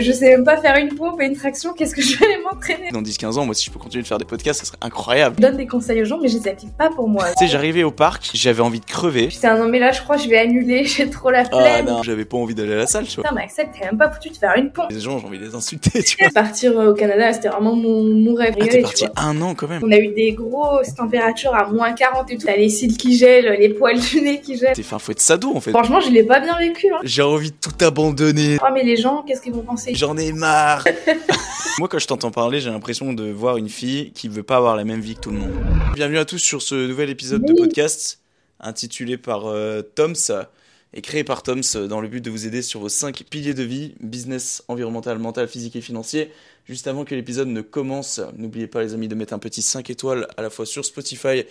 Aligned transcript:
Je 0.00 0.12
sais 0.12 0.30
même 0.30 0.44
pas 0.44 0.56
faire 0.58 0.76
une 0.76 0.94
pompe 0.94 1.20
et 1.20 1.26
une 1.26 1.36
traction, 1.36 1.72
qu'est-ce 1.72 1.94
que 1.94 2.02
je 2.02 2.18
vais 2.18 2.26
aller 2.26 2.38
m'entraîner 2.42 2.90
Dans 2.92 3.02
10-15 3.02 3.38
ans, 3.38 3.46
moi, 3.46 3.54
si 3.54 3.64
je 3.66 3.70
peux 3.70 3.78
continuer 3.78 4.02
de 4.02 4.06
faire 4.08 4.18
des 4.18 4.24
podcasts, 4.24 4.60
ça 4.60 4.66
serait 4.66 4.76
incroyable. 4.82 5.36
Je 5.38 5.42
donne 5.42 5.56
des 5.56 5.66
conseils 5.66 6.00
aux 6.02 6.04
gens, 6.04 6.18
mais 6.22 6.28
je 6.28 6.36
les 6.38 6.48
applique 6.48 6.76
pas 6.76 6.90
pour 6.90 7.08
moi. 7.08 7.24
Tu 7.38 7.46
sais, 7.46 7.50
j'arrivais 7.50 7.82
au 7.82 7.90
parc, 7.90 8.30
j'avais 8.34 8.60
envie 8.60 8.80
de 8.80 8.84
crever. 8.84 9.28
Putain, 9.28 9.56
non, 9.58 9.68
mais 9.68 9.78
là, 9.78 9.92
je 9.92 10.02
crois 10.02 10.16
que 10.16 10.22
je 10.22 10.28
vais 10.28 10.38
annuler, 10.38 10.84
j'ai 10.86 11.08
trop 11.08 11.30
la 11.30 11.40
Ah 11.40 11.44
flemme. 11.60 11.86
non, 11.86 12.02
j'avais 12.02 12.24
pas 12.24 12.36
envie 12.36 12.54
d'aller 12.54 12.74
à 12.74 12.76
la 12.76 12.86
salle, 12.86 13.06
tu 13.06 13.16
vois. 13.16 13.24
Putain, 13.24 13.34
mais 13.34 13.42
Axel, 13.44 13.68
t'es 13.72 13.84
même 13.86 13.96
pas 13.98 14.10
foutu 14.10 14.28
de 14.28 14.36
faire 14.36 14.52
une 14.56 14.70
pompe. 14.70 14.90
Les 14.90 15.00
gens, 15.00 15.18
j'ai 15.18 15.26
envie 15.26 15.38
de 15.38 15.44
les 15.46 15.54
insulter, 15.54 16.02
tu 16.02 16.16
vois. 16.20 16.30
Partir 16.34 16.78
euh, 16.78 16.90
au 16.90 16.94
Canada, 16.94 17.32
c'était 17.32 17.48
vraiment 17.48 17.74
mon, 17.74 18.02
mon 18.04 18.34
rêve. 18.34 18.54
Ah, 18.60 18.66
t'es 18.66 18.82
parti 18.82 19.06
un 19.16 19.40
an 19.40 19.54
quand 19.54 19.68
même. 19.68 19.82
On 19.84 19.90
a 19.90 19.98
eu 19.98 20.08
des 20.08 20.32
grosses 20.32 20.94
températures 20.94 21.54
à 21.54 21.66
moins 21.70 21.92
40 21.92 22.30
et 22.30 22.36
tout. 22.36 22.46
T'as 22.46 22.56
les 22.56 22.68
cils 22.68 22.96
qui 22.96 23.16
gèlent, 23.16 23.56
les 23.58 23.70
poils 23.70 23.98
du 23.98 24.20
nez 24.20 24.40
qui 24.40 24.56
gèlent. 24.58 24.74
Un 24.92 24.98
fouet 24.98 25.14
de 25.14 25.20
sado 25.20 25.54
en 25.54 25.60
fait. 25.60 25.70
Franchement, 25.72 26.00
je 26.00 26.10
l'ai 26.10 26.22
pas 26.22 26.40
bien 26.40 26.56
vécu. 26.58 26.86
Hein. 26.90 27.00
J'ai 27.02 27.20
envie 27.22 27.50
de 27.50 27.56
tout 27.56 27.84
abandonner. 27.84 28.56
Oh, 28.62 28.66
mais 28.72 28.82
les 28.82 28.96
gens, 28.96 29.22
qu'est-ce 29.26 29.42
qu'ils 29.42 29.52
vont 29.52 29.60
penser 29.62 29.85
J'en 29.92 30.16
ai 30.16 30.32
marre. 30.32 30.84
Moi, 31.78 31.88
quand 31.88 31.98
je 31.98 32.06
t'entends 32.06 32.30
parler, 32.30 32.60
j'ai 32.60 32.70
l'impression 32.70 33.12
de 33.12 33.30
voir 33.30 33.56
une 33.56 33.68
fille 33.68 34.12
qui 34.12 34.28
veut 34.28 34.42
pas 34.42 34.56
avoir 34.56 34.76
la 34.76 34.84
même 34.84 35.00
vie 35.00 35.14
que 35.14 35.20
tout 35.20 35.30
le 35.30 35.38
monde. 35.38 35.52
Bienvenue 35.94 36.18
à 36.18 36.24
tous 36.24 36.38
sur 36.38 36.62
ce 36.62 36.74
nouvel 36.86 37.10
épisode 37.10 37.44
de 37.44 37.52
podcast 37.52 38.20
intitulé 38.58 39.18
par 39.18 39.46
euh, 39.46 39.82
Toms 39.82 40.46
et 40.94 41.02
créé 41.02 41.24
par 41.24 41.42
Toms 41.42 41.86
dans 41.88 42.00
le 42.00 42.08
but 42.08 42.20
de 42.20 42.30
vous 42.30 42.46
aider 42.46 42.62
sur 42.62 42.80
vos 42.80 42.88
5 42.88 43.24
piliers 43.30 43.54
de 43.54 43.62
vie 43.62 43.94
business, 44.00 44.64
environnemental, 44.68 45.18
mental, 45.18 45.46
physique 45.46 45.76
et 45.76 45.80
financier. 45.80 46.32
Juste 46.64 46.86
avant 46.86 47.04
que 47.04 47.14
l'épisode 47.14 47.48
ne 47.48 47.60
commence, 47.60 48.20
n'oubliez 48.36 48.66
pas 48.66 48.82
les 48.82 48.94
amis 48.94 49.08
de 49.08 49.14
mettre 49.14 49.34
un 49.34 49.38
petit 49.38 49.62
5 49.62 49.88
étoiles 49.90 50.26
à 50.36 50.42
la 50.42 50.50
fois 50.50 50.66
sur 50.66 50.84
Spotify 50.84 51.44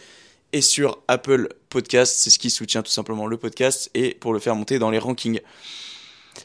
et 0.51 0.61
sur 0.61 0.99
Apple 1.07 1.49
Podcast. 1.69 2.17
C'est 2.17 2.31
ce 2.31 2.39
qui 2.39 2.49
soutient 2.49 2.81
tout 2.81 2.91
simplement 2.91 3.27
le 3.27 3.37
podcast 3.37 3.89
et 3.93 4.15
pour 4.15 4.33
le 4.33 4.39
faire 4.39 4.55
monter 4.55 4.79
dans 4.79 4.89
les 4.89 4.99
rankings. 4.99 5.39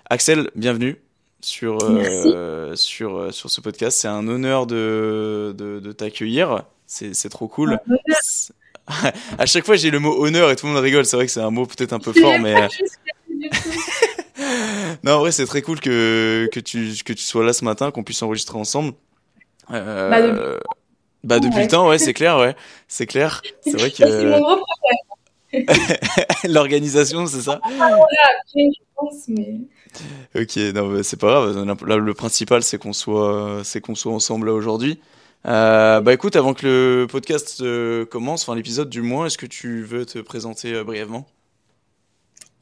Axel, 0.08 0.50
bienvenue 0.54 1.00
sur, 1.42 1.78
euh, 1.82 2.74
sur, 2.76 3.16
euh, 3.16 3.30
sur 3.32 3.50
ce 3.50 3.60
podcast. 3.60 3.98
C'est 4.00 4.08
un 4.08 4.26
honneur 4.28 4.66
de, 4.66 5.54
de, 5.56 5.80
de 5.80 5.92
t'accueillir. 5.92 6.64
C'est 6.86 7.14
c'est 7.14 7.28
trop 7.28 7.48
cool. 7.48 7.78
À 9.38 9.46
chaque 9.46 9.64
fois, 9.64 9.76
j'ai 9.76 9.90
le 9.92 10.00
mot 10.00 10.20
honneur 10.24 10.50
et 10.50 10.56
tout 10.56 10.66
le 10.66 10.72
monde 10.72 10.82
rigole. 10.82 11.04
C'est 11.04 11.14
vrai 11.16 11.24
que 11.26 11.30
c'est 11.30 11.40
un 11.40 11.50
mot 11.50 11.64
peut-être 11.64 11.92
un 11.92 12.00
peu 12.00 12.12
fort, 12.12 12.38
mais. 12.40 12.56
euh, 12.60 12.66
Non, 15.04 15.12
en 15.14 15.18
vrai, 15.20 15.30
c'est 15.32 15.46
très 15.46 15.62
cool 15.62 15.78
que, 15.80 16.48
que, 16.52 16.58
tu, 16.60 16.92
que 17.04 17.12
tu 17.12 17.22
sois 17.22 17.44
là 17.44 17.52
ce 17.52 17.64
matin, 17.64 17.90
qu'on 17.92 18.02
puisse 18.02 18.20
enregistrer 18.22 18.58
ensemble. 18.58 18.94
Euh, 19.70 20.10
Bah, 20.10 20.20
depuis- 20.22 20.58
bah, 21.22 21.38
depuis 21.38 21.56
Ouais. 21.58 21.62
le 21.62 21.68
temps, 21.68 21.88
ouais, 21.88 21.98
c'est 21.98 22.14
clair, 22.14 22.38
ouais. 22.38 22.56
C'est 22.88 23.06
clair. 23.06 23.42
C'est 23.62 23.72
vrai 23.78 23.90
Ça, 23.90 24.06
C'est 24.06 24.24
mon 24.24 24.38
que 24.38 24.40
gros 24.40 24.64
l'organisation, 26.48 27.26
c'est 27.26 27.42
ça. 27.42 27.58
projet, 27.58 27.76
je 28.54 28.80
pense, 28.96 29.28
mais. 29.28 29.60
Ok, 30.34 30.56
non, 30.74 31.02
c'est 31.02 31.18
pas 31.18 31.26
grave. 31.28 31.86
Là, 31.86 31.96
le 31.96 32.14
principal, 32.14 32.62
c'est 32.62 32.78
qu'on 32.78 32.92
soit, 32.92 33.60
c'est 33.64 33.80
qu'on 33.80 33.94
soit 33.94 34.12
ensemble 34.12 34.46
là 34.48 34.52
aujourd'hui. 34.54 35.00
Euh, 35.46 36.00
bah 36.02 36.12
écoute, 36.12 36.36
avant 36.36 36.52
que 36.52 36.66
le 36.66 37.06
podcast 37.06 37.62
euh, 37.62 38.04
commence, 38.04 38.42
enfin 38.42 38.54
l'épisode 38.54 38.90
du 38.90 39.00
moins, 39.00 39.26
est-ce 39.26 39.38
que 39.38 39.46
tu 39.46 39.82
veux 39.82 40.04
te 40.04 40.18
présenter 40.18 40.74
euh, 40.74 40.84
brièvement? 40.84 41.26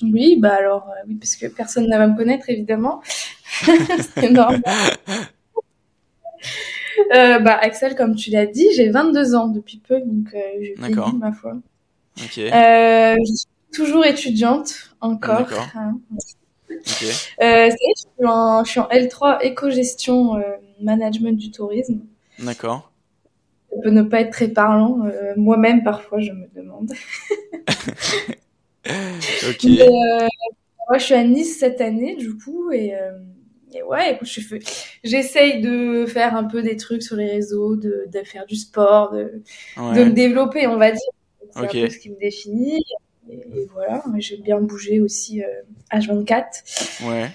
Oui, 0.03 0.37
bah 0.39 0.55
alors, 0.55 0.89
oui, 1.09 1.17
parce 1.17 1.35
que 1.35 1.47
personne 1.47 1.89
ne 1.89 1.97
va 1.97 2.07
me 2.07 2.17
connaître, 2.17 2.49
évidemment. 2.49 3.03
c'est 4.15 4.31
normal. 4.31 4.63
Bah, 7.11 7.57
Axel, 7.63 7.95
comme 7.95 8.15
tu 8.17 8.31
l'as 8.31 8.47
dit, 8.47 8.67
j'ai 8.75 8.91
22 8.91 9.35
ans 9.35 9.49
depuis 9.49 9.79
peu, 9.79 10.01
donc 10.01 10.35
euh, 10.35 10.39
je 10.77 11.17
ma 11.17 11.33
foi. 11.33 11.55
Ok, 12.21 12.39
Euh, 12.39 13.17
je 13.21 13.33
suis 13.35 13.47
toujours 13.73 14.05
étudiante, 14.05 14.91
encore. 15.01 15.39
D'accord. 15.39 15.67
hein. 15.75 15.95
Euh, 17.41 17.71
ça 17.71 17.77
y 17.77 17.91
est, 17.91 17.95
je 17.97 18.03
suis 18.03 18.27
en, 18.27 18.65
je 18.65 18.71
suis 18.71 18.81
en 18.81 18.89
L3 18.89 19.39
éco-gestion 19.43 20.37
euh, 20.37 20.43
management 20.81 21.37
du 21.37 21.51
tourisme. 21.51 22.01
d'accord. 22.39 22.91
Ça 23.71 23.77
peut 23.83 23.91
ne 23.91 24.03
pas 24.03 24.21
être 24.21 24.31
très 24.33 24.49
parlant. 24.49 25.05
euh, 25.07 25.33
Moi-même, 25.37 25.83
parfois, 25.83 26.21
je 26.21 26.33
me 26.33 26.47
demande. 26.55 26.93
Ok, 29.43 29.65
Mais, 29.65 29.87
moi, 30.89 30.99
je 30.99 31.05
suis 31.05 31.15
à 31.15 31.25
Nice 31.25 31.59
cette 31.59 31.81
année, 31.81 32.17
du 32.17 32.37
coup, 32.37 32.71
et, 32.73 32.95
et 33.75 33.83
ouais, 33.83 34.15
écoute, 34.15 34.29
je 34.29 34.41
j'essaye 35.05 35.61
de 35.61 36.07
faire 36.07 36.35
un 36.37 36.45
peu 36.45 36.63
des 36.63 36.77
trucs 36.77 37.03
sur 37.03 37.17
les 37.17 37.31
réseaux, 37.31 37.77
de, 37.77 38.07
de 38.13 38.23
faire 38.25 38.47
du 38.47 38.57
sport, 38.57 39.13
de, 39.13 39.43
de 39.91 40.05
me 40.05 40.11
ouais, 40.11 40.11
développer, 40.13 40.67
on 40.67 40.77
va 40.79 40.91
dire. 40.93 41.01
C'est 41.51 41.65
Ok. 41.65 41.75
un 41.75 41.75
peu 41.75 41.91
ce 41.91 41.99
qui 41.99 42.11
me 42.11 42.19
définit. 42.19 42.83
Et, 43.31 43.37
et 43.37 43.69
voilà, 43.73 44.03
j'aime 44.19 44.41
bien 44.43 44.61
bouger 44.61 45.01
aussi 45.01 45.43
euh, 45.43 45.47
H24. 45.91 46.65
ouais, 47.01 47.31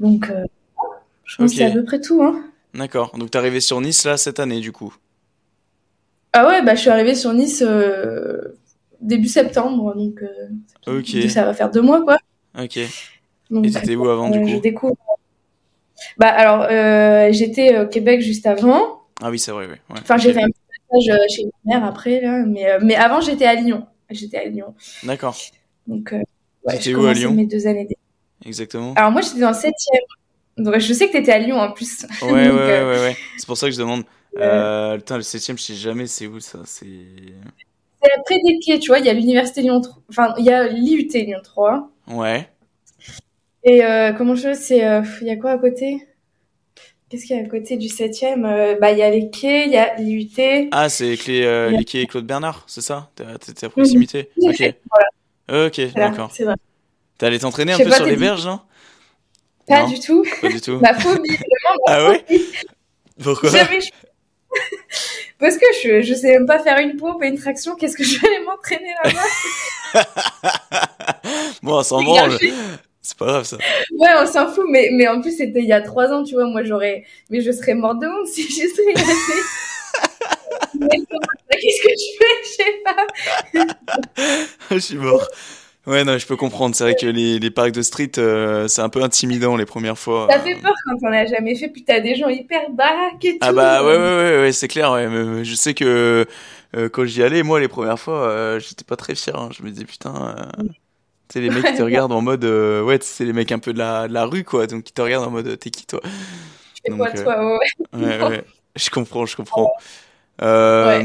Donc, 0.00 0.30
euh, 0.30 0.44
je 1.24 1.36
pense 1.36 1.50
que 1.52 1.56
c'est 1.58 1.64
à 1.64 1.70
peu 1.70 1.84
près 1.84 2.00
tout. 2.00 2.22
Hein. 2.22 2.44
d'accord. 2.74 3.16
Donc 3.18 3.30
t'es 3.30 3.38
arrivé 3.38 3.60
sur 3.60 3.80
Nice 3.80 4.04
là 4.04 4.16
cette 4.16 4.40
année 4.40 4.60
du 4.60 4.72
coup? 4.72 4.94
Ah 6.32 6.46
ouais, 6.46 6.62
bah, 6.62 6.74
je 6.74 6.80
suis 6.80 6.90
arrivée 6.90 7.14
sur 7.14 7.32
Nice 7.32 7.62
euh, 7.66 8.58
début 9.00 9.28
septembre, 9.28 9.94
donc 9.94 10.22
euh, 10.22 11.28
ça 11.28 11.44
va 11.44 11.54
faire 11.54 11.70
deux 11.70 11.82
mois, 11.82 12.02
quoi. 12.02 12.18
ok. 12.58 12.78
Donc, 13.50 13.64
Et 13.66 13.70
t'étais 13.70 13.96
où 13.96 14.08
avant 14.08 14.28
euh, 14.28 14.32
du 14.38 14.46
je 14.50 14.56
coup? 14.56 14.60
découvre. 14.60 14.96
Bah 16.18 16.28
alors, 16.28 16.66
euh, 16.70 17.32
j'étais 17.32 17.78
au 17.80 17.86
Québec 17.88 18.20
juste 18.20 18.46
avant. 18.46 19.02
Ah 19.20 19.30
oui, 19.30 19.38
c'est 19.38 19.50
vrai, 19.52 19.66
oui. 19.66 19.76
Ouais. 19.90 20.00
Enfin, 20.00 20.16
j'ai 20.16 20.32
fait 20.32 20.42
un 20.42 20.46
petit 20.46 20.60
passage 20.90 21.18
euh, 21.20 21.24
chez 21.28 21.44
ma 21.64 21.74
mère 21.80 21.84
après, 21.88 22.20
là. 22.20 22.44
Mais, 22.46 22.70
euh, 22.70 22.78
mais 22.82 22.94
avant, 22.94 23.20
j'étais 23.20 23.46
à 23.46 23.54
Lyon. 23.54 23.86
J'étais 24.10 24.38
à 24.38 24.44
Lyon. 24.44 24.74
D'accord, 25.02 25.36
Donc, 25.86 26.12
euh, 26.12 26.18
ouais, 26.64 26.74
T'étais 26.78 26.90
je 26.92 26.96
où 26.96 27.06
à 27.06 27.12
Lyon 27.12 27.32
mes 27.32 27.46
deux 27.46 27.66
années. 27.66 27.88
exactement. 28.44 28.94
Alors 28.94 29.10
moi, 29.10 29.20
j'étais 29.20 29.40
dans 29.40 29.48
le 29.48 29.54
septième. 29.54 30.02
Donc, 30.56 30.78
je 30.78 30.92
sais 30.92 31.06
que 31.08 31.12
t'étais 31.12 31.32
à 31.32 31.38
Lyon 31.38 31.56
en 31.56 31.72
plus. 31.72 32.04
Ouais, 32.22 32.32
ouais, 32.32 32.48
Donc, 32.48 32.56
ouais, 32.58 32.70
euh, 32.70 32.92
ouais, 32.94 33.00
ouais. 33.00 33.16
C'est 33.36 33.46
pour 33.46 33.56
ça 33.56 33.66
que 33.66 33.72
je 33.72 33.78
demande. 33.78 34.04
Euh, 34.38 34.96
putain, 34.96 35.16
le 35.16 35.22
septième, 35.22 35.58
je 35.58 35.62
sais 35.62 35.74
jamais 35.74 36.06
c'est 36.06 36.26
où 36.26 36.40
ça. 36.40 36.60
C'est. 36.64 36.86
C'est 38.02 38.12
après 38.16 38.36
des 38.44 38.58
quais, 38.60 38.78
tu 38.78 38.88
vois. 38.88 38.98
Il 39.00 39.06
y 39.06 39.08
a 39.08 39.12
l'université 39.12 39.62
Lyon 39.62 39.80
3. 39.80 40.02
Enfin, 40.08 40.34
il 40.38 40.44
y 40.44 40.50
a 40.50 40.68
l'IUT 40.68 41.08
Lyon 41.12 41.40
3. 41.42 41.90
Ouais. 42.08 42.48
Et 43.64 43.84
euh, 43.84 44.12
comment 44.12 44.34
je 44.34 44.54
c'est 44.54 44.86
euh, 44.86 45.02
Il 45.20 45.26
y 45.26 45.30
a 45.30 45.36
quoi 45.36 45.52
à 45.52 45.58
côté? 45.58 46.06
Qu'est-ce 47.08 47.24
qu'il 47.24 47.36
y 47.36 47.40
a 47.40 47.42
à 47.42 47.46
côté 47.48 47.76
du 47.78 47.88
septième 47.88 48.44
Euh, 48.44 48.74
Bah, 48.80 48.92
il 48.92 48.98
y 48.98 49.02
a 49.02 49.10
les 49.10 49.30
quais, 49.30 49.64
il 49.66 49.72
y 49.72 49.76
a 49.78 49.94
l'IUT. 49.96 50.68
Ah, 50.72 50.88
c'est 50.90 51.16
euh, 51.44 51.68
Il 51.68 51.72
y 51.72 51.76
a- 51.76 51.78
les 51.78 51.84
quais 51.84 52.06
Claude 52.06 52.26
Bernard, 52.26 52.64
c'est 52.66 52.82
ça? 52.82 53.10
T'es 53.14 53.64
à 53.64 53.68
proximité? 53.70 54.30
J'ai 54.36 54.48
Ok. 54.50 54.74
Ok, 55.50 55.80
voilà, 55.94 56.08
d'accord. 56.10 56.30
allé 57.22 57.38
t'entraîner 57.38 57.72
un 57.72 57.78
peu 57.78 57.88
pas, 57.88 57.96
sur 57.96 58.04
les 58.04 58.16
dit- 58.16 58.20
berges, 58.20 58.44
non 58.46 58.60
Pas 59.66 59.80
Non, 59.82 59.88
du 59.88 59.98
tout. 59.98 60.22
pas 60.42 60.48
du 60.48 60.60
tout. 60.60 60.76
Ma 60.82 60.92
phobie, 60.92 61.28
vraiment. 61.28 61.78
ma 61.86 61.92
Ah 61.94 62.08
ouais? 62.10 62.24
Pourquoi? 63.22 63.50
Jamais 63.50 63.80
je... 63.80 63.88
Parce 65.38 65.56
que 65.56 65.64
je, 65.82 66.02
je 66.02 66.14
sais 66.14 66.32
même 66.32 66.46
pas 66.46 66.58
faire 66.58 66.78
une 66.78 66.96
pompe 66.96 67.22
et 67.22 67.28
une 67.28 67.38
traction. 67.38 67.76
Qu'est-ce 67.76 67.96
que 67.96 68.04
je 68.04 68.20
vais 68.20 68.40
m'entraîner 68.44 68.92
là-bas? 69.04 69.20
Bon, 71.62 71.78
on 71.78 71.82
s'en 71.82 72.02
branle. 72.02 72.38
C'est 73.08 73.16
pas 73.16 73.24
grave 73.24 73.44
ça. 73.44 73.56
Ouais, 73.96 74.10
on 74.20 74.26
s'en 74.26 74.48
fout. 74.48 74.66
Mais, 74.68 74.90
mais 74.92 75.08
en 75.08 75.22
plus, 75.22 75.34
c'était 75.34 75.60
il 75.60 75.64
y 75.64 75.72
a 75.72 75.80
trois 75.80 76.08
ans, 76.12 76.24
tu 76.24 76.34
vois. 76.34 76.44
Moi, 76.46 76.62
j'aurais. 76.64 77.04
Mais 77.30 77.40
je 77.40 77.50
serais 77.52 77.72
morte 77.74 78.00
de 78.00 78.06
honte 78.06 78.26
si 78.28 78.42
j'y 78.42 78.68
serais 78.68 78.92
restée. 78.94 79.42
Qu'est-ce 81.50 81.82
que 81.82 81.88
je 81.88 82.18
fais? 82.18 82.34
Je 82.44 82.50
sais 82.50 82.82
pas. 82.84 84.44
je 84.72 84.78
suis 84.78 84.98
mort. 84.98 85.26
Ouais, 85.86 86.04
non, 86.04 86.18
je 86.18 86.26
peux 86.26 86.36
comprendre. 86.36 86.74
C'est 86.74 86.84
vrai 86.84 86.96
que 86.96 87.06
les, 87.06 87.38
les 87.38 87.50
parcs 87.50 87.72
de 87.72 87.80
street, 87.80 88.12
euh, 88.18 88.68
c'est 88.68 88.82
un 88.82 88.90
peu 88.90 89.02
intimidant 89.02 89.56
les 89.56 89.64
premières 89.64 89.98
fois. 89.98 90.28
Ça 90.30 90.38
fait 90.40 90.56
peur 90.56 90.74
quand 90.84 91.06
on 91.08 91.08
l'a 91.08 91.24
jamais 91.24 91.54
fait. 91.54 91.68
Puis 91.68 91.84
t'as 91.84 92.00
des 92.00 92.14
gens 92.14 92.28
hyper 92.28 92.68
baraques 92.72 93.24
et 93.24 93.32
tout. 93.32 93.38
Ah 93.40 93.54
bah 93.54 93.82
ouais, 93.82 93.96
ouais, 93.96 93.96
ouais, 93.96 94.38
ouais, 94.42 94.52
c'est 94.52 94.68
clair. 94.68 94.92
Ouais. 94.92 95.08
mais 95.08 95.44
Je 95.44 95.54
sais 95.54 95.72
que 95.72 96.26
euh, 96.76 96.88
quand 96.90 97.06
j'y 97.06 97.22
allais, 97.22 97.42
moi, 97.42 97.58
les 97.58 97.68
premières 97.68 97.98
fois, 97.98 98.28
euh, 98.28 98.60
j'étais 98.60 98.84
pas 98.84 98.96
très 98.96 99.14
fier. 99.14 99.34
hein. 99.34 99.48
Je 99.58 99.62
me 99.62 99.70
disais, 99.70 99.86
putain, 99.86 100.36
euh, 101.28 101.32
tu 101.32 101.32
sais, 101.34 101.40
les 101.40 101.50
mecs 101.50 101.64
qui 101.64 101.74
te 101.78 101.82
regardent 101.82 102.12
en 102.12 102.20
mode, 102.20 102.44
euh, 102.44 102.82
ouais, 102.82 102.98
tu 102.98 103.06
c'est 103.08 103.24
les 103.24 103.32
mecs 103.32 103.52
un 103.52 103.58
peu 103.58 103.72
de 103.72 103.78
la, 103.78 104.08
de 104.08 104.12
la 104.14 104.24
rue, 104.24 104.44
quoi. 104.44 104.66
Donc, 104.66 104.84
qui 104.84 104.92
te 104.92 105.02
regardent 105.02 105.26
en 105.26 105.30
mode, 105.30 105.58
t'es 105.58 105.70
qui, 105.70 105.86
toi 105.86 106.00
Fais 106.84 106.92
quoi, 106.96 107.08
euh, 107.08 107.22
toi? 107.22 107.58
Ouais, 107.94 108.22
ouais. 108.28 108.44
Je 108.76 108.90
comprends, 108.90 109.26
je 109.26 109.36
comprends. 109.36 109.70
Euh, 110.42 111.02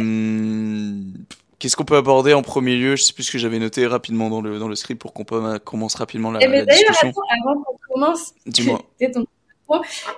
Qu'est-ce 1.59 1.75
qu'on 1.77 1.85
peut 1.85 1.95
aborder 1.95 2.33
en 2.33 2.41
premier 2.41 2.75
lieu? 2.75 2.95
Je 2.97 3.03
sais 3.03 3.13
plus 3.13 3.23
ce 3.23 3.31
que 3.31 3.37
j'avais 3.37 3.57
noté 3.57 3.87
rapidement 3.87 4.29
dans 4.29 4.41
le, 4.41 4.59
dans 4.59 4.67
le 4.67 4.75
script 4.75 5.01
pour 5.01 5.13
qu'on 5.13 5.23
commence 5.63 5.95
rapidement 5.95 6.29
la, 6.29 6.39
Eh 6.41 6.47
ben, 6.47 6.65
la 6.65 6.73
discussion. 6.73 7.09
attends, 7.09 7.21
avant 7.49 7.63
qu'on 7.63 7.77
commence, 7.93 8.33
ton 9.13 9.25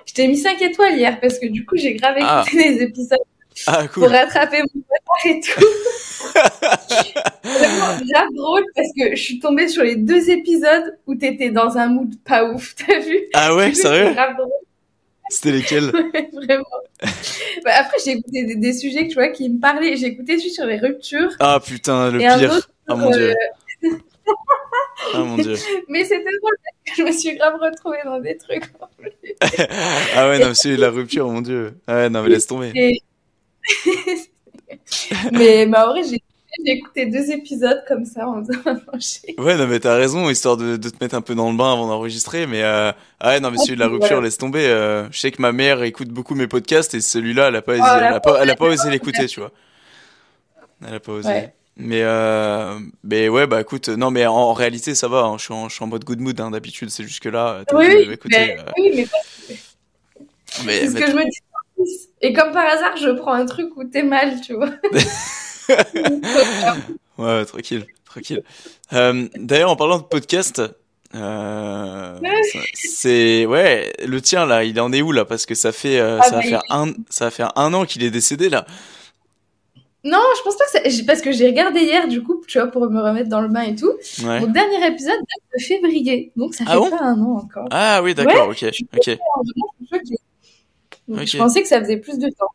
je 0.04 0.12
t'ai 0.12 0.26
mis 0.26 0.36
5 0.36 0.60
étoiles 0.60 0.96
hier 0.98 1.18
parce 1.20 1.38
que 1.38 1.46
du 1.46 1.64
coup, 1.64 1.76
j'ai 1.76 1.94
grave 1.94 2.16
Ah. 2.20 2.44
écouté 2.46 2.68
les 2.68 2.82
épisodes. 2.82 3.18
Ah, 3.66 3.84
pour 3.90 4.08
rattraper 4.10 4.58
mon 4.62 4.82
retard 4.90 5.26
et 5.26 5.40
tout. 5.40 5.64
Vraiment 7.54 7.96
grave 7.96 8.28
drôle 8.34 8.64
parce 8.74 8.88
que 8.98 9.16
je 9.16 9.22
suis 9.22 9.38
tombée 9.38 9.68
sur 9.68 9.82
les 9.84 9.96
deux 9.96 10.30
épisodes 10.30 10.98
où 11.06 11.14
t'étais 11.14 11.50
dans 11.50 11.76
un 11.78 11.88
mood 11.88 12.14
pas 12.24 12.44
ouf, 12.50 12.74
t'as 12.74 12.98
vu? 13.00 13.18
Ah 13.34 13.54
ouais, 13.54 13.72
C'est 13.74 13.82
sérieux? 13.82 14.14
C'était 15.28 15.52
lesquels? 15.52 15.90
Ouais, 16.14 16.30
vraiment. 16.32 16.64
Bah, 17.64 17.72
après, 17.76 17.98
j'ai 18.04 18.12
écouté 18.12 18.44
des, 18.44 18.56
des 18.56 18.72
sujets 18.72 19.08
tu 19.08 19.14
vois, 19.14 19.28
qui 19.28 19.48
me 19.50 19.60
parlaient. 19.60 19.96
J'ai 19.96 20.06
écouté 20.06 20.38
celui 20.38 20.50
sur 20.50 20.64
les 20.66 20.78
ruptures. 20.78 21.30
Ah 21.40 21.60
putain, 21.60 22.10
le 22.10 22.18
pire. 22.20 22.52
autre, 22.52 22.70
Ah 22.88 22.94
mon 22.94 23.10
euh, 23.10 23.16
dieu. 23.16 23.34
Ah 25.14 25.18
mon 25.18 25.36
dieu. 25.36 25.56
Mais 25.88 26.04
c'était 26.04 26.24
drôle 26.40 26.56
parce 26.64 26.96
que 26.96 27.02
je 27.02 27.06
me 27.08 27.12
suis 27.12 27.36
grave 27.36 27.56
retrouvée 27.60 27.98
dans 28.04 28.20
des 28.20 28.36
trucs. 28.36 28.64
Ah 30.16 30.28
ouais, 30.28 30.38
non, 30.38 30.50
de 30.50 30.76
la 30.76 30.90
rupture, 30.90 31.28
mon 31.28 31.40
dieu. 31.42 31.74
Ah 31.86 31.94
ouais, 31.96 32.08
non, 32.10 32.22
mais 32.22 32.30
laisse 32.30 32.46
tomber. 32.46 32.72
Et- 32.74 33.00
mais, 35.32 35.66
mais 35.66 35.78
en 35.78 35.88
vrai, 35.88 36.02
j'ai 36.04 36.22
j'ai 36.64 36.72
écouté 36.72 37.06
deux 37.06 37.30
épisodes 37.30 37.82
comme 37.86 38.04
ça 38.04 38.28
en 38.28 38.44
faisant 38.44 38.60
à 38.64 38.74
manger. 38.92 39.34
Ouais, 39.38 39.56
non, 39.56 39.66
mais 39.66 39.80
t'as 39.80 39.96
raison, 39.96 40.28
histoire 40.30 40.56
de, 40.56 40.76
de 40.76 40.88
te 40.88 40.96
mettre 41.02 41.14
un 41.14 41.20
peu 41.20 41.34
dans 41.34 41.50
le 41.50 41.56
bain 41.56 41.72
avant 41.72 41.86
d'enregistrer, 41.88 42.46
mais 42.46 42.62
euh... 42.62 42.92
ah 43.20 43.28
ouais, 43.30 43.40
non, 43.40 43.50
mais 43.50 43.58
celui 43.58 43.74
de 43.74 43.80
la 43.80 43.88
rupture, 43.88 44.08
Voilà. 44.08 44.22
laisse 44.24 44.38
tomber. 44.38 44.66
euh, 44.66 45.06
Je 45.10 45.18
sais 45.18 45.30
que 45.30 45.42
ma 45.42 45.52
mère 45.52 45.82
écoute 45.82 46.08
beaucoup 46.08 46.34
mes 46.34 46.46
podcasts 46.46 46.94
et 46.94 47.00
celui-là, 47.00 47.48
elle 47.48 47.56
a 47.56 47.62
pas, 47.62 47.74
osé- 47.76 47.80
Oh, 47.82 47.96
elle 47.98 48.04
a 48.14 48.20
pas, 48.20 48.42
elle 48.42 48.50
a 48.50 48.56
pas 48.56 48.66
osé 48.66 48.90
l'écouter, 48.90 49.26
tu 49.26 49.40
vois. 49.40 49.50
Elle 50.86 50.94
a 50.94 51.00
pas 51.00 51.12
osé. 51.12 51.28
Ouais. 51.28 51.52
Mais 51.78 52.00
euh... 52.02 52.78
mais 53.04 53.28
ouais, 53.28 53.46
bah 53.46 53.60
écoute, 53.60 53.90
non, 53.90 54.10
mais 54.10 54.24
en, 54.26 54.34
en 54.34 54.52
réalité, 54.54 54.94
ça 54.94 55.08
va. 55.08 55.24
hein, 55.24 55.36
je 55.36 55.44
suis 55.44 55.52
en, 55.52 55.68
je 55.68 55.74
suis 55.74 55.84
en 55.84 55.88
mode 55.88 56.04
good 56.04 56.20
mood 56.20 56.40
hein, 56.40 56.50
d'habitude. 56.50 56.88
C'est 56.88 57.02
juste 57.02 57.20
que 57.22 57.28
là, 57.28 57.64
t'as 57.66 57.76
Oui, 57.76 57.86
mais, 57.86 57.96
oui, 58.78 58.92
mais 58.94 59.06
mais, 60.64 60.80
c'est 60.80 60.86
ce 60.88 60.92
mais- 60.94 61.00
que 61.00 61.10
je 61.10 61.16
me 61.16 61.24
dis. 61.24 61.38
Et 62.22 62.32
comme 62.32 62.52
par 62.52 62.64
hasard, 62.66 62.96
je 62.96 63.10
prends 63.10 63.34
un 63.34 63.44
truc 63.44 63.76
où 63.76 63.84
t'es 63.84 64.02
mal, 64.02 64.40
tu 64.40 64.54
vois. 64.54 64.70
Ouais, 67.18 67.44
tranquille, 67.46 67.86
tranquille. 68.04 68.42
Euh, 68.92 69.26
D'ailleurs, 69.36 69.70
en 69.70 69.76
parlant 69.76 69.98
de 69.98 70.02
podcast, 70.04 70.60
euh, 71.14 72.18
c'est 72.74 73.46
ouais, 73.46 73.92
le 74.06 74.20
tien 74.20 74.44
là, 74.44 74.64
il 74.64 74.78
en 74.80 74.92
est 74.92 75.00
où 75.02 75.12
là? 75.12 75.24
Parce 75.24 75.46
que 75.46 75.54
ça 75.54 75.72
fait 75.72 75.98
euh, 75.98 76.18
Ah, 76.20 76.24
ça 76.28 76.36
va 76.36 76.42
faire 76.42 76.62
un 76.70 76.92
ça 77.08 77.24
va 77.26 77.30
faire 77.30 77.52
un 77.56 77.72
an 77.72 77.84
qu'il 77.86 78.02
est 78.04 78.10
décédé 78.10 78.50
là. 78.50 78.66
non, 80.04 80.20
je 80.36 80.42
pense 80.42 80.56
pas 80.58 80.64
que 80.66 80.90
ça... 80.90 81.04
Parce 81.06 81.22
que 81.22 81.32
j'ai 81.32 81.46
regardé 81.46 81.80
hier, 81.80 82.06
du 82.06 82.22
coup, 82.22 82.42
tu 82.46 82.58
vois, 82.58 82.68
pour 82.68 82.88
me 82.90 83.00
remettre 83.00 83.30
dans 83.30 83.40
le 83.40 83.48
bain 83.48 83.62
et 83.62 83.74
tout. 83.74 83.92
Ouais. 84.22 84.40
Mon 84.40 84.46
dernier 84.48 84.86
épisode 84.86 85.18
date 85.18 85.58
de 85.58 85.62
février. 85.64 86.32
Donc 86.36 86.54
ça 86.54 86.64
Ah 86.66 86.72
fait 86.74 86.78
bon? 86.78 86.90
pas 86.90 87.02
un 87.02 87.20
an 87.22 87.36
encore. 87.44 87.66
Ah 87.70 88.02
oui, 88.02 88.14
d'accord, 88.14 88.48
ok, 88.50 88.58
je- 88.58 88.66
ok. 88.66 89.06
Vraiment, 89.06 89.18
je 89.80 89.86
suis 89.86 89.88
choquée. 89.90 90.20
Donc, 91.08 91.18
Ok. 91.20 91.26
Je 91.28 91.38
pensais 91.38 91.62
que 91.62 91.68
ça 91.68 91.80
faisait 91.80 91.96
plus 91.96 92.18
de 92.18 92.28
temps. 92.28 92.50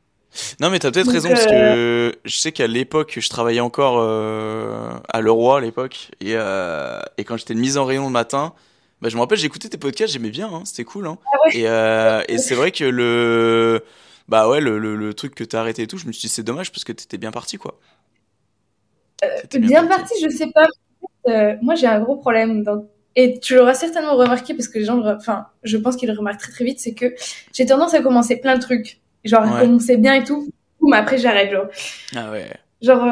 Non, 0.60 0.70
mais 0.70 0.80
t'as 0.80 0.92
peut-être 0.92 1.12
raison 1.12 1.30
parce 1.30 1.46
que 1.46 2.16
je 2.24 2.36
sais 2.38 2.52
qu'à 2.52 2.68
l'époque, 2.68 3.18
je 3.20 3.30
travaillais 3.30 3.60
encore 3.60 4.00
euh, 4.00 4.90
à 5.10 5.22
Leroy 5.22 5.58
à 5.58 5.62
l'époque 5.62 6.12
et 6.22 6.36
euh, 6.36 7.02
et 7.18 7.24
quand 7.24 7.38
j'étais 7.38 7.54
de 7.54 7.60
mise 7.60 7.78
en 7.78 7.86
rayon 7.86 8.06
le 8.06 8.12
matin. 8.12 8.54
Bah, 9.02 9.10
je 9.10 9.16
me 9.16 9.22
rappelle, 9.22 9.40
j'écoutais 9.40 9.68
tes 9.68 9.80
podcasts, 9.80 10.14
j'aimais 10.14 10.30
bien, 10.30 10.48
hein, 10.48 10.62
c'était 10.64 10.84
cool. 10.84 11.08
Hein. 11.08 11.18
Ah 11.26 11.38
ouais. 11.46 11.58
Et, 11.58 11.68
euh, 11.68 12.22
et 12.28 12.38
c'est 12.38 12.54
vrai 12.54 12.72
que 12.72 12.84
le, 12.84 13.84
bah 14.28 14.48
ouais, 14.48 14.62
le, 14.62 14.78
le, 14.78 14.96
le 14.96 15.14
truc 15.16 15.34
que 15.34 15.44
t'as 15.44 15.60
arrêté 15.60 15.82
et 15.82 15.88
tout, 15.88 15.98
je 15.98 16.06
me 16.06 16.12
suis 16.12 16.28
dit 16.28 16.30
c'est 16.30 16.44
dommage 16.44 16.72
parce 16.72 16.84
que 16.84 16.92
t'étais 16.92 17.18
bien 17.18 17.32
parti 17.32 17.58
quoi. 17.58 17.80
T'étais 19.42 19.60
Bien 19.60 19.86
parti, 19.88 20.14
je 20.22 20.30
sais 20.30 20.52
pas. 20.52 20.68
Euh, 21.28 21.56
moi, 21.62 21.76
j'ai 21.76 21.88
un 21.88 22.00
gros 22.00 22.16
problème. 22.18 22.64
Dans... 22.64 22.86
Et 23.16 23.40
tu 23.40 23.56
l'auras 23.56 23.74
certainement 23.74 24.16
remarqué 24.16 24.54
parce 24.54 24.68
que 24.68 24.80
les 24.80 24.86
gens, 24.86 25.02
enfin, 25.06 25.48
je 25.64 25.78
pense 25.78 25.96
qu'ils 25.96 26.10
le 26.10 26.18
remarquent 26.18 26.40
très 26.40 26.52
très 26.52 26.66
vite, 26.66 26.80
c'est 26.80 26.94
que 26.94 27.14
j'ai 27.54 27.66
tendance 27.66 27.94
à 27.94 28.02
commencer 28.02 28.38
plein 28.38 28.56
de 28.56 28.62
trucs. 28.62 29.00
Genre, 29.24 29.44
Ouais. 29.44 29.62
commencer 29.62 29.98
bien 29.98 30.16
et 30.16 30.24
tout. 30.24 30.50
Mais 30.82 30.98
après, 30.98 31.18
j'arrête. 31.18 31.52
Genre, 31.52 31.66
Ah 32.16 32.32
ouais. 32.32 32.48
genre 32.82 33.04
euh, 33.06 33.12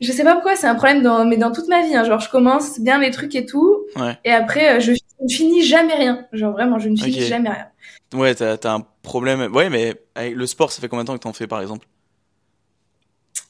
je 0.00 0.12
sais 0.12 0.22
pas 0.24 0.34
pourquoi, 0.34 0.54
c'est 0.56 0.66
un 0.66 0.74
problème 0.74 1.02
dans, 1.02 1.24
mais 1.24 1.36
dans 1.38 1.50
toute 1.52 1.68
ma 1.68 1.82
vie. 1.82 1.94
Hein. 1.96 2.04
Genre, 2.04 2.20
je 2.20 2.30
commence 2.30 2.78
bien 2.80 2.98
les 3.00 3.10
trucs 3.10 3.34
et 3.34 3.46
tout. 3.46 3.78
Ouais. 3.96 4.16
Et 4.24 4.32
après, 4.32 4.76
euh, 4.76 4.80
je 4.80 4.92
ne 4.92 5.28
finis 5.28 5.62
jamais 5.62 5.94
rien. 5.94 6.26
Genre, 6.32 6.52
vraiment, 6.52 6.78
je 6.78 6.88
ne 6.88 6.96
finis 6.96 7.22
jamais 7.22 7.48
rien. 7.50 7.66
Ouais, 8.14 8.34
t'as, 8.34 8.56
t'as 8.56 8.74
un 8.74 8.86
problème. 9.02 9.40
Ouais, 9.54 9.68
mais 9.70 9.94
avec 10.14 10.34
le 10.34 10.46
sport, 10.46 10.70
ça 10.72 10.80
fait 10.80 10.88
combien 10.88 11.04
de 11.04 11.08
temps 11.08 11.14
que 11.14 11.22
t'en 11.22 11.32
fais 11.32 11.46
par 11.46 11.60
exemple? 11.60 11.86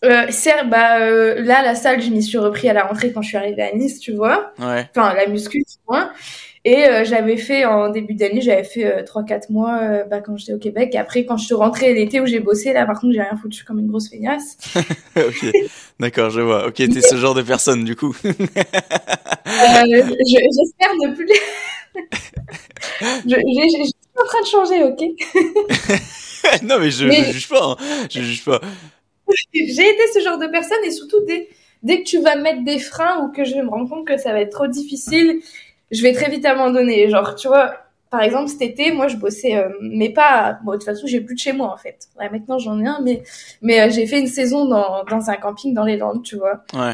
Euh, 0.05 0.27
certes, 0.31 0.69
bah, 0.71 1.01
euh, 1.01 1.43
là, 1.43 1.63
la 1.63 1.75
salle, 1.75 2.01
je 2.01 2.11
m'y 2.11 2.23
suis 2.23 2.39
repris 2.39 2.69
à 2.69 2.73
la 2.73 2.85
rentrée 2.85 3.13
quand 3.13 3.21
je 3.21 3.29
suis 3.29 3.37
arrivée 3.37 3.63
à 3.63 3.75
Nice, 3.75 3.99
tu 3.99 4.13
vois. 4.13 4.53
Ouais. 4.59 4.89
Enfin, 4.95 5.13
la 5.15 5.27
muscu, 5.27 5.59
du 5.59 5.75
moins. 5.89 6.13
Et 6.71 6.85
euh, 6.87 7.03
j'avais 7.05 7.39
fait, 7.39 7.65
en 7.65 7.89
début 7.89 8.13
d'année, 8.13 8.43
j'avais 8.43 8.63
fait 8.63 8.85
euh, 8.85 9.03
3-4 9.03 9.51
mois 9.51 9.79
euh, 9.81 10.05
bah, 10.05 10.21
quand 10.21 10.37
j'étais 10.37 10.53
au 10.53 10.59
Québec. 10.59 10.91
Et 10.93 10.99
après, 10.99 11.25
quand 11.25 11.39
je 11.39 11.47
suis 11.47 11.55
rentrée 11.55 11.95
l'été 11.95 12.21
où 12.21 12.27
j'ai 12.27 12.41
bossé, 12.41 12.75
là, 12.75 12.85
par 12.85 13.01
contre, 13.01 13.15
j'ai 13.15 13.23
rien 13.23 13.37
foutu 13.41 13.65
comme 13.65 13.79
une 13.79 13.87
grosse 13.87 14.11
feignasse. 14.11 14.59
ok. 15.17 15.47
D'accord, 15.99 16.29
je 16.29 16.43
vois. 16.43 16.67
Ok, 16.67 16.75
t'es 16.75 17.01
ce 17.01 17.17
genre 17.17 17.35
de 17.35 17.41
personne 17.43 17.85
du 17.85 17.97
coup. 17.97 18.15
Euh, 19.51 19.83
je- 19.91 20.49
J'espère 20.57 20.95
ne 20.97 21.15
plus... 21.15 21.27
je, 23.01 23.35
je, 23.35 23.35
je 23.35 23.85
suis 23.85 23.95
en 24.21 24.25
train 24.27 24.41
de 24.43 24.47
changer, 24.47 24.85
ok? 24.85 26.63
Non, 26.65 26.79
mais 26.81 26.91
je, 26.91 27.07
Mais- 27.07 27.25
je 27.25 27.33
juge 27.33 27.49
pas. 27.49 27.65
hein. 27.65 27.77
Je 28.11 28.21
juge 28.23 28.45
pas. 28.45 28.61
J'ai 29.53 29.89
été 29.89 30.03
ce 30.15 30.21
genre 30.21 30.39
de 30.39 30.47
personne 30.47 30.79
et 30.85 30.91
surtout 30.91 31.21
dès, 31.27 31.49
dès 31.83 32.03
que 32.03 32.09
tu 32.09 32.21
vas 32.21 32.37
mettre 32.37 32.65
des 32.65 32.79
freins 32.79 33.23
ou 33.25 33.33
que 33.33 33.45
je 33.45 33.55
vais 33.55 33.63
me 33.63 33.69
rendre 33.71 33.89
compte 33.89 34.07
que 34.07 34.17
ça 34.19 34.33
va 34.33 34.41
être 34.41 34.53
trop 34.53 34.67
difficile, 34.67 35.41
je 35.91 36.03
vais 36.03 36.13
très 36.13 36.31
vite 36.31 36.45
abandonner. 36.45 37.09
Genre, 37.09 37.35
tu 37.35 37.49
vois, 37.49 37.75
par 38.11 38.23
exemple, 38.23 38.49
cet 38.49 38.63
été, 38.63 38.93
moi, 38.93 39.09
je 39.09 39.17
bossais, 39.17 39.57
euh, 39.57 39.69
mais 39.81 40.11
pas. 40.11 40.59
Bon, 40.65 40.73
de 40.73 40.77
toute 40.77 40.87
façon, 40.87 41.07
j'ai 41.07 41.21
plus 41.21 41.35
de 41.35 41.41
chez 41.41 41.53
moi, 41.53 41.73
en 41.73 41.77
fait. 41.77 42.09
Ouais, 42.19 42.31
maintenant, 42.31 42.59
j'en 42.59 42.81
ai 42.81 42.87
un, 42.87 43.01
mais, 43.03 43.23
mais 43.63 43.81
euh, 43.81 43.91
j'ai 43.91 44.07
fait 44.07 44.21
une 44.21 44.27
saison 44.27 44.65
dans, 44.67 45.05
dans 45.05 45.31
un 45.31 45.37
camping 45.37 45.75
dans 45.75 45.85
les 45.85 45.97
Landes, 45.97 46.23
tu 46.23 46.37
vois. 46.37 46.63
Ouais. 46.75 46.93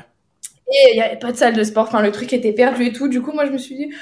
Et 0.69 0.93
il 0.93 0.95
n'y 0.95 1.03
avait 1.03 1.19
pas 1.19 1.31
de 1.31 1.37
salle 1.37 1.55
de 1.55 1.63
sport. 1.63 1.85
Enfin, 1.85 2.03
le 2.03 2.11
truc 2.11 2.33
était 2.33 2.53
perdu 2.53 2.87
et 2.87 2.93
tout. 2.93 3.09
Du 3.09 3.21
coup, 3.23 3.33
moi, 3.33 3.47
je 3.47 3.51
me 3.53 3.59
suis 3.59 3.77
dit, 3.77 3.95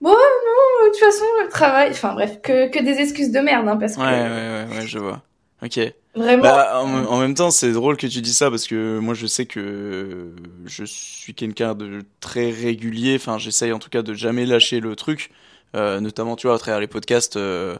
bon, 0.00 0.10
non, 0.10 0.14
de 0.14 0.90
toute 0.90 0.98
façon, 0.98 1.24
le 1.42 1.48
travail. 1.48 1.90
Enfin, 1.90 2.12
bref, 2.14 2.40
que, 2.42 2.68
que 2.68 2.82
des 2.82 3.00
excuses 3.00 3.30
de 3.30 3.40
merde, 3.40 3.68
hein, 3.68 3.76
parce 3.76 3.96
que 3.96 4.00
Ouais, 4.00 4.06
ouais, 4.06 4.66
ouais, 4.72 4.78
ouais, 4.78 4.86
je 4.86 4.98
vois. 4.98 5.22
Ok. 5.62 5.80
vraiment. 6.14 6.42
Bah, 6.42 6.80
en, 6.82 7.04
en 7.06 7.18
même 7.20 7.34
temps, 7.34 7.50
c'est 7.50 7.72
drôle 7.72 7.96
que 7.96 8.06
tu 8.06 8.20
dis 8.20 8.32
ça 8.32 8.50
parce 8.50 8.66
que 8.66 8.98
moi, 8.98 9.14
je 9.14 9.26
sais 9.26 9.46
que 9.46 10.32
je 10.66 10.84
suis 10.84 11.34
quelqu'un 11.34 11.74
de 11.74 12.02
très 12.20 12.50
régulier. 12.50 13.16
Enfin, 13.16 13.38
j'essaye 13.38 13.72
en 13.72 13.78
tout 13.78 13.90
cas 13.90 14.02
de 14.02 14.14
jamais 14.14 14.46
lâcher 14.46 14.80
le 14.80 14.94
truc. 14.96 15.30
Euh, 15.74 16.00
notamment, 16.00 16.36
tu 16.36 16.46
vois, 16.46 16.56
à 16.56 16.58
travers 16.58 16.80
les 16.80 16.86
podcasts, 16.86 17.36
euh, 17.36 17.76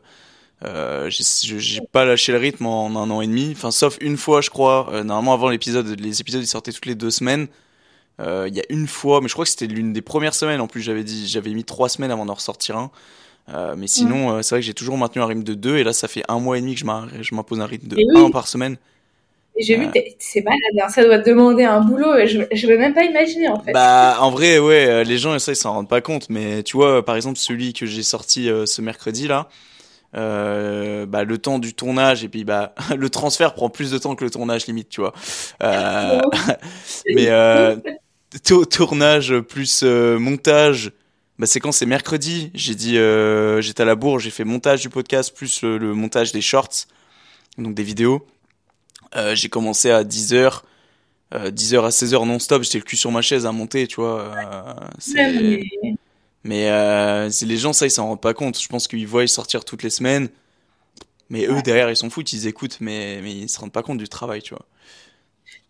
euh, 0.65 1.09
j'ai 1.11 1.81
pas 1.93 2.05
lâché 2.05 2.33
le 2.33 2.39
rythme 2.39 2.67
en 2.67 2.89
un 3.01 3.11
an 3.11 3.21
et 3.21 3.27
demi. 3.29 3.51
Enfin, 3.53 3.71
sauf 3.71 3.97
une 4.01 4.17
fois, 4.17 4.41
je 4.41 4.51
crois. 4.51 4.91
Normalement, 5.05 5.35
avant 5.35 5.49
l'épisode, 5.49 5.87
les 6.01 6.21
épisodes 6.21 6.43
ils 6.43 6.47
sortaient 6.49 6.73
toutes 6.73 6.87
les 6.87 6.97
deux 6.97 7.11
semaines. 7.11 7.49
Il 8.21 8.53
y 8.55 8.61
a 8.61 8.65
une 8.69 8.89
fois, 8.89 9.21
mais 9.21 9.29
je 9.29 9.35
crois 9.35 9.45
que 9.45 9.51
c'était 9.51 9.69
l'une 9.69 9.93
des 9.93 10.03
premières 10.03 10.35
semaines. 10.35 10.61
En 10.61 10.67
plus, 10.67 10.83
j'avais 10.83 11.05
dit, 11.05 11.29
j'avais 11.29 11.51
mis 11.55 11.65
trois 11.65 11.89
semaines 11.89 12.11
avant 12.11 12.27
d'en 12.27 12.35
ressortir 12.35 12.77
un. 12.77 12.91
Euh, 13.55 13.75
mais 13.77 13.87
sinon, 13.87 14.31
euh, 14.37 14.43
c'est 14.43 14.55
vrai 14.55 14.61
que 14.61 14.67
j'ai 14.67 14.75
toujours 14.75 14.99
maintenu 14.99 15.23
un 15.23 15.27
rythme 15.27 15.43
de 15.45 15.55
deux. 15.55 15.77
Et 15.79 15.85
là, 15.85 15.93
ça 15.93 16.07
fait 16.09 16.23
un 16.29 16.39
mois 16.39 16.59
et 16.59 16.61
demi 16.61 16.75
que 16.75 16.81
je 16.81 17.35
m'impose 17.35 17.61
un 17.61 17.67
rythme 17.67 17.89
de 17.89 17.99
Et 17.99 18.05
oui. 18.15 18.21
un 18.25 18.31
par 18.31 18.47
semaine. 18.49 18.77
J'ai 19.61 19.77
Euh. 19.77 19.81
vu, 19.81 19.91
t'es- 19.91 20.15
c'est 20.21 20.43
malade, 20.45 20.61
hein, 20.85 20.89
ça 20.89 21.03
doit 21.05 21.19
te 21.19 21.29
demander 21.31 21.65
un 21.65 21.81
boulot, 21.81 22.15
je, 22.27 22.43
je 22.53 22.67
veux 22.69 22.79
même 22.79 22.95
pas 22.95 23.03
imaginer, 23.05 23.49
en 23.49 23.59
fait. 23.61 23.73
Bah, 23.73 24.19
en 24.21 24.31
vrai, 24.31 24.59
ouais, 24.61 24.87
euh, 24.87 25.03
les 25.03 25.19
gens, 25.19 25.37
ça, 25.41 25.51
ils 25.53 25.57
s'en 25.57 25.73
rendent 25.73 25.89
pas 25.89 26.01
compte. 26.01 26.29
Mais 26.31 26.63
tu 26.63 26.77
vois, 26.77 27.05
par 27.05 27.17
exemple, 27.17 27.39
celui 27.39 27.73
que 27.73 27.85
j'ai 27.87 28.05
sorti 28.05 28.49
euh, 28.49 28.67
ce 28.67 28.81
mercredi, 28.83 29.27
là, 29.27 29.49
euh, 30.17 31.07
bah, 31.07 31.25
le 31.25 31.39
temps 31.39 31.59
du 31.59 31.75
tournage 31.75 32.23
et 32.25 32.29
puis, 32.29 32.45
bah, 32.45 32.75
le 32.97 33.11
transfert 33.11 33.55
prend 33.55 33.69
plus 33.69 33.91
de 33.91 33.99
temps 33.99 34.15
que 34.15 34.25
le 34.25 34.31
tournage, 34.31 34.67
limite, 34.67 34.89
tu 34.91 35.01
vois. 35.01 35.13
Euh, 35.63 36.21
mais, 37.15 37.27
euh, 37.29 37.77
to- 38.45 38.65
tournage 38.65 39.39
plus 39.41 39.81
euh, 39.83 40.19
montage, 40.19 40.93
bah, 41.39 41.47
c'est 41.47 41.61
quand 41.61 41.73
c'est 41.73 41.87
mercredi. 41.87 42.51
J'ai 42.55 42.75
dit, 42.75 42.97
euh, 42.99 43.61
j'étais 43.61 43.83
à 43.83 43.87
la 43.87 43.95
bourre, 43.95 44.19
j'ai 44.19 44.31
fait 44.31 44.45
montage 44.45 44.81
du 44.83 44.89
podcast 44.89 45.35
plus 45.35 45.63
le, 45.63 45.79
le 45.79 45.95
montage 45.95 46.33
des 46.33 46.41
shorts, 46.41 46.87
donc 47.59 47.75
des 47.75 47.83
vidéos. 47.83 48.27
Euh, 49.17 49.35
j'ai 49.35 49.49
commencé 49.49 49.91
à 49.91 50.05
10h. 50.05 50.63
Euh, 51.35 51.51
10h 51.51 51.85
à 51.85 51.91
16h 51.91 52.27
non-stop, 52.27 52.63
j'étais 52.63 52.79
le 52.79 52.85
cul 52.85 52.97
sur 52.97 53.11
ma 53.13 53.21
chaise 53.23 53.45
à 53.47 53.53
monter, 53.53 53.87
tu 53.87 53.97
vois. 54.01 54.35
mais- 56.45 56.71
les 57.43 57.57
gens, 57.57 57.73
ça, 57.73 57.87
ils 57.87 57.91
s'en 57.91 58.07
rendent 58.07 58.21
pas 58.21 58.35
compte. 58.35 58.61
Je 58.61 58.69
pense 58.69 58.89
qu'ils 58.89 59.07
voient 59.07 59.27
sortir 59.27 59.65
toutes 59.65 59.83
les 59.83 59.91
semaines. 59.91 60.29
Mais 61.31 61.47
eux, 61.47 61.61
derrière, 61.63 61.91
ils 61.91 61.97
s'en 61.97 62.09
foutent, 62.09 62.33
ils 62.33 62.47
écoutent, 62.47 62.79
mais, 62.81 63.21
mais 63.23 63.33
ils 63.35 63.49
se 63.51 63.61
rendent 63.61 63.73
pas 63.73 63.83
compte 63.83 63.99
du 63.99 64.09
travail, 64.09 64.41
tu 64.41 64.55
vois. 64.55 64.65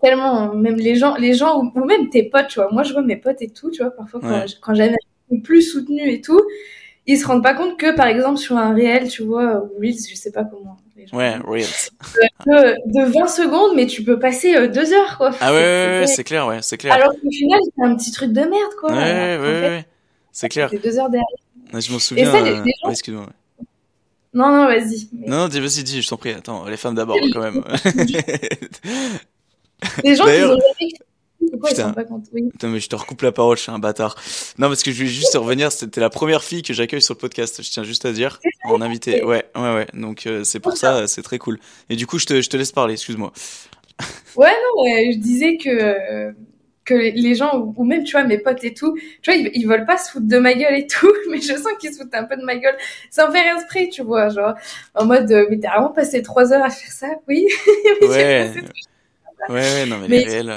Tellement, 0.01 0.55
même 0.55 0.77
les 0.77 0.95
gens, 0.95 1.17
les 1.17 1.35
gens 1.35 1.61
ou, 1.75 1.85
même 1.85 2.09
tes 2.11 2.23
potes, 2.23 2.47
tu 2.47 2.61
vois. 2.61 2.71
Moi, 2.71 2.85
je 2.85 2.93
vois 2.93 3.03
mes 3.03 3.17
potes 3.17 3.43
et 3.43 3.49
tout, 3.49 3.69
tu 3.73 3.83
vois, 3.83 3.91
parfois 3.91 4.21
quand, 4.21 4.31
Ouais. 4.31 4.47
quand 4.61 4.75
j'avais 4.75 4.95
plus 5.37 5.63
soutenu 5.63 6.11
et 6.11 6.21
tout, 6.21 6.41
ils 7.07 7.19
se 7.19 7.27
rendent 7.27 7.43
pas 7.43 7.55
compte 7.55 7.79
que, 7.79 7.95
par 7.95 8.07
exemple, 8.07 8.39
sur 8.39 8.57
un 8.57 8.75
réel, 8.75 9.09
tu 9.09 9.23
vois, 9.23 9.63
ou 9.65 9.79
Reels, 9.81 9.97
je 10.11 10.15
sais 10.15 10.31
pas 10.33 10.45
comment. 10.45 10.77
les 10.97 11.07
gens 11.07 11.17
Ouais, 11.17 11.37
Reels. 11.39 11.65
que 12.45 12.75
de 12.87 13.13
20 13.13 13.27
secondes, 13.29 13.73
mais 13.77 13.87
tu 13.87 14.03
peux 14.05 14.19
passer 14.19 14.55
euh, 14.57 14.69
deux 14.69 14.93
heures, 14.93 15.17
quoi. 15.17 15.31
Ah 15.41 15.53
ouais, 15.53 15.59
ouais, 15.59 15.99
ouais, 16.01 16.07
C'est- 16.07 16.25
clair, 16.25 16.47
ouais, 16.47 16.59
c'est 16.63 16.77
clair. 16.77 16.93
Alors 16.93 17.13
qu'au 17.13 17.31
final, 17.31 17.61
c'est 17.77 17.85
un 17.85 17.95
petit 17.97 18.11
truc 18.13 18.33
de 18.33 18.41
merde, 18.41 18.73
quoi. 18.81 18.91
Ouais, 18.93 18.97
ouais, 18.99 19.05
Alors 19.05 19.41
ouais, 19.41 19.61
fait, 19.61 19.69
ouais, 19.69 19.87
c'est 20.33 20.49
clair. 20.49 20.69
C'est 20.71 20.83
deux 20.83 20.99
heures 20.99 21.09
derrière. 21.11 21.27
Je 21.73 21.93
m'en 21.93 21.99
souviens. 21.99 22.31
ça, 22.31 22.41
les- 22.43 22.51
euh, 22.51 22.63
les 22.65 22.73
gens- 22.83 22.89
ouais, 22.89 22.93
excuse-moi. 22.93 23.27
Non, 24.35 24.49
non, 24.51 24.67
vas-y. 24.67 25.09
Mais... 25.13 25.27
Non, 25.29 25.37
non, 25.39 25.49
vas-y, 25.49 25.83
dis, 25.83 26.03
je 26.03 26.09
t'en 26.09 26.17
prie. 26.19 26.33
Attends, 26.33 26.67
les 26.67 26.77
femmes 26.77 26.95
d'abord, 26.95 27.17
quand 27.33 27.41
même. 27.41 27.65
les 30.05 30.15
gens 30.15 30.25
qui 30.25 30.43
ont 30.45 30.59
Putain. 31.67 31.89
ils 31.89 31.95
pas 31.95 32.05
compte 32.05 32.27
oui. 32.33 32.49
Putain, 32.51 32.69
mais 32.69 32.81
je 32.81 32.89
te 32.89 32.97
recoupe 32.97 33.23
la 33.23 33.33
parole, 33.33 33.57
je 33.57 33.63
suis 33.63 33.73
un 33.73 33.79
bâtard. 33.79 34.17
Non, 34.59 34.69
parce 34.69 34.83
que 34.83 34.91
je 34.91 34.97
voulais 34.97 35.09
juste 35.09 35.35
revenir, 35.35 35.73
c'était 35.73 36.01
la 36.01 36.11
première 36.11 36.43
fille 36.43 36.63
que 36.63 36.73
j'accueille 36.73 37.03
sur 37.03 37.15
le 37.15 37.19
podcast, 37.19 37.63
je 37.63 37.71
tiens 37.71 37.85
juste 37.85 38.05
à 38.05 38.13
dire, 38.13 38.41
en 38.65 38.81
invité. 38.81 39.23
Ouais, 39.25 39.45
ouais, 39.55 39.75
ouais. 39.75 39.87
Donc 39.95 40.27
euh, 40.27 40.45
c'est 40.45 40.61
pour 40.61 40.77
ça, 40.77 41.07
c'est 41.07 41.23
très 41.23 41.39
cool. 41.39 41.59
Et 41.91 41.97
du 41.97 42.07
coup, 42.07 42.19
je 42.19 42.27
te, 42.27 42.41
je 42.41 42.49
te 42.49 42.57
laisse 42.57 42.73
parler, 42.73 42.95
excuse-moi. 42.95 43.33
Ouais, 44.37 44.51
non, 44.51 45.13
je 45.13 45.19
disais 45.19 45.57
que 45.57 46.35
que 46.89 46.95
les 46.95 47.35
gens 47.35 47.73
ou 47.77 47.85
même 47.85 48.03
tu 48.03 48.13
vois 48.13 48.25
mes 48.25 48.39
potes 48.39 48.65
et 48.65 48.73
tout, 48.73 48.97
tu 49.21 49.31
vois 49.31 49.39
ils, 49.39 49.51
ils 49.53 49.67
veulent 49.67 49.85
pas 49.85 49.99
se 49.99 50.11
foutre 50.11 50.27
de 50.27 50.39
ma 50.39 50.55
gueule 50.55 50.75
et 50.75 50.87
tout, 50.87 51.13
mais 51.31 51.39
je 51.39 51.53
sens 51.55 51.73
qu'ils 51.79 51.93
se 51.93 51.99
foutent 51.99 52.15
un 52.15 52.25
peu 52.25 52.37
de 52.37 52.43
ma 52.43 52.57
gueule 52.57 52.77
sans 53.11 53.31
faire 53.31 53.57
esprit, 53.57 53.91
tu 53.91 54.03
vois, 54.03 54.31
genre 54.31 54.55
en 54.95 55.05
mode 55.05 55.31
euh, 55.31 55.47
mais 55.51 55.59
t'as 55.59 55.73
vraiment 55.73 55.91
passé 55.91 56.23
trois 56.23 56.53
heures 56.53 56.65
à 56.65 56.71
faire 56.71 56.91
ça, 56.91 57.09
oui. 57.29 57.47
ouais. 58.01 58.51
ouais, 59.49 59.55
ouais, 59.55 59.87
non 59.87 59.99
mais, 59.99 60.09
mais 60.09 60.25
réel, 60.25 60.55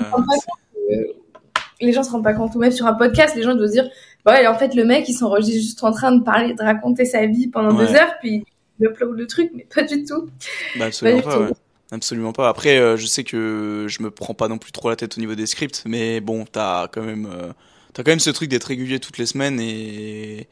les 1.81 1.93
gens 1.93 2.03
se 2.03 2.11
rendent 2.11 2.23
pas 2.23 2.33
compte. 2.33 2.55
Ou 2.55 2.59
même 2.59 2.71
sur 2.71 2.85
un 2.85 2.93
podcast, 2.93 3.35
les 3.35 3.43
gens 3.43 3.55
doivent 3.55 3.67
se 3.67 3.73
dire, 3.73 3.89
bah 4.25 4.37
en 4.51 4.57
fait, 4.57 4.75
le 4.75 4.85
mec, 4.85 5.07
il 5.09 5.13
s'enregistre 5.13 5.61
juste 5.61 5.83
en 5.83 5.91
train 5.91 6.11
de 6.11 6.23
parler, 6.23 6.53
de 6.53 6.63
raconter 6.63 7.05
sa 7.05 7.25
vie 7.25 7.47
pendant 7.47 7.73
deux 7.73 7.93
heures, 7.95 8.15
puis 8.19 8.45
il 8.79 8.85
upload 8.85 9.17
le 9.17 9.27
truc, 9.27 9.51
mais 9.55 9.67
pas 9.73 9.83
du 9.83 10.03
tout. 10.03 10.29
Bah, 10.77 10.85
absolument 10.85 11.21
pas, 11.21 11.39
ouais. 11.39 11.51
Absolument 11.91 12.31
pas. 12.31 12.47
Après, 12.47 12.77
euh, 12.77 12.95
je 12.95 13.05
sais 13.05 13.25
que 13.25 13.85
je 13.89 14.01
me 14.01 14.09
prends 14.11 14.33
pas 14.33 14.47
non 14.47 14.57
plus 14.57 14.71
trop 14.71 14.89
la 14.89 14.95
tête 14.95 15.17
au 15.17 15.19
niveau 15.19 15.35
des 15.35 15.45
scripts, 15.45 15.83
mais 15.85 16.21
bon, 16.21 16.45
t'as 16.49 16.87
quand 16.87 17.01
même, 17.01 17.27
euh, 17.29 17.49
as 17.49 18.03
quand 18.03 18.11
même 18.11 18.19
ce 18.19 18.29
truc 18.29 18.49
d'être 18.49 18.63
régulier 18.63 18.99
toutes 18.99 19.17
les 19.17 19.25
semaines 19.25 19.59
et 19.59 20.47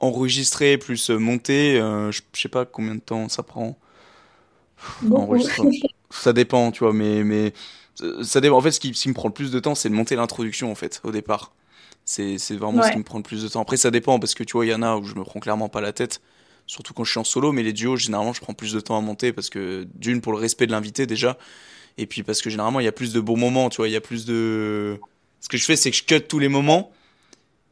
enregistrer 0.00 0.78
plus 0.78 1.10
monter. 1.10 1.78
Euh, 1.78 2.10
je 2.10 2.22
sais 2.34 2.48
pas 2.48 2.64
combien 2.64 2.96
de 2.96 3.00
temps 3.00 3.28
ça 3.28 3.44
prend. 3.44 3.78
ça 6.10 6.32
dépend, 6.32 6.72
tu 6.72 6.80
vois, 6.80 6.92
mais 6.92 7.22
mais 7.22 7.52
ça 8.22 8.40
En 8.52 8.60
fait, 8.60 8.70
ce 8.72 8.80
qui, 8.80 9.08
me 9.08 9.14
prend 9.14 9.28
le 9.28 9.34
plus 9.34 9.50
de 9.50 9.60
temps, 9.60 9.74
c'est 9.74 9.88
de 9.88 9.94
monter 9.94 10.16
l'introduction, 10.16 10.70
en 10.70 10.74
fait, 10.74 11.00
au 11.04 11.12
départ. 11.12 11.52
C'est 12.04 12.36
vraiment 12.56 12.82
ce 12.82 12.90
qui 12.90 12.98
me 12.98 13.04
prend 13.04 13.18
le 13.18 13.22
plus 13.22 13.42
de 13.42 13.48
temps. 13.48 13.60
Après, 13.60 13.76
ça 13.76 13.90
dépend, 13.90 14.18
parce 14.18 14.34
que 14.34 14.42
tu 14.42 14.52
vois, 14.52 14.66
il 14.66 14.70
y 14.70 14.74
en 14.74 14.82
a 14.82 14.96
où 14.96 15.04
je 15.04 15.14
me 15.14 15.22
prends 15.22 15.40
clairement 15.40 15.68
pas 15.68 15.80
la 15.80 15.92
tête, 15.92 16.20
surtout 16.66 16.92
quand 16.92 17.04
je 17.04 17.10
suis 17.10 17.20
en 17.20 17.24
solo, 17.24 17.52
mais 17.52 17.62
les 17.62 17.72
duos, 17.72 17.96
généralement, 17.96 18.32
je 18.32 18.40
prends 18.40 18.54
plus 18.54 18.72
de 18.72 18.80
temps 18.80 18.96
à 18.96 19.00
monter, 19.00 19.32
parce 19.32 19.50
que 19.50 19.86
d'une, 19.94 20.20
pour 20.20 20.32
le 20.32 20.38
respect 20.38 20.66
de 20.66 20.72
l'invité, 20.72 21.06
déjà, 21.06 21.38
et 21.98 22.06
puis 22.06 22.22
parce 22.22 22.42
que 22.42 22.50
généralement, 22.50 22.80
il 22.80 22.84
y 22.84 22.88
a 22.88 22.92
plus 22.92 23.12
de 23.12 23.20
beaux 23.20 23.36
moments, 23.36 23.68
tu 23.68 23.78
vois, 23.78 23.88
il 23.88 23.92
y 23.92 23.96
a 23.96 24.00
plus 24.00 24.24
de. 24.24 24.98
Ce 25.40 25.48
que 25.48 25.56
je 25.56 25.64
fais, 25.64 25.76
c'est 25.76 25.90
que 25.90 25.96
je 25.96 26.04
cut 26.04 26.20
tous 26.22 26.38
les 26.38 26.48
moments, 26.48 26.92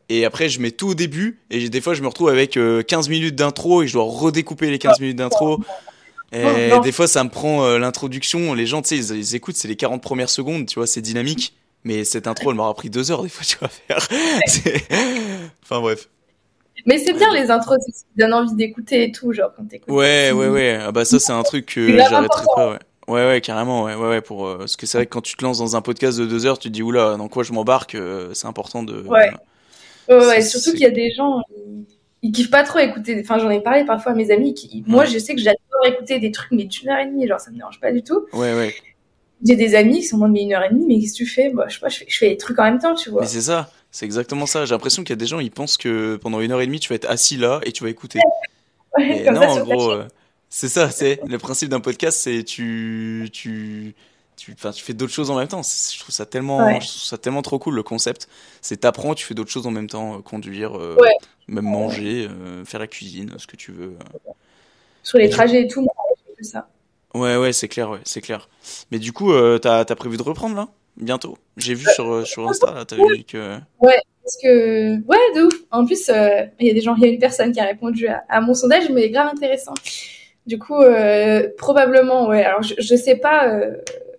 et 0.08 0.24
après, 0.24 0.48
je 0.48 0.60
mets 0.60 0.70
tout 0.70 0.88
au 0.88 0.94
début, 0.94 1.40
et 1.50 1.68
des 1.68 1.80
fois, 1.80 1.94
je 1.94 2.02
me 2.02 2.08
retrouve 2.08 2.28
avec 2.28 2.52
15 2.52 2.58
euh, 2.58 3.10
minutes 3.10 3.34
d'intro, 3.34 3.82
et 3.82 3.88
je 3.88 3.94
dois 3.94 4.04
redécouper 4.04 4.70
les 4.70 4.78
15 4.78 5.00
minutes 5.00 5.16
d'intro. 5.16 5.60
Et 6.32 6.70
des 6.82 6.92
fois, 6.92 7.06
ça 7.06 7.24
me 7.24 7.30
prend 7.30 7.64
euh, 7.64 7.78
l'introduction. 7.78 8.54
Les 8.54 8.66
gens, 8.66 8.82
tu 8.82 9.02
sais, 9.02 9.14
ils, 9.14 9.34
écoutent, 9.34 9.56
c'est 9.56 9.68
les 9.68 9.76
40 9.76 10.02
premières 10.02 10.30
secondes, 10.30 10.66
tu 10.66 10.78
vois, 10.78 10.86
c'est 10.86 11.00
dynamique. 11.00 11.54
Mais 11.84 12.04
cette 12.04 12.26
intro, 12.26 12.50
elle 12.50 12.56
m'aura 12.56 12.74
pris 12.74 12.90
deux 12.90 13.10
heures, 13.10 13.22
des 13.22 13.28
fois, 13.28 13.44
tu 13.46 13.56
vas 13.60 13.68
faire. 13.68 14.08
enfin, 15.62 15.80
bref. 15.80 16.08
Mais 16.86 16.98
c'est 16.98 17.12
bien 17.12 17.32
les 17.34 17.50
intros, 17.50 17.78
ça 17.80 18.04
donne 18.16 18.32
envie 18.32 18.54
d'écouter 18.54 19.04
et 19.04 19.12
tout, 19.12 19.32
genre 19.32 19.50
quand 19.56 19.64
t'écoutes. 19.64 19.92
Ouais, 19.92 20.30
ouais, 20.32 20.48
ouais. 20.48 20.78
Ah 20.80 20.92
bah, 20.92 21.04
ça, 21.04 21.18
c'est 21.18 21.32
un 21.32 21.42
truc 21.42 21.66
que 21.66 21.96
j'arrêterai 21.96 22.44
pas, 22.54 22.70
ouais. 22.70 22.78
Ouais, 23.08 23.26
ouais, 23.26 23.40
carrément, 23.40 23.84
ouais, 23.84 23.94
ouais, 23.94 24.08
ouais, 24.08 24.20
pour, 24.20 24.46
euh, 24.46 24.58
parce 24.58 24.76
que 24.76 24.84
c'est 24.84 24.98
vrai 24.98 25.06
que 25.06 25.10
quand 25.10 25.22
tu 25.22 25.34
te 25.34 25.42
lances 25.42 25.58
dans 25.58 25.76
un 25.76 25.80
podcast 25.80 26.18
de 26.18 26.26
deux 26.26 26.44
heures, 26.44 26.58
tu 26.58 26.68
te 26.68 26.74
dis, 26.74 26.82
oula, 26.82 27.16
dans 27.16 27.28
quoi 27.28 27.42
je 27.42 27.54
m'embarque, 27.54 27.94
euh, 27.94 28.34
c'est 28.34 28.46
important 28.46 28.82
de. 28.82 29.00
Ouais. 29.00 29.30
ouais, 30.10 30.42
surtout 30.42 30.72
qu'il 30.72 30.82
y 30.82 30.86
a 30.86 30.90
des 30.90 31.10
gens, 31.14 31.40
ils 32.22 32.32
kiffent 32.32 32.50
pas 32.50 32.64
trop 32.64 32.78
écouter. 32.78 33.18
Enfin, 33.20 33.38
j'en 33.38 33.50
ai 33.50 33.60
parlé 33.60 33.84
parfois 33.84 34.12
à 34.12 34.14
mes 34.14 34.30
amis. 34.30 34.54
Qui... 34.54 34.82
Moi, 34.86 35.04
je 35.04 35.18
sais 35.18 35.34
que 35.34 35.40
j'adore 35.40 35.58
écouter 35.86 36.18
des 36.18 36.32
trucs, 36.32 36.50
mais 36.52 36.64
d'une 36.64 36.88
heure 36.88 36.98
et 36.98 37.06
demie, 37.06 37.26
genre 37.26 37.40
ça 37.40 37.50
me 37.50 37.56
dérange 37.56 37.80
pas 37.80 37.92
du 37.92 38.02
tout. 38.02 38.26
Ouais, 38.32 38.54
ouais. 38.54 38.74
J'ai 39.44 39.54
des 39.54 39.76
amis 39.76 39.98
qui 40.00 40.04
sont 40.04 40.18
moins 40.18 40.28
de 40.28 40.36
une 40.36 40.52
heure 40.52 40.64
et 40.64 40.70
demie, 40.70 40.84
mais 40.86 40.98
qu'est-ce 40.98 41.12
que 41.12 41.18
tu 41.18 41.26
fais? 41.26 41.50
Bah, 41.50 41.66
Je 41.68 41.74
sais 41.74 41.80
pas, 41.80 41.88
je 41.88 41.98
fais, 41.98 42.06
je 42.08 42.18
fais 42.18 42.30
des 42.30 42.36
trucs 42.36 42.58
en 42.58 42.64
même 42.64 42.80
temps, 42.80 42.94
tu 42.94 43.10
vois. 43.10 43.20
Mais 43.20 43.28
c'est 43.28 43.42
ça, 43.42 43.70
c'est 43.92 44.04
exactement 44.04 44.46
ça. 44.46 44.64
J'ai 44.64 44.74
l'impression 44.74 45.02
qu'il 45.04 45.10
y 45.10 45.12
a 45.12 45.16
des 45.16 45.26
gens, 45.26 45.38
ils 45.38 45.52
pensent 45.52 45.76
que 45.76 46.16
pendant 46.16 46.40
une 46.40 46.50
heure 46.50 46.60
et 46.60 46.66
demie, 46.66 46.80
tu 46.80 46.88
vas 46.88 46.96
être 46.96 47.08
assis 47.08 47.36
là 47.36 47.60
et 47.64 47.70
tu 47.70 47.84
vas 47.84 47.90
écouter. 47.90 48.18
Ouais, 48.96 49.22
comme 49.26 49.34
non, 49.34 49.42
ça, 49.42 49.62
en 49.62 49.64
gros, 49.64 49.92
euh, 49.92 50.08
c'est 50.48 50.68
ça, 50.68 50.90
c'est 50.90 51.20
le 51.24 51.38
principe 51.38 51.68
d'un 51.68 51.80
podcast, 51.80 52.18
c'est 52.18 52.42
tu, 52.42 53.28
tu, 53.32 53.94
tu, 54.38 54.54
tu 54.54 54.82
fais 54.84 54.94
d'autres 54.94 55.12
choses 55.12 55.30
en 55.30 55.36
même 55.36 55.48
temps. 55.48 55.62
Je 55.62 55.98
trouve 55.98 56.14
ça 56.14 56.26
tellement, 56.26 56.80
je 56.80 56.86
trouve 56.86 57.02
ça 57.02 57.18
tellement 57.18 57.42
trop 57.42 57.58
cool 57.58 57.74
le 57.74 57.82
concept. 57.82 58.28
C'est 58.62 58.78
t'apprends, 58.78 59.14
tu 59.14 59.26
fais 59.26 59.34
d'autres 59.34 59.50
choses 59.50 59.66
en 59.66 59.70
même 59.70 59.88
temps, 59.88 60.16
euh, 60.16 60.18
conduire, 60.20 60.78
euh, 60.78 60.96
même 61.48 61.64
manger, 61.64 62.28
faire 62.64 62.80
la 62.80 62.86
cuisine, 62.86 63.34
ce 63.38 63.46
que 63.46 63.56
tu 63.56 63.72
veux. 63.72 63.96
Sur 65.02 65.18
les 65.18 65.28
trajets 65.28 65.62
et 65.62 65.68
tout, 65.68 65.80
moi, 65.80 65.92
ça. 66.42 66.68
Ouais, 67.14 67.36
ouais, 67.36 67.52
c'est 67.52 67.68
clair, 67.68 67.90
ouais, 67.90 68.00
c'est 68.04 68.20
clair. 68.20 68.48
Mais 68.90 68.98
du 68.98 69.12
coup, 69.12 69.32
euh, 69.32 69.58
t'as 69.58 69.80
as 69.80 69.94
prévu 69.96 70.16
de 70.16 70.22
reprendre 70.22 70.56
là? 70.56 70.68
Bientôt? 70.96 71.38
J'ai 71.56 71.74
vu 71.74 71.86
sur, 71.94 72.12
euh, 72.12 72.24
sur 72.24 72.48
Insta, 72.48 72.72
là, 72.72 72.84
t'as 72.84 72.96
vu 72.96 73.24
que. 73.24 73.56
Ouais, 73.80 74.00
parce 74.22 74.36
que. 74.42 74.96
Ouais, 75.06 75.16
de 75.34 75.46
ouf. 75.46 75.54
En 75.70 75.86
plus, 75.86 76.08
euh, 76.08 76.44
il 76.60 76.66
y 76.66 76.70
a 76.70 76.74
des 76.74 76.80
gens, 76.80 76.94
il 76.96 77.02
y 77.02 77.06
a 77.06 77.08
une 77.08 77.18
personne 77.18 77.52
qui 77.52 77.60
a 77.60 77.64
répondu 77.64 78.08
à, 78.28 78.40
mon 78.40 78.54
sondage, 78.54 78.90
mais 78.90 79.08
grave 79.10 79.28
intéressant. 79.32 79.74
Du 80.46 80.58
coup, 80.58 80.82
probablement, 81.56 82.28
ouais. 82.28 82.44
Alors, 82.44 82.62
je, 82.62 82.74
je 82.78 82.96
sais 82.96 83.16
pas 83.16 83.60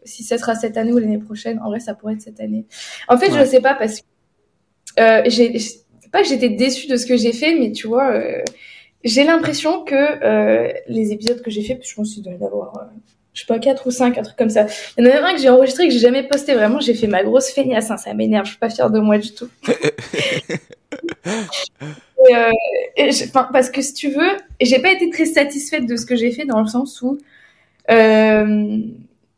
si 0.10 0.24
ça 0.24 0.38
sera 0.38 0.56
cette 0.56 0.78
année 0.78 0.92
ou 0.92 0.98
l'année 0.98 1.20
prochaine. 1.20 1.60
En 1.63 1.70
vrai, 1.70 1.80
ça 1.80 1.94
pourrait 1.94 2.13
être 2.13 2.22
cette 2.22 2.39
année. 2.39 2.66
En 3.08 3.18
fait, 3.18 3.32
je 3.32 3.46
sais 3.46 3.62
pas 3.62 3.75
parce 3.75 4.01
que. 4.01 5.30
j'ai 5.30 5.54
pas 6.12 6.24
que 6.24 6.28
j'étais 6.28 6.50
déçue 6.50 6.88
de 6.88 6.98
ce 6.98 7.06
que 7.06 7.16
j'ai 7.16 7.34
fait, 7.34 7.54
mais 7.60 7.72
tu 7.72 7.88
vois 7.88 8.20
j'ai 9.04 9.24
l'impression 9.24 9.84
que 9.84 9.96
euh, 9.96 10.72
les 10.88 11.12
épisodes 11.12 11.42
que 11.42 11.50
j'ai 11.51 11.63
fait, 11.63 11.80
je 11.82 11.96
pense 11.96 12.13
qu'il 12.13 12.24
doit 12.24 12.34
y 12.34 12.38
en 12.38 12.46
avoir, 12.46 12.78
euh, 12.78 12.86
je 13.34 13.42
sais 13.42 13.48
pas, 13.48 13.60
4 13.60 13.88
ou 13.88 13.92
5, 13.92 14.18
un 14.18 14.24
truc 14.24 14.38
comme 14.38 14.50
ça. 14.50 14.66
Il 14.98 15.06
y 15.06 15.08
en 15.08 15.12
a 15.12 15.30
un 15.30 15.34
que 15.34 15.42
j'ai 15.42 15.50
enregistré 15.50 15.88
que 15.88 15.94
j'ai 15.94 16.00
jamais 16.00 16.24
posté. 16.24 16.54
Vraiment, 16.54 16.80
j'ai 16.80 16.94
fait 16.94 17.08
ma 17.08 17.24
grosse 17.24 17.50
feignasse, 17.50 17.92
hein, 17.92 17.98
ça 17.98 18.13
m'énerve, 18.13 18.46
je 18.46 18.51
suis 18.51 18.60
pas 18.60 18.70
fière 18.70 18.89
de 18.89 19.00
moi 19.00 19.18
du 19.18 19.34
tout. 19.34 19.48
et, 22.30 22.36
euh, 22.36 22.51
parce 23.54 23.70
que 23.70 23.82
si 23.82 23.94
tu 23.94 24.10
veux, 24.10 24.38
j'ai 24.60 24.80
pas 24.80 24.92
été 24.92 25.10
très 25.10 25.25
satisfaite 25.25 25.86
de 25.86 25.96
ce 25.96 26.06
que 26.06 26.16
j'ai 26.16 26.32
fait 26.32 26.46
dans 26.46 26.60
le 26.60 26.68
sens 26.68 27.01
où, 27.01 27.18
euh, 27.89 28.78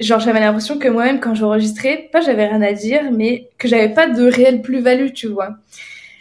genre, 0.01 0.20
j'avais 0.20 0.39
l'impression 0.39 0.77
que 0.77 0.88
moi-même, 0.88 1.20
quand 1.20 1.36
j'enregistrais, 1.36 2.10
pas 2.12 2.22
j'avais 2.22 2.48
rien 2.48 2.62
à 2.62 2.74
dire, 2.74 3.12
mais 3.12 3.50
que 3.58 3.67
j'avais 3.67 3.93
pas 3.93 4.08
de 4.08 4.24
réelle 4.24 4.62
plus-value, 4.62 5.13
tu 5.13 5.27
vois. 5.27 5.55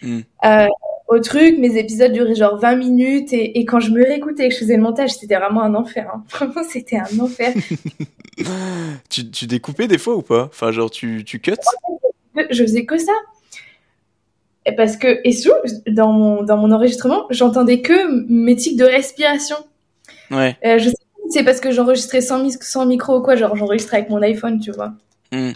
Mm. 0.03 0.21
Euh, 0.45 0.67
au 1.11 1.19
truc. 1.19 1.59
Mes 1.59 1.77
épisodes 1.77 2.13
duraient 2.13 2.35
genre 2.35 2.57
20 2.57 2.77
minutes 2.77 3.33
et, 3.33 3.59
et 3.59 3.65
quand 3.65 3.81
je 3.81 3.91
me 3.91 4.03
réécoutais 4.03 4.47
et 4.47 4.49
que 4.49 4.55
je 4.55 4.61
faisais 4.61 4.77
le 4.77 4.83
montage, 4.83 5.11
c'était 5.11 5.37
vraiment 5.37 5.63
un 5.63 5.75
enfer. 5.75 6.11
Hein. 6.15 6.25
Vraiment, 6.31 6.63
c'était 6.67 6.97
un 6.97 7.19
enfer. 7.21 7.53
tu, 9.11 9.31
tu 9.31 9.47
découpais 9.47 9.89
des 9.89 9.99
fois 9.99 10.17
ou 10.17 10.23
pas? 10.23 10.45
Enfin, 10.45 10.73
genre, 10.73 10.91
tu, 10.91 11.25
tu 11.25 11.41
cuts? 11.41 11.53
Je 12.51 12.63
faisais 12.63 12.87
que 12.87 12.97
ça. 12.97 13.13
Et 14.67 14.73
parce 14.73 14.97
que, 14.97 15.21
et 15.25 15.33
sous, 15.33 15.51
dans 15.89 16.13
mon, 16.13 16.43
dans 16.43 16.57
mon 16.57 16.71
enregistrement, 16.71 17.27
j'entendais 17.31 17.81
que 17.81 18.31
mes 18.31 18.57
tics 18.57 18.79
de 18.79 18.85
respiration. 18.85 19.57
Ouais. 20.31 20.57
Euh, 20.65 20.79
je 20.79 20.91
sais 20.91 20.95
pas 20.95 21.10
c'est 21.31 21.45
parce 21.45 21.61
que 21.61 21.71
j'enregistrais 21.71 22.21
sans, 22.21 22.49
sans 22.61 22.87
micro 22.87 23.19
ou 23.19 23.23
quoi, 23.23 23.37
genre 23.37 23.57
j'enregistrais 23.57 23.99
avec 23.99 24.11
mon 24.11 24.23
iPhone, 24.23 24.61
tu 24.61 24.73
vois. 24.73 24.93
Hmm. 25.33 25.53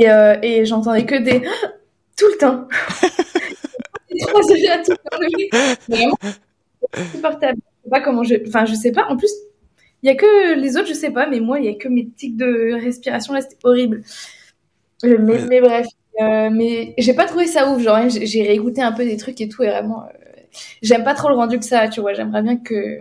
Et, 0.00 0.10
euh, 0.10 0.36
et 0.42 0.64
j'entendais 0.64 1.06
que 1.06 1.16
des... 1.16 1.40
tout 2.16 2.26
le 2.26 2.38
temps. 2.38 2.68
Vraiment, 5.88 6.16
supportable. 7.12 7.58
Je 7.58 7.84
sais 7.84 7.90
pas 7.90 8.00
comment 8.00 8.22
je. 8.22 8.34
Enfin, 8.46 8.64
je 8.64 8.74
sais 8.74 8.92
pas. 8.92 9.06
En 9.08 9.16
plus, 9.16 9.32
il 10.02 10.06
y 10.08 10.10
a 10.10 10.14
que 10.14 10.54
les 10.54 10.76
autres, 10.76 10.88
je 10.88 10.94
sais 10.94 11.10
pas, 11.10 11.26
mais 11.26 11.40
moi, 11.40 11.58
il 11.58 11.66
y 11.66 11.68
a 11.68 11.74
que 11.74 11.88
mes 11.88 12.08
tics 12.08 12.36
de 12.36 12.74
respiration 12.74 13.34
là, 13.34 13.40
c'était 13.40 13.56
horrible. 13.64 14.02
Mais, 15.02 15.38
mais 15.48 15.60
bref. 15.60 15.86
Euh, 16.20 16.48
mais 16.50 16.94
j'ai 16.96 17.12
pas 17.12 17.26
trouvé 17.26 17.46
ça 17.46 17.68
ouf. 17.70 17.82
Genre, 17.82 18.08
j'ai 18.08 18.42
réécouté 18.42 18.82
un 18.82 18.92
peu 18.92 19.04
des 19.04 19.16
trucs 19.16 19.40
et 19.40 19.48
tout, 19.48 19.62
et 19.64 19.68
vraiment, 19.68 20.04
euh, 20.04 20.40
j'aime 20.82 21.02
pas 21.02 21.14
trop 21.14 21.28
le 21.28 21.34
rendu 21.34 21.58
que 21.58 21.64
ça, 21.64 21.88
tu 21.88 22.00
vois. 22.00 22.14
J'aimerais 22.14 22.42
bien 22.42 22.56
que. 22.56 22.98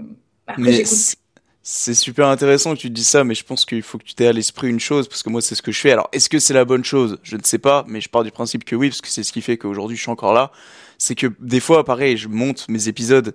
Après, 0.47 0.71
j'écoute 0.71 1.15
c'est 1.63 1.93
super 1.93 2.27
intéressant 2.27 2.75
que 2.75 2.81
tu 2.81 2.89
te 2.89 2.93
dises 2.93 3.07
ça, 3.07 3.23
mais 3.23 3.35
je 3.35 3.45
pense 3.45 3.63
qu'il 3.63 3.81
faut 3.81 3.97
que 3.97 4.03
tu 4.03 4.13
t'aies 4.13 4.27
à 4.27 4.33
l'esprit 4.33 4.69
une 4.69 4.81
chose, 4.81 5.07
parce 5.07 5.23
que 5.23 5.29
moi 5.29 5.41
c'est 5.41 5.55
ce 5.55 5.61
que 5.61 5.71
je 5.71 5.79
fais. 5.79 5.91
Alors, 5.91 6.09
est-ce 6.11 6.29
que 6.29 6.37
c'est 6.37 6.53
la 6.53 6.65
bonne 6.65 6.83
chose? 6.83 7.19
Je 7.23 7.37
ne 7.37 7.43
sais 7.43 7.57
pas, 7.57 7.85
mais 7.87 8.01
je 8.01 8.09
pars 8.09 8.25
du 8.25 8.31
principe 8.31 8.65
que 8.65 8.75
oui, 8.75 8.89
parce 8.89 8.99
que 8.99 9.07
c'est 9.07 9.23
ce 9.23 9.31
qui 9.31 9.41
fait 9.41 9.57
qu'aujourd'hui 9.57 9.95
je 9.95 10.01
suis 10.01 10.11
encore 10.11 10.33
là. 10.33 10.51
C'est 10.97 11.15
que 11.15 11.27
des 11.39 11.61
fois, 11.61 11.85
pareil, 11.85 12.17
je 12.17 12.27
monte 12.27 12.67
mes 12.67 12.89
épisodes, 12.89 13.33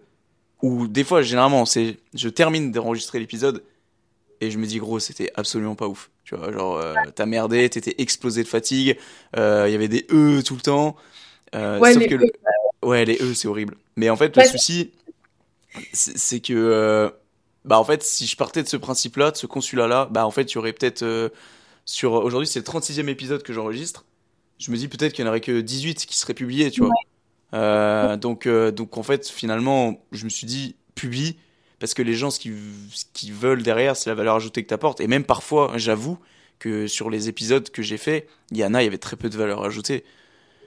ou 0.61 0.88
des 0.88 1.04
fois, 1.04 1.23
généralement, 1.23 1.64
c'est, 1.64 1.99
je 2.14 2.28
termine 2.28 2.70
d'enregistrer 2.70 3.18
l'épisode, 3.18 3.62
et 4.42 4.50
je 4.50 4.58
me 4.58 4.66
dis, 4.66 4.78
gros, 4.78 5.00
c'était 5.00 5.32
absolument 5.35 5.75
pas 5.75 5.88
ouf. 5.88 6.11
Tu 6.25 6.37
vois, 6.37 6.52
genre, 6.52 6.76
euh, 6.76 6.94
t'as 7.14 7.26
merdé, 7.26 7.68
t'étais 7.70 7.94
explosé 7.97 8.42
de 8.42 8.49
fatigue, 8.49 8.99
euh, 9.37 9.64
il 9.68 9.73
y 9.73 9.75
avait 9.75 9.88
des 9.88 10.06
E 10.11 10.42
tout 10.42 10.54
le 10.54 10.61
temps. 10.61 10.97
Euh, 11.54 11.78
ouais, 11.78 11.94
sauf 11.94 12.06
que 12.06 12.14
e, 12.14 12.30
ouais, 12.82 13.06
les 13.06 13.16
E, 13.23 13.32
c'est 13.32 13.49
horrible. 13.49 13.76
Mais 13.97 14.11
en 14.11 14.16
fait, 14.16 14.37
le 14.37 14.44
souci, 14.44 14.90
c'est 15.94 16.40
que 16.40 17.11
bah 17.68 17.78
en 17.78 17.84
fait, 17.84 18.02
si 18.02 18.26
je 18.26 18.34
partais 18.34 18.62
de 18.62 18.68
ce 18.68 18.78
principe-là, 18.78 19.30
de 19.30 19.37
ce 19.37 19.46
consulat-là, 19.46 20.08
bah 20.10 20.26
en 20.26 20.30
fait, 20.30 20.50
il 20.50 20.54
y 20.54 20.58
aurait 20.58 20.72
peut-être 20.72 21.02
euh, 21.02 21.28
sur 21.84 22.12
aujourd'hui, 22.14 22.48
c'est 22.48 22.60
le 22.60 22.64
36e 22.64 23.08
épisode 23.08 23.42
que 23.42 23.52
j'enregistre. 23.52 24.06
Je 24.58 24.70
me 24.70 24.76
dis 24.76 24.88
peut-être 24.88 25.12
qu'il 25.12 25.25
n'y 25.25 25.28
en 25.28 25.32
aurait 25.32 25.42
que 25.42 25.60
18 25.60 26.06
qui 26.06 26.16
seraient 26.16 26.34
publiés, 26.34 26.70
tu 26.70 26.80
vois. 26.80 26.94
Euh, 27.54 28.16
donc 28.16 28.46
euh, 28.46 28.70
donc 28.70 28.96
en 28.96 29.02
fait, 29.02 29.28
finalement, 29.28 30.02
je 30.12 30.25
me 30.25 30.30
suis 30.30 30.46
dit 30.46 30.76
publie 30.94 31.37
parce 31.78 31.92
que 31.92 32.00
les 32.00 32.14
gens, 32.14 32.30
ce 32.30 32.40
qu'ils 32.40 33.34
veulent 33.34 33.62
derrière, 33.62 33.96
c'est 33.96 34.08
la 34.08 34.14
valeur 34.14 34.37
ajoutée 34.37 34.62
que 34.62 34.68
tu 34.68 34.75
apportes. 34.75 35.00
Et 35.00 35.06
même 35.06 35.25
parfois, 35.25 35.72
j'avoue 35.76 36.18
que 36.58 36.87
sur 36.87 37.10
les 37.10 37.28
épisodes 37.28 37.68
que 37.68 37.82
j'ai 37.82 37.98
fait, 37.98 38.28
il 38.50 38.56
y 38.56 38.64
en 38.64 38.72
a, 38.72 38.80
il 38.80 38.87
y 38.87 38.88
avait 38.88 38.96
très 38.96 39.16
peu 39.16 39.28
de 39.28 39.37
valeur 39.37 39.62
ajoutée. 39.62 40.04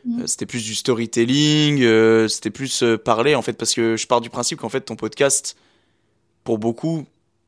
Mm. 0.06 0.28
C'était 0.28 0.46
plus 0.46 0.64
du 0.64 0.76
storytelling, 0.76 1.80
c'était 2.30 2.52
plus 2.52 2.84
parler, 3.04 3.34
en 3.34 3.42
fait, 3.42 3.54
parce 3.54 3.74
que 3.74 3.98
je 3.98 4.06
pars 4.06 4.22
du 4.22 4.30
principe 4.30 4.60
qu'en 4.60 4.70
fait, 4.70 4.82
ton 4.82 4.96
podcast, 4.96 5.58
pour 6.44 6.58
beaucoup, 6.58 7.06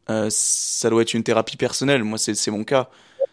euh, 0.10 0.28
ça 0.30 0.90
doit 0.90 1.02
être 1.02 1.14
une 1.14 1.24
thérapie 1.24 1.58
personnelle. 1.58 2.04
Moi, 2.04 2.18
c'est 2.18 2.52
mon 2.52 2.64
cas. 2.64 2.90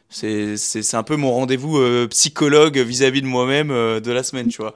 C'est 0.09 0.95
un 0.95 1.02
peu 1.02 1.17
mon 1.17 1.33
rendez-vous 1.33 1.79
euh, 1.79 2.09
psychologue 2.09 2.79
vis-à-vis 2.79 3.23
de 3.23 3.26
moi-même 3.26 3.71
euh, 3.71 4.00
de 4.00 4.11
la 4.12 4.23
semaine, 4.23 4.49
tu 4.49 4.62
vois. 4.62 4.75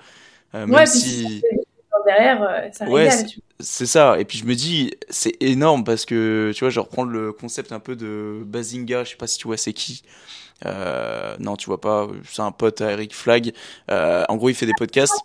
Même 0.52 0.70
Ouais, 0.70 0.86
si... 0.86 1.42
derrière, 2.06 2.70
ça 2.72 2.88
Ouais, 2.88 3.10
c'est- 3.60 3.86
ça. 3.86 4.18
Et 4.20 4.24
puis 4.24 4.38
je 4.38 4.44
me 4.44 4.54
dis, 4.54 4.92
c'est 5.10 5.36
énorme 5.42 5.84
parce 5.84 6.04
que, 6.04 6.52
tu 6.54 6.60
vois, 6.60 6.70
je 6.70 6.80
reprends 6.80 7.04
le 7.04 7.32
concept 7.32 7.72
un 7.72 7.80
peu 7.80 7.96
de 7.96 8.42
Bazinga. 8.44 9.04
Je 9.04 9.10
sais 9.10 9.16
pas 9.16 9.26
si 9.26 9.38
tu 9.38 9.48
vois 9.48 9.56
c'est 9.56 9.72
qui. 9.72 10.02
Non, 11.40 11.56
tu 11.56 11.66
vois 11.66 11.80
pas. 11.80 12.08
C'est 12.30 12.42
un 12.42 12.52
pote 12.52 12.80
à 12.80 12.92
Eric 12.92 13.14
Flag. 13.14 13.52
En 13.88 14.36
gros, 14.36 14.48
il 14.48 14.54
fait 14.54 14.66
des 14.66 14.74
podcasts. 14.78 15.20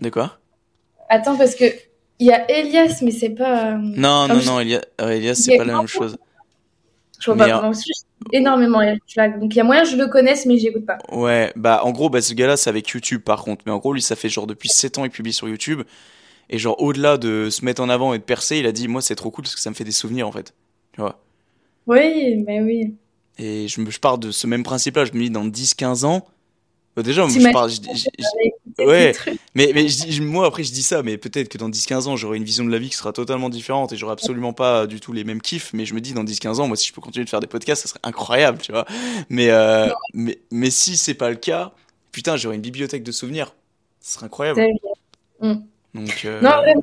De 0.00 0.10
quoi? 0.10 0.38
Attends, 1.08 1.36
parce 1.36 1.54
que 1.54 1.64
il 2.20 2.26
y 2.26 2.32
a 2.32 2.48
Elias, 2.50 3.00
mais 3.02 3.10
c'est 3.10 3.30
pas. 3.30 3.72
euh, 3.72 3.78
Non, 3.78 4.28
non, 4.28 4.40
je- 4.40 4.46
non, 4.46 4.60
Elias, 4.60 4.82
euh, 5.00 5.10
Elias, 5.10 5.34
c'est 5.34 5.54
est 5.54 5.58
pas 5.58 5.64
la 5.64 5.78
même 5.78 5.86
chose. 5.88 6.16
Je 7.18 7.30
vois 7.30 7.34
Mais, 7.46 7.50
pas. 7.52 7.68
euh, 7.68 7.72
j'écoute 7.72 8.32
énormément. 8.32 8.78
Donc 8.80 9.54
il 9.54 9.56
y 9.56 9.60
a 9.60 9.64
moyen 9.64 9.82
que 9.82 9.88
je 9.90 9.96
le 9.96 10.06
connaisse, 10.08 10.46
mais 10.46 10.58
j'écoute 10.58 10.86
pas. 10.86 10.98
Ouais, 11.12 11.52
bah 11.56 11.80
en 11.84 11.90
gros, 11.92 12.08
bah, 12.10 12.22
ce 12.22 12.32
gars-là, 12.34 12.56
c'est 12.56 12.70
avec 12.70 12.88
YouTube 12.88 13.22
par 13.22 13.42
contre. 13.42 13.62
Mais 13.66 13.72
en 13.72 13.78
gros, 13.78 13.92
lui, 13.92 14.02
ça 14.02 14.16
fait 14.16 14.28
genre 14.28 14.46
depuis 14.46 14.68
7 14.68 14.98
ans, 14.98 15.04
il 15.04 15.10
publie 15.10 15.32
sur 15.32 15.48
YouTube. 15.48 15.82
Et 16.50 16.58
genre, 16.58 16.80
au-delà 16.82 17.16
de 17.18 17.48
se 17.50 17.64
mettre 17.64 17.82
en 17.82 17.88
avant 17.88 18.14
et 18.14 18.18
de 18.18 18.24
percer, 18.24 18.58
il 18.58 18.66
a 18.66 18.72
dit, 18.72 18.88
moi, 18.88 19.02
c'est 19.02 19.14
trop 19.16 19.30
cool 19.30 19.44
parce 19.44 19.54
que 19.54 19.60
ça 19.60 19.70
me 19.70 19.74
fait 19.74 19.84
des 19.84 19.92
souvenirs 19.92 20.28
en 20.28 20.32
fait. 20.32 20.54
Tu 20.92 21.00
vois? 21.00 21.20
Oui, 21.86 22.42
mais 22.46 22.60
oui. 22.62 22.94
Et 23.38 23.68
je, 23.68 23.80
me, 23.80 23.90
je 23.90 24.00
pars 24.00 24.18
de 24.18 24.30
ce 24.30 24.46
même 24.46 24.62
principe-là. 24.62 25.04
Je 25.04 25.12
me 25.12 25.20
dis, 25.20 25.30
dans 25.30 25.44
10-15 25.46 26.04
ans, 26.04 26.26
déjà, 27.02 27.22
moi, 27.22 27.30
je 27.30 27.52
pars. 27.52 27.68
je- 27.68 28.84
Ouais. 28.84 29.12
mais 29.54 29.88
je 29.88 30.22
moi, 30.22 30.46
après, 30.46 30.62
je 30.64 30.72
dis 30.72 30.82
ça, 30.82 31.02
mais 31.02 31.18
peut-être 31.18 31.48
que 31.48 31.58
dans 31.58 31.68
10-15 31.68 32.06
ans, 32.08 32.16
j'aurai 32.16 32.36
une 32.38 32.44
vision 32.44 32.64
de 32.64 32.70
la 32.70 32.78
vie 32.78 32.88
qui 32.88 32.96
sera 32.96 33.12
totalement 33.12 33.48
différente 33.50 33.92
et 33.92 33.96
j'aurai 33.96 34.12
absolument 34.12 34.52
pas 34.54 34.86
du 34.86 35.00
tout 35.00 35.12
les 35.12 35.24
mêmes 35.24 35.42
kiffs. 35.42 35.70
Mais 35.74 35.84
je 35.84 35.92
me 35.94 36.00
dis, 36.00 36.12
dans 36.14 36.24
10-15 36.24 36.60
ans, 36.60 36.66
moi, 36.68 36.76
si 36.76 36.88
je 36.88 36.92
peux 36.94 37.00
continuer 37.00 37.24
de 37.24 37.30
faire 37.30 37.40
des 37.40 37.46
podcasts, 37.46 37.82
ça 37.82 37.88
serait 37.88 38.00
incroyable, 38.04 38.58
tu 38.62 38.72
vois. 38.72 38.86
Mais, 39.28 39.50
euh, 39.50 39.88
mais, 40.14 40.38
mais 40.50 40.70
si 40.70 40.96
c'est 40.96 41.14
pas 41.14 41.28
le 41.30 41.36
cas, 41.36 41.72
putain, 42.12 42.36
j'aurai 42.36 42.56
une 42.56 42.62
bibliothèque 42.62 43.02
de 43.02 43.12
souvenirs. 43.12 43.54
Ce 44.00 44.14
serait 44.14 44.26
incroyable. 44.26 44.60
C'est- 44.60 45.46
Mm. 45.46 45.54
Donc, 45.94 46.22
euh, 46.24 46.40
Non, 46.40 46.50
vraiment. 46.58 46.82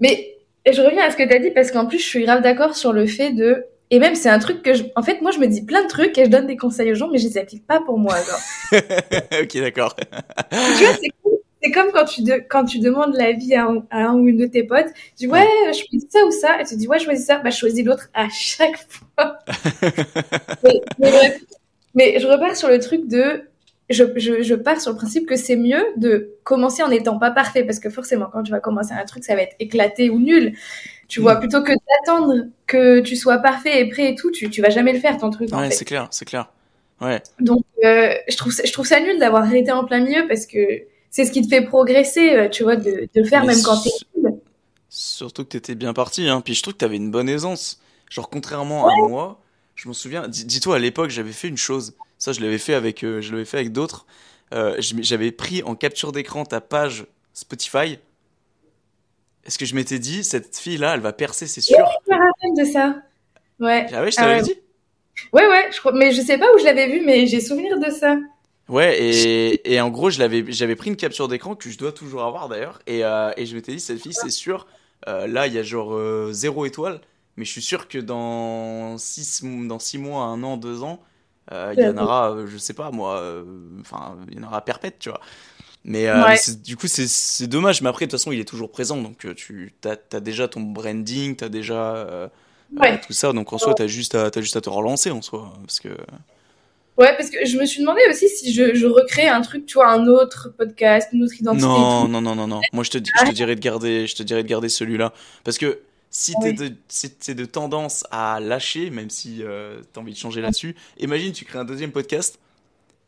Mais 0.00 0.36
je 0.70 0.80
reviens 0.80 1.04
à 1.04 1.10
ce 1.10 1.16
que 1.16 1.22
tu 1.26 1.34
as 1.34 1.38
dit 1.38 1.50
parce 1.50 1.70
qu'en 1.70 1.86
plus, 1.86 1.98
je 1.98 2.04
suis 2.06 2.24
grave 2.24 2.42
d'accord 2.42 2.74
sur 2.76 2.92
le 2.92 3.06
fait 3.06 3.32
de. 3.32 3.64
Et 3.90 3.98
même, 3.98 4.14
c'est 4.14 4.28
un 4.28 4.38
truc 4.38 4.62
que 4.62 4.74
je. 4.74 4.84
En 4.96 5.02
fait, 5.02 5.22
moi, 5.22 5.30
je 5.30 5.38
me 5.38 5.46
dis 5.46 5.62
plein 5.62 5.82
de 5.82 5.88
trucs 5.88 6.16
et 6.18 6.24
je 6.26 6.30
donne 6.30 6.46
des 6.46 6.56
conseils 6.56 6.92
aux 6.92 6.94
gens, 6.94 7.08
mais 7.10 7.18
je 7.18 7.26
les 7.28 7.38
applique 7.38 7.66
pas 7.66 7.80
pour 7.80 7.98
moi. 7.98 8.16
Genre. 8.16 8.80
ok, 9.42 9.56
d'accord. 9.60 9.96
tu 9.96 10.84
vois, 10.84 10.94
c'est 11.00 11.10
cool. 11.22 11.38
C'est 11.62 11.72
comme 11.72 11.90
quand 11.92 12.04
tu, 12.04 12.22
de- 12.22 12.42
quand 12.48 12.64
tu 12.64 12.78
demandes 12.78 13.14
l'avis 13.16 13.54
à 13.54 13.64
un, 13.64 13.84
à 13.90 14.06
un 14.08 14.14
ou 14.14 14.28
une 14.28 14.36
de 14.36 14.46
tes 14.46 14.62
potes, 14.62 14.86
tu 14.94 15.12
dis 15.16 15.26
ouais, 15.26 15.44
je 15.68 15.78
choisis 15.78 16.06
ça 16.08 16.24
ou 16.24 16.30
ça, 16.30 16.60
et 16.60 16.64
tu 16.64 16.76
dis 16.76 16.86
ouais, 16.86 16.98
je 17.00 17.04
choisis 17.04 17.26
ça, 17.26 17.38
bah 17.38 17.50
je 17.50 17.56
choisis 17.58 17.84
l'autre 17.84 18.08
à 18.14 18.28
chaque 18.28 18.78
fois. 18.88 19.38
mais, 20.62 20.80
mais 20.98 21.10
bref. 21.10 21.40
Mais 21.94 22.20
je 22.20 22.26
repars 22.28 22.54
sur 22.54 22.68
le 22.68 22.78
truc 22.78 23.08
de, 23.08 23.42
je, 23.90 24.04
je, 24.16 24.42
je 24.42 24.54
pars 24.54 24.80
sur 24.80 24.92
le 24.92 24.96
principe 24.96 25.26
que 25.26 25.34
c'est 25.34 25.56
mieux 25.56 25.82
de 25.96 26.30
commencer 26.44 26.82
en 26.82 26.88
n'étant 26.88 27.18
pas 27.18 27.30
parfait, 27.32 27.64
parce 27.64 27.80
que 27.80 27.90
forcément, 27.90 28.26
quand 28.32 28.44
tu 28.44 28.52
vas 28.52 28.60
commencer 28.60 28.92
un 28.92 29.04
truc, 29.04 29.24
ça 29.24 29.34
va 29.34 29.42
être 29.42 29.56
éclaté 29.58 30.10
ou 30.10 30.20
nul. 30.20 30.54
Tu 31.08 31.20
vois, 31.20 31.36
plutôt 31.36 31.62
que 31.62 31.72
d'attendre 31.72 32.46
que 32.66 33.00
tu 33.00 33.16
sois 33.16 33.38
parfait 33.38 33.80
et 33.80 33.88
prêt 33.88 34.10
et 34.12 34.14
tout, 34.14 34.30
tu, 34.30 34.50
tu 34.50 34.60
vas 34.62 34.68
jamais 34.70 34.92
le 34.92 35.00
faire 35.00 35.16
ton 35.16 35.30
truc. 35.30 35.52
en 35.52 35.58
Ouais, 35.60 35.70
fait. 35.70 35.76
c'est 35.76 35.84
clair, 35.86 36.08
c'est 36.10 36.24
clair. 36.26 36.50
Ouais. 37.00 37.22
Donc, 37.40 37.62
euh, 37.84 38.12
je, 38.28 38.36
trouve 38.36 38.52
ça, 38.52 38.64
je 38.66 38.72
trouve 38.72 38.86
ça 38.86 39.00
nul 39.00 39.18
d'avoir 39.18 39.44
arrêté 39.44 39.72
en 39.72 39.84
plein 39.84 40.00
milieu 40.00 40.26
parce 40.28 40.46
que 40.46 40.58
c'est 41.10 41.24
ce 41.24 41.32
qui 41.32 41.42
te 41.42 41.48
fait 41.48 41.62
progresser, 41.62 42.32
euh, 42.34 42.48
tu 42.48 42.62
vois, 42.62 42.76
de, 42.76 42.82
de 42.90 43.08
le 43.14 43.24
faire 43.24 43.44
Mais 43.44 43.54
même 43.54 43.62
quand 43.62 43.80
t'es 43.80 43.90
nul. 44.16 44.34
Surtout 44.90 45.44
que 45.44 45.50
t'étais 45.50 45.74
bien 45.74 45.92
parti, 45.94 46.28
hein. 46.28 46.40
Puis 46.40 46.54
je 46.54 46.62
trouve 46.62 46.74
que 46.74 46.78
t'avais 46.78 46.96
une 46.96 47.10
bonne 47.10 47.28
aisance. 47.28 47.80
Genre, 48.10 48.28
contrairement 48.30 48.88
à 48.88 48.94
moi, 49.08 49.40
je 49.76 49.86
m'en 49.88 49.94
souviens, 49.94 50.28
dis- 50.28 50.44
dis-toi, 50.44 50.76
à 50.76 50.78
l'époque, 50.78 51.10
j'avais 51.10 51.32
fait 51.32 51.48
une 51.48 51.56
chose. 51.58 51.94
Ça, 52.18 52.32
je 52.32 52.40
l'avais 52.40 52.58
fait 52.58 52.74
avec, 52.74 53.04
euh, 53.04 53.20
je 53.20 53.32
l'avais 53.32 53.44
fait 53.44 53.58
avec 53.58 53.72
d'autres. 53.72 54.06
Euh, 54.52 54.74
j'avais 54.80 55.30
pris 55.30 55.62
en 55.62 55.74
capture 55.74 56.10
d'écran 56.12 56.44
ta 56.44 56.60
page 56.60 57.06
Spotify. 57.34 57.98
Est-ce 59.48 59.56
que 59.58 59.64
je 59.64 59.74
m'étais 59.74 59.98
dit, 59.98 60.24
cette 60.24 60.58
fille-là, 60.58 60.92
elle 60.92 61.00
va 61.00 61.14
percer, 61.14 61.46
c'est 61.46 61.62
sûr. 61.62 61.78
Je 62.06 62.12
me 62.12 62.18
rappelle 62.18 62.66
de 62.66 62.70
ça. 62.70 62.96
Ouais. 63.58 63.86
Ah 63.94 64.02
ouais, 64.02 64.10
je 64.10 64.16
Ah 64.18 64.24
t'avais 64.24 64.34
ouais. 64.34 64.42
dit? 64.42 64.54
Ouais, 65.32 65.48
ouais, 65.48 65.70
je 65.72 65.78
crois, 65.80 65.92
mais 65.92 66.12
je 66.12 66.20
sais 66.20 66.36
pas 66.36 66.54
où 66.54 66.58
je 66.58 66.64
l'avais 66.64 66.86
vu, 66.86 67.02
mais 67.04 67.26
j'ai 67.26 67.40
souvenir 67.40 67.78
de 67.80 67.90
ça. 67.90 68.18
Ouais, 68.68 69.02
et, 69.02 69.72
et 69.72 69.80
en 69.80 69.88
gros, 69.88 70.10
je 70.10 70.18
l'avais, 70.18 70.44
j'avais 70.48 70.76
pris 70.76 70.90
une 70.90 70.96
capture 70.96 71.28
d'écran 71.28 71.54
que 71.54 71.70
je 71.70 71.78
dois 71.78 71.92
toujours 71.92 72.22
avoir 72.24 72.50
d'ailleurs, 72.50 72.78
et, 72.86 73.06
euh, 73.06 73.32
et 73.38 73.46
je 73.46 73.56
m'étais 73.56 73.72
dit, 73.72 73.80
cette 73.80 74.02
fille, 74.02 74.12
c'est 74.12 74.28
sûr, 74.28 74.66
euh, 75.08 75.26
là, 75.26 75.46
il 75.46 75.54
y 75.54 75.58
a 75.58 75.62
genre 75.62 75.94
euh, 75.94 76.30
zéro 76.32 76.66
étoile, 76.66 77.00
mais 77.38 77.46
je 77.46 77.50
suis 77.50 77.62
sûr 77.62 77.88
que 77.88 77.96
dans 77.96 78.98
six, 78.98 79.42
dans 79.42 79.78
six 79.78 79.96
mois, 79.96 80.24
un 80.24 80.42
an, 80.42 80.58
deux 80.58 80.82
ans, 80.82 81.02
il 81.50 81.80
y 81.80 81.86
en 81.88 81.96
aura, 81.96 82.36
je 82.46 82.58
sais 82.58 82.74
pas 82.74 82.90
moi, 82.90 83.42
enfin, 83.80 84.18
il 84.30 84.36
y 84.38 84.44
en 84.44 84.46
aura 84.46 84.62
perpète, 84.62 84.98
tu 84.98 85.08
vois. 85.08 85.20
Mais, 85.90 86.06
euh, 86.06 86.20
Ouais. 86.22 86.28
mais 86.32 86.36
c'est- 86.36 86.62
du 86.62 86.76
coup, 86.76 86.86
c'est 86.86 87.46
dommage, 87.46 87.80
mais 87.80 87.88
après, 87.88 88.04
de 88.04 88.10
toute 88.10 88.20
façon, 88.20 88.30
il 88.30 88.38
est 88.38 88.44
toujours 88.44 88.70
présent, 88.70 88.98
donc 89.00 89.24
euh, 89.24 89.32
tu 89.34 89.72
as, 89.86 89.96
t'as 89.96 90.20
déjà 90.20 90.46
ton 90.46 90.60
branding, 90.60 91.34
t'as 91.34 91.48
déjà 91.48 91.96
euh, 91.96 92.28
Ouais. 92.76 93.00
tout 93.00 93.14
ça, 93.14 93.32
donc 93.32 93.50
en 93.54 93.58
soi, 93.58 93.74
juste, 93.86 94.14
à- 94.14 94.30
t'as 94.30 94.42
juste 94.42 94.56
à 94.56 94.60
te 94.60 94.68
relancer 94.68 95.10
en 95.10 95.22
soi, 95.22 95.50
parce 95.62 95.80
que. 95.80 95.88
Ouais, 96.98 97.16
parce 97.16 97.30
que 97.30 97.38
je 97.46 97.56
me 97.56 97.64
suis 97.64 97.80
demandé 97.80 98.02
aussi 98.10 98.28
si 98.28 98.52
je, 98.52 98.74
je 98.74 98.84
recrée 98.86 99.28
un 99.28 99.40
truc, 99.40 99.64
tu 99.64 99.74
vois, 99.74 99.90
un 99.90 100.06
autre 100.08 100.52
podcast, 100.58 101.08
une 101.14 101.22
autre 101.22 101.34
identité. 101.40 101.64
Non, 101.66 102.06
non, 102.06 102.20
non, 102.20 102.34
non, 102.34 102.46
non. 102.46 102.60
Moi, 102.74 102.84
je 102.84 102.90
te, 102.90 102.98
je 102.98 103.24
te 103.30 103.32
dirais 103.32 103.54
de 103.54 103.60
garder, 103.60 104.06
je 104.06 104.14
te 104.14 104.22
dirais 104.22 104.42
de 104.42 104.48
garder 104.48 104.68
celui-là. 104.68 105.14
Parce 105.44 105.56
que 105.56 105.78
si 106.10 106.34
t'es 106.42 106.52
de, 106.52 106.72
si 106.88 107.08
t'es 107.10 107.34
de 107.34 107.44
tendance 107.46 108.04
à 108.10 108.40
lâcher, 108.40 108.90
même 108.90 109.08
si 109.10 109.38
euh, 109.42 109.80
t'as 109.92 110.00
envie 110.02 110.12
de 110.12 110.18
changer 110.18 110.40
là-dessus, 110.42 110.74
imagine, 110.98 111.32
tu 111.32 111.44
crées 111.46 111.60
un 111.60 111.64
deuxième 111.64 111.92
podcast 111.92 112.38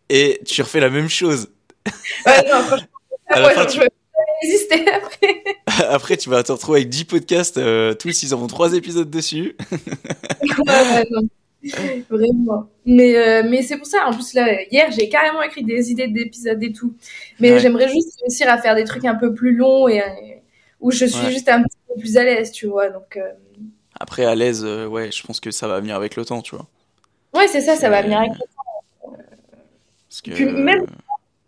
et 0.09 0.41
tu 0.47 0.63
refais 0.63 0.81
la 0.81 0.89
même 0.91 1.09
chose. 1.11 1.49
Ouais, 2.27 2.43
non, 2.51 2.61
franchement, 2.63 2.87
À 3.29 3.41
la 3.41 3.47
ouais, 3.49 3.55
fin, 3.55 3.63
genre, 3.63 3.71
tu- 3.71 3.77
je 3.77 3.83
vais 3.83 3.89
pas 3.89 4.21
résister 4.43 4.85
après. 4.91 5.45
Après, 5.89 6.17
tu 6.17 6.29
vas 6.31 6.43
te 6.43 6.53
retrouver 6.53 6.81
avec 6.81 6.89
10 6.91 7.05
podcasts, 7.05 7.57
euh, 7.59 7.95
tous, 7.95 8.23
ils 8.23 8.35
auront 8.35 8.47
3 8.49 8.75
épisodes 8.75 9.09
dessus. 9.11 9.57
Ouais, 10.43 10.67
ouais, 10.67 11.05
non. 11.11 11.21
Vraiment. 12.09 12.69
Mais, 12.87 13.17
euh, 13.17 13.43
mais 13.49 13.63
c'est 13.63 13.77
pour 13.77 13.87
ça, 13.87 14.07
en 14.07 14.13
plus, 14.15 14.33
là, 14.35 14.63
hier, 14.71 14.91
j'ai 14.91 15.09
carrément 15.11 15.43
écrit 15.43 15.63
des 15.63 15.91
idées 15.91 16.09
d'épisodes 16.09 16.63
et 16.63 16.73
tout. 16.73 16.95
Mais 17.39 17.53
Ouais. 17.53 17.59
j'aimerais 17.61 17.89
juste 17.89 18.19
réussir 18.23 18.49
à 18.51 18.57
faire 18.59 18.75
des 18.75 18.85
trucs 18.85 19.05
un 19.05 19.15
peu 19.15 19.35
plus 19.35 19.55
longs 19.55 19.87
et 19.89 20.03
où 20.81 20.91
je 20.91 21.05
suis 21.05 21.25
Ouais. 21.27 21.31
juste 21.33 21.49
un 21.51 21.63
petit 21.63 21.77
peu 21.89 22.01
plus 22.01 22.17
à 22.17 22.25
l'aise, 22.25 22.51
tu 22.53 22.67
vois. 22.67 22.89
Donc, 22.89 23.17
euh, 23.19 23.31
Après, 23.99 24.25
à 24.25 24.35
l'aise, 24.35 24.63
euh, 24.65 24.87
ouais, 24.87 25.11
je 25.13 25.23
pense 25.23 25.39
que 25.41 25.51
ça 25.51 25.69
va 25.69 25.81
venir 25.81 25.95
avec 25.97 26.17
le 26.17 26.25
temps, 26.25 26.41
tu 26.41 26.57
vois. 26.57 26.67
ouais, 27.35 27.47
c'est 27.49 27.61
ça, 27.61 27.77
ça 27.77 27.91
va 27.91 28.01
venir 28.03 28.19
avec 28.21 28.33
Parce 30.09 30.23
que, 30.23 30.31
Puis 30.33 30.47
même- 30.47 30.87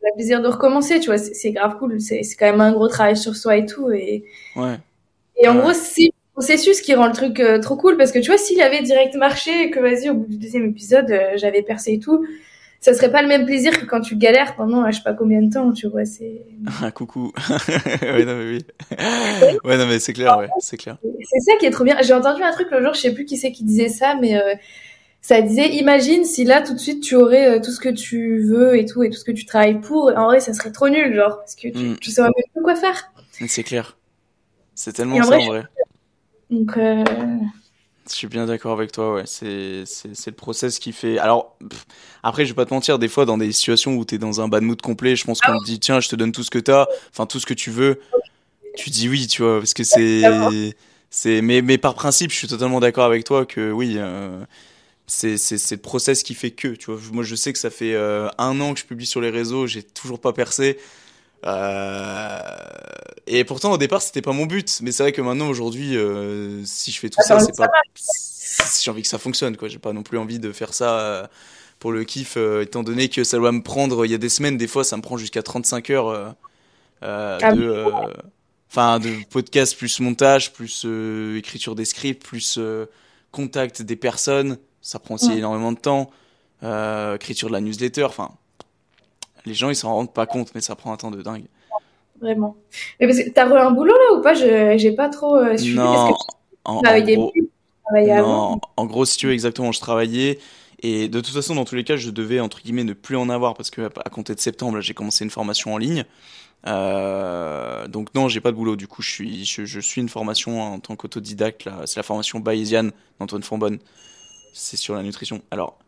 le 0.04 0.14
plaisir 0.16 0.40
de 0.42 0.48
recommencer, 0.48 1.00
tu 1.00 1.06
vois. 1.06 1.18
C'est 1.18 1.50
grave 1.52 1.76
cool. 1.78 2.00
C'est 2.00 2.20
quand 2.38 2.46
même 2.46 2.60
un 2.60 2.72
gros 2.72 2.88
travail 2.88 3.16
sur 3.16 3.36
soi 3.36 3.56
et 3.56 3.66
tout. 3.66 3.90
Et, 3.90 4.24
ouais. 4.56 4.76
et 5.40 5.48
en 5.48 5.54
Ouais. 5.56 5.60
gros, 5.62 5.72
c'est 5.72 6.04
le 6.04 6.32
processus 6.34 6.80
qui 6.80 6.94
rend 6.94 7.06
le 7.06 7.12
truc 7.12 7.40
euh, 7.40 7.58
trop 7.60 7.76
cool 7.76 7.96
parce 7.96 8.12
que 8.12 8.18
tu 8.18 8.28
vois, 8.30 8.38
s'il 8.38 8.60
avait 8.62 8.82
direct 8.82 9.14
marché 9.16 9.64
et 9.64 9.70
que 9.70 9.80
vas-y, 9.80 10.10
au 10.10 10.14
bout 10.14 10.26
du 10.26 10.36
deuxième 10.38 10.64
épisode, 10.66 11.10
euh, 11.10 11.32
j'avais 11.36 11.62
percé 11.62 11.92
et 11.92 11.98
tout, 11.98 12.24
ça 12.80 12.94
serait 12.94 13.12
pas 13.12 13.22
le 13.22 13.28
même 13.28 13.44
plaisir 13.46 13.78
que 13.78 13.84
quand 13.86 14.00
tu 14.00 14.16
galères 14.16 14.56
pendant 14.56 14.82
euh, 14.82 14.90
je 14.90 14.96
sais 14.96 15.02
pas 15.04 15.12
combien 15.12 15.40
de 15.42 15.52
temps, 15.52 15.72
tu 15.72 15.86
vois. 15.88 16.04
C'est 16.04 16.42
Ah, 16.82 16.90
coucou. 16.90 17.32
ouais, 18.02 18.24
non, 18.24 18.36
mais 18.36 18.44
oui. 18.56 18.64
Ouais, 19.64 19.76
non, 19.76 19.86
mais 19.86 19.98
c'est 20.00 20.12
clair, 20.14 20.36
ouais, 20.38 20.48
c'est 20.58 20.76
clair. 20.76 20.96
c'est 21.02 21.40
ça 21.40 21.56
qui 21.60 21.66
est 21.66 21.70
trop 21.70 21.84
bien. 21.84 21.96
J'ai 22.02 22.14
entendu 22.14 22.42
un 22.42 22.50
truc 22.52 22.68
le 22.70 22.82
jour, 22.82 22.94
je 22.94 23.00
sais 23.00 23.14
plus 23.14 23.24
qui 23.24 23.36
c'est 23.36 23.52
qui 23.52 23.64
disait 23.64 23.88
ça, 23.88 24.16
mais 24.20 24.36
euh, 24.36 24.54
ça 25.22 25.40
disait 25.40 25.68
imagine 25.76 26.24
si 26.24 26.44
là 26.44 26.60
tout 26.62 26.74
de 26.74 26.78
suite 26.78 27.00
tu 27.02 27.14
aurais 27.14 27.56
euh, 27.56 27.60
tout 27.60 27.70
ce 27.70 27.78
que 27.80 27.88
tu 27.88 28.42
veux 28.42 28.76
et 28.76 28.84
tout 28.84 29.04
et 29.04 29.08
tout 29.08 29.18
ce 29.18 29.24
que 29.24 29.32
tu 29.32 29.46
travailles 29.46 29.80
pour. 29.80 30.12
En 30.16 30.26
vrai, 30.26 30.40
ça 30.40 30.52
serait 30.52 30.72
trop 30.72 30.88
nul, 30.88 31.14
genre 31.14 31.38
parce 31.38 31.54
que 31.54 31.68
tu, 31.68 31.78
Mm. 31.78 31.96
tu 31.98 32.10
saurais 32.10 32.28
même 32.28 32.44
plus 32.52 32.62
quoi 32.62 32.74
faire. 32.74 33.12
C'est 33.46 33.62
clair. 33.62 33.96
C'est 34.74 34.92
tellement 34.92 35.16
en 35.16 35.22
ça, 35.22 35.36
vrai, 35.36 35.42
en 35.42 35.46
vrai. 35.46 35.64
Donc 36.50 36.76
euh, 36.76 37.04
Je 38.08 38.14
suis 38.14 38.26
bien 38.26 38.46
d'accord 38.46 38.72
avec 38.72 38.90
toi, 38.90 39.14
ouais. 39.14 39.22
C'est, 39.26 39.84
le 40.26 40.32
process 40.32 40.78
qui 40.80 40.92
fait. 40.92 41.18
Alors, 41.18 41.56
pff, 41.68 41.86
après, 42.24 42.44
je 42.44 42.50
vais 42.50 42.56
pas 42.56 42.66
te 42.66 42.74
mentir, 42.74 42.98
des 42.98 43.08
fois, 43.08 43.24
dans 43.24 43.38
des 43.38 43.52
situations 43.52 43.94
où 43.94 44.04
t'es 44.04 44.18
dans 44.18 44.40
un 44.40 44.48
bad 44.48 44.64
mood 44.64 44.82
complet, 44.82 45.14
je 45.14 45.24
pense 45.24 45.40
qu'on 45.40 45.58
te 45.60 45.64
dit, 45.64 45.78
tiens, 45.78 46.00
je 46.00 46.08
te 46.08 46.16
donne 46.16 46.32
tout 46.32 46.42
ce 46.42 46.50
que 46.50 46.58
t'as, 46.58 46.86
enfin, 47.10 47.26
tout 47.26 47.38
ce 47.38 47.46
que 47.46 47.54
tu 47.54 47.70
veux. 47.70 48.00
Tu 48.76 48.90
dis 48.90 49.08
oui, 49.08 49.28
tu 49.28 49.42
vois, 49.42 49.58
parce 49.58 49.74
que 49.74 49.84
c'est. 49.84 50.22
c'est 51.10 51.42
mais, 51.42 51.62
mais 51.62 51.78
par 51.78 51.94
principe, 51.94 52.32
je 52.32 52.36
suis 52.36 52.48
totalement 52.48 52.80
d'accord 52.80 53.04
avec 53.04 53.24
toi 53.24 53.46
que 53.46 53.70
oui, 53.70 53.94
euh, 53.98 54.44
c'est, 55.12 55.70
le 55.70 55.76
process 55.76 56.22
qui 56.22 56.34
fait 56.34 56.50
que, 56.50 56.68
tu 56.68 56.90
vois. 56.90 57.00
Moi, 57.12 57.22
je 57.22 57.34
sais 57.34 57.52
que 57.52 57.58
ça 57.58 57.70
fait 57.70 57.94
euh, 57.94 58.28
un 58.38 58.60
an 58.60 58.72
que 58.74 58.80
je 58.80 58.86
publie 58.86 59.06
sur 59.06 59.20
les 59.20 59.30
réseaux, 59.30 59.66
j'ai 59.66 59.82
toujours 59.82 60.20
pas 60.20 60.32
percé. 60.32 60.78
Euh, 61.44 62.38
et 63.26 63.44
pourtant, 63.44 63.72
au 63.72 63.78
départ, 63.78 64.00
c'était 64.00 64.22
pas 64.22 64.32
mon 64.32 64.46
but. 64.46 64.80
Mais 64.82 64.90
c'est 64.90 65.02
vrai 65.02 65.12
que 65.12 65.20
maintenant, 65.20 65.48
aujourd'hui, 65.48 65.96
euh, 65.96 66.64
si 66.64 66.92
je 66.92 66.98
fais 66.98 67.10
tout 67.10 67.20
Attends, 67.20 67.40
ça, 67.40 67.46
c'est 67.46 67.56
pas. 67.56 67.68
J'ai 68.80 68.90
envie 68.90 69.02
que 69.02 69.08
ça 69.08 69.18
fonctionne, 69.18 69.56
quoi. 69.56 69.68
J'ai 69.68 69.78
pas 69.78 69.92
non 69.92 70.02
plus 70.02 70.18
envie 70.18 70.38
de 70.38 70.50
faire 70.52 70.72
ça 70.72 71.28
pour 71.78 71.92
le 71.92 72.04
kiff, 72.04 72.36
étant 72.36 72.82
donné 72.82 73.08
que 73.08 73.24
ça 73.24 73.36
doit 73.36 73.52
me 73.52 73.62
prendre. 73.62 74.06
Il 74.06 74.10
y 74.10 74.14
a 74.14 74.18
des 74.18 74.28
semaines, 74.28 74.56
des 74.56 74.68
fois, 74.68 74.84
ça 74.84 74.96
me 74.96 75.02
prend 75.02 75.16
jusqu'à 75.16 75.42
35 75.42 75.90
heures 75.90 76.34
Ah 77.02 77.52
de. 77.52 77.84
Enfin, 78.70 78.98
de 79.00 79.10
podcast 79.28 79.76
plus 79.76 80.00
montage, 80.00 80.54
plus 80.54 80.86
écriture 81.36 81.74
des 81.74 81.84
scripts, 81.84 82.22
plus 82.22 82.58
contact 83.30 83.82
des 83.82 83.96
personnes. 83.96 84.58
Ça 84.82 84.98
prend 84.98 85.14
aussi 85.14 85.28
Ouais. 85.28 85.38
énormément 85.38 85.72
de 85.72 85.78
temps. 85.78 86.10
Euh, 86.62 87.14
écriture 87.16 87.48
de 87.48 87.54
la 87.54 87.60
newsletter. 87.60 88.04
Enfin, 88.04 88.30
les 89.46 89.54
gens, 89.54 89.70
ils 89.70 89.76
s'en 89.76 89.94
rendent 89.94 90.12
pas 90.12 90.26
compte, 90.26 90.54
mais 90.54 90.60
ça 90.60 90.74
prend 90.76 90.92
un 90.92 90.96
temps 90.96 91.10
de 91.10 91.22
dingue. 91.22 91.44
Vraiment. 92.20 92.56
Mais 93.00 93.06
parce 93.06 93.18
que 93.18 93.30
t'as 93.30 93.46
re 93.46 93.56
un 93.56 93.70
boulot 93.72 93.94
là 93.94 94.16
ou 94.18 94.22
pas? 94.22 94.34
Je 94.34 94.74
j'ai 94.78 94.92
pas 94.92 95.08
trop 95.08 95.36
euh, 95.36 95.56
suivi 95.56 95.76
Non, 95.76 95.84
parce 95.84 96.24
que 96.24 96.32
en, 96.64 96.80
gros, 96.80 97.32
avant. 97.96 98.60
en 98.76 99.04
si 99.04 99.16
tu 99.16 99.26
veux, 99.26 99.32
exactement, 99.32 99.72
je 99.72 99.80
travaillais. 99.80 100.38
Et 100.84 101.08
de 101.08 101.20
toute 101.20 101.34
façon, 101.34 101.54
dans 101.54 101.64
tous 101.64 101.74
les 101.74 101.84
cas, 101.84 101.96
je 101.96 102.10
devais, 102.10 102.38
entre 102.40 102.60
guillemets, 102.60 102.84
ne 102.84 102.92
plus 102.92 103.16
en 103.16 103.28
avoir 103.28 103.54
parce 103.54 103.70
que 103.70 103.88
à 104.04 104.10
compter 104.10 104.34
de 104.34 104.40
septembre, 104.40 104.80
j'ai 104.80 104.94
commencé 104.94 105.24
une 105.24 105.30
formation 105.30 105.74
en 105.74 105.78
ligne. 105.78 106.04
Euh, 106.66 107.88
donc 107.88 108.14
non, 108.14 108.28
j'ai 108.28 108.40
pas 108.40 108.52
de 108.52 108.56
boulot. 108.56 108.76
Du 108.76 108.86
coup, 108.86 109.02
je 109.02 109.10
suis, 109.10 109.44
je, 109.44 109.64
je 109.64 109.80
suis 109.80 110.00
une 110.00 110.08
formation 110.08 110.60
en 110.62 110.78
tant 110.78 110.94
qu'autodidacte. 110.94 111.68
C'est 111.86 111.96
la 111.96 112.02
formation 112.04 112.38
bayésienne 112.40 112.92
d'Antoine 113.18 113.42
Fonbonne. 113.42 113.78
C'est 114.52 114.76
sur 114.76 114.94
la 114.94 115.02
nutrition. 115.02 115.42
Alors, 115.50 115.78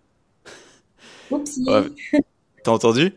Oupsie. 1.30 1.64
ouais, 1.68 2.20
t'as 2.62 2.70
entendu? 2.70 3.12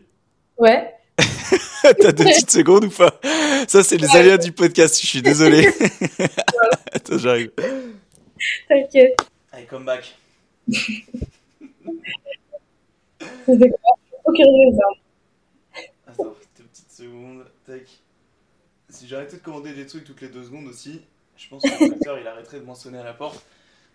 Ouais. 0.58 0.94
T'as 1.82 2.12
deux 2.12 2.24
petites 2.24 2.50
secondes 2.50 2.84
ou 2.84 2.90
pas? 2.90 3.18
Ça, 3.66 3.82
c'est 3.82 3.96
les 3.96 4.14
aléas 4.14 4.36
du 4.38 4.52
podcast. 4.52 5.00
Je 5.00 5.06
suis 5.06 5.22
désolé. 5.22 5.68
Attends, 6.92 7.18
j'arrive. 7.18 7.50
T'inquiète. 8.68 9.16
Allez, 9.52 9.64
come 9.66 9.84
back. 9.84 10.14
C'est 10.70 11.06
quoi 13.46 13.98
Aucune 14.24 14.46
raison. 14.46 14.82
Attends, 16.06 16.34
deux 16.58 16.64
petites 16.64 16.92
secondes. 16.92 17.46
Tac. 17.66 17.82
Si 18.90 19.06
j'arrêtais 19.08 19.36
de 19.36 19.42
commander 19.42 19.72
des 19.72 19.86
trucs 19.86 20.04
toutes 20.04 20.20
les 20.20 20.28
deux 20.28 20.44
secondes 20.44 20.66
aussi, 20.66 21.00
je 21.36 21.48
pense 21.48 21.62
que 21.62 21.84
le 21.84 21.90
docteur 21.90 22.18
il 22.18 22.26
arrêterait 22.26 22.60
de 22.60 22.64
m'en 22.64 22.74
sonner 22.74 22.98
à 22.98 23.04
la 23.04 23.14
porte. 23.14 23.44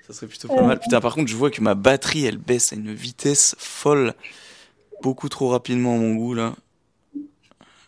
Ça 0.08 0.14
serait 0.14 0.28
plutôt 0.28 0.48
pas 0.50 0.62
mal. 0.62 0.80
Putain, 0.80 1.00
par 1.00 1.16
contre, 1.16 1.30
je 1.30 1.36
vois 1.36 1.50
que 1.50 1.62
ma 1.62 1.76
batterie 1.76 2.26
elle 2.26 2.38
baisse 2.38 2.74
à 2.74 2.76
une 2.76 2.94
vitesse 2.94 3.56
folle. 3.58 4.14
Beaucoup 5.02 5.30
trop 5.30 5.50
rapidement 5.50 5.96
à 5.96 5.98
mon 5.98 6.16
goût 6.16 6.34
là. 6.34 6.56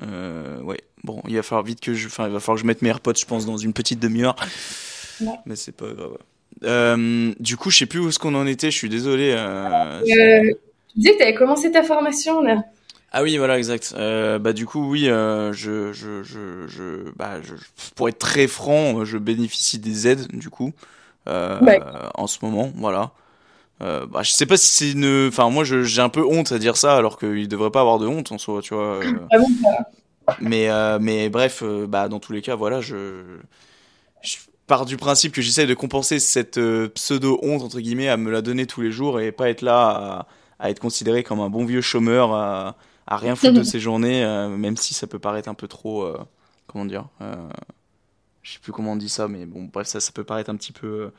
Euh, 0.04 0.60
ouais, 0.62 0.82
bon, 1.04 1.22
il 1.28 1.36
va 1.36 1.44
falloir 1.44 1.64
vite 1.66 1.80
que 1.80 1.94
je. 1.94 2.08
Enfin, 2.08 2.28
il 2.28 2.34
va 2.34 2.40
falloir 2.40 2.56
que 2.58 2.62
je 2.62 2.68
mette 2.68 2.82
mes 2.82 2.90
AirPods, 2.90 3.16
je 3.18 3.26
pense, 3.26 3.46
dans 3.46 3.58
une 3.58 3.74
petite 3.74 4.00
demi-heure. 4.00 4.36
Ouais. 5.22 5.28
Mais 5.46 5.56
c'est 5.56 5.72
pas 5.72 5.88
grave. 5.94 6.18
Euh, 6.64 7.34
du 7.40 7.58
coup, 7.58 7.70
je 7.70 7.78
sais 7.78 7.86
plus 7.86 8.00
où 8.00 8.10
est-ce 8.10 8.20
qu'on 8.20 8.36
en 8.36 8.48
était, 8.48 8.72
je 8.72 8.78
suis 8.78 8.90
désolé. 8.90 9.34
euh, 9.36 10.02
Euh, 10.02 10.54
tu 10.90 11.00
disais 11.00 11.14
que 11.14 11.20
t'avais 11.20 11.36
commencé 11.36 11.72
ta 11.72 11.84
formation 11.84 12.42
là. 12.42 12.64
Ah 13.12 13.24
oui, 13.24 13.38
voilà, 13.38 13.58
exact. 13.58 13.94
Euh, 13.98 14.40
bah 14.40 14.52
du 14.52 14.66
coup, 14.66 14.90
oui, 14.90 15.08
euh, 15.10 15.54
je, 15.54 15.94
je, 15.94 16.22
je, 16.24 16.68
je, 16.68 17.12
bah, 17.16 17.42
je, 17.42 17.54
pour 17.96 18.10
être 18.10 18.20
très 18.20 18.48
franc, 18.48 19.06
je 19.06 19.18
bénéficie 19.18 19.80
des 19.80 20.08
aides 20.08 20.28
du 20.34 20.50
coup 20.50 20.74
euh, 20.74 21.05
Ouais. 21.28 21.80
en 22.16 22.28
ce 22.28 22.40
moment, 22.44 22.72
voilà. 22.76 23.12
Euh, 23.82 24.06
bah, 24.06 24.22
je 24.24 24.32
sais 24.32 24.46
pas 24.46 24.56
si 24.58 24.68
c'est 24.68 24.92
une, 24.92 25.28
enfin 25.28 25.50
moi, 25.50 25.64
j'ai 25.66 26.02
un 26.02 26.10
peu 26.10 26.24
honte 26.26 26.52
à 26.52 26.60
dire 26.60 26.78
ça, 26.78 26.96
alors 26.96 27.20
qu'il 27.20 27.48
devrait 27.48 27.72
pas 27.72 27.82
avoir 27.82 28.00
de 28.00 28.08
honte 28.08 28.32
en 28.32 28.38
soi, 28.38 28.62
tu 28.62 28.74
vois. 28.74 29.04
euh. 29.04 29.14
Ah 29.32 29.38
bon 29.38 29.48
mais, 30.40 30.70
euh, 30.70 30.98
mais 31.00 31.30
bref, 31.30 31.62
euh, 31.64 31.86
bah 31.86 32.08
dans 32.10 32.20
tous 32.20 32.34
les 32.34 32.42
cas, 32.42 32.56
voilà, 32.56 32.82
je, 32.82 33.22
je 34.24 34.38
pars 34.66 34.86
du 34.86 34.98
principe 34.98 35.34
que 35.34 35.42
j'essaie 35.42 35.68
de 35.68 35.74
compenser 35.76 36.20
cette 36.20 36.58
euh, 36.58 36.88
pseudo 36.90 37.40
honte 37.44 37.62
entre 37.62 37.80
guillemets 37.80 38.10
à 38.10 38.18
me 38.18 38.32
la 38.32 38.42
donner 38.42 38.66
tous 38.66 38.82
les 38.82 38.92
jours 38.92 39.20
et 39.20 39.32
pas 39.32 39.50
être 39.50 39.62
là 39.62 40.26
à, 40.60 40.66
à 40.66 40.70
être 40.72 40.80
considéré 40.80 41.22
comme 41.22 41.42
un 41.42 41.50
bon 41.50 41.64
vieux 41.66 41.82
chômeur 41.82 42.34
à, 42.34 42.76
à 43.06 43.18
rien 43.18 43.36
foutre 43.36 43.54
de 43.54 43.64
ses 43.72 43.80
journées, 43.80 44.24
euh, 44.24 44.48
même 44.50 44.78
si 44.78 44.94
ça 44.96 45.06
peut 45.06 45.20
paraître 45.20 45.48
un 45.50 45.54
peu 45.54 45.68
trop, 45.68 46.04
euh, 46.04 46.18
comment 46.66 46.86
dire, 46.86 47.06
euh, 47.22 47.36
je 48.46 48.54
sais 48.54 48.60
plus 48.62 48.72
comment 48.72 48.94
on 48.94 48.96
dit 48.98 49.10
ça, 49.10 49.28
mais 49.28 49.46
bon, 49.48 49.70
bref, 49.74 49.88
ça, 49.88 50.00
ça 50.00 50.12
peut 50.14 50.24
paraître 50.24 50.52
un 50.52 50.56
petit 50.56 50.72
peu, 50.72 51.12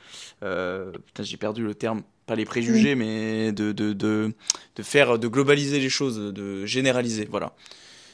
euh, 0.45 0.93
putain, 1.07 1.25
j'ai 1.25 1.37
perdu 1.37 1.65
le 1.65 1.75
terme, 1.75 2.03
pas 2.27 2.37
les 2.37 2.45
préjugés, 2.47 2.95
mais 2.95 3.53
de, 3.53 3.73
de, 3.73 3.93
de, 3.93 4.33
de 4.77 4.83
faire, 4.85 5.19
de 5.19 5.29
globaliser 5.29 5.81
les 5.81 5.91
choses, 5.91 6.19
de 6.19 6.67
généraliser, 6.67 7.27
voilà. 7.31 7.53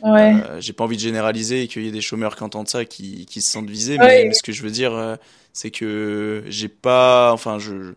Ouais. 0.02 0.34
Euh, 0.50 0.60
j'ai 0.60 0.72
pas 0.72 0.84
envie 0.84 0.96
de 0.96 1.02
généraliser 1.02 1.62
et 1.62 1.68
qu'il 1.68 1.84
y 1.84 1.88
ait 1.88 1.92
des 1.92 2.00
chômeurs 2.00 2.36
qui 2.36 2.44
entendent 2.44 2.68
ça 2.68 2.84
qui, 2.84 3.26
qui 3.26 3.42
se 3.42 3.52
sentent 3.52 3.70
visés, 3.70 3.98
Ouais. 3.98 4.24
mais, 4.24 4.24
mais 4.28 4.34
ce 4.34 4.42
que 4.42 4.52
je 4.52 4.62
veux 4.62 4.70
dire, 4.70 4.94
euh, 4.94 5.16
c'est 5.52 5.70
que 5.70 6.44
j'ai 6.48 6.68
pas, 6.68 7.32
enfin, 7.32 7.58
je, 7.60 7.94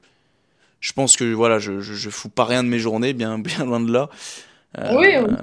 je 0.82 0.94
pense 0.94 1.16
que 1.18 1.34
voilà, 1.34 1.60
je, 1.60 1.82
je, 1.82 1.94
je 1.96 2.10
fous 2.12 2.30
pas 2.30 2.46
rien 2.46 2.64
de 2.64 2.70
mes 2.70 2.80
journées, 2.80 3.14
bien, 3.14 3.40
bien 3.42 3.66
loin 3.66 3.80
de 3.82 3.92
là. 3.92 4.10
Euh, 4.80 4.96
Oui, 4.98 5.08
oui. 5.28 5.36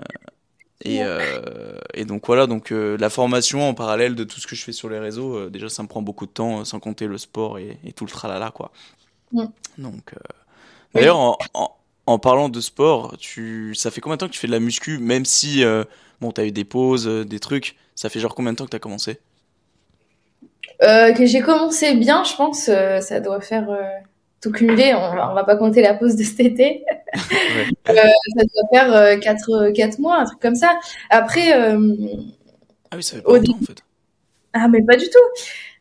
Et, 0.85 0.99
euh, 1.03 1.77
et 1.95 2.05
donc 2.05 2.27
voilà, 2.27 2.49
donc 2.49 2.73
euh, 2.73 2.97
la 2.99 3.09
formation 3.09 3.69
en 3.69 3.73
parallèle 3.75 4.17
de 4.17 4.25
tout 4.25 4.41
ce 4.41 4.49
que 4.49 4.57
je 4.57 4.65
fais 4.65 4.73
sur 4.73 4.89
les 4.89 4.99
réseaux, 4.99 5.37
euh, 5.37 5.49
déjà 5.49 5.69
ça 5.69 5.85
me 5.85 5.89
prend 5.89 6.03
beaucoup 6.03 6.27
de 6.27 6.33
temps, 6.33 6.65
sans 6.65 6.81
compter 6.81 7.07
le 7.07 7.19
sport 7.19 7.61
et, 7.61 7.79
et 7.85 7.93
tout 7.93 8.05
le 8.05 8.11
tralala 8.11 8.51
quoi. 8.51 8.73
Mm. 9.31 9.45
Donc, 9.79 10.15
d'ailleurs, 10.93 11.19
en, 11.19 11.39
en, 11.55 11.77
en 12.07 12.19
parlant 12.19 12.49
de 12.49 12.61
sport, 12.61 13.17
tu, 13.17 13.77
ça 13.77 13.93
fait 13.93 14.01
combien 14.01 14.17
de 14.17 14.21
temps 14.21 14.27
que 14.27 14.33
tu 14.33 14.41
fais 14.41 14.49
de 14.49 14.53
la 14.53 14.59
muscu, 14.59 14.99
même 14.99 15.25
si 15.25 15.63
bon, 16.21 16.33
t'as 16.33 16.45
eu 16.45 16.53
des 16.53 16.65
pauses, 16.65 17.07
des 17.07 17.39
trucs, 17.39 17.77
ça 17.95 18.09
fait 18.09 18.19
genre 18.19 18.35
combien 18.35 18.53
de 18.53 18.57
temps 18.59 18.65
que 18.65 18.71
t'as 18.71 18.81
commencé? 18.81 19.21
Que 20.81 21.27
j'ai 21.27 21.43
commencé 21.43 21.95
bien, 21.95 22.25
je 22.25 22.35
pense, 22.35 22.65
ça 22.65 23.21
doit 23.21 23.41
faire 23.41 23.69
tout 24.43 24.53
cumulé. 24.53 24.93
On 24.95 25.15
va, 25.15 25.31
on 25.31 25.35
va 25.35 25.45
pas 25.45 25.57
compter 25.57 25.83
la 25.83 25.95
pause 25.95 26.17
de 26.17 26.25
cet 26.25 26.41
été. 26.41 26.85
Ouais. 27.55 27.67
Euh, 27.91 27.95
ça 27.95 28.45
doit 28.45 28.69
faire 28.73 28.93
euh, 28.95 29.19
4, 29.19 29.71
quatre 29.73 29.99
mois, 29.99 30.19
un 30.21 30.25
truc 30.25 30.41
comme 30.41 30.55
ça. 30.55 30.79
Après, 31.11 31.53
euh, 31.55 31.95
Ah 32.91 32.97
oui, 32.97 33.03
ça 33.03 33.17
fait 33.17 33.23
pas 33.23 33.33
longtemps 33.33 33.57
en 33.61 33.65
fait. 33.65 33.83
ah 34.55 34.69
mais 34.69 34.83
pas 34.83 34.97
du 34.97 35.07
tout, 35.07 35.19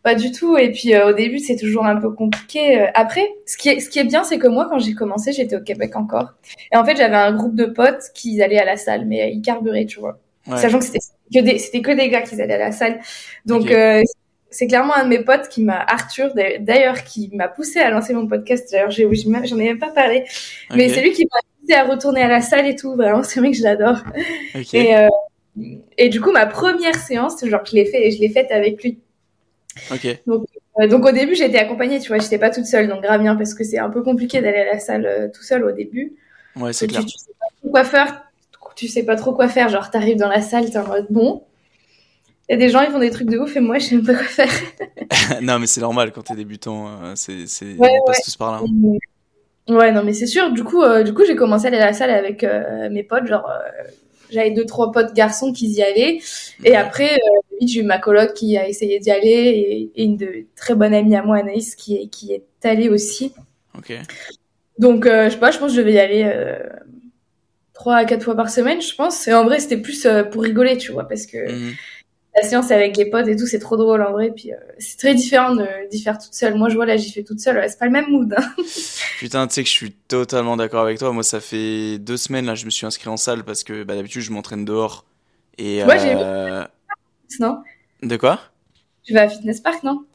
pas 0.04 0.16
du 0.16 0.32
tout. 0.32 0.58
Et 0.58 0.72
puis 0.72 0.96
euh, 0.96 1.10
au 1.10 1.14
début, 1.14 1.40
c'est 1.40 1.56
toujours 1.58 1.86
un 1.86 1.98
peu 1.98 2.12
compliqué. 2.12 2.82
Euh, 2.82 2.88
Après, 2.96 3.28
ce 3.46 3.58
qui 3.58 3.70
est, 3.70 3.80
ce 3.80 3.90
qui 3.90 4.00
est 4.00 4.04
bien, 4.06 4.24
c'est 4.24 4.40
que 4.40 4.48
moi, 4.48 4.68
quand 4.70 4.80
j'ai 4.80 4.94
commencé, 4.94 5.34
j'étais 5.34 5.56
au 5.58 5.62
Québec 5.62 5.96
encore. 5.96 6.34
Et 6.74 6.78
en 6.78 6.86
fait, 6.86 6.96
j'avais 6.98 7.16
un 7.18 7.34
groupe 7.34 7.56
de 7.56 7.66
potes 7.66 8.04
qui 8.16 8.42
allaient 8.42 8.60
à 8.60 8.66
la 8.66 8.78
salle, 8.78 9.06
mais 9.08 9.24
euh, 9.24 9.28
ils 9.28 9.42
carburaient, 9.42 9.86
tu 9.86 10.00
vois. 10.00 10.20
Ouais. 10.48 10.58
Sachant 10.58 10.80
que 10.80 10.86
c'était 10.86 11.00
que 11.34 11.40
des, 11.42 11.60
c'était 11.60 11.82
que 11.82 11.92
des 11.92 12.10
gars 12.10 12.22
qui 12.22 12.40
allaient 12.42 12.56
à 12.56 12.58
la 12.60 12.72
salle. 12.72 13.00
Donc, 13.46 13.64
Ok. 13.64 13.74
C'est 14.52 14.68
clairement 14.68 14.94
un 14.96 15.04
de 15.06 15.10
mes 15.10 15.24
potes 15.24 15.48
qui 15.48 15.64
m'a, 15.64 15.80
Arthur 15.88 16.34
d'a- 16.36 16.60
d'ailleurs, 16.60 17.04
qui 17.04 17.32
m'a 17.34 17.48
poussé 17.48 17.80
à 17.80 17.90
lancer 17.90 18.14
mon 18.14 18.28
podcast. 18.28 18.70
D'ailleurs, 18.72 18.92
j'en 18.92 19.58
ai 19.58 19.64
même 19.64 19.80
pas 19.80 19.90
parlé. 19.92 20.26
Mais 20.76 20.90
c'est 20.90 21.02
lui 21.02 21.12
qui 21.14 21.26
m'a 21.26 21.40
poussé 21.60 21.74
à 21.74 21.84
retourner 21.86 22.22
à 22.22 22.28
la 22.28 22.42
salle 22.42 22.68
et 22.68 22.76
tout. 22.76 22.96
Vraiment, 22.96 23.24
c'est 23.24 23.40
un 23.40 23.44
mec 23.44 23.54
que 23.54 23.58
j'adore. 23.60 23.98
ok. 24.56 24.74
Et, 24.74 24.96
euh, 24.96 25.08
et 25.98 26.10
du 26.10 26.22
coup, 26.22 26.32
ma 26.32 26.46
première 26.46 26.96
séance, 26.96 27.44
genre, 27.46 27.66
je 27.66 27.76
l'ai 27.76 27.86
fait, 27.86 28.12
je 28.12 28.20
l'ai 28.20 28.30
faite 28.30 28.52
avec 28.52 28.84
lui. 28.84 29.00
Ok. 29.92 30.06
Euh, 30.28 30.88
donc 30.88 31.06
au 31.06 31.12
début, 31.12 31.36
j'étais 31.36 31.58
accompagnée, 31.58 32.00
tu 32.00 32.10
vois, 32.10 32.20
j'étais 32.20 32.38
pas 32.38 32.50
toute 32.50 32.66
seule, 32.66 32.88
donc 32.88 33.02
grave 33.04 33.22
bien, 33.22 33.36
parce 33.36 33.54
que 33.54 33.64
c'est 33.64 33.78
un 33.80 33.90
peu 33.90 34.02
compliqué 34.04 34.42
d'aller 34.42 34.60
à 34.60 34.66
la 34.66 34.80
salle 34.80 35.06
euh, 35.06 35.28
tout 35.34 35.44
seul 35.44 35.64
au 35.66 35.72
début. 35.72 36.14
Ouais, 36.56 36.72
c'est 36.74 36.88
Tu, 36.88 36.94
clair. 36.94 37.06
tu 37.06 37.18
sais 37.18 37.32
pas 37.40 37.46
trop 37.62 37.70
quoi 37.70 37.84
faire, 37.84 38.26
tu 38.76 38.88
sais 38.88 39.04
pas 39.04 39.16
trop 39.16 39.34
quoi 39.34 39.48
faire, 39.50 39.68
genre 39.70 39.90
t'arrives 39.92 40.18
dans 40.18 40.30
la 40.30 40.42
salle, 40.42 40.70
t'es 40.70 40.78
en 40.78 40.88
mode 40.88 41.08
bon. 41.10 41.44
Y 42.52 42.56
a 42.56 42.58
des 42.58 42.70
gens, 42.70 42.82
ils 42.82 42.92
font 42.92 43.00
des 43.00 43.10
trucs 43.12 43.30
de 43.30 43.38
ouf, 43.38 43.56
et 43.56 43.60
moi, 43.62 43.80
je 43.80 43.86
sais 43.86 43.96
même 43.96 44.06
pas 44.06 44.14
quoi 44.14 44.24
faire. 44.24 44.52
non, 45.42 45.58
mais 45.58 45.68
c'est 45.68 45.82
normal 45.82 46.12
quand 46.12 46.22
t'es 46.24 46.36
débutant, 46.36 46.88
euh, 47.04 47.14
c'est, 47.16 47.48
c'est, 47.48 47.76
Ouais, 47.78 47.90
on 48.02 48.06
passe 48.06 48.24
tous 48.24 48.36
par 48.36 48.52
là. 48.52 48.60
hein. 48.62 49.74
Ouais, 49.74 49.92
non, 49.92 50.04
mais 50.04 50.14
c'est 50.14 50.26
sûr. 50.28 50.52
Du 50.52 50.64
coup, 50.64 50.82
euh, 50.84 51.04
du 51.04 51.14
coup, 51.14 51.24
j'ai 51.26 51.36
commencé 51.36 51.66
à 51.66 51.68
aller 51.70 51.78
à 51.78 51.86
la 51.86 51.94
salle 51.94 52.10
avec 52.10 52.44
euh, 52.44 52.90
mes 52.90 53.04
potes. 53.04 53.26
Genre, 53.26 53.48
euh, 53.50 53.84
j'avais 54.32 54.52
deux, 54.52 54.66
trois 54.66 54.92
potes 54.92 55.14
garçons 55.14 55.54
qui 55.54 55.68
y 55.70 55.82
allaient. 55.82 56.20
Et 56.66 56.76
après, 56.76 57.18
vite, 57.60 57.70
j'ai 57.70 57.80
eu 57.82 57.84
ma 57.84 58.00
coloc 58.00 58.34
qui 58.34 58.58
a 58.58 58.68
essayé 58.68 59.00
d'y 59.00 59.12
aller 59.12 59.30
et, 59.30 59.92
et 59.96 60.04
une 60.04 60.18
de 60.18 60.46
très 60.56 60.76
bonne 60.76 60.94
amie 60.94 61.16
à 61.16 61.24
moi, 61.24 61.38
Anaïs, 61.38 61.76
qui 61.76 61.96
est, 61.96 62.08
qui 62.08 62.34
est 62.34 62.44
allée 62.64 62.90
aussi. 62.90 63.34
Ok. 63.78 63.94
Donc, 64.78 65.06
je 65.06 65.30
sais 65.30 65.38
pas, 65.38 65.52
je 65.52 65.58
pense 65.60 65.70
que 65.72 65.76
je 65.78 65.82
devais 65.82 65.94
y 65.94 66.00
aller 66.00 66.30
trois 67.74 67.96
à 67.96 68.06
quatre 68.06 68.24
fois 68.24 68.36
par 68.36 68.50
semaine, 68.50 68.82
je 68.82 68.94
pense. 68.96 69.28
Et 69.28 69.34
en 69.34 69.44
vrai, 69.46 69.60
c'était 69.60 69.78
plus 69.78 70.06
pour 70.32 70.42
rigoler, 70.44 70.76
tu 70.78 70.92
vois, 70.92 71.08
parce 71.08 71.26
que 71.28 71.50
Mhm. 71.52 71.74
La 72.36 72.48
séance 72.48 72.72
avec 72.72 72.96
les 72.98 73.10
potes 73.10 73.28
et 73.28 73.36
tout, 73.36 73.46
c'est 73.48 73.60
trop 73.60 73.78
drôle 73.78 74.02
en 74.04 74.12
vrai. 74.12 74.32
Puis 74.36 74.54
euh, 74.54 74.58
c'est 74.80 74.98
très 74.98 75.14
différent 75.16 75.56
d'y 75.92 76.02
faire 76.02 76.18
toute 76.18 76.34
seule. 76.34 76.56
Moi, 76.56 76.70
je 76.70 76.76
vois 76.76 76.86
là, 76.86 76.96
j'y 76.98 77.12
fais 77.12 77.24
toute 77.24 77.40
seule. 77.40 77.58
ouais, 77.58 77.68
c'est 77.70 77.78
pas 77.80 77.86
le 77.86 77.92
même 77.92 78.10
mood. 78.10 78.34
hein. 78.38 78.54
Putain, 79.20 79.48
tu 79.48 79.54
sais 79.56 79.64
que 79.64 79.70
je 79.70 79.74
suis 79.74 79.92
totalement 79.92 80.56
d'accord 80.58 80.82
avec 80.84 80.98
toi. 81.00 81.12
Moi, 81.12 81.24
ça 81.24 81.40
fait 81.40 81.98
deux 82.00 82.18
semaines 82.18 82.46
là, 82.46 82.56
je 82.56 82.66
me 82.66 82.70
suis 82.70 82.86
inscrit 82.86 83.10
en 83.10 83.18
salle 83.18 83.44
parce 83.44 83.64
que 83.64 83.84
bah, 83.84 83.96
d'habitude 83.96 84.22
je 84.22 84.32
m'entraîne 84.32 84.66
dehors. 84.66 85.06
Et 85.58 85.84
Ouais, 85.84 86.00
j'ai 86.00 86.14
euh... 86.16 86.64
non? 87.40 87.62
De 88.02 88.18
quoi? 88.18 88.40
Tu 89.04 89.14
vas 89.14 89.24
à 89.24 89.30
Fitness 89.30 89.60
Park, 89.60 89.84
non? 89.84 90.06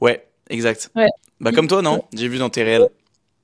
Ouais, 0.00 0.26
exact. 0.48 0.90
Ouais. 0.96 1.06
Bah 1.40 1.52
comme 1.52 1.68
toi, 1.68 1.82
non? 1.82 2.04
J'ai 2.14 2.28
vu 2.28 2.38
dans 2.38 2.48
tes 2.50 2.62
réels. 2.62 2.88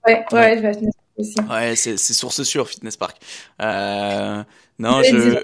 Ouais, 0.07 0.25
ouais, 0.33 0.39
Ouais. 0.39 0.57
je 0.57 0.63
vais 0.63 0.69
à 0.69 0.73
Fitness 0.73 0.95
Park 0.95 1.09
aussi. 1.19 1.35
Ouais, 1.51 1.77
c'est 1.77 1.97
c'est 1.99 2.15
source 2.15 2.43
sûre, 2.43 2.69
Fitness 2.69 2.97
Park. 2.97 3.19
Euh... 3.61 4.43
Non, 4.79 5.03
je. 5.03 5.39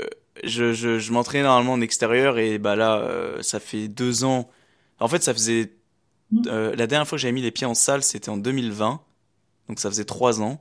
Je, 0.45 0.73
je, 0.73 0.99
je 0.99 1.13
m'entraînais 1.13 1.45
normalement 1.45 1.73
en 1.75 1.81
extérieur 1.81 2.39
et 2.39 2.59
bah 2.59 2.77
là, 2.77 2.99
euh, 3.01 3.43
ça 3.43 3.61
fait 3.61 3.89
deux 3.89 4.25
ans. 4.25 4.51
En 5.01 5.09
fait, 5.09 5.23
ça 5.23 5.33
faisait. 5.35 5.73
euh, 6.49 6.75
la 6.77 6.87
dernière 6.89 7.09
fois 7.09 7.17
que 7.19 7.23
j'avais 7.23 7.33
mis 7.33 7.43
les 7.43 7.53
pieds 7.53 7.67
en 7.67 7.75
salle, 7.75 8.03
c'était 8.05 8.31
en 8.31 8.39
2020. 8.39 9.03
Donc 9.69 9.81
ça 9.81 9.91
faisait 9.91 10.05
trois 10.07 10.43
ans. 10.43 10.61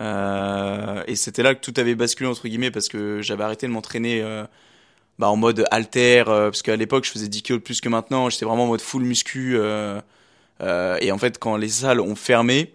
Euh, 0.00 1.04
et 1.08 1.16
c'était 1.16 1.42
là 1.44 1.54
que 1.54 1.60
tout 1.60 1.74
avait 1.80 1.94
basculé, 1.96 2.28
entre 2.30 2.48
guillemets, 2.48 2.70
parce 2.72 2.88
que 2.88 3.22
j'avais 3.22 3.44
arrêté 3.44 3.66
de 3.68 3.72
m'entraîner 3.72 4.22
bah, 5.18 5.28
en 5.30 5.36
mode 5.36 5.64
halter. 5.70 6.24
euh, 6.28 6.50
parce 6.50 6.62
qu'à 6.62 6.76
l'époque, 6.76 7.04
je 7.04 7.10
faisais 7.12 7.28
10 7.28 7.42
kilos 7.42 7.60
de 7.60 7.64
plus 7.64 7.80
que 7.80 7.88
maintenant. 7.88 8.30
J'étais 8.30 8.44
vraiment 8.46 8.64
en 8.64 8.68
mode 8.68 8.80
full 8.80 9.02
muscu. 9.04 9.56
et 9.58 11.12
en 11.12 11.18
fait, 11.18 11.38
quand 11.38 11.56
les 11.56 11.68
salles 11.68 12.00
ont 12.00 12.14
fermé, 12.16 12.74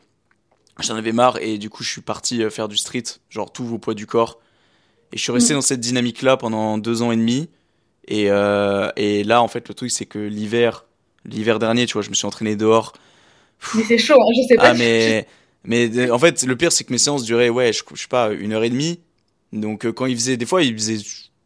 j'en 0.79 0.95
avais 0.95 1.11
marre. 1.11 1.37
Et 1.41 1.57
du 1.57 1.69
coup, 1.69 1.83
je 1.83 1.89
suis 1.91 2.01
parti 2.01 2.49
faire 2.51 2.67
du 2.67 2.77
street, 2.77 3.03
genre 3.29 3.51
tout 3.51 3.65
au 3.73 3.79
poids 3.79 3.93
du 3.95 4.07
corps. 4.07 4.39
Et 5.15 5.17
je 5.17 5.23
suis 5.23 5.31
resté 5.31 5.53
Mm. 5.53 5.57
dans 5.57 5.61
cette 5.61 5.79
dynamique-là 5.79 6.37
pendant 6.37 6.77
deux 6.77 7.01
ans 7.01 7.11
et 7.11 7.15
demi. 7.15 7.49
Et, 8.07 8.25
euh, 8.29 8.91
et 8.97 9.23
là, 9.23 9.41
en 9.41 9.47
fait, 9.47 9.67
le 9.69 9.73
truc, 9.73 9.89
c'est 9.89 10.05
que 10.05 10.19
l'hiver, 10.19 10.85
l'hiver 11.25 11.57
dernier, 11.57 11.85
tu 11.85 11.93
vois, 11.93 12.01
je 12.01 12.09
me 12.09 12.15
suis 12.15 12.27
entraîné 12.27 12.55
dehors. 12.55 12.93
Mais 13.73 13.83
c'est 13.83 13.97
chaud, 13.97 14.21
hein, 14.21 14.31
je 14.35 14.47
sais 14.49 14.55
pas. 14.55 14.69
Ah, 14.69 14.73
mais, 14.73 15.25
mais 15.63 16.11
en 16.11 16.19
fait, 16.19 16.43
le 16.43 16.55
pire, 16.55 16.71
c'est 16.71 16.83
que 16.83 16.91
mes 16.91 16.99
séances 16.99 17.23
duraient, 17.23 17.49
ouais, 17.49 17.71
je, 17.73 17.81
je 17.95 18.01
sais 18.01 18.07
pas, 18.09 18.31
une 18.31 18.51
heure 18.53 18.63
et 18.63 18.69
demie. 18.69 18.99
Donc, 19.53 19.85
euh, 19.85 19.91
quand 19.93 20.05
il 20.05 20.15
faisait, 20.15 20.37
des 20.37 20.45
fois, 20.45 20.61
il 20.61 20.73
faisait 20.73 20.99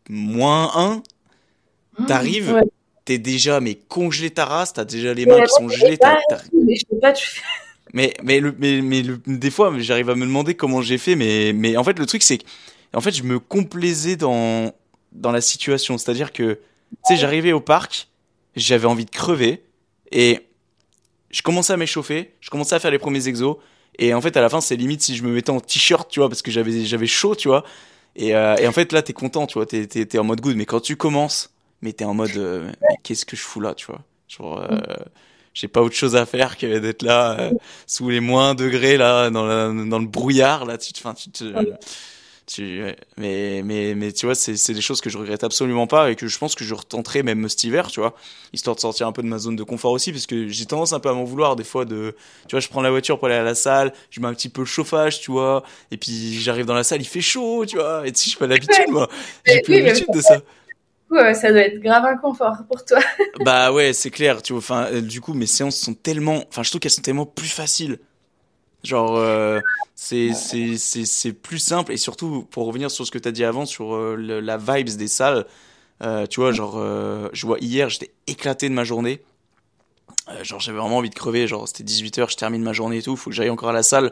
moins 0.10 0.72
un, 0.76 1.04
t'arrives, 2.08 2.52
Ouais. 2.54 2.64
t'es 3.06 3.20
déjà, 3.20 3.60
mais 3.60 3.76
congelé 3.76 4.32
ta 4.32 4.46
race, 4.46 4.74
t'as 4.74 4.84
déjà 4.86 5.14
les 5.14 5.26
mains 5.28 5.42
qui 5.44 5.54
sont 5.54 5.70
gelées, 5.70 5.98
Mais 6.02 6.76
je 6.76 6.80
sais 6.90 7.00
pas, 7.00 7.14
tu 7.14 7.28
fais. 7.28 7.42
mais, 7.94 8.14
mais, 8.24 8.40
le, 8.40 8.54
mais, 8.58 8.82
mais 8.82 9.02
le- 9.04 9.22
des 9.28 9.52
fois, 9.52 9.72
j'arrive 9.78 10.10
à 10.10 10.16
me 10.16 10.26
demander 10.26 10.56
comment 10.56 10.82
j'ai 10.82 10.98
fait, 10.98 11.16
mais, 11.16 11.54
mais 11.54 11.78
en 11.78 11.84
fait, 11.84 11.98
le 12.00 12.06
truc, 12.06 12.24
c'est 12.24 12.40
que, 12.40 12.46
en 12.94 13.02
fait, 13.02 13.12
je 13.12 13.24
me 13.24 13.40
complaisais 13.40 14.16
dans, 14.16 14.74
dans 15.12 15.32
la 15.32 15.42
situation. 15.42 15.98
C'est-à-dire 15.98 16.32
que, 16.32 16.54
tu 16.54 16.98
sais, 17.04 17.18
j'arrivais 17.18 17.52
au 17.52 17.62
parc, 17.62 18.08
j'avais 18.56 18.88
envie 18.88 19.06
de 19.06 19.12
crever, 19.12 19.64
et 20.12 20.48
je 21.30 21.42
commençais 21.42 21.74
à 21.74 21.78
m'échauffer, 21.78 22.34
je 22.42 22.50
commençais 22.50 22.76
à 22.76 22.80
faire 22.80 22.92
les 22.92 23.00
premiers 23.00 23.28
exos, 23.28 23.58
et 23.98 24.14
en 24.14 24.22
fait, 24.22 24.38
à 24.38 24.42
la 24.42 24.50
fin, 24.50 24.62
c'est 24.62 24.76
limite 24.76 25.02
si 25.02 25.16
je 25.16 25.24
me 25.24 25.32
mettais 25.32 25.52
en 25.52 25.60
t-shirt, 25.60 26.10
tu 26.10 26.20
vois, 26.20 26.30
parce 26.30 26.42
que 26.42 26.52
j'avais, 26.52 26.86
j'avais 26.86 27.08
chaud, 27.08 27.36
tu 27.36 27.48
vois. 27.48 27.64
Et, 28.16 28.36
euh, 28.36 28.56
et 28.56 28.68
en 28.68 28.72
fait, 28.72 28.92
là, 28.92 29.02
t'es 29.02 29.14
content, 29.14 29.46
tu 29.46 29.56
vois, 29.56 29.66
t'es, 29.66 29.86
t'es, 29.88 30.06
t'es 30.06 30.18
en 30.18 30.24
mode 30.24 30.42
good, 30.42 30.56
mais 30.56 30.66
quand 30.66 30.80
tu 30.80 30.96
commences, 30.96 31.52
mais 31.82 31.94
t'es 31.94 32.06
en 32.06 32.14
mode, 32.14 32.36
euh, 32.38 32.72
qu'est-ce 33.04 33.26
que 33.26 33.36
je 33.36 33.42
fous 33.42 33.60
là, 33.60 33.76
tu 33.76 33.86
vois? 33.88 34.02
Genre, 34.28 34.60
euh, 34.60 34.78
j'ai 35.54 35.68
pas 35.68 35.82
autre 35.82 35.96
chose 35.96 36.16
à 36.16 36.26
faire 36.26 36.58
que 36.58 36.80
d'être 36.80 37.02
là, 37.02 37.40
euh, 37.40 37.52
sous 37.88 38.10
les 38.10 38.20
moins 38.20 38.56
degrés, 38.56 38.98
là, 38.98 39.30
dans, 39.30 39.74
dans 39.74 40.00
le 40.00 40.08
brouillard, 40.08 40.66
là, 40.66 40.78
tu 40.78 40.92
enfin, 40.98 41.14
tu 41.14 41.30
te, 41.30 41.44
tu, 42.50 42.84
ouais. 42.84 42.96
mais, 43.18 43.62
mais, 43.64 43.94
mais 43.96 44.12
tu 44.12 44.26
vois, 44.26 44.34
c'est, 44.34 44.74
des 44.74 44.82
choses 44.82 45.02
que 45.02 45.10
je 45.10 45.18
regrette 45.18 45.44
absolument 45.44 45.86
pas 45.86 46.10
et 46.10 46.16
que 46.16 46.28
je 46.28 46.38
pense 46.40 46.56
que 46.56 46.64
je 46.64 46.74
retenterai 46.74 47.22
même 47.22 47.48
cet 47.48 47.64
hiver, 47.64 47.88
tu 47.88 48.00
vois, 48.00 48.16
histoire 48.54 48.76
de 48.76 48.82
sortir 48.82 49.08
un 49.08 49.12
peu 49.12 49.22
de 49.22 49.28
ma 49.28 49.38
zone 49.38 49.56
de 49.56 49.64
confort 49.64 49.92
aussi, 49.92 50.12
parce 50.12 50.26
que 50.26 50.48
j'ai 50.48 50.66
tendance 50.66 50.92
un 50.92 51.00
peu 51.00 51.10
à 51.10 51.14
m'en 51.14 51.24
vouloir 51.24 51.56
des 51.56 51.64
fois 51.64 51.86
de, 51.86 52.16
tu 52.48 52.56
vois, 52.56 52.60
je 52.60 52.68
prends 52.68 52.82
la 52.82 52.90
voiture 52.90 53.20
pour 53.20 53.28
aller 53.28 53.38
à 53.38 53.44
la 53.44 53.54
salle, 53.54 53.94
je 54.10 54.20
mets 54.20 54.28
un 54.28 54.34
petit 54.34 54.50
peu 54.50 54.62
le 54.62 54.66
chauffage, 54.66 55.22
tu 55.22 55.32
vois, 55.32 55.64
et 55.92 55.98
puis 55.98 56.40
j'arrive 56.40 56.66
dans 56.66 56.74
la 56.74 56.84
salle, 56.84 57.02
il 57.02 57.08
fait 57.08 57.22
chaud, 57.22 57.66
tu 57.68 57.78
vois, 57.78 58.08
et 58.08 58.12
tu 58.12 58.20
sais, 58.20 58.32
j'ai 58.32 58.38
pas 58.38 58.48
l'habitude, 58.48 58.90
moi, 58.90 59.08
j'ai 59.46 59.62
plus 59.62 59.76
oui, 59.76 59.82
l'habitude 59.84 60.08
de 60.12 60.22
ça. 60.22 60.42
Euh, 61.12 61.34
ça 61.34 61.52
doit 61.52 61.62
être 61.62 61.80
grave 61.80 62.06
inconfort 62.06 62.58
pour 62.68 62.86
toi. 62.86 63.00
Bah 63.44 63.72
ouais, 63.72 63.94
c'est 63.94 64.12
clair, 64.12 64.42
tu 64.42 64.54
vois. 64.54 64.60
Enfin, 64.60 64.88
euh, 64.92 65.02
du 65.02 65.22
coup, 65.22 65.34
mes 65.34 65.48
séances 65.48 65.78
sont 65.78 65.96
tellement, 65.96 66.44
enfin, 66.50 66.62
je 66.62 66.70
trouve 66.70 66.80
qu'elles 66.80 66.92
sont 66.92 67.02
tellement 67.02 67.26
plus 67.26 67.48
faciles. 67.48 68.00
Genre, 68.84 69.18
euh, 69.18 69.60
c'est 69.96 71.34
plus 71.42 71.60
simple 71.60 71.92
et 71.92 71.98
surtout 71.98 72.44
pour 72.50 72.66
revenir 72.66 72.90
sur 72.92 73.06
ce 73.06 73.12
que 73.12 73.18
t'as 73.18 73.32
dit 73.32 73.44
avant 73.44 73.66
sur 73.66 73.94
euh, 73.94 74.16
le- 74.16 74.40
la 74.40 74.58
vibes 74.58 74.90
des 74.98 75.08
salles. 75.08 75.46
euh, 76.04 76.28
tu 76.28 76.42
vois, 76.42 76.52
genre, 76.54 76.76
euh, 76.78 77.30
je 77.34 77.46
vois 77.48 77.60
hier, 77.60 77.90
j'étais 77.90 78.12
éclaté 78.28 78.70
de 78.70 78.76
ma 78.76 78.84
journée. 78.86 79.22
Genre, 80.44 80.60
j'avais 80.60 80.78
vraiment 80.78 80.98
envie 80.98 81.10
de 81.10 81.16
crever. 81.16 81.48
Genre, 81.48 81.68
c'était 81.68 81.84
18h, 81.84 82.30
je 82.30 82.38
termine 82.38 82.62
ma 82.62 82.74
journée 82.74 82.98
et 82.98 83.02
tout. 83.02 83.16
Faut 83.16 83.30
que 83.30 83.36
j'aille 83.36 83.50
encore 83.50 83.70
à 83.70 83.74
la 83.74 83.84
salle. 83.84 84.12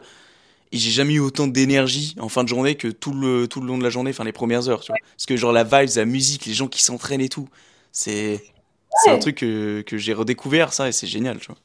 Et 0.72 0.78
j'ai 0.78 0.90
jamais 0.90 1.14
eu 1.14 1.20
autant 1.20 1.46
d'énergie 1.48 2.16
en 2.20 2.28
fin 2.28 2.44
de 2.44 2.48
journée 2.48 2.76
que 2.76 2.88
tout 2.88 3.12
le, 3.14 3.48
tout 3.48 3.60
le 3.60 3.68
long 3.68 3.78
de 3.78 3.84
la 3.84 3.90
journée, 3.90 4.10
enfin 4.10 4.24
les 4.24 4.32
premières 4.32 4.68
heures, 4.68 4.80
tu 4.82 4.92
vois. 4.92 5.00
Parce 5.16 5.26
que 5.26 5.36
genre 5.36 5.52
la 5.52 5.64
vibes, 5.64 5.90
la 5.96 6.04
musique, 6.06 6.46
les 6.46 6.54
gens 6.54 6.68
qui 6.68 6.82
s'entraînent 6.82 7.20
et 7.22 7.28
tout, 7.30 7.48
c'est 7.92 8.44
c'est 8.94 9.10
un 9.10 9.18
truc 9.18 9.36
que, 9.38 9.82
que 9.82 9.98
j'ai 9.98 10.14
redécouvert 10.14 10.72
ça 10.74 10.88
et 10.88 10.92
c'est 10.92 11.06
génial, 11.08 11.38
tu 11.40 11.48
vois. 11.48 11.58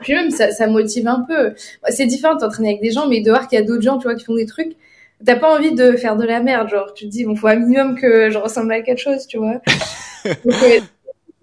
Puis 0.00 0.12
même, 0.14 0.30
ça, 0.30 0.50
ça 0.50 0.66
motive 0.66 1.08
un 1.08 1.24
peu. 1.26 1.54
C'est 1.88 2.06
différent 2.06 2.34
de 2.34 2.40
t'entraîner 2.40 2.68
avec 2.70 2.82
des 2.82 2.90
gens, 2.90 3.08
mais 3.08 3.20
dehors, 3.20 3.48
qu'il 3.48 3.58
y 3.58 3.62
a 3.62 3.64
d'autres 3.64 3.82
gens, 3.82 3.98
tu 3.98 4.04
vois, 4.04 4.14
qui 4.14 4.24
font 4.24 4.34
des 4.34 4.46
trucs. 4.46 4.76
T'as 5.24 5.36
pas 5.36 5.54
envie 5.56 5.72
de 5.72 5.92
faire 5.92 6.16
de 6.16 6.24
la 6.26 6.40
merde, 6.40 6.68
genre, 6.68 6.92
tu 6.92 7.06
te 7.06 7.10
dis, 7.10 7.24
bon, 7.24 7.34
faut 7.36 7.46
un 7.48 7.56
minimum 7.56 7.98
que 7.98 8.28
je 8.30 8.36
ressemble 8.38 8.72
à 8.72 8.82
quelque 8.82 8.98
chose, 9.00 9.26
tu 9.26 9.38
vois. 9.38 9.60
Donc, 10.44 10.62
euh, 10.62 10.80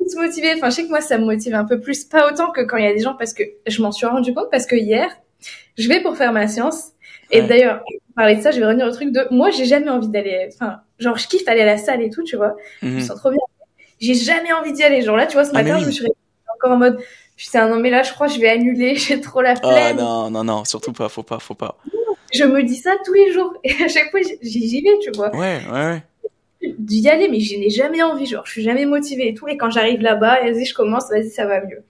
se 0.08 0.16
motiver. 0.18 0.52
Enfin, 0.56 0.70
je 0.70 0.76
sais 0.76 0.84
que 0.84 0.90
moi, 0.90 1.02
ça 1.02 1.18
me 1.18 1.26
motive 1.26 1.56
un 1.56 1.66
peu 1.66 1.80
plus. 1.80 2.04
Pas 2.04 2.32
autant 2.32 2.52
que 2.52 2.62
quand 2.62 2.78
il 2.78 2.84
y 2.84 2.88
a 2.88 2.94
des 2.94 3.00
gens, 3.00 3.16
parce 3.16 3.34
que 3.34 3.44
je 3.66 3.82
m'en 3.82 3.92
suis 3.92 4.06
rendu 4.06 4.34
compte, 4.34 4.50
parce 4.52 4.66
que 4.68 4.76
hier, 4.76 5.10
je 5.78 5.88
vais 5.90 6.02
pour 6.02 6.16
faire 6.18 6.32
ma 6.34 6.48
séance. 6.48 6.90
Et 7.32 7.42
Ouais. 7.42 7.48
d'ailleurs, 7.48 7.84
parler 8.16 8.36
de 8.36 8.42
ça, 8.42 8.52
je 8.52 8.60
vais 8.60 8.66
revenir 8.68 8.86
au 8.86 8.92
truc 8.92 9.12
de, 9.12 9.26
moi, 9.32 9.50
j'ai 9.50 9.66
jamais 9.66 9.90
envie 9.90 10.10
d'aller, 10.10 10.50
enfin, 10.54 10.82
genre, 11.00 11.18
je 11.18 11.28
kiffe 11.28 11.48
aller 11.48 11.62
à 11.62 11.66
la 11.66 11.78
salle 11.78 12.02
et 12.04 12.10
tout, 12.12 12.22
tu 12.24 12.36
vois. 12.36 12.56
Je 12.84 12.88
me 12.88 12.94
Mhm. 12.96 13.00
sens 13.00 13.18
trop 13.18 13.32
bien. 13.32 13.40
J'ai 14.00 14.14
jamais 14.14 14.52
envie 14.54 14.74
d'y 14.74 14.84
aller. 14.84 15.02
Genre 15.02 15.16
là, 15.18 15.26
tu 15.26 15.34
vois, 15.34 15.46
ce 15.46 15.52
Ah, 15.56 15.64
matin, 15.64 15.76
oui. 15.78 15.82
je 15.82 15.86
me 15.88 15.92
suis 15.92 16.02
réveillée 16.04 16.16
encore 16.56 16.72
en 16.74 16.78
mode, 16.78 17.00
putain, 17.36 17.68
non, 17.70 17.80
mais 17.80 17.90
là, 17.90 18.04
je 18.04 18.12
crois 18.14 18.28
que 18.28 18.34
je 18.34 18.40
vais 18.40 18.50
annuler. 18.50 18.96
J'ai 18.98 19.20
trop 19.22 19.42
la 19.42 19.56
Ah 19.64 19.74
flemme. 19.74 19.98
non, 19.98 20.30
non, 20.30 20.44
non, 20.44 20.66
surtout 20.66 20.94
pas, 20.94 21.10
faut 21.10 21.24
pas, 21.24 21.40
faut 21.40 21.56
pas. 21.56 21.78
je 22.34 22.44
me 22.44 22.64
dis 22.64 22.76
ça 22.78 22.92
tous 23.06 23.14
les 23.14 23.32
jours. 23.34 23.54
Et 23.64 23.72
à 23.84 23.88
chaque 23.88 24.12
fois, 24.12 24.20
j'y 24.42 24.82
vais, 24.82 24.98
tu 25.02 25.12
vois. 25.16 25.36
Ouais, 25.36 25.62
ouais, 25.72 25.72
ouais. 25.72 26.04
D'y 26.80 27.10
aller, 27.10 27.28
mais 27.30 27.40
je 27.42 27.58
n'ai 27.58 27.70
jamais 27.70 28.02
envie. 28.02 28.26
Genre, 28.26 28.46
je 28.46 28.52
suis 28.52 28.64
jamais 28.64 28.86
motivée 28.86 29.30
et 29.30 29.34
tout. 29.34 29.48
Et 29.48 29.58
quand 29.58 29.70
j'arrive 29.70 30.00
là-bas, 30.02 30.42
vas-y, 30.44 30.66
je 30.66 30.74
commence, 30.74 31.10
vas-y, 31.10 31.30
ça 31.30 31.46
va 31.46 31.60
mieux. 31.66 31.84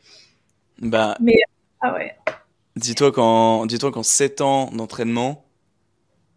Bah, 0.80 1.16
Ah 1.82 1.94
ouais. 1.94 2.16
dis-toi 2.76 3.12
qu'en, 3.12 3.66
dis-toi 3.68 3.92
qu'en 3.92 4.02
7 4.04 4.42
ans 4.42 4.72
d'entraînement, 4.74 5.46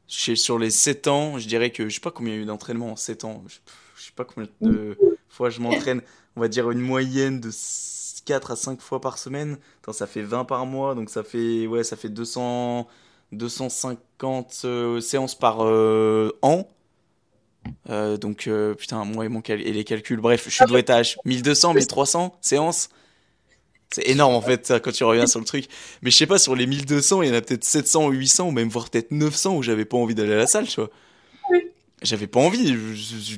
sur 0.06 0.58
les 0.58 0.70
7 0.70 1.08
ans, 1.08 1.38
je 1.38 1.48
dirais 1.48 1.70
que, 1.70 1.88
je 1.88 1.94
sais 1.94 2.00
pas 2.00 2.10
combien 2.10 2.34
il 2.34 2.36
y 2.36 2.40
a 2.40 2.42
eu 2.42 2.46
d'entraînement 2.46 2.90
en 2.92 2.96
7 2.96 3.24
ans. 3.24 3.42
Je, 3.48 3.56
je 3.96 4.04
sais 4.04 4.12
pas 4.14 4.24
combien 4.24 4.48
de 4.60 4.96
fois 5.30 5.48
je 5.48 5.60
m'entraîne. 5.60 6.02
On 6.36 6.40
va 6.42 6.48
dire 6.48 6.70
une 6.70 6.80
moyenne 6.80 7.40
de 7.40 7.48
4 8.26 8.52
à 8.52 8.56
5 8.56 8.80
fois 8.82 9.00
par 9.00 9.18
semaine. 9.18 9.58
Attends, 9.82 9.94
ça 9.94 10.06
fait 10.06 10.22
20 10.22 10.44
par 10.44 10.66
mois, 10.66 10.94
donc 10.94 11.10
ça 11.10 11.24
fait, 11.24 11.66
ouais, 11.66 11.84
ça 11.84 11.96
fait 11.96 12.10
200, 12.10 12.88
250 13.32 14.62
euh, 14.66 15.00
séances 15.00 15.34
par 15.36 15.64
euh, 15.64 16.32
an. 16.42 16.68
Euh, 17.90 18.16
donc, 18.16 18.46
euh, 18.46 18.74
putain, 18.74 19.04
moi 19.04 19.24
et, 19.24 19.28
mon 19.28 19.40
cal- 19.40 19.60
et 19.60 19.72
les 19.72 19.84
calculs, 19.84 20.20
bref, 20.20 20.48
je 20.48 20.64
dois 20.64 20.78
être 20.80 20.90
à 20.90 21.02
1200, 21.24 21.74
1300 21.74 22.36
séances. 22.40 22.88
C'est 23.90 24.08
énorme 24.08 24.34
en 24.34 24.42
fait, 24.42 24.74
quand 24.82 24.92
tu 24.92 25.04
reviens 25.04 25.26
sur 25.26 25.38
le 25.38 25.44
truc. 25.46 25.66
Mais 26.02 26.10
je 26.10 26.16
sais 26.16 26.26
pas, 26.26 26.38
sur 26.38 26.56
les 26.56 26.66
1200, 26.66 27.22
il 27.22 27.28
y 27.28 27.32
en 27.32 27.34
a 27.34 27.40
peut-être 27.40 27.64
700 27.64 28.06
ou 28.06 28.10
800, 28.10 28.48
ou 28.48 28.50
même 28.50 28.68
voire 28.68 28.90
peut-être 28.90 29.12
900 29.12 29.56
où 29.56 29.62
j'avais 29.62 29.84
pas 29.84 29.96
envie 29.96 30.14
d'aller 30.14 30.34
à 30.34 30.36
la 30.38 30.46
salle, 30.46 30.66
tu 30.66 30.80
vois. 30.80 30.90
J'avais 32.02 32.26
pas 32.26 32.40
envie, 32.40 32.76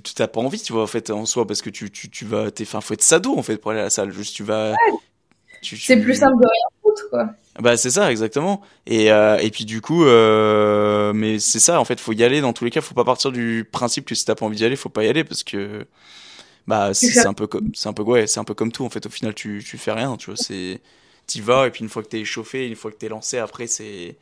tu 0.03 0.15
t'as 0.15 0.27
pas 0.29 0.41
envie, 0.41 0.61
tu 0.61 0.73
vois, 0.73 0.83
en 0.83 0.87
fait, 0.89 1.11
en 1.11 1.27
soi, 1.27 1.47
parce 1.47 1.63
que 1.63 1.71
tu, 1.71 1.91
tu, 1.93 2.11
tu 2.11 2.25
vas, 2.25 2.51
t'es, 2.51 2.65
enfin, 2.65 2.81
faut 2.81 2.95
être 2.95 3.03
sado 3.03 3.39
en 3.39 3.43
fait 3.43 3.57
pour 3.59 3.71
aller 3.71 3.81
à 3.81 3.85
la 3.85 3.91
salle. 3.91 4.11
Juste, 4.13 4.35
tu 4.35 4.43
vas. 4.43 4.75
tu- 5.63 5.77
C'est 5.77 6.01
plus 6.01 6.15
simple 6.17 6.37
de 6.37 6.47
rien 6.47 6.69
foutre, 6.83 7.11
quoi. 7.11 7.31
bah 7.61 7.77
c'est 7.77 7.91
ça 7.91 8.11
exactement. 8.11 8.63
Et 8.87 9.11
euh, 9.11 9.39
et 9.39 9.51
puis 9.51 9.65
du 9.65 9.81
coup, 9.81 10.05
euh, 10.05 11.13
mais 11.13 11.39
c'est 11.41 11.59
ça 11.61 11.81
en 11.81 11.85
fait, 11.85 11.99
faut 12.01 12.13
y 12.13 12.23
aller 12.23 12.41
dans 12.41 12.53
tous 12.53 12.65
les 12.65 12.71
cas. 12.71 12.81
Faut 12.81 12.95
pas 12.95 13.05
partir 13.05 13.33
du 13.33 13.69
principe 13.71 14.05
que 14.07 14.15
si 14.15 14.25
t'as 14.25 14.35
pas 14.37 14.47
envie 14.47 14.57
d'y 14.57 14.65
aller, 14.65 14.77
faut 14.77 14.89
pas 14.91 15.05
y 15.05 15.09
aller 15.09 15.25
parce 15.25 15.43
que 15.45 15.87
bah 16.67 16.95
c'est 16.95 17.27
un 17.27 17.35
peu 17.35 17.47
comme 17.47 17.71
c'est 17.75 17.89
un 17.89 17.93
peu 17.95 18.03
ouais, 18.03 18.27
c'est 18.29 18.41
un 18.41 18.45
peu 18.45 18.55
comme 18.55 18.73
tout 18.73 18.85
en 18.85 18.91
fait. 18.91 19.07
Au 19.07 19.11
final, 19.11 19.35
tu 19.35 19.65
tu 19.67 19.79
fais 19.79 19.93
rien, 19.93 20.17
tu 20.17 20.27
vois. 20.27 20.37
C'est 20.37 20.81
t'y 21.27 21.41
vas 21.43 21.67
et 21.69 21.71
puis 21.73 21.83
une 21.85 21.91
fois 21.91 22.03
que 22.03 22.09
t'es 22.09 22.21
échauffé, 22.21 22.69
une 22.69 22.77
fois 22.77 22.91
que 22.93 22.97
t'es 22.99 23.09
lancé, 23.09 23.39
après 23.39 23.67
c'est 23.69 24.17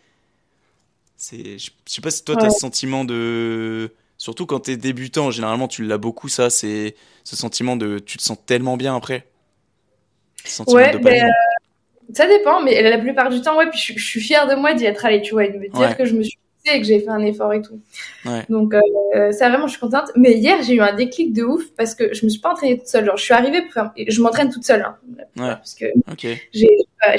c'est 1.17 1.59
je 1.59 1.71
sais 1.87 2.01
pas 2.01 2.11
si 2.11 2.25
toi 2.25 2.37
t'as 2.37 2.51
ce 2.51 2.59
sentiment 2.59 3.05
de 3.05 3.93
surtout 4.27 4.45
quand 4.45 4.59
t'es 4.59 4.77
débutant, 4.77 5.31
généralement 5.31 5.69
tu 5.69 5.85
l'as 5.85 5.99
beaucoup 5.99 6.29
ça, 6.29 6.51
c'est 6.51 6.97
ce 7.23 7.37
sentiment 7.37 7.77
de 7.77 8.01
tu 8.01 8.19
te 8.19 8.25
sens 8.25 8.37
tellement 8.45 8.77
bien 8.77 8.97
après. 8.97 9.29
Ouais, 10.67 10.99
ben, 10.99 11.13
dopamine. 11.15 11.29
euh, 11.29 12.13
ça 12.15 12.29
dépend, 12.29 12.63
mais 12.63 12.83
la 12.83 12.99
plupart 12.99 13.31
du 13.31 13.41
temps, 13.43 13.59
ouais, 13.59 13.71
puis 13.71 13.79
je, 13.81 13.95
je 13.99 14.05
suis 14.07 14.21
fière 14.21 14.49
de 14.49 14.55
moi 14.57 14.75
d'y 14.75 14.87
être 14.87 15.05
allée, 15.07 15.23
tu 15.23 15.33
vois, 15.33 15.47
et 15.47 15.53
de 15.53 15.59
me 15.59 15.69
dire 15.71 15.89
Ouais. 15.89 15.97
que 15.97 16.05
je 16.07 16.15
me 16.15 16.23
suis 16.25 16.39
et 16.75 16.81
que 16.81 16.87
j'ai 16.87 17.01
fait 17.01 17.09
un 17.09 17.23
effort 17.23 17.53
et 17.53 17.63
tout. 17.63 17.81
Ouais. 18.25 18.45
Donc, 18.49 18.75
euh, 18.75 19.33
ça 19.33 19.49
vraiment, 19.49 19.67
je 19.67 19.73
suis 19.73 19.81
contente. 19.81 20.11
Mais 20.17 20.33
hier, 20.35 20.63
j'ai 20.63 20.75
eu 20.75 20.81
un 20.81 20.95
déclic 20.95 21.33
de 21.33 21.43
ouf 21.45 21.63
parce 21.77 21.95
que 21.95 22.13
je 22.15 22.25
me 22.25 22.31
suis 22.31 22.41
pas 22.41 22.51
entraînée 22.53 22.79
toute 22.79 22.89
seule. 22.89 23.05
Genre, 23.05 23.17
je 23.17 23.25
suis 23.25 23.35
arrivée 23.35 23.63
pour 23.63 23.73
faire... 23.73 23.93
et 23.97 24.11
Je 24.11 24.21
m'entraîne 24.23 24.51
toute 24.51 24.65
seule, 24.65 24.83
hein, 24.83 24.97
Ouais. 25.37 25.55
parce 25.55 25.75
que 25.75 25.85
j'ai 26.53 26.69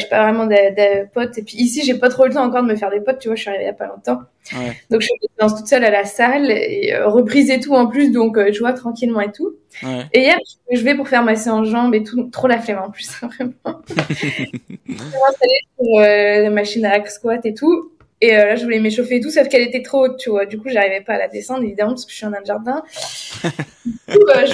pas, 0.10 0.24
vraiment 0.24 0.46
de, 0.46 0.52
de 0.52 1.08
potes. 1.14 1.38
Et 1.38 1.44
puis 1.44 1.58
ici, 1.58 1.84
j'ai 1.86 1.94
pas 1.94 2.10
trop 2.10 2.26
le 2.26 2.34
temps 2.34 2.44
encore 2.44 2.64
de 2.64 2.68
me 2.68 2.76
faire 2.76 2.90
des 2.90 3.00
potes, 3.00 3.20
tu 3.20 3.28
vois, 3.30 3.36
je 3.36 3.42
suis 3.42 3.50
arrivée 3.50 3.66
il 3.66 3.68
y 3.68 3.70
a 3.70 3.74
pas 3.74 3.88
longtemps. 3.88 4.22
Ouais. 4.54 4.76
Donc, 4.90 5.02
je 5.02 5.08
me 5.08 5.42
lance 5.42 5.56
toute 5.56 5.68
seule 5.68 5.84
à 5.84 5.92
la 5.92 6.06
salle 6.06 6.50
et 6.52 6.94
euh, 6.94 7.08
reprise 7.08 7.50
et 7.50 7.60
tout 7.60 7.74
en 7.74 7.88
plus, 7.88 8.12
donc 8.12 8.38
euh, 8.38 8.52
tu 8.52 8.60
vois, 8.60 8.74
tranquillement 8.74 9.22
et 9.22 9.32
tout. 9.32 9.56
Ouais. 9.84 10.06
Et 10.14 10.22
hier, 10.22 10.38
je 10.72 10.82
vais 10.82 10.96
pour 10.96 11.08
faire 11.08 11.24
ma 11.24 11.36
séance 11.36 11.68
jambes 11.68 11.94
et 11.94 12.04
tout, 12.04 12.24
trop 12.32 12.48
la 12.48 12.60
flemme 12.60 12.80
en 12.86 12.90
plus, 12.90 13.10
vraiment. 13.22 13.54
Je 14.10 14.14
suis 14.14 15.02
installée 15.30 15.60
sur 15.78 16.00
euh, 16.00 16.42
la 16.44 16.50
machine 16.50 16.86
à 16.86 17.06
squat 17.06 17.46
et 17.46 17.54
tout. 17.54 17.92
Et 18.20 18.36
euh, 18.36 18.46
là, 18.46 18.56
je 18.56 18.64
voulais 18.64 18.80
m'échauffer 18.80 19.18
et 19.18 19.20
tout, 19.20 19.30
sauf 19.30 19.48
qu'elle 19.48 19.62
était 19.62 19.84
trop 19.84 20.06
haute, 20.06 20.18
tu 20.18 20.30
vois. 20.30 20.46
Du 20.46 20.58
coup, 20.58 20.70
j'arrivais 20.70 21.02
pas 21.02 21.14
à 21.14 21.18
la 21.20 21.28
descendre, 21.28 21.64
évidemment, 21.64 21.92
parce 21.92 22.06
que 22.06 22.12
je 22.12 22.18
suis 22.18 22.26
en 22.26 22.34
un 22.34 22.44
jardin. 22.44 22.84
du 23.86 24.18
coup, 24.18 24.30
euh, 24.36 24.46
je 24.46 24.54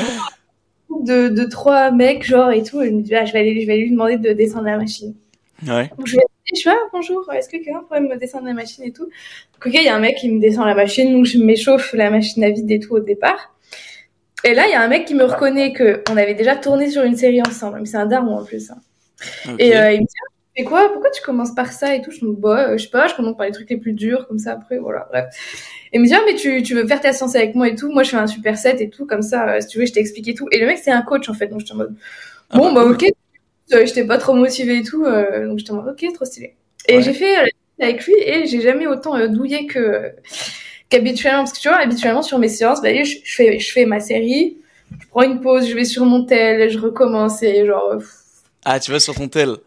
de, 1.06 1.30
de 1.30 1.44
trois 1.46 1.92
mecs, 1.92 2.24
genre, 2.24 2.52
et 2.52 2.64
tout. 2.64 2.82
Et 2.82 2.90
je 2.90 2.92
me 2.92 3.02
dis, 3.02 3.16
ah, 3.16 3.26
je 3.26 3.34
vais 3.34 3.40
aller, 3.40 3.62
je 3.62 3.68
vais 3.68 3.78
lui 3.78 3.92
demander 3.92 4.18
de 4.18 4.34
descendre 4.34 4.66
la 4.66 4.78
machine. 4.78 5.16
Ouais. 5.66 5.90
Donc, 5.98 6.08
je 6.08 6.18
vais 6.18 6.24
je 6.46 6.60
suis 6.60 6.70
ah, 6.70 6.78
bonjour, 6.92 7.32
est-ce 7.34 7.48
que 7.48 7.58
quelqu'un 7.58 7.84
pourrait 7.88 8.02
me 8.02 8.16
descendre 8.18 8.46
la 8.46 8.54
machine 8.54 8.84
et 8.84 8.92
tout? 8.92 9.06
Donc, 9.06 9.66
ok, 9.66 9.74
il 9.74 9.84
y 9.84 9.88
a 9.88 9.96
un 9.96 10.00
mec 10.00 10.18
qui 10.18 10.30
me 10.30 10.40
descend 10.42 10.66
la 10.66 10.76
machine, 10.76 11.12
donc 11.14 11.26
je 11.26 11.38
m'échauffe 11.38 11.94
la 11.94 12.10
machine 12.10 12.44
à 12.44 12.50
vide 12.50 12.70
et 12.70 12.80
tout 12.80 12.94
au 12.94 13.00
départ. 13.00 13.56
Et 14.44 14.54
là, 14.54 14.68
il 14.68 14.72
y 14.72 14.76
a 14.76 14.82
un 14.82 14.90
mec 14.90 15.06
qui 15.06 15.16
me 15.16 15.24
reconnaît 15.24 15.72
que 15.72 16.04
on 16.12 16.18
avait 16.18 16.36
déjà 16.36 16.56
tourné 16.58 16.90
sur 16.90 17.04
une 17.04 17.16
série 17.16 17.42
ensemble, 17.42 17.80
mais 17.80 17.86
c'est 17.86 17.98
un 17.98 18.06
daron 18.06 18.40
en 18.40 18.44
plus. 18.44 18.72
Hein. 18.72 19.56
Et 19.58 19.76
euh, 19.78 19.94
il 19.94 20.02
me 20.02 20.06
dit, 20.06 20.14
fais 20.56 20.64
quoi? 20.64 20.90
Pourquoi 20.92 21.10
tu 21.12 21.22
commences 21.22 21.54
par 21.56 21.72
ça 21.72 21.96
et 21.96 22.02
tout? 22.02 22.12
Je 22.12 22.26
me 22.26 22.34
dis, 22.36 22.42
bah, 22.42 22.70
euh, 22.70 22.78
je 22.78 22.84
sais 22.84 22.90
pas, 22.90 23.08
je 23.08 23.16
commence 23.16 23.36
par 23.38 23.46
les 23.46 23.52
trucs 23.52 23.70
les 23.70 23.78
plus 23.78 23.94
durs, 23.94 24.28
comme 24.28 24.40
ça 24.40 24.54
après, 24.54 24.78
voilà, 24.80 25.08
bref. 25.10 25.26
Et 25.92 25.98
il 25.98 26.02
me 26.02 26.06
dit, 26.08 26.14
ah, 26.14 26.22
mais 26.26 26.36
tu, 26.36 26.62
tu 26.64 26.76
veux 26.76 26.88
faire 26.88 27.02
ta 27.02 27.14
séance 27.14 27.36
avec 27.36 27.56
moi 27.56 27.68
et 27.68 27.76
tout? 27.76 27.92
Moi, 27.92 28.04
je 28.04 28.12
fais 28.12 28.18
un 28.18 28.28
super 28.28 28.58
set 28.58 28.82
et 28.82 28.90
tout, 28.90 29.06
comme 29.06 29.22
ça, 29.22 29.50
euh, 29.56 29.62
si 29.62 29.68
tu 29.68 29.80
veux, 29.80 29.86
je 29.86 29.94
t'explique 29.94 30.28
et 30.28 30.34
tout. 30.34 30.48
Et 30.52 30.60
le 30.60 30.66
mec, 30.68 30.80
c'est 30.84 30.92
un 30.92 31.02
coach 31.04 31.30
en 31.30 31.34
fait, 31.34 31.48
donc 31.48 31.62
je 31.62 31.66
suis 31.66 31.74
en 31.74 31.78
mode, 31.78 31.96
Ah 32.50 32.58
bon, 32.58 32.74
bah, 32.74 32.86
bah, 32.86 32.86
ok. 32.86 33.06
Euh, 33.74 33.86
J'étais 33.86 34.06
pas 34.06 34.18
trop 34.18 34.34
motivée 34.34 34.78
et 34.80 34.84
tout, 34.84 35.06
euh, 35.06 35.48
donc 35.48 35.60
j'étais 35.60 35.72
en 35.72 35.82
mode, 35.82 35.94
ok, 36.02 36.14
trop 36.14 36.26
stylé. 36.26 36.56
Et 36.88 36.96
Ouais. 36.98 37.02
j'ai 37.02 37.14
fait 37.14 37.40
euh, 37.40 37.46
avec 37.80 38.06
lui 38.06 38.14
et 38.18 38.46
j'ai 38.46 38.62
jamais 38.62 38.88
autant 38.88 39.16
euh, 39.16 39.28
douillé 39.28 39.68
que 39.68 40.12
qu'habituellement 40.90 41.40
parce 41.44 41.54
que 41.54 41.60
tu 41.60 41.70
vois 41.70 41.78
habituellement 41.80 42.22
sur 42.22 42.40
mes 42.40 42.50
séances 42.50 42.82
bah, 42.82 42.94
je, 43.04 43.16
je 43.24 43.36
fais 43.36 43.60
je 43.60 43.72
fais 43.72 43.86
ma 43.86 44.00
série 44.00 44.58
je 45.02 45.08
prends 45.08 45.24
une 45.24 45.42
pause 45.42 45.68
je 45.68 45.74
vais 45.76 45.86
sur 45.86 46.06
mon 46.06 46.26
tel 46.26 46.70
je 46.70 46.78
recommence 46.80 47.42
et 47.44 47.66
genre 47.66 47.98
pff, 47.98 48.10
Ah, 48.66 48.80
tu 48.80 48.92
vas 48.92 49.00
sur 49.00 49.16
ton 49.16 49.28
tel. 49.28 49.58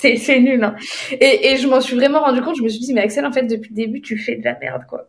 c'est 0.02 0.16
c'est 0.16 0.40
nul 0.40 0.62
hein. 0.64 0.74
et, 1.12 1.52
et 1.52 1.56
je 1.56 1.66
m'en 1.68 1.80
suis 1.80 1.96
vraiment 1.96 2.20
rendu 2.20 2.40
compte 2.42 2.56
je 2.56 2.62
me 2.62 2.68
suis 2.68 2.80
dit 2.80 2.92
mais 2.94 3.02
Axel 3.02 3.24
en 3.26 3.32
fait 3.32 3.42
depuis 3.44 3.70
le 3.70 3.76
début 3.76 4.00
tu 4.00 4.16
fais 4.18 4.36
de 4.36 4.44
la 4.44 4.58
merde 4.58 4.82
quoi 4.88 5.06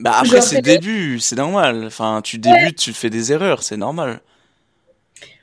Bah 0.00 0.12
après, 0.20 0.40
c'est 0.40 0.56
le 0.56 0.62
début, 0.62 1.20
c'est 1.20 1.36
normal. 1.36 1.84
Enfin, 1.86 2.20
tu 2.22 2.38
débutes, 2.38 2.76
tu 2.78 2.92
fais 2.92 3.10
des 3.10 3.32
erreurs, 3.32 3.62
c'est 3.62 3.76
normal. 3.76 4.20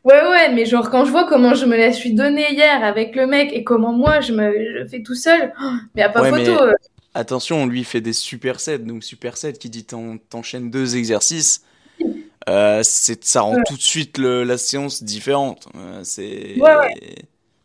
ouais 0.04 0.22
ouais 0.22 0.54
mais 0.54 0.66
genre 0.66 0.90
quand 0.90 1.06
je 1.06 1.12
vois 1.12 1.26
comment 1.26 1.54
je 1.56 1.66
me 1.66 1.78
la 1.78 1.94
suis 1.94 2.14
donnée 2.14 2.52
hier 2.52 2.84
avec 2.84 3.16
le 3.16 3.28
mec 3.28 3.52
et 3.54 3.64
comment 3.64 3.94
moi 3.94 4.20
je 4.20 4.34
me 4.34 4.52
je 4.80 4.88
fais 4.88 5.02
tout 5.04 5.16
seul 5.16 5.54
oh, 5.64 5.72
mais 5.96 6.02
à 6.02 6.10
pas 6.10 6.22
Ouais, 6.24 6.30
photo 6.32 6.52
mais- 6.54 6.62
euh. 6.72 6.74
Attention, 7.14 7.66
lui 7.66 7.80
il 7.82 7.86
fait 7.86 8.00
des 8.02 8.14
supersets, 8.14 8.80
donc 8.80 9.04
supersets 9.04 9.54
qui 9.54 9.70
dit 9.70 9.84
t'en- 9.86 10.18
t'enchaînes 10.30 10.70
deux 10.72 10.96
exercices, 10.96 11.62
euh, 12.48 12.82
c'est 12.84 13.24
ça 13.26 13.42
rend 13.42 13.56
Ouais. 13.56 13.64
tout 13.68 13.76
de 13.76 13.82
suite 13.82 14.18
le- 14.18 14.44
la 14.46 14.58
séance 14.58 15.04
différente. 15.04 15.68
Euh, 15.76 16.00
c'est, 16.04 16.56
Ouais, 16.58 16.76
ouais. 16.76 16.94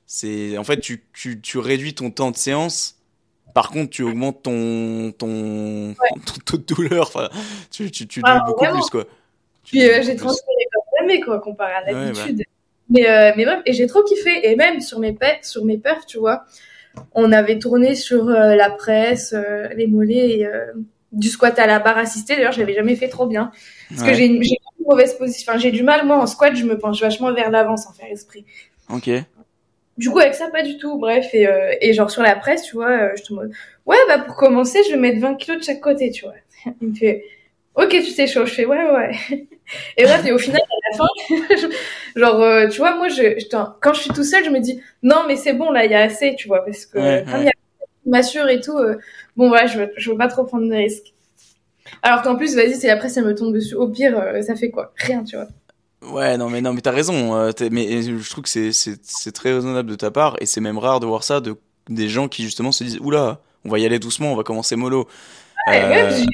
C'est, 0.07 0.57
en 0.59 0.65
fait 0.65 0.81
tu, 0.81 1.05
tu, 1.13 1.41
tu 1.41 1.59
réduis 1.59 1.95
ton 1.95 2.11
temps 2.11 2.31
de 2.31 2.37
séance. 2.37 2.95
Par 3.55 3.71
contre, 3.71 3.91
tu 3.91 4.03
augmentes 4.03 4.43
ton 4.43 5.13
ton, 5.17 5.95
ton 6.27 6.35
taux 6.45 6.57
de 6.59 6.63
douleur. 6.75 7.07
Enfin, 7.09 7.31
tu 7.71 7.91
tu 7.91 8.07
tu 8.07 8.21
Ah, 8.25 8.43
beaucoup 8.47 8.65
vraiment. 8.65 8.81
plus 8.81 8.91
quoi. 8.91 9.05
Puis 9.65 9.83
euh, 9.83 10.03
j'ai 10.03 10.15
transféré 10.15 10.67
comme 10.73 10.83
jamais 11.01 11.21
quoi 11.21 11.41
comparé 11.41 11.73
à 11.73 11.85
Ouais, 11.85 11.93
bah. 11.93 12.01
l'habitude. 12.13 12.43
Mais 12.91 13.09
euh, 13.09 13.33
mais 13.37 13.45
bref, 13.47 13.63
et 13.67 13.73
j'ai 13.73 13.87
trop 13.87 14.03
kiffé 14.05 14.49
et 14.51 14.57
même 14.57 14.81
sur 14.81 14.99
mes 15.01 15.13
pets, 15.13 15.45
sur 15.45 15.65
mes 15.65 15.79
perfs, 15.79 16.05
tu 16.07 16.19
vois, 16.19 16.45
on 17.15 17.33
avait 17.33 17.59
tourné 17.59 17.95
sur 17.95 18.29
euh, 18.29 18.55
la 18.55 18.71
presse, 18.71 19.33
euh, 19.33 19.69
les 19.75 19.87
mollets 19.87 20.39
et 20.39 20.47
euh, 20.47 20.67
du 21.13 21.29
squat 21.29 21.59
à 21.59 21.67
la 21.67 21.79
barre 21.81 21.99
assistée. 21.99 22.37
D'ailleurs, 22.37 22.53
je 22.53 22.61
l'avais 22.61 22.75
jamais 22.75 22.95
fait 22.95 23.09
trop 23.09 23.27
bien 23.27 23.51
parce 23.89 24.03
Ouais. 24.03 24.11
que 24.11 24.15
j'ai 24.17 24.27
une, 24.27 24.37
une 24.43 24.87
mauvaise 24.87 25.15
position. 25.17 25.51
Enfin, 25.51 25.59
j'ai 25.59 25.73
du 25.73 25.83
mal 25.83 26.07
moi 26.07 26.19
en 26.19 26.27
squat, 26.27 26.55
je 26.55 26.65
me 26.65 26.79
penche 26.79 27.01
vachement 27.01 27.33
vers 27.33 27.51
l'avant 27.51 27.77
sans 27.79 27.93
faire 27.95 28.11
esprit. 28.13 28.45
Ok. 28.93 29.11
Du 29.99 30.11
coup, 30.11 30.19
avec 30.19 30.35
ça, 30.35 30.49
pas 30.51 30.63
du 30.63 30.77
tout. 30.79 30.99
Bref, 30.99 31.27
et, 31.33 31.47
euh, 31.49 31.75
et 31.81 31.93
genre 31.93 32.11
sur 32.11 32.23
la 32.23 32.37
presse, 32.37 32.65
tu 32.65 32.75
vois, 32.77 32.91
euh, 32.91 33.11
je 33.17 33.23
te 33.23 33.33
mode, 33.33 33.53
ouais, 33.87 33.97
bah 34.09 34.19
pour 34.19 34.37
commencer, 34.37 34.79
je 34.85 34.91
vais 34.91 34.99
mettre 34.99 35.21
20 35.21 35.37
kilos 35.37 35.59
de 35.59 35.65
chaque 35.65 35.81
côté, 35.81 36.11
tu 36.11 36.25
vois. 36.25 36.35
Il 36.83 36.89
me 36.89 36.95
fait, 36.95 37.25
ok, 37.75 37.89
tu 37.91 38.15
t'échauffes. 38.15 38.49
Je 38.51 38.55
fais, 38.55 38.67
ouais, 38.67 38.91
ouais. 38.91 39.13
Et 39.97 40.05
bref, 40.05 40.25
et 40.25 40.31
au 40.33 40.39
final, 40.39 40.61
à 40.63 40.91
la 40.93 40.97
fin, 40.97 41.69
genre, 42.17 42.41
euh, 42.41 42.69
tu 42.69 42.79
vois, 42.79 42.95
moi, 42.97 43.09
je, 43.09 43.39
je 43.39 43.47
quand 43.81 43.93
je 43.95 44.01
suis 44.03 44.11
tout 44.11 44.23
seul, 44.23 44.45
je 44.45 44.51
me 44.51 44.61
dis, 44.61 44.81
non, 45.03 45.25
mais 45.27 45.35
c'est 45.37 45.55
bon, 45.55 45.73
là, 45.73 45.85
il 45.85 45.91
y 45.91 45.95
a 45.95 46.03
assez, 46.03 46.37
tu 46.37 46.47
vois, 46.47 46.65
parce 46.65 46.87
que 46.87 46.99
Ouais, 46.99 47.25
comme 47.25 47.35
ouais. 47.35 47.41
il 47.41 47.47
y 47.47 47.49
a 47.49 47.53
m'assure 48.07 48.49
et 48.49 48.61
tout, 48.61 48.77
euh, 48.79 48.97
bon, 49.37 49.49
voilà, 49.49 49.67
je 49.67 49.79
veux, 49.81 49.93
je 49.97 50.11
veux 50.13 50.17
pas 50.17 50.29
trop 50.29 50.45
prendre 50.45 50.69
de 50.69 50.75
risques. 50.75 51.13
Alors 52.03 52.23
qu'en 52.23 52.37
plus, 52.37 52.55
vas-y, 52.57 52.75
si 52.77 52.89
après 52.89 53.09
ça 53.09 53.23
me 53.23 53.35
tombe 53.35 53.55
dessus, 53.55 53.75
au 53.75 53.89
pire, 53.89 54.19
euh, 54.19 54.43
ça 54.43 54.57
fait 54.57 54.71
quoi? 54.71 54.93
Rien, 54.97 55.25
tu 55.25 55.37
vois. 55.37 55.49
Ouais, 56.11 56.37
non, 56.39 56.49
mais 56.51 56.61
non, 56.61 56.73
mais 56.73 56.81
t'as 56.81 56.91
raison. 56.93 57.35
euh, 57.37 57.51
mais 57.71 58.03
je 58.03 58.31
trouve 58.31 58.45
que 58.45 58.51
c'est, 58.51 58.73
c'est, 58.73 58.99
c'est 59.03 59.33
très 59.33 59.53
raisonnable 59.53 59.91
de 59.91 59.97
ta 59.97 60.11
part, 60.11 60.37
et 60.41 60.47
c'est 60.47 60.61
même 60.61 60.79
rare 60.79 61.01
de 61.01 61.07
voir 61.07 61.23
ça 61.25 61.41
de 61.41 61.57
des 61.89 62.09
gens 62.09 62.29
qui 62.29 62.43
justement 62.43 62.73
se 62.73 62.83
disent, 62.85 62.99
oula, 63.01 63.41
on 63.65 63.69
va 63.71 63.79
y 63.79 63.87
aller 63.87 63.99
doucement, 63.99 64.33
on 64.33 64.37
va 64.37 64.43
commencer 64.43 64.77
mollo. 64.77 65.09
Ouais, 65.69 65.83
Euh, 65.85 66.25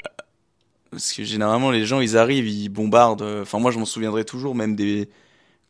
parce 0.91 1.13
que 1.13 1.25
généralement 1.25 1.71
les 1.71 1.87
gens 1.87 2.01
ils 2.01 2.17
arrivent, 2.19 2.49
ils 2.49 2.69
bombardent. 2.69 3.23
euh, 3.23 3.43
Enfin 3.43 3.59
moi 3.59 3.71
je 3.71 3.79
m'en 3.79 3.85
souviendrai 3.87 4.25
toujours, 4.25 4.55
même 4.55 4.77
des 4.77 5.09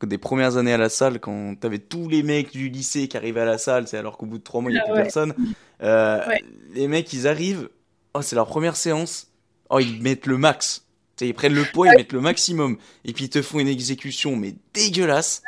des 0.04 0.18
premières 0.18 0.56
années 0.56 0.72
à 0.72 0.78
la 0.78 0.88
salle 0.88 1.20
quand 1.20 1.54
t'avais 1.60 1.78
tous 1.78 2.08
les 2.08 2.24
mecs 2.24 2.50
du 2.52 2.68
lycée 2.70 3.06
qui 3.06 3.16
arrivaient 3.16 3.42
à 3.42 3.44
la 3.44 3.56
salle, 3.58 3.86
c'est 3.86 3.96
alors 3.98 4.18
qu'au 4.18 4.26
bout 4.26 4.38
de 4.38 4.42
trois 4.42 4.60
mois 4.60 4.72
il 4.72 4.74
y 4.74 4.78
a 4.78 4.82
Ah 4.82 4.86
plus 4.86 4.94
ouais. 4.94 5.02
personne. 5.02 5.34
Euh, 5.82 6.26
Ouais. 6.26 6.42
Les 6.74 6.88
mecs 6.88 7.12
ils 7.12 7.28
arrivent, 7.28 7.68
oh 8.14 8.20
c'est 8.22 8.34
leur 8.34 8.46
première 8.48 8.74
séance, 8.76 9.28
oh 9.70 9.78
ils 9.78 10.02
mettent 10.02 10.26
le 10.26 10.38
max. 10.38 10.84
Ils 11.26 11.34
prennent 11.34 11.54
le 11.54 11.64
poids, 11.64 11.88
ils 11.88 11.96
mettent 11.96 12.12
le 12.12 12.20
maximum, 12.20 12.76
et 13.04 13.12
puis 13.12 13.26
ils 13.26 13.30
te 13.30 13.42
font 13.42 13.60
une 13.60 13.68
exécution 13.68 14.36
mais 14.36 14.54
dégueulasse. 14.74 15.42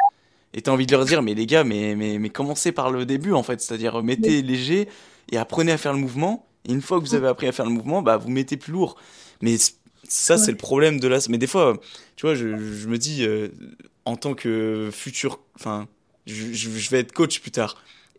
Et 0.53 0.63
t'as 0.63 0.71
envie 0.71 0.87
de 0.87 0.93
leur 0.93 1.05
dire, 1.05 1.23
mais 1.23 1.35
les 1.35 1.47
gars, 1.47 1.65
mais, 1.65 1.97
mais, 1.97 2.19
mais 2.19 2.31
commencez 2.31 2.71
par 2.71 2.91
le 2.91 3.05
début 3.05 3.33
en 3.33 3.43
fait, 3.43 3.61
c'est-à-dire 3.61 4.03
mettez 4.03 4.43
léger 4.43 4.89
et 5.33 5.37
apprenez 5.37 5.73
à 5.73 5.79
faire 5.79 5.93
le 5.93 5.99
mouvement. 5.99 6.47
Et 6.67 6.73
une 6.73 6.81
fois 6.81 7.01
que 7.01 7.05
vous 7.05 7.15
avez 7.15 7.29
appris 7.29 7.47
à 7.47 7.53
faire 7.53 7.67
le 7.67 7.73
mouvement, 7.73 8.03
bah 8.03 8.17
vous 8.17 8.31
mettez 8.31 8.57
plus 8.57 8.73
lourd. 8.73 8.97
Mais 9.43 9.57
ça, 10.09 10.39
c'est 10.39 10.51
le 10.51 10.57
problème 10.57 11.01
de 11.01 11.09
la. 11.09 11.19
Mais 11.29 11.39
des 11.39 11.47
fois, 11.47 11.77
tu 12.17 12.27
vois, 12.27 12.35
je, 12.35 12.57
je 12.57 12.89
me 12.89 12.99
dis, 12.99 13.27
euh, 13.27 13.49
en 14.05 14.17
tant 14.17 14.35
que 14.35 14.91
futur. 14.93 15.41
Enfin, 15.57 15.89
je 16.27 16.91
vais 16.91 17.01
être 17.01 17.13
coach 17.13 17.41
plus 17.41 17.51
tard. 17.51 17.77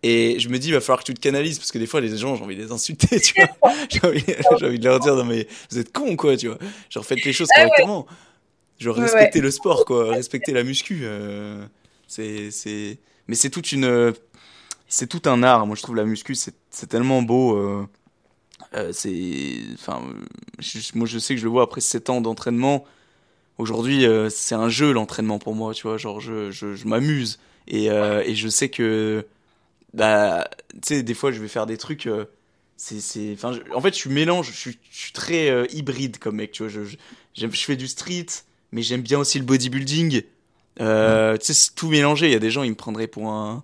Et 0.08 0.40
je 0.40 0.50
me 0.50 0.60
dis, 0.60 0.68
il 0.68 0.74
va 0.74 0.82
falloir 0.82 1.00
que 1.00 1.06
tu 1.06 1.16
te 1.16 1.20
canalises 1.20 1.58
parce 1.58 1.72
que 1.72 1.80
des 1.80 1.88
fois, 1.88 2.00
les 2.00 2.16
gens, 2.16 2.36
j'ai 2.36 2.44
envie 2.44 2.56
de 2.56 2.62
les 2.64 2.72
insulter, 2.72 3.20
tu 3.22 3.34
vois. 3.38 3.72
J'ai 3.90 4.06
envie, 4.06 4.78
de 4.78 4.84
leur 4.86 5.00
dire, 5.00 5.16
non, 5.16 5.24
mais 5.26 5.48
vous 5.72 5.80
êtes 5.80 5.92
cons, 5.92 6.16
quoi, 6.16 6.38
tu 6.38 6.48
vois. 6.48 6.60
Genre, 6.92 7.04
faites 7.04 7.26
les 7.26 7.34
choses 7.34 7.48
Ah 7.56 7.62
correctement. 7.64 8.06
Genre, 8.78 8.96
Ouais, 8.98 9.02
respectez 9.04 9.42
le 9.42 9.50
sport, 9.50 9.84
quoi. 9.86 10.12
Respectez 10.14 10.52
la 10.54 10.64
muscu. 10.64 11.00
euh, 11.04 11.66
c'est, 12.08 12.52
c'est. 12.52 13.00
Mais 13.28 13.34
c'est 13.34 13.50
toute 13.50 13.72
une. 13.72 14.14
C'est 14.88 15.08
tout 15.08 15.24
un 15.26 15.42
art. 15.42 15.66
Moi, 15.66 15.76
je 15.76 15.82
trouve 15.82 15.96
la 15.96 16.06
muscu, 16.06 16.36
c'est, 16.36 16.54
c'est 16.70 16.88
tellement 16.88 17.24
beau. 17.24 17.58
euh, 17.58 17.88
euh, 18.76 18.92
c'est. 18.94 19.56
Enfin, 19.74 20.04
je- 20.60 20.80
moi, 20.94 21.08
je 21.08 21.18
sais 21.18 21.34
que 21.34 21.40
je 21.40 21.46
le 21.46 21.52
vois 21.52 21.64
après 21.64 21.82
7 21.82 22.12
ans 22.12 22.22
d'entraînement. 22.22 22.86
Aujourd'hui, 23.58 24.06
c'est 24.30 24.54
un 24.56 24.70
jeu, 24.70 24.92
l'entraînement, 24.92 25.40
pour 25.40 25.56
moi, 25.56 25.74
tu 25.74 25.88
vois. 25.88 25.98
Genre, 25.98 26.20
je, 26.20 26.52
je, 26.52 26.76
je 26.76 26.88
m'amuse. 26.88 27.40
Et, 27.68 27.86
et 27.88 28.36
je 28.36 28.48
sais 28.50 28.70
que. 28.70 29.26
Bah, 29.96 30.48
tu 30.74 30.80
sais, 30.84 31.04
des 31.04 31.14
fois, 31.14 31.32
je 31.32 31.42
vais 31.42 31.48
faire 31.48 31.66
des 31.66 31.78
trucs. 31.78 32.06
euh, 32.06 32.26
c'est, 32.78 33.34
enfin, 33.34 33.58
en 33.74 33.82
fait, 33.82 33.94
je 33.94 34.00
suis 34.00 34.10
mélange, 34.10 34.52
je 34.52 34.58
suis, 34.58 34.80
je 34.92 34.98
suis 34.98 35.14
très 35.14 35.50
euh, 35.50 35.66
hybride 35.72 36.18
comme 36.20 36.36
mec, 36.36 36.52
tu 36.52 36.64
vois. 36.64 36.72
Je, 36.72 36.82
je, 37.34 37.48
fais 37.48 37.78
du 37.78 37.88
street, 37.88 38.26
mais 38.72 38.82
j'aime 38.82 39.02
bien 39.02 39.20
aussi 39.20 39.40
le 39.40 39.46
bodybuilding. 39.46 40.24
Euh, 40.82 41.38
Tu 41.38 41.46
sais, 41.46 41.54
c'est 41.54 41.76
tout 41.76 41.88
mélangé. 41.90 42.28
Il 42.28 42.34
y 42.34 42.36
a 42.36 42.40
des 42.40 42.52
gens, 42.52 42.64
ils 42.64 42.72
me 42.72 42.76
prendraient 42.76 43.08
pour 43.08 43.30
un, 43.30 43.64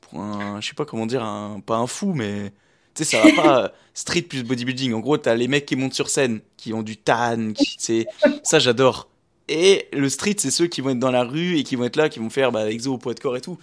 pour 0.00 0.20
un, 0.20 0.60
je 0.60 0.68
sais 0.68 0.74
pas 0.74 0.86
comment 0.86 1.06
dire, 1.06 1.22
un, 1.22 1.60
pas 1.60 1.76
un 1.76 1.86
fou, 1.86 2.14
mais 2.14 2.52
tu 2.94 3.04
sais, 3.04 3.16
ça 3.18 3.22
va 3.22 3.32
pas 3.42 3.62
euh, 3.64 3.68
street 3.92 4.22
plus 4.22 4.44
bodybuilding. 4.44 4.94
En 4.94 5.00
gros, 5.00 5.18
t'as 5.18 5.34
les 5.34 5.48
mecs 5.48 5.66
qui 5.66 5.76
montent 5.76 5.94
sur 5.94 6.08
scène, 6.08 6.40
qui 6.56 6.72
ont 6.72 6.82
du 6.82 6.96
tan, 6.96 7.52
qui, 7.52 7.76
c'est, 7.78 8.06
ça 8.42 8.58
j'adore. 8.58 9.10
Et 9.48 9.88
le 9.92 10.08
street, 10.08 10.36
c'est 10.38 10.50
ceux 10.50 10.66
qui 10.66 10.80
vont 10.80 10.90
être 10.90 10.98
dans 10.98 11.10
la 11.10 11.24
rue 11.24 11.58
et 11.58 11.64
qui 11.64 11.76
vont 11.76 11.84
être 11.84 11.96
là, 11.96 12.08
qui 12.08 12.18
vont 12.18 12.30
faire 12.30 12.52
bah, 12.52 12.70
exo 12.70 12.94
au 12.94 12.98
poids 12.98 13.14
de 13.14 13.20
corps 13.20 13.36
et 13.36 13.40
tout. 13.42 13.58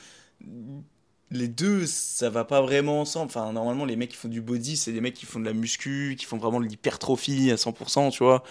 Les 1.32 1.48
deux, 1.48 1.86
ça 1.88 2.30
va 2.30 2.46
pas 2.46 2.62
vraiment 2.62 3.02
ensemble. 3.02 3.26
Enfin, 3.28 3.52
normalement, 3.52 3.86
les 3.86 3.96
mecs 3.96 4.12
qui 4.12 4.16
font 4.18 4.28
du 4.28 4.42
body, 4.42 4.78
c'est 4.78 4.92
des 4.92 5.02
mecs 5.02 5.16
qui 5.16 5.26
font 5.26 5.40
de 5.40 5.46
la 5.46 5.54
muscu, 5.54 6.16
qui 6.20 6.26
font 6.26 6.38
vraiment 6.38 6.60
de 6.60 6.66
l'hypertrophie 6.66 7.52
à 7.52 7.56
100%, 7.58 8.12
tu 8.12 8.24
vois. 8.24 8.44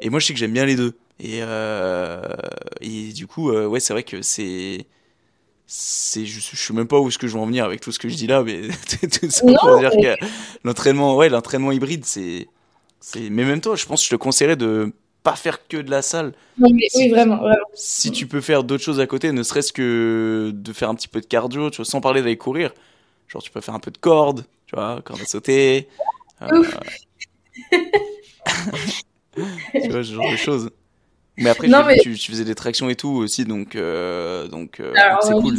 Et 0.00 0.10
moi, 0.10 0.20
je 0.20 0.26
sais 0.26 0.32
que 0.32 0.38
j'aime 0.38 0.52
bien 0.52 0.64
les 0.66 0.76
deux. 0.76 0.96
Et, 1.20 1.40
euh, 1.42 2.22
et 2.80 3.12
du 3.12 3.26
coup, 3.26 3.50
euh, 3.50 3.66
ouais, 3.66 3.80
c'est 3.80 3.92
vrai 3.92 4.02
que 4.04 4.22
c'est. 4.22 4.86
C'est, 5.66 6.26
je, 6.26 6.40
je 6.40 6.56
sais 6.56 6.74
même 6.74 6.86
pas 6.88 7.00
où 7.00 7.08
est-ce 7.08 7.18
que 7.18 7.26
je 7.26 7.32
vais 7.34 7.40
en 7.40 7.46
venir 7.46 7.64
avec 7.64 7.80
tout 7.80 7.90
ce 7.90 7.98
que 7.98 8.08
je 8.08 8.14
dis 8.16 8.26
là, 8.26 8.42
mais 8.42 8.68
tout 9.00 9.30
ça 9.30 9.46
Non, 9.46 9.54
pour 9.60 9.78
dire 9.78 9.90
mais- 9.96 10.16
que 10.18 10.24
l'entraînement, 10.62 11.16
ouais, 11.16 11.28
l'entraînement 11.30 11.72
hybride, 11.72 12.04
c'est, 12.04 12.48
c'est. 13.00 13.30
Mais 13.30 13.44
même 13.44 13.60
toi, 13.62 13.74
je 13.74 13.86
pense 13.86 14.00
que 14.02 14.06
je 14.06 14.10
te 14.10 14.16
conseillerais 14.16 14.56
de 14.56 14.92
pas 15.24 15.34
faire 15.34 15.66
que 15.66 15.78
de 15.78 15.90
la 15.90 16.02
salle. 16.02 16.32
Non, 16.58 16.68
mais 16.70 16.86
oui, 16.94 17.08
vraiment, 17.08 17.38
vraiment. 17.38 17.56
Si 17.74 18.12
tu 18.12 18.28
peux 18.28 18.40
faire 18.40 18.62
d'autres 18.62 18.84
choses 18.84 19.00
à 19.00 19.06
côté, 19.08 19.32
ne 19.32 19.42
serait-ce 19.42 19.72
que 19.72 20.52
de 20.54 20.72
faire 20.72 20.88
un 20.90 20.94
petit 20.94 21.08
peu 21.08 21.20
de 21.20 21.26
cardio, 21.26 21.70
tu 21.70 21.78
vois, 21.78 21.84
sans 21.84 22.00
parler 22.00 22.20
d'aller 22.20 22.36
courir. 22.36 22.72
Genre, 23.26 23.42
tu 23.42 23.50
peux 23.50 23.60
faire 23.60 23.74
un 23.74 23.80
peu 23.80 23.90
de 23.90 23.98
corde, 23.98 24.44
tu 24.66 24.76
vois, 24.76 25.00
corde 25.02 25.22
à 25.22 25.24
sauter. 25.24 25.88
euh, 26.42 26.62
tu 29.34 29.88
vois, 29.90 30.04
ce 30.04 30.12
genre 30.12 30.30
de 30.30 30.36
choses. 30.36 30.70
Mais 31.38 31.50
après, 31.50 31.66
Non, 31.68 31.84
mais- 31.84 31.96
tu, 31.98 32.14
tu 32.14 32.30
faisais 32.30 32.44
des 32.44 32.54
tractions 32.54 32.88
et 32.88 32.94
tout 32.94 33.08
aussi, 33.08 33.44
donc, 33.44 33.74
euh, 33.74 34.46
donc, 34.46 34.78
euh, 34.78 34.92
c'est 35.22 35.32
cool. 35.32 35.54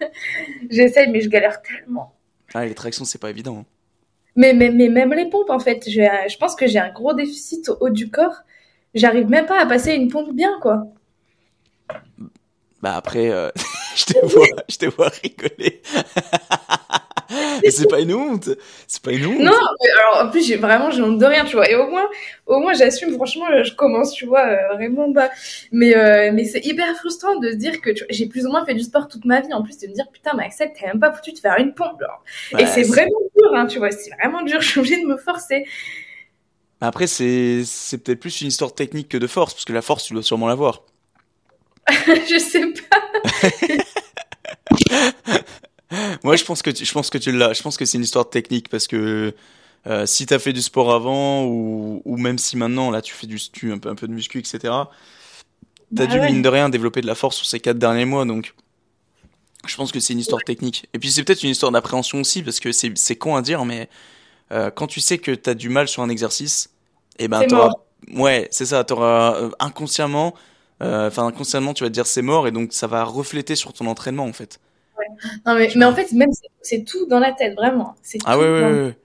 j'essaye. 0.70 1.08
Mais 1.10 1.20
je 1.20 1.28
galère 1.28 1.62
tellement. 1.62 2.14
Ah, 2.52 2.66
les 2.66 2.74
tractions, 2.74 3.04
c'est 3.04 3.18
pas 3.20 3.30
évident. 3.30 3.58
hein. 3.60 3.64
Mais, 4.36 4.52
mais, 4.52 4.70
mais 4.70 4.88
même 4.88 5.12
les 5.14 5.28
pompes, 5.28 5.50
en 5.50 5.58
fait, 5.58 5.86
un- 5.86 6.28
je 6.28 6.36
pense 6.36 6.54
que 6.54 6.66
j'ai 6.66 6.78
un 6.78 6.90
gros 6.92 7.14
déficit 7.14 7.68
au 7.68 7.76
haut 7.80 7.90
du 7.90 8.10
corps. 8.10 8.36
J'arrive 8.94 9.28
même 9.28 9.46
pas 9.46 9.60
à 9.60 9.66
passer 9.66 9.94
une 9.94 10.08
pompe 10.08 10.32
bien, 10.34 10.58
quoi. 10.60 10.86
Bah 12.82 12.94
après, 12.96 13.30
euh, 13.30 13.50
je 13.94 14.04
te 14.04 14.26
vois, 14.26 14.46
je 14.68 14.76
te 14.76 14.86
vois 14.86 15.10
rigoler. 15.22 15.82
C'est 17.70 17.88
pas 17.88 18.00
une 18.00 18.14
honte. 18.14 18.48
C'est 18.86 19.02
pas 19.02 19.12
une 19.12 19.26
honte. 19.26 19.38
Non, 19.38 19.52
mais 19.52 19.90
alors 19.90 20.26
en 20.26 20.30
plus, 20.30 20.46
j'ai 20.46 20.56
vraiment, 20.56 20.90
j'ai 20.90 21.02
honte 21.02 21.18
de 21.18 21.24
rien, 21.24 21.44
tu 21.44 21.56
vois. 21.56 21.70
Et 21.70 21.74
au 21.74 21.88
moins, 21.88 22.08
au 22.46 22.58
moins, 22.58 22.72
j'assume, 22.72 23.14
franchement, 23.14 23.46
je 23.62 23.72
commence, 23.74 24.12
tu 24.12 24.26
vois, 24.26 24.46
euh, 24.46 24.74
vraiment 24.74 25.08
bas. 25.08 25.30
Mais, 25.70 25.96
euh, 25.96 26.30
mais 26.32 26.44
c'est 26.44 26.64
hyper 26.64 26.92
frustrant 26.96 27.36
de 27.36 27.50
se 27.50 27.56
dire 27.56 27.80
que 27.80 27.90
j'ai 28.08 28.26
plus 28.26 28.46
ou 28.46 28.50
moins 28.50 28.64
fait 28.64 28.74
du 28.74 28.82
sport 28.82 29.08
toute 29.08 29.24
ma 29.24 29.40
vie. 29.40 29.52
En 29.52 29.62
plus, 29.62 29.78
de 29.78 29.86
me 29.86 29.92
dire, 29.92 30.08
putain, 30.12 30.32
mais 30.36 30.44
Axel, 30.44 30.72
t'as 30.78 30.88
même 30.88 31.00
pas 31.00 31.12
foutu 31.12 31.32
de 31.32 31.38
faire 31.38 31.56
une 31.58 31.74
pompe, 31.74 32.00
genre. 32.00 32.22
Ouais, 32.52 32.62
Et 32.62 32.66
c'est 32.66 32.82
vraiment 32.82 33.20
dur, 33.36 33.54
hein, 33.54 33.66
tu 33.66 33.78
vois. 33.78 33.90
C'est 33.90 34.10
vraiment 34.20 34.42
dur. 34.42 34.60
Je 34.60 34.68
suis 34.68 34.80
obligée 34.80 35.00
de 35.00 35.06
me 35.06 35.16
forcer. 35.16 35.64
Après, 36.80 37.06
c'est 37.06 37.62
c'est 37.64 37.98
peut-être 37.98 38.20
plus 38.20 38.40
une 38.40 38.48
histoire 38.48 38.74
technique 38.74 39.08
que 39.08 39.18
de 39.18 39.26
force, 39.26 39.54
parce 39.54 39.64
que 39.64 39.72
la 39.72 39.82
force, 39.82 40.04
tu 40.04 40.14
dois 40.14 40.22
sûrement 40.22 40.48
l'avoir. 40.48 40.82
je 41.90 42.38
sais 42.38 42.72
pas. 42.88 43.00
Moi, 46.22 46.36
je 46.36 46.44
pense 46.44 46.62
que 46.62 46.70
tu, 46.70 46.84
je 46.84 46.92
pense 46.92 47.10
que 47.10 47.18
tu 47.18 47.32
l'as. 47.32 47.52
Je 47.52 47.62
pense 47.62 47.76
que 47.76 47.84
c'est 47.84 47.98
une 47.98 48.04
histoire 48.04 48.28
technique, 48.30 48.68
parce 48.68 48.86
que 48.86 49.34
euh, 49.86 50.06
si 50.06 50.26
t'as 50.26 50.38
fait 50.38 50.52
du 50.52 50.62
sport 50.62 50.92
avant, 50.92 51.44
ou, 51.44 52.02
ou 52.04 52.16
même 52.16 52.38
si 52.38 52.56
maintenant, 52.56 52.90
là, 52.90 53.02
tu 53.02 53.14
fais 53.14 53.26
du 53.26 53.38
tu, 53.50 53.72
un, 53.72 53.78
peu, 53.78 53.88
un 53.88 53.94
peu 53.94 54.06
de 54.08 54.12
muscu, 54.12 54.38
etc., 54.38 54.58
t'as 54.60 54.86
Bah 55.90 56.06
dû, 56.06 56.18
ouais. 56.18 56.30
mine 56.30 56.42
de 56.42 56.48
rien, 56.48 56.68
développer 56.68 57.00
de 57.00 57.06
la 57.06 57.14
force 57.14 57.36
sur 57.36 57.46
ces 57.46 57.60
quatre 57.60 57.78
derniers 57.78 58.04
mois, 58.04 58.24
donc 58.24 58.54
je 59.66 59.76
pense 59.76 59.92
que 59.92 60.00
c'est 60.00 60.12
une 60.12 60.20
histoire 60.20 60.42
technique. 60.44 60.86
Et 60.94 60.98
puis, 60.98 61.10
c'est 61.10 61.24
peut-être 61.24 61.42
une 61.42 61.50
histoire 61.50 61.72
d'appréhension 61.72 62.20
aussi, 62.20 62.42
parce 62.42 62.60
que 62.60 62.72
c'est 62.72 62.96
c'est 62.96 63.16
con 63.16 63.36
à 63.36 63.42
dire, 63.42 63.64
mais 63.64 63.88
euh, 64.52 64.70
quand 64.70 64.86
tu 64.86 65.00
sais 65.00 65.18
que 65.18 65.32
t'as 65.32 65.54
du 65.54 65.68
mal 65.68 65.88
sur 65.88 66.02
un 66.02 66.08
exercice, 66.08 66.70
et 67.18 67.28
ben, 67.28 67.40
C'est 67.42 67.48
t'auras. 67.48 67.70
Ouais, 68.14 68.48
c'est 68.50 68.66
ça, 68.66 68.82
t'auras 68.84 69.36
euh, 69.36 69.50
inconsciemment. 69.60 70.34
euh, 70.82 71.08
Enfin, 71.08 71.26
inconsciemment, 71.26 71.74
tu 71.74 71.84
vas 71.84 71.90
te 71.90 71.94
dire 71.94 72.06
c'est 72.06 72.22
mort, 72.22 72.48
et 72.48 72.52
donc 72.52 72.72
ça 72.72 72.86
va 72.86 73.04
refléter 73.04 73.56
sur 73.56 73.72
ton 73.72 73.86
entraînement, 73.86 74.24
en 74.24 74.32
fait. 74.32 74.58
Non, 75.46 75.54
mais, 75.54 75.70
mais 75.76 75.84
en 75.84 75.94
fait, 75.94 76.12
même, 76.12 76.30
c'est- 76.62 76.84
tout 76.84 77.06
dans 77.06 77.18
la 77.18 77.32
tête, 77.32 77.54
vraiment. 77.54 77.94
C'est 78.02 78.18
Ah 78.24 78.38
ouais, 78.38 78.44
ouais, 78.44 78.60
dans- 78.60 78.72
ouais. 78.88 78.96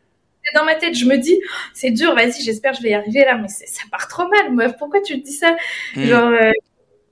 dans 0.56 0.66
ma 0.66 0.76
tête, 0.76 0.96
je 0.96 1.06
me 1.06 1.18
dis, 1.18 1.40
Oh, 1.44 1.48
c'est 1.74 1.92
dur, 1.92 2.16
vas-y, 2.16 2.42
j'espère 2.44 2.72
que 2.72 2.78
je 2.78 2.84
vais 2.84 2.92
y 2.92 2.94
arriver 2.94 3.26
là, 3.26 3.38
mais 3.38 3.48
ça 3.48 3.84
part 3.92 4.08
trop 4.08 4.28
mal, 4.28 4.54
meuf. 4.54 4.74
Pourquoi 4.78 5.02
tu 5.02 5.20
te 5.22 5.26
dis 5.26 5.34
ça? 5.34 5.56
Hmm. 5.96 6.06
Genre, 6.06 6.30
euh, 6.30 6.52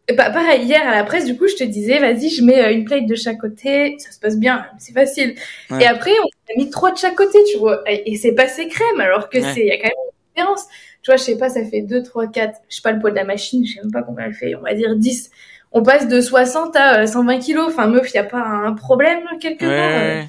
pa- 0.08 0.30
pareil, 0.32 0.64
hier 0.66 0.86
à 0.88 0.96
la 0.96 1.04
presse, 1.04 1.26
du 1.26 1.38
coup, 1.38 1.48
je 1.48 1.56
te 1.56 1.64
disais, 1.64 2.00
vas-y, 2.00 2.30
je 2.30 2.44
mets 2.44 2.62
euh, 2.64 2.72
une 2.74 2.86
plate 2.86 3.06
de 3.06 3.16
chaque 3.16 3.40
côté, 3.40 3.96
ça 4.00 4.12
se 4.12 4.20
passe 4.20 4.38
bien, 4.38 4.66
c'est 4.78 4.94
facile. 4.94 5.36
Ouais. 5.70 5.84
Et 5.84 5.86
après, 5.88 6.12
on 6.12 6.54
a 6.54 6.58
mis 6.58 6.70
trois 6.70 6.92
de 6.92 6.98
chaque 6.98 7.16
côté, 7.16 7.38
tu 7.52 7.58
vois, 7.58 7.82
et, 7.90 8.16
c'est 8.18 8.34
passé 8.34 8.68
crème, 8.68 9.00
alors 9.00 9.30
que 9.30 9.38
Ouais. 9.38 9.54
c'est, 9.54 9.62
il 9.62 9.68
y 9.68 9.72
a 9.72 9.78
quand 9.78 9.84
même 9.84 9.94
une 9.96 10.36
différence. 10.36 10.66
Tu 11.02 11.12
vois, 11.12 11.18
je 11.18 11.24
sais 11.24 11.38
pas, 11.38 11.50
ça 11.50 11.64
fait 11.66 11.82
2, 11.82 12.02
3, 12.04 12.28
4, 12.28 12.60
je 12.70 12.76
sais 12.78 12.82
pas 12.82 12.92
le 12.92 13.00
poids 13.00 13.12
de 13.12 13.16
la 13.16 13.24
machine, 13.26 13.66
je 13.66 13.74
sais 13.76 13.82
même 13.82 13.92
pas 13.92 14.04
combien 14.04 14.26
elle 14.26 14.34
fait, 14.34 14.56
on 14.56 14.62
va 14.62 14.74
dire 14.74 14.96
10. 14.96 15.32
On 15.72 15.84
passe 15.84 16.08
de 16.08 16.22
60 16.22 16.76
à 16.76 17.02
euh, 17.02 17.08
120 17.08 17.40
kilos, 17.40 17.66
enfin, 17.68 17.88
meuf, 17.88 18.10
il 18.12 18.16
y 18.16 18.20
a 18.20 18.24
pas 18.24 18.40
un 18.42 18.74
problème 18.74 19.22
quelque 19.42 19.66
Ouais, 19.66 19.78
part. 19.78 19.92
euh. 20.02 20.22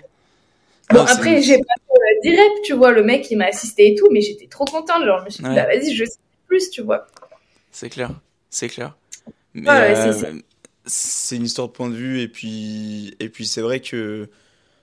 Bon, 0.90 0.98
Non, 1.00 1.04
après, 1.06 1.40
j'ai 1.42 1.58
pas 1.58 1.74
fait 1.86 1.92
euh, 1.92 2.20
direct, 2.22 2.52
tu 2.64 2.74
vois, 2.74 2.92
le 2.92 3.02
mec, 3.02 3.30
il 3.30 3.36
m'a 3.38 3.46
assisté 3.46 3.92
et 3.92 3.94
tout, 3.94 4.08
mais 4.10 4.20
j'étais 4.20 4.46
trop 4.46 4.64
contente. 4.64 5.04
Genre, 5.04 5.18
je 5.20 5.24
me 5.24 5.30
suis 5.30 5.42
dit, 5.44 5.54
bah 5.54 5.66
vas-y, 5.66 5.94
je 5.94 6.04
sais 6.04 6.18
plus, 6.46 6.70
tu 6.70 6.82
vois. 6.82 7.06
C'est 7.70 7.88
clair, 7.88 8.10
c'est 8.50 8.68
clair. 8.68 8.94
Mais 9.54 9.68
Ouais, 9.68 9.94
ouais, 9.94 10.24
euh, 10.24 10.40
c'est 10.86 11.36
une 11.36 11.44
histoire 11.44 11.68
de 11.68 11.72
point 11.72 11.88
de 11.88 11.94
vue 11.94 12.20
et 12.20 12.28
puis 12.28 13.16
et 13.20 13.28
puis 13.28 13.46
c'est 13.46 13.60
vrai 13.62 13.80
que 13.80 14.28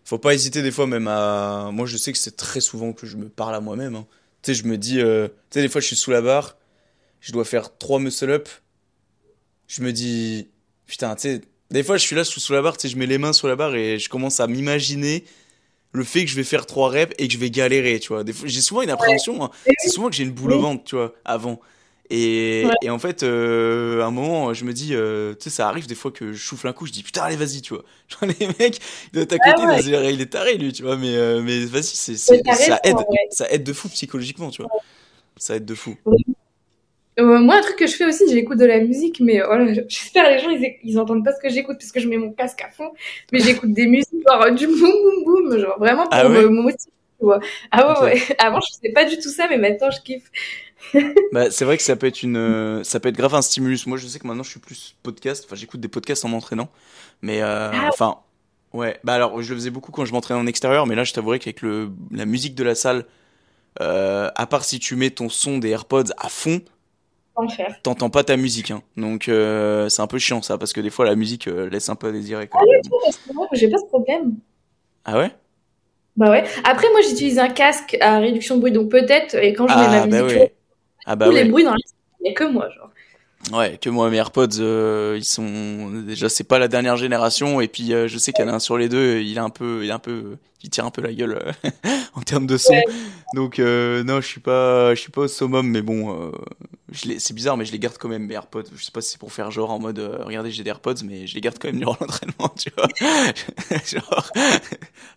faut 0.04 0.18
pas 0.18 0.34
hésiter 0.34 0.62
des 0.62 0.72
fois 0.72 0.88
même 0.88 1.08
à 1.08 1.70
moi 1.72 1.86
je 1.86 1.98
sais 1.98 2.12
que 2.12 2.18
c'est 2.18 2.36
très 2.36 2.60
souvent 2.62 2.94
que 2.94 3.06
je 3.06 3.18
me 3.18 3.30
parle 3.30 3.54
à 3.54 3.60
moi-même 3.60 3.96
hein. 3.96 4.08
Tu 4.42 4.54
sais 4.54 4.60
je 4.60 4.68
me 4.68 4.78
dis 4.78 5.00
euh... 5.00 5.28
tu 5.28 5.34
sais 5.52 5.62
des 5.62 5.70
fois 5.70 5.82
je 5.82 5.88
suis 5.88 5.96
sous 5.96 6.10
la 6.10 6.22
barre, 6.22 6.58
je 7.20 7.32
dois 7.32 7.46
faire 7.46 7.78
trois 7.78 8.00
muscle 8.00 8.32
up. 8.32 8.50
Je 9.68 9.84
me 9.84 9.92
dis 9.94 10.50
putain, 10.88 11.16
tu 11.16 11.22
sais 11.22 11.42
des 11.70 11.84
fois 11.84 11.98
je 11.98 12.04
suis 12.04 12.16
là 12.16 12.24
sous, 12.24 12.40
sous 12.40 12.54
la 12.54 12.62
barre, 12.62 12.78
tu 12.78 12.88
sais 12.88 12.94
je 12.94 12.98
mets 12.98 13.06
les 13.06 13.18
mains 13.20 13.34
sur 13.34 13.48
la 13.48 13.56
barre 13.56 13.76
et 13.76 14.00
je 14.00 14.10
commence 14.10 14.40
à 14.40 14.48
m'imaginer 14.48 15.24
le 15.94 16.04
fait 16.04 16.24
que 16.24 16.32
je 16.32 16.36
vais 16.36 16.44
faire 16.44 16.66
trois 16.66 16.90
reps 16.90 17.14
et 17.18 17.28
que 17.28 17.34
je 17.34 17.38
vais 17.38 17.50
galérer, 17.50 18.00
tu 18.00 18.10
vois. 18.10 18.24
Des 18.24 18.34
fois, 18.34 18.48
j'ai 18.48 18.62
souvent 18.62 18.82
une 18.82 18.90
appréhension, 18.90 19.44
hein. 19.44 19.52
C'est 19.80 19.90
souvent 19.90 20.10
que 20.10 20.16
j'ai 20.16 20.24
une 20.24 20.32
boule 20.32 20.54
au 20.54 20.62
ventre, 20.62 20.84
tu 20.86 20.96
vois, 20.96 21.14
avant. 21.26 21.60
Et, 22.14 22.68
Ouais. 22.68 22.76
et 22.82 22.90
en 22.90 23.00
fait, 23.00 23.24
euh, 23.24 24.02
à 24.02 24.08
un 24.08 24.12
moment, 24.12 24.54
je 24.54 24.66
me 24.66 24.74
dis, 24.74 24.96
euh, 24.96 25.34
tu 25.36 25.46
sais, 25.46 25.50
ça 25.50 25.70
arrive 25.70 25.88
des 25.88 25.96
fois 25.96 26.12
que 26.12 26.34
je 26.34 26.44
souffle 26.46 26.68
un 26.68 26.74
coup, 26.74 26.86
je 26.86 26.92
dis, 26.92 27.04
putain, 27.04 27.22
allez, 27.24 27.38
vas-y, 27.38 27.62
tu 27.62 27.74
vois. 27.74 27.86
Genre, 28.10 28.30
les 28.40 28.48
mecs, 28.60 28.80
de 29.14 29.24
ta 29.24 29.40
côté, 29.40 29.64
Ah 29.64 29.66
ouais. 29.66 29.66
ils 29.66 29.70
doivent 29.70 29.80
se 29.82 29.86
dire, 29.86 30.04
il 30.10 30.20
est 30.22 30.26
taré, 30.28 30.58
lui, 30.58 30.74
tu 30.74 30.84
vois, 30.84 30.98
mais, 30.98 31.16
euh, 31.16 31.42
mais 31.42 31.66
vas-y, 31.66 31.84
c'est, 31.86 32.18
c'est- 32.18 32.54
ça 32.54 32.80
aide, 32.84 33.08
ouais. 33.10 33.30
ça 33.30 33.50
aide 33.52 33.64
de 33.64 33.74
fou 33.74 33.88
psychologiquement, 33.90 34.50
tu 34.52 34.62
vois. 34.62 34.72
Ça 35.38 35.56
aide 35.58 35.66
de 35.66 35.76
fou. 35.76 35.98
Moi, 37.20 37.56
un 37.58 37.62
truc 37.62 37.76
que 37.76 37.88
je 37.88 37.96
fais 37.96 38.06
aussi, 38.06 38.24
j'écoute 38.32 38.58
de 38.58 38.66
la 38.66 38.80
musique, 38.80 39.20
mais 39.20 39.42
oh 39.44 39.56
j'espère 39.90 40.30
les 40.30 40.40
gens, 40.40 40.50
ils, 40.50 40.76
ils 40.84 40.98
entendent 41.00 41.24
pas 41.26 41.34
ce 41.34 41.40
que 41.42 41.50
j'écoute, 41.50 41.78
parce 41.78 41.92
que 41.92 42.00
je 42.00 42.08
mets 42.08 42.18
mon 42.18 42.32
casque 42.32 42.62
à 42.62 42.70
fond, 42.70 42.92
mais 43.32 43.40
j'écoute 43.40 43.74
des 43.74 43.86
musiques, 43.86 44.24
genre 44.28 44.50
du 44.52 44.66
boum 44.68 44.80
boum 44.80 45.24
boum, 45.26 45.58
genre 45.60 45.78
vraiment 45.78 46.08
pour 46.10 46.24
Ah 46.24 46.30
ouais? 46.30 46.40
me, 46.40 46.50
me 46.50 46.62
motiver, 46.62 46.92
tu 47.20 47.26
vois. 47.26 47.40
Ah 47.72 48.02
ouais, 48.02 48.14
ouais. 48.16 48.36
Avant, 48.40 48.60
je 48.62 48.68
faisais 48.78 48.94
pas 48.94 49.06
du 49.06 49.18
tout 49.20 49.30
ça, 49.30 49.48
mais 49.50 49.58
maintenant, 49.58 49.92
je 49.92 50.00
kiffe. 50.02 50.32
Bah, 51.32 51.50
c'est 51.52 51.64
vrai 51.66 51.78
que 51.78 51.84
ça 51.84 51.96
peut 51.96 52.08
être 52.08 52.24
une, 52.24 52.38
euh, 52.38 52.84
ça 52.84 53.00
peut 53.00 53.10
être 53.10 53.16
grave 53.18 53.36
un 53.36 53.42
stimulus. 53.42 53.88
Moi, 53.88 53.98
je 53.98 54.08
sais 54.08 54.20
que 54.20 54.28
maintenant, 54.28 54.44
je 54.44 54.50
suis 54.50 54.60
plus 54.60 54.96
podcast. 55.04 55.44
Enfin, 55.46 55.56
j'écoute 55.56 55.80
des 55.80 55.88
podcasts 55.88 56.26
en 56.26 56.30
m'entraînant. 56.30 56.70
Mais, 57.22 57.42
euh, 57.42 57.70
Ah. 57.74 57.90
enfin, 57.94 58.18
ouais. 58.74 59.00
Bah, 59.04 59.14
alors, 59.14 59.42
je 59.42 59.50
le 59.54 59.60
faisais 59.60 59.70
beaucoup 59.70 59.92
quand 59.92 60.06
je 60.06 60.12
m'entraînais 60.12 60.40
en 60.40 60.48
extérieur. 60.48 60.86
Mais 60.88 60.96
là, 60.96 61.04
je 61.04 61.14
t'avouerais 61.14 61.40
qu'avec 61.40 61.62
le, 61.62 61.90
la 62.12 62.26
musique 62.26 62.56
de 62.56 62.64
la 62.64 62.76
salle, 62.76 63.06
euh, 63.82 64.30
à 64.36 64.46
part 64.48 64.66
si 64.66 64.80
tu 64.80 64.96
mets 64.98 65.12
ton 65.12 65.30
son 65.30 65.58
des 65.58 65.70
AirPods 65.70 66.12
à 66.18 66.28
fond, 66.30 66.62
t'entends 67.84 68.10
pas 68.10 68.24
ta 68.26 68.36
musique. 68.36 68.72
Hein. 68.72 68.82
Donc, 68.98 69.30
euh, 69.30 69.88
c'est 69.90 70.02
un 70.02 70.08
peu 70.08 70.20
chiant, 70.20 70.42
ça. 70.42 70.58
Parce 70.58 70.74
que 70.74 70.82
des 70.82 70.90
fois, 70.90 71.06
la 71.06 71.16
musique 71.16 71.48
euh, 71.48 71.70
laisse 71.70 71.88
un 71.90 71.96
peu 71.96 72.08
à 72.08 72.12
désirer. 72.12 72.50
moi, 73.34 73.48
J'ai 73.54 73.70
pas 73.70 73.78
ce 73.78 73.86
problème. 73.86 74.36
Ah 75.06 75.18
ouais? 75.18 75.32
Bah 76.18 76.30
ouais. 76.30 76.44
Après, 76.66 76.90
moi, 76.92 77.00
j'utilise 77.08 77.40
un 77.40 77.48
casque 77.48 77.98
à 78.02 78.20
réduction 78.20 78.56
de 78.56 78.60
bruit, 78.60 78.72
donc 78.74 78.90
peut-être, 78.90 79.34
et 79.36 79.54
quand 79.54 79.68
je 79.68 79.74
mets 79.76 79.88
ma 79.88 80.02
Ah, 80.02 80.06
musique, 80.06 80.22
bah 80.22 80.28
ouais. 80.28 80.54
Ah, 81.06 81.16
bah 81.16 81.28
tous 81.28 81.32
les 81.32 81.44
ouais. 81.44 81.50
bruits 81.50 81.64
dans 81.64 81.72
la 81.72 81.78
il 82.24 82.30
a 82.30 82.34
que 82.34 82.44
moi, 82.44 82.70
genre. 82.70 82.90
Ouais, 83.52 83.80
que 83.82 83.90
moi, 83.90 84.10
mes 84.12 84.18
AirPods, 84.18 84.60
euh, 84.60 85.16
ils 85.18 85.26
sont 85.26 85.90
déjà, 86.06 86.30
c'est 86.30 86.44
pas 86.44 86.60
la 86.60 86.68
dernière 86.68 86.96
génération, 86.96 87.60
et 87.60 87.68
puis 87.68 87.92
euh, 87.92 88.08
je 88.08 88.18
sais 88.20 88.32
qu'il 88.32 88.46
y 88.46 88.48
en 88.48 88.52
a 88.52 88.56
un 88.56 88.60
sur 88.60 88.78
les 88.78 88.88
deux, 88.88 89.20
il 89.22 89.36
est 89.36 89.40
un 89.40 89.50
peu, 89.50 89.84
il 89.84 89.90
est 89.90 89.94
un 89.94 90.00
peu, 90.00 90.38
il 90.64 90.70
tire 90.70 90.86
un 90.86 90.92
peu 90.92 91.02
la 91.02 91.12
gueule 91.12 91.40
euh, 91.66 91.70
en 92.14 92.22
termes 92.22 92.46
de 92.46 92.58
son. 92.58 92.74
Ouais. 92.74 92.84
Donc 93.34 93.58
euh, 93.58 94.04
non, 94.04 94.22
je 94.22 94.28
suis 94.28 94.42
pas, 94.42 94.94
je 94.94 95.02
suis 95.02 95.12
pas 95.12 95.22
au 95.22 95.28
summum, 95.28 95.68
mais 95.68 95.82
bon, 95.82 96.16
euh, 96.16 96.32
les, 96.81 96.81
c'est 96.94 97.34
bizarre, 97.34 97.58
mais 97.58 97.66
je 97.66 97.72
les 97.72 97.80
garde 97.80 97.98
quand 97.98 98.10
même 98.10 98.26
mes 98.26 98.34
AirPods. 98.34 98.64
Je 98.76 98.84
sais 98.84 98.92
pas 98.92 99.02
si 99.02 99.12
c'est 99.12 99.18
pour 99.20 99.32
faire 99.32 99.50
genre 99.52 99.72
en 99.72 99.80
mode, 99.80 100.00
euh, 100.00 100.24
regardez, 100.24 100.52
j'ai 100.52 100.64
des 100.64 100.70
AirPods, 100.70 101.04
mais 101.06 101.26
je 101.28 101.36
les 101.36 101.42
garde 101.42 101.58
quand 101.60 101.70
même 101.70 101.80
durant 101.80 101.96
l'entraînement, 102.02 102.50
tu 102.58 102.70
vois. 102.76 102.88
genre, 103.86 104.32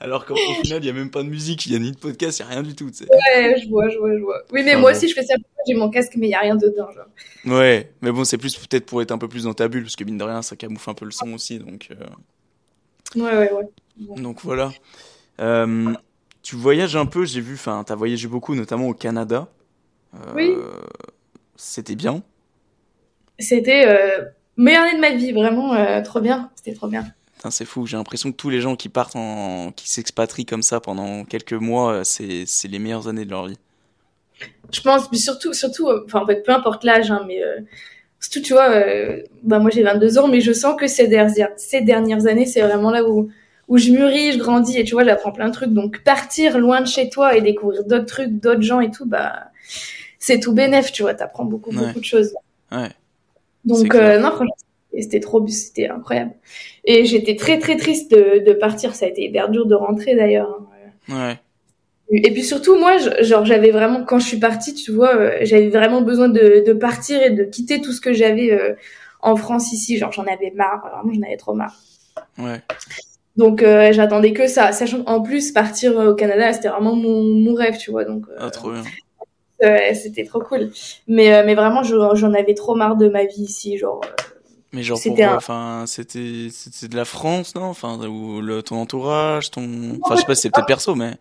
alors 0.00 0.24
qu'au 0.26 0.34
au 0.34 0.54
final, 0.62 0.82
il 0.82 0.86
y 0.86 0.90
a 0.90 0.92
même 0.92 1.10
pas 1.10 1.22
de 1.22 1.28
musique, 1.28 1.66
il 1.66 1.72
y 1.72 1.76
a 1.76 1.78
ni 1.78 1.92
de 1.92 1.98
podcast, 1.98 2.38
il 2.38 2.42
y 2.42 2.44
a 2.46 2.48
rien 2.48 2.62
du 2.62 2.74
tout, 2.74 2.90
tu 2.90 2.98
sais. 2.98 3.08
Ouais, 3.10 3.60
je 3.62 3.68
vois, 3.68 3.88
je 3.88 3.98
vois, 3.98 4.12
je 4.16 4.22
vois. 4.22 4.42
Oui, 4.52 4.62
mais 4.64 4.72
Enfin, 4.72 4.80
moi 4.80 4.92
bon. 4.92 4.96
aussi, 4.96 5.08
je 5.08 5.14
fais 5.14 5.24
ça. 5.24 5.34
J'ai 5.66 5.74
mon 5.74 5.90
casque, 5.90 6.12
mais 6.16 6.26
il 6.28 6.30
y 6.30 6.34
a 6.34 6.40
rien 6.40 6.56
dedans, 6.56 6.90
genre. 6.92 7.06
Ouais, 7.46 7.92
mais 8.02 8.12
bon, 8.12 8.24
c'est 8.24 8.38
plus 8.38 8.56
peut-être 8.56 8.86
pour 8.86 9.00
être 9.02 9.12
un 9.12 9.18
peu 9.18 9.28
plus 9.28 9.44
dans 9.44 9.54
ta 9.54 9.68
bulle, 9.68 9.82
parce 9.84 9.96
que 9.96 10.04
mine 10.04 10.18
de 10.18 10.24
rien, 10.24 10.42
ça 10.42 10.56
camoufle 10.56 10.90
un 10.90 10.94
peu 10.94 11.04
le 11.06 11.10
son 11.10 11.32
aussi, 11.32 11.58
donc. 11.58 11.88
euh, 11.90 12.04
Ouais, 13.16 13.22
ouais, 13.36 13.52
ouais. 13.52 14.20
Donc 14.20 14.40
voilà. 14.42 14.72
Euh, 15.40 15.94
tu 16.42 16.56
voyages 16.56 16.96
un 16.96 17.06
peu, 17.06 17.24
j'ai 17.24 17.40
vu, 17.40 17.54
enfin, 17.54 17.84
t'as 17.86 17.94
voyagé 17.94 18.28
beaucoup, 18.28 18.54
notamment 18.54 18.88
au 18.88 18.94
Canada. 18.94 19.48
Euh, 20.14 20.18
Oui. 20.34 20.52
C'était 21.56 21.94
bien. 21.94 22.22
C'était 23.38 23.86
euh, 23.86 24.24
meilleure 24.56 24.84
année 24.84 24.96
de 24.96 25.00
ma 25.00 25.12
vie, 25.12 25.32
vraiment 25.32 25.74
euh, 25.74 26.02
trop 26.02 26.20
bien. 26.20 26.50
C'était 26.54 26.74
trop 26.74 26.88
bien. 26.88 27.04
Putain, 27.36 27.50
c'est 27.50 27.64
fou. 27.64 27.86
J'ai 27.86 27.96
l'impression 27.96 28.32
que 28.32 28.36
tous 28.36 28.50
les 28.50 28.60
gens 28.60 28.76
qui 28.76 28.88
partent 28.88 29.16
en, 29.16 29.72
qui 29.72 29.90
s'expatrient 29.90 30.46
comme 30.46 30.62
ça 30.62 30.80
pendant 30.80 31.24
quelques 31.24 31.52
mois, 31.52 31.92
euh, 31.92 32.04
c'est, 32.04 32.44
c'est 32.46 32.68
les 32.68 32.78
meilleures 32.78 33.08
années 33.08 33.24
de 33.24 33.30
leur 33.30 33.46
vie. 33.46 33.58
Je 34.72 34.80
pense, 34.80 35.10
mais 35.12 35.18
surtout, 35.18 35.52
surtout, 35.52 35.88
euh, 35.88 36.04
enfin, 36.06 36.20
en 36.22 36.26
fait, 36.26 36.42
peu 36.42 36.52
importe 36.52 36.84
l'âge, 36.84 37.10
hein, 37.10 37.24
mais 37.26 37.42
euh, 37.42 37.60
surtout, 38.20 38.40
tu 38.40 38.52
vois, 38.52 38.70
bah, 39.42 39.58
moi 39.58 39.70
j'ai 39.70 39.82
22 39.82 40.18
ans, 40.18 40.28
mais 40.28 40.40
je 40.40 40.52
sens 40.52 40.74
que 40.78 40.86
ces 40.86 41.06
dernières, 41.06 41.50
ces 41.56 41.82
dernières 41.82 42.26
années, 42.26 42.46
c'est 42.46 42.62
vraiment 42.62 42.90
là 42.90 43.04
où, 43.04 43.28
où 43.68 43.78
je 43.78 43.90
mûris, 43.90 44.32
je 44.32 44.38
grandis, 44.38 44.78
et 44.78 44.84
tu 44.84 44.92
vois, 44.92 45.04
j'apprends 45.04 45.32
plein 45.32 45.48
de 45.48 45.52
trucs. 45.52 45.72
Donc, 45.72 46.02
partir 46.02 46.58
loin 46.58 46.80
de 46.80 46.86
chez 46.86 47.08
toi 47.10 47.36
et 47.36 47.42
découvrir 47.42 47.84
d'autres 47.84 48.06
trucs, 48.06 48.40
d'autres 48.40 48.62
gens 48.62 48.80
et 48.80 48.90
tout, 48.90 49.06
bah, 49.06 49.50
c'est 50.26 50.40
tout 50.40 50.52
bénef, 50.54 50.90
tu 50.92 51.02
vois, 51.02 51.14
t'apprends 51.14 51.44
beaucoup, 51.44 51.70
Ouais. 51.70 51.76
beaucoup 51.86 52.00
de 52.00 52.04
choses. 52.04 52.34
Ouais. 52.72 52.88
Donc, 53.64 53.94
euh, 53.94 54.18
non, 54.18 54.30
franchement, 54.30 54.54
c'était- 54.90 55.02
c'était 55.02 55.20
trop, 55.20 55.46
c'était 55.48 55.88
incroyable. 55.88 56.32
Et 56.84 57.04
j'étais 57.04 57.36
très, 57.36 57.58
très 57.58 57.76
triste 57.76 58.10
de, 58.10 58.42
de 58.44 58.52
partir. 58.54 58.94
Ça 58.94 59.06
a 59.06 59.08
été 59.08 59.22
hyper 59.24 59.48
dur 59.50 59.66
de 59.66 59.74
rentrer 59.74 60.14
d'ailleurs. 60.14 60.48
hein. 61.08 61.14
Ouais. 61.14 61.36
Et 62.10 62.30
puis 62.32 62.42
surtout, 62.44 62.76
moi, 62.78 62.96
je- 62.98 63.22
genre, 63.24 63.44
j'avais 63.44 63.70
vraiment, 63.70 64.04
quand 64.04 64.18
je 64.18 64.26
suis 64.26 64.38
partie, 64.38 64.74
tu 64.74 64.92
vois, 64.92 65.14
euh, 65.16 65.38
j'avais 65.42 65.68
vraiment 65.68 66.00
besoin 66.02 66.28
de, 66.28 66.62
de 66.66 66.72
partir 66.72 67.22
et 67.22 67.30
de 67.30 67.44
quitter 67.44 67.80
tout 67.80 67.92
ce 67.92 68.00
que 68.00 68.12
j'avais 68.12 68.52
euh, 68.52 68.74
en 69.20 69.36
France 69.36 69.72
ici. 69.72 69.96
Genre, 69.98 70.12
j'en 70.12 70.24
avais 70.24 70.52
marre. 70.54 70.80
Vraiment, 70.94 71.12
j'en 71.14 71.22
avais 71.26 71.36
trop 71.38 71.54
marre. 71.54 71.76
Ouais. 72.38 72.60
Donc 73.36 73.62
euh, 73.62 73.92
j'attendais 73.92 74.32
que 74.32 74.46
ça. 74.46 74.70
Sachant 74.72 75.02
qu'en 75.02 75.20
plus, 75.22 75.50
partir 75.52 75.96
au 75.96 76.14
Canada, 76.14 76.52
c'était 76.52 76.68
vraiment 76.68 76.94
mon, 76.94 77.22
mon 77.24 77.54
rêve, 77.54 77.76
tu 77.78 77.90
vois. 77.90 78.04
Donc, 78.04 78.24
euh, 78.30 78.36
Ah, 78.38 78.50
trop 78.50 78.70
bien. 78.70 78.82
Ouais, 79.62 79.94
c'était 79.94 80.24
trop 80.24 80.40
cool. 80.40 80.70
Mais, 81.08 81.32
euh, 81.34 81.42
mais 81.44 81.54
vraiment, 81.54 81.82
je- 81.82 81.94
j'en 82.14 82.32
avais 82.34 82.54
trop 82.54 82.74
marre 82.74 82.96
de 82.96 83.08
ma 83.08 83.24
vie 83.24 83.42
ici. 83.42 83.78
Genre, 83.78 84.00
euh, 84.04 84.22
Mais 84.72 84.82
genre 84.82 84.98
C'était 84.98 85.22
un- 85.22 85.36
Enfin, 85.36 85.84
c'était 85.86 86.48
c'était 86.50 86.88
de 86.88 86.96
la 86.96 87.04
France, 87.04 87.54
non? 87.54 87.64
Enfin, 87.64 87.96
ou 88.08 88.40
le, 88.40 88.62
ton 88.62 88.76
entourage, 88.76 89.50
ton. 89.52 89.98
Enfin, 90.02 90.16
je 90.16 90.20
sais 90.20 90.26
pas 90.26 90.34
si 90.34 90.42
c'est 90.42 90.50
peut-être 90.50 90.66
perso, 90.66 90.94
mais. 90.94 91.12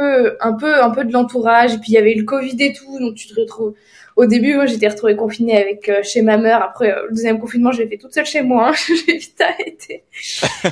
peu, 0.00 0.36
un 0.40 0.52
peu, 0.54 0.82
un 0.82 0.90
peu 0.90 1.04
de 1.04 1.12
l'entourage. 1.12 1.74
Et 1.74 1.78
puis 1.78 1.90
il 1.92 1.94
y 1.94 1.98
avait 1.98 2.14
eu 2.14 2.18
le 2.20 2.24
Covid 2.24 2.56
et 2.60 2.72
tout, 2.72 2.98
donc 2.98 3.14
tu 3.14 3.26
te 3.28 3.38
retrouves. 3.38 3.74
Au 4.18 4.26
début, 4.26 4.54
moi, 4.56 4.66
j'étais 4.66 4.88
retrouvée 4.88 5.14
confinée 5.14 5.56
avec 5.56 5.88
euh, 5.88 6.02
chez 6.02 6.22
ma 6.22 6.36
mère. 6.38 6.60
Après, 6.62 6.92
euh, 6.92 7.04
le 7.08 7.10
deuxième 7.14 7.38
confinement, 7.38 7.70
je 7.70 7.80
l'ai 7.82 7.86
fait 7.88 7.98
toute 7.98 8.12
seule 8.12 8.26
chez 8.26 8.42
moi. 8.42 8.70
hein. 8.70 8.72
J'ai 9.06 9.16
vite 9.16 9.40
arrêté. 9.40 10.04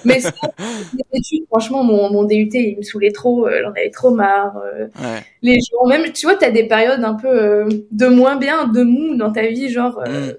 Mais 0.05 0.19
les 0.19 1.19
études, 1.21 1.47
franchement, 1.47 1.85
mon, 1.85 2.11
mon 2.11 2.25
DUT, 2.25 2.49
il 2.53 2.77
me 2.79 2.83
saoulait 2.83 3.13
trop. 3.13 3.47
euh, 3.47 3.61
J'en 3.63 3.71
avais 3.71 3.91
trop 3.91 4.11
marre. 4.11 4.57
Ouais. 5.01 5.23
les 5.43 5.59
gens, 5.61 5.87
même, 5.87 6.13
tu 6.13 6.27
vois, 6.27 6.35
t'as 6.37 6.51
des 6.51 6.65
périodes 6.67 7.05
un 7.05 7.15
peu 7.15 7.69
de 7.93 8.07
moins 8.09 8.35
bien, 8.37 8.67
de 8.67 8.83
mou 8.83 9.15
dans 9.15 9.31
ta 9.33 9.47
vie, 9.47 9.69
genre, 9.71 10.01
Mm. 10.07 10.33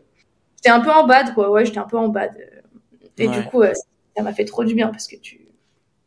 j'étais 0.58 0.70
un 0.70 0.82
peu 0.82 0.92
en 0.92 1.08
bad, 1.08 1.34
quoi, 1.34 1.50
ouais, 1.50 1.66
j'étais 1.66 1.78
un 1.80 1.84
peu 1.88 1.98
en 1.98 2.10
bad. 2.10 2.32
Et 3.18 3.28
Ouais. 3.28 3.40
du 3.42 3.46
coup, 3.48 3.64
ça 4.16 4.22
m'a 4.24 4.34
fait 4.34 4.46
trop 4.46 4.64
du 4.66 4.76
bien 4.76 4.90
parce 4.90 5.08
que 5.08 5.16
tu, 5.16 5.48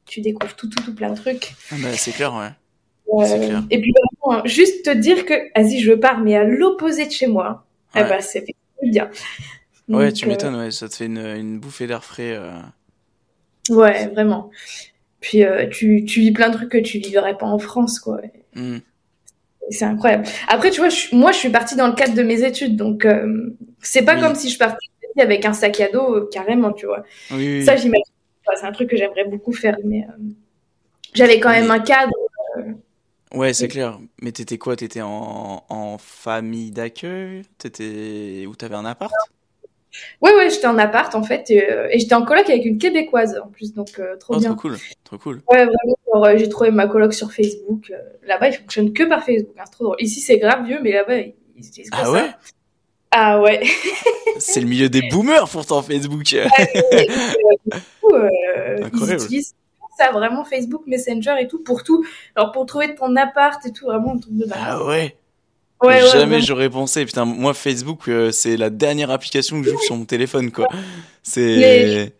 tu 0.04 0.20
découvres 0.20 0.54
tout, 0.54 0.68
tout, 0.68 0.82
tout 0.82 0.94
plein 0.94 1.10
de 1.10 1.16
trucs. 1.16 1.54
Ah 1.72 1.76
bah, 1.82 1.88
c'est 1.94 2.12
clair, 2.12 2.34
ouais. 2.34 2.50
Clair. 3.18 3.62
et 3.70 3.80
puis, 3.80 3.92
vraiment, 3.92 4.38
hein, 4.38 4.42
juste 4.46 4.84
te 4.84 4.90
dire 4.90 5.24
que, 5.26 5.34
vas-y, 5.58 5.80
je 5.80 5.92
pars, 5.92 6.20
mais 6.20 6.36
à 6.36 6.44
l'opposé 6.44 7.06
de 7.06 7.10
chez 7.10 7.26
moi, 7.26 7.64
eh 7.94 8.00
Ouais. 8.00 8.08
ben, 8.08 8.20
c'est 8.20 8.44
bien. 8.82 9.10
Ouais, 9.88 10.06
Donc, 10.06 10.14
tu 10.14 10.24
euh, 10.24 10.28
m'étonnes, 10.28 10.54
ouais, 10.56 10.70
ça 10.70 10.88
te 10.88 10.94
fait 10.96 11.06
une, 11.06 11.18
une 11.18 11.58
bouffée 11.58 11.86
d'air 11.86 12.04
frais. 12.04 12.36
euh. 12.36 12.50
ouais, 13.70 14.06
vraiment. 14.08 14.50
Puis, 15.20 15.44
euh, 15.44 15.66
tu, 15.68 16.04
tu 16.04 16.20
vis 16.20 16.32
plein 16.32 16.48
de 16.48 16.54
trucs 16.54 16.70
que 16.70 16.78
tu 16.78 16.98
vivrais 16.98 17.36
pas 17.36 17.46
en 17.46 17.58
France, 17.58 17.98
quoi. 18.00 18.20
Hmm. 18.54 18.78
C'est 19.70 19.84
incroyable. 19.84 20.24
Après, 20.48 20.70
tu 20.70 20.80
vois, 20.80 20.88
je 20.88 21.14
moi, 21.14 21.30
je 21.32 21.36
suis 21.38 21.50
partie 21.50 21.76
dans 21.76 21.86
le 21.86 21.92
cadre 21.94 22.14
de 22.14 22.22
mes 22.22 22.42
études, 22.42 22.76
donc 22.76 23.04
euh, 23.04 23.54
c'est 23.80 24.02
pas 24.02 24.14
Oui. 24.16 24.20
comme 24.20 24.34
si 24.34 24.48
je 24.50 24.58
partais 24.58 24.76
avec 25.18 25.44
un 25.44 25.52
sac 25.52 25.78
à 25.80 25.88
dos 25.92 26.14
euh, 26.16 26.28
carrément, 26.32 26.72
tu 26.72 26.86
vois. 26.86 27.04
Oui, 27.30 27.58
oui. 27.58 27.64
Ça, 27.64 27.76
j'imagine. 27.76 28.02
C'est 28.56 28.66
un 28.66 28.72
truc 28.72 28.88
que 28.90 28.96
j'aimerais 28.96 29.24
beaucoup 29.26 29.52
faire, 29.52 29.76
mais 29.84 30.04
j'avais 31.14 31.38
quand 31.38 31.50
même 31.50 31.70
un 31.70 31.78
cadre. 31.80 32.12
Ouais, 33.34 33.52
c'est 33.54 33.68
clair. 33.68 33.98
Mais 34.22 34.32
t'étais 34.32 34.58
quoi? 34.58 34.74
T'étais 34.76 35.02
en, 35.02 35.64
en 35.68 35.98
famille 35.98 36.70
d'accueil? 36.70 37.42
T'étais... 37.58 38.44
Ou 38.48 38.54
t'avais 38.56 38.74
un 38.74 38.84
appart? 38.84 39.12
Ouais, 40.20 40.32
ouais, 40.34 40.50
j'étais 40.50 40.68
en 40.68 40.78
appart 40.78 41.12
en 41.16 41.24
fait, 41.24 41.50
et, 41.50 41.68
euh, 41.68 41.88
et 41.90 41.98
j'étais 41.98 42.14
en 42.14 42.24
coloc 42.24 42.48
avec 42.48 42.64
une 42.64 42.78
québécoise 42.78 43.40
en 43.44 43.48
plus, 43.48 43.74
donc 43.74 43.98
euh, 43.98 44.16
trop 44.16 44.34
Oh, 44.36 44.38
bien. 44.38 44.50
trop 44.54 44.60
cool. 44.68 44.76
Trop 45.02 45.18
cool. 45.18 45.42
Ouais, 45.50 45.64
vraiment. 45.66 46.26
euh, 46.26 46.38
j'ai 46.38 46.48
trouvé 46.48 46.70
ma 46.70 46.86
coloc 46.86 47.12
sur 47.12 47.32
Facebook. 47.32 47.92
là-bas, 48.22 48.48
il 48.48 48.54
fonctionne 48.54 48.92
que 48.92 49.02
par 49.02 49.24
Facebook. 49.24 49.54
hein, 49.58 49.62
c'est 49.66 49.72
trop 49.72 49.84
drôle. 49.84 49.96
Ici, 49.98 50.20
c'est 50.20 50.38
grave 50.38 50.64
vieux, 50.64 50.78
mais 50.80 50.92
là-bas, 50.92 51.18
ils 51.18 51.34
ils 51.56 51.66
utilisent 51.66 51.90
Ah 51.92 52.10
ouais? 52.10 52.30
Ah 53.10 53.40
ouais. 53.42 53.60
C'est 54.38 54.60
le 54.60 54.68
milieu 54.68 54.88
des 54.88 55.02
boomers 55.10 55.48
pourtant, 55.48 55.82
Facebook. 55.82 56.32
Et, 56.32 56.44
du 56.44 57.80
coup, 58.00 58.14
ils 58.14 58.84
Incroyable. 58.84 59.22
utilisent 59.24 59.54
vraiment 60.12 60.44
Facebook 60.44 60.82
Messenger 60.86 61.34
et 61.40 61.48
tout 61.48 61.62
pour 61.62 61.82
tout. 61.82 62.04
Alors 62.36 62.52
pour 62.52 62.66
trouver 62.66 62.94
ton 62.94 63.14
appart 63.16 63.64
et 63.66 63.72
tout, 63.72 63.86
vraiment 63.86 64.18
truc 64.18 64.34
de. 64.34 64.46
Ah 64.52 64.84
ouais? 64.84 65.16
ouais, 65.82 66.02
ouais, 66.02 66.10
Jamais 66.12 66.40
j'aurais 66.40 66.70
pensé. 66.70 67.04
Putain, 67.04 67.24
moi, 67.24 67.54
Facebook, 67.54 68.08
euh, 68.08 68.30
c'est 68.30 68.56
la 68.56 68.70
dernière 68.70 69.10
application 69.10 69.60
que 69.60 69.68
j'ouvre 69.68 69.82
sur 69.82 69.96
mon 69.96 70.04
téléphone, 70.04 70.50
quoi. 70.50 70.68
C'est... 71.22 72.12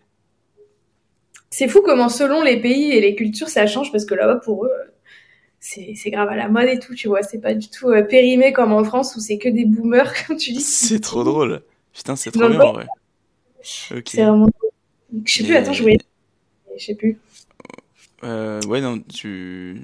C'est 1.52 1.66
fou 1.66 1.82
comment 1.84 2.08
selon 2.08 2.42
les 2.42 2.60
pays 2.60 2.92
et 2.92 3.00
les 3.00 3.16
cultures 3.16 3.48
ça 3.48 3.66
change 3.66 3.90
parce 3.90 4.04
que 4.04 4.14
là-bas 4.14 4.36
pour 4.36 4.66
eux 4.66 4.70
c'est 5.60 6.10
grave 6.10 6.28
à 6.28 6.36
la 6.36 6.48
mode 6.48 6.68
et 6.68 6.78
tout, 6.78 6.94
tu 6.94 7.08
vois. 7.08 7.22
C'est 7.22 7.38
pas 7.38 7.54
du 7.54 7.68
tout 7.68 7.90
euh, 7.90 8.02
périmé 8.02 8.52
comme 8.52 8.72
en 8.72 8.82
France 8.82 9.14
où 9.16 9.20
c'est 9.20 9.38
que 9.38 9.48
des 9.48 9.66
boomers 9.66 10.12
comme 10.26 10.36
tu 10.36 10.52
dis. 10.52 10.60
C'est 10.60 11.00
trop 11.00 11.22
drôle. 11.22 11.62
Putain, 11.92 12.16
c'est 12.16 12.30
trop 12.30 12.48
bien. 12.48 12.58
C'est 13.62 14.22
vraiment. 14.22 14.48
Je 15.24 15.32
sais 15.32 15.44
plus. 15.44 15.56
Attends, 15.56 15.72
je 15.72 15.82
voulais. 15.82 15.98
Je 16.78 16.84
sais 16.84 16.94
plus. 16.94 17.18
Euh, 18.24 18.60
ouais, 18.68 18.80
non, 18.80 18.98
tu... 18.98 19.82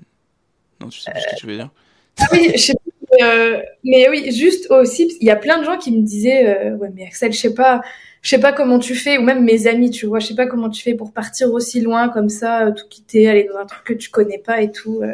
Non, 0.81 0.89
tu 0.89 1.01
sais 1.01 1.11
plus 1.11 1.21
ce 1.21 1.27
que 1.35 1.41
tu 1.41 1.47
veux 1.47 1.57
dire. 1.57 1.71
Ah 2.19 2.27
oui, 2.33 2.51
je 2.55 2.59
sais 2.59 2.75
euh, 3.23 3.63
mais 3.85 4.09
oui, 4.09 4.33
juste 4.33 4.71
aussi, 4.71 5.17
il 5.21 5.27
y 5.27 5.31
a 5.31 5.37
plein 5.37 5.59
de 5.59 5.65
gens 5.65 5.79
qui 5.79 5.93
me 5.93 6.03
disaient, 6.03 6.49
euh, 6.49 6.77
ouais, 6.77 6.91
mais 6.95 7.05
Axel, 7.07 7.33
je 7.33 7.39
sais 7.39 7.55
pas, 7.55 7.81
je 8.23 8.29
sais 8.31 8.41
pas 8.41 8.53
comment 8.53 8.79
tu 8.79 8.95
fais, 8.95 9.19
ou 9.19 9.23
même 9.23 9.45
mes 9.45 9.67
amis, 9.67 9.91
tu 9.91 10.07
vois, 10.07 10.19
je 10.19 10.27
sais 10.27 10.35
pas 10.35 10.47
comment 10.47 10.71
tu 10.71 10.83
fais 10.83 10.95
pour 10.95 11.13
partir 11.13 11.53
aussi 11.53 11.81
loin 11.81 12.09
comme 12.09 12.29
ça, 12.29 12.67
euh, 12.67 12.73
tout 12.73 12.87
quitter, 12.89 13.29
aller 13.29 13.45
dans 13.45 13.59
un 13.59 13.67
truc 13.67 13.85
que 13.85 13.93
tu 13.95 14.11
connais 14.11 14.39
pas 14.39 14.61
et 14.61 14.73
tout. 14.73 15.01
euh. 15.03 15.13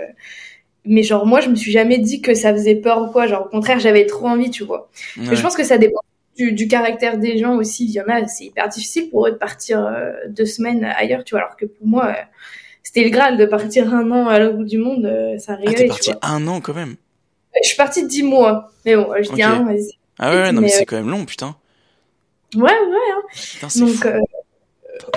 Mais 0.84 1.02
genre, 1.02 1.26
moi, 1.26 1.40
je 1.40 1.48
me 1.48 1.54
suis 1.54 1.70
jamais 1.70 1.98
dit 1.98 2.22
que 2.22 2.34
ça 2.34 2.52
faisait 2.52 2.74
peur 2.74 3.02
ou 3.02 3.12
quoi. 3.12 3.26
Genre, 3.28 3.46
au 3.46 3.48
contraire, 3.48 3.78
j'avais 3.78 4.06
trop 4.06 4.26
envie, 4.26 4.50
tu 4.50 4.64
vois. 4.64 4.90
Mais 5.16 5.36
je 5.36 5.42
pense 5.42 5.54
que 5.56 5.62
ça 5.62 5.78
dépend 5.78 6.00
du, 6.36 6.52
du 6.52 6.66
caractère 6.66 7.18
des 7.18 7.38
gens 7.38 7.54
aussi. 7.54 7.84
Il 7.84 7.92
y 7.92 8.00
en 8.00 8.08
a, 8.08 8.26
c'est 8.26 8.46
hyper 8.46 8.68
difficile 8.68 9.08
pour 9.08 9.28
eux 9.28 9.30
de 9.30 9.36
partir 9.36 9.94
deux 10.28 10.44
semaines 10.44 10.84
ailleurs, 10.84 11.22
tu 11.22 11.36
vois. 11.36 11.44
Alors 11.44 11.56
que 11.56 11.66
pour 11.66 11.86
moi, 11.86 12.16
c'était 12.82 13.04
le 13.04 13.10
Graal 13.10 13.36
de 13.36 13.46
partir 13.46 13.92
un 13.94 14.10
an 14.10 14.26
à 14.28 14.38
l'autre 14.38 14.56
bout 14.56 14.64
du 14.64 14.78
monde, 14.78 15.04
euh, 15.06 15.38
ça 15.38 15.52
Ah, 15.54 15.56
régalait, 15.56 15.76
t'es 15.76 15.86
parti 15.88 16.12
un 16.22 16.46
an 16.48 16.60
quand 16.60 16.74
même. 16.74 16.96
Je 17.62 17.68
suis 17.68 17.76
partie 17.76 18.06
dix 18.06 18.22
mois. 18.22 18.70
Mais 18.84 18.96
bon, 18.96 19.12
je 19.20 19.32
dis 19.32 19.42
un 19.42 19.60
an, 19.60 19.64
vas-y. 19.64 19.98
Ah 20.18 20.30
ouais, 20.30 20.36
ouais, 20.42 20.52
non, 20.52 20.60
mais, 20.60 20.66
Mais, 20.66 20.72
c'est 20.72 20.82
euh, 20.82 20.84
quand 20.86 20.96
même 20.96 21.10
long, 21.10 21.24
putain. 21.24 21.56
Ouais, 22.54 22.62
ouais. 22.62 22.68
Hein. 22.70 23.22
Putain, 23.34 23.68
c'est 23.68 23.80
Donc, 23.80 23.90
fou. 23.90 24.08
euh, 24.08 24.20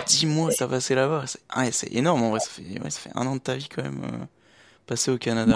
10 0.08 0.26
mois 0.26 0.50
que 0.52 0.56
t'as 0.56 0.68
passé 0.68 0.96
là-bas. 0.96 1.24
C'est 1.28 1.40
ah, 1.50 1.70
c'est 1.72 1.94
énorme, 1.94 2.24
en 2.24 2.30
vrai. 2.32 2.40
Ça 2.40 2.50
fait, 2.50 2.82
ouais, 2.82 2.90
ça 2.90 3.00
fait 3.00 3.12
un 3.16 3.26
an 3.28 3.36
de 3.36 3.42
ta 3.42 3.56
vie, 3.56 3.68
quand 3.74 3.84
même, 3.84 4.02
euh, 4.04 4.26
passé 4.88 5.12
au 5.12 5.18
Canada. 5.18 5.56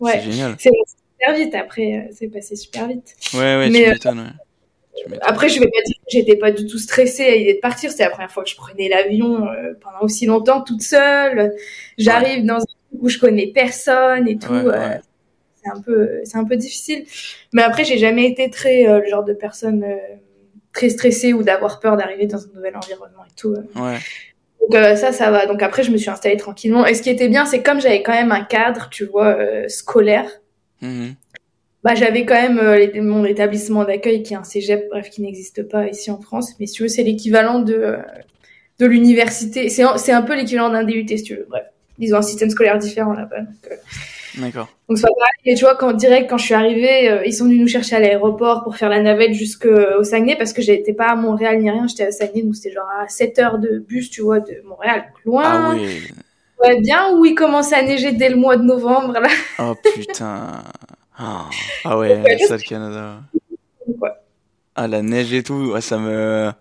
ouais. 0.00 0.12
C'est 0.14 0.32
génial. 0.32 0.56
C'est 0.58 0.70
super 1.20 1.34
vite. 1.36 1.54
Après, 1.54 1.94
euh, 2.10 2.12
c'est 2.16 2.28
passé 2.28 2.56
super 2.56 2.88
vite. 2.88 3.14
Ouais, 3.34 3.40
ouais, 3.40 3.70
Mais, 3.70 3.78
tu 3.80 3.86
euh, 3.88 3.92
m'étonnes, 3.92 4.20
ouais. 4.20 4.32
Après, 5.22 5.48
je 5.48 5.60
vais 5.60 5.66
pas 5.66 5.82
dire 5.84 5.96
que 5.96 6.10
j'étais 6.10 6.36
pas 6.36 6.50
du 6.50 6.66
tout 6.66 6.78
stressée 6.78 7.26
à 7.26 7.34
l'idée 7.36 7.54
de 7.54 7.60
partir. 7.60 7.90
C'était 7.90 8.04
la 8.04 8.10
première 8.10 8.30
fois 8.30 8.42
que 8.44 8.50
je 8.50 8.56
prenais 8.56 8.88
l'avion 8.88 9.46
euh, 9.46 9.74
pendant 9.80 10.00
aussi 10.02 10.26
longtemps 10.26 10.62
toute 10.62 10.82
seule. 10.82 11.52
J'arrive 11.98 12.44
dans 12.44 12.56
un 12.56 12.58
truc 12.58 12.76
où 13.00 13.08
je 13.08 13.18
connais 13.18 13.46
personne 13.48 14.28
et 14.28 14.38
tout. 14.38 14.52
Ouais, 14.52 14.64
euh, 14.66 14.88
ouais. 14.88 15.00
c'est 15.62 15.70
un 15.70 15.80
peu, 15.80 16.08
c'est 16.24 16.36
un 16.38 16.44
peu 16.44 16.56
difficile. 16.56 17.04
Mais 17.52 17.62
après, 17.62 17.84
j'ai 17.84 17.98
jamais 17.98 18.26
été 18.26 18.50
très 18.50 18.86
euh, 18.88 19.00
le 19.00 19.08
genre 19.08 19.24
de 19.24 19.32
personne 19.34 19.84
euh, 19.84 19.96
très 20.72 20.88
stressée 20.90 21.32
ou 21.32 21.42
d'avoir 21.42 21.80
peur 21.80 21.96
d'arriver 21.96 22.26
dans 22.26 22.38
un 22.38 22.48
nouvel 22.54 22.76
environnement 22.76 23.24
et 23.24 23.34
tout. 23.40 23.52
euh. 23.52 23.96
Donc 24.60 24.74
euh, 24.74 24.96
ça, 24.96 25.12
ça 25.12 25.30
va. 25.30 25.46
Donc 25.46 25.62
après, 25.62 25.82
je 25.82 25.90
me 25.90 25.96
suis 25.96 26.10
installée 26.10 26.36
tranquillement. 26.36 26.84
Et 26.86 26.94
ce 26.94 27.02
qui 27.02 27.10
était 27.10 27.28
bien, 27.28 27.46
c'est 27.46 27.62
comme 27.62 27.80
j'avais 27.80 28.02
quand 28.02 28.12
même 28.12 28.32
un 28.32 28.44
cadre, 28.44 28.88
tu 28.90 29.04
vois, 29.06 29.36
euh, 29.38 29.68
scolaire. 29.68 30.28
Mhm. 30.80 31.14
Bah, 31.88 31.94
j'avais 31.94 32.26
quand 32.26 32.34
même 32.34 32.58
euh, 32.58 33.00
mon 33.00 33.24
établissement 33.24 33.82
d'accueil 33.82 34.22
qui 34.22 34.34
est 34.34 34.36
un 34.36 34.44
cégep, 34.44 34.90
bref, 34.90 35.08
qui 35.08 35.22
n'existe 35.22 35.66
pas 35.66 35.88
ici 35.88 36.10
en 36.10 36.20
France. 36.20 36.52
Mais 36.60 36.66
si 36.66 36.74
tu 36.74 36.82
veux, 36.82 36.88
c'est 36.88 37.02
l'équivalent 37.02 37.60
de, 37.60 37.72
euh, 37.72 37.96
de 38.78 38.84
l'université. 38.84 39.70
C'est 39.70 39.84
un, 39.84 39.96
c'est 39.96 40.12
un 40.12 40.20
peu 40.20 40.36
l'équivalent 40.36 40.68
d'un 40.68 40.84
DUT, 40.84 41.08
si 41.08 41.22
tu 41.22 41.36
veux. 41.36 41.46
Bref, 41.48 41.64
ils 41.98 42.14
ont 42.14 42.18
un 42.18 42.22
système 42.22 42.50
scolaire 42.50 42.76
différent 42.76 43.14
là-bas. 43.14 43.40
Donc, 43.40 43.72
euh, 43.72 43.76
D'accord. 44.36 44.68
donc 44.86 44.98
c'est 44.98 45.06
pas 45.06 45.14
pareil. 45.18 45.30
Et 45.46 45.54
tu 45.54 45.64
vois, 45.64 45.76
quand 45.76 45.94
direct, 45.94 46.28
quand 46.28 46.36
je 46.36 46.44
suis 46.44 46.52
arrivée, 46.52 47.22
ils 47.24 47.32
sont 47.32 47.46
venus 47.46 47.58
nous 47.62 47.68
chercher 47.68 47.96
à 47.96 48.00
l'aéroport 48.00 48.64
pour 48.64 48.76
faire 48.76 48.90
la 48.90 49.00
navette 49.00 49.32
jusqu'au 49.32 50.02
Saguenay 50.02 50.36
parce 50.36 50.52
que 50.52 50.60
j'étais 50.60 50.92
pas 50.92 51.06
à 51.06 51.16
Montréal 51.16 51.58
ni 51.58 51.70
rien, 51.70 51.86
j'étais 51.88 52.04
à 52.04 52.12
Saguenay, 52.12 52.42
donc 52.42 52.54
c'était 52.54 52.74
genre 52.74 52.90
à 53.00 53.08
7 53.08 53.38
heures 53.38 53.58
de 53.58 53.78
bus, 53.78 54.10
tu 54.10 54.20
vois, 54.20 54.40
de 54.40 54.60
Montréal. 54.66 55.06
Loin. 55.24 55.42
Ah 55.42 55.74
ouais. 55.74 55.88
Ouais, 56.62 56.80
bien 56.82 57.16
où 57.16 57.24
il 57.24 57.34
commence 57.34 57.72
à 57.72 57.80
neiger 57.80 58.12
dès 58.12 58.28
le 58.28 58.36
mois 58.36 58.58
de 58.58 58.64
novembre, 58.64 59.14
là. 59.20 59.28
Oh 59.58 59.74
putain. 59.94 60.62
Ah, 61.18 61.48
Ah 61.84 61.98
ouais, 61.98 62.38
ça 62.48 62.56
le 62.56 62.62
Canada. 62.62 63.20
Ah, 64.74 64.86
la 64.86 65.02
neige 65.02 65.32
et 65.32 65.42
tout, 65.42 65.72
ouais, 65.72 65.80
ça 65.80 65.98
me. 65.98 66.52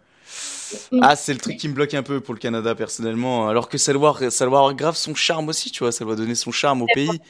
Mm. 0.91 0.99
Ah, 1.01 1.15
c'est 1.15 1.33
le 1.33 1.39
truc 1.39 1.57
qui 1.57 1.69
me 1.69 1.73
bloque 1.73 1.93
un 1.93 2.03
peu 2.03 2.19
pour 2.19 2.33
le 2.33 2.39
Canada, 2.39 2.75
personnellement. 2.75 3.47
Alors 3.47 3.69
que 3.69 3.77
ça 3.77 3.93
doit, 3.93 4.17
ça 4.31 4.45
doit 4.45 4.59
avoir 4.59 4.73
grave 4.73 4.95
son 4.95 5.15
charme 5.15 5.47
aussi, 5.49 5.71
tu 5.71 5.83
vois, 5.83 5.91
ça 5.91 6.03
doit 6.03 6.15
donner 6.15 6.35
son 6.35 6.51
charme 6.51 6.81
au 6.81 6.87
pays. 6.93 7.21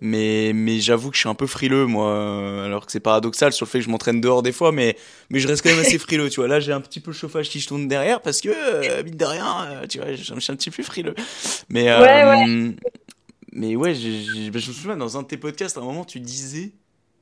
Mais, 0.00 0.52
mais 0.54 0.80
j'avoue 0.80 1.10
que 1.10 1.16
je 1.16 1.20
suis 1.20 1.28
un 1.28 1.34
peu 1.34 1.46
frileux, 1.46 1.86
moi. 1.86 2.64
Alors 2.64 2.84
que 2.84 2.92
c'est 2.92 3.00
paradoxal 3.00 3.52
sur 3.52 3.64
le 3.64 3.70
fait 3.70 3.78
que 3.78 3.84
je 3.84 3.90
m'entraîne 3.90 4.20
dehors 4.20 4.42
des 4.42 4.52
fois, 4.52 4.72
mais, 4.72 4.96
mais 5.30 5.38
je 5.38 5.46
reste 5.48 5.62
quand 5.62 5.70
même 5.70 5.80
assez 5.80 5.98
frileux, 5.98 6.28
tu 6.28 6.40
vois. 6.40 6.48
Là, 6.48 6.60
j'ai 6.60 6.72
un 6.72 6.80
petit 6.80 7.00
peu 7.00 7.10
le 7.10 7.16
chauffage 7.16 7.48
qui 7.48 7.60
se 7.60 7.68
tourne 7.68 7.86
derrière 7.86 8.20
parce 8.20 8.40
que, 8.40 8.48
euh, 8.50 9.02
mine 9.04 9.16
de 9.16 9.24
rien, 9.24 9.66
euh, 9.70 9.86
tu 9.86 9.98
vois, 9.98 10.12
je 10.14 10.22
je 10.34 10.40
suis 10.40 10.52
un 10.52 10.56
petit 10.56 10.70
peu 10.70 10.82
frileux. 10.82 11.14
Mais, 11.68 11.90
euh, 11.90 12.00
Ouais, 12.00 12.74
mais 13.54 13.76
ouais, 13.76 13.94
j'ai- 13.94 14.22
je 14.24 14.50
me 14.52 14.58
souviens, 14.58 14.96
dans 14.96 15.16
un 15.16 15.22
de 15.22 15.26
tes 15.28 15.36
podcasts, 15.38 15.78
à 15.78 15.80
un 15.80 15.84
moment, 15.84 16.04
tu 16.04 16.20
disais, 16.20 16.72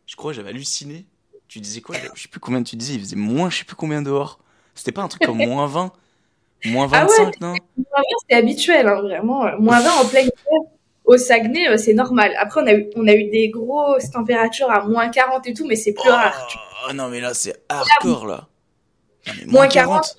je 0.06 0.16
crois, 0.16 0.32
j'avais 0.32 0.48
halluciné. 0.48 1.06
Tu 1.46 1.60
disais 1.60 1.82
quoi? 1.82 1.94
Je 2.14 2.22
sais 2.22 2.28
plus 2.28 2.40
combien 2.40 2.62
tu 2.62 2.76
disais, 2.76 2.94
il 2.94 3.00
faisait 3.00 3.16
moins, 3.16 3.50
je 3.50 3.58
sais 3.58 3.64
plus 3.64 3.76
combien 3.76 4.00
dehors. 4.00 4.38
C'était 4.74 4.92
pas 4.92 5.02
un 5.02 5.08
truc 5.08 5.22
comme 5.22 5.36
moins 5.46 5.66
20, 5.66 5.92
moins 6.64 6.88
Ah 6.90 7.02
ouais, 7.06 7.08
25, 7.24 7.40
non? 7.40 7.48
Moins 7.76 7.84
20, 7.96 8.02
c'est 8.28 8.36
habituel, 8.36 8.88
hein, 8.88 9.02
vraiment. 9.02 9.58
Moins 9.60 9.80
20 9.80 9.92
en 10.02 10.08
plein 10.08 10.20
hiver, 10.20 10.32
au 11.04 11.18
Saguenay, 11.18 11.68
euh, 11.68 11.76
c'est 11.76 11.92
normal. 11.92 12.34
Après, 12.38 12.62
on 12.62 12.66
a, 12.66 12.72
eu, 12.72 12.86
on 12.96 13.06
a 13.06 13.12
eu 13.12 13.24
des 13.30 13.50
grosses 13.50 14.10
températures 14.10 14.70
à 14.70 14.86
moins 14.86 15.08
40 15.10 15.46
et 15.46 15.52
tout, 15.52 15.66
mais 15.66 15.76
c'est 15.76 15.92
plus 15.92 16.08
rare. 16.10 16.48
Oh 16.88 16.92
non, 16.94 17.08
mais 17.10 17.20
là, 17.20 17.34
c'est 17.34 17.62
hardcore, 17.68 18.26
là. 18.26 18.48
Moins 19.48 19.68
40, 19.68 20.16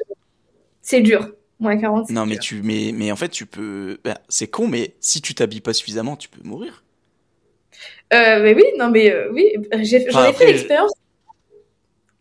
c'est 0.82 1.02
dur. 1.02 1.32
Moins 1.64 1.78
40. 1.78 2.10
Non, 2.10 2.26
mais 2.26 2.38
tu, 2.38 2.62
mais, 2.62 2.92
mais 2.94 3.10
en 3.10 3.16
fait, 3.16 3.30
tu 3.30 3.46
peux. 3.46 3.98
Ben, 4.04 4.16
c'est 4.28 4.48
con, 4.48 4.68
mais 4.68 4.96
si 5.00 5.22
tu 5.22 5.34
t'habilles 5.34 5.62
pas 5.62 5.72
suffisamment, 5.72 6.18
tu 6.18 6.28
peux 6.28 6.46
mourir. 6.46 6.84
Euh, 8.14 8.44
mais 8.44 8.54
oui, 8.54 8.66
non, 8.78 8.90
mais 8.92 9.10
euh, 9.10 9.32
oui, 9.32 9.54
j'en 9.72 10.26
ai 10.26 10.34
fait 10.34 10.46
l'expérience. 10.46 10.92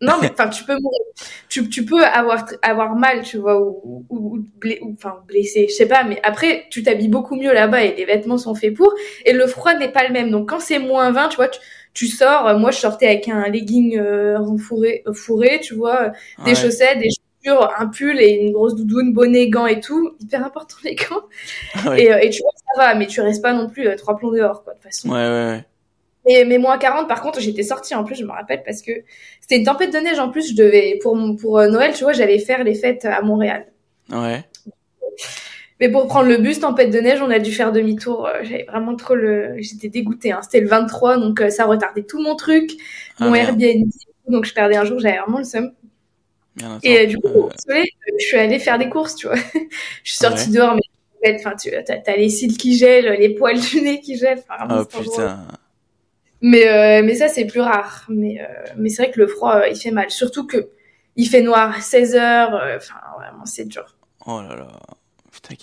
Non, 0.00 0.14
mais 0.22 0.30
enfin, 0.32 0.48
tu 0.48 0.62
peux 0.62 0.78
mourir. 0.78 1.00
Tu, 1.48 1.68
tu 1.68 1.84
peux 1.84 2.04
avoir, 2.04 2.46
avoir 2.62 2.94
mal, 2.94 3.22
tu 3.22 3.38
vois, 3.38 3.60
ou, 3.60 4.06
ou, 4.08 4.38
ou, 4.38 4.94
enfin, 4.96 5.16
blessé, 5.26 5.66
je 5.68 5.74
sais 5.74 5.88
pas, 5.88 6.04
mais 6.04 6.20
après, 6.22 6.66
tu 6.70 6.84
t'habilles 6.84 7.08
beaucoup 7.08 7.34
mieux 7.34 7.52
là-bas 7.52 7.82
et 7.82 7.96
les 7.96 8.04
vêtements 8.04 8.38
sont 8.38 8.54
faits 8.54 8.74
pour, 8.74 8.94
et 9.24 9.32
le 9.32 9.48
froid 9.48 9.74
n'est 9.74 9.90
pas 9.90 10.06
le 10.06 10.12
même. 10.12 10.30
Donc, 10.30 10.50
quand 10.50 10.60
c'est 10.60 10.78
moins 10.78 11.10
20, 11.10 11.30
tu 11.30 11.36
vois, 11.36 11.48
tu, 11.48 11.58
tu 11.94 12.06
sors, 12.06 12.56
moi, 12.60 12.70
je 12.70 12.78
sortais 12.78 13.06
avec 13.06 13.28
un 13.28 13.48
legging 13.48 13.98
euh, 13.98 14.38
fourré, 14.56 15.02
fourré, 15.12 15.58
tu 15.60 15.74
vois, 15.74 16.12
des 16.44 16.54
chaussettes, 16.54 17.00
des 17.00 17.10
un 17.50 17.86
pull 17.86 18.20
et 18.20 18.30
une 18.42 18.52
grosse 18.52 18.74
doudoune, 18.74 19.12
bonnet, 19.12 19.48
gants 19.48 19.66
et 19.66 19.80
tout. 19.80 20.14
Hyper 20.20 20.44
important, 20.44 20.76
les 20.84 20.94
gants. 20.94 21.94
Et, 21.96 22.12
euh, 22.12 22.18
et, 22.20 22.30
tu 22.30 22.42
vois, 22.42 22.52
ça 22.56 22.82
va, 22.82 22.94
mais 22.94 23.06
tu 23.06 23.20
restes 23.20 23.42
pas 23.42 23.52
non 23.52 23.68
plus 23.68 23.86
euh, 23.86 23.96
trois 23.96 24.16
plombs 24.16 24.32
dehors, 24.32 24.62
quoi, 24.64 24.74
de 24.74 24.78
toute 24.78 24.84
façon. 24.84 25.08
Ouais, 25.10 25.16
ouais, 25.16 25.46
ouais. 25.46 25.64
Mais, 26.26 26.44
mais 26.44 26.58
moins 26.58 26.78
40, 26.78 27.08
par 27.08 27.20
contre, 27.20 27.40
j'étais 27.40 27.64
sortie 27.64 27.94
en 27.94 28.04
plus, 28.04 28.14
je 28.14 28.24
me 28.24 28.30
rappelle, 28.30 28.62
parce 28.64 28.80
que 28.82 28.92
c'était 29.40 29.56
une 29.56 29.64
tempête 29.64 29.92
de 29.92 29.98
neige 29.98 30.18
en 30.18 30.30
plus. 30.30 30.50
Je 30.50 30.56
devais, 30.56 30.98
pour, 31.02 31.18
pour 31.40 31.58
euh, 31.58 31.68
Noël, 31.68 31.92
tu 31.94 32.04
vois, 32.04 32.12
j'allais 32.12 32.38
faire 32.38 32.62
les 32.62 32.74
fêtes 32.74 33.04
à 33.04 33.22
Montréal. 33.22 33.66
Ouais. 34.10 34.44
Mais 35.80 35.88
pour 35.88 36.06
prendre 36.06 36.28
le 36.28 36.36
bus, 36.36 36.60
tempête 36.60 36.90
de 36.90 37.00
neige, 37.00 37.20
on 37.22 37.30
a 37.30 37.40
dû 37.40 37.50
faire 37.50 37.72
demi-tour. 37.72 38.26
Euh, 38.26 38.44
j'avais 38.44 38.64
vraiment 38.68 38.94
trop 38.94 39.16
le. 39.16 39.56
J'étais 39.58 39.88
dégoûtée. 39.88 40.30
Hein. 40.30 40.40
C'était 40.42 40.60
le 40.60 40.68
23, 40.68 41.18
donc 41.18 41.40
euh, 41.40 41.50
ça 41.50 41.64
retardait 41.64 42.04
tout 42.04 42.22
mon 42.22 42.36
truc, 42.36 42.70
ah, 43.18 43.26
mon 43.26 43.34
Airbnb. 43.34 43.90
Donc 44.28 44.44
je 44.44 44.54
perdais 44.54 44.76
un 44.76 44.84
jour, 44.84 45.00
j'avais 45.00 45.18
vraiment 45.18 45.38
le 45.38 45.44
seum. 45.44 45.72
Et 46.82 47.06
du 47.06 47.18
coup, 47.18 47.48
euh... 47.70 47.84
je 48.18 48.24
suis 48.24 48.36
allée 48.36 48.58
faire 48.58 48.78
des 48.78 48.88
courses, 48.88 49.16
tu 49.16 49.26
vois. 49.26 49.36
je 50.04 50.12
suis 50.12 50.18
sortie 50.18 50.50
dehors, 50.50 50.76
mais 51.22 51.36
enfin, 51.36 51.54
tu 51.56 51.70
as, 51.74 52.16
les 52.16 52.28
cils 52.28 52.56
qui 52.56 52.76
gèlent, 52.76 53.16
les 53.18 53.34
poils 53.34 53.58
du 53.58 53.80
nez 53.80 54.00
qui 54.00 54.16
gèlent. 54.16 54.42
oh 54.70 54.84
putain. 54.84 55.46
Mais, 56.42 56.68
euh, 56.68 57.02
mais 57.04 57.14
ça, 57.14 57.28
c'est 57.28 57.46
plus 57.46 57.60
rare. 57.60 58.04
Mais, 58.08 58.40
euh, 58.40 58.72
mais 58.76 58.88
c'est 58.88 59.04
vrai 59.04 59.12
que 59.12 59.20
le 59.20 59.28
froid, 59.28 59.58
euh, 59.58 59.68
il 59.68 59.76
fait 59.76 59.92
mal. 59.92 60.10
Surtout 60.10 60.46
que 60.46 60.70
il 61.14 61.28
fait 61.28 61.40
noir 61.40 61.76
à 61.76 61.80
16 61.80 62.16
heures. 62.16 62.60
Enfin, 62.76 62.96
vraiment, 63.16 63.46
c'est 63.46 63.66
dur. 63.66 63.96
Oh 64.26 64.40
là 64.42 64.56
là. 64.56 64.68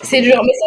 C'est 0.02 0.22
dur. 0.22 0.42
Mais 0.42 0.52
ça, 0.52 0.66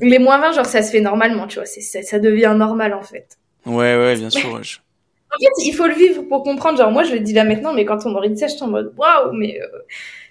les 0.00 0.18
moins 0.18 0.38
20, 0.38 0.52
genre, 0.52 0.66
ça 0.66 0.82
se 0.82 0.90
fait 0.90 1.00
normalement, 1.00 1.46
tu 1.46 1.56
vois. 1.56 1.66
Ça, 1.66 2.02
ça 2.02 2.18
devient 2.18 2.54
normal, 2.56 2.92
en 2.94 3.02
fait. 3.02 3.38
Ouais, 3.64 3.96
ouais, 3.96 4.16
bien 4.16 4.30
sûr. 4.30 4.60
En 5.32 5.38
fait, 5.38 5.64
il 5.64 5.72
faut 5.72 5.86
le 5.86 5.94
vivre 5.94 6.22
pour 6.22 6.42
comprendre. 6.42 6.78
Genre, 6.78 6.90
moi, 6.90 7.04
je 7.04 7.12
le 7.12 7.20
dis 7.20 7.32
là 7.32 7.44
maintenant, 7.44 7.72
mais 7.72 7.84
quand 7.84 8.04
on 8.06 8.10
m'aurait 8.10 8.30
dit 8.30 8.38
ça, 8.38 8.46
j'étais 8.46 8.62
en 8.62 8.68
mode 8.68 8.92
waouh, 8.96 9.32
mais 9.32 9.60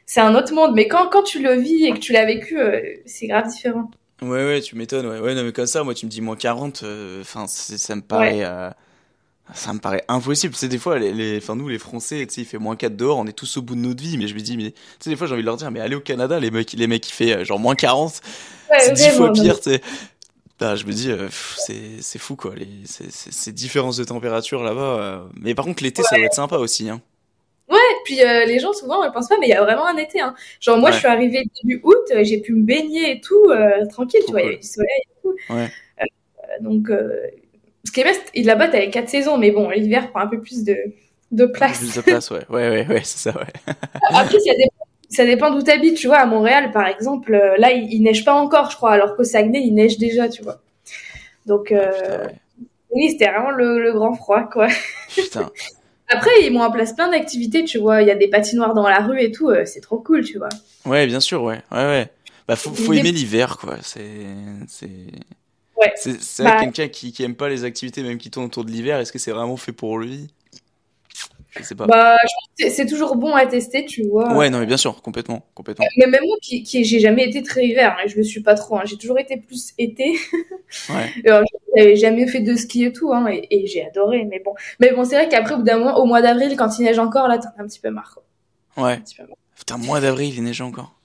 c'est 0.06 0.22
un 0.22 0.36
autre 0.36 0.54
monde. 0.54 0.74
Mais 0.76 0.88
quand, 0.88 1.08
quand 1.08 1.24
tu 1.24 1.41
le 1.41 1.54
vis 1.54 1.86
et 1.86 1.91
que 1.91 2.00
tu 2.00 2.12
l'as 2.14 2.26
vécu, 2.26 2.58
c'est 3.06 3.28
grave 3.28 3.47
différent. 3.47 3.89
Ouais, 4.22 4.45
ouais, 4.45 4.62
tu 4.62 4.76
m'étonnes. 4.76 5.08
Ouais. 5.08 5.20
ouais, 5.20 5.36
non, 5.36 5.43
mais 5.43 5.54
comme 5.54 5.66
ça, 5.66 5.84
moi, 5.84 5.93
tu 5.93 6.06
me 6.06 6.12
dis 6.12 6.22
moins 6.22 6.36
40, 6.36 6.84
enfin, 7.22 7.45
ça 7.47 7.95
me 7.95 8.02
paraît. 8.02 8.43
Euh, 8.43 8.70
ça 9.54 9.74
me 9.74 9.80
paraît 9.80 10.04
impossible. 10.08 10.56
Sais, 10.56 10.68
des 10.68 10.78
fois, 10.78 11.00
les, 11.00 11.12
les, 11.12 11.41
nous, 11.56 11.68
les 11.68 11.80
Français, 11.80 12.26
tu 12.28 12.36
sais, 12.36 12.41
il 12.41 12.45
fait 12.45 12.58
moins 12.58 12.76
4 12.76 12.95
dehors, 12.95 13.18
on 13.18 13.26
est 13.26 13.34
tous 13.34 13.58
au 13.58 13.62
bout 13.62 13.76
de 13.76 13.80
notre 13.80 14.02
vie, 14.02 14.18
mais 14.18 14.28
je 14.28 14.36
me 14.36 14.39
dis, 14.39 14.58
mais, 14.58 14.72
tu 14.72 14.78
sais, 15.00 15.10
des 15.10 15.16
fois, 15.16 15.28
j'ai 15.28 15.34
envie 15.34 15.43
de 15.43 15.47
leur 15.47 15.58
dire, 15.58 15.72
mais 15.72 15.80
allez 15.80 15.95
au 15.95 16.02
Canada, 16.02 16.39
les 16.39 16.52
mecs, 16.52 16.74
les 16.74 16.88
mecs 16.88 17.04
qui 17.04 17.12
fait 17.12 17.34
euh, 17.34 17.43
genre 17.43 17.60
moins 17.60 17.76
40, 17.76 18.22
c'est 18.80 18.93
10 18.93 19.10
fois 19.12 19.32
pire, 19.34 19.60
tu 19.60 19.72
sais. 19.72 19.82
Bah, 20.60 20.76
je 20.76 20.86
me 20.86 20.91
dis, 20.91 21.10
euh, 21.10 21.30
c'est 21.30 22.20
fou, 22.20 22.36
quoi, 22.36 22.53
les, 22.55 22.68
ces 22.86 23.51
différences 23.51 23.97
de 23.97 24.03
température 24.03 24.64
là-bas. 24.64 25.24
Mais 25.39 25.55
par 25.55 25.66
contre, 25.66 25.84
l'été, 25.84 26.03
ça 26.03 26.18
doit 26.18 26.26
être 26.26 26.34
sympa 26.34 26.57
aussi, 26.57 26.89
hein. 26.89 27.01
Ouais, 27.70 27.78
puis 28.03 28.24
euh, 28.24 28.45
les 28.45 28.60
gens 28.60 28.74
souvent 28.74 29.05
ne 29.05 29.12
pensent 29.12 29.30
pas, 29.30 29.38
mais 29.39 29.47
il 29.47 29.51
y 29.51 29.53
a 29.53 29.64
vraiment 29.64 29.86
un 29.86 29.97
été. 29.97 30.20
Hein. 30.20 30.34
Genre 30.60 30.78
moi, 30.80 30.89
je 30.91 30.97
suis 30.97 31.07
arrivée 31.07 31.43
début 31.64 31.80
août, 31.84 31.95
euh, 32.12 32.24
j'ai 32.24 32.39
pu 32.41 32.53
me 32.53 32.64
baigner 32.64 33.12
et 33.12 33.22
tout, 33.22 33.45
euh, 33.51 33.86
tranquille, 33.88 34.22
tu 34.26 34.32
vois, 34.32 34.41
il 34.41 34.45
y 34.45 34.47
avait 34.47 34.57
du 34.57 34.68
soleil 34.68 35.01
et 35.03 35.22
tout. 35.22 35.36
Ouais. 35.53 35.70
donc, 36.62 36.89
ce 37.86 37.91
qui 37.91 38.01
est 38.01 38.03
bien, 38.03 38.43
là-bas, 38.43 38.70
t'avais 38.70 38.89
quatre 38.89 39.10
saisons, 39.10 39.38
mais 39.38 39.51
bon, 39.51 39.70
l'hiver 39.70 40.10
prend 40.10 40.22
un 40.22 40.28
peu 40.28 40.41
plus 40.41 40.64
de, 40.64 40.76
de 41.32 41.45
place. 41.45 41.78
Plus 41.78 41.95
de 41.95 42.01
place, 42.01 42.32
ouais, 42.32 42.45
ouais, 42.49 42.70
ouais, 42.70 42.88
ouais 42.88 43.01
c'est 43.03 43.30
ça, 43.30 43.38
ouais. 43.38 43.74
Après, 44.10 44.39
ça 44.39 44.53
dépend, 44.57 44.86
ça 45.10 45.26
dépend 45.26 45.51
d'où 45.51 45.62
t'habites, 45.62 45.97
tu 45.97 46.07
vois. 46.07 46.20
À 46.20 46.26
Montréal, 46.26 46.72
par 46.72 46.88
exemple, 46.88 47.32
là, 47.57 47.72
il, 47.72 48.01
neige 48.01 48.24
pas 48.24 48.34
encore, 48.34 48.72
je 48.72 48.76
crois, 48.76 48.91
alors 48.91 49.16
qu'au 49.16 49.24
Saguenay, 49.24 49.62
il 49.62 49.74
neige 49.74 49.97
déjà, 49.97 50.30
tu 50.30 50.43
vois. 50.43 50.62
Donc, 51.45 51.72
ah, 51.72 52.28
oui, 52.91 53.10
c'était 53.12 53.28
vraiment 53.30 53.51
le, 53.51 53.82
le 53.82 53.93
grand 53.93 54.14
froid, 54.14 54.43
quoi. 54.43 54.68
Putain. 55.14 55.49
Après, 56.10 56.32
ils 56.43 56.51
m'ont 56.51 56.62
en 56.62 56.72
place 56.72 56.93
plein 56.93 57.10
d'activités, 57.10 57.64
tu 57.64 57.78
vois. 57.78 58.01
Il 58.01 58.07
y 58.07 58.12
a 58.12 58.16
des 58.16 58.28
patinoires 58.28 58.74
dans 58.74 58.88
la 58.88 58.99
rue 58.99 59.22
et 59.22 59.32
tout. 59.32 59.49
Euh, 59.49 59.64
c'est 59.66 59.80
trop 59.80 59.99
cool, 59.99 60.26
tu 60.26 60.39
vois. 60.39 60.49
Ouais, 60.86 61.05
bien 61.05 61.20
sûr, 61.20 61.43
ouais. 61.43 61.62
Ouais, 61.72 61.86
ouais. 61.86 62.07
Bah, 62.47 62.55
faut, 62.55 62.74
faut 62.74 62.93
aimer 62.93 63.12
l'hiver, 63.12 63.57
quoi. 63.57 63.78
C'est. 63.84 64.26
C'est. 64.68 64.89
Ouais. 65.78 65.93
C'est 65.95 66.43
bah... 66.43 66.60
quelqu'un 66.60 66.88
qui, 66.88 67.14
qui 67.14 67.24
aime 67.24 67.36
pas 67.36 67.47
les 67.47 67.64
activités, 67.64 68.01
même 68.01 68.18
qui 68.18 68.32
tourne 68.32 68.47
autour 68.47 68.66
de 68.66 68.72
l'hiver. 68.72 68.99
Est-ce 68.99 69.12
que 69.12 69.20
c'est 69.20 69.32
vraiment 69.32 69.55
fait 69.55 69.72
pour 69.72 69.99
lui? 69.99 70.28
Sais 71.64 71.76
pas. 71.76 71.86
Bah, 71.86 72.18
c'est 72.57 72.86
toujours 72.86 73.16
bon 73.16 73.34
à 73.34 73.45
tester, 73.45 73.86
tu 73.86 74.03
vois. 74.07 74.34
Ouais, 74.36 74.49
non, 74.49 74.60
mais 74.60 74.66
bien 74.66 74.78
sûr, 74.78 75.01
complètement, 75.01 75.45
complètement. 75.53 75.86
Mais 75.97 76.07
même 76.07 76.24
moi, 76.26 76.38
qui, 76.41 76.64
qui 76.64 76.84
j'ai 76.84 76.99
jamais 76.99 77.26
été 77.28 77.43
très 77.43 77.66
hiver, 77.66 77.95
hein, 77.99 78.07
je 78.07 78.16
le 78.16 78.24
suis 78.24 78.41
pas 78.41 78.55
trop. 78.55 78.78
Hein, 78.78 78.84
j'ai 78.86 78.97
toujours 78.97 79.20
été 79.20 79.38
plus 79.38 79.74
été. 79.78 80.16
ouais. 80.89 81.14
J'avais 81.76 81.95
jamais 81.95 82.28
fait 82.28 82.41
de 82.41 82.55
ski 82.55 82.86
et 82.86 82.93
tout, 82.93 83.14
hein, 83.14 83.28
et, 83.30 83.68
j'ai 83.68 83.86
adoré. 83.86 84.26
Mais 84.26 84.41
bon, 84.43 84.53
mais 84.80 84.91
bon, 84.91 85.03
c'est 85.05 85.16
vrai 85.16 85.30
qu'après, 85.30 85.53
au 85.53 85.57
bout 85.57 85.64
d'un 85.64 85.78
mois, 85.78 85.99
au 85.99 86.05
mois 86.05 86.22
d'avril, 86.22 86.55
quand 86.57 86.78
il 86.80 86.84
neige 86.84 86.99
encore, 86.99 87.28
là, 87.28 87.38
t'en 87.38 87.49
as 87.57 87.64
un 87.64 87.68
petit 87.68 87.80
peu 87.80 87.89
marre. 87.89 88.16
Quoi. 88.16 88.84
Ouais. 88.84 88.99
Putain, 89.55 89.78
mois 89.78 89.99
d'avril, 89.99 90.34
il 90.36 90.43
neige 90.43 90.62
encore. 90.62 90.99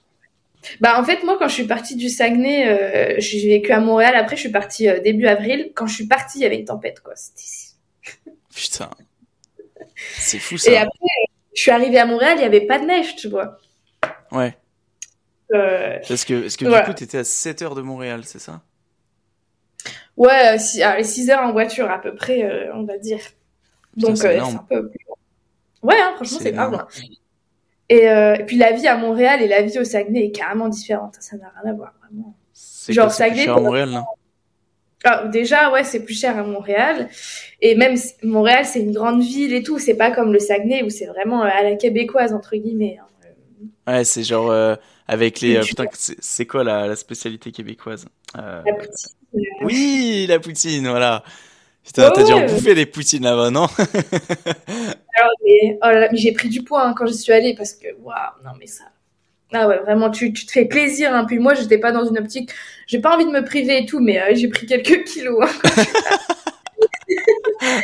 Bah 0.81 0.99
en 0.99 1.03
fait 1.03 1.23
moi 1.23 1.37
quand 1.37 1.47
je 1.47 1.53
suis 1.53 1.67
partie 1.67 1.95
du 1.95 2.09
Saguenay, 2.09 2.67
euh, 2.67 3.15
j'ai 3.19 3.47
vécu 3.47 3.71
à 3.71 3.79
Montréal. 3.79 4.15
Après 4.15 4.35
je 4.35 4.41
suis 4.41 4.51
partie 4.51 4.89
euh, 4.89 4.99
début 4.99 5.27
avril. 5.27 5.71
Quand 5.75 5.87
je 5.87 5.93
suis 5.93 6.07
partie, 6.07 6.39
il 6.39 6.41
y 6.41 6.45
avait 6.45 6.57
une 6.57 6.65
tempête 6.65 7.01
quoi. 7.01 7.13
Putain. 8.53 8.89
C'est 9.95 10.39
fou 10.39 10.57
ça. 10.57 10.71
Et 10.71 10.77
après, 10.77 11.07
je 11.53 11.61
suis 11.61 11.71
arrivée 11.71 11.99
à 11.99 12.05
Montréal, 12.05 12.33
il 12.35 12.39
n'y 12.39 12.45
avait 12.45 12.65
pas 12.65 12.79
de 12.79 12.85
neige, 12.85 13.15
tu 13.15 13.29
vois. 13.29 13.57
Ouais. 14.31 14.57
Euh... 15.53 15.97
Parce 16.07 16.25
que, 16.25 16.41
parce 16.41 16.57
que 16.57 16.65
du 16.65 16.85
coup, 16.85 16.93
tu 16.93 17.03
étais 17.03 17.19
à 17.19 17.23
7 17.23 17.61
heures 17.61 17.75
de 17.75 17.81
Montréal, 17.81 18.21
c'est 18.25 18.39
ça? 18.39 18.61
Ouais, 20.17 20.31
à 20.31 20.57
6 20.57 21.29
heures 21.29 21.41
en 21.41 21.51
voiture 21.51 21.89
à 21.89 21.99
peu 21.99 22.15
près, 22.15 22.43
euh, 22.43 22.73
on 22.73 22.83
va 22.83 22.97
dire. 22.97 23.19
Donc, 23.95 24.11
euh, 24.11 24.15
c'est 24.15 24.39
un 24.39 24.65
peu. 24.69 24.91
Ouais, 25.83 25.95
hein, 25.99 26.13
franchement, 26.15 26.39
c'est. 26.41 26.55
Et, 27.87 28.09
euh, 28.09 28.33
et, 28.33 28.43
puis 28.45 28.57
la 28.57 28.71
vie 28.71 28.87
à 28.87 28.97
Montréal 28.97 29.43
et 29.43 29.47
la 29.47 29.61
vie 29.61 29.77
au 29.77 29.83
Saguenay 29.83 30.25
est 30.25 30.31
carrément 30.31 30.69
différente. 30.69 31.17
Ça 31.19 31.37
n'a 31.37 31.51
rien 31.61 31.71
à 31.71 31.75
voir, 31.75 31.93
vraiment. 32.01 32.35
Genre, 32.89 33.11
Saguenay. 33.11 33.47
à 33.47 33.59
Montréal, 33.59 33.91
là 33.91 34.05
ah, 35.03 35.27
déjà, 35.27 35.71
ouais, 35.71 35.83
c'est 35.83 36.03
plus 36.03 36.19
cher 36.19 36.37
à 36.37 36.43
Montréal. 36.43 37.09
Et 37.61 37.75
même 37.75 37.95
Montréal, 38.23 38.65
c'est 38.65 38.79
une 38.79 38.93
grande 38.93 39.21
ville 39.21 39.53
et 39.53 39.61
tout. 39.61 39.77
C'est 39.77 39.95
pas 39.95 40.11
comme 40.11 40.33
le 40.33 40.39
Saguenay 40.39 40.83
où 40.83 40.89
c'est 40.89 41.05
vraiment 41.05 41.43
euh, 41.43 41.49
à 41.51 41.63
la 41.63 41.75
québécoise, 41.75 42.33
entre 42.33 42.55
guillemets. 42.55 42.97
Hein. 42.99 43.05
Ouais, 43.87 44.03
c'est 44.03 44.23
genre 44.23 44.49
euh, 44.49 44.75
avec 45.07 45.41
les. 45.41 45.57
Euh, 45.57 45.61
putain, 45.61 45.85
c'est 45.93 46.45
quoi 46.47 46.63
la, 46.63 46.87
la, 46.87 46.95
spécialité 46.95 47.51
québécoise 47.51 48.07
La 48.35 48.63
poutine. 48.73 49.15
Oui, 49.61 50.25
la 50.27 50.39
poutine, 50.39 50.87
voilà. 50.87 51.23
Putain, 51.83 52.09
t'as 52.09 52.23
dû 52.23 52.33
en 52.33 52.45
bouffer 52.47 52.73
des 52.73 52.87
poutines 52.87 53.23
là-bas, 53.23 53.51
non? 53.51 53.67
Alors, 55.17 55.31
mais, 55.43 55.77
oh 55.83 56.07
j'ai 56.13 56.31
pris 56.31 56.49
du 56.49 56.63
poids 56.63 56.83
hein, 56.83 56.95
quand 56.97 57.05
j'y 57.05 57.17
suis 57.17 57.31
allée 57.31 57.53
parce 57.55 57.73
que, 57.73 57.87
waouh, 58.01 58.15
non, 58.43 58.51
mais 58.59 58.65
ça. 58.65 58.85
Ah 59.57 59.69
ouais, 59.69 59.79
vraiment, 59.79 60.09
tu, 60.09 60.33
tu 60.33 60.45
te 60.45 60.51
fais 60.51 60.65
plaisir. 60.65 61.15
Hein. 61.15 61.23
Puis 61.25 61.39
moi, 61.39 61.53
j'étais 61.53 61.77
pas 61.77 61.93
dans 61.93 62.05
une 62.05 62.17
optique. 62.17 62.51
J'ai 62.87 62.99
pas 62.99 63.15
envie 63.15 63.25
de 63.25 63.31
me 63.31 63.41
priver 63.43 63.83
et 63.83 63.85
tout, 63.85 64.01
mais 64.01 64.21
euh, 64.21 64.35
j'ai 64.35 64.49
pris 64.49 64.67
quelques 64.67 65.03
kilos. 65.07 65.41
Hein, 65.41 65.71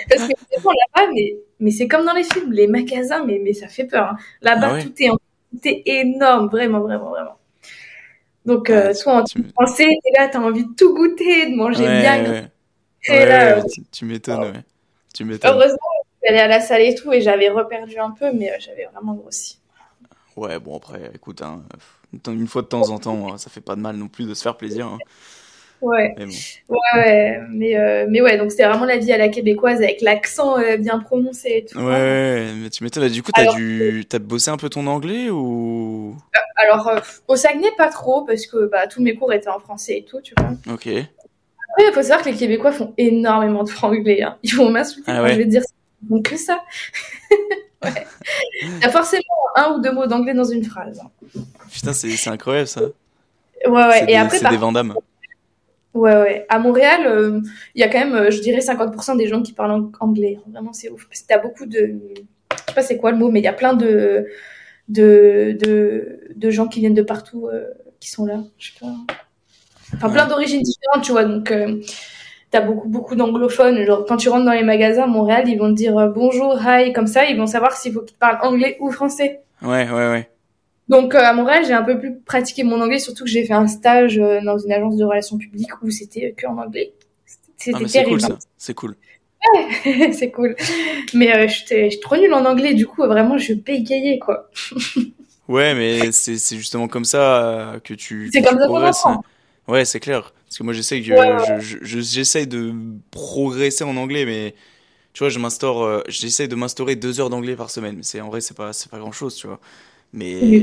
Parce 0.10 0.28
que 0.28 0.34
là-bas, 0.34 1.12
mais, 1.14 1.38
mais 1.62 1.72
c'est 1.72 1.88
comme 1.88 2.06
dans 2.06 2.14
les 2.14 2.26
films, 2.26 2.52
les 2.52 2.68
magasins, 2.68 3.24
mais, 3.24 3.40
mais 3.42 3.54
ça 3.54 3.70
fait 3.70 3.86
peur. 3.86 4.10
Hein. 4.12 4.18
Là-bas, 4.42 4.74
ah 4.76 4.82
tout, 4.84 4.94
est, 5.00 5.08
tout 5.08 5.60
est 5.64 5.84
énorme, 5.86 6.50
vraiment, 6.50 6.82
vraiment, 6.82 7.12
vraiment. 7.12 7.38
Donc, 8.46 8.70
euh, 8.70 8.94
toi, 9.02 9.22
en 9.22 9.24
tu... 9.24 9.42
français, 9.54 9.88
et 9.88 10.18
là, 10.18 10.28
t'as 10.28 10.40
envie 10.40 10.66
de 10.66 10.74
tout 10.76 10.94
goûter, 10.94 11.52
de 11.52 11.56
manger 11.56 11.86
bien. 11.86 12.26
Ouais. 12.26 12.44
Et 13.08 13.26
là, 13.26 13.60
euh, 13.60 13.62
tu, 13.94 14.04
m'étonnes, 14.04 14.42
ouais. 14.42 14.64
Tu 15.16 15.24
m'étonnes. 15.24 15.52
Heureusement, 15.54 15.78
j'allais 16.22 16.42
à 16.42 16.48
la 16.48 16.60
salle 16.60 16.82
et 16.82 16.96
tout, 16.96 17.14
et 17.14 17.22
j'avais 17.22 17.50
reperdu 17.50 17.98
un 17.98 18.12
peu, 18.12 18.34
mais 18.34 18.52
j'avais 18.60 18.90
vraiment 18.92 19.14
grossi. 19.14 19.61
Ouais, 20.36 20.60
bon, 20.60 20.78
après, 20.78 21.12
écoute, 21.14 21.42
hein, 21.42 21.64
une 22.28 22.48
fois 22.48 22.62
de 22.62 22.68
temps 22.68 22.90
en 22.90 23.00
temps, 23.00 23.38
ça 23.38 23.50
fait 23.50 23.62
pas 23.62 23.76
de 23.76 23.82
mal 23.82 23.96
non 23.96 24.08
plus 24.08 24.28
de 24.28 24.34
se 24.34 24.42
faire 24.42 24.58
plaisir. 24.58 24.88
Hein. 24.88 24.98
Ouais. 25.82 26.14
Mais 26.18 26.26
ouais, 26.26 26.78
ouais, 26.96 27.40
mais, 27.50 27.76
euh, 27.76 28.06
mais 28.08 28.22
ouais, 28.22 28.38
donc 28.38 28.52
c'était 28.52 28.68
vraiment 28.68 28.86
la 28.86 28.98
vie 28.98 29.12
à 29.12 29.18
la 29.18 29.30
québécoise 29.30 29.78
avec 29.78 30.02
l'accent 30.02 30.60
euh, 30.60 30.78
bien 30.78 31.00
prononcé 31.00 31.50
et 31.50 31.66
tout. 31.66 31.80
Ouais, 31.80 32.48
mais 32.56 32.70
tu 32.70 32.84
m'étonnes, 32.84 33.08
du 33.10 33.24
coup, 33.24 33.32
t'as 33.34 33.50
as 33.50 33.56
dû... 33.56 34.06
As 34.14 34.20
bossé 34.20 34.52
un 34.52 34.58
peu 34.58 34.70
ton 34.70 34.86
anglais 34.86 35.30
ou? 35.32 36.16
Euh, 36.36 36.40
Alors, 36.58 37.02
au 37.28 37.36
Saguenay, 37.36 37.72
pas 37.78 37.90
trop, 37.90 38.24
parce 38.26 38.46
que 38.46 38.68
bah, 38.68 38.86
tous 38.88 39.02
mes 39.02 39.16
cours 39.16 39.34
étaient 39.34 39.50
en 39.50 39.60
français 39.60 39.98
et 39.98 40.06
tout, 40.06 40.22
tu 40.22 40.36
vois. 40.38 40.52
Ok. 40.72 40.88
Après, 40.88 41.88
il 41.88 41.94
faut 41.94 42.04
savoir 42.04 42.22
que 42.22 42.30
les 42.30 42.36
Québécois 42.36 42.72
font 42.72 42.94
énormément 42.98 43.64
de 43.64 43.70
franglais. 43.70 44.22
Hein. 44.22 44.38
Ils 44.44 44.56
vont 44.56 44.70
m'insulter 44.70 45.12
ah 45.12 45.22
quand 45.22 45.28
je 45.30 45.38
vais 45.38 45.46
dire 45.46 45.64
ça. 45.64 45.74
Donc 46.02 46.30
que 46.30 46.38
ça. 46.38 46.64
ouais. 47.84 48.06
T'as 48.82 48.90
forcément 48.90 49.24
un 49.56 49.72
ou 49.74 49.82
deux 49.82 49.92
mots 49.92 50.08
d'anglais 50.08 50.34
dans 50.34 50.44
une 50.44 50.64
phrase. 50.64 51.02
Putain, 51.72 51.94
c'est 51.94 52.30
incroyable 52.30 52.68
ça. 52.68 52.82
Ouais, 53.68 53.72
ouais. 53.72 54.04
Et 54.04 54.08
des, 54.08 54.16
après, 54.16 54.40
c'est 54.40 54.50
des 54.50 54.58
Vandamme. 54.58 54.96
Ouais, 55.94 56.16
ouais. 56.16 56.46
À 56.50 56.58
Montréal, 56.58 57.02
euh, 57.06 57.42
il 57.76 57.82
y 57.82 57.84
a 57.84 57.90
quand 57.90 58.00
même, 58.00 58.16
euh, 58.16 58.32
je 58.32 58.40
dirais, 58.42 58.60
50% 58.62 59.18
des 59.18 59.28
gens 59.28 59.42
qui 59.42 59.52
parlent 59.54 59.72
ang- 59.72 59.92
anglais. 60.00 60.40
Vraiment, 60.52 60.74
c'est 60.74 60.90
ouf. 60.90 61.06
Parce 61.08 61.22
que 61.22 61.28
t'as 61.28 61.38
beaucoup 61.38 61.66
de. 61.66 61.78
Je 62.52 62.58
sais 62.68 62.74
pas 62.74 62.82
c'est 62.82 62.98
quoi 62.98 63.12
le 63.12 63.18
mot, 63.18 63.30
mais 63.30 63.40
il 63.40 63.44
y 63.44 63.48
a 63.50 63.54
plein 63.54 63.74
de, 63.74 64.26
de, 64.88 65.58
de, 65.60 66.22
de 66.34 66.50
gens 66.50 66.68
qui 66.68 66.80
viennent 66.80 66.94
de 66.94 67.02
partout 67.02 67.48
euh, 67.48 67.66
qui 68.00 68.10
sont 68.10 68.26
là. 68.26 68.42
Je 68.58 68.72
sais 68.72 68.80
pas. 68.80 68.94
Enfin, 69.96 70.10
plein 70.10 70.26
d'origines 70.28 70.62
différentes, 70.62 71.04
tu 71.04 71.12
vois. 71.12 71.26
Donc, 71.26 71.52
euh, 71.52 71.82
t'as 72.52 72.62
beaucoup, 72.62 72.88
beaucoup 72.88 73.16
d'anglophones. 73.16 73.84
Genre, 73.86 74.06
quand 74.06 74.18
tu 74.18 74.30
rentres 74.30 74.46
dans 74.46 74.52
les 74.52 74.64
magasins 74.64 75.04
à 75.04 75.08
Montréal, 75.08 75.48
ils 75.48 75.58
vont 75.58 75.70
te 75.70 75.76
dire 75.76 75.98
euh, 75.98 76.08
bonjour, 76.08 76.60
hi, 76.64 76.94
comme 76.94 77.08
ça. 77.08 77.26
Ils 77.26 77.38
vont 77.38 77.48
savoir 77.48 77.76
s'il 77.76 77.94
faut 77.94 78.02
qu'ils 78.02 78.14
te 78.14 78.20
parlent 78.20 78.40
anglais 78.44 78.78
ou 78.80 78.92
français. 78.92 79.42
Ouais, 79.62 79.90
ouais, 79.90 80.10
ouais. 80.10 80.30
Donc 80.92 81.16
euh, 81.16 81.20
à 81.20 81.32
Montréal, 81.32 81.64
j'ai 81.66 81.74
un 81.74 81.84
peu 81.84 81.98
plus 81.98 82.20
pratiqué 82.20 82.64
mon 82.64 82.82
anglais, 82.82 83.00
surtout 83.00 83.24
que 83.24 83.30
j'ai 83.30 83.46
fait 83.46 83.54
un 83.54 83.68
stage 83.68 84.20
euh, 84.20 84.42
dans 84.44 84.58
une 84.58 84.74
agence 84.74 84.98
de 84.98 85.06
relations 85.06 85.38
publiques 85.38 85.82
où 85.82 85.90
c'était 85.90 86.34
que 86.36 86.46
en 86.46 86.58
anglais. 86.58 86.92
C'était 87.56 87.78
Ah, 87.82 87.88
c'est 87.88 88.04
cool 88.04 88.20
ça. 88.20 88.38
C'est 88.58 88.74
cool. 88.74 88.96
c'est 90.12 90.32
cool. 90.32 90.56
Mais 91.14 91.34
euh, 91.34 91.48
j'étais 91.48 91.98
trop 92.02 92.18
nulle 92.18 92.34
en 92.34 92.46
anglais, 92.46 92.74
du 92.74 92.86
coup, 92.86 93.04
vraiment, 93.04 93.38
je 93.38 93.54
bégayais, 93.54 94.20
quoi. 94.20 94.50
Ouais, 95.48 95.74
mais 95.74 96.12
c'est 96.12 96.58
justement 96.58 96.88
comme 96.88 97.06
ça 97.06 97.76
que 97.84 97.94
tu, 97.94 98.30
C'est 98.32 98.42
comme 98.42 98.60
ça 98.60 98.68
qu'on 98.68 98.76
apprend. 98.76 99.24
Ouais, 99.68 99.86
c'est 99.86 100.00
clair. 100.00 100.34
Parce 100.52 100.58
que 100.58 100.64
moi, 100.64 100.74
j'essaie 100.74 101.02
que 101.02 101.14
Ouais, 101.14 101.18
ouais. 101.34 101.62
je- 101.62 101.62
je- 101.62 101.78
je- 101.82 102.00
j'essaie 102.02 102.46
de 102.46 102.74
progresser 103.10 103.86
en 103.86 103.96
anglais, 103.96 104.26
mais 104.26 104.54
tu 105.14 105.20
vois, 105.20 105.30
je 105.30 105.40
m'instaure, 105.40 105.82
euh, 105.82 106.02
j'essaie 106.10 106.50
de 106.50 106.56
m'instaurer 106.56 106.98
deux 106.98 107.22
heures 107.22 107.30
d'anglais 107.30 107.56
par 107.56 107.70
semaine. 107.72 107.96
Mais 107.96 108.04
c'est 108.04 108.20
en 108.20 108.28
vrai, 108.28 108.42
c'est 108.42 108.58
pas, 108.58 108.74
c'est 108.74 108.92
pas 108.92 109.00
grand 109.00 109.14
chose, 109.14 109.34
tu 109.36 109.48
vois. 109.48 109.62
Mais 110.12 110.62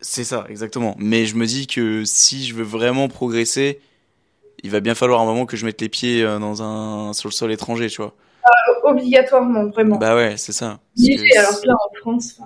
c'est 0.00 0.24
ça, 0.24 0.46
exactement. 0.48 0.96
Mais 0.98 1.26
je 1.26 1.36
me 1.36 1.44
dis 1.44 1.66
que 1.66 2.06
si 2.06 2.46
je 2.46 2.54
veux 2.54 2.62
vraiment 2.64 3.08
progresser, 3.08 3.80
il 4.62 4.70
va 4.70 4.80
bien 4.80 4.94
falloir 4.94 5.20
un 5.20 5.26
moment 5.26 5.44
que 5.44 5.58
je 5.58 5.66
mette 5.66 5.82
les 5.82 5.90
pieds 5.90 6.22
euh, 6.22 6.38
dans 6.38 6.62
un 6.62 7.12
sur 7.12 7.28
le 7.28 7.34
sol 7.34 7.52
étranger, 7.52 7.88
tu 7.88 8.00
vois. 8.00 8.14
Obligatoirement, 8.82 9.66
vraiment. 9.66 9.98
Bah 9.98 10.16
ouais, 10.16 10.38
c'est 10.38 10.52
ça. 10.52 10.80
Que 10.96 11.38
alors 11.38 11.60
que 11.60 11.66
là, 11.66 11.74
en 11.74 11.94
France, 12.00 12.40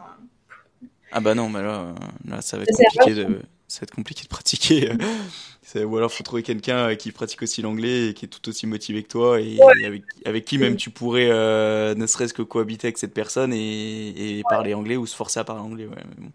Ah 1.12 1.20
bah 1.20 1.36
non, 1.36 1.48
mais 1.48 1.62
là, 1.62 1.80
euh, 1.82 1.92
là 2.28 2.42
ça 2.42 2.56
va 2.56 2.64
être 2.64 2.76
compliqué 2.76 3.14
de, 3.14 3.38
ça 3.68 3.80
va 3.80 3.84
être 3.84 3.94
compliqué 3.94 4.24
de 4.24 4.28
pratiquer. 4.28 4.90
Ou 5.74 5.96
alors 5.96 6.12
faut 6.12 6.22
trouver 6.22 6.42
quelqu'un 6.42 6.90
euh, 6.90 6.94
qui 6.94 7.12
pratique 7.12 7.42
aussi 7.42 7.62
l'anglais 7.62 8.08
et 8.08 8.14
qui 8.14 8.24
est 8.26 8.28
tout 8.28 8.46
aussi 8.48 8.66
motivé 8.66 9.02
que 9.02 9.08
toi 9.08 9.40
et, 9.40 9.58
avec, 9.84 10.02
avec 10.24 10.44
qui 10.44 10.58
même 10.58 10.76
tu 10.76 10.90
pourrais 10.90 11.28
euh, 11.30 11.94
ne 11.94 12.06
serait-ce 12.06 12.34
que 12.34 12.42
cohabiter 12.42 12.88
avec 12.88 12.98
cette 12.98 13.14
personne 13.14 13.52
et, 13.52 14.38
et 14.38 14.42
parler 14.48 14.74
anglais 14.74 14.96
ou 14.96 15.06
se 15.06 15.16
forcer 15.16 15.40
à 15.40 15.44
parler 15.44 15.62
anglais. 15.62 15.86
Ouais, 15.86 15.96
mais 16.18 16.26
bon. 16.26 16.30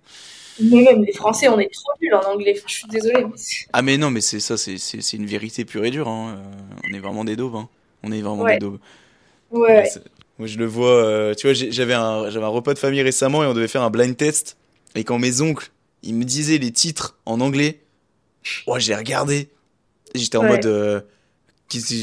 mais 0.78 0.82
même 0.92 1.04
les 1.04 1.14
Français, 1.14 1.48
on 1.50 1.60
est 1.60 1.72
trop 1.72 1.92
nuls 2.02 2.14
en 2.16 2.22
anglais. 2.34 2.54
Enfin, 2.58 2.66
je 2.68 2.74
suis 2.74 2.88
mais 2.92 3.00
c'est- 3.36 3.68
Ah 3.74 3.82
mais 3.82 3.98
non, 3.98 4.10
mais 4.10 4.22
c'est 4.22 4.40
ça, 4.40 4.58
c'est 4.58 5.14
une 5.14 5.26
vérité 5.26 5.66
pure 5.66 5.86
et 5.86 5.92
dure. 5.92 6.08
Hein. 6.08 6.38
Euh, 6.38 6.78
On 6.90 6.94
est 6.96 7.00
vraiment 7.00 7.24
des 7.26 7.36
daubes. 7.36 7.56
Hein. 7.56 7.70
On 8.04 8.12
est 8.12 8.22
vraiment 8.22 8.46
des 8.46 8.58
daubes. 8.58 8.80
ouais. 9.52 9.90
Moi, 10.40 10.48
je 10.48 10.58
le 10.60 10.66
vois. 10.66 10.94
euh, 10.94 11.34
tu 11.34 11.48
vois, 11.48 11.54
j'avais 11.54 11.96
un, 11.96 12.30
j'avais 12.30 12.46
un 12.46 12.50
repas 12.50 12.74
de 12.76 12.80
famille 12.80 13.02
récemment 13.02 13.44
et 13.44 13.48
on 13.48 13.54
devait 13.56 13.68
faire 13.68 13.82
un 13.82 13.90
blind 13.90 14.16
test. 14.16 14.56
Et 14.94 15.04
quand 15.04 15.18
mes 15.18 15.42
oncles, 15.42 15.72
ils 16.04 16.14
me 16.14 16.24
disaient 16.24 16.60
les 16.60 16.72
titres 16.72 17.18
en 17.26 17.40
anglais, 17.42 17.80
oh, 18.68 18.80
j'ai 18.80 18.96
regardé. 18.96 19.50
J'étais 20.16 20.38
en 20.38 20.44
Ouais. 20.44 20.50
mode. 20.50 20.66
euh, 20.66 21.02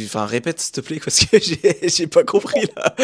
Enfin, 0.04 0.26
répète 0.26 0.60
s'il 0.60 0.72
te 0.72 0.82
plaît, 0.82 1.00
parce 1.02 1.20
que 1.24 1.38
j'ai 1.88 2.06
pas 2.06 2.22
compris 2.22 2.66
là. 2.76 2.94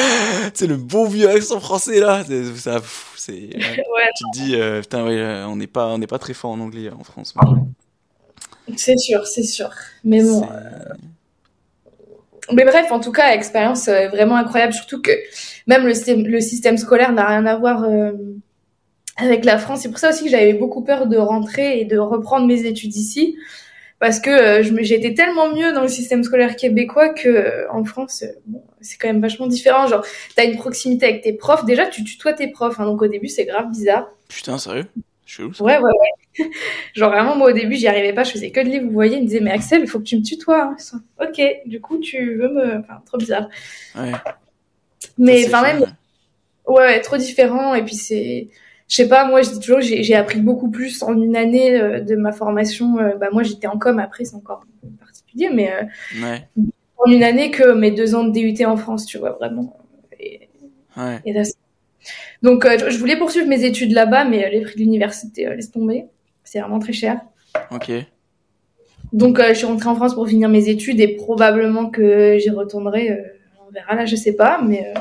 C'est 0.52 0.66
le 0.66 0.76
bon 0.76 1.06
vieux 1.06 1.30
accent 1.30 1.58
français 1.58 2.00
là. 2.00 2.22
Ça, 2.56 2.82
c'est. 3.16 3.32
ouais. 3.56 4.10
Tu 4.16 4.24
te 4.24 4.38
dis, 4.38 4.56
euh, 4.56 4.82
putain, 4.82 5.04
ouais, 5.06 5.16
euh, 5.18 5.46
on 5.46 5.56
n'est 5.56 5.66
pas, 5.66 5.86
on 5.86 5.96
n'est 5.96 6.06
pas 6.06 6.18
très 6.18 6.34
fort 6.34 6.50
en 6.50 6.60
anglais 6.60 6.90
en 6.90 7.02
France. 7.02 7.32
c'est 8.76 8.98
sûr, 8.98 9.26
c'est 9.26 9.42
sûr. 9.42 9.70
Mais 10.04 10.22
bon. 10.22 10.46
Mais 12.52 12.64
bref, 12.64 12.90
en 12.90 13.00
tout 13.00 13.12
cas, 13.12 13.32
expérience 13.32 13.88
vraiment 13.88 14.36
incroyable, 14.36 14.72
surtout 14.74 15.00
que 15.00 15.12
même 15.66 15.86
le 15.86 15.94
système, 15.94 16.26
le 16.26 16.40
système 16.40 16.76
scolaire 16.76 17.12
n'a 17.12 17.26
rien 17.26 17.46
à 17.46 17.56
voir 17.56 17.84
euh, 17.84 18.12
avec 19.22 19.44
la 19.44 19.58
France. 19.58 19.80
C'est 19.82 19.88
pour 19.88 19.98
ça 19.98 20.10
aussi 20.10 20.24
que 20.24 20.30
j'avais 20.30 20.54
beaucoup 20.54 20.82
peur 20.82 21.06
de 21.06 21.16
rentrer 21.16 21.80
et 21.80 21.84
de 21.84 21.98
reprendre 21.98 22.46
mes 22.46 22.64
études 22.66 22.94
ici, 22.96 23.36
parce 23.98 24.20
que 24.20 24.30
euh, 24.30 24.62
je 24.62 24.74
j'étais 24.82 25.14
tellement 25.14 25.54
mieux 25.54 25.72
dans 25.72 25.82
le 25.82 25.88
système 25.88 26.24
scolaire 26.24 26.56
québécois 26.56 27.10
que 27.10 27.28
euh, 27.28 27.70
en 27.70 27.84
France, 27.84 28.22
euh, 28.22 28.32
bon, 28.46 28.62
c'est 28.80 28.96
quand 28.96 29.08
même 29.08 29.20
vachement 29.20 29.46
différent. 29.46 29.86
Genre, 29.86 30.04
t'as 30.36 30.44
une 30.44 30.56
proximité 30.56 31.06
avec 31.06 31.22
tes 31.22 31.32
profs. 31.34 31.64
Déjà, 31.64 31.86
tu 31.86 32.02
tutoies 32.04 32.32
tes 32.32 32.48
profs, 32.48 32.80
hein, 32.80 32.86
donc 32.86 33.02
au 33.02 33.06
début, 33.08 33.28
c'est 33.28 33.44
grave 33.44 33.70
bizarre. 33.70 34.08
Putain, 34.28 34.56
sérieux? 34.58 34.86
Chelou 35.26 35.52
ça? 35.52 35.62
Ouais, 35.62 35.78
ouais, 35.78 35.82
ouais. 35.82 36.50
Genre 36.94 37.10
vraiment, 37.10 37.36
moi 37.36 37.50
au 37.50 37.52
début, 37.52 37.76
j'y 37.76 37.86
arrivais 37.86 38.12
pas, 38.12 38.24
je 38.24 38.32
faisais 38.32 38.50
que 38.50 38.60
de 38.60 38.68
lire, 38.68 38.82
vous 38.82 38.90
voyez, 38.90 39.16
il 39.16 39.22
me 39.22 39.26
disait, 39.26 39.40
mais 39.40 39.50
Axel, 39.52 39.82
il 39.82 39.86
faut 39.86 39.98
que 39.98 40.04
tu 40.04 40.16
me 40.16 40.22
tutoies. 40.22 40.74
hein. 40.76 41.00
Ok, 41.20 41.40
du 41.66 41.80
coup, 41.80 41.98
tu 41.98 42.36
veux 42.36 42.48
me. 42.48 42.78
Enfin, 42.78 43.02
trop 43.06 43.18
bizarre. 43.18 43.48
Ouais. 43.96 44.12
Mais 45.18 45.44
enfin, 45.46 45.62
même, 45.62 45.80
ouais. 45.80 45.86
ouais, 46.66 46.78
ouais, 46.78 47.00
trop 47.00 47.16
différent. 47.16 47.74
Et 47.74 47.84
puis, 47.84 47.94
c'est. 47.94 48.48
Je 48.90 48.96
sais 48.96 49.08
pas, 49.08 49.24
moi, 49.24 49.40
je 49.42 49.50
dis 49.50 49.60
toujours, 49.60 49.80
j'ai 49.80 50.14
appris 50.16 50.40
beaucoup 50.40 50.68
plus 50.68 51.00
en 51.04 51.14
une 51.14 51.36
année 51.36 51.80
euh, 51.80 52.00
de 52.00 52.16
ma 52.16 52.32
formation. 52.32 52.98
Euh, 52.98 53.14
bah, 53.16 53.28
moi, 53.32 53.44
j'étais 53.44 53.68
en 53.68 53.78
com 53.78 54.00
après, 54.00 54.24
c'est 54.24 54.34
encore 54.34 54.64
particulier, 54.98 55.48
mais 55.54 55.70
euh, 55.72 56.20
Ouais. 56.20 56.42
en 56.98 57.08
une 57.08 57.22
année 57.22 57.52
que 57.52 57.72
mes 57.72 57.92
deux 57.92 58.16
ans 58.16 58.24
de 58.24 58.32
DUT 58.32 58.64
en 58.66 58.76
France, 58.76 59.06
tu 59.06 59.16
vois, 59.18 59.30
vraiment. 59.30 59.78
Et, 60.18 60.48
Ouais. 60.96 61.20
et 61.24 61.32
là, 61.32 61.44
c'est- 61.44 61.54
Donc, 62.42 62.66
je 62.66 62.98
voulais 62.98 63.16
poursuivre 63.16 63.46
mes 63.46 63.62
études 63.64 63.92
là-bas, 63.92 64.24
mais 64.24 64.50
les 64.50 64.62
prix 64.62 64.74
de 64.74 64.80
l'université 64.80 65.44
laissent 65.54 65.70
tomber. 65.70 66.06
C'est 66.42 66.58
vraiment 66.58 66.80
très 66.80 66.92
cher. 66.94 67.20
Ok. 67.70 67.92
Donc, 69.12 69.40
je 69.40 69.54
suis 69.54 69.66
rentrée 69.66 69.88
en 69.88 69.94
France 69.94 70.14
pour 70.14 70.26
finir 70.28 70.48
mes 70.48 70.68
études 70.68 70.98
et 70.98 71.14
probablement 71.14 71.90
que 71.90 72.38
j'y 72.38 72.50
retournerai. 72.50 73.22
on 73.68 73.70
verra 73.72 73.94
là, 73.94 74.04
je 74.04 74.16
sais 74.16 74.32
pas, 74.34 74.60
mais 74.66 74.92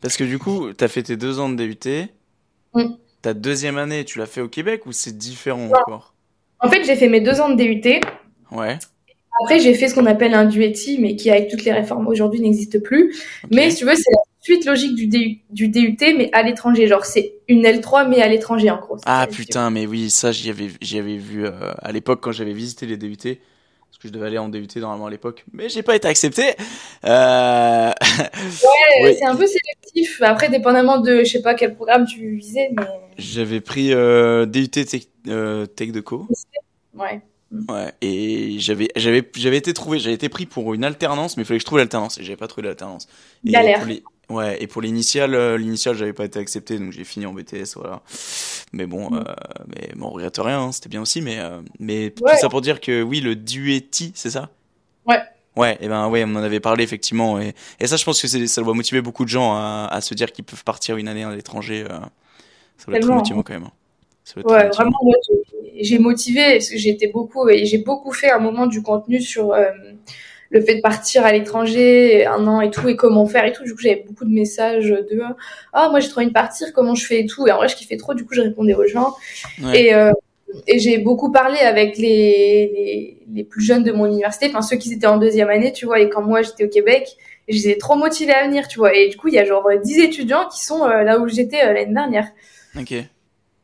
Parce 0.00 0.16
que 0.16 0.24
du 0.24 0.38
coup, 0.40 0.72
t'as 0.72 0.88
fait 0.88 1.02
tes 1.04 1.16
deux 1.16 1.38
ans 1.38 1.48
de 1.48 1.54
DUT. 1.64 2.08
Mm. 2.76 2.96
Ta 3.22 3.34
deuxième 3.34 3.78
année, 3.78 4.04
tu 4.04 4.18
l'as 4.18 4.26
fait 4.26 4.40
au 4.40 4.48
Québec 4.48 4.86
ou 4.86 4.92
c'est 4.92 5.16
différent 5.16 5.66
encore 5.66 6.14
en 6.60 6.68
fait, 6.68 6.84
j'ai 6.84 6.96
fait 6.96 7.08
mes 7.08 7.20
deux 7.20 7.40
ans 7.40 7.50
de 7.50 7.56
DUT. 7.56 8.00
Ouais. 8.50 8.78
Après, 9.42 9.60
j'ai 9.60 9.74
fait 9.74 9.88
ce 9.88 9.94
qu'on 9.94 10.06
appelle 10.06 10.34
un 10.34 10.46
duetti, 10.46 10.98
mais 10.98 11.16
qui, 11.16 11.30
avec 11.30 11.50
toutes 11.50 11.64
les 11.64 11.72
réformes 11.72 12.06
aujourd'hui, 12.08 12.40
n'existe 12.40 12.82
plus. 12.82 13.14
Mais 13.50 13.70
si 13.70 13.78
tu 13.78 13.84
veux, 13.84 13.94
c'est 13.94 14.10
la 14.10 14.22
suite 14.40 14.64
logique 14.64 14.94
du, 14.94 15.06
DU 15.06 15.40
du 15.50 15.68
DUT, 15.68 15.96
mais 16.00 16.30
à 16.32 16.42
l'étranger. 16.42 16.86
Genre, 16.86 17.04
c'est 17.04 17.34
une 17.48 17.62
L3, 17.62 18.08
mais 18.08 18.22
à 18.22 18.28
l'étranger, 18.28 18.70
en 18.70 18.78
gros. 18.78 18.96
Ah 19.04 19.26
putain, 19.30 19.70
mais 19.70 19.86
oui, 19.86 20.08
ça 20.08 20.32
j'y 20.32 20.48
avais, 20.48 20.68
j'y 20.80 20.98
avais 20.98 21.18
vu 21.18 21.44
euh, 21.44 21.72
à 21.78 21.92
l'époque 21.92 22.20
quand 22.22 22.32
j'avais 22.32 22.54
visité 22.54 22.86
les 22.86 22.96
DUT. 22.96 23.38
Que 24.06 24.12
je 24.12 24.12
devais 24.12 24.26
aller 24.28 24.38
en 24.38 24.48
DUT 24.48 24.68
normalement 24.76 25.06
à 25.06 25.10
l'époque. 25.10 25.44
Mais 25.52 25.68
j'ai 25.68 25.82
pas 25.82 25.96
été 25.96 26.06
accepté. 26.08 26.54
Euh... 27.04 27.90
Ouais, 28.36 29.02
Oui. 29.02 29.14
c'est 29.18 29.24
un 29.24 29.34
peu 29.36 29.46
sélectif. 29.46 30.22
Après, 30.22 30.48
dépendamment 30.48 30.98
de, 30.98 31.24
je 31.24 31.30
sais 31.30 31.42
pas 31.42 31.54
quel 31.54 31.74
programme 31.74 32.06
tu 32.06 32.36
visais, 32.36 32.70
mais 32.76 32.84
J'avais 33.18 33.60
pris 33.60 33.92
euh, 33.92 34.46
DUT 34.46 34.68
Tech, 34.68 35.02
euh, 35.28 35.66
Tech 35.66 35.90
de 35.92 36.00
Co. 36.00 36.26
ouais. 36.94 37.20
Ouais, 37.68 37.92
et 38.02 38.56
j'avais 38.58 38.88
j'avais 38.96 39.22
j'avais 39.36 39.56
été 39.56 39.72
trouvé, 39.72 40.00
j'avais 40.00 40.16
été 40.16 40.28
pris 40.28 40.46
pour 40.46 40.74
une 40.74 40.82
alternance, 40.84 41.36
mais 41.36 41.44
il 41.44 41.46
fallait 41.46 41.58
que 41.58 41.62
je 41.62 41.66
trouve 41.66 41.78
l'alternance 41.78 42.18
et 42.18 42.24
j'avais 42.24 42.36
pas 42.36 42.48
trouvé 42.48 42.66
l'alternance. 42.66 43.06
Galère. 43.44 43.78
pour 43.78 43.86
les- 43.86 44.02
ouais, 44.30 44.62
et 44.62 44.66
pour 44.66 44.82
l'initiale, 44.82 45.34
euh, 45.34 45.56
l'initiale, 45.58 45.96
j'avais 45.96 46.12
pas 46.12 46.24
été 46.24 46.38
accepté, 46.38 46.78
donc 46.78 46.92
j'ai 46.92 47.04
fini 47.04 47.26
en 47.26 47.32
BTS, 47.32 47.76
voilà. 47.76 48.02
Mais 48.72 48.86
bon, 48.86 49.10
Mm. 49.10 49.24
euh, 49.28 49.34
mais 49.68 49.90
bon, 49.96 50.06
on 50.06 50.10
regrette 50.10 50.36
rien, 50.38 50.60
hein, 50.60 50.72
c'était 50.72 50.88
bien 50.88 51.02
aussi, 51.02 51.20
mais 51.22 51.38
euh, 51.38 51.60
mais 51.78 52.10
tout 52.10 52.36
ça 52.36 52.48
pour 52.48 52.60
dire 52.60 52.80
que 52.80 53.02
oui, 53.02 53.20
le 53.20 53.36
duetti, 53.36 54.12
c'est 54.14 54.30
ça? 54.30 54.50
Ouais. 55.06 55.20
Ouais, 55.56 55.78
et 55.80 55.88
ben 55.88 56.08
ouais, 56.08 56.22
on 56.26 56.34
en 56.36 56.42
avait 56.42 56.60
parlé 56.60 56.84
effectivement, 56.84 57.40
et, 57.40 57.54
et 57.80 57.86
ça, 57.86 57.96
je 57.96 58.04
pense 58.04 58.20
que 58.20 58.28
ça 58.46 58.62
doit 58.62 58.74
motiver 58.74 59.00
beaucoup 59.00 59.24
de 59.24 59.30
gens 59.30 59.54
à, 59.54 59.88
à 59.90 60.00
se 60.02 60.12
dire 60.14 60.30
qu'ils 60.32 60.44
peuvent 60.44 60.64
partir 60.64 60.96
une 60.98 61.08
année 61.08 61.24
à 61.24 61.34
l'étranger. 61.34 61.84
ça 62.76 62.86
doit 62.86 62.96
être 62.96 63.02
très 63.02 63.14
motivant 63.14 63.42
quand 63.42 63.54
même. 63.54 63.64
hein. 63.64 63.72
Ça 64.24 64.40
doit 64.42 64.52
Ouais, 64.52 64.68
vraiment, 64.68 64.98
moi, 65.02 65.14
j'ai- 65.80 65.98
motivé, 65.98 66.52
parce 66.54 66.68
que 66.70 66.76
j'étais 66.78 67.08
beaucoup, 67.08 67.48
et 67.48 67.64
j'ai 67.64 67.78
beaucoup 67.78 68.12
fait 68.12 68.30
un 68.30 68.38
moment 68.38 68.66
du 68.66 68.82
contenu 68.82 69.20
sur 69.20 69.54
le 70.50 70.60
fait 70.60 70.76
de 70.76 70.80
partir 70.80 71.24
à 71.24 71.32
l'étranger, 71.32 72.26
un 72.26 72.46
an 72.46 72.60
et 72.60 72.70
tout, 72.70 72.88
et 72.88 72.96
comment 72.96 73.26
faire 73.26 73.44
et 73.44 73.52
tout. 73.52 73.64
Du 73.64 73.74
coup, 73.74 73.80
j'avais 73.80 74.04
beaucoup 74.06 74.24
de 74.24 74.32
messages 74.32 74.88
de 74.88 75.20
Ah, 75.72 75.88
moi 75.90 76.00
j'ai 76.00 76.08
trop 76.08 76.20
envie 76.20 76.28
de 76.28 76.32
partir, 76.32 76.72
comment 76.72 76.94
je 76.94 77.06
fais 77.06 77.20
et 77.20 77.26
tout. 77.26 77.46
Et 77.46 77.52
en 77.52 77.56
vrai, 77.56 77.68
je 77.68 77.76
kiffais 77.76 77.96
trop, 77.96 78.14
du 78.14 78.24
coup, 78.24 78.34
je 78.34 78.42
répondais 78.42 78.74
aux 78.74 78.86
gens. 78.86 79.14
Ouais. 79.62 79.84
Et, 79.84 79.94
euh, 79.94 80.12
et 80.66 80.78
j'ai 80.78 80.98
beaucoup 80.98 81.32
parlé 81.32 81.58
avec 81.58 81.98
les, 81.98 82.06
les, 82.06 83.18
les 83.32 83.44
plus 83.44 83.62
jeunes 83.62 83.82
de 83.82 83.92
mon 83.92 84.06
université, 84.06 84.46
enfin 84.48 84.62
ceux 84.62 84.76
qui 84.76 84.92
étaient 84.92 85.06
en 85.06 85.18
deuxième 85.18 85.50
année, 85.50 85.72
tu 85.72 85.86
vois, 85.86 86.00
et 86.00 86.08
quand 86.08 86.22
moi 86.22 86.42
j'étais 86.42 86.64
au 86.64 86.68
Québec, 86.68 87.16
et 87.48 87.52
je 87.52 87.62
les 87.62 87.70
ai 87.70 87.78
trop 87.78 87.96
motivés 87.96 88.32
à 88.32 88.46
venir, 88.46 88.66
tu 88.68 88.78
vois. 88.78 88.94
Et 88.94 89.08
du 89.08 89.16
coup, 89.16 89.28
il 89.28 89.34
y 89.34 89.38
a 89.38 89.44
genre 89.44 89.66
euh, 89.66 89.76
10 89.76 90.00
étudiants 90.00 90.48
qui 90.48 90.64
sont 90.64 90.84
euh, 90.84 91.02
là 91.02 91.18
où 91.18 91.28
j'étais 91.28 91.62
euh, 91.62 91.72
l'année 91.72 91.92
dernière. 91.92 92.28
Ok. 92.78 92.94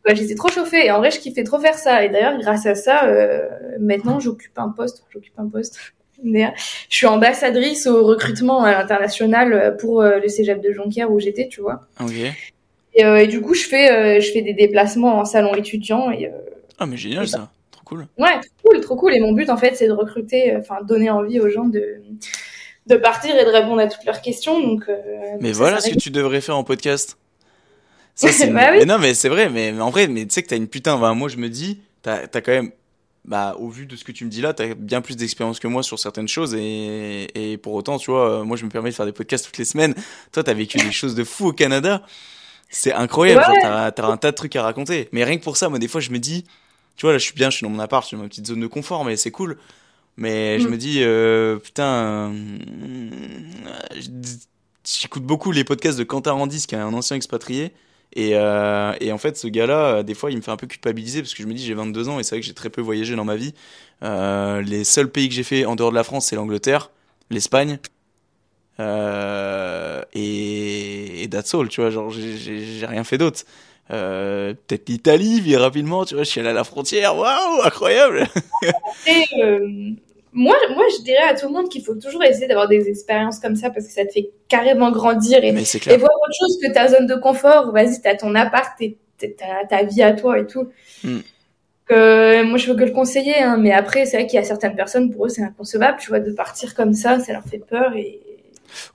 Ouais, 0.06 0.16
j'étais 0.16 0.34
trop 0.34 0.48
chauffée 0.48 0.86
et 0.86 0.90
en 0.90 0.98
vrai 0.98 1.12
je 1.12 1.20
kiffais 1.20 1.44
trop 1.44 1.60
faire 1.60 1.76
ça 1.76 2.02
et 2.02 2.08
d'ailleurs 2.08 2.36
grâce 2.36 2.66
à 2.66 2.74
ça 2.74 3.04
euh, 3.04 3.48
maintenant 3.78 4.18
j'occupe 4.18 4.58
un 4.58 4.68
poste 4.68 5.04
j'occupe 5.12 5.38
un 5.38 5.48
poste 5.48 5.78
Je 6.24 6.50
suis 6.88 7.06
ambassadrice 7.06 7.86
au 7.86 8.04
recrutement 8.04 8.64
international 8.64 9.76
pour 9.78 10.02
le 10.02 10.28
cégep 10.28 10.60
de 10.60 10.72
Jonquière 10.72 11.10
où 11.10 11.18
j'étais, 11.18 11.48
tu 11.48 11.60
vois. 11.60 11.80
Ok. 12.00 12.12
Et, 12.94 13.02
et, 13.02 13.26
du 13.26 13.40
coup, 13.40 13.54
je 13.54 13.64
fais, 13.64 14.20
je 14.20 14.32
fais 14.32 14.42
des 14.42 14.52
déplacements 14.52 15.18
en 15.18 15.24
salon 15.24 15.54
étudiant. 15.54 16.10
Et, 16.10 16.30
ah, 16.78 16.86
mais 16.86 16.96
génial 16.96 17.26
ça. 17.26 17.50
Trop 17.70 17.82
cool. 17.84 18.06
Ouais, 18.18 18.40
trop 18.40 18.70
cool, 18.70 18.80
trop 18.80 18.96
cool. 18.96 19.14
Et 19.14 19.20
mon 19.20 19.32
but, 19.32 19.50
en 19.50 19.56
fait, 19.56 19.74
c'est 19.76 19.86
de 19.86 19.92
recruter, 19.92 20.54
enfin, 20.56 20.78
donner 20.82 21.10
envie 21.10 21.40
aux 21.40 21.48
gens 21.48 21.64
de 21.64 22.00
de 22.86 22.96
partir 22.96 23.36
et 23.36 23.44
de 23.44 23.50
répondre 23.50 23.80
à 23.80 23.86
toutes 23.86 24.04
leurs 24.04 24.20
questions. 24.20 24.60
Donc, 24.60 24.84
mais 25.40 25.52
voilà 25.52 25.80
ce 25.80 25.90
que 25.90 25.98
tu 25.98 26.10
devrais 26.10 26.40
faire 26.40 26.56
en 26.56 26.64
podcast. 26.64 27.16
Ça, 28.14 28.28
bah 28.50 28.68
oui. 28.72 28.78
mais 28.80 28.84
non, 28.84 28.98
mais 28.98 29.14
c'est 29.14 29.28
vrai, 29.28 29.48
mais, 29.48 29.72
en 29.80 29.90
vrai, 29.90 30.06
mais 30.08 30.26
tu 30.26 30.34
sais 30.34 30.42
que 30.42 30.48
t'as 30.48 30.56
une 30.56 30.68
putain, 30.68 30.98
bah, 30.98 31.14
moi 31.14 31.28
je 31.28 31.36
me 31.36 31.48
dis, 31.48 31.80
t'as 32.02 32.20
as 32.32 32.40
quand 32.40 32.52
même, 32.52 32.70
bah, 33.24 33.54
au 33.58 33.68
vu 33.68 33.86
de 33.86 33.94
ce 33.96 34.04
que 34.04 34.12
tu 34.12 34.24
me 34.24 34.30
dis 34.30 34.40
là, 34.40 34.52
t'as 34.52 34.74
bien 34.74 35.00
plus 35.00 35.16
d'expérience 35.16 35.60
que 35.60 35.68
moi 35.68 35.82
sur 35.82 35.98
certaines 35.98 36.28
choses 36.28 36.54
et, 36.54 37.28
et 37.34 37.56
pour 37.56 37.74
autant, 37.74 37.98
tu 37.98 38.10
vois, 38.10 38.44
moi 38.44 38.56
je 38.56 38.64
me 38.64 38.70
permets 38.70 38.90
de 38.90 38.94
faire 38.94 39.06
des 39.06 39.12
podcasts 39.12 39.46
toutes 39.46 39.58
les 39.58 39.64
semaines. 39.64 39.94
Toi, 40.32 40.42
t'as 40.42 40.54
vécu 40.54 40.78
des 40.78 40.92
choses 40.92 41.14
de 41.14 41.24
fou 41.24 41.48
au 41.48 41.52
Canada. 41.52 42.02
C'est 42.68 42.92
incroyable, 42.92 43.44
t'as 43.60 43.88
as 43.88 44.06
un 44.06 44.16
tas 44.16 44.30
de 44.30 44.36
trucs 44.36 44.56
à 44.56 44.62
raconter. 44.62 45.08
Mais 45.12 45.24
rien 45.24 45.36
que 45.38 45.44
pour 45.44 45.56
ça, 45.56 45.68
moi 45.68 45.78
des 45.78 45.88
fois 45.88 46.00
je 46.00 46.10
me 46.10 46.18
dis, 46.18 46.44
tu 46.96 47.06
vois, 47.06 47.12
là 47.12 47.18
je 47.18 47.24
suis 47.24 47.34
bien, 47.34 47.50
je 47.50 47.58
suis 47.58 47.64
dans 47.64 47.70
mon 47.70 47.78
appart, 47.78 48.02
je 48.02 48.08
suis 48.08 48.16
dans 48.16 48.22
ma 48.22 48.28
petite 48.28 48.46
zone 48.46 48.60
de 48.60 48.66
confort, 48.66 49.04
mais 49.04 49.16
c'est 49.16 49.30
cool. 49.30 49.58
Mais 50.16 50.58
je 50.58 50.66
mm. 50.66 50.70
me 50.70 50.76
dis, 50.76 50.98
euh, 51.02 51.58
putain, 51.58 51.84
euh, 51.84 52.30
j'écoute 54.84 55.22
beaucoup 55.22 55.52
les 55.52 55.64
podcasts 55.64 55.98
de 55.98 56.04
Quentin 56.04 56.32
Randis, 56.32 56.66
qui 56.66 56.74
est 56.74 56.78
un 56.78 56.92
ancien 56.92 57.16
expatrié. 57.16 57.72
Et, 58.14 58.32
euh, 58.34 58.92
et, 59.00 59.10
en 59.12 59.18
fait, 59.18 59.36
ce 59.36 59.46
gars-là, 59.48 59.96
euh, 59.96 60.02
des 60.02 60.14
fois, 60.14 60.30
il 60.30 60.36
me 60.36 60.42
fait 60.42 60.50
un 60.50 60.56
peu 60.56 60.66
culpabiliser 60.66 61.22
parce 61.22 61.34
que 61.34 61.42
je 61.42 61.48
me 61.48 61.54
dis, 61.54 61.64
j'ai 61.64 61.74
22 61.74 62.08
ans 62.08 62.18
et 62.18 62.22
c'est 62.22 62.34
vrai 62.34 62.40
que 62.40 62.46
j'ai 62.46 62.54
très 62.54 62.70
peu 62.70 62.80
voyagé 62.80 63.16
dans 63.16 63.24
ma 63.24 63.36
vie. 63.36 63.54
Euh, 64.02 64.60
les 64.62 64.84
seuls 64.84 65.10
pays 65.10 65.28
que 65.28 65.34
j'ai 65.34 65.42
fait 65.44 65.64
en 65.64 65.76
dehors 65.76 65.90
de 65.90 65.96
la 65.96 66.04
France, 66.04 66.26
c'est 66.26 66.36
l'Angleterre, 66.36 66.90
l'Espagne. 67.30 67.78
Et, 70.14 71.22
et 71.22 71.28
that's 71.30 71.54
all, 71.54 71.68
tu 71.68 71.80
vois. 71.80 71.90
Genre, 71.90 72.10
j'ai 72.10 72.86
rien 72.86 73.04
fait 73.04 73.18
d'autre. 73.18 73.42
Peut-être 73.88 74.88
l'Italie, 74.88 75.40
vie 75.40 75.56
rapidement, 75.56 76.04
tu 76.04 76.14
vois. 76.14 76.24
Je 76.24 76.30
suis 76.30 76.40
allé 76.40 76.48
à 76.50 76.52
la 76.52 76.64
frontière, 76.64 77.16
waouh, 77.16 77.62
incroyable! 77.64 78.28
Moi, 80.32 80.56
moi, 80.74 80.84
je 80.96 81.02
dirais 81.02 81.22
à 81.22 81.34
tout 81.34 81.46
le 81.46 81.52
monde 81.52 81.68
qu'il 81.68 81.84
faut 81.84 81.94
toujours 81.94 82.24
essayer 82.24 82.46
d'avoir 82.46 82.68
des 82.68 82.88
expériences 82.88 83.38
comme 83.38 83.54
ça 83.54 83.70
parce 83.70 83.86
que 83.86 83.92
ça 83.92 84.06
te 84.06 84.12
fait 84.12 84.30
carrément 84.48 84.90
grandir 84.90 85.44
et, 85.44 85.48
et 85.48 85.96
voir 85.96 86.10
autre 86.10 86.36
chose 86.38 86.58
que 86.62 86.72
ta 86.72 86.88
zone 86.88 87.06
de 87.06 87.16
confort. 87.16 87.72
Vas-y, 87.72 88.00
t'as 88.00 88.16
ton 88.16 88.34
appart, 88.34 88.72
t'as 89.18 89.66
ta 89.68 89.82
vie 89.84 90.02
à 90.02 90.12
toi 90.12 90.38
et 90.38 90.46
tout. 90.46 90.68
Hmm. 91.04 91.20
moi, 91.90 92.56
je 92.56 92.66
veux 92.68 92.76
que 92.76 92.84
le 92.84 92.92
conseiller, 92.92 93.38
hein, 93.38 93.58
mais 93.58 93.72
après, 93.72 94.06
c'est 94.06 94.16
vrai 94.16 94.26
qu'il 94.26 94.36
y 94.36 94.42
a 94.42 94.44
certaines 94.44 94.74
personnes, 94.74 95.10
pour 95.10 95.26
eux, 95.26 95.28
c'est 95.28 95.42
inconcevable, 95.42 95.98
tu 96.00 96.08
vois, 96.08 96.20
de 96.20 96.32
partir 96.32 96.74
comme 96.74 96.94
ça, 96.94 97.18
ça 97.20 97.32
leur 97.32 97.44
fait 97.44 97.58
peur 97.58 97.94
et. 97.96 98.20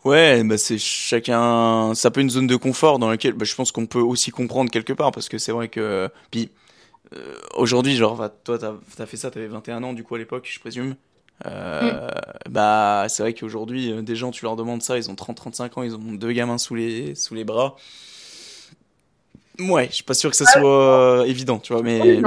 Ouais, 0.04 0.44
bah 0.44 0.58
c'est 0.58 0.80
chacun, 0.80 1.94
ça 1.94 2.10
peut 2.10 2.22
une 2.22 2.32
zone 2.32 2.48
de 2.48 2.56
confort 2.56 2.98
dans 2.98 3.12
laquelle, 3.12 3.34
bah, 3.34 3.46
je 3.46 3.54
pense 3.54 3.72
qu'on 3.72 3.86
peut 3.86 4.00
aussi 4.00 4.32
comprendre 4.32 4.72
quelque 4.72 4.92
part 4.92 5.12
parce 5.12 5.30
que 5.30 5.38
c'est 5.38 5.52
vrai 5.52 5.68
que, 5.68 6.10
puis 6.32 6.50
euh, 7.14 7.36
aujourd'hui, 7.56 7.96
genre, 7.96 8.30
toi, 8.44 8.58
t'as 8.58 8.74
as 8.98 9.06
fait 9.06 9.18
ça, 9.18 9.32
t'avais 9.32 9.46
21 9.48 9.84
ans 9.84 9.94
du 9.94 10.04
coup 10.04 10.16
à 10.16 10.18
l'époque, 10.18 10.50
je 10.52 10.60
présume. 10.60 10.96
Euh, 11.46 12.10
bah, 12.50 13.06
c'est 13.10 13.24
vrai 13.24 13.34
qu'aujourd'hui, 13.34 13.92
euh, 13.92 14.02
des 14.02 14.16
gens, 14.16 14.32
tu 14.32 14.44
leur 14.46 14.56
demandes 14.56 14.82
ça, 14.82 14.98
ils 14.98 15.10
ont 15.10 15.16
30-35 15.16 15.78
ans, 15.80 15.84
ils 15.84 15.96
ont 15.96 16.14
deux 16.14 16.32
gamins 16.32 16.58
sous 16.58 16.76
les, 16.76 17.16
sous 17.16 17.36
les 17.36 17.44
bras. 17.44 17.76
Ouais, 19.60 19.88
je 19.90 19.96
suis 19.96 20.04
pas 20.04 20.14
sûr 20.14 20.30
que 20.30 20.36
ça 20.38 20.46
soit 20.46 21.26
évident, 21.28 21.60
tu 21.60 21.74
vois, 21.74 21.82
mais. 21.82 22.22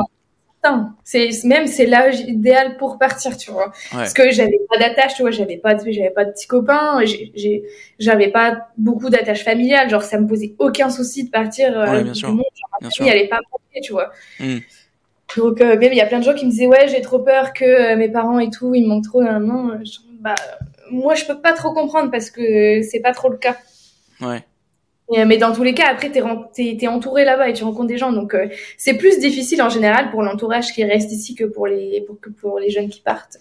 C'est 1.04 1.30
même 1.44 1.66
c'est 1.66 1.86
l'âge 1.86 2.20
idéal 2.20 2.76
pour 2.76 2.98
partir, 2.98 3.36
tu 3.36 3.50
vois. 3.50 3.72
Parce 3.90 4.12
que 4.12 4.30
j'avais 4.30 4.60
pas 4.68 4.78
d'attache, 4.78 5.14
tu 5.14 5.22
vois, 5.22 5.30
j'avais 5.30 5.56
pas 5.56 5.74
de, 5.74 5.90
j'avais 5.90 6.10
pas 6.10 6.24
de 6.24 6.32
petits 6.32 6.46
copains, 6.46 7.00
j'avais 7.98 8.28
pas 8.28 8.68
beaucoup 8.76 9.08
d'attache 9.08 9.42
familiale, 9.42 9.88
genre 9.88 10.02
ça 10.02 10.18
me 10.18 10.26
posait 10.26 10.54
aucun 10.58 10.90
souci 10.90 11.24
de 11.24 11.30
partir. 11.30 11.76
Euh, 11.78 11.90
ouais, 11.90 12.04
bien 12.04 12.14
sûr. 12.14 12.28
Monde, 12.28 12.44
genre, 12.54 12.78
ma 12.82 12.90
famille 12.90 13.28
pas 13.28 13.38
tu 13.82 13.92
vois. 13.92 14.10
Hmm. 14.38 14.58
Donc 15.36 15.60
euh, 15.60 15.78
même 15.78 15.92
il 15.92 15.96
y 15.96 16.00
a 16.00 16.06
plein 16.06 16.18
de 16.18 16.24
gens 16.24 16.34
qui 16.34 16.44
me 16.44 16.50
disaient 16.50 16.66
ouais 16.66 16.88
j'ai 16.88 17.00
trop 17.00 17.18
peur 17.18 17.52
que 17.52 17.64
euh, 17.64 17.96
mes 17.96 18.08
parents 18.08 18.38
et 18.38 18.50
tout 18.50 18.74
ils 18.74 18.82
me 18.82 18.88
manquent 18.88 19.04
trop 19.04 19.20
un 19.20 19.48
an. 19.48 19.70
Bah 20.20 20.34
moi 20.90 21.14
je 21.14 21.24
peux 21.24 21.40
pas 21.40 21.52
trop 21.52 21.72
comprendre 21.72 22.10
parce 22.10 22.30
que 22.30 22.82
c'est 22.82 23.00
pas 23.00 23.12
trop 23.12 23.28
le 23.28 23.36
cas. 23.36 23.56
Ouais. 24.20 24.44
mais 25.24 25.38
dans 25.38 25.52
tous 25.52 25.62
les 25.62 25.72
cas 25.72 25.86
après 25.90 26.10
t'es 26.10 26.20
es, 26.20 26.86
entouré 26.88 27.24
là-bas 27.24 27.48
et 27.48 27.52
tu 27.54 27.64
rencontres 27.64 27.86
des 27.86 27.96
gens 27.96 28.12
donc 28.12 28.34
euh, 28.34 28.48
c'est 28.76 28.94
plus 28.94 29.18
difficile 29.18 29.62
en 29.62 29.70
général 29.70 30.10
pour 30.10 30.22
l'entourage 30.22 30.72
qui 30.72 30.84
reste 30.84 31.10
ici 31.10 31.34
que 31.34 31.44
pour 31.44 31.66
les 31.66 32.02
pour 32.06 32.20
que 32.20 32.28
pour 32.28 32.58
les 32.58 32.70
jeunes 32.70 32.90
qui 32.90 33.00
partent. 33.00 33.38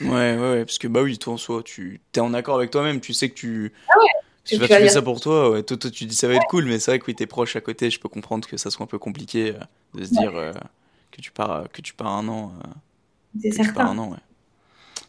Ouais 0.00 0.08
ouais 0.08 0.36
ouais 0.36 0.64
parce 0.64 0.78
que 0.78 0.88
bah 0.88 1.02
oui 1.02 1.18
toi 1.18 1.34
en 1.34 1.36
soi 1.36 1.62
tu 1.64 2.00
t'es 2.12 2.20
en 2.20 2.32
accord 2.34 2.56
avec 2.56 2.70
toi-même 2.70 3.00
tu 3.00 3.12
sais 3.12 3.28
que 3.28 3.34
tu 3.34 3.72
ah 3.88 3.98
ouais. 3.98 4.06
Tu, 4.44 4.56
vas 4.56 4.66
fais 4.66 4.88
ça 4.88 5.02
pour 5.02 5.20
toi, 5.20 5.50
ouais. 5.50 5.62
toi, 5.62 5.76
toi, 5.76 5.88
tu 5.88 6.04
dis 6.04 6.16
ça 6.16 6.26
va 6.26 6.34
être 6.34 6.48
cool, 6.48 6.64
mais 6.64 6.80
c'est 6.80 6.90
vrai 6.90 6.98
que 6.98 7.04
oui, 7.06 7.14
t'es 7.14 7.26
proche 7.26 7.54
à 7.54 7.60
côté, 7.60 7.90
je 7.90 8.00
peux 8.00 8.08
comprendre 8.08 8.48
que 8.48 8.56
ça 8.56 8.70
soit 8.70 8.82
un 8.82 8.88
peu 8.88 8.98
compliqué 8.98 9.54
de 9.94 10.04
se 10.04 10.10
dire, 10.10 10.32
que 11.12 11.20
tu 11.20 11.30
pars, 11.30 11.70
que 11.72 11.80
tu 11.80 11.94
pars 11.94 12.08
un 12.08 12.26
an. 12.28 12.52
Euh, 12.58 12.68
c'est 13.40 13.52
certain. 13.52 13.86
un 13.86 13.98
an, 13.98 14.10
ouais. 14.10 14.18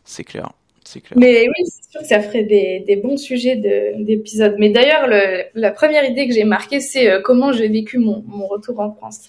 C'est 0.06 0.24
clair. 0.24 0.52
C'est 0.86 1.02
clair. 1.02 1.18
Mais 1.18 1.48
oui, 1.48 1.66
c'est 1.66 1.90
sûr 1.90 2.02
que 2.02 2.08
ça 2.08 2.22
ferait 2.22 2.44
des, 2.44 2.84
des 2.86 2.98
bons 2.98 3.18
sujets 3.18 3.56
d'épisodes. 3.56 4.56
Mais 4.60 4.70
d'ailleurs, 4.70 5.08
la 5.56 5.72
première 5.72 6.04
idée 6.04 6.28
que 6.28 6.34
j'ai 6.34 6.44
marquée, 6.44 6.82
c'est 6.82 7.10
euh, 7.10 7.22
comment 7.22 7.54
j'ai 7.54 7.70
vécu 7.70 7.98
mon, 7.98 8.22
mon, 8.28 8.48
retour 8.48 8.80
en 8.82 8.94
France. 8.94 9.22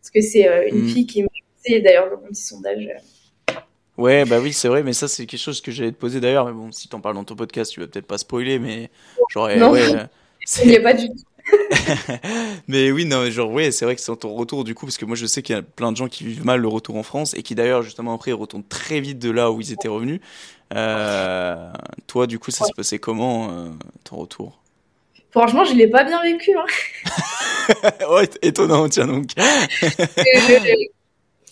Parce 0.00 0.10
que 0.10 0.20
c'est 0.22 0.48
euh, 0.48 0.68
une 0.68 0.84
mm. 0.84 0.88
fille 0.88 1.06
qui 1.06 1.22
m'a 1.22 1.28
fait 1.64 1.80
d'ailleurs 1.80 2.10
dans 2.10 2.20
mon 2.20 2.28
petit 2.28 2.42
sondage. 2.42 2.88
Ouais, 3.98 4.24
bah 4.24 4.40
oui, 4.40 4.54
c'est 4.54 4.68
vrai, 4.68 4.82
mais 4.82 4.94
ça, 4.94 5.06
c'est 5.06 5.26
quelque 5.26 5.38
chose 5.38 5.60
que 5.60 5.70
j'allais 5.70 5.92
te 5.92 5.98
poser 5.98 6.18
d'ailleurs. 6.18 6.46
Mais 6.46 6.52
bon, 6.52 6.72
si 6.72 6.88
t'en 6.88 7.00
parles 7.00 7.14
dans 7.14 7.24
ton 7.24 7.36
podcast, 7.36 7.72
tu 7.72 7.80
vas 7.80 7.86
peut-être 7.86 8.06
pas 8.06 8.18
spoiler, 8.18 8.58
mais 8.58 8.88
j'aurais. 9.28 9.56
Non, 9.56 9.70
ouais, 9.70 9.86
il 10.64 10.70
n'y 10.70 10.76
a 10.76 10.80
pas 10.80 10.94
du 10.94 11.08
tout. 11.08 11.14
mais 12.68 12.90
oui, 12.92 13.04
non, 13.04 13.28
genre, 13.30 13.50
ouais, 13.50 13.70
c'est 13.70 13.84
vrai 13.84 13.94
que 13.94 14.00
c'est 14.00 14.16
ton 14.16 14.34
retour 14.34 14.64
du 14.64 14.74
coup, 14.74 14.86
parce 14.86 14.96
que 14.96 15.04
moi 15.04 15.16
je 15.16 15.26
sais 15.26 15.42
qu'il 15.42 15.54
y 15.54 15.58
a 15.58 15.62
plein 15.62 15.92
de 15.92 15.96
gens 15.96 16.08
qui 16.08 16.24
vivent 16.24 16.44
mal 16.44 16.60
le 16.60 16.68
retour 16.68 16.96
en 16.96 17.02
France 17.02 17.34
et 17.34 17.42
qui 17.42 17.54
d'ailleurs, 17.54 17.82
justement, 17.82 18.14
après, 18.14 18.32
retournent 18.32 18.64
très 18.64 19.00
vite 19.00 19.18
de 19.18 19.30
là 19.30 19.50
où 19.50 19.60
ils 19.60 19.72
étaient 19.72 19.88
revenus. 19.88 20.20
Euh, 20.74 21.70
toi, 22.06 22.26
du 22.26 22.38
coup, 22.38 22.50
ça 22.50 22.64
s'est 22.64 22.72
passé 22.74 22.98
comment 22.98 23.50
euh, 23.50 23.68
ton 24.04 24.16
retour? 24.16 24.58
Franchement, 25.30 25.64
je 25.64 25.74
l'ai 25.74 25.88
pas 25.88 26.04
bien 26.04 26.22
vécu. 26.22 26.52
Hein. 26.56 26.64
ouais, 28.10 28.28
étonnant, 28.42 28.88
tiens 28.88 29.06
donc. 29.06 29.30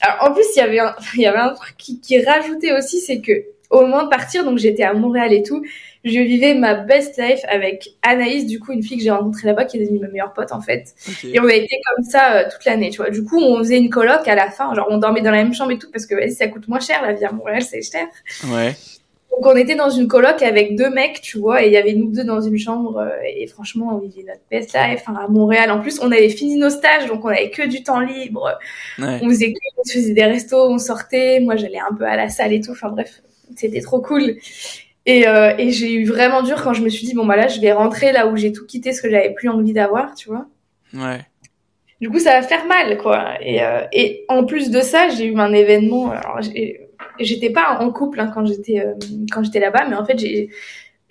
Alors, 0.03 0.31
en 0.31 0.33
plus, 0.33 0.45
il 0.57 0.59
y 0.59 0.63
avait 0.63 0.79
un, 0.79 0.95
il 1.15 1.21
y 1.21 1.27
avait 1.27 1.39
un 1.39 1.55
truc 1.55 1.75
qui, 1.77 2.01
qui 2.01 2.23
rajoutait 2.23 2.73
aussi, 2.73 3.01
c'est 3.01 3.21
que 3.21 3.33
au 3.71 3.83
moment 3.83 4.05
de 4.05 4.09
partir, 4.09 4.45
donc 4.45 4.59
j'étais 4.59 4.83
à 4.83 4.93
Montréal 4.95 5.33
et 5.33 5.43
tout, 5.43 5.65
je 6.05 6.19
vivais 6.19 6.55
ma 6.55 6.75
best 6.75 7.19
life 7.19 7.41
avec 7.49 7.91
Anaïs, 8.03 8.47
du 8.47 8.59
coup, 8.59 8.73
une 8.73 8.83
fille 8.83 8.97
que 8.97 9.03
j'ai 9.03 9.11
rencontrée 9.11 9.47
là-bas, 9.47 9.67
qui 9.67 9.77
est 9.77 9.81
devenue 9.81 9.99
ma 9.99 10.09
meilleure 10.09 10.33
pote, 10.33 10.53
en 10.53 10.61
fait. 10.61 10.95
Et 11.25 11.39
on 11.41 11.45
a 11.45 11.55
été 11.55 11.77
comme 11.87 12.05
ça 12.05 12.37
euh, 12.37 12.45
toute 12.51 12.65
l'année, 12.65 12.91
tu 12.91 12.99
vois. 12.99 13.11
Du 13.11 13.23
coup, 13.23 13.39
on 13.39 13.59
faisait 13.59 13.77
une 13.77 13.91
coloc 13.91 14.27
à 14.27 14.35
la 14.35 14.51
fin, 14.51 14.75
genre, 14.75 14.87
on 14.91 14.99
dormait 14.99 15.21
dans 15.21 15.31
la 15.31 15.43
même 15.43 15.53
chambre 15.53 15.73
et 15.73 15.79
tout, 15.79 15.91
parce 15.91 16.07
que, 16.07 16.15
vas-y, 16.15 16.33
ça 16.33 16.49
coûte 16.49 16.69
moins 16.69 16.81
cher, 16.81 17.03
la 17.03 17.13
vie 17.13 17.25
à 17.25 17.33
Montréal, 17.33 17.63
c'est 17.63 17.83
cher. 17.83 18.07
Ouais. 18.51 18.75
Donc, 19.31 19.47
on 19.47 19.57
était 19.57 19.75
dans 19.75 19.91
une 19.91 20.09
coloc 20.09 20.43
avec 20.43 20.75
deux 20.75 20.89
mecs, 20.91 21.21
tu 21.21 21.39
vois, 21.39 21.63
et 21.63 21.67
il 21.67 21.73
y 21.73 21.77
avait 21.77 21.93
nous 21.93 22.11
deux 22.11 22.25
dans 22.25 22.41
une 22.41 22.59
chambre, 22.59 22.97
euh, 22.99 23.11
et 23.37 23.47
franchement, 23.47 23.91
on 23.95 23.99
vivait 23.99 24.25
notre 24.27 24.41
best 24.51 24.73
life, 24.73 25.03
enfin, 25.07 25.21
à 25.23 25.29
Montréal. 25.29 25.71
En 25.71 25.81
plus, 25.81 26.01
on 26.01 26.11
avait 26.11 26.31
fini 26.31 26.57
nos 26.57 26.71
stages, 26.71 27.07
donc 27.09 27.25
on 27.27 27.29
avait 27.29 27.51
que 27.51 27.67
du 27.67 27.83
temps 27.83 28.01
libre. 28.01 28.59
Ouais. 28.99 29.19
On 29.23 29.29
faisait 29.29 29.53
on 29.77 29.89
faisait 29.89 30.15
des 30.15 30.25
restos, 30.25 30.71
on 30.71 30.79
sortait. 30.79 31.41
Moi, 31.41 31.57
j'allais 31.57 31.79
un 31.79 31.95
peu 31.95 32.05
à 32.05 32.17
la 32.17 32.31
salle 32.31 32.55
et 32.55 32.61
tout. 32.61 32.73
Enfin, 32.73 32.89
bref, 32.89 33.23
c'était 33.55 33.81
trop 33.81 34.01
cool. 34.01 34.37
Et, 35.07 35.27
euh, 35.27 35.55
et 35.59 35.71
j'ai 35.71 35.95
eu 35.95 36.05
vraiment 36.05 36.43
dur 36.43 36.63
quand 36.63 36.75
je 36.75 36.83
me 36.83 36.89
suis 36.89 37.07
dit, 37.07 37.15
bon, 37.15 37.27
bah 37.27 37.37
là, 37.37 37.49
je 37.49 37.61
vais 37.61 37.73
rentrer 37.73 38.13
là 38.13 38.27
où 38.27 38.37
j'ai 38.37 38.53
tout 38.53 38.67
quitté, 38.67 38.93
ce 38.93 39.01
que 39.03 39.11
j'avais 39.11 39.31
plus 39.31 39.49
envie 39.49 39.73
d'avoir, 39.73 40.15
tu 40.15 40.29
vois. 40.29 40.47
Ouais. 40.93 41.21
Du 42.01 42.11
coup, 42.11 42.19
ça 42.19 42.33
va 42.33 42.43
faire 42.43 42.67
mal, 42.67 42.99
quoi. 42.99 43.35
Et, 43.41 43.63
euh, 43.63 43.81
et 43.93 44.25
en 44.29 44.45
plus 44.45 44.71
de 44.71 44.81
ça, 44.81 45.09
j'ai 45.09 45.27
eu 45.27 45.39
un 45.39 45.53
événement. 45.53 46.11
Alors, 46.11 46.41
j'étais 47.19 47.51
pas 47.51 47.79
en 47.81 47.91
couple 47.91 48.21
hein, 48.21 48.31
quand 48.33 48.47
j'étais 48.47 48.81
euh, 48.81 48.95
quand 49.31 49.43
j'étais 49.43 49.61
là-bas, 49.61 49.87
mais 49.89 49.97
en 49.97 50.05
fait, 50.05 50.19
j'ai 50.19 50.49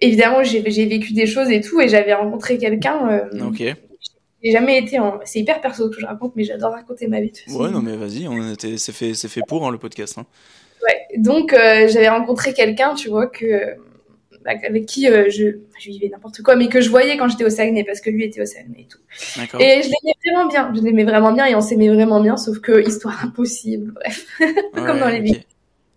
évidemment 0.01 0.43
j'ai 0.43 0.61
vécu 0.61 1.13
des 1.13 1.27
choses 1.27 1.51
et 1.51 1.61
tout, 1.61 1.79
et 1.79 1.87
j'avais 1.87 2.13
rencontré 2.13 2.57
quelqu'un. 2.57 3.27
Ok. 3.45 3.63
J'ai 4.41 4.51
jamais 4.51 4.79
été 4.79 4.99
en. 4.99 5.19
C'est 5.25 5.39
hyper 5.39 5.61
perso 5.61 5.89
que 5.89 5.99
je 5.99 6.05
raconte, 6.05 6.33
mais 6.35 6.43
j'adore 6.43 6.71
raconter 6.71 7.07
ma 7.07 7.19
vie. 7.21 7.33
Ouais, 7.49 7.69
non, 7.69 7.81
mais 7.81 7.95
vas-y, 7.97 8.27
on 8.27 8.53
était... 8.53 8.77
c'est 8.77 8.93
fait, 8.93 9.13
c'est 9.13 9.27
fait 9.27 9.41
pour 9.45 9.67
hein, 9.67 9.71
le 9.71 9.77
podcast. 9.77 10.17
Hein. 10.17 10.25
Ouais. 10.83 11.17
Donc 11.17 11.53
euh, 11.53 11.87
j'avais 11.87 12.09
rencontré 12.09 12.53
quelqu'un, 12.53 12.93
tu 12.95 13.09
vois, 13.09 13.27
que 13.27 13.75
bah, 14.43 14.51
avec 14.65 14.85
qui 14.85 15.07
euh, 15.09 15.29
je, 15.29 15.59
je 15.79 15.89
vivais 15.89 16.09
n'importe 16.09 16.41
quoi, 16.41 16.55
mais 16.55 16.67
que 16.67 16.81
je 16.81 16.89
voyais 16.89 17.17
quand 17.17 17.27
j'étais 17.27 17.43
au 17.43 17.49
Saguenay 17.49 17.83
parce 17.83 18.01
que 18.01 18.09
lui 18.09 18.23
était 18.23 18.41
au 18.41 18.45
Saguenay 18.45 18.81
et 18.81 18.87
tout. 18.87 18.99
Et 19.59 19.81
je 19.81 19.89
l'aimais 19.89 20.15
vraiment 20.25 20.47
bien, 20.47 20.71
je 20.73 20.81
l'aimais 20.81 21.03
vraiment 21.03 21.31
bien 21.33 21.45
et 21.45 21.55
on 21.55 21.61
s'aimait 21.61 21.89
vraiment 21.89 22.21
bien, 22.21 22.37
sauf 22.37 22.59
que 22.59 22.85
histoire 22.87 23.23
impossible, 23.23 23.93
bref, 23.93 24.25
comme 24.73 24.99
dans 24.99 25.09
les 25.09 25.21
vies. 25.21 25.41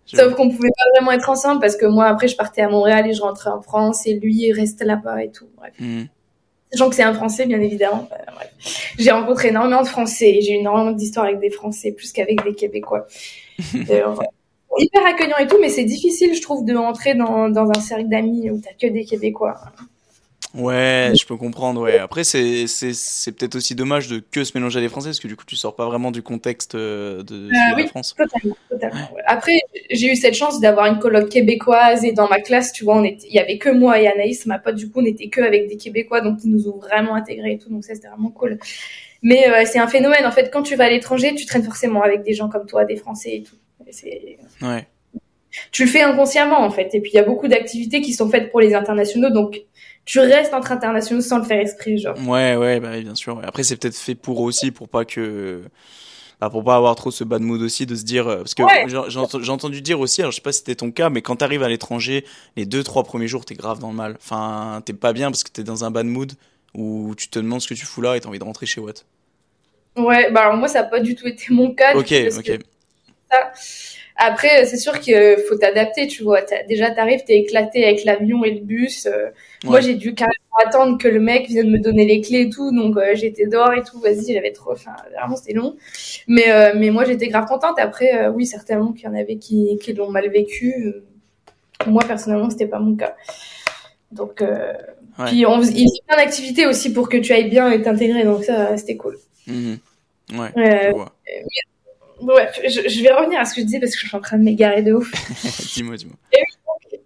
Sauf 0.05 0.35
qu'on 0.35 0.49
pouvait 0.49 0.69
pas 0.69 0.83
vraiment 0.93 1.11
être 1.13 1.29
ensemble 1.29 1.61
parce 1.61 1.75
que 1.75 1.85
moi 1.85 2.05
après 2.05 2.27
je 2.27 2.35
partais 2.35 2.61
à 2.61 2.69
Montréal 2.69 3.07
et 3.07 3.13
je 3.13 3.21
rentrais 3.21 3.49
en 3.49 3.61
France 3.61 4.05
et 4.05 4.13
lui 4.13 4.35
il 4.35 4.53
restait 4.53 4.85
là-bas 4.85 5.23
et 5.23 5.31
tout. 5.31 5.47
Bref. 5.57 5.73
Mmh. 5.79 6.03
Sachant 6.73 6.89
que 6.89 6.95
c'est 6.95 7.03
un 7.03 7.13
Français, 7.13 7.45
bien 7.45 7.61
évidemment. 7.61 8.09
J'ai 8.97 9.11
rencontré 9.11 9.49
énormément 9.49 9.83
de 9.83 9.87
Français. 9.87 10.39
J'ai 10.41 10.53
eu 10.53 10.59
énormément 10.59 10.91
d'histoires 10.91 11.25
avec 11.25 11.39
des 11.39 11.51
Français, 11.51 11.91
plus 11.91 12.11
qu'avec 12.11 12.43
des 12.43 12.55
Québécois. 12.55 13.05
hyper 14.77 15.05
accueillants 15.05 15.37
et 15.39 15.47
tout, 15.47 15.57
mais 15.61 15.69
c'est 15.69 15.83
difficile, 15.83 16.33
je 16.33 16.41
trouve, 16.41 16.65
de 16.65 16.75
entrer 16.75 17.15
dans, 17.15 17.49
dans 17.49 17.69
un 17.69 17.81
cercle 17.81 18.07
d'amis 18.07 18.49
où 18.49 18.59
t'as 18.59 18.73
que 18.73 18.91
des 18.91 19.05
Québécois. 19.05 19.55
Ouais, 20.55 21.11
je 21.19 21.25
peux 21.25 21.35
comprendre, 21.35 21.81
ouais. 21.81 21.97
Après, 21.97 22.23
c'est, 22.23 22.67
c'est, 22.67 22.93
c'est 22.93 23.31
peut-être 23.31 23.55
aussi 23.55 23.73
dommage 23.73 24.07
de 24.07 24.19
que 24.19 24.43
se 24.43 24.55
mélanger 24.55 24.77
à 24.77 24.81
des 24.83 24.89
Français, 24.89 25.09
parce 25.09 25.19
que 25.19 25.27
du 25.27 25.35
coup, 25.35 25.45
tu 25.47 25.55
sors 25.55 25.75
pas 25.75 25.87
vraiment 25.87 26.11
du 26.11 26.21
contexte 26.21 26.75
euh, 26.75 27.23
de, 27.23 27.47
euh, 27.47 27.75
la 27.75 27.87
France. 27.87 28.13
Totalement, 28.15 28.55
totalement. 28.69 29.09
Après, 29.25 29.59
j'ai 29.89 30.11
eu 30.11 30.15
cette 30.15 30.35
chance 30.35 30.59
d'avoir 30.59 30.85
une 30.85 30.99
coloc 30.99 31.29
québécoise, 31.29 32.05
et 32.05 32.11
dans 32.11 32.29
ma 32.29 32.39
classe, 32.39 32.71
tu 32.71 32.83
vois, 32.83 32.97
on 32.97 33.03
était, 33.03 33.25
il 33.27 33.33
y 33.33 33.39
avait 33.39 33.57
que 33.57 33.69
moi 33.69 33.99
et 33.99 34.07
Anaïs, 34.07 34.45
ma 34.45 34.59
pote, 34.59 34.75
du 34.75 34.91
coup, 34.91 34.99
on 34.99 35.05
était 35.05 35.27
que 35.27 35.41
avec 35.41 35.67
des 35.67 35.77
Québécois, 35.77 36.21
donc 36.21 36.37
ils 36.43 36.51
nous 36.51 36.67
ont 36.69 36.77
vraiment 36.77 37.15
intégrés 37.15 37.53
et 37.53 37.57
tout, 37.57 37.69
donc 37.69 37.83
ça, 37.83 37.95
c'était 37.95 38.09
vraiment 38.09 38.29
cool. 38.29 38.59
Mais 39.23 39.49
euh, 39.49 39.63
c'est 39.65 39.79
un 39.79 39.87
phénomène, 39.87 40.27
en 40.27 40.31
fait, 40.31 40.51
quand 40.53 40.61
tu 40.61 40.75
vas 40.75 40.83
à 40.83 40.89
l'étranger, 40.89 41.33
tu 41.33 41.47
traînes 41.47 41.63
forcément 41.63 42.03
avec 42.03 42.21
des 42.21 42.33
gens 42.33 42.49
comme 42.49 42.67
toi, 42.67 42.85
des 42.85 42.97
Français 42.97 43.37
et 43.37 43.41
tout. 43.41 43.55
Ouais. 44.61 44.87
Tu 45.71 45.83
le 45.85 45.89
fais 45.89 46.01
inconsciemment, 46.01 46.61
en 46.61 46.71
fait. 46.71 46.93
Et 46.95 47.01
puis, 47.01 47.11
il 47.13 47.15
y 47.15 47.19
a 47.19 47.23
beaucoup 47.23 47.47
d'activités 47.47 48.01
qui 48.01 48.13
sont 48.13 48.29
faites 48.29 48.49
pour 48.51 48.59
les 48.59 48.73
internationaux, 48.73 49.29
donc 49.29 49.61
tu 50.05 50.19
restes 50.19 50.53
entre 50.53 50.71
internationaux 50.71 51.21
sans 51.21 51.37
le 51.37 51.43
faire 51.43 51.59
esprit, 51.59 51.97
genre. 51.99 52.17
Ouais, 52.27 52.55
ouais, 52.55 52.79
bah 52.79 52.99
bien 52.99 53.15
sûr. 53.15 53.39
Après, 53.43 53.63
c'est 53.63 53.77
peut-être 53.77 53.95
fait 53.95 54.15
pour 54.15 54.39
aussi, 54.41 54.71
pour 54.71 54.89
pas 54.89 55.05
que. 55.05 55.61
Bah, 56.41 56.49
pour 56.49 56.63
pas 56.63 56.75
avoir 56.75 56.95
trop 56.95 57.11
ce 57.11 57.23
bad 57.23 57.41
mood 57.41 57.61
aussi, 57.61 57.85
de 57.85 57.95
se 57.95 58.03
dire. 58.03 58.27
euh, 58.27 58.37
Parce 58.37 58.53
que 58.55 58.63
Ouais. 58.63 58.85
j'ai 59.39 59.51
entendu 59.51 59.81
dire 59.81 59.99
aussi, 59.99 60.21
alors 60.21 60.31
je 60.31 60.37
sais 60.37 60.41
pas 60.41 60.51
si 60.51 60.59
c'était 60.59 60.75
ton 60.75 60.91
cas, 60.91 61.09
mais 61.09 61.21
quand 61.21 61.37
t'arrives 61.37 61.63
à 61.63 61.69
l'étranger, 61.69 62.25
les 62.57 62.65
deux, 62.65 62.83
trois 62.83 63.03
premiers 63.03 63.27
jours, 63.27 63.45
t'es 63.45 63.53
grave 63.55 63.79
dans 63.79 63.89
le 63.91 63.95
mal. 63.95 64.15
Enfin, 64.19 64.81
t'es 64.85 64.93
pas 64.93 65.13
bien 65.13 65.29
parce 65.31 65.43
que 65.43 65.51
t'es 65.51 65.63
dans 65.63 65.85
un 65.85 65.91
bad 65.91 66.05
mood 66.07 66.33
où 66.73 67.13
tu 67.15 67.29
te 67.29 67.37
demandes 67.39 67.61
ce 67.61 67.67
que 67.67 67.75
tu 67.75 67.85
fous 67.85 68.01
là 68.01 68.17
et 68.17 68.19
t'as 68.19 68.27
envie 68.27 68.39
de 68.39 68.43
rentrer 68.43 68.65
chez 68.65 68.81
Watt. 68.81 69.05
Ouais, 69.95 70.31
bah 70.31 70.41
alors 70.41 70.57
moi, 70.57 70.67
ça 70.67 70.81
n'a 70.81 70.87
pas 70.89 70.99
du 70.99 71.13
tout 71.15 71.27
été 71.27 71.45
mon 71.53 71.71
cas. 71.73 71.95
Ok, 71.95 72.11
ok. 72.37 72.59
Après, 74.15 74.65
c'est 74.65 74.77
sûr 74.77 74.99
qu'il 74.99 75.37
faut 75.49 75.55
t'adapter, 75.55 76.07
tu 76.07 76.21
vois. 76.23 76.43
T'as- 76.43 76.63
Déjà, 76.63 76.91
t'arrives, 76.91 77.23
t'es 77.25 77.39
éclaté 77.39 77.83
avec 77.83 78.03
l'avion 78.05 78.43
et 78.43 78.51
le 78.51 78.59
bus. 78.61 79.07
euh, 79.07 79.29
Moi, 79.63 79.75
Ouais. 79.75 79.81
j'ai 79.81 79.95
dû 79.95 80.13
carrément 80.13 80.33
attendre 80.65 80.97
que 80.99 81.07
le 81.07 81.19
mec 81.19 81.47
vienne 81.47 81.71
me 81.71 81.79
donner 81.79 82.05
les 82.05 82.21
clés 82.21 82.41
et 82.41 82.49
tout. 82.49 82.71
Donc, 82.71 82.95
euh, 82.97 83.15
j'étais 83.15 83.47
dehors 83.47 83.73
et 83.73 83.81
tout. 83.81 83.99
Vas-y, 83.99 84.33
j'avais 84.33 84.51
trop... 84.51 84.73
Enfin, 84.73 84.91
vraiment, 85.17 85.35
c'était 85.35 85.53
long. 85.53 85.75
Mais, 86.27 86.51
euh, 86.51 86.73
mais 86.75 86.91
moi, 86.91 87.05
j'étais 87.05 87.27
grave 87.27 87.45
contente. 87.47 87.79
Après, 87.79 88.27
oui, 88.27 88.45
certainement 88.45 88.91
qu'il 88.91 89.05
y 89.05 89.07
en 89.07 89.15
avait 89.15 89.37
qui, 89.37 89.79
qui 89.81 89.93
l'ont 89.93 90.11
mal 90.11 90.29
vécu. 90.29 90.93
Moi, 91.87 92.03
personnellement, 92.07 92.49
c'était 92.51 92.67
pas 92.67 92.79
mon 92.79 92.95
cas. 92.95 93.15
Donc, 94.11 94.41
Ouais. 94.41 95.25
puis 95.27 95.45
on 95.45 95.59
il 95.61 95.77
y 95.77 95.81
avait 95.81 96.05
plein 96.07 96.17
d'activités 96.17 96.65
aussi 96.67 96.93
pour 96.93 97.09
que 97.09 97.17
tu 97.17 97.33
ailles 97.33 97.49
bien 97.49 97.71
et 97.71 97.81
t'intégrer. 97.81 98.23
Donc, 98.25 98.43
ça, 98.43 98.77
c'était 98.77 98.95
cool. 98.97 99.17
Mhm. 99.47 99.77
Ouais, 100.37 100.49
Euh, 100.57 100.91
vois. 100.91 101.11
Bref, 102.21 102.59
je, 102.63 102.87
je 102.87 103.03
vais 103.03 103.11
revenir 103.11 103.39
à 103.39 103.45
ce 103.45 103.53
que 103.53 103.61
je 103.61 103.65
disais 103.65 103.79
parce 103.79 103.93
que 103.93 103.99
je 104.01 104.07
suis 104.07 104.15
en 104.17 104.21
train 104.21 104.37
de 104.37 104.43
m'égarer 104.43 104.81
de 104.81 104.93
ouf. 104.93 105.11
dis-moi, 105.73 105.95
dis-moi. 105.97 106.15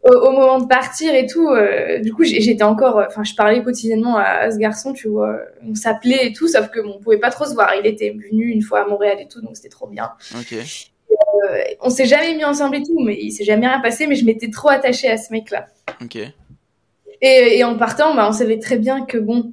Au, 0.03 0.13
au 0.27 0.31
moment 0.31 0.59
de 0.59 0.67
partir 0.67 1.13
et 1.13 1.25
tout, 1.25 1.49
euh, 1.49 1.99
du 1.99 2.13
coup, 2.13 2.23
j'étais 2.23 2.63
encore, 2.63 2.99
euh, 2.99 3.05
enfin, 3.07 3.23
je 3.23 3.33
parlais 3.35 3.61
quotidiennement 3.63 4.17
à, 4.17 4.23
à 4.23 4.51
ce 4.51 4.57
garçon, 4.57 4.93
tu 4.93 5.07
vois. 5.07 5.37
On 5.67 5.75
s'appelait 5.75 6.27
et 6.27 6.33
tout, 6.33 6.47
sauf 6.47 6.69
que 6.69 6.79
bon, 6.79 6.95
on 6.97 7.01
pouvait 7.01 7.19
pas 7.19 7.29
trop 7.31 7.45
se 7.45 7.53
voir. 7.53 7.73
Il 7.79 7.85
était 7.87 8.11
venu 8.11 8.45
une 8.49 8.61
fois 8.61 8.81
à 8.81 8.87
Montréal 8.87 9.17
et 9.19 9.27
tout, 9.27 9.41
donc 9.41 9.55
c'était 9.55 9.69
trop 9.69 9.87
bien. 9.87 10.11
Ok. 10.37 10.53
Euh, 10.53 11.57
on 11.81 11.89
s'est 11.89 12.05
jamais 12.05 12.35
mis 12.35 12.45
ensemble 12.45 12.75
et 12.77 12.83
tout, 12.83 12.99
mais 13.03 13.17
il 13.19 13.31
s'est 13.31 13.43
jamais 13.43 13.67
rien 13.67 13.79
passé. 13.79 14.07
Mais 14.07 14.15
je 14.15 14.25
m'étais 14.25 14.49
trop 14.49 14.69
attachée 14.69 15.09
à 15.09 15.17
ce 15.17 15.31
mec-là. 15.31 15.67
Ok. 16.01 16.17
Et, 17.21 17.57
et 17.57 17.63
en 17.63 17.75
partant, 17.77 18.13
bah, 18.15 18.27
on 18.29 18.31
savait 18.31 18.59
très 18.59 18.77
bien 18.77 19.03
que 19.05 19.17
bon, 19.17 19.51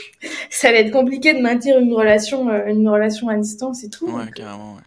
ça 0.50 0.68
allait 0.68 0.80
être 0.86 0.92
compliqué 0.92 1.32
de 1.32 1.40
maintenir 1.40 1.78
une 1.78 1.92
relation, 1.94 2.48
euh, 2.50 2.66
une 2.66 2.88
relation 2.88 3.28
à 3.28 3.36
distance 3.36 3.82
et 3.84 3.90
tout. 3.90 4.06
Ouais, 4.06 4.24
Donc, 4.26 4.34
carrément, 4.34 4.74
ouais. 4.74 4.82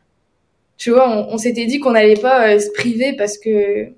Tu 0.80 0.90
vois, 0.90 1.08
on, 1.08 1.34
on 1.34 1.38
s'était 1.38 1.68
dit 1.68 1.80
qu'on 1.80 1.92
n'allait 1.92 2.20
pas 2.20 2.48
euh, 2.48 2.60
se 2.60 2.72
priver 2.72 3.14
parce 3.16 3.38
que 3.38 3.90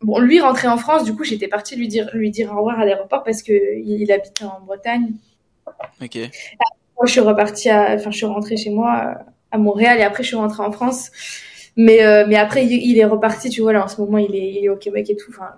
bon, 0.00 0.18
lui 0.18 0.40
rentrait 0.40 0.66
en 0.66 0.78
France, 0.78 1.04
du 1.04 1.14
coup, 1.14 1.22
j'étais 1.22 1.46
partie 1.46 1.76
lui 1.76 1.86
dire 1.86 2.10
lui 2.14 2.30
dire 2.30 2.50
au 2.52 2.56
revoir 2.56 2.80
à 2.80 2.84
l'aéroport 2.84 3.22
parce 3.22 3.42
que 3.44 3.52
il, 3.52 4.02
il 4.02 4.10
habitait 4.10 4.44
en 4.44 4.60
Bretagne. 4.66 5.12
Ok. 6.02 6.16
Moi, 6.16 7.06
je 7.06 7.12
suis 7.12 7.20
repartie 7.20 7.70
à, 7.70 7.94
enfin, 7.94 8.10
je 8.10 8.16
suis 8.16 8.26
rentrée 8.26 8.56
chez 8.56 8.70
moi 8.70 9.14
à 9.52 9.58
Montréal 9.58 10.00
et 10.00 10.02
après 10.02 10.24
je 10.24 10.28
suis 10.28 10.36
rentrée 10.36 10.64
en 10.64 10.72
France. 10.72 11.10
Mais 11.76 12.02
euh, 12.04 12.24
mais 12.26 12.36
après 12.36 12.66
il, 12.66 12.72
il 12.72 12.98
est 12.98 13.04
reparti, 13.04 13.48
tu 13.48 13.60
vois 13.62 13.72
là 13.72 13.84
en 13.84 13.88
ce 13.88 14.00
moment 14.00 14.18
il 14.18 14.34
est 14.34 14.52
il 14.54 14.64
est 14.64 14.68
au 14.68 14.76
Québec 14.76 15.08
et 15.10 15.16
tout. 15.16 15.30
Enfin, 15.30 15.50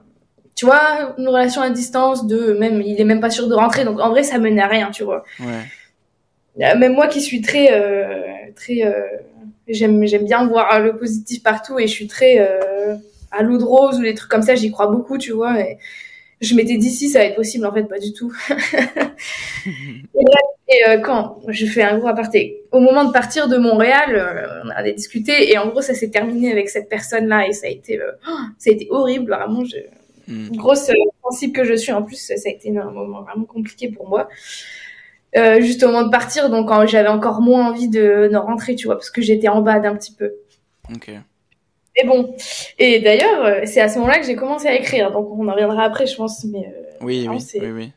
tu 0.54 0.66
vois, 0.66 1.14
une 1.18 1.28
relation 1.28 1.62
à 1.62 1.70
distance 1.70 2.26
de 2.26 2.52
même 2.52 2.80
il 2.80 3.00
est 3.00 3.04
même 3.04 3.20
pas 3.20 3.30
sûr 3.30 3.48
de 3.48 3.54
rentrer 3.54 3.84
donc 3.84 3.98
en 4.00 4.10
vrai 4.10 4.22
ça 4.22 4.38
menait 4.38 4.62
à 4.62 4.68
rien, 4.68 4.90
tu 4.90 5.02
vois. 5.04 5.24
Ouais. 5.40 5.46
Euh, 6.60 6.76
Même 6.78 6.94
moi 6.94 7.08
qui 7.08 7.20
suis 7.20 7.40
très, 7.40 7.72
euh, 7.72 8.22
très, 8.54 8.82
euh, 8.84 8.92
j'aime, 9.68 10.04
j'aime 10.06 10.24
bien 10.24 10.46
voir 10.46 10.80
le 10.80 10.96
positif 10.96 11.42
partout 11.42 11.78
et 11.78 11.86
je 11.86 11.92
suis 11.92 12.06
très 12.06 12.38
euh, 12.38 12.94
à 13.30 13.42
l'eau 13.42 13.58
de 13.58 13.64
rose 13.64 13.98
ou 13.98 14.02
des 14.02 14.14
trucs 14.14 14.30
comme 14.30 14.42
ça, 14.42 14.54
j'y 14.54 14.70
crois 14.70 14.86
beaucoup, 14.86 15.18
tu 15.18 15.32
vois. 15.32 15.60
Et 15.60 15.78
je 16.40 16.54
m'étais 16.54 16.76
dit 16.76 16.90
si 16.90 17.08
ça 17.08 17.20
va 17.20 17.24
être 17.26 17.36
possible, 17.36 17.66
en 17.66 17.72
fait, 17.72 17.84
pas 17.84 17.98
du 17.98 18.12
tout. 18.12 18.32
et 19.66 20.24
et, 20.66 20.88
euh, 20.88 20.98
quand 20.98 21.40
je 21.48 21.66
fais 21.66 21.82
un 21.82 21.98
gros 21.98 22.08
aparté, 22.08 22.62
au 22.72 22.80
moment 22.80 23.04
de 23.04 23.12
partir 23.12 23.48
de 23.48 23.58
Montréal, 23.58 24.16
euh, 24.16 24.62
on 24.64 24.70
avait 24.70 24.94
discuté 24.94 25.52
et 25.52 25.58
en 25.58 25.68
gros 25.68 25.82
ça 25.82 25.92
s'est 25.92 26.08
terminé 26.08 26.50
avec 26.50 26.70
cette 26.70 26.88
personne-là 26.88 27.46
et 27.46 27.52
ça 27.52 27.66
a 27.66 27.70
été, 27.70 28.00
euh, 28.00 28.12
oh, 28.26 28.38
ça 28.58 28.70
a 28.70 28.72
été 28.72 28.88
horrible, 28.90 29.30
vraiment. 29.30 29.62
Je, 29.64 29.76
Mhm. 30.28 30.56
grosse 30.56 30.88
euh, 30.88 30.94
sensible 31.22 31.52
que 31.52 31.64
je 31.64 31.74
suis. 31.74 31.92
En 31.92 32.02
plus, 32.02 32.16
ça 32.16 32.34
a 32.34 32.50
été 32.50 32.76
un 32.76 32.90
moment 32.90 33.22
vraiment 33.22 33.44
compliqué 33.44 33.88
pour 33.88 34.08
moi. 34.08 34.28
Euh, 35.36 35.60
juste 35.60 35.82
au 35.82 35.86
moment 35.88 36.02
de 36.04 36.10
partir, 36.10 36.48
donc 36.50 36.70
j'avais 36.86 37.08
encore 37.08 37.40
moins 37.40 37.68
envie 37.68 37.88
de, 37.88 38.28
de 38.30 38.36
rentrer, 38.36 38.76
tu 38.76 38.86
vois, 38.86 38.94
parce 38.96 39.10
que 39.10 39.20
j'étais 39.20 39.48
en 39.48 39.62
bas 39.62 39.80
d'un 39.80 39.96
petit 39.96 40.12
peu. 40.12 40.32
Ok. 40.94 41.10
Mais 41.96 42.04
bon, 42.08 42.34
et 42.78 43.00
d'ailleurs, 43.00 43.44
euh, 43.44 43.60
c'est 43.64 43.80
à 43.80 43.88
ce 43.88 43.98
moment-là 43.98 44.18
que 44.18 44.26
j'ai 44.26 44.36
commencé 44.36 44.66
à 44.68 44.74
écrire, 44.74 45.12
donc 45.12 45.28
on 45.32 45.48
en 45.48 45.52
reviendra 45.52 45.84
après, 45.84 46.06
je 46.06 46.16
pense. 46.16 46.44
Mais 46.44 46.66
euh, 46.66 46.96
Oui, 47.00 47.24
Non, 47.26 47.34
oui, 47.36 47.46
oui, 47.60 47.70
oui. 47.70 47.92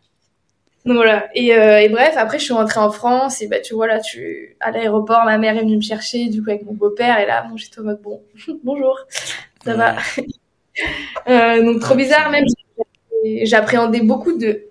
donc 0.86 0.96
voilà. 0.98 1.28
Et, 1.36 1.56
euh, 1.56 1.80
et 1.80 1.90
bref, 1.90 2.14
après 2.16 2.38
je 2.40 2.44
suis 2.44 2.54
rentrée 2.54 2.80
en 2.80 2.92
France 2.92 3.42
et 3.42 3.48
bah 3.48 3.60
tu 3.60 3.74
vois 3.74 3.88
là, 3.88 4.00
tu 4.00 4.56
à 4.60 4.70
l'aéroport, 4.72 5.26
ma 5.26 5.38
mère 5.40 5.58
est 5.58 5.62
venue 5.62 5.78
me 5.78 5.82
chercher, 5.82 6.28
du 6.30 6.44
coup 6.44 6.50
avec 6.52 6.64
mon 6.64 6.74
beau-père 6.74 7.20
et 7.20 7.26
là, 7.26 7.46
bon, 7.50 7.58
j'étais 7.58 7.80
en 7.80 7.84
mode 7.84 8.02
bon, 8.02 8.22
bonjour, 8.64 9.00
ça 9.64 9.74
va. 9.76 9.96
Euh, 11.28 11.64
donc 11.64 11.82
trop 11.82 11.96
bizarre 11.96 12.30
même. 12.30 12.46
J'appréhendais 13.44 14.02
beaucoup 14.02 14.38
de 14.38 14.68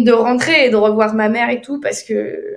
de 0.00 0.12
rentrer 0.12 0.66
et 0.66 0.70
de 0.70 0.76
revoir 0.76 1.14
ma 1.14 1.28
mère 1.28 1.50
et 1.50 1.60
tout 1.60 1.80
parce 1.80 2.02
que 2.02 2.56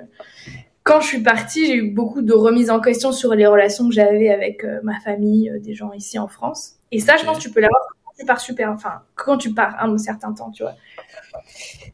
quand 0.84 1.02
je 1.02 1.08
suis 1.08 1.22
partie, 1.22 1.66
j'ai 1.66 1.76
eu 1.76 1.90
beaucoup 1.92 2.22
de 2.22 2.34
remises 2.34 2.70
en 2.70 2.80
question 2.80 3.12
sur 3.12 3.34
les 3.36 3.46
relations 3.48 3.88
que 3.90 3.94
j'avais 3.94 4.30
avec 4.30 4.64
euh, 4.64 4.80
ma 4.84 5.00
famille, 5.00 5.50
euh, 5.50 5.60
des 5.60 5.74
gens 5.74 5.92
ici 5.94 6.18
en 6.20 6.28
France. 6.28 6.74
Et 6.92 7.00
ça, 7.00 7.18
je 7.18 7.26
pense 7.26 7.38
que 7.38 7.42
tu 7.44 7.50
peux 7.52 7.60
l'avoir 7.60 7.82
quand 8.06 8.12
tu 8.20 8.26
pars 8.26 8.40
super, 8.40 8.70
enfin 8.72 9.02
quand 9.16 9.38
tu 9.38 9.54
pars 9.54 9.76
un 9.80 9.98
certain 9.98 10.32
temps, 10.32 10.52
tu 10.52 10.64
vois. 10.64 10.76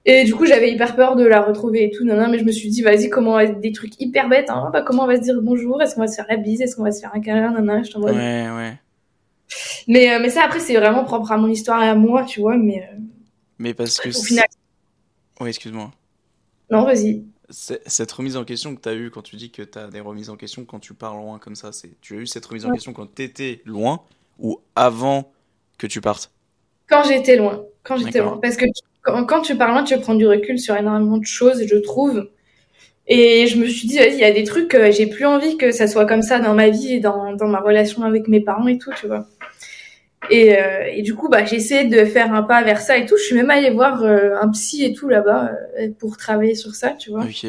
Et 0.05 0.23
du 0.25 0.35
coup, 0.35 0.45
j'avais 0.45 0.71
hyper 0.71 0.95
peur 0.95 1.15
de 1.15 1.25
la 1.25 1.41
retrouver 1.41 1.85
et 1.85 1.89
tout, 1.91 2.03
non, 2.05 2.15
non, 2.15 2.27
mais 2.29 2.37
je 2.37 2.43
me 2.43 2.51
suis 2.51 2.69
dit, 2.69 2.81
vas-y, 2.81 3.09
comment 3.09 3.31
on 3.31 3.35
va 3.35 3.45
des 3.47 3.71
trucs 3.71 3.99
hyper 3.99 4.29
bêtes, 4.29 4.49
hein, 4.49 4.69
bah, 4.73 4.81
comment 4.81 5.03
on 5.03 5.07
va 5.07 5.15
se 5.15 5.21
dire 5.21 5.39
bonjour, 5.41 5.81
est-ce 5.81 5.95
qu'on 5.95 6.01
va 6.01 6.07
se 6.07 6.15
faire 6.15 6.25
la 6.29 6.37
bise, 6.37 6.61
est-ce 6.61 6.75
qu'on 6.75 6.83
va 6.83 6.91
se 6.91 6.99
faire 7.01 7.11
un 7.15 7.21
câlin, 7.21 7.51
non, 7.51 7.61
non, 7.61 7.83
je 7.83 7.91
t'envoie. 7.91 8.11
Ouais, 8.11 8.47
ouais. 8.55 8.73
Mais, 9.87 10.13
euh, 10.13 10.19
mais 10.21 10.29
ça, 10.29 10.43
après, 10.43 10.59
c'est 10.59 10.75
vraiment 10.75 11.03
propre 11.03 11.31
à 11.31 11.37
mon 11.37 11.47
histoire 11.47 11.81
et 11.83 11.87
à 11.87 11.95
moi, 11.95 12.23
tu 12.25 12.41
vois, 12.41 12.57
mais 12.57 12.87
Mais 13.57 13.73
parce 13.73 13.99
que. 13.99 14.09
au 14.09 14.11
c'est- 14.11 14.27
final, 14.27 14.45
Ouais, 15.41 15.49
excuse-moi. 15.49 15.91
non, 16.69 16.85
vas-y. 16.85 17.23
Cette 17.49 18.11
remise 18.13 18.37
en 18.37 18.45
question 18.45 18.75
que 18.75 18.81
tu 18.81 18.87
as 18.87 18.93
eue 18.95 19.11
quand 19.11 19.23
tu 19.23 19.35
dis 19.35 19.51
que 19.51 19.61
tu 19.61 19.77
as 19.77 19.89
des 19.89 19.99
remises 19.99 20.29
en 20.29 20.37
question 20.37 20.63
quand 20.63 20.79
tu 20.79 20.93
pars 20.93 21.17
loin 21.17 21.37
comme 21.37 21.55
ça, 21.55 21.73
c'est 21.73 21.99
tu 21.99 22.15
as 22.15 22.19
eu 22.19 22.27
cette 22.27 22.45
remise 22.45 22.65
en 22.65 22.69
Ouais. 22.69 22.75
question 22.75 22.93
quand 22.93 23.13
tu 23.13 23.23
étais 23.23 23.61
loin 23.65 24.01
ou 24.39 24.61
avant 24.75 25.33
que 25.77 25.85
tu 25.87 25.99
partes? 25.99 26.31
Quand 26.87 27.03
j'étais 27.03 27.35
loin, 27.35 27.65
quand 27.83 27.97
j'étais 27.97 28.19
loin. 28.19 28.37
Parce 28.41 28.55
que 28.55 28.65
tu- 28.65 28.81
quand, 29.01 29.25
quand 29.25 29.41
tu 29.41 29.57
pars 29.57 29.69
loin, 29.71 29.83
tu 29.83 29.99
prends 29.99 30.15
du 30.15 30.27
recul 30.27 30.59
sur 30.59 30.75
énormément 30.77 31.17
de 31.17 31.25
choses, 31.25 31.65
je 31.65 31.75
trouve. 31.77 32.29
Et 33.07 33.47
je 33.47 33.57
me 33.57 33.67
suis 33.67 33.87
dit, 33.87 33.97
vas-y, 33.97 34.13
il 34.13 34.19
y 34.19 34.23
a 34.23 34.31
des 34.31 34.43
trucs, 34.45 34.69
que 34.69 34.91
j'ai 34.91 35.07
plus 35.07 35.25
envie 35.25 35.57
que 35.57 35.71
ça 35.71 35.87
soit 35.87 36.05
comme 36.05 36.21
ça 36.23 36.39
dans 36.39 36.53
ma 36.53 36.69
vie 36.69 36.93
et 36.93 36.99
dans, 37.01 37.33
dans 37.33 37.47
ma 37.47 37.59
relation 37.59 38.03
avec 38.03 38.27
mes 38.29 38.41
parents 38.41 38.67
et 38.67 38.77
tout, 38.77 38.93
tu 38.93 39.07
vois. 39.07 39.27
Et, 40.29 40.55
euh, 40.55 40.85
et 40.93 41.01
du 41.01 41.15
coup, 41.15 41.29
bah, 41.29 41.45
j'ai 41.45 41.55
essayé 41.55 41.85
de 41.85 42.05
faire 42.05 42.33
un 42.33 42.43
pas 42.43 42.61
vers 42.63 42.79
ça 42.81 42.97
et 42.97 43.05
tout. 43.05 43.17
Je 43.17 43.23
suis 43.23 43.35
même 43.35 43.49
allée 43.49 43.71
voir 43.71 44.03
euh, 44.03 44.35
un 44.39 44.49
psy 44.49 44.85
et 44.85 44.93
tout 44.93 45.09
là-bas 45.09 45.51
euh, 45.79 45.89
pour 45.97 46.15
travailler 46.17 46.55
sur 46.55 46.75
ça, 46.75 46.91
tu 46.91 47.09
vois. 47.09 47.23
Ok. 47.23 47.47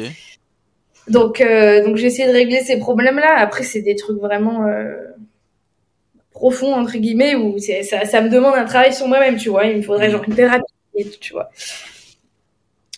Donc, 1.07 1.41
euh, 1.41 1.83
donc 1.85 1.97
j'ai 1.97 2.07
essayé 2.07 2.27
de 2.27 2.33
régler 2.33 2.61
ces 2.61 2.79
problèmes-là. 2.79 3.35
Après, 3.37 3.63
c'est 3.63 3.81
des 3.81 3.95
trucs 3.95 4.19
vraiment 4.19 4.65
euh, 4.65 4.93
profonds 6.31 6.73
entre 6.73 6.97
guillemets 6.97 7.35
où 7.35 7.57
ça, 7.59 8.05
ça 8.05 8.21
me 8.21 8.29
demande 8.29 8.55
un 8.55 8.65
travail 8.65 8.93
sur 8.93 9.07
moi-même, 9.07 9.37
tu 9.37 9.49
vois. 9.49 9.65
Il 9.65 9.77
me 9.77 9.81
faudrait 9.81 10.09
genre 10.09 10.23
une 10.27 10.35
thérapie 10.35 10.63
et 10.95 11.05
tout, 11.05 11.19
tu 11.19 11.33
vois. 11.33 11.49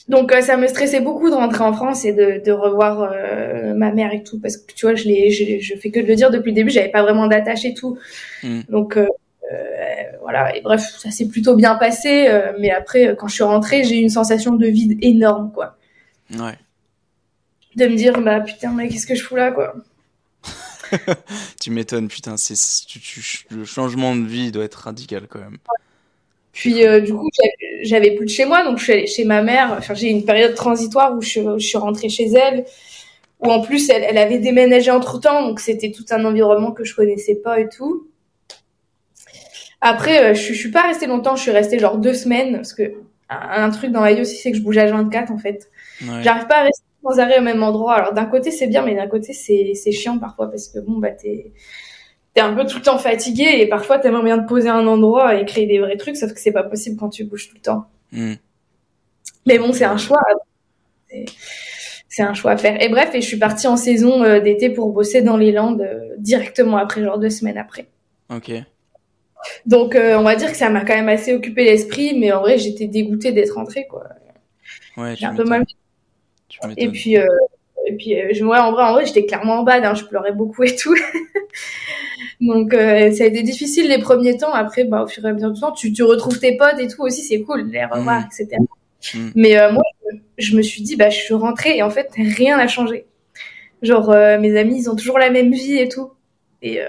Donc, 0.07 0.31
euh, 0.31 0.41
ça 0.41 0.55
me 0.55 0.67
stressait 0.67 1.01
beaucoup 1.01 1.29
de 1.31 1.35
rentrer 1.35 1.63
en 1.63 1.73
France 1.73 2.05
et 2.05 2.13
de, 2.13 2.41
de 2.45 2.51
revoir 2.51 3.11
euh, 3.11 3.73
ma 3.73 3.91
mère 3.91 4.13
et 4.13 4.23
tout 4.23 4.39
parce 4.39 4.55
que 4.55 4.71
tu 4.71 4.85
vois, 4.85 4.95
je 4.95 5.03
je, 5.03 5.59
je 5.59 5.75
fais 5.75 5.89
que 5.89 5.99
de 5.99 6.05
le 6.05 6.15
dire 6.15 6.29
depuis 6.29 6.51
le 6.51 6.55
début. 6.55 6.69
J'avais 6.69 6.91
pas 6.91 7.01
vraiment 7.01 7.27
d'attache 7.27 7.65
et 7.65 7.73
tout. 7.73 7.97
Mm. 8.43 8.61
Donc 8.69 8.97
voilà. 10.21 10.55
Et 10.55 10.61
bref, 10.61 10.81
ça 10.97 11.11
s'est 11.11 11.27
plutôt 11.27 11.55
bien 11.55 11.75
passé. 11.75 12.27
euh, 12.27 12.53
mais 12.59 12.71
après, 12.71 13.07
euh, 13.09 13.15
quand 13.15 13.27
je 13.27 13.35
suis 13.35 13.43
rentrée, 13.43 13.83
j'ai 13.83 13.97
eu 13.97 14.01
une 14.01 14.09
sensation 14.09 14.53
de 14.55 14.67
vide 14.67 14.97
énorme, 15.03 15.51
quoi 15.53 15.77
Ouais. 16.31 16.57
de 17.75 17.85
me 17.87 17.95
dire 17.95 18.19
bah 18.21 18.39
putain 18.39 18.71
mais 18.71 18.87
qu'est-ce 18.89 19.05
que 19.05 19.13
je 19.15 19.23
fous 19.23 19.35
là 19.35 19.51
quoi? 19.51 19.75
Tu 21.61 21.71
m'étonnes, 21.71 22.07
putain. 22.07 22.37
C'est 22.37 22.55
le 23.51 23.65
changement 23.65 24.15
de 24.15 24.25
vie 24.25 24.51
doit 24.51 24.63
être 24.65 24.75
radical 24.75 25.27
quand 25.27 25.39
même. 25.39 25.57
Puis 26.51 26.85
euh, 26.87 27.01
du 27.01 27.13
coup, 27.13 27.29
j'avais 27.83 28.15
plus 28.15 28.25
de 28.25 28.31
chez 28.31 28.45
moi, 28.45 28.63
donc 28.63 28.77
je 28.79 28.83
suis 28.83 28.93
allée 28.93 29.07
chez 29.07 29.25
ma 29.25 29.41
mère. 29.41 29.75
Enfin, 29.77 29.93
j'ai 29.93 30.09
une 30.09 30.23
période 30.25 30.55
transitoire 30.55 31.15
où 31.15 31.21
je, 31.21 31.41
je, 31.59 31.65
suis 31.65 31.77
rentrée 31.77 32.07
chez 32.09 32.27
elle, 32.29 32.65
où 33.41 33.51
en 33.51 33.61
plus 33.61 33.89
elle, 33.89 34.03
elle 34.03 34.17
avait 34.17 34.39
déménagé 34.39 34.89
entre 34.89 35.19
temps, 35.19 35.45
donc 35.45 35.59
c'était 35.59 35.91
tout 35.91 36.05
un 36.11 36.23
environnement 36.23 36.71
que 36.71 36.85
je 36.85 36.95
connaissais 36.95 37.35
pas 37.35 37.59
et 37.59 37.67
tout. 37.67 38.07
Après, 39.81 40.31
euh, 40.31 40.33
je, 40.33 40.53
je 40.53 40.53
suis 40.53 40.71
pas 40.71 40.83
restée 40.83 41.07
longtemps, 41.07 41.35
je 41.35 41.41
suis 41.41 41.51
restée 41.51 41.79
genre 41.79 41.97
deux 41.97 42.13
semaines 42.13 42.55
parce 42.55 42.73
que 42.73 42.93
un, 43.29 43.69
truc 43.71 43.91
dans 43.91 44.01
la 44.01 44.13
vie 44.13 44.21
aussi, 44.21 44.35
c'est 44.35 44.51
que 44.51 44.57
je 44.57 44.63
bouge 44.63 44.77
à 44.77 44.85
24 44.85 45.31
en 45.31 45.37
fait. 45.37 45.69
J'arrive 46.21 46.47
pas 46.47 46.59
à 46.59 46.63
rester 46.63 46.83
sans 47.03 47.19
arrêt 47.19 47.39
au 47.39 47.41
même 47.41 47.63
endroit. 47.63 47.95
Alors 47.95 48.13
d'un 48.13 48.25
côté 48.25 48.51
c'est 48.51 48.67
bien, 48.67 48.83
mais 48.83 48.95
d'un 48.95 49.07
côté 49.07 49.33
c'est 49.33 49.91
chiant 49.91 50.19
parfois 50.19 50.49
parce 50.49 50.67
que 50.67 50.79
bon 50.79 50.97
bah 50.99 51.11
t'es 51.11 51.51
t'es 52.33 52.41
un 52.41 52.53
peu 52.53 52.65
tout 52.65 52.77
le 52.77 52.83
temps 52.83 52.97
fatigué 52.97 53.45
et 53.59 53.67
parfois 53.67 53.97
t'aimerais 53.97 54.23
bien 54.23 54.39
te 54.39 54.47
poser 54.47 54.69
un 54.69 54.85
endroit 54.85 55.35
et 55.35 55.45
créer 55.45 55.65
des 55.65 55.79
vrais 55.79 55.97
trucs, 55.97 56.17
sauf 56.17 56.33
que 56.33 56.39
c'est 56.39 56.51
pas 56.51 56.63
possible 56.63 56.97
quand 56.99 57.09
tu 57.09 57.23
bouges 57.23 57.47
tout 57.47 57.55
le 57.55 57.61
temps. 57.61 57.85
Hmm. 58.11 58.33
Mais 59.45 59.57
bon, 59.57 59.73
c'est 59.73 59.85
un 59.85 59.97
choix. 59.97 60.21
C'est 62.09 62.23
un 62.23 62.33
choix 62.33 62.51
à 62.51 62.57
faire. 62.57 62.81
Et 62.81 62.89
bref, 62.89 63.13
et 63.13 63.21
je 63.21 63.27
suis 63.27 63.37
partie 63.37 63.67
en 63.67 63.77
saison 63.77 64.23
euh, 64.23 64.39
d'été 64.39 64.69
pour 64.69 64.91
bosser 64.91 65.21
dans 65.21 65.37
les 65.37 65.51
Landes 65.51 65.81
euh, 65.81 66.15
directement 66.17 66.77
après, 66.77 67.03
genre 67.03 67.19
deux 67.19 67.29
semaines 67.29 67.57
après. 67.57 67.87
Ok. 68.29 68.51
Donc, 69.65 69.95
euh, 69.95 70.17
on 70.17 70.23
va 70.23 70.35
dire 70.35 70.51
que 70.51 70.57
ça 70.57 70.69
m'a 70.69 70.81
quand 70.81 70.95
même 70.95 71.09
assez 71.09 71.33
occupé 71.33 71.63
l'esprit, 71.63 72.17
mais 72.17 72.31
en 72.31 72.41
vrai, 72.41 72.57
j'étais 72.57 72.87
dégoûtée 72.87 73.31
d'être 73.31 73.55
rentrée, 73.55 73.87
quoi. 73.87 74.03
Ouais, 74.97 75.15
j'ai 75.15 75.25
un 75.25 75.35
peu 75.35 75.43
mal. 75.43 75.63
Et 76.77 76.89
puis, 76.89 77.15
et 77.15 77.95
puis, 77.97 78.15
je, 78.31 78.43
ouais, 78.43 78.57
en 78.57 78.71
vrai, 78.71 78.83
en 78.83 78.93
vrai, 78.93 79.05
j'étais 79.05 79.25
clairement 79.25 79.59
en 79.59 79.63
bas, 79.63 79.77
hein, 79.77 79.93
je 79.93 80.05
pleurais 80.05 80.31
beaucoup 80.31 80.63
et 80.63 80.75
tout. 80.75 80.95
Donc 82.41 82.73
euh, 82.73 83.11
ça 83.11 83.23
a 83.23 83.27
été 83.27 83.43
difficile 83.43 83.87
les 83.87 83.99
premiers 83.99 84.37
temps. 84.37 84.53
Après, 84.53 84.83
bah, 84.83 85.03
au 85.03 85.07
fur 85.07 85.25
et 85.25 85.29
à 85.29 85.33
mesure 85.33 85.51
du 85.51 85.59
temps, 85.59 85.71
tu, 85.71 85.93
tu 85.93 86.03
retrouves 86.03 86.39
tes 86.39 86.57
potes 86.57 86.79
et 86.79 86.87
tout 86.87 87.01
aussi, 87.03 87.23
c'est 87.23 87.41
cool, 87.41 87.69
les 87.71 87.85
revoir, 87.85 88.21
mm. 88.21 88.25
etc. 88.25 88.57
Mm. 89.13 89.29
Mais 89.35 89.57
euh, 89.57 89.71
moi, 89.71 89.83
je 90.37 90.55
me 90.55 90.61
suis 90.61 90.81
dit, 90.81 90.95
bah, 90.95 91.09
je 91.09 91.19
suis 91.19 91.33
rentrée 91.33 91.77
et 91.77 91.83
en 91.83 91.89
fait, 91.89 92.09
rien 92.15 92.57
n'a 92.57 92.67
changé. 92.67 93.05
Genre, 93.81 94.09
euh, 94.11 94.39
mes 94.39 94.57
amis, 94.57 94.79
ils 94.79 94.89
ont 94.89 94.95
toujours 94.95 95.19
la 95.19 95.29
même 95.29 95.51
vie 95.51 95.77
et 95.77 95.89
tout. 95.89 96.11
Et, 96.61 96.79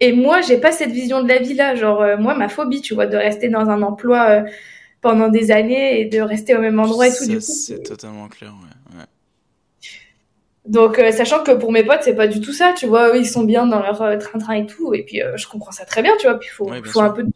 et 0.00 0.12
moi, 0.12 0.40
j'ai 0.40 0.58
pas 0.58 0.72
cette 0.72 0.90
vision 0.90 1.22
de 1.22 1.28
la 1.28 1.38
vie 1.38 1.54
là. 1.54 1.74
Genre, 1.74 2.18
moi, 2.18 2.34
ma 2.34 2.48
phobie, 2.48 2.80
tu 2.80 2.94
vois, 2.94 3.06
de 3.06 3.16
rester 3.16 3.48
dans 3.48 3.68
un 3.68 3.82
emploi 3.82 4.44
pendant 5.00 5.28
des 5.28 5.50
années 5.50 6.00
et 6.00 6.04
de 6.04 6.20
rester 6.20 6.56
au 6.56 6.60
même 6.60 6.78
endroit 6.80 7.08
et 7.08 7.10
tout. 7.10 7.40
C'est 7.40 7.82
totalement 7.82 8.28
clair, 8.28 8.50
ouais. 8.50 8.98
ouais. 8.98 9.04
Donc, 10.68 10.98
euh, 10.98 11.10
sachant 11.12 11.42
que 11.42 11.52
pour 11.52 11.72
mes 11.72 11.82
potes, 11.82 12.02
c'est 12.02 12.14
pas 12.14 12.26
du 12.26 12.40
tout 12.40 12.52
ça, 12.52 12.74
tu 12.76 12.86
vois, 12.86 13.14
eux, 13.14 13.18
ils 13.18 13.26
sont 13.26 13.42
bien 13.42 13.66
dans 13.66 13.80
leur 13.80 14.02
euh, 14.02 14.18
train-train 14.18 14.54
et 14.54 14.66
tout, 14.66 14.92
et 14.92 15.02
puis 15.02 15.22
euh, 15.22 15.36
je 15.36 15.48
comprends 15.48 15.72
ça 15.72 15.86
très 15.86 16.02
bien, 16.02 16.12
tu 16.18 16.26
vois, 16.26 16.38
puis 16.38 16.50
il 16.52 16.54
faut, 16.54 16.70
faut 16.84 17.00
un 17.00 17.10
peu 17.10 17.22
de 17.22 17.30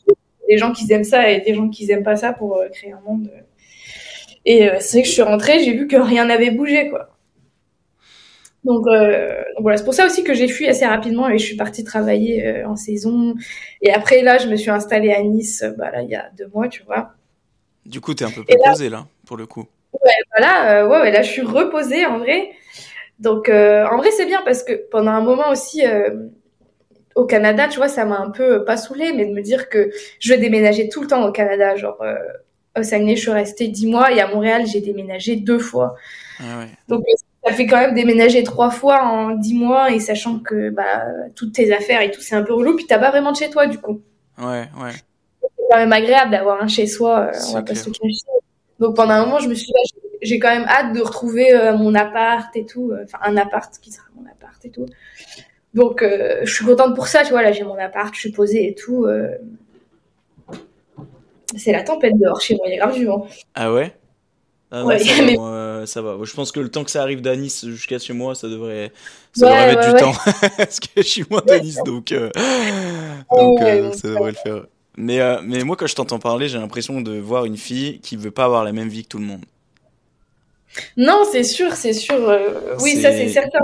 des 0.49 0.59
gens 0.59 0.73
qui 0.73 0.93
aiment 0.93 1.05
ça 1.05 1.31
et 1.31 1.41
des 1.41 1.55
gens 1.55 1.69
qui 1.71 1.91
aiment 1.91 2.03
pas 2.03 2.17
ça 2.17 2.33
pour 2.33 2.63
créer 2.73 2.93
un 2.93 3.01
monde. 3.07 3.31
Et 4.45 4.69
c'est 4.81 4.99
vrai 4.99 5.03
que 5.03 5.09
je 5.09 5.13
suis 5.13 5.23
rentrée, 5.23 5.63
j'ai 5.63 5.73
vu 5.73 5.87
que 5.87 5.97
rien 5.97 6.27
n'avait 6.27 6.51
bougé, 6.51 6.91
quoi. 6.91 7.12
Donc, 8.65 8.85
voilà, 9.59 9.77
c'est 9.77 9.85
pour 9.85 9.95
ça 9.95 10.07
aussi 10.07 10.23
que 10.23 10.35
j'ai 10.35 10.49
fui 10.49 10.69
assez 10.69 10.87
rapidement 10.87 11.29
et 11.29 11.39
je 11.39 11.45
suis 11.45 11.57
partie 11.57 11.83
travailler 11.83 12.65
en 12.65 12.77
saison. 12.77 13.35
Et 13.81 13.93
après, 13.93 14.23
là, 14.23 14.39
je 14.39 14.49
me 14.49 14.57
suis 14.57 14.71
installée 14.71 15.13
à 15.13 15.23
Nice, 15.23 15.65
bah 15.77 15.91
là, 15.91 16.03
il 16.03 16.09
y 16.09 16.15
a 16.15 16.31
deux 16.37 16.49
mois, 16.55 16.69
tu 16.69 16.83
vois. 16.85 17.13
Du 17.85 18.01
coup, 18.01 18.15
t'es 18.15 18.25
un 18.25 18.31
peu 18.31 18.45
plus 18.45 18.57
posée, 18.65 18.89
là, 18.89 19.07
pour 19.27 19.37
le 19.37 19.47
coup. 19.47 19.67
Ouais, 19.93 20.11
voilà, 20.37 20.87
ouais, 20.87 21.01
ouais, 21.01 21.11
là, 21.11 21.23
je 21.23 21.31
suis 21.31 21.43
reposée, 21.43 22.07
en 22.07 22.19
vrai. 22.19 22.53
Donc, 23.23 23.49
euh, 23.49 23.87
en 23.87 23.99
vrai, 23.99 24.11
c'est 24.11 24.27
bien 24.27 24.43
parce 24.45 24.65
que 24.65 24.73
pendant 24.91 25.13
un 25.13 25.21
moment 25.21 25.51
aussi, 25.51 25.87
euh, 25.87 26.27
au 27.15 27.25
Canada, 27.25 27.69
tu 27.69 27.77
vois, 27.77 27.87
ça 27.89 28.05
m'a 28.05 28.19
un 28.19 28.31
peu 28.31 28.65
pas 28.65 28.77
saoulé, 28.77 29.13
mais 29.13 29.27
de 29.27 29.33
me 29.33 29.43
dire 29.43 29.69
que 29.69 29.91
je 30.19 30.35
déménager 30.35 30.89
tout 30.89 31.03
le 31.03 31.07
temps 31.07 31.25
au 31.25 31.31
Canada. 31.31 31.77
Genre, 31.77 32.03
euh, 32.03 32.17
au 32.77 32.83
Saguenay, 32.83 33.15
je 33.15 33.21
suis 33.21 33.31
restée 33.31 33.69
dix 33.69 33.87
mois 33.87 34.11
et 34.13 34.21
à 34.21 34.27
Montréal, 34.27 34.67
j'ai 34.67 34.81
déménagé 34.81 35.37
deux 35.37 35.61
fois. 35.61 35.95
Ah 36.41 36.65
Donc, 36.89 37.05
ça 37.45 37.53
fait 37.53 37.67
quand 37.67 37.79
même 37.79 37.95
déménager 37.95 38.45
trois 38.45 38.71
fois 38.71 39.03
en 39.03 39.31
dix 39.31 39.55
mois 39.55 39.91
et 39.91 39.99
sachant 39.99 40.39
que 40.39 40.71
bah, 40.71 41.05
toutes 41.35 41.53
tes 41.53 41.73
affaires 41.73 42.01
et 42.01 42.11
tout, 42.11 42.21
c'est 42.21 42.37
un 42.37 42.43
peu 42.43 42.55
relou, 42.55 42.77
puis 42.77 42.87
t'as 42.87 42.99
pas 42.99 43.11
vraiment 43.11 43.33
de 43.33 43.37
chez 43.37 43.51
toi, 43.51 43.67
du 43.67 43.79
coup. 43.79 44.01
Ouais, 44.39 44.69
ouais. 44.81 44.93
C'est 45.41 45.65
quand 45.71 45.79
même 45.79 45.93
agréable 45.93 46.31
d'avoir 46.31 46.63
un 46.63 46.69
chez 46.69 46.87
soi, 46.87 47.31
on 47.49 47.53
va 47.55 47.63
pas 47.63 47.75
se 47.75 47.91
Donc, 48.79 48.95
pendant 48.95 49.15
un 49.15 49.25
moment, 49.25 49.39
je 49.41 49.49
me 49.49 49.55
suis 49.55 49.67
dit, 49.67 50.03
j'ai 50.23 50.39
quand 50.39 50.51
même 50.51 50.67
hâte 50.69 50.93
de 50.95 51.01
retrouver 51.01 51.53
euh, 51.53 51.77
mon 51.77 51.95
appart 51.95 52.55
et 52.57 52.65
tout. 52.65 52.93
Euh, 52.93 53.05
enfin, 53.05 53.19
un 53.23 53.37
appart 53.37 53.77
qui 53.81 53.91
sera 53.91 54.07
mon 54.15 54.25
appart 54.31 54.65
et 54.65 54.71
tout. 54.71 54.87
Donc, 55.75 56.03
euh, 56.03 56.41
je 56.45 56.55
suis 56.55 56.65
contente 56.65 56.95
pour 56.95 57.09
ça, 57.09 57.25
tu 57.25 57.31
vois. 57.31 57.43
Là, 57.43 57.51
j'ai 57.51 57.65
mon 57.65 57.79
appart, 57.79 58.15
je 58.15 58.21
suis 58.21 58.33
posée 58.33 58.69
et 58.69 58.75
tout. 58.75 59.07
C'est 61.57 61.73
la 61.73 61.83
tempête 61.83 62.17
dehors 62.19 62.41
chez 62.41 62.55
moi, 62.55 62.67
il 62.69 62.75
y 62.75 62.75
a 62.79 62.85
grave 62.85 62.95
du 62.95 63.05
vent. 63.05 63.27
Ah 63.55 63.73
ouais? 63.73 63.93
Ah 64.71 64.87
ouais, 64.87 64.99
ça, 64.99 65.23
ça, 65.87 66.03
va, 66.03 66.17
Je 66.23 66.35
pense 66.35 66.53
que 66.53 66.61
le 66.61 66.71
temps 66.71 66.85
que 66.85 66.91
ça 66.91 67.03
arrive 67.03 67.21
d'Anis 67.21 67.63
jusqu'à 67.65 67.99
chez 67.99 68.13
moi, 68.13 68.35
ça 68.35 68.49
devrait, 68.49 68.93
ça 69.33 69.47
devrait 69.47 69.75
mettre 69.75 69.95
du 69.95 70.01
temps. 70.01 70.13
Parce 70.57 70.81
que 70.81 70.89
je 70.97 71.03
suis 71.03 71.25
moins 71.31 71.43
d'Anis, 71.47 71.77
donc, 71.85 72.13
donc, 72.13 73.59
ça 73.95 74.09
devrait 74.09 74.33
le 74.33 74.37
faire. 74.37 74.65
Mais, 74.97 75.21
mais 75.43 75.65
moi, 75.65 75.77
quand 75.77 75.87
je 75.87 75.95
t'entends 75.95 76.19
parler, 76.19 76.49
j'ai 76.49 76.59
l'impression 76.59 77.01
de 77.01 77.19
voir 77.19 77.45
une 77.45 77.57
fille 77.57 78.01
qui 78.01 78.17
veut 78.17 78.31
pas 78.31 78.45
avoir 78.45 78.65
la 78.65 78.73
même 78.73 78.89
vie 78.89 79.05
que 79.05 79.09
tout 79.09 79.19
le 79.19 79.25
monde. 79.25 79.45
Non, 80.97 81.25
c'est 81.31 81.45
sûr, 81.45 81.75
c'est 81.75 81.93
sûr. 81.93 82.29
Euh, 82.29 82.77
oui, 82.81 83.01
ça 83.01 83.13
c'est 83.13 83.29
certain. 83.29 83.59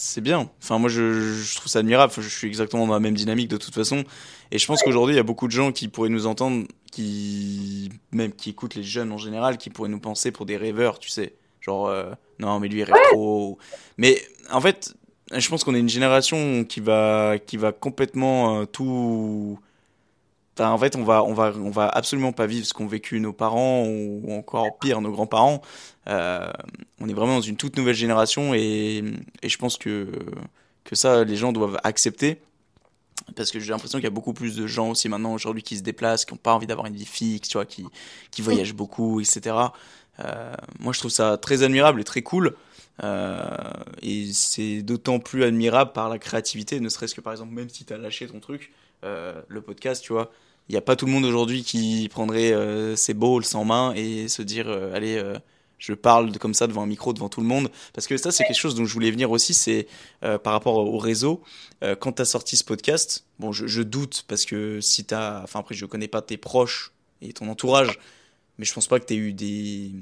C'est 0.00 0.20
bien. 0.20 0.48
Enfin, 0.62 0.78
moi, 0.78 0.88
je, 0.88 1.56
trouve 1.56 1.66
ça 1.66 1.80
admirable. 1.80 2.12
je 2.16 2.28
suis 2.28 2.46
exactement 2.46 2.86
dans 2.86 2.94
la 2.94 3.00
même 3.00 3.16
dynamique 3.16 3.48
de 3.48 3.56
toute 3.56 3.74
façon. 3.74 4.04
Et 4.52 4.58
je 4.58 4.64
pense 4.64 4.80
qu'aujourd'hui, 4.80 5.14
il 5.14 5.16
y 5.16 5.20
a 5.20 5.24
beaucoup 5.24 5.48
de 5.48 5.52
gens 5.52 5.72
qui 5.72 5.88
pourraient 5.88 6.08
nous 6.08 6.28
entendre, 6.28 6.68
qui 6.92 7.90
même 8.12 8.32
qui 8.32 8.50
écoutent 8.50 8.76
les 8.76 8.84
jeunes 8.84 9.10
en 9.10 9.18
général, 9.18 9.58
qui 9.58 9.70
pourraient 9.70 9.88
nous 9.88 9.98
penser 9.98 10.30
pour 10.30 10.46
des 10.46 10.56
rêveurs, 10.56 11.00
tu 11.00 11.08
sais. 11.08 11.34
Genre, 11.60 11.88
euh, 11.88 12.12
non, 12.38 12.60
mais 12.60 12.68
lui, 12.68 12.78
il 12.78 12.84
rêve 12.84 12.94
trop. 13.10 13.58
Mais 13.96 14.22
en 14.52 14.60
fait, 14.60 14.94
je 15.32 15.48
pense 15.48 15.64
qu'on 15.64 15.74
est 15.74 15.80
une 15.80 15.88
génération 15.88 16.64
qui 16.64 16.78
va, 16.78 17.36
qui 17.44 17.56
va 17.56 17.72
complètement 17.72 18.60
euh, 18.60 18.64
tout 18.66 19.58
en 20.60 20.78
fait, 20.78 20.96
on 20.96 21.04
va, 21.04 21.22
on 21.24 21.32
va, 21.32 21.52
on 21.56 21.70
va 21.70 21.88
absolument 21.88 22.32
pas 22.32 22.46
vivre 22.46 22.66
ce 22.66 22.74
qu'ont 22.74 22.86
vécu 22.86 23.20
nos 23.20 23.32
parents 23.32 23.84
ou 23.84 24.32
encore 24.32 24.78
pire 24.78 25.00
nos 25.00 25.10
grands-parents. 25.10 25.62
Euh, 26.08 26.50
on 27.00 27.08
est 27.08 27.12
vraiment 27.12 27.36
dans 27.36 27.40
une 27.40 27.56
toute 27.56 27.76
nouvelle 27.76 27.94
génération 27.94 28.54
et, 28.54 29.04
je 29.42 29.56
pense 29.56 29.76
que 29.76 30.08
que 30.84 30.96
ça, 30.96 31.22
les 31.22 31.36
gens 31.36 31.52
doivent 31.52 31.78
accepter. 31.84 32.40
Parce 33.36 33.50
que 33.50 33.60
j'ai 33.60 33.70
l'impression 33.70 33.98
qu'il 33.98 34.04
y 34.04 34.08
a 34.08 34.10
beaucoup 34.10 34.32
plus 34.32 34.56
de 34.56 34.66
gens 34.66 34.90
aussi 34.90 35.08
maintenant 35.08 35.34
aujourd'hui 35.34 35.62
qui 35.62 35.76
se 35.76 35.82
déplacent, 35.82 36.24
qui 36.24 36.32
n'ont 36.32 36.38
pas 36.38 36.54
envie 36.54 36.66
d'avoir 36.66 36.86
une 36.86 36.94
vie 36.94 37.04
fixe, 37.04 37.48
tu 37.48 37.58
vois, 37.58 37.66
qui, 37.66 37.84
qui 38.30 38.40
voyagent 38.40 38.74
beaucoup, 38.74 39.20
etc. 39.20 39.54
Euh, 40.24 40.54
moi, 40.78 40.94
je 40.94 40.98
trouve 40.98 41.10
ça 41.10 41.36
très 41.36 41.62
admirable 41.62 42.00
et 42.00 42.04
très 42.04 42.22
cool. 42.22 42.56
Euh, 43.02 43.46
et 44.02 44.32
c'est 44.32 44.82
d'autant 44.82 45.20
plus 45.20 45.44
admirable 45.44 45.92
par 45.92 46.08
la 46.08 46.18
créativité, 46.18 46.80
ne 46.80 46.88
serait-ce 46.88 47.14
que 47.14 47.20
par 47.20 47.32
exemple, 47.32 47.52
même 47.52 47.68
si 47.68 47.84
tu 47.84 47.92
as 47.92 47.98
lâché 47.98 48.26
ton 48.26 48.40
truc, 48.40 48.72
le 49.02 49.60
podcast, 49.60 50.02
tu 50.02 50.12
vois, 50.12 50.30
il 50.68 50.72
n'y 50.72 50.78
a 50.78 50.82
pas 50.82 50.96
tout 50.96 51.06
le 51.06 51.12
monde 51.12 51.24
aujourd'hui 51.24 51.62
qui 51.62 52.08
prendrait 52.10 52.52
euh, 52.52 52.94
ses 52.94 53.14
balls 53.14 53.42
en 53.54 53.64
main 53.64 53.94
et 53.94 54.28
se 54.28 54.42
dire 54.42 54.68
euh, 54.68 54.94
allez 54.94 55.16
euh, 55.16 55.38
je 55.78 55.94
parle 55.94 56.36
comme 56.38 56.54
ça 56.54 56.66
devant 56.66 56.82
un 56.82 56.86
micro 56.86 57.12
devant 57.12 57.28
tout 57.28 57.40
le 57.40 57.46
monde. 57.46 57.70
Parce 57.94 58.06
que 58.06 58.16
ça 58.16 58.32
c'est 58.32 58.44
quelque 58.44 58.58
chose 58.58 58.74
dont 58.74 58.84
je 58.84 58.92
voulais 58.92 59.10
venir 59.10 59.30
aussi 59.30 59.54
c'est 59.54 59.86
par 60.20 60.52
rapport 60.52 60.74
au 60.76 60.98
réseau. 60.98 61.40
Quand 62.00 62.12
tu 62.12 62.22
as 62.22 62.24
sorti 62.24 62.56
ce 62.56 62.64
podcast 62.64 63.24
bon 63.38 63.52
je, 63.52 63.82
doute 63.82 64.24
parce 64.26 64.44
que 64.44 64.80
si 64.80 65.04
tu 65.04 65.14
as 65.14 65.40
enfin 65.44 65.60
après 65.60 65.76
je 65.76 65.86
connais 65.86 66.08
pas 66.08 66.20
tes 66.20 66.36
proches 66.36 66.92
et 67.22 67.32
ton 67.32 67.48
entourage 67.48 68.00
mais 68.58 68.64
je 68.64 68.74
pense 68.74 68.88
pas 68.88 68.98
que 68.98 69.06
tu 69.06 69.14
aies 69.14 69.18
eu 69.18 69.32
des 69.32 69.92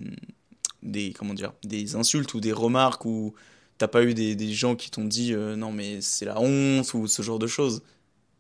des 0.83 1.13
comment 1.13 1.35
dire 1.35 1.53
des 1.65 1.97
insultes 1.97 2.35
ou 2.35 2.41
des 2.41 2.53
remarques 2.53 3.05
ou 3.05 3.35
t'as 3.79 3.89
pas 3.89 4.03
eu 4.03 4.15
des, 4.15 4.35
des 4.35 4.53
gens 4.53 4.77
qui 4.77 4.91
t'ont 4.91 5.05
dit 5.05 5.35
non 5.35 5.73
mais 5.73 6.01
c'est 6.01 6.25
la 6.25 6.41
honte 6.41 6.93
ou 6.95 7.07
ce 7.07 7.23
genre 7.23 7.39
de 7.39 7.47
choses 7.47 7.83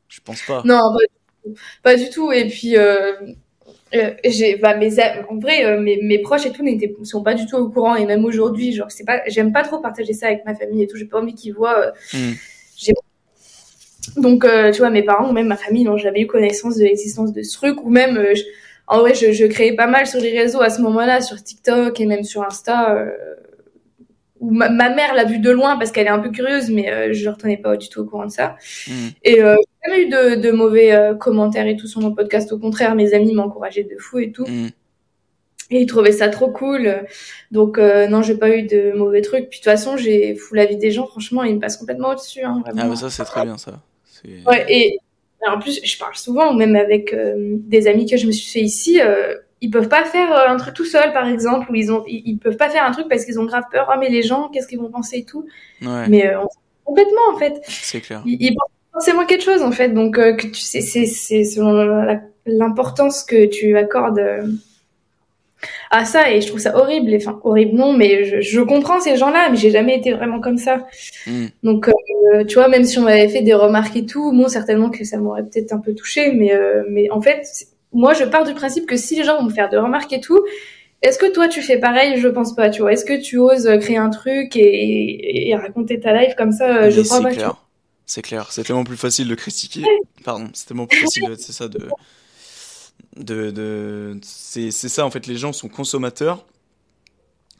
je 0.08 0.20
pense 0.24 0.42
pas 0.46 0.62
non 0.64 0.80
bah, 0.94 1.00
pas 1.82 1.96
du 1.96 2.10
tout. 2.10 2.32
Et 2.32 2.48
puis, 2.48 2.76
euh, 2.76 3.12
euh, 3.94 4.10
j'ai, 4.24 4.56
bah, 4.56 4.76
mes, 4.76 5.00
en 5.28 5.36
vrai, 5.36 5.64
euh, 5.64 5.80
mes, 5.80 6.00
mes, 6.02 6.18
proches 6.18 6.46
et 6.46 6.52
tout 6.52 6.62
n'étaient, 6.62 6.94
sont 7.04 7.22
pas 7.22 7.34
du 7.34 7.46
tout 7.46 7.56
au 7.56 7.68
courant. 7.68 7.96
Et 7.96 8.06
même 8.06 8.24
aujourd'hui, 8.24 8.72
genre, 8.72 8.90
c'est 8.90 9.04
pas, 9.04 9.22
j'aime 9.26 9.52
pas 9.52 9.62
trop 9.62 9.78
partager 9.78 10.12
ça 10.12 10.26
avec 10.26 10.44
ma 10.44 10.54
famille 10.54 10.82
et 10.82 10.86
tout. 10.86 10.96
J'ai 10.96 11.04
pas 11.04 11.20
envie 11.20 11.34
qu'ils 11.34 11.54
voient. 11.54 11.92
Hmm. 12.12 12.32
Donc, 14.16 14.46
tu 14.72 14.78
vois, 14.78 14.90
mes 14.90 15.02
parents 15.02 15.28
ou 15.28 15.32
même 15.32 15.48
ma 15.48 15.56
famille 15.56 15.84
n'ont 15.84 15.98
jamais 15.98 16.22
eu 16.22 16.26
connaissance 16.26 16.76
de 16.76 16.84
l'existence 16.84 17.32
de 17.32 17.42
ce 17.42 17.56
truc. 17.56 17.82
Ou 17.84 17.90
même, 17.90 18.24
en 18.86 19.00
vrai, 19.00 19.14
je, 19.14 19.32
je, 19.32 19.46
créais 19.46 19.74
pas 19.74 19.86
mal 19.86 20.06
sur 20.06 20.20
les 20.20 20.38
réseaux 20.38 20.62
à 20.62 20.70
ce 20.70 20.80
moment-là, 20.82 21.20
sur 21.20 21.42
TikTok 21.42 22.00
et 22.00 22.06
même 22.06 22.24
sur 22.24 22.42
Insta 22.44 23.06
ma, 24.40 24.90
mère 24.90 25.14
l'a 25.14 25.24
vu 25.24 25.38
de 25.38 25.50
loin 25.50 25.76
parce 25.76 25.90
qu'elle 25.90 26.06
est 26.06 26.10
un 26.10 26.18
peu 26.18 26.30
curieuse, 26.30 26.70
mais 26.70 26.90
euh, 26.90 27.12
je 27.12 27.24
ne 27.24 27.34
retenais 27.34 27.56
pas 27.56 27.76
du 27.76 27.88
tout 27.88 28.00
au 28.00 28.04
courant 28.04 28.26
de 28.26 28.30
ça. 28.30 28.56
Mm. 28.88 28.92
Et 29.24 29.42
euh, 29.42 29.56
j'ai 29.56 29.90
jamais 29.90 30.02
eu 30.04 30.08
de, 30.08 30.40
de 30.40 30.50
mauvais 30.50 30.92
euh, 30.92 31.14
commentaires 31.14 31.66
et 31.66 31.76
tout 31.76 31.86
sur 31.86 32.00
mon 32.00 32.14
podcast. 32.14 32.52
Au 32.52 32.58
contraire, 32.58 32.94
mes 32.94 33.14
amis 33.14 33.34
m'encourageaient 33.34 33.84
de 33.84 33.98
fou 33.98 34.18
et 34.18 34.32
tout. 34.32 34.46
Mm. 34.46 34.68
Et 35.70 35.80
il 35.80 35.86
trouvait 35.86 36.12
ça 36.12 36.28
trop 36.28 36.48
cool. 36.48 37.04
Donc, 37.50 37.78
euh, 37.78 38.06
non, 38.06 38.22
j'ai 38.22 38.36
pas 38.36 38.50
eu 38.50 38.62
de 38.62 38.92
mauvais 38.92 39.20
trucs. 39.20 39.48
Puis, 39.48 39.58
de 39.58 39.64
toute 39.64 39.72
façon, 39.72 39.96
j'ai 39.96 40.36
fou 40.36 40.54
la 40.54 40.64
vie 40.64 40.76
des 40.76 40.92
gens. 40.92 41.06
Franchement, 41.06 41.42
ils 41.42 41.56
me 41.56 41.60
passent 41.60 41.76
complètement 41.76 42.10
au-dessus. 42.10 42.42
Hein. 42.42 42.62
Ah, 42.66 42.70
mais 42.72 42.94
ça, 42.94 43.10
c'est 43.10 43.24
très 43.24 43.42
bien, 43.42 43.58
ça. 43.58 43.80
Ouais, 44.46 44.64
et 44.68 44.98
en 45.48 45.58
plus, 45.58 45.80
je 45.84 45.98
parle 45.98 46.14
souvent, 46.14 46.52
même 46.54 46.76
avec 46.76 47.12
euh, 47.12 47.56
des 47.60 47.86
amis 47.88 48.06
que 48.06 48.16
je 48.16 48.26
me 48.26 48.32
suis 48.32 48.50
fait 48.50 48.64
ici, 48.64 49.00
euh, 49.00 49.34
ils 49.60 49.70
peuvent 49.70 49.88
pas 49.88 50.04
faire 50.04 50.32
euh, 50.32 50.48
un 50.48 50.56
truc 50.56 50.74
tout 50.74 50.84
seul, 50.84 51.12
par 51.12 51.28
exemple, 51.28 51.70
ou 51.70 51.74
ils 51.74 51.90
ont, 51.92 52.04
ils, 52.06 52.22
ils 52.26 52.38
peuvent 52.38 52.56
pas 52.56 52.68
faire 52.68 52.84
un 52.84 52.90
truc 52.92 53.08
parce 53.08 53.24
qu'ils 53.24 53.40
ont 53.40 53.44
grave 53.44 53.64
peur. 53.70 53.88
Ah, 53.90 53.96
mais 53.98 54.08
les 54.08 54.22
gens, 54.22 54.48
qu'est-ce 54.48 54.66
qu'ils 54.68 54.78
vont 54.78 54.90
penser 54.90 55.18
et 55.18 55.24
tout. 55.24 55.46
Ouais, 55.82 56.08
Mais 56.08 56.26
euh, 56.26 56.40
on 56.42 56.48
complètement, 56.84 57.32
en 57.34 57.38
fait. 57.38 57.60
c'est 57.66 58.00
clair. 58.00 58.22
Ils, 58.26 58.36
ils 58.40 58.54
pensent 58.54 58.70
forcément 58.92 59.26
quelque 59.26 59.44
chose, 59.44 59.62
en 59.62 59.72
fait. 59.72 59.88
Donc, 59.90 60.14
que 60.14 60.46
tu 60.46 60.60
sais, 60.60 60.80
c'est, 60.80 61.44
selon 61.44 62.18
l'importance 62.46 63.24
que 63.24 63.46
tu 63.46 63.76
accordes 63.76 64.22
à 65.90 66.04
ça, 66.04 66.30
et 66.32 66.40
je 66.40 66.46
trouve 66.48 66.60
ça 66.60 66.76
horrible. 66.76 67.10
Et, 67.12 67.16
Enfin, 67.16 67.40
horrible, 67.44 67.76
non, 67.76 67.92
mais 67.92 68.24
je, 68.24 68.40
je 68.40 68.60
comprends 68.60 69.00
ces 69.00 69.16
gens-là, 69.16 69.48
mais 69.50 69.56
j'ai 69.56 69.70
jamais 69.70 69.96
été 69.96 70.12
vraiment 70.12 70.40
comme 70.40 70.58
ça. 70.58 70.86
Mm. 71.26 71.46
Donc, 71.62 71.88
euh, 71.88 72.44
tu 72.44 72.54
vois, 72.54 72.68
même 72.68 72.84
si 72.84 72.98
on 72.98 73.02
m'avait 73.02 73.28
fait 73.28 73.42
des 73.42 73.54
remarques 73.54 73.96
et 73.96 74.06
tout, 74.06 74.32
bon, 74.32 74.48
certainement 74.48 74.90
que 74.90 75.04
ça 75.04 75.18
m'aurait 75.18 75.42
peut-être 75.44 75.72
un 75.72 75.78
peu 75.78 75.94
touché, 75.94 76.32
mais, 76.32 76.54
euh, 76.54 76.82
mais 76.90 77.10
en 77.10 77.20
fait, 77.20 77.40
c'est- 77.44 77.68
moi, 77.92 78.12
je 78.14 78.24
pars 78.24 78.44
du 78.44 78.52
principe 78.54 78.86
que 78.86 78.96
si 78.96 79.16
les 79.16 79.24
gens 79.24 79.38
vont 79.38 79.44
me 79.44 79.50
faire 79.52 79.68
des 79.68 79.78
remarques 79.78 80.12
et 80.12 80.20
tout, 80.20 80.44
est-ce 81.02 81.18
que 81.18 81.30
toi, 81.32 81.48
tu 81.48 81.62
fais 81.62 81.78
pareil? 81.78 82.18
Je 82.18 82.28
pense 82.28 82.54
pas, 82.54 82.68
tu 82.70 82.82
vois. 82.82 82.92
Est-ce 82.92 83.04
que 83.04 83.20
tu 83.20 83.38
oses 83.38 83.68
créer 83.80 83.96
un 83.98 84.10
truc 84.10 84.56
et, 84.56 85.48
et 85.48 85.54
raconter 85.54 86.00
ta 86.00 86.12
life 86.12 86.34
comme 86.36 86.52
ça? 86.52 86.90
Je 86.90 87.00
crois 87.02 87.18
c'est 87.18 87.22
pas. 87.22 87.30
tu 87.30 87.36
clair. 87.36 87.62
C'est 88.06 88.22
clair. 88.22 88.46
C'est 88.50 88.64
tellement 88.64 88.84
plus 88.84 88.96
facile 88.96 89.28
de 89.28 89.34
critiquer. 89.34 89.82
Pardon, 90.24 90.48
c'est 90.52 90.66
tellement 90.66 90.86
plus 90.86 90.98
facile, 90.98 91.34
c'est 91.38 91.52
ça, 91.52 91.68
de. 91.68 91.80
De, 93.16 93.50
de... 93.50 94.18
C'est 94.22 94.70
c'est 94.70 94.88
ça, 94.88 95.04
en 95.06 95.10
fait, 95.10 95.26
les 95.26 95.36
gens 95.36 95.52
sont 95.52 95.68
consommateurs, 95.68 96.44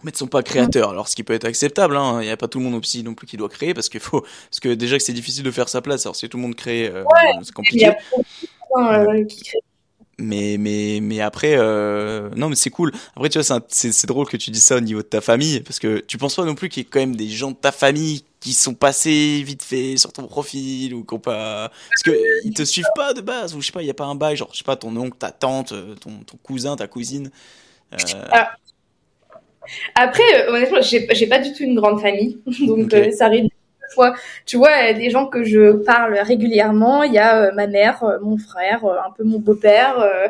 mais 0.04 0.10
ne 0.12 0.16
sont 0.16 0.26
pas 0.26 0.42
créateurs. 0.42 0.90
Alors, 0.90 1.08
ce 1.08 1.16
qui 1.16 1.22
peut 1.22 1.32
être 1.34 1.46
acceptable, 1.46 1.96
hein, 1.96 2.20
il 2.20 2.26
n'y 2.26 2.30
a 2.30 2.36
pas 2.36 2.48
tout 2.48 2.58
le 2.58 2.64
monde 2.64 2.74
aussi 2.74 3.02
non 3.02 3.14
plus 3.14 3.26
qui 3.26 3.36
doit 3.36 3.48
créer, 3.48 3.74
parce 3.74 3.88
qu'il 3.88 4.00
faut. 4.00 4.20
Parce 4.20 4.60
que 4.60 4.74
déjà 4.74 4.96
que 4.98 5.02
c'est 5.02 5.12
difficile 5.12 5.42
de 5.44 5.50
faire 5.50 5.68
sa 5.68 5.80
place, 5.80 6.04
alors 6.06 6.16
si 6.16 6.28
tout 6.28 6.36
le 6.36 6.42
monde 6.42 6.54
crée, 6.54 6.88
euh, 6.88 7.02
c'est 7.42 7.52
compliqué. 7.54 7.86
euh. 8.78 9.24
Mais, 10.18 10.56
mais, 10.58 11.00
mais 11.02 11.20
après, 11.20 11.56
euh, 11.58 12.30
non, 12.36 12.48
mais 12.48 12.56
c'est 12.56 12.70
cool. 12.70 12.90
Après, 13.14 13.28
tu 13.28 13.36
vois, 13.38 13.44
c'est 13.44 13.52
un- 13.52 13.62
c'est 13.68 13.92
c'est 13.92 14.06
drôle 14.06 14.26
que 14.26 14.38
tu 14.38 14.50
dis 14.50 14.60
ça 14.60 14.76
au 14.76 14.80
niveau 14.80 15.00
de 15.02 15.06
ta 15.06 15.20
famille, 15.20 15.60
parce 15.60 15.78
que 15.78 16.00
tu 16.00 16.16
penses 16.16 16.36
pas 16.36 16.44
non 16.44 16.54
plus 16.54 16.70
qu'il 16.70 16.82
y 16.82 16.86
ait 16.86 16.88
quand 16.90 17.00
même 17.00 17.16
des 17.16 17.28
gens 17.28 17.50
de 17.50 17.56
ta 17.56 17.70
famille 17.70 18.24
qui 18.46 18.54
sont 18.54 18.74
passés 18.74 19.42
vite 19.44 19.64
fait 19.64 19.96
sur 19.96 20.12
ton 20.12 20.28
profil 20.28 20.94
ou 20.94 21.02
qui 21.02 21.14
ont 21.14 21.18
pas. 21.18 21.68
Parce 21.90 22.02
que 22.04 22.44
ils 22.44 22.54
te 22.54 22.62
suivent 22.62 22.84
pas 22.94 23.12
de 23.12 23.20
base, 23.20 23.56
ou 23.56 23.60
je 23.60 23.66
sais 23.66 23.72
pas, 23.72 23.82
il 23.82 23.86
y 23.86 23.90
a 23.90 23.94
pas 23.94 24.04
un 24.04 24.14
bail, 24.14 24.36
genre, 24.36 24.50
je 24.52 24.58
sais 24.58 24.64
pas, 24.64 24.76
ton 24.76 24.96
oncle, 24.96 25.16
ta 25.18 25.32
tante, 25.32 25.72
euh, 25.72 25.96
ton, 25.96 26.12
ton 26.24 26.36
cousin, 26.44 26.76
ta 26.76 26.86
cousine. 26.86 27.30
Euh, 27.92 27.96
Après, 29.96 30.22
euh, 30.46 30.52
honnêtement, 30.52 30.80
j'ai 30.80 31.26
pas 31.26 31.40
du 31.40 31.52
tout 31.54 31.64
une 31.64 31.74
grande 31.74 32.00
famille, 32.00 32.38
donc 32.60 32.94
euh, 32.94 33.10
ça 33.10 33.26
arrive 33.26 33.44
des 33.44 33.94
fois. 33.94 34.14
Tu 34.44 34.56
vois, 34.56 34.92
des 34.92 35.10
gens 35.10 35.26
que 35.26 35.42
je 35.42 35.72
parle 35.82 36.16
régulièrement, 36.16 37.02
il 37.02 37.14
y 37.14 37.18
a 37.18 37.46
euh, 37.46 37.52
ma 37.52 37.66
mère, 37.66 38.04
mon 38.22 38.38
frère, 38.38 38.84
un 38.84 39.10
peu 39.10 39.24
mon 39.24 39.40
beau-père, 39.40 39.98
euh, 39.98 40.28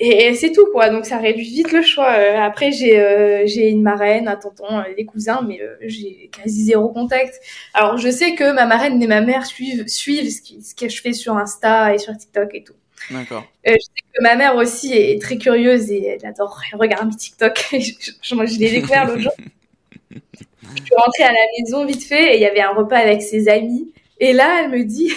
et, 0.00 0.26
et 0.26 0.34
c'est 0.34 0.52
tout 0.52 0.66
quoi. 0.72 0.90
Donc 0.90 1.06
ça 1.06 1.18
réduit 1.18 1.44
vite 1.44 1.72
le 1.72 1.82
choix. 1.82 2.12
Euh, 2.12 2.36
après, 2.38 2.72
j'ai 2.72 2.98
euh, 3.00 3.42
j'ai 3.46 3.68
une 3.68 3.82
marraine, 3.82 4.28
un 4.28 4.36
tonton, 4.36 4.78
euh, 4.78 4.94
des 4.96 5.04
cousins, 5.04 5.40
mais 5.46 5.60
euh, 5.60 5.76
j'ai 5.82 6.30
quasi 6.36 6.64
zéro 6.64 6.88
contact. 6.88 7.40
Alors 7.74 7.96
je 7.96 8.10
sais 8.10 8.34
que 8.34 8.52
ma 8.52 8.66
marraine 8.66 9.00
et 9.02 9.06
ma 9.06 9.20
mère 9.20 9.46
suivent 9.46 9.86
suivent 9.86 10.30
ce, 10.30 10.40
qui, 10.40 10.62
ce 10.62 10.74
que 10.74 10.88
je 10.88 11.00
fais 11.00 11.12
sur 11.12 11.36
Insta 11.36 11.94
et 11.94 11.98
sur 11.98 12.16
TikTok 12.16 12.50
et 12.54 12.64
tout. 12.64 12.74
D'accord. 13.10 13.44
que 13.64 14.22
ma 14.22 14.34
mère 14.34 14.56
aussi 14.56 14.94
est 14.94 15.20
très 15.20 15.36
curieuse 15.36 15.90
et 15.90 16.06
elle 16.06 16.26
adore 16.26 16.58
regarder 16.72 17.06
mes 17.06 17.16
TikTok. 17.16 17.68
je, 17.72 17.92
je, 18.22 18.34
je 18.46 18.58
l'ai 18.58 18.70
découvert 18.70 19.06
l'autre 19.06 19.20
jour. 19.20 19.32
Je 20.10 20.82
suis 20.82 20.94
rentrée 20.96 21.24
à 21.24 21.32
la 21.32 21.38
maison 21.58 21.84
vite 21.84 22.02
fait 22.02 22.34
et 22.34 22.36
il 22.36 22.40
y 22.40 22.46
avait 22.46 22.62
un 22.62 22.72
repas 22.72 22.96
avec 22.96 23.22
ses 23.22 23.48
amis. 23.48 23.92
Et 24.20 24.32
là, 24.32 24.62
elle 24.62 24.70
me 24.70 24.84
dit, 24.84 25.12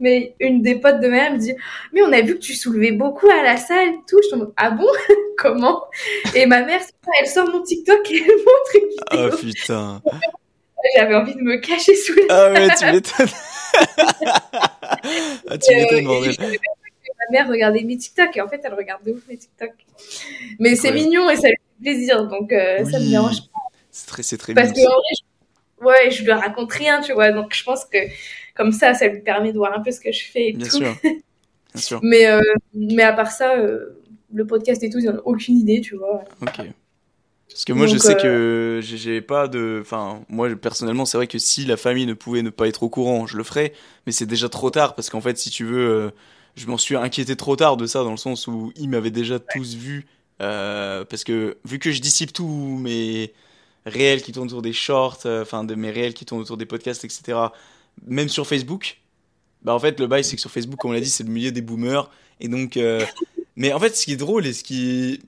mais 0.00 0.34
une 0.40 0.62
des 0.62 0.74
potes 0.76 1.00
de 1.00 1.06
ma 1.08 1.16
mère 1.16 1.32
me 1.34 1.38
dit, 1.38 1.54
mais 1.92 2.02
on 2.02 2.12
a 2.12 2.20
vu 2.22 2.34
que 2.34 2.40
tu 2.40 2.54
soulevais 2.54 2.92
beaucoup 2.92 3.28
à 3.30 3.42
la 3.42 3.56
salle, 3.56 3.90
tout. 4.08 4.18
Je 4.30 4.36
me 4.36 4.46
dis, 4.46 4.52
ah 4.56 4.70
bon? 4.70 4.86
Comment 5.38 5.84
Et 6.34 6.46
ma 6.46 6.62
mère, 6.62 6.80
elle 7.20 7.26
sort 7.28 7.48
mon 7.48 7.62
TikTok 7.62 8.10
et 8.10 8.16
elle 8.16 8.36
montre 8.36 8.74
une 8.74 9.28
vidéo. 9.28 9.38
putain. 9.38 10.02
J'avais 10.96 11.14
envie 11.14 11.34
de 11.34 11.42
me 11.42 11.56
cacher 11.58 11.94
sous 11.94 12.14
la 12.14 12.22
Ah 12.30 12.50
ouais, 12.52 12.68
tu 12.78 12.86
m'étonnes. 12.86 13.28
ah, 15.48 15.58
tu 15.58 15.74
m'étonnes, 15.74 16.04
bordel. 16.04 16.36
que 16.36 16.42
ma 16.42 17.30
mère 17.38 17.48
regardait 17.48 17.82
mes 17.82 17.96
TikTok 17.96 18.36
et 18.36 18.40
en 18.40 18.48
fait 18.48 18.60
elle 18.64 18.74
regarde 18.74 19.04
de 19.04 19.12
ouf 19.12 19.20
mes 19.28 19.36
TikTok. 19.36 19.72
Mais 20.58 20.74
c'est 20.76 20.92
mignon 20.92 21.28
et 21.30 21.36
ça 21.36 21.48
lui 21.48 21.56
fait 21.56 21.82
plaisir 21.82 22.26
donc 22.28 22.52
euh, 22.52 22.78
ça 22.84 22.98
me 22.98 23.04
Oui. 23.04 23.10
dérange 23.10 23.40
pas. 23.52 23.60
C'est 23.90 24.06
très, 24.06 24.22
c'est 24.22 24.38
très 24.38 24.54
Parce 24.54 24.70
que 24.72 24.76
mignon. 24.76 24.90
en 24.90 24.94
vrai, 24.94 25.14
je... 25.80 25.84
ouais, 25.84 26.10
je 26.10 26.24
lui 26.24 26.32
raconte 26.32 26.72
rien, 26.72 27.00
tu 27.00 27.12
vois. 27.12 27.30
Donc 27.32 27.54
je 27.54 27.62
pense 27.64 27.84
que 27.84 27.98
comme 28.60 28.72
ça, 28.72 28.94
ça 28.94 29.08
lui 29.08 29.20
permet 29.22 29.52
de 29.52 29.58
voir 29.58 29.72
un 29.76 29.80
peu 29.80 29.90
ce 29.90 30.00
que 30.00 30.12
je 30.12 30.24
fais 30.30 30.48
et 30.48 30.52
Bien 30.52 30.66
tout. 30.68 30.76
sûr. 30.76 30.96
Bien 31.02 31.80
sûr. 31.82 32.00
Mais, 32.02 32.26
euh, 32.26 32.40
mais 32.74 33.02
à 33.02 33.12
part 33.12 33.30
ça, 33.30 33.56
euh, 33.56 33.98
le 34.34 34.46
podcast 34.46 34.82
et 34.82 34.90
tout, 34.90 35.00
j'en 35.00 35.14
ai 35.14 35.20
aucune 35.24 35.56
idée, 35.56 35.80
tu 35.80 35.96
vois. 35.96 36.24
Ok. 36.42 36.60
Parce 37.48 37.64
que 37.64 37.72
moi, 37.72 37.86
je 37.86 37.96
sais 37.98 38.16
euh, 38.26 38.80
que 38.80 38.80
j'ai- 38.82 39.20
pas 39.20 39.48
de. 39.48 39.78
Enfin, 39.82 40.22
moi, 40.28 40.48
personnellement, 40.56 41.04
c'est 41.04 41.16
vrai 41.16 41.26
que 41.26 41.38
si 41.38 41.64
la 41.64 41.76
famille 41.76 42.06
ne 42.06 42.14
pouvait 42.14 42.42
ne 42.42 42.50
pas 42.50 42.68
être 42.68 42.82
au 42.84 42.88
courant, 42.88 43.26
je 43.26 43.36
le 43.36 43.42
ferais. 43.44 43.72
Mais 44.06 44.12
c'est 44.12 44.26
déjà 44.26 44.48
trop 44.48 44.70
tard 44.70 44.94
parce 44.94 45.10
qu'en 45.10 45.20
fait, 45.20 45.36
si 45.38 45.50
tu 45.50 45.64
veux, 45.64 46.12
je 46.56 46.66
m'en 46.66 46.78
suis 46.78 46.96
inquiété 46.96 47.34
trop 47.36 47.56
tard 47.56 47.76
de 47.76 47.86
ça 47.86 48.04
dans 48.04 48.12
le 48.12 48.16
sens 48.16 48.46
où 48.46 48.72
ils 48.76 48.88
m'avaient 48.88 49.10
déjà 49.10 49.38
tous 49.40 49.74
vu. 49.74 50.06
euh, 50.42 51.04
parce 51.04 51.22
que 51.24 51.58
vu 51.64 51.78
que 51.78 51.90
je 51.90 52.00
dissipe 52.00 52.32
tous 52.32 52.46
mes 52.48 53.32
réels 53.86 54.22
qui 54.22 54.32
tournent 54.32 54.46
autour 54.48 54.62
des 54.62 54.72
shorts, 54.72 55.20
euh, 55.26 55.42
enfin, 55.42 55.64
de 55.64 55.74
mes 55.74 55.90
réels 55.90 56.14
qui 56.14 56.24
tournent 56.24 56.40
autour 56.42 56.56
des 56.56 56.66
podcasts, 56.66 57.04
etc., 57.04 57.38
même 58.06 58.28
sur 58.28 58.46
Facebook, 58.46 59.00
bah 59.62 59.74
en 59.74 59.78
fait, 59.78 60.00
le 60.00 60.06
bail, 60.06 60.24
c'est 60.24 60.36
que 60.36 60.40
sur 60.40 60.50
Facebook, 60.50 60.78
comme 60.78 60.92
on 60.92 60.94
l'a 60.94 61.00
dit, 61.00 61.10
c'est 61.10 61.24
le 61.24 61.30
milieu 61.30 61.52
des 61.52 61.62
boomers. 61.62 62.10
Et 62.40 62.48
donc. 62.48 62.76
euh, 62.76 63.04
mais 63.56 63.72
en 63.72 63.78
fait, 63.78 63.94
ce 63.96 64.04
qui 64.04 64.12
est 64.12 64.16
drôle 64.16 64.46
et 64.46 64.52
ce 64.52 64.64
qui 64.64 64.90
est 64.90 65.20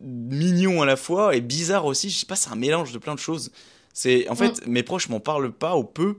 mignon 0.00 0.82
à 0.82 0.86
la 0.86 0.96
fois 0.96 1.36
et 1.36 1.40
bizarre 1.40 1.84
aussi, 1.86 2.10
je 2.10 2.18
sais 2.18 2.26
pas, 2.26 2.36
c'est 2.36 2.50
un 2.50 2.56
mélange 2.56 2.92
de 2.92 2.98
plein 2.98 3.14
de 3.14 3.20
choses. 3.20 3.52
C'est 3.92 4.28
en 4.28 4.34
fait, 4.34 4.66
mes 4.66 4.82
proches 4.82 5.08
m'en 5.08 5.20
parlent 5.20 5.52
pas 5.52 5.76
ou 5.76 5.84
peu 5.84 6.16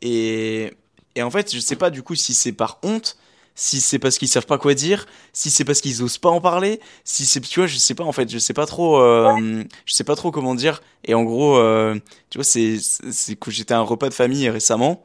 et 0.00 0.72
et 1.14 1.22
en 1.22 1.30
fait, 1.30 1.52
je 1.52 1.58
sais 1.58 1.76
pas 1.76 1.90
du 1.90 2.02
coup 2.02 2.14
si 2.14 2.32
c'est 2.34 2.52
par 2.52 2.78
honte, 2.84 3.18
si 3.56 3.80
c'est 3.80 3.98
parce 3.98 4.16
qu'ils 4.18 4.28
savent 4.28 4.46
pas 4.46 4.58
quoi 4.58 4.74
dire, 4.74 5.06
si 5.32 5.50
c'est 5.50 5.64
parce 5.64 5.80
qu'ils 5.80 6.02
osent 6.02 6.18
pas 6.18 6.30
en 6.30 6.40
parler, 6.40 6.80
si 7.04 7.26
c'est 7.26 7.40
tu 7.40 7.58
vois, 7.60 7.66
je 7.66 7.76
sais 7.76 7.94
pas 7.94 8.04
en 8.04 8.12
fait, 8.12 8.30
je 8.30 8.38
sais 8.38 8.54
pas 8.54 8.66
trop 8.66 9.00
euh, 9.00 9.64
je 9.84 9.94
sais 9.94 10.04
pas 10.04 10.14
trop 10.14 10.30
comment 10.30 10.54
dire 10.54 10.80
et 11.04 11.14
en 11.14 11.24
gros 11.24 11.58
euh, 11.58 11.96
tu 12.30 12.38
vois, 12.38 12.44
c'est 12.44 12.78
que 13.40 13.50
j'étais 13.50 13.74
à 13.74 13.78
un 13.78 13.82
repas 13.82 14.08
de 14.08 14.14
famille 14.14 14.48
récemment, 14.48 15.04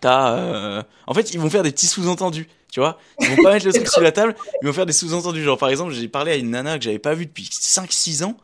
t'as 0.00 0.34
euh, 0.34 0.82
en 1.06 1.14
fait, 1.14 1.32
ils 1.32 1.40
vont 1.40 1.50
faire 1.50 1.62
des 1.62 1.72
petits 1.72 1.86
sous-entendus, 1.86 2.48
tu 2.70 2.80
vois. 2.80 2.98
Ils 3.20 3.28
vont 3.28 3.42
pas 3.42 3.52
mettre 3.52 3.66
le 3.66 3.72
truc 3.74 3.88
sur 3.88 4.00
la 4.00 4.12
table, 4.12 4.34
ils 4.62 4.66
vont 4.66 4.72
faire 4.72 4.86
des 4.86 4.92
sous-entendus. 4.92 5.42
Genre, 5.42 5.58
par 5.58 5.68
exemple, 5.68 5.92
j'ai 5.92 6.08
parlé 6.08 6.32
à 6.32 6.36
une 6.36 6.50
nana 6.50 6.78
que 6.78 6.84
j'avais 6.84 6.98
pas 6.98 7.14
vue 7.14 7.26
depuis 7.26 7.44
5-6 7.44 8.24
ans. 8.24 8.36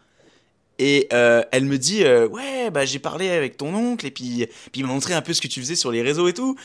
Et 0.79 1.07
euh, 1.13 1.43
elle 1.53 1.67
me 1.67 1.79
dit 1.79 2.05
euh, 2.05 2.27
Ouais, 2.29 2.71
bah 2.71 2.85
j'ai 2.85 2.99
parlé 2.99 3.31
avec 3.31 3.57
ton 3.57 3.75
oncle, 3.75 4.07
et 4.07 4.11
puis, 4.11 4.47
puis 4.73 4.81
il 4.81 4.87
m'a 4.87 4.93
montré 4.93 5.15
un 5.15 5.23
peu 5.23 5.33
ce 5.33 5.41
que 5.41 5.47
tu 5.47 5.61
faisais 5.61 5.77
sur 5.77 5.93
les 5.93 6.03
réseaux 6.03 6.29
et 6.29 6.35
tout. 6.35 6.57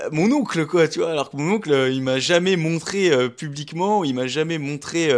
Euh, 0.00 0.08
mon 0.12 0.30
oncle, 0.32 0.66
quoi, 0.66 0.86
tu 0.86 0.98
vois. 0.98 1.10
Alors 1.10 1.30
que 1.30 1.36
mon 1.36 1.54
oncle, 1.54 1.88
il 1.90 2.02
m'a 2.02 2.18
jamais 2.18 2.56
montré 2.56 3.10
publiquement, 3.30 4.04
il 4.04 4.14
m'a 4.14 4.26
jamais 4.26 4.58
montré 4.58 5.08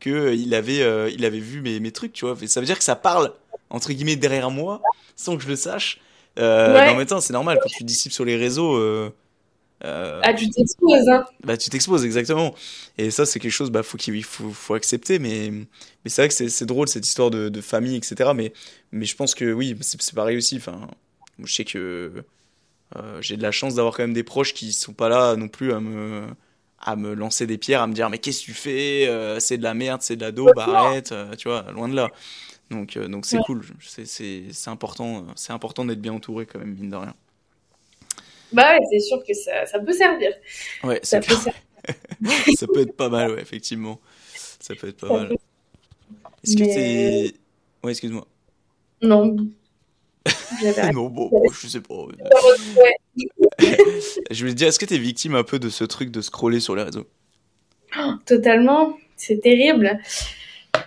que 0.00 0.34
il 0.34 0.54
avait, 0.54 1.12
il 1.12 1.24
avait 1.24 1.40
vu 1.40 1.60
mes, 1.60 1.80
mes 1.80 1.92
trucs, 1.92 2.12
tu 2.12 2.24
vois. 2.24 2.36
Et 2.40 2.46
ça 2.46 2.60
veut 2.60 2.66
dire 2.66 2.78
que 2.78 2.84
ça 2.84 2.96
parle, 2.96 3.32
entre 3.70 3.92
guillemets, 3.92 4.16
derrière 4.16 4.50
moi, 4.50 4.80
sans 5.16 5.36
que 5.36 5.42
je 5.42 5.48
le 5.48 5.56
sache. 5.56 6.00
Euh, 6.38 6.74
Ouais. 6.74 6.84
Mais 6.86 6.90
en 6.92 6.96
même 6.96 7.06
temps, 7.06 7.20
c'est 7.20 7.32
normal, 7.32 7.58
quand 7.62 7.68
tu 7.68 7.84
dissipes 7.84 8.12
sur 8.12 8.24
les 8.24 8.36
réseaux. 8.36 8.76
euh, 8.76 9.10
euh, 9.84 10.20
Ah, 10.24 10.32
tu 10.34 10.48
t'exposes, 10.48 11.08
hein. 11.08 11.24
bah, 11.44 11.56
tu 11.56 11.68
t'exposes, 11.70 12.04
exactement. 12.04 12.54
Et 12.98 13.10
ça, 13.10 13.26
c'est 13.26 13.40
quelque 13.40 13.50
chose, 13.52 13.70
bah, 13.70 13.82
faut 13.82 13.98
qu'il 13.98 14.22
faut, 14.24 14.50
faut 14.50 14.74
accepter. 14.74 15.18
Mais, 15.18 15.50
mais 15.50 15.66
c'est 16.10 16.22
vrai 16.22 16.28
que 16.28 16.48
c'est 16.48 16.66
drôle, 16.66 16.88
cette 16.88 17.06
histoire 17.06 17.30
de, 17.30 17.48
de 17.48 17.60
famille, 17.60 17.96
etc. 17.96 18.30
Mais, 18.34 18.52
mais 18.92 19.04
je 19.06 19.16
pense 19.16 19.34
que 19.34 19.52
oui, 19.52 19.76
c'est 19.80 20.14
pareil 20.14 20.36
aussi. 20.36 20.56
Enfin, 20.56 20.88
je 21.42 21.52
sais 21.52 21.64
que 21.64 22.12
euh, 22.96 23.20
j'ai 23.22 23.36
de 23.36 23.42
la 23.42 23.50
chance 23.52 23.74
d'avoir 23.74 23.94
quand 23.96 24.02
même 24.04 24.12
des 24.14 24.22
proches 24.22 24.54
qui 24.54 24.72
sont 24.72 24.92
pas 24.92 25.08
là 25.08 25.34
non 25.36 25.48
plus 25.48 25.72
à 25.72 25.80
me, 25.80 26.26
à 26.80 26.94
me 26.96 27.14
lancer 27.14 27.46
des 27.46 27.58
pierres, 27.58 27.82
à 27.82 27.86
me 27.86 27.94
dire, 27.94 28.08
mais 28.10 28.18
qu'est-ce 28.18 28.40
que 28.40 28.44
tu 28.46 28.54
fais 28.54 29.06
Euh, 29.08 29.40
C'est 29.40 29.58
de 29.58 29.62
la 29.64 29.74
merde, 29.74 30.02
c'est 30.02 30.16
de 30.16 30.20
la 30.22 30.30
daube, 30.32 30.58
arrête. 30.58 31.12
tu 31.38 31.48
vois, 31.48 31.64
loin 31.72 31.88
de 31.88 31.96
là. 31.96 32.08
Donc, 32.72 32.96
euh, 32.96 33.06
donc 33.06 33.26
c'est 33.26 33.36
Ouais. 33.36 33.42
cool. 33.46 33.62
C'est- 33.80 34.68
important, 34.68 35.26
c'est 35.36 35.52
important 35.52 35.84
d'être 35.84 36.00
bien 36.00 36.12
entouré 36.14 36.46
quand 36.46 36.58
même, 36.58 36.74
mine 36.74 36.90
de 36.90 36.96
rien. 36.96 37.14
Bah 38.52 38.72
ouais, 38.76 38.80
c'est 38.90 38.98
sûr 39.00 39.22
que 39.26 39.32
ça, 39.34 39.64
ça 39.66 39.78
peut 39.78 39.92
servir. 39.92 40.32
Ouais, 40.82 40.98
Ça 41.02 41.20
peut 41.20 41.34
servir. 41.34 41.54
Ça 42.56 42.66
peut 42.72 42.80
être 42.80 42.96
pas 42.96 43.08
mal, 43.08 43.32
ouais, 43.32 43.42
effectivement. 43.42 44.00
Ça 44.60 44.74
peut 44.74 44.88
être 44.88 44.98
pas 44.98 45.08
Ça 45.08 45.14
mal. 45.14 45.28
peut- 45.28 45.34
Est-ce 46.44 46.56
que 46.56 46.62
Mais- 46.62 46.74
t'es. 46.74 47.34
Ouais, 47.82 47.90
excuse-moi. 47.92 48.26
Non. 49.02 49.36
Non, 50.94 51.08
bon, 51.08 51.26
bon, 51.28 51.42
je 51.50 51.66
sais 51.66 51.80
pas. 51.80 51.94
Ouais, 51.94 52.14
Je 54.30 54.38
voulais 54.40 54.52
te 54.52 54.56
dire, 54.58 54.68
est-ce 54.68 54.78
que 54.78 54.84
t'es 54.86 54.98
victime 54.98 55.34
un 55.34 55.42
peu 55.44 55.58
de 55.58 55.68
ce 55.68 55.82
truc 55.84 56.10
de 56.10 56.20
scroller 56.20 56.60
sur 56.60 56.76
les 56.76 56.84
réseaux? 56.84 57.06
Totalement. 58.26 58.96
C'est 59.16 59.40
terrible. 59.40 59.98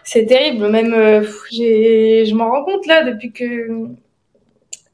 C'est 0.05 0.25
terrible. 0.25 0.69
Même, 0.69 0.93
euh, 0.93 1.23
j'ai, 1.51 2.25
je 2.25 2.33
m'en 2.35 2.49
rends 2.51 2.63
compte 2.65 2.87
là 2.87 3.03
depuis 3.03 3.31
que. 3.33 3.87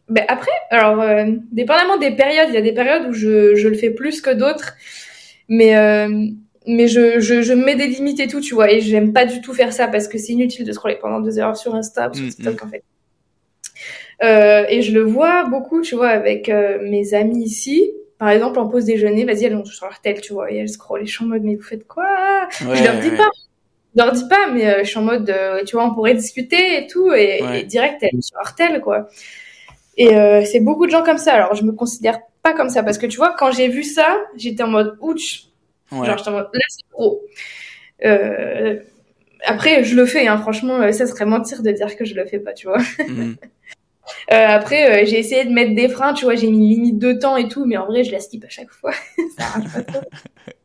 Ben, 0.10 0.26
après, 0.28 0.52
alors, 0.72 1.00
euh, 1.02 1.26
dépendamment 1.52 1.98
des 1.98 2.12
périodes, 2.12 2.50
il 2.50 2.56
y 2.56 2.58
a 2.58 2.62
des 2.62 2.74
périodes 2.74 3.08
où 3.08 3.14
je, 3.14 3.56
je 3.56 3.68
le 3.70 3.76
fais 3.78 3.92
plus 3.92 4.22
que 4.22 4.32
d'autres, 4.32 4.74
mais 5.48 5.78
euh, 5.78 6.28
mais 6.68 6.88
je, 6.88 7.20
je, 7.20 7.42
je 7.42 7.54
mets 7.54 7.76
des 7.76 7.88
limites 7.88 8.20
et 8.20 8.28
tout, 8.28 8.42
tu 8.42 8.54
vois, 8.56 8.72
et 8.72 8.82
j'aime 8.82 9.14
pas 9.14 9.26
du 9.26 9.42
tout 9.42 9.54
faire 9.54 9.74
ça 9.74 9.88
parce 9.88 10.08
que 10.08 10.18
c'est 10.18 10.34
inutile 10.34 10.66
de 10.66 10.72
scroller 10.74 10.98
pendant 11.02 11.22
deux 11.22 11.40
heures 11.40 11.58
sur 11.58 11.76
Insta 11.76 12.12
sur 12.14 12.26
Mm, 12.26 12.30
TikTok 12.30 12.64
en 12.64 12.68
fait. 12.70 12.84
Euh, 14.24 14.66
et 14.70 14.82
je 14.82 14.94
le 14.94 15.02
vois 15.04 15.46
beaucoup, 15.46 15.82
tu 15.82 15.96
vois, 15.96 16.10
avec 16.10 16.50
euh, 16.50 16.78
mes 16.90 17.14
amis 17.14 17.44
ici. 17.44 17.92
Par 18.20 18.30
exemple, 18.30 18.60
en 18.60 18.68
pause 18.68 18.86
déjeuner, 18.86 19.26
vas-y, 19.26 19.46
elles 19.46 19.56
vont 19.56 19.66
sur 19.66 19.86
leur 19.88 20.00
tel, 20.02 20.22
tu 20.22 20.34
vois, 20.34 20.52
et 20.52 20.58
elles 20.58 20.70
scrollent. 20.70 21.02
Et 21.04 21.06
je 21.08 21.14
suis 21.16 21.24
en 21.26 21.28
mode, 21.28 21.44
mais 21.44 21.56
vous 21.56 21.64
faites 21.64 21.88
quoi? 21.88 22.06
Ouais, 22.62 22.76
Je 22.76 22.84
leur 22.84 23.00
dis 23.00 23.10
ouais. 23.10 23.18
pas. 23.18 23.30
Je 23.96 24.02
leur 24.04 24.12
dis 24.14 24.28
pas, 24.30 24.48
mais 24.52 24.66
euh, 24.68 24.80
je 24.84 24.90
suis 24.90 24.98
en 24.98 25.04
mode, 25.04 25.30
euh, 25.30 25.64
tu 25.66 25.76
vois, 25.76 25.86
on 25.86 25.94
pourrait 25.94 26.14
discuter 26.14 26.78
et 26.84 26.88
tout, 26.88 27.12
et, 27.14 27.42
Ouais. 27.44 27.62
et 27.62 27.64
direct, 27.64 28.02
elles 28.02 28.10
sont 28.14 28.22
sur 28.22 28.38
leur 28.38 28.56
tel, 28.56 28.80
quoi. 28.82 29.08
Et 29.98 30.16
euh, 30.16 30.44
c'est 30.46 30.62
beaucoup 30.62 30.86
de 30.86 30.92
gens 30.92 31.04
comme 31.04 31.18
ça. 31.18 31.34
Alors, 31.34 31.56
je 31.56 31.64
me 31.64 31.74
considère 31.74 32.20
pas 32.42 32.54
comme 32.54 32.70
ça 32.70 32.82
parce 32.84 32.98
que 32.98 33.06
tu 33.06 33.18
vois, 33.18 33.36
quand 33.38 33.52
j'ai 33.52 33.68
vu 33.68 33.84
ça, 33.84 34.18
j'étais 34.36 34.64
en 34.64 34.68
mode, 34.70 34.98
ouch, 35.02 35.44
Ouais. 35.92 36.06
Genre, 36.08 36.18
j'étais 36.18 36.30
en 36.30 36.34
mode, 36.34 36.48
là, 36.54 36.62
c'est 36.70 36.90
trop. 36.90 37.22
Après, 39.44 39.84
je 39.84 39.96
le 39.96 40.06
fais, 40.06 40.28
hein, 40.28 40.38
franchement, 40.38 40.90
ça 40.94 41.06
serait 41.08 41.26
mentir 41.26 41.64
de 41.64 41.72
dire 41.72 41.96
que 41.98 42.06
je 42.06 42.14
le 42.16 42.26
fais 42.26 42.40
pas, 42.40 42.54
tu 42.54 42.68
vois. 42.68 42.78
Mhm. 43.08 43.36
Après, 44.30 45.06
j'ai 45.06 45.20
essayé 45.20 45.44
de 45.46 45.50
mettre 45.52 45.76
des 45.76 45.90
freins, 45.90 46.14
tu 46.14 46.26
vois, 46.26 46.36
j'ai 46.36 46.48
mis 46.48 46.58
une 46.58 46.70
limite 46.70 47.00
de 47.00 47.14
temps 47.14 47.36
et 47.38 47.48
tout, 47.48 47.66
mais 47.66 47.76
en 47.78 47.86
vrai, 47.88 48.04
je 48.04 48.12
la 48.12 48.20
skip 48.20 48.44
à 48.46 48.50
chaque 48.50 48.72
fois. 48.72 48.92
ça 49.38 49.46
pas 49.74 49.84
trop. 49.84 50.02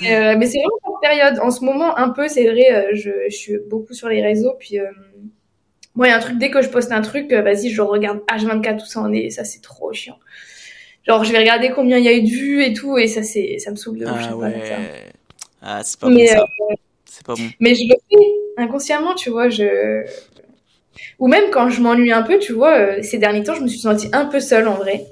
Mais, 0.00 0.14
euh, 0.14 0.36
mais 0.38 0.46
c'est 0.46 0.58
vraiment 0.58 0.78
cette 1.00 1.10
période. 1.10 1.38
En 1.40 1.50
ce 1.50 1.64
moment, 1.64 1.96
un 1.98 2.10
peu, 2.10 2.28
c'est 2.28 2.44
vrai, 2.44 2.72
euh, 2.72 2.90
je, 2.94 3.10
je 3.28 3.36
suis 3.36 3.58
beaucoup 3.68 3.92
sur 3.94 4.08
les 4.08 4.22
réseaux, 4.22 4.54
puis 4.58 4.78
euh, 4.78 4.86
moi, 5.94 6.06
il 6.06 6.10
y 6.10 6.12
a 6.12 6.16
un 6.16 6.20
truc, 6.20 6.38
dès 6.38 6.50
que 6.50 6.62
je 6.62 6.68
poste 6.68 6.92
un 6.92 7.00
truc, 7.00 7.32
vas-y, 7.32 7.70
je 7.70 7.82
regarde 7.82 8.20
H24 8.30 8.78
tout 8.78 8.86
ça 8.86 9.00
en 9.00 9.12
est, 9.12 9.30
ça, 9.30 9.44
c'est 9.44 9.60
trop 9.62 9.92
chiant. 9.92 10.18
Genre, 11.06 11.24
je 11.24 11.32
vais 11.32 11.38
regarder 11.38 11.70
combien 11.70 11.98
il 11.98 12.04
y 12.04 12.08
a 12.08 12.12
eu 12.12 12.22
de 12.22 12.28
vues 12.28 12.64
et 12.64 12.72
tout, 12.72 12.98
et 12.98 13.06
ça, 13.06 13.22
c'est, 13.22 13.58
ça 13.58 13.70
me 13.70 13.76
saoule 13.76 13.98
de 13.98 14.04
ouf, 14.06 14.12
Ah 14.14 14.22
ça. 14.28 14.36
ouais. 14.36 14.62
Ah, 15.62 15.80
c'est 15.82 15.98
pas 15.98 16.08
Mais, 16.08 16.26
bon 16.26 16.32
ça. 16.32 16.46
C'est 17.04 17.26
pas 17.26 17.34
bon. 17.34 17.42
Mais 17.58 17.74
je 17.74 17.82
le 17.88 17.94
fais 18.08 18.62
inconsciemment, 18.62 19.14
tu 19.14 19.30
vois. 19.30 19.48
Je... 19.48 20.04
Ou 21.18 21.26
même 21.28 21.50
quand 21.50 21.68
je 21.70 21.80
m'ennuie 21.80 22.12
un 22.12 22.22
peu, 22.22 22.38
tu 22.38 22.52
vois, 22.52 23.02
ces 23.02 23.18
derniers 23.18 23.42
temps, 23.42 23.54
je 23.54 23.62
me 23.62 23.68
suis 23.68 23.80
sentie 23.80 24.08
un 24.12 24.26
peu 24.26 24.40
seule 24.40 24.68
en 24.68 24.74
vrai. 24.74 25.06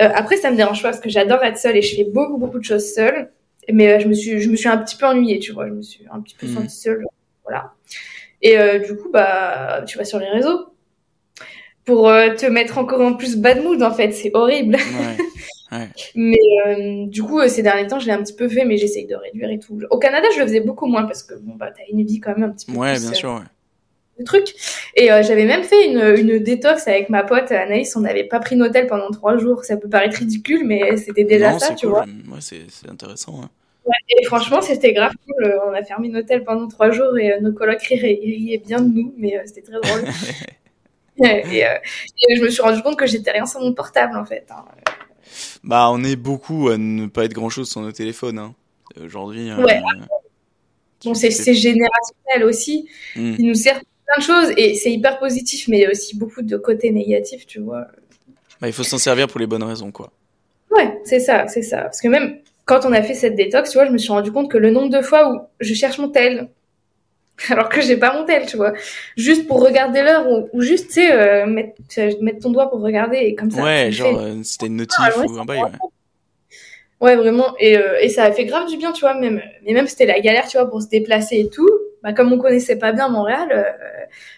Euh, 0.00 0.08
après, 0.14 0.36
ça 0.36 0.50
me 0.50 0.56
dérange 0.56 0.82
pas 0.82 0.90
parce 0.90 1.00
que 1.00 1.10
j'adore 1.10 1.42
être 1.42 1.58
seule 1.58 1.76
et 1.76 1.82
je 1.82 1.96
fais 1.96 2.04
beaucoup, 2.04 2.36
beaucoup 2.38 2.58
de 2.58 2.64
choses 2.64 2.94
seule. 2.94 3.30
Mais 3.72 3.92
euh, 3.92 3.98
je, 4.00 4.08
me 4.08 4.14
suis, 4.14 4.40
je 4.40 4.48
me 4.50 4.56
suis 4.56 4.68
un 4.68 4.78
petit 4.78 4.96
peu 4.96 5.06
ennuyée, 5.06 5.38
tu 5.38 5.52
vois. 5.52 5.66
Je 5.68 5.72
me 5.72 5.82
suis 5.82 6.04
un 6.10 6.20
petit 6.20 6.34
peu 6.36 6.46
Mhm. 6.46 6.54
sentie 6.54 6.76
seule. 6.76 7.04
Voilà. 7.44 7.72
Et 8.42 8.58
euh, 8.58 8.78
du 8.78 8.96
coup, 8.96 9.10
bah, 9.12 9.82
tu 9.86 9.98
vas 9.98 10.04
sur 10.04 10.18
les 10.18 10.28
réseaux 10.28 10.66
pour 11.84 12.08
euh, 12.08 12.34
te 12.34 12.46
mettre 12.46 12.78
encore 12.78 13.00
en 13.00 13.14
plus 13.14 13.36
bad 13.36 13.62
mood, 13.62 13.82
en 13.82 13.90
fait. 13.92 14.12
C'est 14.12 14.30
horrible. 14.34 14.76
Ouais. 14.76 15.88
Mais 16.14 16.36
euh, 16.66 17.06
du 17.06 17.22
coup, 17.22 17.46
ces 17.48 17.62
derniers 17.62 17.86
temps, 17.86 17.98
je 17.98 18.06
l'ai 18.06 18.12
un 18.12 18.22
petit 18.22 18.32
peu 18.34 18.48
fait, 18.48 18.64
mais 18.64 18.78
j'essaye 18.78 19.06
de 19.06 19.14
réduire 19.14 19.50
et 19.50 19.58
tout. 19.58 19.78
Au 19.90 19.98
Canada, 19.98 20.26
je 20.34 20.40
le 20.40 20.46
faisais 20.46 20.60
beaucoup 20.60 20.86
moins 20.86 21.04
parce 21.04 21.22
que 21.22 21.34
bon, 21.34 21.56
bah, 21.56 21.70
t'as 21.76 21.82
une 21.92 22.02
vie 22.06 22.20
quand 22.20 22.30
même 22.38 22.48
un 22.50 22.52
petit 22.52 22.64
peu 22.66 22.72
Ouais, 22.72 22.92
plus, 22.94 23.02
bien 23.02 23.12
sûr. 23.12 23.34
Ouais. 23.34 23.44
de 24.18 24.24
trucs. 24.24 24.54
Et 24.96 25.08
j'avais 25.08 25.44
même 25.44 25.62
fait 25.64 25.86
une, 25.86 25.98
une 26.16 26.38
détox 26.42 26.88
avec 26.88 27.10
ma 27.10 27.22
pote 27.22 27.52
Anaïs. 27.52 27.94
On 27.96 28.00
n'avait 28.00 28.24
pas 28.24 28.40
pris 28.40 28.56
d'hôtel 28.56 28.86
pendant 28.86 29.10
trois 29.10 29.36
jours. 29.36 29.62
Ça 29.64 29.76
peut 29.76 29.90
paraître 29.90 30.16
ridicule, 30.18 30.64
mais 30.64 30.96
c'était 30.96 31.24
déjà 31.24 31.52
non, 31.52 31.58
ça, 31.58 31.74
tu 31.74 31.84
cool. 31.84 31.94
vois. 31.96 32.02
Ouais, 32.04 32.40
c'est 32.40 32.62
c'est 32.70 32.88
intéressant. 32.88 33.40
ouais. 33.40 33.46
Et 34.08 34.24
franchement, 34.24 34.60
c'était 34.62 34.92
grave 34.92 35.12
cool. 35.26 35.44
Euh, 35.44 35.58
On 35.68 35.72
a 35.74 35.82
fermé 35.82 36.08
l'hôtel 36.08 36.44
pendant 36.44 36.68
trois 36.68 36.90
jours 36.90 37.16
et 37.18 37.32
euh, 37.32 37.40
nos 37.40 37.52
colocs 37.52 37.80
riaient, 37.82 38.62
bien 38.66 38.80
de 38.80 38.88
nous, 38.88 39.14
mais 39.16 39.36
euh, 39.36 39.42
c'était 39.46 39.62
très 39.62 39.80
drôle. 39.80 40.04
et, 41.24 41.60
et 41.62 42.36
je 42.36 42.42
me 42.42 42.48
suis 42.48 42.62
rendu 42.62 42.80
compte 42.82 42.96
que 42.96 43.06
j'étais 43.06 43.32
rien 43.32 43.44
sur 43.46 43.60
mon 43.60 43.72
portable, 43.72 44.16
en 44.16 44.24
fait. 44.24 44.46
hein. 44.50 44.64
Bah, 45.64 45.88
on 45.90 46.02
est 46.04 46.16
beaucoup 46.16 46.68
à 46.68 46.78
ne 46.78 47.06
pas 47.06 47.24
être 47.24 47.32
grand 47.34 47.50
chose 47.50 47.68
sur 47.70 47.80
nos 47.80 47.92
téléphones. 47.92 48.38
Hein. 48.38 48.54
Aujourd'hui. 49.02 49.50
euh, 49.50 49.56
Ouais. 49.64 49.80
Bon, 51.04 51.14
c'est 51.14 51.30
générationnel 51.30 52.44
aussi. 52.44 52.88
hmm. 53.16 53.34
Il 53.38 53.46
nous 53.46 53.54
sert 53.54 53.80
plein 53.80 54.18
de 54.18 54.22
choses 54.22 54.54
et 54.56 54.74
c'est 54.74 54.90
hyper 54.92 55.18
positif, 55.18 55.68
mais 55.68 55.78
il 55.78 55.82
y 55.82 55.86
a 55.86 55.90
aussi 55.90 56.16
beaucoup 56.16 56.42
de 56.42 56.56
côtés 56.56 56.90
négatifs, 56.90 57.46
tu 57.46 57.60
vois. 57.60 57.86
Bah, 58.60 58.66
il 58.68 58.72
faut 58.72 58.82
s'en 58.82 58.98
servir 58.98 59.28
pour 59.28 59.38
les 59.40 59.46
bonnes 59.46 59.62
raisons, 59.62 59.92
quoi. 59.92 60.12
Ouais, 60.70 60.98
c'est 61.04 61.20
ça, 61.20 61.46
c'est 61.48 61.62
ça. 61.62 61.82
Parce 61.82 62.00
que 62.00 62.08
même 62.08 62.38
quand 62.68 62.84
on 62.84 62.92
a 62.92 63.02
fait 63.02 63.14
cette 63.14 63.34
détox, 63.34 63.70
tu 63.70 63.78
vois, 63.78 63.86
je 63.86 63.90
me 63.90 63.98
suis 63.98 64.12
rendu 64.12 64.30
compte 64.30 64.50
que 64.50 64.58
le 64.58 64.70
nombre 64.70 64.90
de 64.90 65.00
fois 65.00 65.32
où 65.32 65.40
je 65.58 65.72
cherche 65.72 65.98
mon 65.98 66.10
tel, 66.10 66.50
alors 67.48 67.68
que 67.68 67.80
j'ai 67.80 67.96
pas 67.96 68.12
mon 68.12 68.24
tel, 68.24 68.46
tu 68.46 68.56
vois, 68.56 68.74
juste 69.16 69.48
pour 69.48 69.64
regarder 69.64 70.02
l'heure 70.02 70.28
ou, 70.30 70.48
ou 70.52 70.60
juste, 70.60 70.88
tu 70.88 70.94
sais, 70.94 71.12
euh, 71.12 71.46
mettre, 71.46 71.80
mettre 72.22 72.40
ton 72.40 72.50
doigt 72.50 72.68
pour 72.68 72.80
regarder 72.80 73.16
et 73.16 73.34
comme 73.34 73.50
ça. 73.50 73.62
ouais, 73.62 73.90
genre, 73.90 74.20
fais. 74.20 74.26
euh, 74.26 74.42
c'était 74.42 74.66
une 74.66 74.76
notif 74.76 74.98
Ah, 75.00 75.18
ouais, 75.18 75.26
ou 75.26 75.38
un 75.38 75.44
bail, 75.44 75.62
ouais. 75.62 75.70
Ouais, 77.00 77.16
vraiment. 77.16 77.54
Et, 77.58 77.78
euh, 77.78 78.00
et 78.00 78.08
ça 78.08 78.24
a 78.24 78.32
fait 78.32 78.44
grave 78.44 78.68
du 78.68 78.76
bien, 78.76 78.92
tu 78.92 79.00
vois, 79.00 79.14
même. 79.14 79.40
Mais 79.64 79.72
même 79.72 79.86
c'était 79.86 80.06
la 80.06 80.20
galère, 80.20 80.48
tu 80.48 80.58
vois, 80.58 80.68
pour 80.68 80.82
se 80.82 80.88
déplacer 80.88 81.36
et 81.38 81.48
tout. 81.48 81.68
Bah, 82.02 82.12
comme 82.12 82.32
on 82.32 82.38
connaissait 82.38 82.76
pas 82.76 82.92
bien 82.92 83.08
Montréal, 83.08 83.48
euh, 83.52 83.62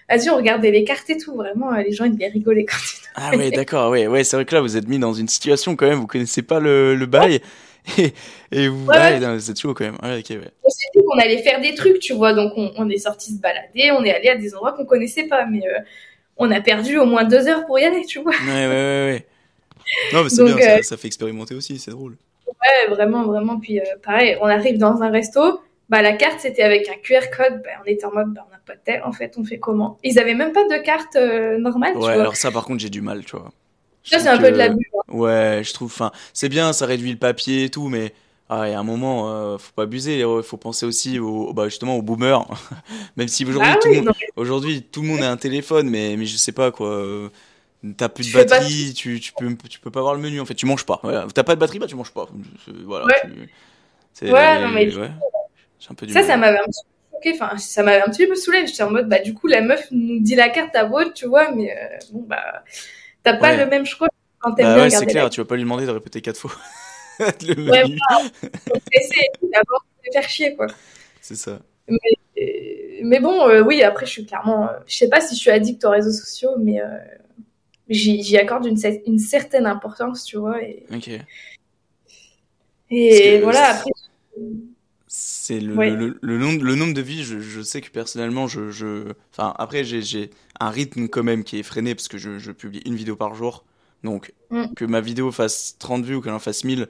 vas-y, 0.08 0.30
on 0.30 0.36
regardait 0.36 0.70
les 0.70 0.84
cartes 0.84 1.08
et 1.10 1.16
tout. 1.16 1.34
Vraiment, 1.34 1.72
euh, 1.72 1.82
les 1.82 1.92
gens, 1.92 2.04
ils 2.04 2.12
devaient 2.12 2.28
rigoler 2.28 2.64
quand 2.64 2.76
ils 2.76 3.08
Ah 3.14 3.36
ouais, 3.36 3.50
d'accord, 3.56 3.90
ouais, 3.90 4.06
ouais, 4.06 4.24
c'est 4.24 4.36
vrai 4.36 4.44
que 4.44 4.54
là, 4.54 4.60
vous 4.60 4.76
êtes 4.76 4.88
mis 4.88 4.98
dans 4.98 5.14
une 5.14 5.28
situation 5.28 5.74
quand 5.74 5.86
même, 5.86 5.98
vous 5.98 6.06
connaissez 6.06 6.42
pas 6.42 6.60
le, 6.60 6.94
le 6.94 7.06
bail. 7.06 7.40
Et, 7.98 8.12
et 8.52 8.68
vous, 8.68 8.86
Ouais, 8.86 8.96
ouais, 8.96 9.02
ouais. 9.14 9.20
non, 9.20 9.34
vous 9.34 9.50
êtes 9.50 9.58
chaud 9.58 9.74
quand 9.74 9.84
même. 9.84 9.96
Ouais, 10.02 10.22
on 10.64 10.70
s'est 10.70 10.86
dit 10.94 11.00
qu'on 11.04 11.18
allait 11.18 11.42
faire 11.42 11.60
des 11.60 11.74
trucs, 11.74 11.98
tu 11.98 12.12
vois. 12.14 12.32
Donc, 12.34 12.52
on, 12.56 12.72
on 12.76 12.88
est 12.88 12.98
sorti 12.98 13.34
se 13.34 13.40
balader, 13.40 13.90
on 13.92 14.04
est 14.04 14.12
allé 14.14 14.28
à 14.28 14.36
des 14.36 14.54
endroits 14.54 14.72
qu'on 14.72 14.84
connaissait 14.84 15.24
pas, 15.24 15.46
mais 15.46 15.66
euh, 15.66 15.78
on 16.36 16.50
a 16.50 16.60
perdu 16.60 16.98
au 16.98 17.06
moins 17.06 17.24
deux 17.24 17.48
heures 17.48 17.66
pour 17.66 17.78
y 17.78 17.84
aller, 17.84 18.04
tu 18.04 18.20
vois. 18.20 18.32
Ouais, 18.32 18.66
ouais, 18.66 18.68
ouais. 18.68 19.26
Non, 20.12 20.22
mais 20.22 20.28
c'est 20.30 20.44
bien, 20.44 20.56
euh, 20.56 20.60
ça, 20.60 20.82
ça 20.82 20.96
fait 20.96 21.08
expérimenter 21.08 21.54
aussi, 21.54 21.78
c'est 21.78 21.90
drôle. 21.90 22.16
Ouais, 22.46 22.94
vraiment, 22.94 23.24
vraiment. 23.24 23.58
Puis, 23.58 23.80
euh, 23.80 23.84
pareil, 24.02 24.36
on 24.40 24.46
arrive 24.46 24.78
dans 24.78 25.02
un 25.02 25.10
resto. 25.10 25.60
Bah, 25.88 26.02
la 26.02 26.12
carte, 26.12 26.38
c'était 26.40 26.62
avec 26.62 26.88
un 26.88 26.94
QR 27.02 27.28
code. 27.36 27.62
Bah, 27.64 27.70
on 27.82 27.86
était 27.86 28.04
en 28.04 28.12
mode, 28.12 28.32
bah, 28.34 28.44
on 28.48 28.52
n'a 28.52 28.60
pas 28.64 28.74
de 28.74 28.80
tel. 28.84 29.02
En 29.04 29.12
fait, 29.12 29.34
on 29.38 29.44
fait 29.44 29.58
comment? 29.58 29.98
Ils 30.04 30.18
avaient 30.18 30.34
même 30.34 30.52
pas 30.52 30.64
de 30.64 30.76
carte 30.82 31.16
euh, 31.16 31.58
normale, 31.58 31.92
tu 31.92 31.98
Ouais, 31.98 32.12
vois. 32.12 32.20
alors 32.20 32.36
ça, 32.36 32.50
par 32.52 32.64
contre, 32.64 32.80
j'ai 32.80 32.90
du 32.90 33.00
mal, 33.00 33.24
tu 33.24 33.36
vois. 33.36 33.50
Je 34.04 34.10
Ça, 34.10 34.18
c'est 34.20 34.28
un 34.28 34.38
peu 34.38 34.50
de 34.50 34.56
l'abus. 34.56 34.90
hein. 34.94 35.12
Ouais, 35.12 35.62
je 35.64 35.72
trouve, 35.74 35.88
enfin, 35.92 36.10
c'est 36.32 36.48
bien, 36.48 36.72
ça 36.72 36.86
réduit 36.86 37.10
le 37.12 37.18
papier 37.18 37.64
et 37.64 37.70
tout, 37.70 37.88
mais 37.88 38.14
ah, 38.48 38.66
il 38.68 38.72
y 38.72 38.74
a 38.74 38.80
un 38.80 38.84
moment, 38.84 39.30
euh, 39.30 39.58
faut 39.58 39.72
pas 39.74 39.82
abuser, 39.82 40.20
il 40.20 40.42
faut 40.42 40.56
penser 40.56 40.86
aussi 40.86 41.18
au, 41.18 41.52
bah, 41.52 41.68
justement 41.68 41.96
aux 41.96 42.02
boomers. 42.02 42.46
Même 43.16 43.28
si 43.28 43.44
aujourd'hui, 43.44 43.70
Ah 43.74 43.78
tout, 43.80 43.88
le 43.88 43.92
oui, 43.92 43.96
monde, 43.98 44.06
non, 44.06 44.12
aujourd'hui, 44.36 44.82
tout 44.82 45.02
le 45.02 45.08
monde 45.08 45.22
a 45.22 45.30
un 45.30 45.36
téléphone, 45.36 45.88
mais, 45.88 46.16
mais 46.16 46.26
je 46.26 46.36
sais 46.36 46.52
pas 46.52 46.70
quoi. 46.70 46.88
euh, 46.88 47.28
T'as 47.96 48.08
plus 48.10 48.24
de 48.24 48.30
Tu 48.30 48.36
fais 48.36 48.44
pas- 48.44 48.58
batterie, 48.58 48.92
tu, 48.94 49.20
tu, 49.20 49.32
peux, 49.32 49.54
tu 49.68 49.80
peux 49.80 49.90
pas 49.90 50.02
voir 50.02 50.14
le 50.14 50.20
menu 50.20 50.38
en 50.40 50.44
fait, 50.44 50.54
tu 50.54 50.66
manges 50.66 50.84
pas. 50.84 51.00
Voilà. 51.02 51.26
T'as 51.34 51.44
pas 51.44 51.54
de 51.54 51.60
batterie, 51.60 51.78
bah 51.78 51.86
tu 51.86 51.94
manges 51.96 52.12
pas. 52.12 52.28
Voilà. 52.84 53.06
Ouais. 53.06 53.14
tu- 53.24 53.50
c'est- 54.12 54.30
Ouais, 54.30 54.60
non, 54.60 54.68
mais- 54.68 54.94
ouais. 54.94 55.10
J'ai 55.78 55.88
un 55.90 55.94
peu 55.94 56.04
du 56.06 56.12
Ça, 56.12 56.18
mal. 56.20 56.28
ça 56.28 56.36
m'avait 56.36 56.58
un 56.58 56.64
petit 56.64 56.80
peu. 56.82 57.30
Enfin, 57.34 57.56
ça 57.56 57.82
m'avait 57.82 58.02
un 58.02 58.10
petit 58.10 58.26
peu 58.26 58.34
saoulé. 58.34 58.66
J'étais 58.66 58.82
en 58.82 58.90
mode, 58.90 59.08
bah, 59.08 59.18
du 59.20 59.32
coup, 59.32 59.46
la 59.46 59.62
meuf 59.62 59.86
nous 59.92 60.20
dit 60.20 60.34
la 60.34 60.50
carte 60.50 60.74
à 60.76 60.84
votre, 60.84 61.14
tu 61.14 61.26
vois, 61.26 61.52
mais 61.52 61.70
euh, 61.72 61.96
bon, 62.12 62.24
bah, 62.26 62.64
t'as 63.22 63.34
pas 63.36 63.52
Ouais. 63.52 63.64
le 63.64 63.70
même 63.70 63.86
choix 63.86 64.08
quand 64.38 64.52
t'aimes 64.54 64.66
Bah 64.68 64.74
bien 64.74 64.84
ouais, 64.84 64.90
c'est 64.90 65.06
clair, 65.06 65.24
la 65.24 65.30
tu 65.30 65.40
vas 65.40 65.46
pas 65.46 65.56
lui 65.56 65.62
demander 65.62 65.86
de 65.86 65.90
répéter 65.90 66.20
quatre 66.20 66.38
fois 66.38 66.52
le 67.18 67.70
Ouais, 67.70 67.82
menu. 67.84 67.98
carte. 68.08 68.34
Essayer 68.92 69.28
d'abord 69.52 69.84
de 70.06 70.12
faire 70.12 70.28
chier, 70.28 70.56
quoi. 70.56 70.66
C'est 71.20 71.36
ça. 71.36 71.60
Mais 73.02 73.20
bon, 73.20 73.48
euh, 73.48 73.62
oui, 73.62 73.82
après, 73.82 74.06
je 74.06 74.10
suis 74.12 74.26
clairement. 74.26 74.68
euh, 74.68 74.78
je 74.86 74.96
sais 74.96 75.08
pas 75.08 75.20
si 75.20 75.34
je 75.34 75.40
suis 75.40 75.50
addict 75.50 75.84
aux 75.84 75.90
réseaux 75.90 76.12
sociaux, 76.12 76.50
mais 76.58 76.80
euh, 76.80 76.86
j'y 77.88 78.36
accorde 78.38 78.66
une, 78.66 78.76
cer- 78.76 79.02
une 79.06 79.18
certaine 79.18 79.66
importance, 79.66 80.24
tu 80.24 80.36
vois. 80.38 80.62
Et, 80.62 80.86
Ok. 80.92 81.10
et 82.90 83.38
que 83.38 83.42
voilà, 83.44 83.68
après. 83.76 83.90
C'est 85.12 85.58
le, 85.58 85.74
Ouais. 85.74 85.90
le, 85.90 86.16
le, 86.22 86.38
nombre, 86.38 86.62
le 86.62 86.76
nombre 86.76 86.94
de 86.94 87.00
vies, 87.00 87.24
je, 87.24 87.40
je 87.40 87.60
sais 87.62 87.80
que 87.80 87.90
personnellement, 87.90 88.46
je, 88.46 88.70
je... 88.70 89.12
Enfin, 89.32 89.52
après, 89.58 89.82
j'ai, 89.82 90.30
un 90.60 90.70
rythme 90.70 91.08
quand 91.08 91.24
même 91.24 91.42
qui 91.42 91.58
est 91.58 91.64
freiné 91.64 91.96
parce 91.96 92.06
que 92.06 92.16
je, 92.16 92.38
je 92.38 92.52
publie 92.52 92.80
une 92.86 92.94
vidéo 92.94 93.16
par 93.16 93.34
jour. 93.34 93.64
Donc, 94.04 94.32
Mm. 94.50 94.74
que 94.76 94.84
ma 94.84 95.00
vidéo 95.00 95.30
fasse 95.32 95.76
30 95.78 96.04
vues 96.04 96.14
ou 96.16 96.20
qu'elle 96.20 96.32
en 96.32 96.38
fasse 96.38 96.62
1000. 96.64 96.86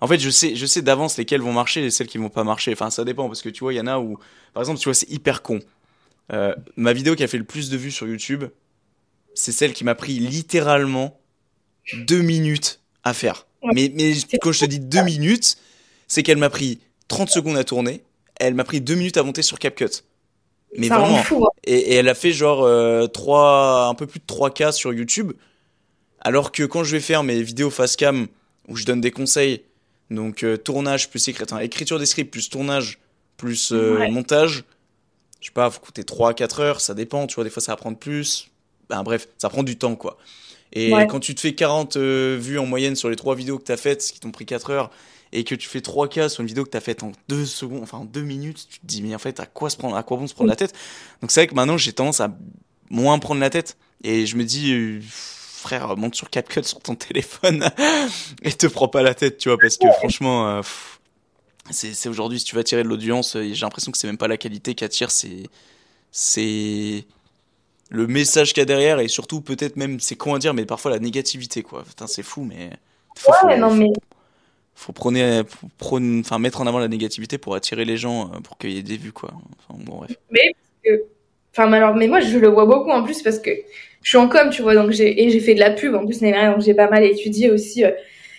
En 0.00 0.06
fait, 0.08 0.18
je 0.18 0.30
sais, 0.30 0.54
je 0.56 0.66
sais 0.66 0.82
d'avance 0.82 1.16
lesquelles 1.18 1.40
vont 1.40 1.52
marcher 1.52 1.84
et 1.84 1.90
celles 1.90 2.06
qui 2.08 2.18
vont 2.18 2.28
pas 2.30 2.44
marcher. 2.44 2.72
Enfin, 2.72 2.90
ça 2.90 3.04
dépend 3.04 3.26
parce 3.28 3.42
que 3.42 3.48
tu 3.48 3.60
vois, 3.60 3.72
il 3.72 3.76
y 3.76 3.80
en 3.80 3.86
a 3.88 3.98
où, 3.98 4.18
par 4.54 4.62
exemple, 4.62 4.78
tu 4.80 4.84
vois, 4.84 4.94
c'est 4.94 5.10
hyper 5.10 5.42
con. 5.42 5.58
Euh, 6.32 6.54
ma 6.76 6.92
vidéo 6.92 7.14
qui 7.16 7.22
a 7.24 7.28
fait 7.28 7.38
le 7.38 7.44
plus 7.44 7.68
de 7.70 7.76
vues 7.76 7.90
sur 7.92 8.06
YouTube, 8.08 8.44
c'est 9.34 9.52
celle 9.52 9.72
qui 9.72 9.84
m'a 9.84 9.94
pris 9.94 10.18
littéralement 10.20 11.20
deux 12.06 12.22
minutes 12.22 12.80
à 13.04 13.12
faire. 13.12 13.46
Mais, 13.74 13.92
mais 13.94 14.14
quand 14.40 14.52
je 14.52 14.60
te 14.60 14.64
dis 14.64 14.80
deux 14.80 15.02
minutes, 15.02 15.56
c'est 16.08 16.22
qu'elle 16.24 16.38
m'a 16.38 16.50
pris 16.50 16.80
30 17.08 17.30
secondes 17.30 17.56
à 17.56 17.64
tourner, 17.64 18.02
elle 18.36 18.54
m'a 18.54 18.64
pris 18.64 18.80
deux 18.80 18.94
minutes 18.94 19.16
à 19.16 19.22
monter 19.22 19.42
sur 19.42 19.58
CapCut. 19.58 19.86
Mais 20.78 20.88
ça 20.88 20.98
vraiment. 20.98 21.22
fou. 21.22 21.44
hein. 21.44 21.50
Et, 21.64 21.76
et 21.76 21.94
elle 21.96 22.08
a 22.08 22.14
fait 22.14 22.32
genre 22.32 22.62
euh, 22.64 23.06
3, 23.06 23.86
un 23.88 23.94
peu 23.94 24.06
plus 24.06 24.20
de 24.20 24.24
3K 24.26 24.72
sur 24.72 24.92
YouTube. 24.92 25.32
Alors 26.20 26.52
que 26.52 26.62
quand 26.62 26.84
je 26.84 26.92
vais 26.96 27.00
faire 27.00 27.22
mes 27.22 27.42
vidéos 27.42 27.70
face 27.70 27.96
cam 27.96 28.26
où 28.68 28.76
je 28.76 28.84
donne 28.84 29.00
des 29.00 29.10
conseils, 29.10 29.62
donc 30.10 30.44
euh, 30.44 30.56
tournage 30.56 31.10
plus 31.10 31.26
écrit- 31.28 31.44
enfin, 31.44 31.58
écriture 31.58 31.98
des 31.98 32.06
scripts 32.06 32.30
plus 32.30 32.48
tournage 32.48 32.98
plus 33.36 33.72
euh, 33.72 33.98
Ouais. 33.98 34.10
montage, 34.10 34.64
je 35.40 35.46
sais 35.46 35.52
pas, 35.52 35.68
faut 35.70 35.80
coûter 35.80 36.04
3 36.04 36.30
à 36.30 36.34
4 36.34 36.60
heures, 36.60 36.80
ça 36.80 36.94
dépend, 36.94 37.26
tu 37.26 37.34
vois, 37.34 37.44
des 37.44 37.50
fois 37.50 37.60
ça 37.62 37.72
va 37.72 37.76
prendre 37.76 37.98
plus. 37.98 38.48
Ben, 38.88 39.02
bref, 39.02 39.26
ça 39.38 39.48
prend 39.48 39.62
du 39.64 39.76
temps, 39.76 39.96
quoi. 39.96 40.16
Et 40.74 40.90
quand 41.08 41.20
tu 41.20 41.34
te 41.34 41.40
fais 41.40 41.54
40 41.54 41.96
euh, 41.96 42.38
vues 42.40 42.58
en 42.58 42.64
moyenne 42.66 42.94
sur 42.96 43.10
les 43.10 43.16
3 43.16 43.34
vidéos 43.34 43.58
que 43.58 43.64
tu 43.64 43.72
as 43.72 43.76
faites, 43.76 44.02
qui 44.12 44.20
t'ont 44.20 44.30
pris 44.30 44.46
4 44.46 44.70
heures, 44.70 44.90
et 45.32 45.44
que 45.44 45.54
tu 45.54 45.68
fais 45.68 45.80
3K 45.80 46.28
sur 46.28 46.42
une 46.42 46.46
vidéo 46.46 46.64
que 46.64 46.70
tu 46.70 46.76
as 46.76 46.80
faite 46.80 47.02
en 47.02 47.12
2 47.28 47.46
secondes, 47.46 47.82
enfin 47.82 47.98
en 47.98 48.04
2 48.04 48.22
minutes, 48.22 48.66
tu 48.68 48.80
te 48.80 48.86
dis, 48.86 49.02
mais 49.02 49.14
en 49.14 49.18
fait, 49.18 49.40
à 49.40 49.46
quoi, 49.46 49.70
se 49.70 49.76
prendre, 49.76 49.96
à 49.96 50.02
quoi 50.02 50.18
bon 50.18 50.26
se 50.26 50.34
prendre 50.34 50.50
la 50.50 50.56
tête? 50.56 50.74
Donc 51.20 51.30
c'est 51.30 51.40
vrai 51.40 51.46
que 51.46 51.54
maintenant, 51.54 51.78
j'ai 51.78 51.92
tendance 51.92 52.20
à 52.20 52.36
moins 52.90 53.18
prendre 53.18 53.40
la 53.40 53.50
tête. 53.50 53.76
Et 54.04 54.26
je 54.26 54.36
me 54.36 54.44
dis, 54.44 54.72
euh, 54.74 55.00
frère, 55.02 55.96
monte 55.96 56.14
sur 56.14 56.28
CapCut 56.28 56.64
sur 56.64 56.80
ton 56.80 56.94
téléphone 56.96 57.70
et 58.42 58.52
te 58.52 58.66
prends 58.66 58.88
pas 58.88 59.02
la 59.02 59.14
tête, 59.14 59.38
tu 59.38 59.48
vois, 59.48 59.58
parce 59.58 59.78
que 59.78 59.90
franchement, 59.98 60.48
euh, 60.48 60.62
c'est 61.70 62.08
aujourd'hui, 62.08 62.38
si 62.38 62.44
tu 62.44 62.54
veux 62.54 62.60
attirer 62.60 62.82
de 62.82 62.88
l'audience, 62.88 63.36
j'ai 63.40 63.54
l'impression 63.54 63.90
que 63.90 63.98
c'est 63.98 64.08
même 64.08 64.18
pas 64.18 64.28
la 64.28 64.36
qualité 64.36 64.74
qui 64.74 64.84
attire, 64.84 65.10
c'est. 65.10 65.44
C'est 66.14 67.06
le 67.88 68.06
message 68.06 68.52
qu'il 68.52 68.60
y 68.60 68.62
a 68.62 68.66
derrière 68.66 69.00
et 69.00 69.08
surtout 69.08 69.40
peut-être 69.40 69.76
même 69.76 69.98
c'est 69.98 70.14
con 70.14 70.34
à 70.34 70.38
dire 70.38 70.52
mais 70.52 70.66
parfois 70.66 70.90
la 70.90 70.98
négativité 70.98 71.62
quoi 71.62 71.84
putain 71.84 72.06
c'est 72.06 72.22
fou 72.22 72.42
mais 72.42 72.70
ouais, 73.44 73.58
non, 73.58 73.74
mais 73.74 73.92
faut 74.74 74.92
prôner, 74.92 75.42
enfin 75.80 76.38
mettre 76.38 76.60
en 76.60 76.66
avant 76.66 76.78
la 76.78 76.88
négativité 76.88 77.38
pour 77.38 77.54
attirer 77.54 77.84
les 77.84 77.96
gens 77.96 78.32
euh, 78.32 78.40
pour 78.40 78.58
qu'il 78.58 78.70
y 78.70 78.78
ait 78.78 78.82
des 78.82 78.96
vues 78.96 79.12
quoi 79.12 79.30
enfin, 79.68 79.80
bon, 79.84 79.98
bref. 79.98 80.16
mais 80.30 80.54
enfin 81.52 81.70
alors 81.72 81.94
mais 81.94 82.08
moi 82.08 82.20
je 82.20 82.38
le 82.38 82.48
vois 82.48 82.66
beaucoup 82.66 82.90
en 82.90 83.02
plus 83.04 83.22
parce 83.22 83.38
que 83.38 83.50
je 84.02 84.08
suis 84.08 84.18
en 84.18 84.28
com 84.28 84.50
tu 84.50 84.62
vois 84.62 84.74
donc 84.74 84.90
j'ai 84.90 85.22
et 85.22 85.30
j'ai 85.30 85.40
fait 85.40 85.54
de 85.54 85.60
la 85.60 85.70
pub 85.70 85.94
en 85.94 86.04
plus 86.04 86.20
donc 86.20 86.60
j'ai 86.60 86.74
pas 86.74 86.88
mal 86.88 87.04
étudié 87.04 87.50
aussi 87.50 87.84
euh, 87.84 87.90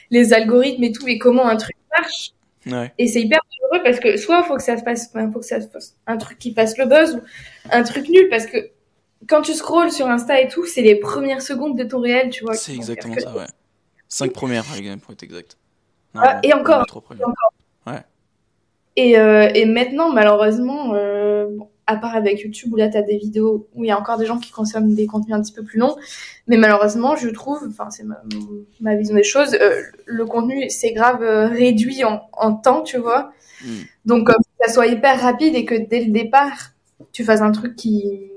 les 0.10 0.34
algorithmes 0.34 0.84
et 0.84 0.92
tout 0.92 1.08
et 1.08 1.18
comment 1.18 1.48
un 1.48 1.56
truc 1.56 1.76
marche 1.96 2.32
ouais. 2.66 2.92
et 2.98 3.08
c'est 3.08 3.22
hyper 3.22 3.40
heureux 3.64 3.84
parce 3.84 4.00
que 4.00 4.18
soit 4.18 4.44
faut 4.44 4.56
que 4.56 4.64
ça 4.64 4.78
se 4.78 4.84
passe 4.84 5.12
faut 5.32 5.40
que 5.40 5.46
ça 5.46 5.62
se 5.62 5.68
fasse 5.68 5.96
un 6.08 6.18
truc 6.18 6.40
qui 6.40 6.54
fasse 6.54 6.78
le 6.78 6.88
buzz 6.88 7.16
ou 7.16 7.22
un 7.72 7.84
truc 7.84 8.10
nul 8.10 8.28
parce 8.30 8.48
que 8.48 8.58
quand 9.28 9.42
tu 9.42 9.54
scrolls 9.54 9.92
sur 9.92 10.08
Insta 10.08 10.42
et 10.42 10.48
tout, 10.48 10.66
c'est 10.66 10.82
les 10.82 10.96
premières 10.96 11.42
secondes 11.42 11.78
de 11.78 11.84
ton 11.84 12.00
réel, 12.00 12.30
tu 12.30 12.44
vois. 12.44 12.56
C'est 12.56 12.74
exactement 12.74 13.16
ça, 13.18 13.36
ouais. 13.36 13.46
Cinq 14.08 14.34
premières, 14.34 14.66
pour 15.02 15.14
être 15.14 15.24
exact. 15.24 15.58
Ah, 16.16 16.40
et 16.44 16.54
encore. 16.54 16.86
Ouais. 17.88 18.04
Et, 18.96 19.18
euh, 19.18 19.50
et, 19.54 19.66
maintenant, 19.66 20.12
malheureusement, 20.12 20.94
euh, 20.94 21.48
à 21.88 21.98
part 21.98 22.16
avec 22.16 22.42
YouTube 22.42 22.74
où 22.74 22.76
là, 22.76 22.90
tu 22.90 22.98
as 22.98 23.02
des 23.02 23.18
vidéos 23.18 23.68
où 23.74 23.84
il 23.84 23.88
y 23.88 23.92
a 23.92 24.00
encore 24.00 24.18
des 24.18 24.26
gens 24.26 24.38
qui 24.38 24.52
consomment 24.52 24.94
des 24.94 25.08
contenus 25.08 25.36
un 25.36 25.42
petit 25.42 25.54
peu 25.54 25.64
plus 25.64 25.80
longs, 25.80 25.96
mais 26.48 26.58
malheureusement, 26.58 27.16
je 27.16 27.30
trouve, 27.30 27.68
enfin, 27.68 27.90
c'est 27.90 28.04
ma, 28.04 28.22
ma, 28.80 28.96
vision 28.96 29.16
des 29.16 29.24
choses, 29.24 29.56
euh, 29.56 29.82
le 30.06 30.26
contenu, 30.26 30.70
c'est 30.70 30.94
grave 30.94 31.22
réduit 31.22 32.04
en, 32.04 32.22
en, 32.34 32.54
temps, 32.54 32.84
tu 32.84 32.98
vois. 32.98 33.32
Mm. 33.66 33.72
Donc, 34.06 34.28
que 34.28 34.34
ça 34.66 34.72
soit 34.72 34.88
hyper 34.88 35.20
rapide 35.20 35.56
et 35.56 35.66
que 35.66 35.76
dès 35.76 36.06
le 36.06 36.12
départ, 36.12 36.72
tu 37.12 37.24
fasses 37.24 37.42
un 37.42 37.52
truc 37.52 37.76
qui 37.76 38.30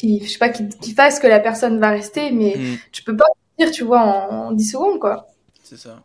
qui, 0.00 0.24
je 0.24 0.30
sais 0.30 0.38
pas, 0.38 0.48
qui, 0.48 0.66
qui, 0.68 0.94
fasse 0.94 1.20
que 1.20 1.26
la 1.26 1.40
personne 1.40 1.78
va 1.78 1.90
rester, 1.90 2.30
mais 2.30 2.56
mm. 2.56 2.78
tu 2.90 3.02
peux 3.02 3.16
pas 3.16 3.26
dire, 3.58 3.70
tu 3.70 3.84
vois, 3.84 4.00
en, 4.00 4.52
10 4.52 4.64
secondes, 4.64 4.98
quoi. 4.98 5.28
C'est 5.62 5.76
ça. 5.76 6.02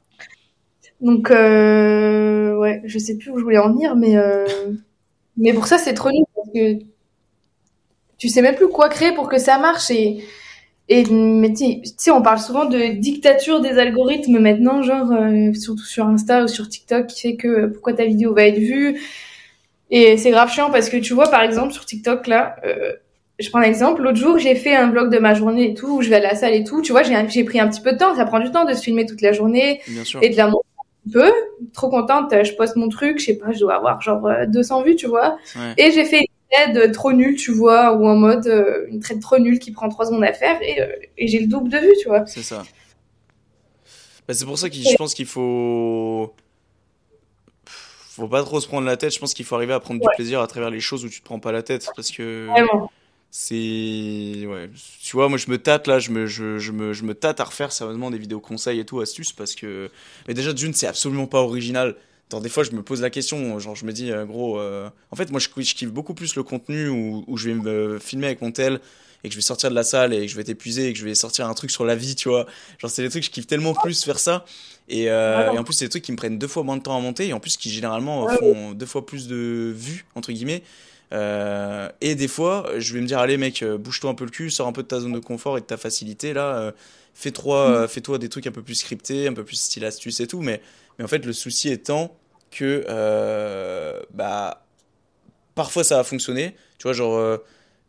Donc, 1.06 1.30
euh, 1.30 2.58
ouais, 2.58 2.82
je 2.84 2.98
sais 2.98 3.16
plus 3.16 3.30
où 3.30 3.38
je 3.38 3.44
voulais 3.44 3.60
en 3.60 3.72
venir, 3.72 3.96
mais, 3.96 4.18
euh, 4.18 4.44
mais 5.38 5.54
pour 5.54 5.68
ça, 5.68 5.78
c'est 5.78 5.94
trop 5.94 6.10
nul 6.10 6.24
parce 6.36 6.50
que 6.50 6.84
tu 8.18 8.28
sais 8.28 8.42
même 8.42 8.56
plus 8.56 8.70
quoi 8.70 8.90
créer 8.90 9.12
pour 9.14 9.30
que 9.30 9.38
ça 9.38 9.60
marche 9.60 9.92
et, 9.92 10.24
et 10.90 11.04
mais 11.12 11.54
tu 11.54 11.82
sais, 11.98 12.10
on 12.10 12.24
parle 12.24 12.40
souvent 12.40 12.66
de 12.66 12.94
dictature 12.94 13.62
des 13.62 13.78
algorithmes 13.78 14.40
maintenant, 14.40 14.82
genre, 14.82 15.12
euh, 15.12 15.54
surtout 15.54 15.84
sur 15.86 16.08
Insta 16.08 16.44
ou 16.44 16.48
sur 16.48 16.68
TikTok, 16.68 17.06
qui 17.06 17.22
fait 17.22 17.36
que 17.36 17.68
pourquoi 17.68 17.94
ta 17.94 18.06
vidéo 18.06 18.34
va 18.34 18.48
être 18.48 18.58
vue. 18.58 19.00
Et 19.92 20.18
c'est 20.18 20.32
grave 20.32 20.52
chiant 20.52 20.72
parce 20.72 20.90
que 20.90 20.98
tu 20.98 21.14
vois, 21.14 21.30
par 21.30 21.44
exemple, 21.44 21.72
sur 21.72 21.86
TikTok, 21.86 22.26
là, 22.26 22.56
euh, 22.66 22.94
je 23.38 23.48
prends 23.52 23.60
l'exemple, 23.60 24.02
l'autre 24.02 24.18
jour, 24.18 24.40
j'ai 24.40 24.56
fait 24.56 24.76
un 24.76 24.90
vlog 24.90 25.12
de 25.14 25.20
ma 25.20 25.36
journée 25.36 25.70
et 25.70 25.74
tout, 25.76 25.98
où 25.98 26.02
je 26.02 26.10
vais 26.10 26.16
à 26.16 26.20
la 26.20 26.36
salle 26.36 26.56
et 26.56 26.64
tout. 26.64 26.82
Tu 26.82 26.94
vois, 26.94 27.04
j'ai 27.04 27.44
pris 27.44 27.60
un 27.60 27.68
petit 27.68 27.82
peu 27.82 27.92
de 27.94 27.98
temps. 28.00 28.16
Ça 28.16 28.26
prend 28.26 28.40
du 28.40 28.50
temps 28.50 28.66
de 28.66 28.74
se 28.74 28.82
filmer 28.82 29.06
toute 29.06 29.22
la 29.22 29.34
journée 29.34 29.82
et 30.22 30.30
de 30.30 30.38
la 30.38 30.48
montrer 30.48 30.75
peu. 31.12 31.32
Trop 31.74 31.90
contente, 31.90 32.34
je 32.44 32.54
poste 32.54 32.76
mon 32.76 32.90
truc, 32.90 33.20
je 33.20 33.26
sais 33.26 33.38
pas, 33.38 33.52
je 33.52 33.60
dois 33.60 33.76
avoir 33.76 34.02
genre 34.02 34.30
200 34.48 34.80
euh, 34.80 34.84
vues, 34.84 34.96
tu 34.96 35.08
vois. 35.08 35.38
Et 35.78 35.92
j'ai 35.92 36.06
fait 36.06 36.22
une 36.22 36.74
trade 36.74 36.92
trop 36.92 37.14
nulle, 37.14 37.36
tu 37.36 37.52
vois, 37.52 37.94
ou 37.94 38.08
en 38.08 38.16
mode 38.16 38.48
euh, 38.48 38.86
une 38.90 39.00
trade 39.00 39.22
trop 39.22 39.38
nulle 39.38 39.60
qui 39.60 39.72
prend 39.72 39.90
3 39.90 40.08
secondes 40.08 40.24
à 40.24 40.34
faire 40.34 40.62
et, 40.62 40.82
euh, 40.82 40.88
et 41.18 41.28
j'ai 41.28 41.40
le 41.40 41.48
double 41.48 41.70
de 41.70 41.78
vues, 41.78 41.96
tu 42.02 42.08
vois. 42.08 42.26
C'est 42.26 42.44
ça. 42.44 42.64
Bah, 44.28 44.34
c'est 44.34 44.46
pour 44.46 44.58
ça 44.58 44.70
que 44.70 44.76
je 44.76 44.96
pense 44.96 45.14
qu'il 45.14 45.28
faut 45.28 46.34
faut 47.66 48.28
pas 48.28 48.44
trop 48.44 48.62
se 48.62 48.68
prendre 48.68 48.88
la 48.88 48.98
tête. 48.98 49.14
Je 49.14 49.20
pense 49.20 49.34
qu'il 49.34 49.46
faut 49.46 49.56
arriver 49.56 49.74
à 49.74 49.80
prendre 49.80 50.00
du 50.00 50.08
plaisir 50.16 50.42
à 50.42 50.48
travers 50.48 50.70
les 50.70 50.80
choses 50.80 51.04
où 51.04 51.10
tu 51.10 51.20
te 51.20 51.26
prends 51.26 51.40
pas 51.40 51.52
la 51.52 51.64
tête. 51.64 51.90
Parce 51.96 52.12
que 52.12 52.48
Vraiment 52.48 52.90
c'est 53.38 54.46
ouais 54.48 54.70
tu 55.02 55.18
vois 55.18 55.28
moi 55.28 55.38
je 55.38 55.52
me 55.52 55.58
tâte 55.58 55.88
là 55.88 56.00
je 56.00 56.10
me 56.10 56.26
je, 56.26 56.58
je, 56.58 56.72
me 56.72 56.94
je 56.94 57.04
me 57.04 57.14
tâte 57.14 57.42
à 57.42 57.44
refaire 57.44 57.74
sérieusement 57.74 58.10
des 58.10 58.18
vidéos 58.18 58.40
conseils 58.40 58.80
et 58.80 58.86
tout 58.86 59.02
astuces 59.02 59.34
parce 59.34 59.56
que 59.56 59.92
mais 60.26 60.34
déjà 60.34 60.54
d'une 60.54 60.74
c'est 60.74 60.88
absolument 60.88 61.28
pas 61.28 61.42
original. 61.42 61.98
Dans 62.30 62.40
des 62.40 62.48
fois 62.48 62.64
je 62.64 62.72
me 62.72 62.82
pose 62.82 63.02
la 63.02 63.10
question 63.10 63.60
genre 63.60 63.76
je 63.76 63.86
me 63.86 63.92
dis 63.92 64.10
euh, 64.10 64.24
gros 64.24 64.58
euh, 64.58 64.90
en 65.12 65.18
fait 65.18 65.32
moi 65.32 65.42
je, 65.42 65.50
je, 65.54 65.74
kiffe 65.74 65.92
beaucoup 65.92 66.14
plus 66.14 66.38
le 66.38 66.44
contenu 66.44 66.88
où, 66.88 67.26
où, 67.28 67.36
je 67.36 67.50
vais 67.50 67.56
me 67.56 68.00
filmer 68.00 68.28
avec 68.28 68.42
mon 68.42 68.54
tel 68.54 68.80
et 69.26 69.28
que 69.28 69.34
je 69.34 69.38
vais 69.38 69.44
sortir 69.44 69.70
de 69.70 69.76
la 69.76 69.84
salle 69.84 70.14
et 70.14 70.22
que 70.22 70.32
je 70.32 70.38
vais 70.38 70.46
t'épuiser 70.46 70.88
et 70.88 70.94
que 70.94 71.00
je 71.00 71.04
vais 71.04 71.14
sortir 71.14 71.46
un 71.50 71.54
truc 71.56 71.72
sur 71.72 71.84
la 71.84 71.98
vie 71.98 72.16
tu 72.16 72.30
vois. 72.30 72.46
Genre 72.80 72.90
c'est 72.90 73.04
des 73.04 73.10
trucs 73.10 73.26
je 73.26 73.32
kiffe 73.32 73.48
tellement 73.48 73.74
plus 73.74 74.02
faire 74.06 74.20
ça. 74.20 74.46
Et, 74.88 75.10
euh, 75.10 75.52
et 75.52 75.58
en 75.58 75.66
plus 75.66 75.74
c'est 75.74 75.86
des 75.86 75.90
trucs 75.90 76.04
qui 76.04 76.14
me 76.14 76.18
prennent 76.18 76.40
deux 76.40 76.48
fois 76.48 76.64
moins 76.64 76.78
de 76.78 76.84
temps 76.84 76.96
à 76.98 77.02
monter 77.02 77.28
et 77.28 77.34
en 77.34 77.42
plus 77.42 77.58
qui 77.58 77.70
généralement 77.70 78.30
font 78.30 78.72
deux 78.72 78.86
fois 78.86 79.06
plus 79.06 79.28
de 79.28 79.74
vues 79.76 80.06
entre 80.16 80.32
guillemets 80.32 80.64
euh, 81.14 81.90
et 82.02 82.16
des 82.16 82.28
fois, 82.28 82.70
je 82.78 82.94
vais 82.94 83.02
me 83.02 83.08
dire, 83.08 83.20
allez 83.20 83.38
mec, 83.38 83.62
euh, 83.62 83.78
bouge-toi 83.78 84.10
un 84.10 84.16
peu 84.16 84.26
le 84.26 84.32
cul, 84.32 84.50
sors 84.50 84.68
un 84.68 84.72
peu 84.72 84.84
de 84.84 84.88
ta 84.88 85.00
zone 85.00 85.14
de 85.14 85.20
confort 85.20 85.58
et 85.58 85.62
de 85.62 85.66
ta 85.66 85.78
facilité. 85.78 86.34
Là, 86.34 86.58
euh, 86.58 86.72
fais-toi 87.14 87.86
mm. 87.86 87.88
fais 87.88 88.02
-toi 88.02 88.18
des 88.18 88.30
trucs 88.30 88.48
un 88.48 88.52
peu 88.52 88.64
plus 88.64 88.76
scriptés, 88.76 89.28
un 89.28 89.34
peu 89.34 89.44
plus 89.44 89.56
style 89.56 89.86
astuce 89.86 90.20
et 90.20 90.28
tout. 90.28 90.42
Mais, 90.42 90.62
mais 90.98 91.06
en 91.06 91.08
fait, 91.08 91.26
le 91.26 91.34
souci 91.34 91.70
étant 91.70 92.18
que 92.52 92.86
bah, 94.14 94.66
parfois 95.56 95.84
ça 95.84 95.98
va 95.98 96.04
fonctionner. 96.04 96.56
Tu 96.78 96.84
vois, 96.84 96.94
genre, 96.94 97.40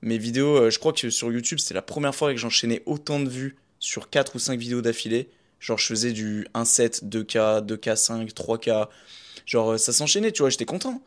mes 0.03 0.19
vidéos, 0.19 0.71
je 0.71 0.79
crois 0.79 0.93
que 0.93 1.11
sur 1.11 1.33
YouTube, 1.33 1.59
c'était 1.59 1.75
la 1.75 1.83
première 1.83 2.15
fois 2.15 2.33
que 2.33 2.39
j'enchaînais 2.39 2.83
autant 2.87 3.21
de 3.21 3.29
vues 3.29 3.57
sur 3.79 4.11
4 4.11 4.37
ou 4.37 4.39
5 4.39 4.59
vidéos 4.59 4.83
d'affilée. 4.83 5.29
Genre, 5.61 5.79
je 5.79 5.87
faisais 5.87 6.13
du 6.13 6.47
1.7, 6.55 7.05
2K, 7.09 7.65
2K5, 7.67 8.33
3K. 8.33 8.89
Genre, 9.47 9.79
ça 9.79 9.93
s'enchaînait, 9.93 10.33
tu 10.33 10.43
vois, 10.43 10.51
j'étais 10.51 10.65
content. 10.65 11.01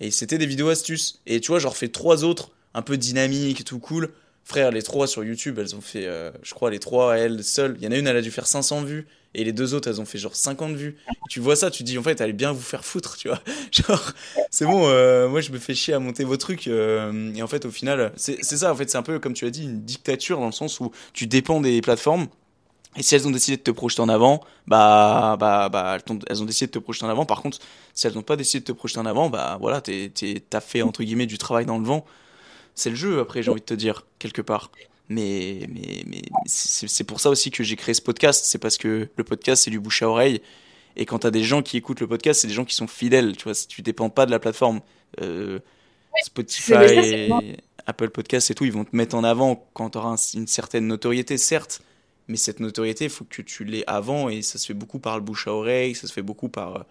Et 0.00 0.10
c'était 0.10 0.38
des 0.38 0.46
vidéos 0.46 0.68
astuces. 0.68 1.20
Et 1.26 1.40
tu 1.40 1.48
vois, 1.48 1.58
j'en 1.58 1.70
refais 1.70 1.88
trois 1.88 2.24
autres, 2.24 2.50
un 2.74 2.82
peu 2.82 2.96
dynamiques, 2.96 3.64
tout 3.64 3.78
cool. 3.78 4.12
Frère, 4.44 4.70
les 4.70 4.82
trois 4.82 5.06
sur 5.06 5.24
YouTube, 5.24 5.58
elles 5.58 5.74
ont 5.74 5.80
fait, 5.80 6.06
euh, 6.06 6.30
je 6.42 6.52
crois, 6.52 6.70
les 6.70 6.78
trois, 6.78 7.16
elles 7.16 7.42
seules. 7.42 7.76
Il 7.78 7.84
y 7.84 7.88
en 7.88 7.92
a 7.92 7.96
une, 7.96 8.06
elle 8.06 8.16
a 8.16 8.22
dû 8.22 8.30
faire 8.30 8.46
500 8.46 8.82
vues. 8.82 9.06
Et 9.34 9.42
les 9.42 9.52
deux 9.52 9.74
autres, 9.74 9.88
elles 9.88 10.00
ont 10.00 10.04
fait 10.04 10.18
genre 10.18 10.36
50 10.36 10.76
vues. 10.76 10.96
tu 11.28 11.40
vois 11.40 11.56
ça, 11.56 11.70
tu 11.70 11.82
dis, 11.82 11.98
en 11.98 12.02
fait, 12.02 12.20
allez 12.20 12.32
bien 12.32 12.52
vous 12.52 12.60
faire 12.60 12.84
foutre, 12.84 13.16
tu 13.16 13.28
vois. 13.28 13.40
Genre, 13.72 14.12
c'est 14.50 14.64
bon, 14.64 14.86
euh, 14.86 15.28
moi, 15.28 15.40
je 15.40 15.50
me 15.50 15.58
fais 15.58 15.74
chier 15.74 15.94
à 15.94 15.98
monter 15.98 16.22
vos 16.22 16.36
trucs. 16.36 16.68
Euh, 16.68 17.34
et 17.34 17.42
en 17.42 17.48
fait, 17.48 17.64
au 17.64 17.70
final, 17.70 18.12
c'est 18.16 18.42
ça, 18.44 18.70
en 18.70 18.76
fait, 18.76 18.88
c'est 18.88 18.98
un 18.98 19.02
peu, 19.02 19.18
comme 19.18 19.32
tu 19.32 19.44
as 19.44 19.50
dit, 19.50 19.64
une 19.64 19.80
dictature 19.80 20.38
dans 20.38 20.46
le 20.46 20.52
sens 20.52 20.78
où 20.78 20.92
tu 21.12 21.26
dépends 21.26 21.60
des 21.60 21.80
plateformes. 21.80 22.28
Et 22.96 23.02
si 23.02 23.14
elles 23.14 23.26
ont 23.26 23.30
décidé 23.30 23.56
de 23.56 23.62
te 23.62 23.70
projeter 23.70 24.00
en 24.00 24.08
avant, 24.08 24.40
bah, 24.66 25.36
bah, 25.38 25.68
bah, 25.68 25.98
elles 26.28 26.42
ont 26.42 26.44
décidé 26.44 26.66
de 26.66 26.72
te 26.72 26.78
projeter 26.78 27.04
en 27.04 27.08
avant. 27.08 27.26
Par 27.26 27.42
contre, 27.42 27.58
si 27.92 28.06
elles 28.06 28.14
n'ont 28.14 28.22
pas 28.22 28.36
décidé 28.36 28.60
de 28.60 28.64
te 28.64 28.72
projeter 28.72 29.00
en 29.00 29.06
avant, 29.06 29.30
bah, 29.30 29.58
voilà, 29.60 29.80
t'as 29.80 30.60
fait, 30.60 30.82
entre 30.82 31.02
guillemets, 31.02 31.26
du 31.26 31.38
travail 31.38 31.66
dans 31.66 31.78
le 31.78 31.84
vent. 31.84 32.04
C'est 32.74 32.90
le 32.90 32.96
jeu, 32.96 33.20
après, 33.20 33.42
j'ai 33.42 33.50
envie 33.50 33.60
de 33.60 33.66
te 33.66 33.74
dire, 33.74 34.06
quelque 34.18 34.42
part. 34.42 34.70
Mais, 35.08 35.66
mais, 35.68 36.04
mais 36.06 36.22
c'est 36.46 37.04
pour 37.04 37.20
ça 37.20 37.30
aussi 37.30 37.50
que 37.50 37.62
j'ai 37.64 37.76
créé 37.76 37.94
ce 37.94 38.02
podcast. 38.02 38.44
C'est 38.44 38.58
parce 38.58 38.78
que 38.78 39.08
le 39.14 39.24
podcast, 39.24 39.64
c'est 39.64 39.70
du 39.70 39.80
bouche 39.80 40.02
à 40.02 40.08
oreille. 40.08 40.40
Et 40.96 41.04
quand 41.04 41.20
t'as 41.20 41.32
des 41.32 41.42
gens 41.42 41.62
qui 41.62 41.76
écoutent 41.76 42.00
le 42.00 42.06
podcast, 42.06 42.40
c'est 42.40 42.46
des 42.46 42.54
gens 42.54 42.64
qui 42.64 42.76
sont 42.76 42.86
fidèles. 42.86 43.36
Tu 43.36 43.44
vois, 43.44 43.54
si 43.54 43.66
tu 43.66 43.82
dépends 43.82 44.08
pas 44.08 44.26
de 44.26 44.30
la 44.30 44.38
plateforme, 44.38 44.80
euh, 45.20 45.58
Spotify, 46.22 47.32
Apple 47.86 48.10
Podcast 48.10 48.50
et 48.52 48.54
tout, 48.54 48.64
ils 48.64 48.72
vont 48.72 48.84
te 48.84 48.94
mettre 48.94 49.16
en 49.16 49.24
avant 49.24 49.66
quand 49.74 49.90
tu 49.90 49.98
auras 49.98 50.16
une 50.34 50.46
certaine 50.46 50.86
notoriété, 50.86 51.36
certes 51.38 51.82
mais 52.28 52.36
cette 52.36 52.60
notoriété, 52.60 53.04
il 53.04 53.10
faut 53.10 53.24
que 53.24 53.42
tu 53.42 53.64
l'aies 53.64 53.84
avant 53.86 54.28
et 54.28 54.42
ça 54.42 54.58
se 54.58 54.66
fait 54.66 54.74
beaucoup 54.74 54.98
par 54.98 55.16
le 55.16 55.22
bouche 55.22 55.46
à 55.46 55.52
oreille, 55.52 55.94
ça 55.94 56.06
se 56.06 56.12
fait 56.12 56.22
beaucoup 56.22 56.48
par. 56.48 56.76
Euh, 56.76 56.82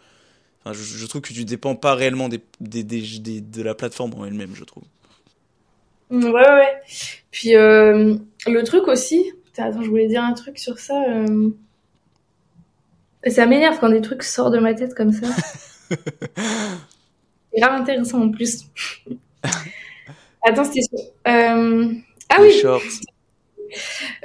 enfin, 0.63 0.73
je, 0.73 1.05
trouve 1.07 1.21
que 1.21 1.33
tu 1.33 1.45
dépends 1.45 1.75
pas 1.75 1.95
réellement 1.95 2.29
des, 2.29 2.41
des, 2.59 2.83
des, 2.83 3.41
de 3.41 3.61
la 3.61 3.73
plateforme 3.73 4.13
en 4.15 4.25
elle-même, 4.25 4.55
je 4.55 4.63
trouve. 4.63 4.83
Ouais, 6.11 6.31
ouais. 6.31 6.81
Puis 7.31 7.55
euh, 7.55 8.15
le 8.45 8.63
truc 8.63 8.87
aussi, 8.87 9.31
attends, 9.57 9.81
je 9.81 9.89
voulais 9.89 10.07
dire 10.07 10.23
un 10.23 10.33
truc 10.33 10.59
sur 10.59 10.77
ça. 10.77 11.03
Euh... 11.09 11.49
Ça 13.25 13.45
m'énerve 13.45 13.79
quand 13.79 13.89
des 13.89 14.01
trucs 14.01 14.21
sortent 14.21 14.53
de 14.53 14.59
ma 14.59 14.73
tête 14.73 14.93
comme 14.93 15.13
ça. 15.13 15.27
C'est 15.89 17.59
grave 17.59 17.81
intéressant 17.81 18.21
en 18.21 18.29
plus. 18.29 18.65
Attends, 20.45 20.65
c'était. 20.65 21.03
Euh... 21.27 21.93
Ah 22.29 22.37
oui! 22.41 22.61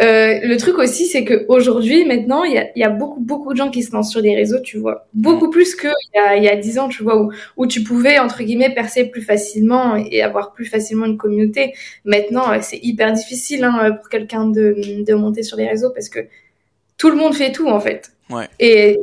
Euh, 0.01 0.41
le 0.43 0.57
truc 0.57 0.79
aussi, 0.79 1.07
c'est 1.07 1.25
que 1.25 1.45
aujourd'hui, 1.49 2.05
maintenant, 2.05 2.45
il 2.45 2.55
y 2.55 2.59
a, 2.59 2.67
y 2.77 2.83
a, 2.83 2.89
beaucoup, 2.89 3.21
beaucoup 3.21 3.53
de 3.53 3.59
gens 3.59 3.71
qui 3.71 3.83
se 3.83 3.93
lancent 3.93 4.11
sur 4.11 4.23
des 4.23 4.35
réseaux, 4.35 4.61
tu 4.61 4.79
vois. 4.79 5.07
Beaucoup 5.15 5.51
plus 5.51 5.75
qu'il 5.75 5.93
y 6.15 6.19
a, 6.19 6.37
y 6.37 6.49
a 6.49 6.57
10 6.57 6.79
ans, 6.79 6.89
tu 6.89 7.03
vois, 7.03 7.21
où, 7.21 7.33
où 7.57 7.67
tu 7.67 7.83
pouvais, 7.83 8.19
entre 8.19 8.43
guillemets, 8.43 8.75
percer 8.75 9.05
plus 9.05 9.23
facilement 9.23 9.97
et 9.97 10.23
avoir 10.23 10.53
plus 10.53 10.67
facilement 10.67 11.07
une 11.07 11.17
communauté. 11.17 11.75
Maintenant, 12.05 12.53
euh, 12.53 12.59
c'est 12.61 12.79
hyper 12.83 13.13
difficile 13.13 13.65
hein, 13.65 13.93
pour 13.93 14.09
quelqu'un 14.09 14.47
de, 14.47 15.05
de 15.05 15.15
monter 15.15 15.43
sur 15.43 15.57
les 15.57 15.69
réseaux 15.69 15.91
parce 15.91 16.09
que 16.09 16.21
tout 16.97 17.11
le 17.11 17.17
monde 17.17 17.35
fait 17.35 17.53
tout, 17.53 17.69
en 17.69 17.81
fait. 17.81 18.13
Ouais. 18.31 18.49
Et 18.59 18.99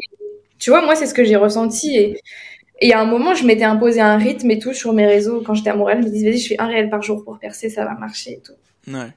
tu 0.60 0.70
vois, 0.70 0.82
moi, 0.84 0.96
c'est 0.96 1.08
ce 1.08 1.14
que 1.14 1.24
j'ai 1.24 1.36
ressenti. 1.36 1.96
Et 1.98 2.22
y 2.82 2.94
a 2.94 3.00
un 3.00 3.06
moment, 3.06 3.34
je 3.34 3.46
m'étais 3.46 3.64
imposé 3.64 4.02
un 4.02 4.18
rythme 4.18 4.52
et 4.52 4.60
tout 4.60 4.74
sur 4.74 4.94
mes 4.94 5.06
réseaux. 5.06 5.42
Quand 5.46 5.54
j'étais 5.54 5.70
à 5.70 5.76
Montréal, 5.76 6.00
je 6.02 6.08
me 6.08 6.12
disais, 6.12 6.30
vas-y, 6.30 6.40
je 6.40 6.48
fais 6.50 6.62
un 6.62 6.68
réel 6.68 6.90
par 6.90 7.02
jour 7.02 7.24
pour 7.24 7.40
percer, 7.40 7.70
ça 7.70 7.86
va 7.86 7.96
marcher 7.96 8.34
et 8.34 8.42
tout. 8.42 8.54
Ouais. 8.92 9.10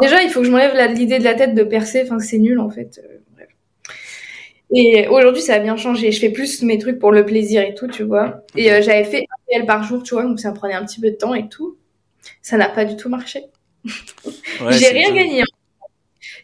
Déjà, 0.00 0.22
il 0.22 0.30
faut 0.30 0.40
que 0.40 0.46
je 0.46 0.50
m'enlève 0.50 0.74
l'idée 0.94 1.18
de 1.18 1.24
la 1.24 1.34
tête 1.34 1.54
de 1.54 1.62
percer. 1.62 2.02
Enfin, 2.04 2.18
c'est 2.18 2.38
nul, 2.38 2.58
en 2.58 2.70
fait. 2.70 3.00
Euh, 3.04 3.18
bref. 3.34 3.48
Et 4.74 5.08
aujourd'hui, 5.08 5.42
ça 5.42 5.54
a 5.54 5.58
bien 5.58 5.76
changé. 5.76 6.12
Je 6.12 6.20
fais 6.20 6.30
plus 6.30 6.62
mes 6.62 6.78
trucs 6.78 6.98
pour 6.98 7.12
le 7.12 7.24
plaisir 7.24 7.62
et 7.62 7.74
tout, 7.74 7.88
tu 7.88 8.04
vois. 8.04 8.42
Et 8.56 8.72
euh, 8.72 8.82
j'avais 8.82 9.04
fait 9.04 9.22
un 9.22 9.52
réel 9.52 9.66
par 9.66 9.82
jour, 9.82 10.02
tu 10.02 10.14
vois, 10.14 10.24
donc 10.24 10.38
ça 10.40 10.50
me 10.50 10.56
prenait 10.56 10.74
un 10.74 10.84
petit 10.84 11.00
peu 11.00 11.10
de 11.10 11.16
temps 11.16 11.34
et 11.34 11.48
tout. 11.48 11.76
Ça 12.42 12.56
n'a 12.56 12.68
pas 12.68 12.84
du 12.84 12.96
tout 12.96 13.08
marché. 13.08 13.44
Ouais, 14.60 14.74
j'ai 14.74 14.88
rien 14.88 15.10
gagné. 15.14 15.42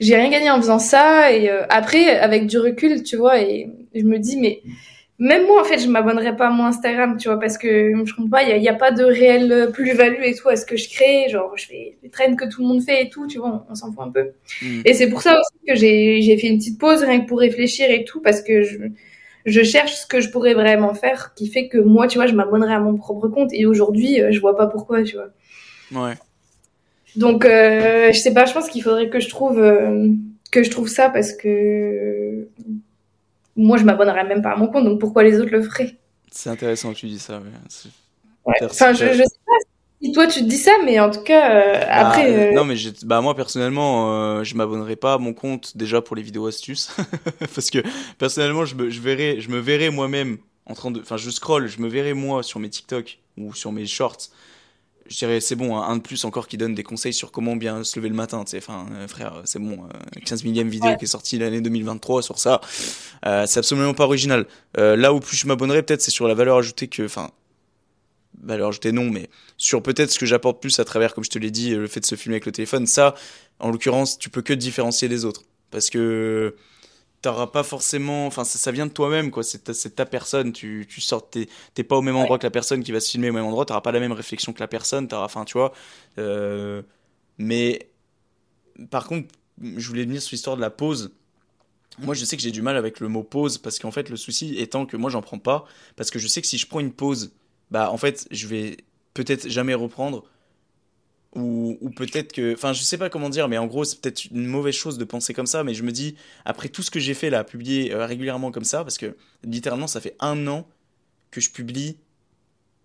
J'ai 0.00 0.16
rien 0.16 0.30
gagné 0.30 0.50
en 0.50 0.56
faisant 0.56 0.78
ça. 0.78 1.32
Et 1.32 1.50
euh, 1.50 1.66
après, 1.68 2.18
avec 2.18 2.46
du 2.46 2.58
recul, 2.58 3.02
tu 3.02 3.16
vois, 3.16 3.40
et 3.40 3.70
je 3.94 4.04
me 4.04 4.18
dis, 4.18 4.38
mais 4.38 4.62
même 5.18 5.46
moi, 5.46 5.62
en 5.62 5.64
fait, 5.64 5.78
je 5.78 5.88
m'abonnerais 5.88 6.36
pas 6.36 6.48
à 6.48 6.50
mon 6.50 6.64
Instagram, 6.64 7.16
tu 7.16 7.28
vois, 7.28 7.40
parce 7.40 7.56
que 7.56 7.92
je 8.04 8.14
comprends 8.14 8.28
pas, 8.28 8.42
il 8.42 8.62
y 8.62 8.68
a, 8.68 8.72
a 8.72 8.74
pas 8.74 8.90
de 8.90 9.02
réelle 9.02 9.70
plus-value 9.72 10.22
et 10.22 10.34
tout 10.34 10.48
à 10.48 10.56
ce 10.56 10.66
que 10.66 10.76
je 10.76 10.90
crée. 10.90 11.28
Genre, 11.30 11.52
je 11.56 11.66
fais 11.66 11.96
les 12.02 12.10
traînes 12.10 12.36
que 12.36 12.44
tout 12.48 12.62
le 12.62 12.68
monde 12.68 12.82
fait 12.82 13.04
et 13.04 13.08
tout, 13.08 13.26
tu 13.26 13.38
vois, 13.38 13.64
on, 13.68 13.72
on 13.72 13.74
s'en 13.74 13.92
fout 13.92 14.02
un 14.02 14.10
peu. 14.10 14.32
Mm. 14.60 14.82
Et 14.84 14.94
c'est 14.94 15.08
pour 15.08 15.22
ça 15.22 15.38
aussi 15.38 15.66
que 15.66 15.74
j'ai 15.74 16.20
j'ai 16.20 16.36
fait 16.36 16.48
une 16.48 16.58
petite 16.58 16.78
pause, 16.78 17.02
rien 17.02 17.20
que 17.20 17.26
pour 17.26 17.38
réfléchir 17.38 17.90
et 17.90 18.04
tout, 18.04 18.20
parce 18.20 18.42
que 18.42 18.62
je, 18.62 18.76
je 19.46 19.62
cherche 19.62 19.94
ce 19.94 20.06
que 20.06 20.20
je 20.20 20.28
pourrais 20.28 20.54
vraiment 20.54 20.92
faire, 20.92 21.32
qui 21.34 21.48
fait 21.48 21.68
que 21.68 21.78
moi, 21.78 22.08
tu 22.08 22.18
vois, 22.18 22.26
je 22.26 22.34
m'abonnerais 22.34 22.74
à 22.74 22.80
mon 22.80 22.96
propre 22.96 23.28
compte. 23.28 23.50
Et 23.52 23.64
aujourd'hui, 23.64 24.20
euh, 24.20 24.32
je 24.32 24.40
vois 24.40 24.56
pas 24.56 24.66
pourquoi, 24.66 25.02
tu 25.02 25.16
vois. 25.16 25.28
Ouais. 25.92 26.14
Donc, 27.14 27.44
euh, 27.44 28.12
je 28.12 28.18
sais 28.18 28.34
pas, 28.34 28.44
je 28.44 28.52
pense 28.52 28.68
qu'il 28.68 28.82
faudrait 28.82 29.08
que 29.08 29.20
je 29.20 29.28
trouve 29.28 29.58
euh, 29.58 30.08
que 30.50 30.62
je 30.62 30.70
trouve 30.70 30.88
ça 30.88 31.08
parce 31.08 31.32
que 31.32 32.48
moi, 33.56 33.78
je 33.78 33.84
m'abonnerais 33.84 34.24
même 34.24 34.42
pas 34.42 34.52
à 34.52 34.56
mon 34.56 34.68
compte. 34.68 34.84
Donc, 34.84 35.00
pourquoi 35.00 35.22
les 35.22 35.40
autres 35.40 35.50
le 35.50 35.62
feraient? 35.62 35.96
C'est 36.30 36.50
intéressant 36.50 36.92
que 36.92 36.98
tu 36.98 37.06
dis 37.06 37.18
ça. 37.18 37.40
Ouais. 38.44 38.54
Enfin, 38.62 38.92
je, 38.92 39.06
je 39.06 39.22
sais 39.22 39.38
pas 39.46 39.52
si 40.02 40.12
toi 40.12 40.26
tu 40.26 40.40
te 40.40 40.44
dis 40.44 40.58
ça, 40.58 40.72
mais 40.84 41.00
en 41.00 41.10
tout 41.10 41.22
cas, 41.22 41.56
euh, 41.56 41.80
Ah, 41.88 42.08
après, 42.08 42.50
euh, 42.50 42.52
non 42.52 42.64
mais 42.64 42.76
bah 43.04 43.20
moi 43.20 43.34
personnellement 43.34 44.12
euh, 44.12 44.44
je 44.44 44.54
m'abonnerai 44.54 44.96
pas 44.96 45.14
à 45.14 45.18
mon 45.18 45.32
compte 45.32 45.76
déjà 45.76 46.02
pour 46.02 46.16
les 46.16 46.22
vidéos 46.22 46.46
astuces 46.46 46.94
parce 47.54 47.70
que 47.70 47.78
personnellement 48.18 48.64
je 48.64 48.74
me 48.74 48.90
je 48.90 49.00
verrai 49.00 49.40
je 49.40 49.48
me 49.48 49.58
verrai 49.58 49.90
moi-même 49.90 50.38
en 50.66 50.74
train 50.74 50.90
de 50.90 51.00
enfin 51.00 51.16
je 51.16 51.30
scroll 51.30 51.66
je 51.66 51.80
me 51.80 51.88
verrai 51.88 52.12
moi 52.12 52.42
sur 52.42 52.60
mes 52.60 52.68
TikTok 52.68 53.18
ou 53.38 53.54
sur 53.54 53.72
mes 53.72 53.86
shorts 53.86 54.28
je 55.08 55.16
dirais 55.16 55.40
c'est 55.40 55.56
bon 55.56 55.76
hein, 55.76 55.84
un 55.88 55.96
de 55.96 56.02
plus 56.02 56.24
encore 56.24 56.48
qui 56.48 56.56
donne 56.56 56.74
des 56.74 56.82
conseils 56.82 57.12
sur 57.12 57.30
comment 57.32 57.56
bien 57.56 57.84
se 57.84 57.98
lever 57.98 58.08
le 58.08 58.14
matin 58.14 58.44
tu 58.44 58.50
sais 58.52 58.58
enfin 58.58 58.86
euh, 58.92 59.08
frère 59.08 59.42
c'est 59.44 59.58
bon 59.58 59.84
euh, 59.84 60.20
15 60.24 60.44
millième 60.44 60.68
vidéo 60.68 60.90
Ouais. 60.90 60.96
qui 60.96 61.04
est 61.04 61.08
sortie 61.08 61.38
l'année 61.38 61.60
2023 61.60 62.22
sur 62.22 62.38
ça 62.38 62.60
euh, 63.26 63.44
c'est 63.46 63.58
absolument 63.60 63.94
pas 63.94 64.04
original 64.04 64.46
Euh, 64.78 64.96
là 64.96 65.12
où 65.12 65.20
plus 65.20 65.36
je 65.36 65.46
m'abonnerai 65.46 65.82
peut-être 65.82 66.02
c'est 66.02 66.10
sur 66.10 66.26
la 66.28 66.34
valeur 66.34 66.56
ajoutée 66.58 66.88
que 66.88 67.04
enfin 67.04 67.30
valeur 68.42 68.68
ajoutée 68.68 68.92
non 68.92 69.10
mais 69.10 69.28
sur 69.56 69.82
peut-être 69.82 70.10
ce 70.10 70.18
que 70.18 70.26
j'apporte 70.26 70.60
plus 70.60 70.78
à 70.78 70.84
travers, 70.84 71.14
comme 71.14 71.24
je 71.24 71.30
te 71.30 71.38
l'ai 71.38 71.50
dit, 71.50 71.70
le 71.74 71.86
fait 71.86 72.00
de 72.00 72.06
se 72.06 72.14
filmer 72.14 72.34
avec 72.34 72.44
le 72.46 72.52
téléphone, 72.52 72.86
ça, 72.86 73.14
en 73.58 73.70
l'occurrence, 73.70 74.18
tu 74.18 74.28
peux 74.28 74.42
que 74.42 74.52
te 74.52 74.58
différencier 74.58 75.08
des 75.08 75.24
autres. 75.24 75.44
Parce 75.70 75.88
que 75.88 76.54
t'auras 77.22 77.48
pas 77.48 77.62
forcément, 77.62 78.26
enfin, 78.26 78.44
ça, 78.44 78.58
ça 78.58 78.70
vient 78.72 78.86
de 78.86 78.92
toi-même, 78.92 79.30
quoi. 79.30 79.42
C'est 79.42 79.64
ta, 79.64 79.74
c'est 79.74 79.90
ta 79.90 80.06
personne. 80.06 80.52
Tu, 80.52 80.86
tu 80.88 81.00
sors, 81.00 81.28
t'es, 81.28 81.48
t'es 81.74 81.84
pas 81.84 81.96
au 81.96 82.02
même 82.02 82.16
endroit 82.16 82.38
que 82.38 82.46
la 82.46 82.50
personne 82.50 82.82
qui 82.82 82.92
va 82.92 83.00
se 83.00 83.10
filmer 83.10 83.30
au 83.30 83.32
même 83.32 83.44
endroit. 83.44 83.64
T'auras 83.64 83.80
pas 83.80 83.92
la 83.92 84.00
même 84.00 84.12
réflexion 84.12 84.52
que 84.52 84.60
la 84.60 84.68
personne. 84.68 85.08
T'auras, 85.08 85.24
enfin, 85.24 85.44
tu 85.44 85.58
vois. 85.58 85.72
Euh, 86.18 86.82
mais 87.38 87.90
par 88.90 89.06
contre, 89.06 89.28
je 89.60 89.88
voulais 89.88 90.04
venir 90.04 90.22
sur 90.22 90.34
l'histoire 90.34 90.56
de 90.56 90.60
la 90.60 90.70
pause. 90.70 91.12
Moi, 91.98 92.14
je 92.14 92.24
sais 92.24 92.36
que 92.36 92.42
j'ai 92.42 92.50
du 92.50 92.62
mal 92.62 92.76
avec 92.76 93.00
le 93.00 93.08
mot 93.08 93.22
pause 93.22 93.58
parce 93.58 93.78
qu'en 93.78 93.90
fait, 93.90 94.10
le 94.10 94.16
souci 94.16 94.56
étant 94.58 94.84
que 94.84 94.96
moi, 94.96 95.10
j'en 95.10 95.22
prends 95.22 95.38
pas 95.38 95.64
parce 95.96 96.10
que 96.10 96.18
je 96.18 96.28
sais 96.28 96.42
que 96.42 96.46
si 96.46 96.58
je 96.58 96.66
prends 96.66 96.80
une 96.80 96.92
pause, 96.92 97.32
bah, 97.70 97.90
en 97.90 97.96
fait, 97.96 98.28
je 98.30 98.46
vais 98.46 98.76
peut-être 99.14 99.48
jamais 99.48 99.74
reprendre 99.74 100.24
ou, 101.36 101.76
ou 101.80 101.90
peut-être 101.90 102.32
que 102.32 102.54
enfin 102.54 102.72
je 102.72 102.82
sais 102.82 102.98
pas 102.98 103.10
comment 103.10 103.28
dire 103.28 103.46
mais 103.48 103.58
en 103.58 103.66
gros 103.66 103.84
c'est 103.84 104.00
peut-être 104.00 104.24
une 104.26 104.46
mauvaise 104.46 104.74
chose 104.74 104.98
de 104.98 105.04
penser 105.04 105.34
comme 105.34 105.46
ça 105.46 105.62
mais 105.64 105.74
je 105.74 105.82
me 105.82 105.92
dis 105.92 106.16
après 106.44 106.68
tout 106.68 106.82
ce 106.82 106.90
que 106.90 106.98
j'ai 106.98 107.14
fait 107.14 107.30
là 107.30 107.44
publier 107.44 107.92
euh, 107.92 108.06
régulièrement 108.06 108.50
comme 108.50 108.64
ça 108.64 108.82
parce 108.82 108.98
que 108.98 109.16
littéralement 109.44 109.86
ça 109.86 110.00
fait 110.00 110.16
un 110.20 110.46
an 110.48 110.66
que 111.30 111.40
je 111.40 111.50
publie 111.50 111.96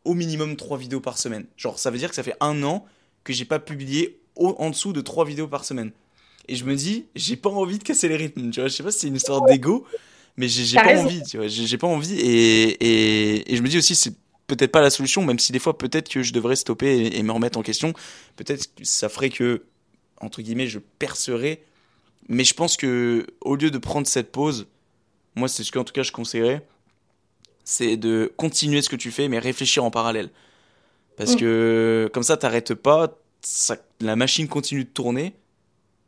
au 0.03 0.13
minimum 0.13 0.55
trois 0.55 0.77
vidéos 0.77 0.99
par 0.99 1.17
semaine. 1.17 1.45
Genre 1.57 1.77
ça 1.79 1.91
veut 1.91 1.97
dire 1.97 2.09
que 2.09 2.15
ça 2.15 2.23
fait 2.23 2.35
un 2.39 2.63
an 2.63 2.85
que 3.23 3.33
j'ai 3.33 3.45
pas 3.45 3.59
publié 3.59 4.19
au- 4.35 4.55
en 4.57 4.69
dessous 4.71 4.93
de 4.93 5.01
trois 5.01 5.25
vidéos 5.25 5.47
par 5.47 5.63
semaine. 5.63 5.91
Et 6.47 6.55
je 6.55 6.65
me 6.65 6.75
dis 6.75 7.05
j'ai 7.15 7.35
pas 7.35 7.49
envie 7.49 7.77
de 7.77 7.83
casser 7.83 8.07
les 8.07 8.15
rythmes 8.17 8.49
tu 8.49 8.59
vois. 8.59 8.67
Je 8.69 8.73
sais 8.75 8.83
pas 8.83 8.91
si 8.91 8.99
c'est 8.99 9.07
une 9.07 9.15
histoire 9.15 9.45
d'ego 9.45 9.85
mais 10.37 10.47
j'ai 10.47 10.75
pas 10.77 10.83
raison. 10.89 11.03
envie 11.05 11.23
tu 11.23 11.37
vois. 11.37 11.47
J'ai 11.47 11.67
j'ai 11.67 11.77
pas 11.77 11.87
envie 11.87 12.15
et, 12.19 12.63
et, 12.83 13.53
et 13.53 13.55
je 13.55 13.61
me 13.61 13.67
dis 13.67 13.77
aussi 13.77 13.95
c'est 13.95 14.13
peut-être 14.55 14.71
pas 14.71 14.81
la 14.81 14.89
solution, 14.89 15.23
même 15.23 15.39
si 15.39 15.51
des 15.51 15.59
fois 15.59 15.77
peut-être 15.77 16.09
que 16.09 16.21
je 16.23 16.33
devrais 16.33 16.55
stopper 16.55 17.05
et, 17.05 17.17
et 17.17 17.23
me 17.23 17.31
remettre 17.31 17.57
en 17.57 17.61
question. 17.63 17.93
Peut-être 18.35 18.75
que 18.75 18.83
ça 18.83 19.07
ferait 19.09 19.29
que, 19.29 19.63
entre 20.19 20.41
guillemets, 20.41 20.67
je 20.67 20.79
percerais. 20.99 21.63
Mais 22.27 22.43
je 22.43 22.53
pense 22.53 22.77
que 22.77 23.25
au 23.41 23.55
lieu 23.55 23.71
de 23.71 23.77
prendre 23.77 24.07
cette 24.07 24.31
pause, 24.31 24.67
moi 25.35 25.47
c'est 25.47 25.63
ce 25.63 25.71
qu'en 25.71 25.83
tout 25.83 25.93
cas 25.93 26.03
je 26.03 26.11
conseillerais, 26.11 26.65
c'est 27.63 27.97
de 27.97 28.31
continuer 28.37 28.81
ce 28.81 28.89
que 28.89 28.95
tu 28.95 29.11
fais, 29.11 29.27
mais 29.27 29.39
réfléchir 29.39 29.83
en 29.83 29.91
parallèle. 29.91 30.29
Parce 31.17 31.33
Mm. 31.33 31.37
que 31.37 32.09
comme 32.13 32.23
ça, 32.23 32.37
t'arrêtes 32.37 32.73
pas, 32.75 33.17
ça, 33.41 33.77
la 33.99 34.15
machine 34.15 34.47
continue 34.47 34.83
de 34.83 34.89
tourner, 34.89 35.33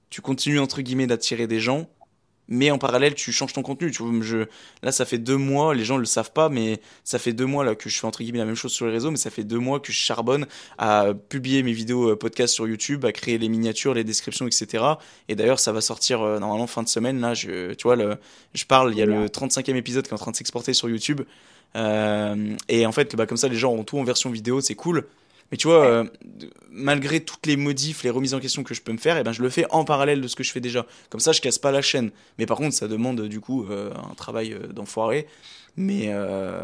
tu 0.09 0.21
continues 0.21 0.59
entre 0.59 0.81
guillemets 0.81 1.07
d'attirer 1.07 1.47
des 1.47 1.59
gens, 1.59 1.89
mais 2.47 2.71
en 2.71 2.77
parallèle 2.77 3.15
tu 3.15 3.31
changes 3.31 3.53
ton 3.53 3.61
contenu. 3.61 3.91
Tu 3.91 4.03
vois, 4.03 4.11
je, 4.21 4.45
là 4.81 4.91
ça 4.91 5.05
fait 5.05 5.17
deux 5.17 5.37
mois, 5.37 5.73
les 5.73 5.85
gens 5.85 5.97
le 5.97 6.05
savent 6.05 6.31
pas, 6.31 6.49
mais 6.49 6.79
ça 7.03 7.19
fait 7.19 7.33
deux 7.33 7.45
mois 7.45 7.63
là 7.63 7.75
que 7.75 7.89
je 7.89 7.99
fais 7.99 8.07
entre 8.07 8.23
guillemets 8.23 8.39
la 8.39 8.45
même 8.45 8.55
chose 8.55 8.71
sur 8.71 8.85
les 8.85 8.91
réseaux, 8.91 9.11
mais 9.11 9.17
ça 9.17 9.29
fait 9.29 9.43
deux 9.43 9.59
mois 9.59 9.79
que 9.79 9.91
je 9.91 9.97
charbonne 9.97 10.45
à 10.77 11.13
publier 11.29 11.63
mes 11.63 11.73
vidéos 11.73 12.11
euh, 12.11 12.15
podcast 12.15 12.53
sur 12.53 12.67
YouTube, 12.67 13.05
à 13.05 13.11
créer 13.11 13.37
les 13.37 13.49
miniatures, 13.49 13.93
les 13.93 14.03
descriptions, 14.03 14.47
etc. 14.47 14.83
Et 15.29 15.35
d'ailleurs 15.35 15.59
ça 15.59 15.71
va 15.71 15.81
sortir 15.81 16.21
euh, 16.21 16.39
normalement 16.39 16.67
fin 16.67 16.83
de 16.83 16.89
semaine. 16.89 17.19
Là, 17.19 17.33
je, 17.33 17.73
tu 17.73 17.83
vois, 17.83 17.95
le, 17.95 18.17
je 18.53 18.65
parle, 18.65 18.93
il 18.93 18.97
y 18.97 19.01
a 19.01 19.05
le 19.05 19.27
35e 19.27 19.75
épisode 19.75 20.05
qui 20.05 20.11
est 20.11 20.13
en 20.13 20.17
train 20.17 20.31
de 20.31 20.35
s'exporter 20.35 20.73
sur 20.73 20.89
YouTube. 20.89 21.21
Euh, 21.75 22.55
et 22.69 22.85
en 22.85 22.91
fait, 22.91 23.15
bah, 23.15 23.25
comme 23.25 23.37
ça, 23.37 23.47
les 23.47 23.55
gens 23.55 23.71
ont 23.71 23.83
tout 23.83 23.97
en 23.97 24.03
version 24.03 24.29
vidéo, 24.29 24.61
c'est 24.61 24.75
cool. 24.75 25.05
Mais 25.53 25.57
tu 25.57 25.67
vois, 25.67 25.85
euh, 25.85 26.05
malgré 26.71 27.21
toutes 27.23 27.45
les 27.45 27.57
modifs, 27.57 28.01
les 28.01 28.09
remises 28.09 28.33
en 28.33 28.39
question 28.39 28.63
que 28.63 28.73
je 28.73 28.81
peux 28.81 28.91
me 28.91 28.97
faire, 28.97 29.17
et 29.19 29.23
ben 29.23 29.33
je 29.33 29.43
le 29.43 29.51
fais 29.51 29.67
en 29.69 29.85
parallèle 29.85 30.19
de 30.19 30.27
ce 30.27 30.35
que 30.35 30.43
je 30.43 30.51
fais 30.51 30.61
déjà. 30.61 30.87
Comme 31.11 31.21
ça, 31.21 31.31
je 31.31 31.41
casse 31.41 31.59
pas 31.59 31.71
la 31.71 31.83
chaîne. 31.83 32.09
Mais 32.39 32.47
par 32.47 32.57
contre, 32.57 32.73
ça 32.75 32.87
demande 32.87 33.21
du 33.27 33.39
coup 33.39 33.67
euh, 33.67 33.93
un 33.93 34.15
travail 34.15 34.53
euh, 34.53 34.67
d'enfoiré. 34.73 35.27
Mais 35.77 36.05
euh, 36.07 36.63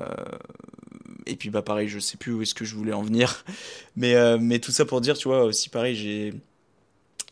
et 1.25 1.35
puis 1.35 1.49
bah 1.49 1.61
pareil, 1.61 1.87
je 1.87 1.99
sais 1.99 2.17
plus 2.17 2.33
où 2.33 2.41
est-ce 2.41 2.55
que 2.55 2.65
je 2.65 2.75
voulais 2.75 2.93
en 2.93 3.03
venir. 3.03 3.43
Mais 3.95 4.15
euh, 4.15 4.37
mais 4.41 4.59
tout 4.59 4.71
ça 4.71 4.85
pour 4.85 5.01
dire, 5.01 5.17
tu 5.17 5.27
vois, 5.27 5.43
aussi 5.43 5.69
pareil, 5.69 5.95
j'ai 5.95 6.33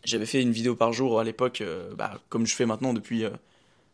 j'avais 0.04 0.26
fait 0.26 0.42
une 0.42 0.52
vidéo 0.52 0.76
par 0.76 0.94
jour 0.94 1.20
à 1.20 1.24
l'époque, 1.24 1.62
euh, 1.62 1.94
bah, 1.96 2.22
comme 2.30 2.46
je 2.48 2.56
fais 2.56 2.66
maintenant 2.66 2.94
depuis. 2.94 3.26
euh, 3.26 3.32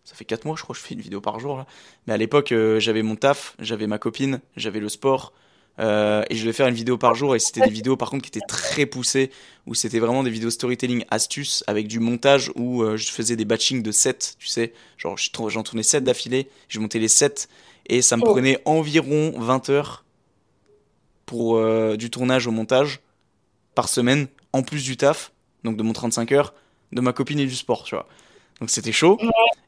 ça 0.06 0.16
fait 0.16 0.26
4 0.26 0.46
mois, 0.46 0.56
je 0.58 0.64
crois, 0.64 0.76
que 0.76 0.82
je 0.82 0.86
fais 0.88 0.96
une 0.96 1.02
vidéo 1.02 1.22
par 1.22 1.40
jour 1.40 1.58
là. 1.58 1.68
Mais 2.08 2.14
à 2.14 2.18
l'époque, 2.18 2.52
euh, 2.54 2.80
j'avais 2.80 3.04
mon 3.04 3.16
taf, 3.18 3.56
j'avais 3.60 3.88
ma 3.88 4.00
copine, 4.00 4.42
j'avais 4.58 4.80
le 4.82 4.90
sport. 4.90 5.34
Euh, 5.80 6.24
et 6.30 6.36
je 6.36 6.42
devais 6.42 6.54
faire 6.54 6.68
une 6.68 6.76
vidéo 6.76 6.98
par 7.00 7.16
jour 7.16 7.36
et 7.36 7.40
c'était 7.40 7.62
des 7.62 7.72
vidéos 7.72 7.98
par 7.98 8.12
contre 8.12 8.24
qui 8.24 8.30
étaient 8.38 8.46
très 8.48 8.86
poussées 8.86 9.32
où 9.66 9.74
c'était 9.74 9.98
vraiment 9.98 10.22
des 10.22 10.30
vidéos 10.30 10.52
storytelling 10.52 11.04
astuces 11.10 11.64
avec 11.66 11.88
du 11.88 12.00
montage 12.00 12.52
où 12.56 12.84
euh, 12.84 12.96
je 12.96 13.10
faisais 13.10 13.36
des 13.36 13.46
batchings 13.46 13.82
de 13.82 13.92
7 13.92 14.36
tu 14.38 14.48
sais 14.48 14.74
genre 14.98 15.18
j'en 15.48 15.64
tournais 15.64 15.82
7 15.82 16.04
d'affilée 16.04 16.48
je 16.68 16.80
montais 16.80 17.00
les 17.00 17.08
7 17.08 17.50
et 17.88 18.04
ça 18.04 18.18
me 18.18 18.22
Oh. 18.24 18.32
prenait 18.34 18.60
environ 18.66 19.34
20 19.36 19.70
heures 19.70 20.06
pour 21.26 21.58
euh, 21.58 21.98
du 21.98 22.12
tournage 22.12 22.46
au 22.46 22.52
montage 22.52 23.00
par 23.74 23.90
semaine 23.90 24.28
en 24.52 24.62
plus 24.62 24.84
du 24.84 24.96
taf 24.96 25.32
donc 25.64 25.76
de 25.76 25.82
mon 25.82 25.94
35 25.94 26.32
heures 26.34 26.54
de 26.92 27.02
ma 27.02 27.14
copine 27.14 27.40
et 27.40 27.48
du 27.48 27.56
sport 27.56 27.84
tu 27.84 27.96
vois 27.96 28.08
donc 28.60 28.70
c'était 28.70 28.92
chaud. 28.92 29.20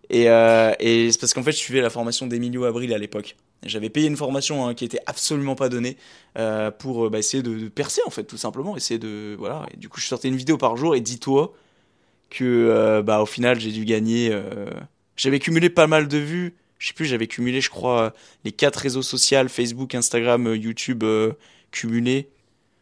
Et, 0.10 0.30
euh, 0.30 0.74
et 0.80 1.12
c'est 1.12 1.20
parce 1.20 1.34
qu'en 1.34 1.44
fait 1.44 1.52
je 1.52 1.58
suivais 1.58 1.82
la 1.82 1.90
formation 1.90 2.28
d'Emilio 2.28 2.66
Abril 2.66 2.94
à 2.94 2.98
l'époque. 2.98 3.36
J'avais 3.64 3.90
payé 3.90 4.08
une 4.08 4.18
formation 4.18 4.68
hein, 4.68 4.76
qui 4.76 4.86
était 4.86 5.00
absolument 5.08 5.56
pas 5.56 5.70
donnée 5.70 5.98
euh, 6.38 6.70
pour 6.70 7.06
euh, 7.06 7.10
bah, 7.10 7.18
essayer 7.18 7.42
de, 7.42 7.56
de 7.56 7.68
percer 7.68 8.02
en 8.06 8.12
fait 8.12 8.24
tout 8.24 8.38
simplement. 8.38 8.78
Essayer 8.78 9.00
de 9.00 9.36
voilà. 9.40 9.66
Et 9.74 9.78
du 9.78 9.90
coup 9.90 10.00
je 10.00 10.06
sortais 10.06 10.28
une 10.28 10.36
vidéo 10.36 10.58
par 10.58 10.78
jour. 10.78 10.96
Et 10.96 11.02
dis-toi 11.02 11.54
que 12.30 12.44
euh, 12.44 13.02
bah 13.02 13.22
au 13.22 13.26
final 13.26 13.60
j'ai 13.60 13.72
dû 13.72 13.86
gagner 13.86 14.32
j'avais 15.18 15.40
cumulé 15.40 15.70
pas 15.70 15.88
mal 15.88 16.08
de 16.08 16.18
vues. 16.18 16.56
Je 16.78 16.88
sais 16.88 16.94
plus 16.94 17.06
j'avais 17.06 17.28
cumulé 17.28 17.62
je 17.62 17.70
crois 17.70 18.14
les 18.44 18.52
quatre 18.52 18.78
réseaux 18.78 19.02
sociaux 19.02 19.48
Facebook 19.48 19.96
Instagram 19.96 20.54
YouTube 20.54 21.04
cumulés. 21.72 22.30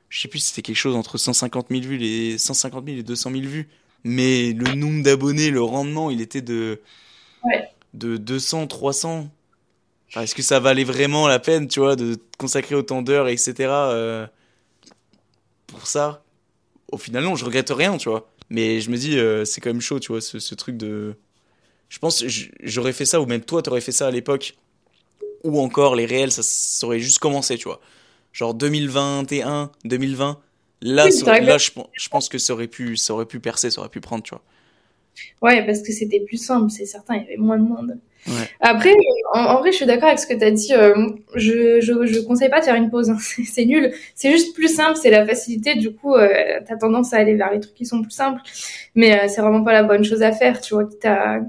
Je 0.10 0.22
sais 0.22 0.28
plus 0.28 0.40
si 0.40 0.48
c'était 0.48 0.62
quelque 0.62 0.76
chose 0.78 0.96
entre 0.96 1.18
150 1.18 1.68
000 1.70 1.82
vues 1.82 1.98
les 1.98 2.38
150 2.38 2.86
000 2.86 2.98
et 2.98 3.04
200 3.04 3.32
000 3.32 3.44
vues 3.44 3.70
mais 4.04 4.54
le 4.54 4.74
nombre 4.76 5.04
d'abonnés, 5.04 5.50
le 5.50 5.62
rendement, 5.62 6.10
il 6.12 6.22
était 6.22 6.42
de, 6.42 6.82
Ouais. 7.44 7.70
de 7.94 8.18
200, 8.18 8.68
300. 8.68 9.30
Enfin, 10.10 10.22
est-ce 10.22 10.36
que 10.36 10.42
ça 10.44 10.60
valait 10.60 10.84
vraiment 10.84 11.28
la 11.28 11.40
peine, 11.40 11.68
tu 11.68 11.80
vois, 11.80 11.96
de 11.96 12.18
consacrer 12.38 12.76
autant 12.76 13.02
d'heures, 13.02 13.28
etc. 13.28 13.70
euh, 13.92 14.28
pour 15.68 15.88
ça? 15.88 16.24
Au 16.92 16.98
final, 16.98 17.24
non, 17.24 17.36
je 17.36 17.46
regrette 17.46 17.70
rien, 17.72 17.98
tu 17.98 18.10
vois. 18.10 18.30
Mais 18.50 18.82
je 18.82 18.92
me 18.92 18.98
dis, 18.98 19.18
euh, 19.18 19.46
c'est 19.46 19.62
quand 19.62 19.70
même 19.72 19.82
chaud, 19.82 20.00
tu 20.00 20.12
vois, 20.12 20.22
ce, 20.22 20.40
ce 20.40 20.56
truc 20.56 20.78
de. 20.78 21.16
Je 21.90 22.00
pense 22.00 22.24
j'aurais 22.64 22.94
fait 22.94 23.06
ça, 23.06 23.22
ou 23.22 23.26
même 23.26 23.42
toi, 23.42 23.62
t'aurais 23.62 23.82
fait 23.82 23.92
ça 23.92 24.08
à 24.08 24.12
l'époque, 24.12 24.56
ou 25.44 25.60
encore 25.60 25.96
les 25.96 26.06
réels, 26.06 26.32
ça, 26.32 26.44
ça 26.44 26.86
aurait 26.88 27.00
juste 27.00 27.20
commencé, 27.20 27.58
tu 27.58 27.66
vois. 27.66 27.80
Genre 28.34 28.54
2021, 28.54 29.72
2020. 29.86 30.40
Là, 30.84 31.06
Oui, 31.06 31.12
ça- 31.12 31.26
t'aurais 31.26 31.42
là 31.42 31.58
je, 31.58 31.72
pen- 31.72 31.86
je 31.94 32.10
pense 32.10 32.30
que 32.30 32.38
ça 32.38 32.54
aurait 32.54 32.68
pu, 32.68 32.96
ça 32.98 33.14
aurait 33.14 33.26
pu 33.26 33.40
percer, 33.40 33.72
ça 33.72 33.82
aurait 33.82 33.90
pu 33.90 34.02
prendre, 34.02 34.24
tu 34.24 34.32
vois. 34.32 34.44
Ouais, 35.42 35.66
parce 35.66 35.82
que 35.82 35.92
c'était 35.92 36.22
plus 36.22 36.38
simple, 36.38 36.70
c'est 36.72 36.86
certain, 36.86 37.16
il 37.16 37.22
y 37.24 37.26
avait 37.26 37.38
moins 37.38 37.58
de 37.58 37.64
monde. 37.68 37.98
Ouais. 38.26 38.50
Après, 38.62 38.94
en, 39.34 39.40
en 39.42 39.60
vrai, 39.60 39.72
je 39.72 39.78
suis 39.78 39.86
d'accord 39.86 40.08
avec 40.10 40.20
ce 40.20 40.28
que 40.28 40.34
tu 40.34 40.44
as 40.46 40.52
dit. 40.52 40.74
euh, 40.74 41.10
je, 41.36 41.82
je, 41.82 42.06
je 42.06 42.20
conseille 42.22 42.50
pas 42.50 42.62
de 42.62 42.66
faire 42.66 42.76
une 42.76 42.90
pause, 42.90 43.10
hein, 43.10 43.18
c'est 43.46 43.66
nul. 43.66 43.94
C'est 44.16 44.32
juste 44.32 44.56
plus 44.56 44.74
simple, 44.74 44.98
c'est 44.98 45.12
la 45.12 45.26
facilité. 45.26 45.76
Du 45.76 45.94
coup, 45.94 46.16
euh, 46.16 46.30
tu 46.66 46.74
as 46.74 46.78
tendance 46.78 47.14
à 47.14 47.18
aller 47.18 47.36
vers 47.36 47.52
les 47.52 47.60
trucs 47.60 47.76
qui 47.76 47.86
sont 47.86 48.02
plus 48.02 48.12
simples. 48.12 48.42
Mais 48.96 49.26
euh, 49.26 49.28
c'est 49.28 49.42
vraiment 49.42 49.64
pas 49.64 49.74
la 49.74 49.84
bonne 49.84 50.04
chose 50.06 50.24
à 50.24 50.32
faire, 50.32 50.62
tu 50.62 50.74
vois. 50.76 50.86
Quitte 50.86 51.06
à, 51.06 51.42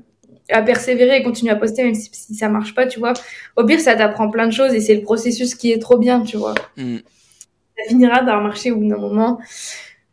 à 0.51 0.62
persévérer 0.62 1.19
et 1.19 1.23
continuer 1.23 1.52
à 1.52 1.56
poster, 1.56 1.85
même 1.85 1.94
si, 1.94 2.11
si 2.12 2.35
ça 2.35 2.48
marche 2.48 2.74
pas, 2.74 2.86
tu 2.86 2.98
vois. 3.01 3.15
Au 3.56 3.65
pire, 3.65 3.81
ça 3.81 3.94
t'apprend 3.97 4.31
plein 4.31 4.47
de 4.48 4.52
choses 4.52 4.74
et 4.74 4.81
c'est 4.81 4.94
le 4.97 5.02
processus 5.02 5.55
qui 5.55 5.73
est 5.73 5.78
trop 5.81 5.98
bien, 5.98 6.23
tu 6.23 6.36
vois. 6.36 6.55
Hmm. 6.77 6.98
Ça 7.77 7.85
finira 7.89 8.21
par 8.25 8.41
marcher 8.43 8.71
au 8.71 8.77
bout 8.77 8.89
d'un 8.89 8.99
moment. 8.99 9.39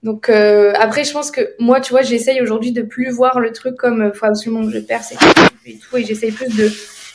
Donc 0.04 0.30
euh, 0.30 0.74
après, 0.80 1.04
je 1.04 1.12
pense 1.14 1.30
que 1.30 1.42
moi, 1.60 1.80
tu 1.80 1.92
vois, 1.92 2.02
j'essaye 2.02 2.42
aujourd'hui 2.42 2.72
de 2.72 2.82
plus 2.82 3.12
voir 3.12 3.40
le 3.40 3.52
truc 3.52 3.76
comme 3.76 4.02
euh, 4.02 4.14
faut 4.14 4.26
absolument 4.26 4.64
que 4.66 4.72
je 4.72 4.80
perce 4.80 5.14
et, 5.66 5.76
tout, 5.78 5.98
et 5.98 6.04
j'essaye 6.04 6.32
plus 6.32 6.56
de 6.58 6.70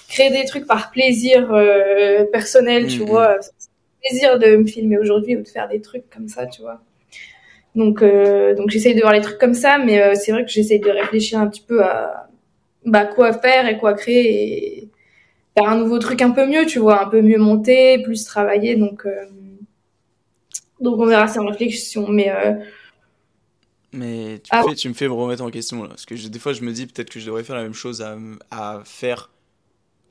créer 0.08 0.30
des 0.30 0.44
trucs 0.44 0.66
par 0.66 0.92
plaisir 0.92 1.52
euh, 1.52 2.24
personnel, 2.26 2.86
tu 2.86 3.00
Mhm. 3.00 3.06
vois, 3.06 3.38
plaisir 4.02 4.38
de 4.38 4.56
me 4.56 4.66
filmer 4.66 4.98
aujourd'hui 4.98 5.36
ou 5.36 5.42
de 5.42 5.48
faire 5.48 5.68
des 5.68 5.80
trucs 5.80 6.08
comme 6.10 6.28
ça, 6.28 6.46
tu 6.46 6.62
vois. 6.62 6.80
Donc 7.74 8.02
euh, 8.02 8.54
donc 8.54 8.70
j'essaye 8.70 8.94
de 8.94 9.00
voir 9.00 9.12
les 9.12 9.20
trucs 9.20 9.38
comme 9.38 9.54
ça, 9.54 9.78
mais 9.78 10.00
euh, 10.00 10.14
c'est 10.14 10.30
vrai 10.32 10.44
que 10.44 10.50
j'essaye 10.50 10.78
de 10.80 10.90
réfléchir 10.90 11.40
un 11.40 11.48
petit 11.48 11.60
peu 11.66 11.82
à 11.82 12.28
bah 12.84 13.04
quoi 13.04 13.32
faire 13.32 13.68
et 13.68 13.78
quoi 13.78 13.94
créer 13.94 14.78
et 14.82 14.88
faire 15.58 15.68
un 15.68 15.76
nouveau 15.76 15.98
truc 15.98 16.22
un 16.22 16.30
peu 16.30 16.46
mieux, 16.46 16.66
tu 16.66 16.78
vois, 16.78 17.02
un 17.04 17.08
peu 17.08 17.20
mieux 17.20 17.38
monté, 17.38 18.00
plus 18.04 18.24
travaillé, 18.24 18.76
donc. 18.76 19.04
Donc 20.80 20.98
on 21.00 21.06
verra, 21.06 21.26
c'est 21.28 21.38
en 21.38 21.46
réflexion. 21.46 22.08
Mais 22.08 22.30
euh, 22.30 22.54
Mais 23.92 24.40
tu, 24.40 24.50
Ah. 24.50 24.62
me 24.62 24.68
fais, 24.68 24.74
tu 24.74 24.88
me 24.88 24.94
fais 24.94 25.08
me 25.08 25.14
remettre 25.14 25.42
en 25.42 25.50
question 25.50 25.82
là. 25.82 25.88
Parce 25.90 26.06
que 26.06 26.16
je- 26.16 26.28
des 26.28 26.38
fois, 26.38 26.52
je 26.52 26.62
me 26.62 26.72
dis 26.72 26.86
peut-être 26.86 27.10
que 27.10 27.20
je 27.20 27.26
devrais 27.26 27.44
faire 27.44 27.56
la 27.56 27.62
même 27.62 27.72
chose 27.74 28.02
à, 28.02 28.18
à 28.50 28.82
faire 28.84 29.30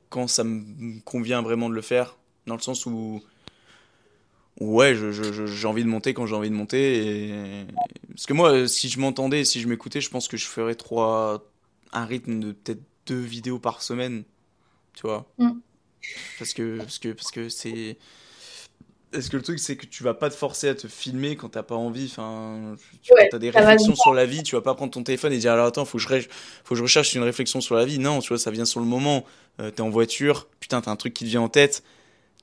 quand 0.10 0.28
ça 0.28 0.44
me 0.44 1.02
convient 1.02 1.42
vraiment 1.42 1.70
de 1.70 1.76
le 1.76 1.82
faire. 1.82 2.18
Dans 2.48 2.56
le 2.56 2.62
sens 2.62 2.86
où, 2.86 3.22
ouais, 4.60 4.96
j'ai 4.96 5.68
envie 5.68 5.84
de 5.84 5.90
monter 5.90 6.14
quand 6.14 6.26
j'ai 6.26 6.36
envie 6.36 6.50
de 6.50 6.56
monter. 6.56 7.30
Et... 7.30 7.66
Parce 8.10 8.26
que 8.26 8.34
moi, 8.34 8.68
si 8.68 8.90
je 8.90 9.00
m'entendais, 9.00 9.44
si 9.46 9.62
je 9.62 9.68
m'écoutais, 9.68 10.02
je 10.02 10.10
pense 10.10 10.28
que 10.28 10.38
je 10.38 10.48
ferais 10.48 10.76
trois, 10.76 11.44
un 11.92 12.06
rythme 12.06 12.40
de 12.40 12.52
peut-être 12.52 12.82
deux 13.06 13.20
vidéos 13.20 13.60
par 13.60 13.82
semaine. 13.82 14.24
Tu 14.94 15.04
vois? 15.04 15.26
Mm. 15.38 15.52
Parce 16.40 16.54
que, 16.54 16.78
parce 16.78 17.00
que, 17.00 17.10
parce 17.10 17.32
que 17.32 17.50
c'est. 17.50 17.98
Est-ce 19.16 19.30
que 19.30 19.38
le 19.38 19.44
truc, 19.44 19.60
c'est 19.60 19.78
que 19.78 19.86
tu 19.86 20.04
vas 20.04 20.14
pas 20.14 20.30
te 20.30 20.36
forcer 20.36 20.68
à 20.70 20.76
te 20.76 20.88
filmer 20.88 21.36
quand 21.36 21.50
t'as 21.50 21.64
pas 21.64 21.76
envie? 21.76 22.06
Enfin, 22.12 22.76
tu 23.02 23.14
Ouais, 23.14 23.36
as 23.36 23.40
des 23.40 23.50
réflexions 23.50 23.96
sur 23.96 24.14
la 24.14 24.26
vie, 24.26 24.44
tu 24.44 24.56
vas 24.56 24.62
pas 24.62 24.76
prendre 24.76 24.92
ton 24.92 25.04
téléphone 25.04 25.34
et 25.34 25.38
dire 25.38 25.54
alors 25.54 25.68
attends, 25.68 25.86
faut 25.86 25.98
que 25.98 26.04
je, 26.04 26.08
ré- 26.08 26.22
faut 26.64 26.70
que 26.74 26.76
je 26.76 26.84
recherche 26.84 27.14
une 27.16 27.24
réflexion 27.24 27.62
sur 27.62 27.76
la 27.76 27.86
vie. 27.86 28.00
Non, 28.00 28.20
tu 28.20 28.30
vois, 28.30 28.38
ça 28.40 28.52
vient 28.52 28.66
sur 28.66 28.80
le 28.80 28.86
moment. 28.86 29.26
Euh, 29.60 29.72
t'es 29.72 29.82
en 29.82 29.90
voiture, 29.90 30.48
putain, 30.60 30.82
t'as 30.82 30.92
un 30.92 30.96
truc 30.96 31.14
qui 31.14 31.24
te 31.26 31.30
vient 31.30 31.42
en 31.42 31.50
tête. 31.50 31.84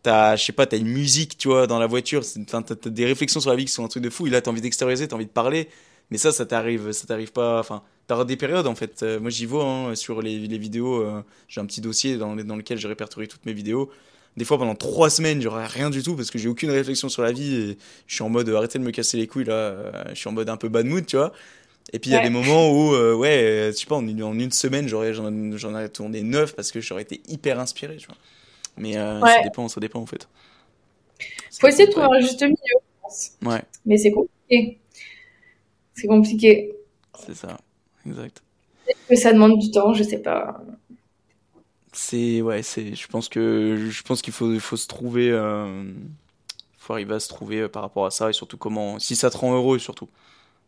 T'as, 0.03 0.37
je 0.37 0.45
sais 0.45 0.53
pas, 0.53 0.67
t'as 0.67 0.79
une 0.79 0.89
musique, 0.89 1.39
tu 1.39 1.49
vois, 1.49 1.67
dans 1.69 1.79
la 1.79 1.87
voiture. 1.87 2.23
t'as, 2.49 2.63
t'as 2.63 2.91
des 2.91 3.07
réflexions 3.07 3.41
sur 3.41 3.51
la 3.51 3.57
vie 3.57 3.67
qui 3.67 3.73
sont 3.73 3.85
un 3.85 3.89
truc 3.89 4.03
de 4.05 4.11
fou. 4.11 4.27
Et 4.27 4.31
là, 4.31 4.41
t'as 4.43 4.51
envie 4.51 4.61
d'extérioriser, 4.63 5.09
t'as 5.09 5.17
envie 5.17 5.27
de 5.27 5.31
parler. 5.31 5.69
Mais 6.11 6.19
ça, 6.19 6.33
ça 6.33 6.47
t'arrive, 6.47 6.93
ça 6.93 7.07
t'arrive 7.07 7.33
pas. 7.33 7.61
Enfin, 7.61 7.83
t'auras 8.09 8.25
des 8.25 8.37
périodes 8.37 8.67
en 8.67 8.75
fait. 8.75 9.03
Euh, 9.03 9.21
moi, 9.21 9.31
j'y 9.31 9.47
vois 9.47 9.65
hein, 9.65 9.95
sur 9.97 10.23
les, 10.23 10.39
les 10.41 10.59
vidéos. 10.59 11.03
euh, 11.03 11.23
j'ai 11.49 11.61
un 11.61 11.67
petit 11.67 11.81
dossier 11.81 12.17
dans, 12.19 12.37
dans 12.37 12.57
lequel 12.57 12.79
je 12.79 12.89
répertorie 12.89 13.29
toutes 13.29 13.47
mes 13.47 13.53
vidéos. 13.55 13.91
Des 14.37 14.45
fois, 14.47 14.57
pendant 14.59 14.75
trois 14.75 15.11
semaines, 15.11 15.43
j'aurai 15.43 15.67
rien 15.67 15.91
du 15.91 16.03
tout 16.03 16.17
parce 16.17 16.31
que 16.31 16.39
j'ai 16.39 16.49
aucune 16.49 16.71
réflexion 16.71 17.09
sur 17.11 17.23
la 17.23 17.33
vie 17.33 17.55
et 17.55 17.79
je 18.07 18.15
suis 18.15 18.23
en 18.25 18.31
mode 18.31 18.49
euh, 18.49 18.57
arrêtez 18.57 18.79
de 18.79 18.85
me 18.85 18.91
casser 18.91 19.19
les 19.19 19.27
couilles 19.27 19.45
là. 19.45 19.53
euh, 19.53 20.05
je 20.11 20.15
suis 20.15 20.29
en 20.29 20.33
mode 20.33 20.49
un 20.49 20.57
peu 20.57 20.69
bad 20.69 20.87
mood, 20.87 21.05
tu 21.05 21.17
vois. 21.17 21.33
Et 21.93 21.99
puis 21.99 22.11
il 22.11 22.15
y 22.15 22.17
a 22.17 22.23
des 22.23 22.31
moments 22.31 22.71
où, 22.71 22.95
euh, 22.95 23.15
ouais, 23.15 23.71
je 23.73 23.79
sais 23.79 23.87
pas, 23.87 23.97
en 23.97 24.07
une, 24.07 24.23
en 24.23 24.39
une 24.39 24.53
semaine, 24.53 24.89
j'aurais, 24.89 25.13
j'en, 25.13 25.31
j'en 25.59 25.73
aurais 25.75 25.89
tourné 25.91 26.23
neuf 26.23 26.55
parce 26.55 26.71
que 26.73 26.81
j'aurais 26.81 27.03
été 27.03 27.21
hyper 27.29 27.59
inspiré, 27.61 27.97
tu 27.97 28.07
vois. 28.07 28.17
Mais 28.79 28.97
euh, 28.97 29.21
ça 29.21 29.43
dépend, 29.43 29.69
ça 29.69 29.81
dépend 29.81 30.01
en 30.01 30.07
fait. 30.07 30.27
Ça 31.51 31.59
faut 31.61 31.67
essayer 31.69 31.87
de 31.87 31.91
trouver 31.93 32.07
un 32.17 32.21
juste 32.21 32.41
milieu, 32.43 32.55
je 32.65 33.03
pense. 33.03 33.33
Ouais, 33.45 33.63
Mais 33.85 33.99
c'est 33.99 34.13
compliqué. 34.13 34.79
C'est 35.95 36.07
compliqué. 36.07 36.73
c'est 37.27 37.35
ça, 37.35 37.59
exact. 38.07 38.43
Peut-être 38.87 39.07
que 39.09 39.17
ça 39.17 39.33
demande 39.33 39.59
du 39.59 39.71
temps, 39.71 39.93
je 39.93 40.03
sais 40.03 40.19
pas. 40.19 40.63
C'est, 41.93 42.41
ouais, 42.41 42.63
c'est, 42.63 42.95
je 42.95 43.07
pense 43.09 43.29
que, 43.29 43.89
je 43.91 44.03
pense 44.03 44.23
qu'il 44.23 44.33
faut, 44.33 44.59
faut 44.61 44.77
se 44.79 44.87
trouver, 44.87 45.31
euh, 45.31 45.85
faut 46.79 46.95
arriver 46.95 47.15
à 47.15 47.21
se 47.21 47.29
trouver 47.29 47.61
euh, 47.63 47.69
par 47.69 47.83
rapport 47.83 48.07
à 48.07 48.11
ça 48.11 48.31
et 48.31 48.33
surtout 48.33 48.57
comment, 48.59 48.99
si 48.99 49.17
ça 49.17 49.31
te 49.31 49.37
rend 49.39 49.55
heureux 49.55 49.79
surtout. 49.79 50.09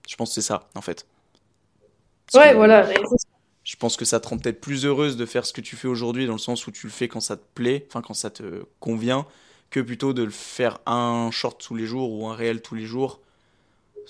Je 0.09 0.17
pense 0.17 0.31
que 0.31 0.37
c'est 0.37 0.43
ça, 0.49 0.69
en 0.75 0.83
fait. 0.83 1.07
Parce 2.33 2.45
Ouais, 2.45 2.51
que 2.53 2.57
voilà. 2.57 2.89
Je 3.65 3.77
pense 3.77 3.97
que 3.97 4.05
ça 4.05 4.21
te 4.21 4.29
rend 4.29 4.39
peut-être 4.39 4.61
plus 4.61 4.85
heureuse 4.85 5.17
de 5.17 5.25
faire 5.27 5.47
ce 5.47 5.53
que 5.53 5.61
tu 5.63 5.77
fais 5.77 5.89
aujourd'hui 5.89 6.27
dans 6.27 6.35
le 6.35 6.39
sens 6.39 6.67
où 6.67 6.71
tu 6.71 6.87
le 6.87 6.93
fais 6.93 7.09
quand 7.09 7.21
ça 7.21 7.37
te 7.37 7.45
plaît, 7.55 7.87
enfin 7.89 8.03
quand 8.03 8.15
ça 8.15 8.31
te 8.31 8.65
convient, 8.81 9.27
que 9.71 9.81
plutôt 9.81 10.13
de 10.13 10.23
le 10.23 10.31
faire 10.31 10.81
un 10.87 11.31
short 11.33 11.61
tous 11.65 11.75
les 11.75 11.87
jours 11.87 12.13
ou 12.13 12.27
un 12.29 12.35
réel 12.35 12.61
tous 12.61 12.75
les 12.75 12.85
jours. 12.85 13.21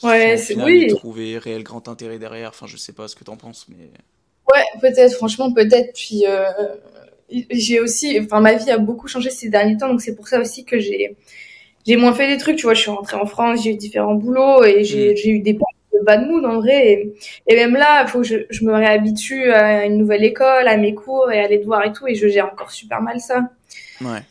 Ouais, 0.03 0.37
c'est- 0.37 0.57
oui. 0.63 0.89
trouver 0.89 1.39
réel 1.39 1.63
grand 1.63 1.89
intérêt 1.89 2.19
derrière. 2.19 2.51
Enfin, 2.51 2.67
je 2.67 2.77
sais 2.77 2.93
pas 2.93 3.09
ce 3.09 3.15
que 3.17 3.25
t'en 3.25 3.37
penses, 3.37 3.67
mais 3.69 3.91
Ouais, 4.53 4.65
peut-être, 4.81 5.15
franchement, 5.15 5.53
peut-être. 5.53 5.93
Puis 5.95 6.27
euh, 6.27 6.51
j'ai 7.51 7.81
aussi, 7.81 8.19
enfin, 8.21 8.41
ma 8.41 8.55
vie 8.55 8.71
a 8.71 8.79
beaucoup 8.79 9.09
changé 9.09 9.31
ces 9.31 9.49
derniers 9.49 9.77
temps, 9.77 9.89
donc 9.91 10.01
c'est 10.03 10.15
pour 10.15 10.29
ça 10.29 10.41
aussi 10.41 10.65
que 10.65 10.79
j'ai 10.79 11.17
j'ai 11.87 11.97
moins 11.97 12.15
fait 12.15 12.29
des 12.29 12.39
trucs. 12.39 12.57
Tu 12.57 12.65
vois, 12.65 12.75
je 12.75 12.81
suis 12.83 12.91
rentrée 12.91 13.17
en 13.17 13.27
France, 13.27 13.63
j'ai 13.65 13.73
eu 13.73 13.77
différents 13.77 14.15
boulots 14.15 14.65
et 14.65 14.85
j'ai 14.85 15.13
Mm. 15.13 15.17
j'ai 15.17 15.31
eu 15.31 15.41
des 15.41 15.55
de 15.55 16.05
bad 16.05 16.29
mood 16.29 16.45
en 16.45 16.61
vrai. 16.61 16.93
Et, 16.93 17.15
et 17.49 17.57
même 17.57 17.75
là, 17.75 18.07
faut 18.07 18.21
que 18.21 18.27
je, 18.27 18.37
je 18.51 18.65
me 18.65 18.75
réhabitue 18.75 19.51
à 19.53 19.87
une 19.87 19.99
nouvelle 19.99 20.25
école, 20.25 20.69
à 20.69 20.77
mes 20.77 20.95
cours 20.95 21.31
et 21.33 21.41
à 21.41 21.49
les 21.49 21.59
devoirs 21.59 21.85
et 21.87 21.93
tout, 21.93 22.07
et 22.09 22.15
je 22.17 22.29
gère 22.29 22.47
encore 22.53 22.71
super 22.73 23.03
mal 23.03 23.21
ça. 23.21 23.51
ouais. 24.01 24.25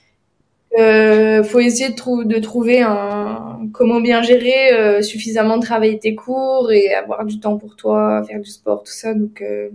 Euh, 0.80 1.44
faut 1.44 1.60
essayer 1.60 1.90
de, 1.90 1.96
trou- 1.96 2.24
de 2.24 2.40
trouver 2.40 2.82
un 2.82 3.70
comment 3.74 4.02
bien 4.02 4.24
gérer 4.24 4.74
euh, 4.74 5.02
suffisamment 5.04 5.58
de 5.58 5.64
travailler 5.64 6.00
tes 6.00 6.16
cours 6.16 6.72
et 6.72 6.94
avoir 6.96 7.26
du 7.26 7.40
temps 7.40 7.58
pour 7.60 7.76
toi, 7.76 8.24
faire 8.28 8.40
du 8.40 8.50
sport, 8.50 8.84
tout 8.84 8.92
ça. 8.92 9.14
Donc 9.14 9.42
euh, 9.44 9.70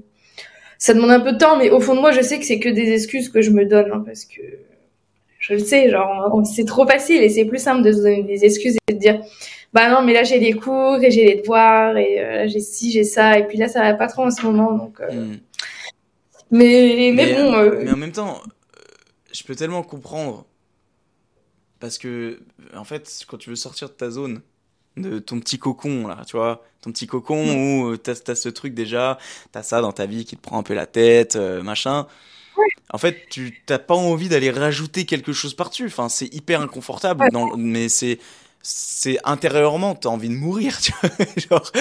ça 0.79 0.95
demande 0.95 1.11
un 1.11 1.21
peu 1.21 1.33
de 1.33 1.39
temps, 1.39 1.59
mais 1.59 1.71
au 1.71 1.81
fond 1.81 1.95
de 1.95 2.01
moi, 2.01 2.13
je 2.13 2.21
sais 2.23 2.39
que 2.39 2.45
c'est 2.45 2.59
que 2.61 2.69
des 2.69 2.93
excuses 2.93 3.29
que 3.29 3.43
je 3.43 3.51
me 3.51 3.65
donne 3.67 3.91
hein, 3.93 4.03
parce 4.07 4.25
que 4.25 4.41
je 5.41 5.53
le 5.55 5.59
sais, 5.61 5.91
genre 5.91 6.43
c'est 6.45 6.65
trop 6.65 6.87
facile 6.87 7.23
et 7.23 7.29
c'est 7.29 7.45
plus 7.45 7.59
simple 7.63 7.83
de 7.83 7.93
se 7.93 7.99
donner 7.99 8.23
des 8.23 8.45
excuses 8.45 8.77
et 8.89 8.95
de 8.95 8.99
dire 8.99 9.21
bah 9.73 9.91
non 9.91 10.03
mais 10.03 10.15
là 10.15 10.23
j'ai 10.25 10.39
les 10.39 10.55
cours 10.55 10.97
et 11.03 11.11
j'ai 11.11 11.25
les 11.25 11.37
devoirs 11.37 11.97
et 11.97 12.21
euh, 12.25 12.33
là 12.37 12.47
j'ai 12.47 12.61
ci 12.61 12.91
j'ai 12.91 13.05
ça 13.05 13.39
et 13.39 13.47
puis 13.47 13.59
là 13.59 13.69
ça 13.69 13.83
va 13.83 13.95
pas 13.95 14.07
trop 14.09 14.23
en 14.23 14.31
ce 14.31 14.43
moment 14.43 14.73
donc 14.73 15.01
euh, 15.01 15.09
Hmm. 15.13 15.37
mais, 16.51 17.13
mais 17.15 17.27
Mais, 17.27 17.35
bon 17.35 17.55
euh, 17.55 17.81
mais 17.85 17.93
en 17.93 17.97
même 17.97 18.13
temps, 18.13 18.41
euh, 18.41 18.81
je 19.33 19.45
peux 19.45 19.55
tellement 19.55 19.83
comprendre 19.83 20.47
parce 21.79 21.99
que 21.99 22.41
en 22.75 22.85
fait, 22.85 23.25
quand 23.29 23.37
tu 23.37 23.51
veux 23.51 23.57
sortir 23.57 23.89
de 23.89 23.95
ta 23.95 24.11
zone, 24.11 24.41
de 24.99 25.19
ton 25.19 25.41
petit 25.41 25.59
cocon 25.59 26.07
là, 26.07 26.23
tu 26.27 26.37
vois, 26.37 26.62
ton 26.83 26.93
petit 26.93 27.07
cocon 27.07 27.55
où 27.57 27.91
euh, 27.93 27.97
t'as 27.97 28.15
t'as 28.15 28.35
ce 28.35 28.49
truc 28.49 28.75
déjà, 28.75 29.19
t'as 29.53 29.62
ça 29.62 29.81
dans 29.81 29.93
ta 29.93 30.07
vie 30.07 30.25
qui 30.25 30.37
te 30.37 30.43
prend 30.43 30.59
un 30.59 30.62
peu 30.62 30.75
la 30.75 30.87
tête, 30.87 31.37
euh, 31.37 31.62
machin. 31.62 32.07
En 32.91 32.99
fait, 32.99 33.27
tu 33.31 33.62
t'as 33.66 33.79
pas 33.79 33.95
envie 33.95 34.29
d'aller 34.29 34.51
rajouter 34.51 35.05
quelque 35.05 35.33
chose 35.33 35.55
par-dessus. 35.55 35.87
Enfin, 35.87 36.09
c'est 36.09 36.33
hyper 36.35 36.61
inconfortable, 36.61 37.29
dans, 37.33 37.57
mais 37.57 37.89
c'est 37.89 38.19
c'est 38.62 39.19
intérieurement, 39.25 39.95
t'as 39.95 40.09
envie 40.09 40.29
de 40.29 40.35
mourir, 40.35 40.79
tu 40.81 40.93
vois. 41.01 41.11
Genre, 41.37 41.73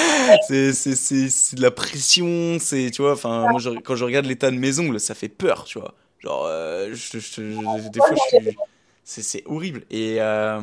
c'est 0.47 0.73
c'est 0.73 0.95
c'est 0.95 1.55
de 1.55 1.61
la 1.61 1.71
pression, 1.71 2.57
c'est 2.59 2.91
tu 2.91 3.01
vois. 3.01 3.13
Enfin, 3.13 3.47
moi, 3.49 3.59
je- 3.59 3.71
quand 3.79 3.95
je 3.95 4.05
regarde 4.05 4.25
l'état 4.25 4.51
de 4.51 4.57
mes 4.57 4.79
ongles, 4.79 4.99
ça 4.99 5.15
fait 5.15 5.29
peur, 5.29 5.63
tu 5.63 5.79
vois. 5.79 5.95
Genre, 6.19 6.45
euh, 6.45 6.89
je, 6.93 7.19
je- 7.19 7.19
je- 7.19 7.89
des 7.89 7.99
fois, 7.99 8.15
je 8.15 8.37
suis, 8.37 8.57
c'est 9.03 9.23
c'est 9.23 9.43
horrible. 9.45 9.85
Et 9.89 10.17
euh, 10.21 10.61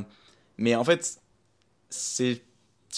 mais 0.59 0.75
en 0.77 0.85
fait, 0.85 1.19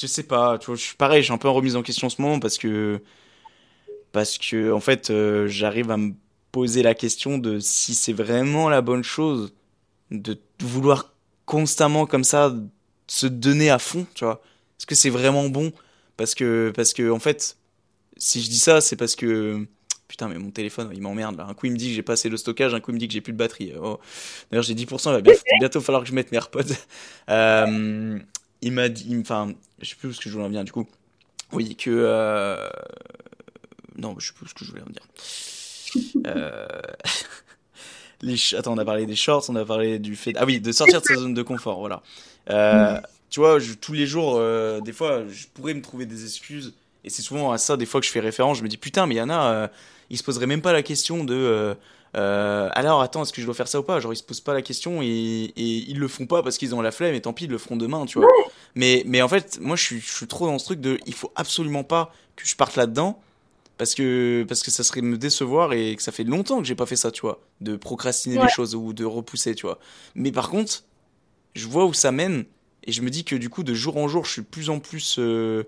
je 0.00 0.06
sais 0.06 0.22
pas, 0.22 0.58
tu 0.58 0.66
vois, 0.66 0.76
je 0.76 0.82
suis 0.82 0.96
pareil, 0.96 1.22
je 1.22 1.26
suis 1.26 1.32
un 1.34 1.38
peu 1.38 1.48
en 1.48 1.54
remise 1.54 1.76
en 1.76 1.82
question 1.82 2.06
en 2.06 2.10
ce 2.10 2.20
moment 2.20 2.38
parce 2.38 2.58
que 2.58 3.00
parce 4.12 4.38
que 4.38 4.72
en 4.72 4.80
fait, 4.80 5.10
euh, 5.10 5.46
j'arrive 5.48 5.90
à 5.90 5.96
me 5.96 6.12
poser 6.52 6.82
la 6.82 6.94
question 6.94 7.38
de 7.38 7.58
si 7.58 7.94
c'est 7.94 8.12
vraiment 8.12 8.68
la 8.68 8.80
bonne 8.80 9.02
chose 9.04 9.54
de 10.10 10.38
vouloir 10.60 11.14
constamment 11.44 12.06
comme 12.06 12.24
ça 12.24 12.54
se 13.06 13.26
donner 13.26 13.70
à 13.70 13.78
fond, 13.78 14.06
tu 14.14 14.24
vois. 14.24 14.42
Est-ce 14.78 14.86
que 14.86 14.94
c'est 14.94 15.10
vraiment 15.10 15.48
bon? 15.48 15.72
Parce 16.16 16.34
que 16.34 16.72
parce 16.74 16.92
que 16.92 17.10
en 17.10 17.18
fait, 17.18 17.56
si 18.16 18.42
je 18.42 18.48
dis 18.48 18.58
ça, 18.58 18.80
c'est 18.80 18.96
parce 18.96 19.16
que 19.16 19.66
putain, 20.08 20.28
mais 20.28 20.38
mon 20.38 20.50
téléphone, 20.50 20.90
il 20.94 21.02
m'emmerde 21.02 21.36
là. 21.36 21.46
Un 21.48 21.54
coup, 21.54 21.66
il 21.66 21.72
me 21.72 21.76
dit 21.76 21.88
que 21.88 21.94
j'ai 21.94 22.02
pas 22.02 22.14
assez 22.14 22.30
de 22.30 22.36
stockage, 22.36 22.74
un 22.74 22.80
coup, 22.80 22.92
il 22.92 22.94
me 22.94 22.98
dit 22.98 23.08
que 23.08 23.14
j'ai 23.14 23.20
plus 23.20 23.32
de 23.32 23.38
batterie. 23.38 23.72
Oh. 23.80 23.98
D'ailleurs, 24.50 24.62
j'ai 24.62 24.74
10%, 24.74 25.10
il 25.10 25.12
va 25.12 25.20
bientôt, 25.20 25.40
bientôt, 25.60 25.80
falloir 25.80 26.02
que 26.02 26.08
je 26.08 26.14
mette 26.14 26.32
mes 26.32 26.36
AirPods. 26.36 26.62
Euh, 27.28 28.18
il 28.66 28.72
m'a 28.72 28.88
dit, 28.88 29.16
enfin, 29.20 29.52
je 29.80 29.88
sais 29.88 29.96
plus 29.96 30.08
où 30.08 30.12
ce 30.12 30.20
que 30.20 30.28
je 30.28 30.34
voulais 30.34 30.44
en 30.44 30.48
venir 30.48 30.64
du 30.64 30.72
coup. 30.72 30.86
Oui, 31.52 31.76
que. 31.76 31.90
Euh... 31.90 32.68
Non, 33.96 34.16
je 34.18 34.26
sais 34.26 34.32
plus 34.32 34.48
ce 34.48 34.54
que 34.54 34.64
je 34.64 34.70
voulais 34.70 34.82
en 34.82 34.90
dire. 34.90 35.06
Euh... 36.26 36.66
Les 38.22 38.36
Attends, 38.54 38.74
on 38.74 38.78
a 38.78 38.84
parlé 38.84 39.06
des 39.06 39.14
shorts, 39.14 39.44
on 39.48 39.56
a 39.56 39.64
parlé 39.64 39.98
du 39.98 40.16
fait. 40.16 40.32
Ah 40.36 40.44
oui, 40.46 40.58
de 40.58 40.72
sortir 40.72 41.00
de 41.00 41.06
sa 41.06 41.14
zone 41.14 41.34
de 41.34 41.42
confort, 41.42 41.78
voilà. 41.78 42.02
Euh, 42.48 42.98
tu 43.28 43.40
vois, 43.40 43.58
je, 43.58 43.74
tous 43.74 43.92
les 43.92 44.06
jours, 44.06 44.40
des 44.80 44.92
fois, 44.92 45.24
je 45.28 45.46
pourrais 45.52 45.74
me 45.74 45.82
trouver 45.82 46.06
des 46.06 46.24
excuses. 46.24 46.74
Et 47.04 47.10
c'est 47.10 47.22
souvent 47.22 47.52
à 47.52 47.58
ça, 47.58 47.76
des 47.76 47.84
fois, 47.84 48.00
que 48.00 48.06
je 48.06 48.10
fais 48.10 48.20
référence. 48.20 48.58
Je 48.58 48.62
me 48.62 48.68
dis, 48.68 48.78
putain, 48.78 49.06
mais 49.06 49.16
il 49.16 49.18
y 49.18 49.22
en 49.22 49.28
a, 49.28 49.70
ils 50.08 50.16
se 50.16 50.22
poseraient 50.22 50.46
même 50.46 50.62
pas 50.62 50.72
la 50.72 50.82
question 50.82 51.24
de. 51.24 51.76
Euh, 52.14 52.68
alors, 52.72 53.02
attends, 53.02 53.22
est-ce 53.22 53.32
que 53.32 53.40
je 53.40 53.46
dois 53.46 53.54
faire 53.54 53.68
ça 53.68 53.80
ou 53.80 53.82
pas? 53.82 54.00
Genre, 54.00 54.12
ils 54.12 54.16
se 54.16 54.22
posent 54.22 54.40
pas 54.40 54.54
la 54.54 54.62
question 54.62 55.02
et, 55.02 55.06
et 55.06 55.52
ils 55.90 55.98
le 55.98 56.08
font 56.08 56.26
pas 56.26 56.42
parce 56.42 56.56
qu'ils 56.56 56.74
ont 56.74 56.80
la 56.80 56.90
flemme 56.92 57.14
et 57.14 57.20
tant 57.20 57.32
pis, 57.32 57.44
ils 57.44 57.50
le 57.50 57.58
feront 57.58 57.76
demain, 57.76 58.06
tu 58.06 58.18
vois. 58.18 58.28
Mais, 58.74 59.02
mais 59.06 59.20
en 59.22 59.28
fait, 59.28 59.58
moi, 59.60 59.76
je 59.76 59.82
suis, 59.82 60.00
je 60.00 60.10
suis 60.14 60.26
trop 60.26 60.46
dans 60.46 60.58
ce 60.58 60.64
truc 60.66 60.80
de. 60.80 60.98
Il 61.06 61.14
faut 61.14 61.32
absolument 61.34 61.84
pas 61.84 62.12
que 62.36 62.46
je 62.46 62.56
parte 62.56 62.76
là-dedans 62.76 63.20
parce 63.78 63.94
que 63.94 64.44
parce 64.48 64.62
que 64.62 64.70
ça 64.70 64.82
serait 64.84 65.02
me 65.02 65.18
décevoir 65.18 65.74
et 65.74 65.96
que 65.96 66.02
ça 66.02 66.10
fait 66.12 66.24
longtemps 66.24 66.58
que 66.60 66.64
j'ai 66.64 66.74
pas 66.74 66.86
fait 66.86 66.96
ça 66.96 67.10
tu 67.10 67.20
vois 67.20 67.40
de 67.60 67.76
procrastiner 67.76 68.38
Ouais. 68.38 68.44
les 68.44 68.48
choses 68.50 68.74
ou 68.74 68.94
de 68.94 69.04
repousser 69.04 69.54
tu 69.54 69.66
vois 69.66 69.78
mais 70.14 70.32
par 70.32 70.48
contre 70.48 70.84
je 71.54 71.66
vois 71.66 71.84
où 71.84 71.92
ça 71.92 72.10
mène 72.10 72.46
et 72.84 72.92
je 72.92 73.02
me 73.02 73.10
dis 73.10 73.22
que 73.24 73.36
du 73.36 73.50
coup 73.50 73.64
de 73.64 73.74
jour 73.74 73.98
en 73.98 74.08
jour 74.08 74.24
je 74.24 74.32
suis 74.32 74.40
plus 74.42 74.70
en 74.70 74.78
plus 74.80 75.16
euh, 75.18 75.64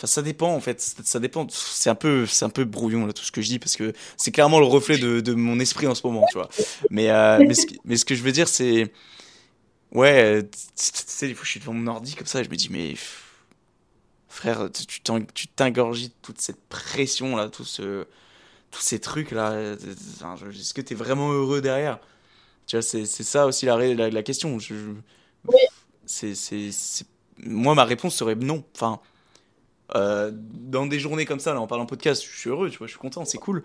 enfin 0.00 0.06
ça 0.06 0.22
dépend 0.22 0.54
en 0.54 0.60
fait. 0.60 0.80
Ça 0.80 1.20
dépend. 1.20 1.46
C'est 1.50 1.90
un 1.90 1.94
peu 1.94 2.26
c'est 2.26 2.44
un 2.46 2.50
peu 2.50 2.64
brouillon 2.64 3.04
là 3.06 3.12
tout 3.12 3.22
ce 3.24 3.30
que 3.32 3.42
je 3.42 3.48
dis 3.48 3.58
parce 3.58 3.76
que 3.76 3.92
c'est 4.16 4.30
clairement 4.32 4.58
le 4.58 4.66
reflet 4.66 4.96
de, 4.98 5.20
de 5.20 5.34
mon 5.34 5.60
esprit 5.60 5.86
en 5.86 5.94
ce 5.94 6.06
moment 6.06 6.24
tu 6.30 6.38
vois. 6.38 6.48
Mais 6.90 7.10
euh, 7.10 7.42
mais, 7.46 7.54
ce, 7.54 7.66
que- 7.66 7.74
mais 7.84 7.96
ce 7.98 8.04
que 8.06 8.14
je 8.14 8.22
veux 8.22 8.32
dire 8.32 8.48
c'est 8.48 8.92
ouais 9.92 10.42
tu 10.42 10.58
sais 10.76 11.28
des 11.28 11.34
fois 11.34 11.44
je 11.44 11.50
suis 11.50 11.60
devant 11.60 11.74
mon 11.74 11.86
ordi 11.90 12.14
comme 12.14 12.26
ça 12.26 12.40
et 12.40 12.44
je 12.44 12.50
me 12.50 12.56
dis 12.56 12.68
mais 12.70 12.94
frère 14.28 14.68
tu 14.72 15.48
t'ingorgies 15.48 16.12
toute 16.22 16.40
cette 16.40 16.60
pression 16.68 17.36
là 17.36 17.48
tout 17.48 17.64
ce 17.64 18.06
tous 18.70 18.80
ces 18.80 19.00
trucs 19.00 19.32
là. 19.32 19.54
Est-ce 19.60 20.74
que 20.74 20.80
t'es 20.80 20.94
vraiment 20.94 21.30
heureux 21.32 21.60
derrière? 21.60 21.98
Tu 22.66 22.76
vois 22.76 22.82
c'est 22.82 23.04
c'est 23.06 23.24
ça 23.24 23.46
aussi 23.46 23.66
la, 23.66 23.76
la, 23.94 24.10
la 24.10 24.22
question. 24.22 24.58
Je, 24.60 24.74
je- 24.76 25.52
c'est- 26.06 27.06
moi 27.38 27.74
ma 27.74 27.84
réponse 27.84 28.14
serait 28.14 28.36
non. 28.36 28.64
Enfin 28.76 29.00
euh, 29.94 30.30
dans 30.32 30.86
des 30.86 30.98
journées 30.98 31.24
comme 31.24 31.40
ça 31.40 31.54
là 31.54 31.60
en 31.60 31.66
parlant 31.66 31.86
podcast 31.86 32.24
je 32.24 32.38
suis 32.38 32.50
heureux 32.50 32.70
tu 32.70 32.78
vois 32.78 32.86
je 32.86 32.92
suis 32.92 33.00
content 33.00 33.24
c'est 33.24 33.38
cool. 33.38 33.62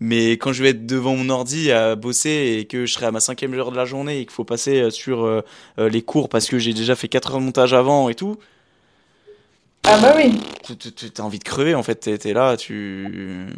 Mais 0.00 0.32
quand 0.32 0.52
je 0.52 0.62
vais 0.62 0.70
être 0.70 0.86
devant 0.86 1.16
mon 1.16 1.28
ordi 1.28 1.72
à 1.72 1.96
bosser 1.96 2.58
et 2.60 2.66
que 2.66 2.86
je 2.86 2.92
serai 2.92 3.06
à 3.06 3.10
ma 3.10 3.18
cinquième 3.18 3.52
heure 3.54 3.72
de 3.72 3.76
la 3.76 3.84
journée 3.84 4.20
et 4.20 4.26
qu'il 4.26 4.32
faut 4.32 4.44
passer 4.44 4.80
euh, 4.80 4.90
sur 4.90 5.24
euh, 5.24 5.42
les 5.76 6.02
cours 6.02 6.28
parce 6.28 6.46
que 6.46 6.58
j'ai 6.58 6.72
déjà 6.72 6.94
fait 6.94 7.08
4 7.08 7.32
heures 7.32 7.40
de 7.40 7.44
montage 7.44 7.74
avant 7.74 8.08
et 8.08 8.14
tout. 8.14 8.38
Ah 9.82 9.98
bah 9.98 10.14
oui. 10.16 10.38
t'as 11.14 11.22
envie 11.22 11.38
de 11.38 11.44
crever 11.44 11.74
en 11.74 11.82
fait 11.82 12.18
t'es 12.18 12.32
là 12.32 12.56
tu 12.56 13.48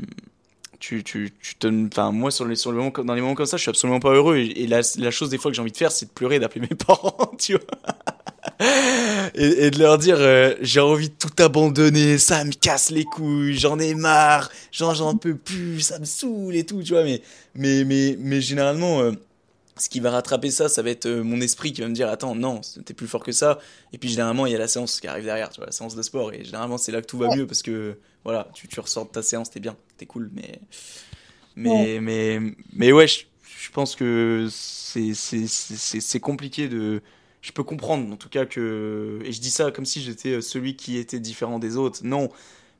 tu 0.78 1.04
tu 1.04 1.32
tu 1.42 1.54
te 1.56 1.86
enfin 1.86 2.12
moi 2.12 2.30
sur 2.30 2.44
les 2.44 2.56
sur 2.56 2.72
le 2.72 2.78
moment 2.78 2.92
dans 3.04 3.14
les 3.14 3.20
moments 3.20 3.34
comme 3.34 3.46
ça 3.46 3.56
je 3.56 3.62
suis 3.62 3.70
absolument 3.70 4.00
pas 4.00 4.12
heureux 4.12 4.36
et, 4.36 4.66
la 4.66 5.10
chose 5.10 5.30
des 5.30 5.38
fois 5.38 5.50
que 5.50 5.56
j'ai 5.56 5.60
envie 5.60 5.72
de 5.72 5.76
faire 5.76 5.92
c'est 5.92 6.06
de 6.06 6.10
pleurer 6.10 6.38
d'appeler 6.38 6.66
mes 6.70 6.76
parents 6.86 7.32
tu 7.38 7.52
vois 7.52 7.62
et, 8.60 9.66
et 9.66 9.70
de 9.70 9.78
leur 9.78 9.96
dire 9.98 10.16
euh, 10.18 10.54
j'ai 10.60 10.80
envie 10.80 11.08
de 11.08 11.14
tout 11.14 11.42
abandonner 11.42 12.18
ça 12.18 12.44
me 12.44 12.52
casse 12.52 12.90
les 12.90 13.04
couilles 13.04 13.56
j'en 13.58 13.78
ai 13.78 13.94
marre 13.94 14.50
j'en 14.72 14.92
j'en 14.94 15.16
peux 15.16 15.34
plus 15.34 15.80
ça 15.80 15.98
me 15.98 16.04
saoule 16.04 16.54
et 16.56 16.64
tout 16.66 16.82
tu 16.82 16.92
vois 16.92 17.04
mais 17.04 17.22
mais 17.54 17.84
mais 17.84 18.16
mais 18.18 18.40
généralement 18.40 19.00
euh, 19.00 19.12
ce 19.78 19.88
qui 19.88 20.00
va 20.00 20.10
rattraper 20.10 20.50
ça, 20.50 20.68
ça 20.68 20.82
va 20.82 20.90
être 20.90 21.06
euh, 21.06 21.22
mon 21.22 21.40
esprit 21.40 21.72
qui 21.72 21.80
va 21.80 21.88
me 21.88 21.94
dire 21.94 22.08
attends 22.10 22.34
non 22.34 22.60
t'es 22.84 22.92
plus 22.92 23.06
fort 23.08 23.24
que 23.24 23.32
ça. 23.32 23.58
Et 23.94 23.98
puis 23.98 24.10
généralement 24.10 24.44
il 24.44 24.52
y 24.52 24.54
a 24.54 24.58
la 24.58 24.68
séance 24.68 25.00
qui 25.00 25.06
arrive 25.08 25.24
derrière 25.24 25.48
tu 25.48 25.56
vois 25.56 25.66
la 25.66 25.72
séance 25.72 25.96
de 25.96 26.02
sport. 26.02 26.34
Et 26.34 26.44
généralement 26.44 26.76
c'est 26.76 26.92
là 26.92 27.00
que 27.00 27.06
tout 27.06 27.16
va 27.16 27.34
mieux 27.34 27.46
parce 27.46 27.62
que 27.62 27.96
voilà 28.24 28.48
tu, 28.52 28.68
tu 28.68 28.78
ressors 28.78 29.06
de 29.06 29.10
ta 29.10 29.22
séance 29.22 29.48
t'es 29.50 29.60
bien 29.60 29.74
t'es 29.96 30.04
cool 30.04 30.30
mais 30.34 30.60
mais 31.56 31.98
mais 32.00 32.40
mais 32.74 32.92
ouais 32.92 33.06
je, 33.06 33.20
je 33.42 33.70
pense 33.70 33.96
que 33.96 34.48
c'est 34.50 35.14
c'est 35.14 35.46
c'est 35.46 35.76
c'est- 35.78 36.00
c'est 36.00 36.20
compliqué 36.20 36.68
de 36.68 37.00
je 37.42 37.52
peux 37.52 37.62
comprendre 37.62 38.12
en 38.12 38.16
tout 38.16 38.28
cas 38.28 38.46
que 38.46 39.20
et 39.24 39.32
je 39.32 39.40
dis 39.40 39.50
ça 39.50 39.70
comme 39.70 39.86
si 39.86 40.02
j'étais 40.02 40.34
euh, 40.34 40.40
celui 40.40 40.76
qui 40.76 40.98
était 40.98 41.20
différent 41.20 41.58
des 41.58 41.76
autres. 41.76 42.00
Non. 42.04 42.28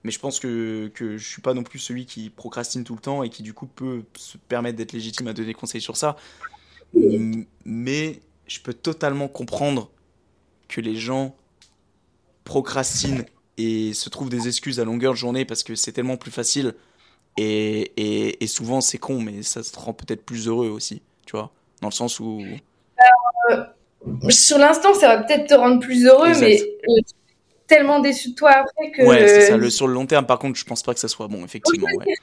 Mais 0.02 0.10
je 0.10 0.18
pense 0.18 0.40
que, 0.40 0.90
que 0.94 1.18
je 1.18 1.28
suis 1.28 1.42
pas 1.42 1.52
non 1.52 1.62
plus 1.62 1.78
celui 1.78 2.06
qui 2.06 2.30
procrastine 2.30 2.84
tout 2.84 2.94
le 2.94 3.00
temps 3.00 3.22
et 3.22 3.28
qui 3.28 3.42
du 3.42 3.52
coup 3.52 3.66
peut 3.66 4.02
se 4.16 4.38
permettre 4.38 4.78
d'être 4.78 4.92
légitime 4.92 5.28
à 5.28 5.34
donner 5.34 5.48
des 5.48 5.54
conseils 5.54 5.82
sur 5.82 5.96
ça. 5.96 6.16
Mais 6.94 8.20
je 8.46 8.60
peux 8.60 8.72
totalement 8.72 9.28
comprendre 9.28 9.90
que 10.68 10.80
les 10.80 10.96
gens 10.96 11.36
procrastinent 12.44 13.26
et 13.58 13.92
se 13.92 14.08
trouvent 14.08 14.30
des 14.30 14.48
excuses 14.48 14.80
à 14.80 14.84
longueur 14.84 15.12
de 15.12 15.18
journée 15.18 15.44
parce 15.44 15.62
que 15.62 15.74
c'est 15.74 15.92
tellement 15.92 16.16
plus 16.16 16.30
facile 16.30 16.74
et, 17.36 18.42
et, 18.42 18.46
souvent 18.46 18.80
c'est 18.80 18.98
con 18.98 19.20
mais 19.20 19.42
ça 19.42 19.62
te 19.62 19.78
rend 19.78 19.92
peut-être 19.92 20.24
plus 20.24 20.48
heureux 20.48 20.68
aussi 20.68 21.02
tu 21.26 21.32
vois 21.32 21.52
dans 21.80 21.88
le 21.88 21.92
sens 21.92 22.18
où 22.18 22.42
Sur 24.28 24.58
l'instant, 24.58 24.94
ça 24.94 25.08
va 25.08 25.22
peut-être 25.22 25.48
te 25.48 25.54
rendre 25.54 25.80
plus 25.80 26.06
heureux, 26.06 26.28
Exact. 26.28 26.46
mais 26.46 26.60
euh, 26.88 27.00
tellement 27.66 28.00
déçu 28.00 28.30
de 28.30 28.34
toi 28.34 28.50
après 28.50 28.90
que 28.90 29.02
ouais 29.02 29.28
c'est 29.28 29.42
ça 29.42 29.56
le, 29.56 29.70
sur 29.70 29.86
le 29.86 29.94
long 29.94 30.04
terme 30.04 30.26
par 30.26 30.40
contre 30.40 30.58
je 30.58 30.64
pense 30.64 30.82
pas 30.82 30.92
que 30.92 30.98
ça 30.98 31.06
soit 31.06 31.28
bon 31.28 31.44
effectivement 31.44 31.86
ouais. 31.86 32.14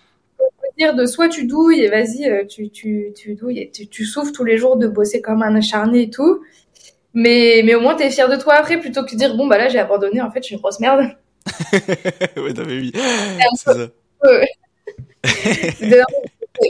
dire 0.77 0.93
de 0.93 1.05
soit 1.05 1.29
tu 1.29 1.45
douilles 1.47 1.81
et 1.81 1.87
vas-y, 1.87 2.29
euh, 2.29 2.45
tu, 2.45 2.69
tu, 2.69 3.13
tu 3.15 3.35
douilles 3.35 3.59
et 3.59 3.71
tu, 3.71 3.87
tu 3.87 4.05
souffres 4.05 4.33
tous 4.33 4.43
les 4.43 4.57
jours 4.57 4.75
de 4.75 4.87
bosser 4.87 5.21
comme 5.21 5.41
un 5.43 5.55
acharné 5.55 6.03
et 6.03 6.09
tout. 6.09 6.43
Mais, 7.13 7.61
mais 7.65 7.73
au 7.75 7.81
moins, 7.81 7.95
t'es 7.95 8.11
fier 8.11 8.29
de 8.29 8.35
toi 8.35 8.55
après 8.55 8.79
plutôt 8.79 9.03
que 9.03 9.11
de 9.11 9.17
dire, 9.17 9.35
bon, 9.35 9.47
bah 9.47 9.57
là, 9.57 9.69
j'ai 9.69 9.79
abandonné, 9.79 10.21
en 10.21 10.29
fait, 10.29 10.41
je 10.41 10.47
suis 10.47 10.55
une 10.55 10.61
grosse 10.61 10.79
merde. 10.79 11.15
ouais 12.37 12.53
non 12.53 12.63
mais 12.65 12.77
oui 12.77 12.91
c'est 12.93 13.63
ça 13.63 13.73
De- 15.81 16.03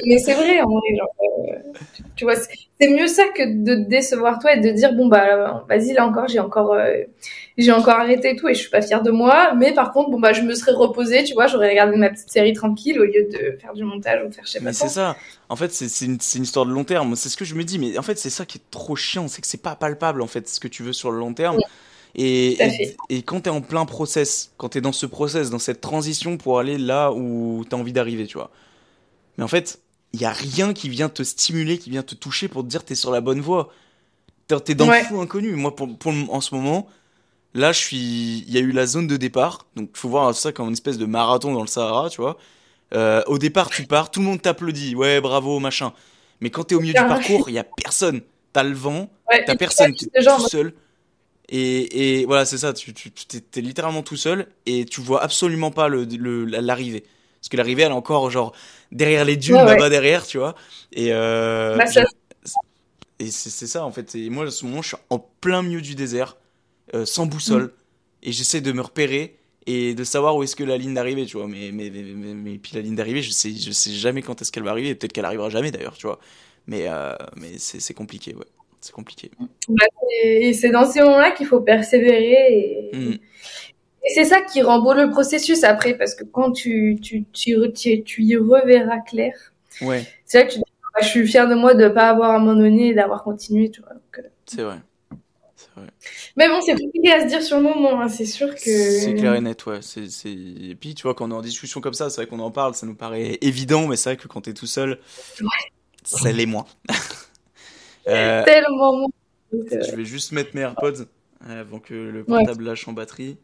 mais 0.05 0.17
c'est 0.19 0.33
vrai, 0.33 0.59
en 0.61 0.67
vrai, 0.69 0.95
genre, 0.97 1.15
euh, 1.21 1.53
tu- 1.93 2.03
tu 2.15 2.23
vois, 2.25 2.35
c'est 2.35 2.89
mieux 2.89 3.07
ça 3.07 3.23
que 3.35 3.43
de 3.63 3.75
te 3.83 3.89
décevoir 3.89 4.39
toi 4.39 4.53
et 4.53 4.59
de 4.59 4.69
dire, 4.71 4.93
bon, 4.93 5.07
bah, 5.07 5.65
vas-y, 5.69 5.93
là 5.93 6.05
encore, 6.05 6.27
j'ai 6.27 6.39
encore, 6.39 6.73
euh, 6.73 7.03
j'ai 7.57 7.71
encore 7.71 7.95
arrêté 7.95 8.31
et 8.31 8.35
tout 8.35 8.47
et 8.49 8.53
je 8.53 8.59
suis 8.59 8.69
pas 8.69 8.81
fière 8.81 9.01
de 9.03 9.11
moi. 9.11 9.53
Mais 9.55 9.73
par 9.73 9.91
contre, 9.93 10.09
bon, 10.11 10.19
bah, 10.19 10.33
je 10.33 10.41
me 10.41 10.53
serais 10.55 10.73
reposée, 10.73 11.23
tu 11.23 11.33
vois, 11.33 11.47
j'aurais 11.47 11.69
regardé 11.69 11.97
ma 11.97 12.09
petite 12.09 12.29
série 12.29 12.53
tranquille 12.53 12.99
au 12.99 13.05
lieu 13.05 13.27
de 13.31 13.57
faire 13.59 13.73
du 13.73 13.83
montage 13.83 14.23
ou 14.25 14.29
de 14.29 14.33
faire 14.35 14.47
sais 14.47 14.59
pas 14.59 14.65
Mais 14.65 14.73
c'est 14.73 14.89
ça. 14.89 15.17
En 15.49 15.55
fait, 15.55 15.71
c'est 15.71 16.05
une, 16.05 16.17
une 16.35 16.43
histoire 16.43 16.65
de 16.65 16.71
long 16.71 16.83
terme. 16.83 17.15
C'est 17.15 17.29
ce 17.29 17.37
que 17.37 17.45
je 17.45 17.55
me 17.55 17.63
dis. 17.63 17.77
Mais 17.79 17.97
en 17.97 18.01
fait, 18.01 18.17
c'est 18.17 18.29
ça 18.31 18.45
qui 18.45 18.57
est 18.57 18.71
trop 18.71 18.95
chiant. 18.95 19.27
C'est 19.27 19.41
que 19.41 19.47
c'est 19.47 19.61
pas 19.61 19.75
palpable, 19.75 20.21
en 20.21 20.27
fait, 20.27 20.47
ce 20.49 20.59
que 20.59 20.67
tu 20.67 20.83
veux 20.83 20.93
sur 20.93 21.11
le 21.11 21.19
long 21.19 21.33
terme. 21.33 21.57
Oui, 21.57 21.63
Et, 22.15 22.67
et, 22.67 22.73
et 23.09 23.23
quand 23.23 23.41
t'es 23.41 23.49
en 23.51 23.61
plein 23.61 23.85
process, 23.85 24.53
quand 24.57 24.69
t'es 24.69 24.81
dans 24.81 24.91
ce 24.93 25.05
process, 25.05 25.49
dans 25.51 25.59
cette 25.59 25.81
transition 25.81 26.37
pour 26.37 26.59
aller 26.59 26.77
là 26.79 27.11
où 27.13 27.65
t'as 27.69 27.77
envie 27.77 27.93
d'arriver, 27.93 28.27
tu 28.27 28.37
vois. 28.37 28.51
Mais 29.37 29.43
en 29.43 29.47
fait, 29.47 29.79
il 30.13 30.21
y 30.21 30.25
a 30.25 30.31
rien 30.31 30.73
qui 30.73 30.89
vient 30.89 31.09
te 31.09 31.23
stimuler, 31.23 31.77
qui 31.77 31.89
vient 31.89 32.03
te 32.03 32.15
toucher 32.15 32.47
pour 32.47 32.63
te 32.63 32.67
dire 32.67 32.83
t'es 32.83 32.95
sur 32.95 33.11
la 33.11 33.21
bonne 33.21 33.41
voie. 33.41 33.69
T'es 34.47 34.75
dans 34.75 34.87
Ouais. 34.87 35.01
le 35.01 35.07
flou 35.07 35.19
inconnu. 35.21 35.51
Moi, 35.55 35.75
pour, 35.75 35.89
en 36.29 36.41
ce 36.41 36.55
moment, 36.55 36.87
là, 37.53 37.71
je 37.73 37.79
suis. 37.79 38.39
Il 38.47 38.53
y 38.53 38.57
a 38.57 38.61
eu 38.61 38.71
la 38.71 38.85
zone 38.85 39.07
de 39.07 39.17
départ. 39.17 39.65
Donc, 39.75 39.89
faut 39.93 40.09
voir 40.09 40.33
ça 40.33 40.51
comme 40.51 40.67
une 40.67 40.73
espèce 40.73 40.97
de 40.97 41.05
marathon 41.05 41.53
dans 41.53 41.61
le 41.61 41.67
Sahara, 41.67 42.09
tu 42.09 42.21
vois. 42.21 42.37
Euh, 42.93 43.21
au 43.27 43.37
départ, 43.37 43.69
tu 43.69 43.83
pars, 43.85 44.09
tout 44.09 44.21
le 44.21 44.25
monde 44.25 44.41
t'applaudit. 44.41 44.95
Ouais, 44.95 45.19
bravo, 45.19 45.59
machin. 45.59 45.91
Mais 46.39 46.49
quand 46.49 46.63
t'es 46.63 46.75
au 46.75 46.79
milieu 46.79 46.93
du 46.93 46.99
parcours, 47.07 47.49
il 47.49 47.55
y 47.55 47.59
a 47.59 47.65
personne. 47.65 48.21
T'as 48.53 48.63
le 48.63 48.73
vent, 48.73 49.09
Ouais, 49.29 49.43
t'as 49.45 49.55
personne, 49.57 49.93
t'es 49.93 50.05
tout 50.23 50.47
seul. 50.47 50.73
Et, 51.49 52.21
et 52.21 52.25
voilà, 52.25 52.45
c'est 52.45 52.57
ça, 52.57 52.73
tu, 52.73 52.93
tu, 52.93 53.11
t'es, 53.11 53.61
littéralement 53.61 54.03
tout 54.03 54.17
seul 54.17 54.47
et 54.65 54.83
tu 54.85 54.99
vois 54.99 55.21
absolument 55.23 55.71
pas 55.71 55.87
le- 55.89 56.05
l'arrivée. 56.45 57.03
Parce 57.47 57.51
que 57.53 57.57
l'arrivée, 57.57 57.83
elle 57.83 57.91
est 57.91 57.95
encore 57.95 58.29
genre 58.29 58.51
derrière 58.91 59.23
les 59.23 59.37
dunes, 59.37 59.55
Ouais, 59.55 59.61
ouais. 59.63 59.67
là-bas 59.75 59.87
derrière, 59.89 60.27
tu 60.27 60.37
vois. 60.37 60.53
Et, 60.91 61.13
euh, 61.13 61.77
Bah, 61.77 61.85
et 63.19 63.31
c'est, 63.31 63.67
ça 63.67 63.85
en 63.85 63.91
fait. 63.91 64.15
Et 64.15 64.29
moi, 64.29 64.47
à 64.47 64.51
ce 64.51 64.65
moment, 64.65 64.81
je 64.81 64.89
suis 64.89 64.97
en 65.09 65.17
plein 65.19 65.61
milieu 65.63 65.79
du 65.79 65.95
désert, 65.95 66.35
euh, 66.93 67.05
sans 67.05 67.25
boussole, 67.25 67.63
Mm. 67.63 67.71
et 68.23 68.31
j'essaie 68.33 68.59
de 68.59 68.71
me 68.73 68.81
repérer 68.81 69.37
et 69.65 69.93
de 69.95 70.03
savoir 70.03 70.35
où 70.35 70.43
est-ce 70.43 70.57
que 70.57 70.63
la 70.65 70.75
ligne 70.77 70.93
d'arrivée, 70.93 71.25
tu 71.25 71.37
vois. 71.37 71.47
Mais, 71.47 71.71
mais, 71.71 71.89
mais, 71.89 72.01
mais, 72.03 72.33
mais- 72.33 72.57
puis 72.57 72.73
la 72.75 72.81
ligne 72.81 72.95
d'arrivée, 72.95 73.21
je 73.21 73.31
sais, 73.31 73.51
je 73.55 73.71
sais 73.71 73.91
jamais 73.91 74.21
quand 74.21 74.41
est-ce 74.41 74.51
qu'elle 74.51 74.63
va 74.63 74.71
arriver, 74.71 74.89
et 74.89 74.95
peut-être 74.95 75.13
qu'elle 75.13 75.25
arrivera 75.25 75.49
jamais 75.49 75.71
d'ailleurs, 75.71 75.95
tu 75.97 76.05
vois. 76.05 76.19
Mais, 76.67 76.87
euh, 76.89 77.13
mais 77.37 77.53
c'est, 77.57 77.93
compliqué, 77.93 78.35
ouais. 78.35 78.45
C'est 78.81 78.91
compliqué. 78.93 79.31
Et 80.23 80.49
et 80.49 80.53
c'est 80.53 80.69
dans 80.69 80.85
ces 80.89 80.99
moments-là 81.01 81.31
qu'il 81.31 81.47
faut 81.47 81.61
persévérer. 81.61 82.89
Et, 82.93 82.97
Mm. 82.97 83.17
Et 84.07 84.13
c'est 84.13 84.25
ça 84.25 84.41
qui 84.41 84.61
rend 84.61 84.79
beau 84.79 84.93
le 84.93 85.09
processus 85.09 85.63
après, 85.63 85.95
parce 85.95 86.15
que 86.15 86.23
quand 86.23 86.51
tu, 86.51 86.97
tu, 87.01 87.25
tu, 87.33 87.57
tu, 87.73 88.03
tu 88.03 88.23
y 88.23 88.37
reverras 88.37 88.99
clair, 88.99 89.33
Ouais, 89.81 90.05
c'est 90.25 90.39
là 90.39 90.45
que 90.45 90.53
tu 90.53 90.57
dis, 90.59 90.65
Ah, 90.95 91.03
je 91.03 91.07
suis 91.07 91.27
fière 91.27 91.47
de 91.47 91.55
moi 91.55 91.73
de 91.73 91.83
ne 91.83 91.89
pas 91.89 92.09
avoir 92.09 92.31
abandonné 92.31 92.89
et 92.89 92.93
d'avoir 92.93 93.23
continué. 93.23 93.69
Tu 93.69 93.81
vois. 93.81 93.91
Euh, 93.91 94.21
c'est 94.45 94.61
vrai. 94.61 94.79
Mais 96.35 96.47
bon, 96.47 96.59
c'est 96.61 96.75
compliqué 96.79 97.11
à 97.11 97.21
se 97.21 97.27
dire 97.27 97.43
sur 97.43 97.57
le 97.57 97.63
moment, 97.63 98.01
hein. 98.01 98.09
c'est 98.09 98.25
sûr 98.25 98.53
que. 98.53 98.59
C'est 98.61 99.13
clair 99.15 99.35
et 99.35 99.41
net, 99.41 99.63
ouais. 99.65 99.79
C'est, 99.81 100.05
Et 100.25 100.75
puis, 100.79 100.95
tu 100.95 101.03
vois, 101.03 101.13
quand 101.13 101.27
on 101.27 101.31
est 101.31 101.35
en 101.35 101.41
discussion 101.41 101.81
comme 101.81 101.93
ça, 101.93 102.09
c'est 102.09 102.21
vrai 102.21 102.27
qu'on 102.27 102.39
en 102.39 102.51
parle, 102.51 102.73
ça 102.73 102.85
nous 102.87 102.95
paraît 102.95 103.37
évident, 103.41 103.87
mais 103.87 103.95
c'est 103.95 104.09
vrai 104.11 104.17
que 104.17 104.27
quand 104.27 104.41
t'es 104.41 104.53
tout 104.53 104.65
seul, 104.65 104.99
ouais. 105.41 105.47
ça 106.03 106.31
l'est 106.31 106.45
moins. 106.45 106.65
euh... 108.07 108.43
Tellement 108.43 108.97
moins. 108.97 109.09
Je 109.51 109.95
vais 109.95 110.05
juste 110.05 110.31
mettre 110.31 110.55
mes 110.55 110.61
AirPods 110.61 111.05
euh, 111.47 111.61
avant 111.61 111.79
que 111.79 111.93
le 111.93 112.23
portable 112.23 112.65
lâche 112.65 112.87
en 112.87 112.93
batterie. 112.93 113.37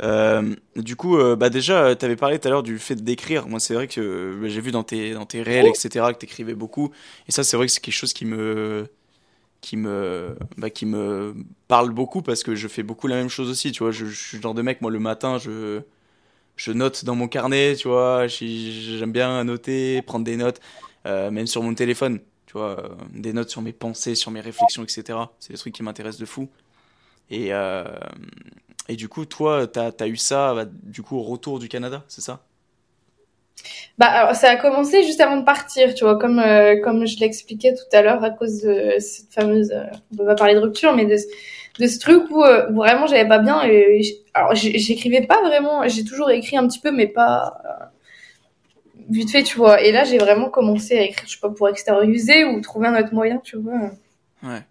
Euh, 0.00 0.54
du 0.76 0.96
coup, 0.96 1.18
euh, 1.18 1.36
bah 1.36 1.50
déjà, 1.50 1.94
tu 1.94 2.04
avais 2.04 2.16
parlé 2.16 2.38
tout 2.38 2.48
à 2.48 2.50
l'heure 2.50 2.62
du 2.62 2.78
fait 2.78 2.96
d'écrire. 2.96 3.46
Moi, 3.48 3.60
c'est 3.60 3.74
vrai 3.74 3.88
que 3.88 4.38
bah, 4.40 4.48
j'ai 4.48 4.60
vu 4.60 4.72
dans 4.72 4.82
tes, 4.82 5.12
dans 5.12 5.26
tes 5.26 5.42
réels, 5.42 5.66
etc., 5.66 6.12
que 6.12 6.18
tu 6.18 6.26
écrivais 6.26 6.54
beaucoup. 6.54 6.90
Et 7.28 7.32
ça, 7.32 7.44
c'est 7.44 7.56
vrai 7.56 7.66
que 7.66 7.72
c'est 7.72 7.80
quelque 7.80 7.94
chose 7.94 8.12
qui 8.12 8.24
me, 8.24 8.88
qui 9.60 9.76
me, 9.76 10.36
bah, 10.56 10.70
qui 10.70 10.86
me 10.86 11.34
parle 11.68 11.90
beaucoup 11.90 12.22
parce 12.22 12.42
que 12.42 12.54
je 12.54 12.68
fais 12.68 12.82
beaucoup 12.82 13.06
la 13.06 13.16
même 13.16 13.28
chose 13.28 13.50
aussi. 13.50 13.72
Tu 13.72 13.82
vois, 13.82 13.92
je, 13.92 14.06
je 14.06 14.28
suis 14.28 14.36
le 14.38 14.42
genre 14.42 14.54
de 14.54 14.62
mec, 14.62 14.80
moi, 14.80 14.90
le 14.90 14.98
matin, 14.98 15.38
je, 15.38 15.82
je 16.56 16.72
note 16.72 17.04
dans 17.04 17.14
mon 17.16 17.28
carnet, 17.28 17.76
tu 17.76 17.88
vois. 17.88 18.26
J'aime 18.28 19.12
bien 19.12 19.44
noter, 19.44 20.02
prendre 20.02 20.24
des 20.24 20.36
notes, 20.36 20.60
euh, 21.06 21.30
même 21.30 21.46
sur 21.46 21.62
mon 21.62 21.74
téléphone, 21.74 22.20
tu 22.46 22.54
vois, 22.54 22.96
des 23.14 23.32
notes 23.32 23.50
sur 23.50 23.62
mes 23.62 23.72
pensées, 23.72 24.14
sur 24.14 24.30
mes 24.30 24.40
réflexions, 24.40 24.82
etc. 24.84 25.18
C'est 25.38 25.52
des 25.52 25.58
trucs 25.58 25.74
qui 25.74 25.82
m'intéressent 25.82 26.20
de 26.20 26.26
fou. 26.26 26.48
Et, 27.30 27.52
euh, 27.54 27.84
et 28.88 28.96
du 28.96 29.08
coup, 29.08 29.24
toi, 29.24 29.66
tu 29.66 29.78
as, 29.78 29.92
as, 29.98 30.06
eu 30.06 30.16
ça 30.16 30.54
bah, 30.54 30.64
du 30.66 31.02
coup 31.02 31.16
au 31.16 31.22
retour 31.22 31.58
du 31.58 31.68
Canada, 31.68 32.04
c'est 32.08 32.20
ça? 32.20 32.40
Bah, 33.98 34.06
alors, 34.06 34.34
ça 34.34 34.50
a 34.50 34.56
commencé 34.56 35.02
juste 35.02 35.20
avant 35.20 35.36
de 35.36 35.44
partir, 35.44 35.94
tu 35.94 36.04
vois, 36.04 36.18
comme, 36.18 36.38
euh, 36.38 36.80
comme 36.82 37.06
je 37.06 37.18
l'expliquais 37.20 37.74
tout 37.74 37.96
à 37.96 38.02
l'heure 38.02 38.24
à 38.24 38.30
cause 38.30 38.62
de 38.62 38.96
cette 38.98 39.32
fameuse, 39.32 39.70
euh, 39.72 39.84
on 40.12 40.16
peut 40.16 40.26
pas 40.26 40.34
parler 40.34 40.54
de 40.54 40.60
rupture, 40.60 40.94
mais 40.94 41.04
de, 41.04 41.16
de 41.78 41.86
ce 41.86 41.98
truc 41.98 42.24
où, 42.30 42.42
euh, 42.42 42.70
où 42.70 42.76
vraiment 42.76 43.06
j'avais 43.06 43.28
pas 43.28 43.38
bien. 43.38 43.62
Et, 43.64 44.18
alors, 44.34 44.54
j'écrivais 44.54 45.26
pas 45.26 45.42
vraiment, 45.42 45.86
j'ai 45.88 46.04
toujours 46.04 46.30
écrit 46.30 46.56
un 46.56 46.66
petit 46.66 46.80
peu, 46.80 46.90
mais 46.90 47.06
pas 47.06 47.60
euh, 47.64 47.84
vite 49.10 49.30
fait, 49.30 49.42
tu 49.42 49.58
vois. 49.58 49.82
Et 49.82 49.92
là, 49.92 50.04
j'ai 50.04 50.18
vraiment 50.18 50.48
commencé 50.48 50.98
à 50.98 51.02
écrire, 51.02 51.28
je 51.28 51.34
sais 51.34 51.40
pas, 51.40 51.50
pour 51.50 51.68
extérioriser 51.68 52.44
ou 52.44 52.60
trouver 52.60 52.88
un 52.88 52.98
autre 52.98 53.12
moyen, 53.14 53.38
tu 53.38 53.58
vois. 53.58 53.90
Ouais. 54.42 54.62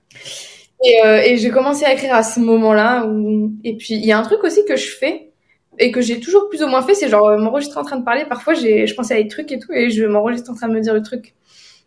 Et, 0.84 1.06
euh, 1.06 1.22
et 1.22 1.38
j'ai 1.38 1.50
commencé 1.50 1.86
à 1.86 1.94
écrire 1.94 2.16
à 2.16 2.24
ce 2.24 2.40
moment-là. 2.40 3.06
Où... 3.06 3.52
Et 3.64 3.76
puis, 3.76 3.96
il 3.96 4.06
y 4.06 4.12
a 4.12 4.18
un 4.18 4.24
truc 4.24 4.44
aussi 4.44 4.66
que 4.66 4.76
je 4.76 4.90
fais 4.90 5.32
et 5.80 5.92
que 5.92 6.02
j'ai 6.02 6.20
toujours 6.20 6.50
plus 6.50 6.62
ou 6.64 6.68
moins 6.68 6.82
fait, 6.82 6.96
c'est 6.96 7.10
genre 7.10 7.28
euh, 7.28 7.38
m'enregistrer 7.38 7.80
en 7.80 7.84
train 7.84 7.98
de 7.98 8.04
parler. 8.04 8.26
Parfois, 8.26 8.54
j'ai, 8.54 8.88
je 8.88 8.96
pensais 8.96 9.16
à 9.16 9.22
des 9.22 9.28
trucs 9.28 9.52
et 9.52 9.60
tout, 9.60 9.72
et 9.72 9.90
je 9.90 10.06
m'enregistre 10.06 10.52
en 10.52 10.56
train 10.56 10.68
de 10.68 10.74
me 10.74 10.82
dire 10.82 10.94
le 10.94 11.02
truc. 11.02 11.34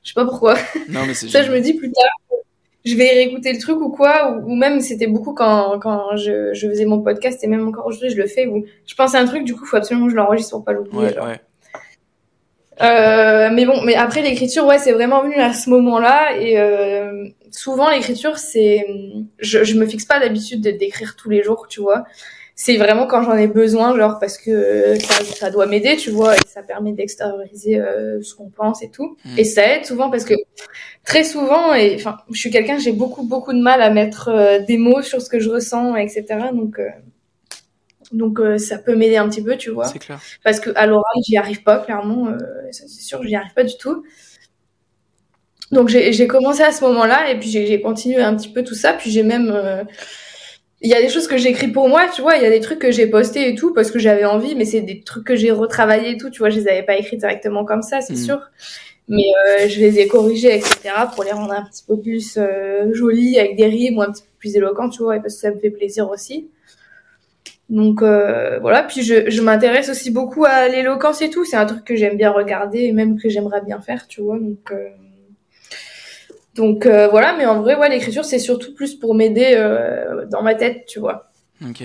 Je 0.03 0.11
sais 0.11 0.15
pas 0.15 0.25
pourquoi. 0.25 0.55
Non, 0.89 1.01
mais 1.07 1.15
Ça, 1.15 1.43
je 1.43 1.53
me 1.53 1.61
dis 1.61 1.75
plus 1.75 1.91
tard, 1.93 2.41
je 2.85 2.97
vais 2.97 3.09
réécouter 3.11 3.53
le 3.53 3.59
truc 3.59 3.81
ou 3.81 3.91
quoi, 3.91 4.33
ou, 4.33 4.53
ou 4.53 4.55
même 4.57 4.81
c'était 4.81 5.07
beaucoup 5.07 5.33
quand, 5.33 5.79
quand 5.81 6.17
je, 6.17 6.53
je, 6.53 6.69
faisais 6.69 6.85
mon 6.85 7.01
podcast, 7.01 7.43
et 7.43 7.47
même 7.47 7.67
encore 7.67 7.87
aujourd'hui, 7.87 8.11
je 8.11 8.17
le 8.17 8.27
fais, 8.27 8.47
où 8.47 8.65
je 8.87 8.95
pense 8.95 9.15
à 9.15 9.21
un 9.21 9.27
truc, 9.27 9.45
du 9.45 9.55
coup, 9.55 9.65
il 9.65 9.69
faut 9.69 9.77
absolument 9.77 10.07
que 10.07 10.13
je 10.13 10.17
l'enregistre 10.17 10.53
pour 10.53 10.65
pas 10.65 10.73
l'oublier. 10.73 10.99
Ouais, 10.99 11.19
ouais. 11.19 11.41
Euh, 12.83 13.51
mais 13.53 13.67
bon, 13.67 13.83
mais 13.83 13.95
après 13.95 14.23
l'écriture, 14.23 14.67
ouais, 14.67 14.79
c'est 14.79 14.93
vraiment 14.93 15.23
venu 15.23 15.37
à 15.37 15.53
ce 15.53 15.71
moment-là. 15.71 16.37
Et 16.41 16.59
euh, 16.59 17.29
souvent 17.51 17.91
l'écriture, 17.91 18.39
c'est, 18.39 18.87
je, 19.39 19.65
je 19.65 19.75
me 19.77 19.87
fixe 19.87 20.05
pas 20.05 20.21
d'habitude 20.21 20.61
d'écrire 20.61 21.17
tous 21.17 21.31
les 21.31 21.43
jours, 21.43 21.67
tu 21.69 21.81
vois. 21.81 22.05
C'est 22.57 22.77
vraiment 22.77 23.09
quand 23.09 23.23
j'en 23.23 23.37
ai 23.37 23.49
besoin, 23.49 23.97
genre 23.97 24.19
parce 24.21 24.39
que 24.39 24.95
ça, 25.01 25.25
ça 25.25 25.51
doit 25.51 25.67
m'aider, 25.67 25.97
tu 25.97 26.11
vois, 26.11 26.37
et 26.37 26.41
ça 26.47 26.63
permet 26.63 26.93
d'extérioriser 26.93 27.81
euh, 27.81 28.23
ce 28.23 28.33
qu'on 28.37 28.49
pense 28.49 28.81
et 28.85 28.91
tout. 28.91 29.17
Mm. 29.25 29.39
Et 29.39 29.45
ça 29.45 29.75
aide 29.75 29.85
souvent 29.85 30.09
parce 30.09 30.25
que 30.25 30.35
très 31.05 31.25
souvent, 31.25 31.75
et 31.75 31.97
enfin, 31.97 32.19
je 32.31 32.39
suis 32.39 32.51
quelqu'un, 32.51 32.79
j'ai 32.79 32.93
beaucoup 32.93 33.25
beaucoup 33.25 33.53
de 33.53 33.61
mal 33.61 33.83
à 33.83 33.91
mettre 33.91 34.29
euh, 34.29 34.61
des 34.61 34.79
mots 34.79 35.03
sur 35.03 35.21
ce 35.21 35.29
que 35.29 35.41
je 35.41 35.51
ressens, 35.51 35.97
etc. 35.97 36.25
Donc 36.53 36.79
euh, 36.79 36.89
donc 38.15 38.41
euh, 38.41 38.59
ça 38.59 38.79
peut 38.79 38.95
m'aider 38.97 39.17
un 39.17 39.29
petit 39.29 39.43
peu, 39.43 39.57
tu 39.57 39.71
vois. 39.71 39.87
C'est 39.87 39.99
clair. 39.99 40.21
Parce 40.43 40.61
que 40.61 40.71
à 40.77 40.87
l'oral, 40.87 41.05
j'y 41.27 41.37
arrive 41.37 41.63
pas, 41.63 41.79
clairement. 41.79 42.29
Euh, 42.29 42.39
c'est 42.71 42.89
sûr, 42.89 43.23
j'y 43.23 43.35
arrive 43.37 43.53
pas 43.55 43.65
du 43.65 43.77
tout. 43.77 44.05
Donc 45.73 45.89
j'ai 45.89 46.27
commencé 46.29 46.63
à 46.63 46.71
ce 46.73 46.85
moment-là 46.85 47.31
et 47.31 47.39
puis 47.39 47.49
j'ai 47.49 47.81
continué 47.81 48.21
un 48.21 48.37
petit 48.37 48.49
peu 48.51 48.63
tout 48.63 48.75
ça. 48.75 48.93
Puis 48.93 49.11
j'ai 49.11 49.23
même, 49.25 49.51
euh, 49.53 49.83
il 50.81 50.91
y 50.91 50.95
a 50.95 51.01
des 51.01 51.09
choses 51.09 51.27
que 51.27 51.37
j'écris 51.37 51.69
pour 51.69 51.89
moi, 51.89 52.07
tu 52.15 52.23
vois. 52.23 52.37
Il 52.37 52.43
y 52.43 52.47
a 52.47 52.51
des 52.51 52.61
trucs 52.61 52.79
que 52.79 52.93
j'ai 52.93 53.07
postés 53.09 53.49
et 53.49 53.55
tout 53.55 53.73
parce 53.73 53.91
que 53.91 53.99
j'avais 53.99 54.25
envie, 54.25 54.55
mais 54.55 54.67
c'est 54.67 54.83
des 54.83 55.01
trucs 55.03 55.27
que 55.27 55.35
j'ai 55.37 55.51
retravaillés 55.51 56.13
et 56.13 56.17
tout. 56.17 56.31
Tu 56.31 56.39
vois, 56.41 56.51
je 56.51 56.59
les 56.61 56.69
avais 56.69 56.83
pas 56.85 56.97
écrits 56.97 57.17
directement 57.17 57.65
comme 57.65 57.83
ça, 57.83 58.01
c'est 58.03 58.13
Mm. 58.15 58.25
sûr. 58.25 58.41
Mais 59.09 59.25
euh, 59.49 59.69
je 59.69 59.81
les 59.81 59.99
ai 59.99 60.07
corrigés, 60.07 60.55
etc. 60.57 60.91
pour 61.15 61.25
les 61.25 61.33
rendre 61.33 61.53
un 61.53 61.65
petit 61.65 61.85
peu 61.87 61.99
plus 61.99 62.37
euh, 62.39 62.93
jolis 62.95 63.39
avec 63.39 63.57
des 63.57 63.67
rimes 63.67 63.99
ou 63.99 64.03
un 64.03 64.11
petit 64.13 64.23
peu 64.23 64.29
plus 64.39 64.57
éloquents, 64.57 64.89
tu 64.89 65.03
vois, 65.03 65.17
et 65.17 65.21
parce 65.21 65.35
que 65.35 65.41
ça 65.41 65.51
me 65.51 65.59
fait 65.59 65.71
plaisir 65.71 66.09
aussi. 66.09 66.49
Donc 67.71 68.03
euh, 68.03 68.59
voilà, 68.61 68.83
puis 68.83 69.03
je, 69.03 69.31
je 69.31 69.43
m'intéresse 69.43 69.89
aussi 69.89 70.11
beaucoup 70.11 70.45
à 70.45 70.69
l'éloquence 70.69 71.23
et 71.23 71.31
tout. 71.31 71.45
C'est 71.45 71.57
un 71.57 71.67
truc 71.67 71.85
que 71.85 71.97
j'aime 71.97 72.17
bien 72.17 72.31
regarder 72.31 72.81
et 72.81 72.93
même 72.93 73.19
que 73.19 73.29
j'aimerais 73.29 73.63
bien 73.63 73.81
faire, 73.81 74.07
tu 74.07 74.21
vois. 74.21 74.39
Donc 74.39 74.71
euh, 74.71 74.89
donc 76.55 76.87
euh, 76.87 77.09
voilà, 77.09 77.35
mais 77.37 77.47
en 77.47 77.61
vrai, 77.63 77.75
ouais, 77.77 77.89
l'écriture 77.89 78.25
c'est 78.25 78.39
surtout 78.39 78.75
plus 78.75 78.95
pour 78.95 79.15
m'aider 79.15 79.55
dans 80.31 80.43
ma 80.43 80.55
tête, 80.55 80.87
tu 80.87 81.01
vois. 81.01 81.31
Ok, 81.65 81.83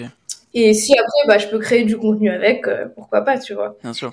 Et 0.54 0.74
si 0.74 0.94
après, 0.94 1.28
bah, 1.28 1.38
je 1.38 1.48
peux 1.48 1.60
créer 1.60 1.84
du 1.86 1.98
contenu 1.98 2.30
avec, 2.30 2.66
pourquoi 2.96 3.22
pas, 3.22 3.40
tu 3.40 3.54
vois. 3.54 3.78
bien 3.82 3.94
sûr. 3.94 4.12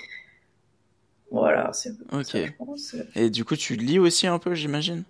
Voilà, 1.30 1.70
c'est 1.72 1.90
Ok. 2.12 2.24
ça, 2.24 2.38
je 2.46 2.52
pense. 2.58 2.96
Et 3.16 3.30
du 3.30 3.44
coup, 3.44 3.56
tu 3.56 3.74
lis 3.76 3.98
aussi 3.98 4.26
un 4.26 4.38
peu, 4.38 4.54
j'imagine? 4.54 5.02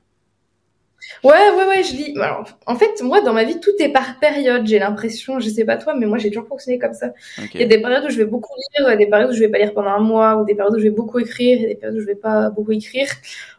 Ouais, 1.24 1.32
ouais, 1.56 1.66
ouais, 1.66 1.82
je 1.82 1.94
lis. 1.94 2.14
Alors, 2.20 2.44
en 2.66 2.76
fait, 2.76 3.02
moi, 3.02 3.20
dans 3.20 3.32
ma 3.32 3.44
vie, 3.44 3.58
tout 3.60 3.72
est 3.78 3.88
par 3.88 4.18
période, 4.18 4.66
j'ai 4.66 4.78
l'impression. 4.78 5.40
Je 5.40 5.48
sais 5.48 5.64
pas 5.64 5.76
toi, 5.76 5.94
mais 5.94 6.06
moi, 6.06 6.18
j'ai 6.18 6.30
toujours 6.30 6.46
fonctionné 6.46 6.78
comme 6.78 6.94
ça. 6.94 7.12
Il 7.54 7.60
y 7.60 7.64
a 7.64 7.66
des 7.66 7.80
périodes 7.80 8.04
où 8.04 8.10
je 8.10 8.18
vais 8.18 8.24
beaucoup 8.24 8.52
lire, 8.78 8.96
des 8.96 9.06
périodes 9.06 9.30
où 9.30 9.34
je 9.34 9.40
vais 9.40 9.48
pas 9.48 9.58
lire 9.58 9.72
pendant 9.74 9.90
un 9.90 10.00
mois, 10.00 10.36
ou 10.36 10.44
des 10.44 10.54
périodes 10.54 10.74
où 10.74 10.78
je 10.78 10.84
vais 10.84 10.90
beaucoup 10.90 11.18
écrire, 11.18 11.60
et 11.60 11.66
des 11.66 11.74
périodes 11.74 11.98
où 11.98 12.00
je 12.00 12.06
vais 12.06 12.14
pas 12.14 12.50
beaucoup 12.50 12.72
écrire. 12.72 13.08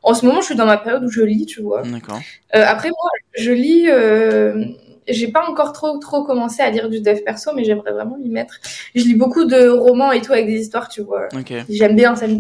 En 0.04 0.14
ce 0.14 0.26
moment, 0.26 0.42
je 0.42 0.48
suis 0.48 0.56
dans 0.56 0.66
ma 0.66 0.78
période 0.78 1.04
où 1.04 1.10
je 1.10 1.22
lis, 1.22 1.46
tu 1.46 1.62
vois. 1.62 1.82
D'accord. 1.84 2.20
Euh, 2.56 2.64
après, 2.66 2.90
moi, 2.90 3.10
je 3.36 3.52
lis. 3.52 3.90
Euh... 3.90 4.66
J'ai 5.10 5.30
pas 5.30 5.48
encore 5.48 5.72
trop 5.72 5.98
trop 6.00 6.26
commencé 6.26 6.62
à 6.62 6.70
lire 6.70 6.90
du 6.90 7.00
dev 7.00 7.22
perso, 7.24 7.54
mais 7.56 7.64
j'aimerais 7.64 7.94
vraiment 7.94 8.18
m'y 8.18 8.28
mettre. 8.28 8.60
Je 8.94 9.04
lis 9.04 9.16
beaucoup 9.16 9.46
de 9.46 9.70
romans 9.70 10.12
et 10.12 10.22
tout 10.22 10.34
avec 10.34 10.48
des 10.48 10.60
histoires, 10.60 10.90
tu 10.90 11.02
vois. 11.02 11.30
Ok, 11.34 11.54
J'aime 11.70 11.96
bien, 11.96 12.14
ça 12.18 12.28
me 12.28 12.40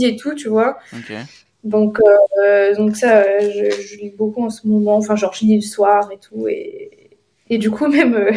et 0.00 0.16
tout, 0.16 0.34
tu 0.34 0.48
vois. 0.48 0.78
ok. 0.92 1.12
Donc, 1.68 2.00
euh, 2.00 2.74
donc 2.76 2.96
ça, 2.96 3.18
euh, 3.18 3.40
je, 3.40 3.82
je 3.82 3.96
lis 3.98 4.14
beaucoup 4.16 4.42
en 4.42 4.48
ce 4.48 4.66
moment. 4.66 4.96
Enfin, 4.96 5.16
genre, 5.16 5.34
je 5.34 5.44
lis 5.44 5.56
le 5.56 5.60
soir 5.60 6.10
et 6.10 6.18
tout. 6.18 6.48
Et, 6.48 7.18
et 7.50 7.58
du 7.58 7.70
coup, 7.70 7.86
même 7.88 8.14
euh, 8.14 8.30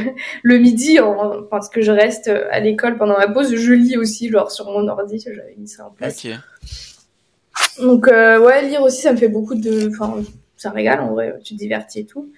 le 0.43 0.57
midi, 0.57 0.99
en, 0.99 1.43
parce 1.43 1.69
que 1.69 1.81
je 1.81 1.91
reste 1.91 2.27
à 2.27 2.59
l'école 2.59 2.97
pendant 2.97 3.17
ma 3.17 3.29
pause, 3.29 3.55
je 3.55 3.73
lis 3.73 3.97
aussi, 3.97 4.29
genre, 4.29 4.51
sur 4.51 4.65
mon 4.65 4.85
ordi. 4.87 5.23
J'avais 5.25 5.55
mis 5.57 5.69
ça 5.69 5.87
en 5.87 5.91
place. 5.91 6.27
Donc, 7.79 8.09
euh, 8.09 8.37
ouais, 8.39 8.67
lire 8.67 8.81
aussi, 8.81 9.01
ça 9.01 9.13
me 9.13 9.17
fait 9.17 9.29
beaucoup 9.29 9.55
de... 9.55 9.89
Enfin, 9.89 10.21
ça 10.57 10.71
régale, 10.71 10.99
en 10.99 11.13
vrai. 11.13 11.33
Tu 11.41 11.53
te 11.53 11.59
divertis 11.59 12.01
et 12.01 12.05
tout. 12.05 12.29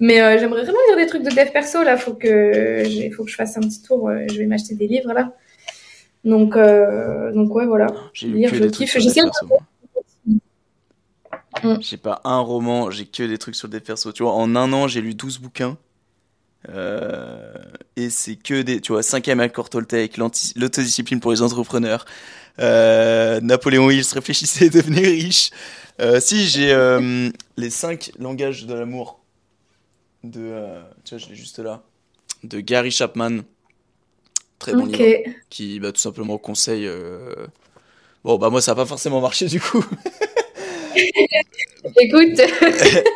Mais 0.00 0.16
j'aimerais 0.38 0.62
vraiment 0.62 0.78
lire 0.88 0.96
des 0.96 1.06
trucs 1.06 1.22
de 1.22 1.30
dev 1.30 1.52
perso, 1.52 1.82
là. 1.84 1.96
Faut 1.96 2.14
que, 2.14 2.82
faut 3.16 3.22
que 3.22 3.30
je 3.30 3.36
fasse 3.36 3.56
un 3.56 3.60
petit 3.60 3.82
tour. 3.82 4.10
Je 4.28 4.36
vais 4.36 4.46
m'acheter 4.46 4.74
des 4.74 4.88
livres, 4.88 5.12
là. 5.12 5.32
Donc, 6.24 6.56
donc 6.56 7.54
ouais, 7.54 7.66
voilà. 7.66 7.86
Lire, 8.20 8.52
je 8.52 8.64
kiffe. 8.64 8.98
J'essaie 8.98 9.22
de-. 9.22 9.30
Mm. 11.62 11.76
J'ai 11.80 11.96
pas 11.96 12.20
un 12.24 12.40
roman, 12.40 12.90
j'ai 12.90 13.06
que 13.06 13.22
des 13.22 13.38
trucs 13.38 13.56
sur 13.56 13.68
des 13.68 13.80
persos. 13.80 14.12
Tu 14.14 14.22
vois, 14.22 14.32
en 14.34 14.56
un 14.56 14.72
an, 14.72 14.88
j'ai 14.88 15.00
lu 15.00 15.14
12 15.14 15.38
bouquins. 15.38 15.76
Euh, 16.68 17.54
et 17.96 18.10
c'est 18.10 18.36
que 18.36 18.62
des, 18.62 18.80
tu 18.80 18.92
vois, 18.92 19.02
cinquième 19.02 19.40
accord 19.40 19.70
Toltec, 19.70 20.18
l'autodiscipline 20.18 21.20
pour 21.20 21.32
les 21.32 21.42
entrepreneurs, 21.42 22.04
euh, 22.58 23.40
Napoléon 23.40 23.90
Hill, 23.90 24.04
réfléchissez 24.12 24.66
et 24.66 24.70
devenez 24.70 25.00
riche. 25.00 25.50
Euh, 26.00 26.20
si, 26.20 26.46
j'ai 26.46 26.74
les 27.56 27.70
cinq 27.70 28.12
langages 28.18 28.66
de 28.66 28.74
l'amour 28.74 29.20
de, 30.22 30.62
tu 31.04 31.14
vois, 31.14 31.18
je 31.18 31.30
l'ai 31.30 31.34
juste 31.34 31.58
là, 31.60 31.82
de 32.44 32.60
Gary 32.60 32.90
Chapman. 32.90 33.40
Très 34.58 34.74
bon 34.74 34.84
Ok. 34.84 34.98
livre 34.98 35.30
qui 35.48 35.80
bah, 35.80 35.92
tout 35.92 36.00
simplement 36.00 36.36
conseille. 36.36 36.90
Bon, 38.22 38.36
bah 38.36 38.50
moi 38.50 38.60
ça 38.60 38.72
a 38.72 38.74
pas 38.74 38.84
forcément 38.84 39.22
marché 39.22 39.46
du 39.46 39.60
coup, 39.60 39.82
Écoute. 42.00 42.40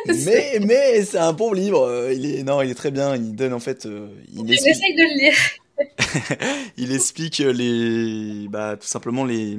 mais 0.25 0.59
mais 0.61 1.03
c'est 1.05 1.17
un 1.17 1.33
bon 1.33 1.53
livre. 1.53 1.81
euh, 1.83 2.13
Il 2.13 2.25
est 2.25 2.43
non, 2.43 2.61
il 2.61 2.69
est 2.71 2.75
très 2.75 2.91
bien. 2.91 3.15
Il 3.15 3.35
donne 3.35 3.53
en 3.53 3.59
fait, 3.59 3.85
euh, 3.85 4.07
il 4.33 4.51
explique, 4.51 4.95
de 4.97 5.03
le 5.03 5.19
lire. 5.19 5.33
il 6.77 6.91
explique 6.93 7.39
les 7.39 8.47
bah 8.49 8.77
tout 8.77 8.87
simplement 8.87 9.25
les 9.25 9.57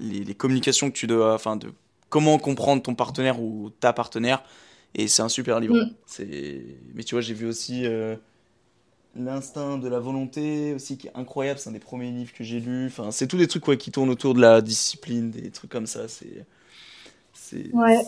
les, 0.00 0.24
les 0.24 0.34
communications 0.34 0.90
que 0.90 0.96
tu 0.96 1.06
dois, 1.06 1.34
enfin 1.34 1.56
de 1.56 1.72
comment 2.10 2.38
comprendre 2.38 2.82
ton 2.82 2.94
partenaire 2.94 3.40
ou 3.42 3.70
ta 3.80 3.92
partenaire. 3.92 4.42
Et 4.94 5.08
c'est 5.08 5.22
un 5.22 5.28
super 5.30 5.60
livre. 5.60 5.76
Mm. 5.76 5.94
C'est 6.06 6.64
mais 6.94 7.04
tu 7.04 7.14
vois 7.14 7.22
j'ai 7.22 7.34
vu 7.34 7.46
aussi. 7.46 7.86
euh, 7.86 8.16
L'instinct 9.14 9.76
de 9.76 9.88
la 9.88 9.98
volonté 10.00 10.72
aussi 10.72 10.96
qui 10.96 11.06
est 11.08 11.10
incroyable, 11.14 11.60
c'est 11.60 11.68
un 11.68 11.72
des 11.72 11.78
premiers 11.78 12.10
livres 12.10 12.32
que 12.32 12.44
j'ai 12.44 12.60
lu. 12.60 12.86
Enfin, 12.86 13.10
c'est 13.10 13.26
tous 13.26 13.36
des 13.36 13.46
trucs 13.46 13.68
ouais, 13.68 13.76
qui 13.76 13.90
tournent 13.90 14.08
autour 14.08 14.32
de 14.32 14.40
la 14.40 14.62
discipline, 14.62 15.30
des 15.30 15.50
trucs 15.50 15.70
comme 15.70 15.86
ça. 15.86 16.08
C'est 16.08 16.46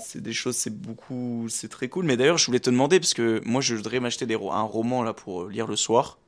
c'est 0.05 0.23
des 0.23 0.33
choses, 0.33 0.57
c'est 0.57 0.75
beaucoup, 0.75 1.47
c'est 1.49 1.69
très 1.69 1.89
cool. 1.89 2.05
Mais 2.05 2.17
d'ailleurs, 2.17 2.39
je 2.39 2.47
voulais 2.47 2.61
te 2.61 2.71
demander, 2.71 3.01
parce 3.01 3.15
que 3.15 3.41
moi, 3.45 3.61
je 3.61 3.75
voudrais 3.75 4.01
m'acheter 4.01 4.27
un 4.33 4.63
roman 4.63 5.03
là 5.03 5.13
pour 5.13 5.47
lire 5.47 5.67
le 5.67 5.77
soir. 5.77 6.19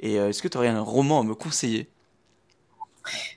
Et 0.00 0.18
euh, 0.18 0.28
est-ce 0.28 0.42
que 0.42 0.48
tu 0.48 0.56
aurais 0.56 0.68
un 0.68 0.80
roman 0.80 1.20
à 1.20 1.24
me 1.24 1.34
conseiller? 1.34 1.88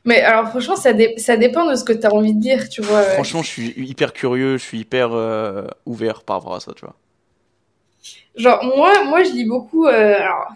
Mais 0.05 0.21
alors 0.21 0.49
franchement, 0.49 0.75
ça, 0.75 0.91
ça 1.17 1.37
dépend 1.37 1.69
de 1.69 1.75
ce 1.75 1.83
que 1.83 1.93
tu 1.93 2.05
as 2.05 2.13
envie 2.13 2.33
de 2.33 2.41
lire, 2.41 2.67
tu 2.69 2.81
vois. 2.81 3.01
Franchement, 3.03 3.41
je 3.41 3.47
suis 3.47 3.73
hyper 3.77 4.13
curieux, 4.13 4.57
je 4.57 4.63
suis 4.63 4.79
hyper 4.79 5.13
euh, 5.13 5.67
ouvert 5.85 6.23
par 6.23 6.37
rapport 6.37 6.55
à 6.55 6.59
ça, 6.59 6.73
tu 6.73 6.85
vois. 6.85 6.95
Genre, 8.35 8.63
moi, 8.75 9.05
moi 9.05 9.23
je 9.23 9.31
lis 9.31 9.45
beaucoup. 9.45 9.85
Euh, 9.85 10.15
alors, 10.15 10.47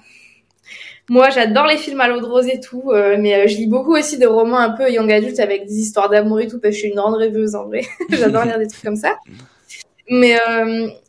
moi, 1.10 1.30
j'adore 1.30 1.68
les 1.68 1.78
films 1.78 2.02
à 2.02 2.08
l'eau 2.08 2.20
de 2.20 2.26
rose 2.26 2.48
et 2.48 2.60
tout, 2.60 2.92
mais 2.92 3.48
je 3.48 3.58
lis 3.58 3.68
beaucoup 3.68 3.96
aussi 3.96 4.18
de 4.18 4.28
romans 4.28 4.60
un 4.60 4.72
peu 4.72 4.92
young 4.92 5.12
adult 5.12 5.40
avec 5.40 5.66
des 5.66 5.80
histoires 5.80 6.10
d'amour 6.10 6.42
et 6.42 6.48
tout, 6.48 6.60
parce 6.60 6.72
que 6.72 6.76
je 6.76 6.80
suis 6.80 6.90
une 6.90 6.96
grande 6.96 7.16
rêveuse 7.16 7.56
en 7.56 7.66
vrai. 7.66 7.82
j'adore 8.10 8.44
lire 8.44 8.60
des 8.60 8.68
trucs 8.68 8.84
comme 8.84 8.98
ça. 8.98 9.18
Mais 10.10 10.36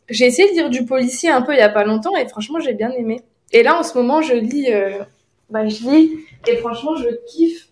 j'ai 0.09 0.25
essayé 0.25 0.49
de 0.49 0.53
lire 0.53 0.69
du 0.69 0.85
policier 0.85 1.29
un 1.29 1.41
peu 1.41 1.53
il 1.53 1.57
y 1.57 1.61
a 1.61 1.69
pas 1.69 1.83
longtemps 1.83 2.15
et 2.15 2.27
franchement, 2.27 2.59
j'ai 2.59 2.73
bien 2.73 2.91
aimé. 2.91 3.21
Et 3.51 3.63
là, 3.63 3.79
en 3.79 3.83
ce 3.83 3.97
moment, 3.97 4.21
je 4.21 4.33
lis, 4.33 4.71
euh, 4.71 5.03
bah, 5.49 5.67
je 5.67 5.83
lis, 5.83 6.19
et 6.47 6.57
franchement, 6.57 6.95
je 6.95 7.09
kiffe. 7.27 7.69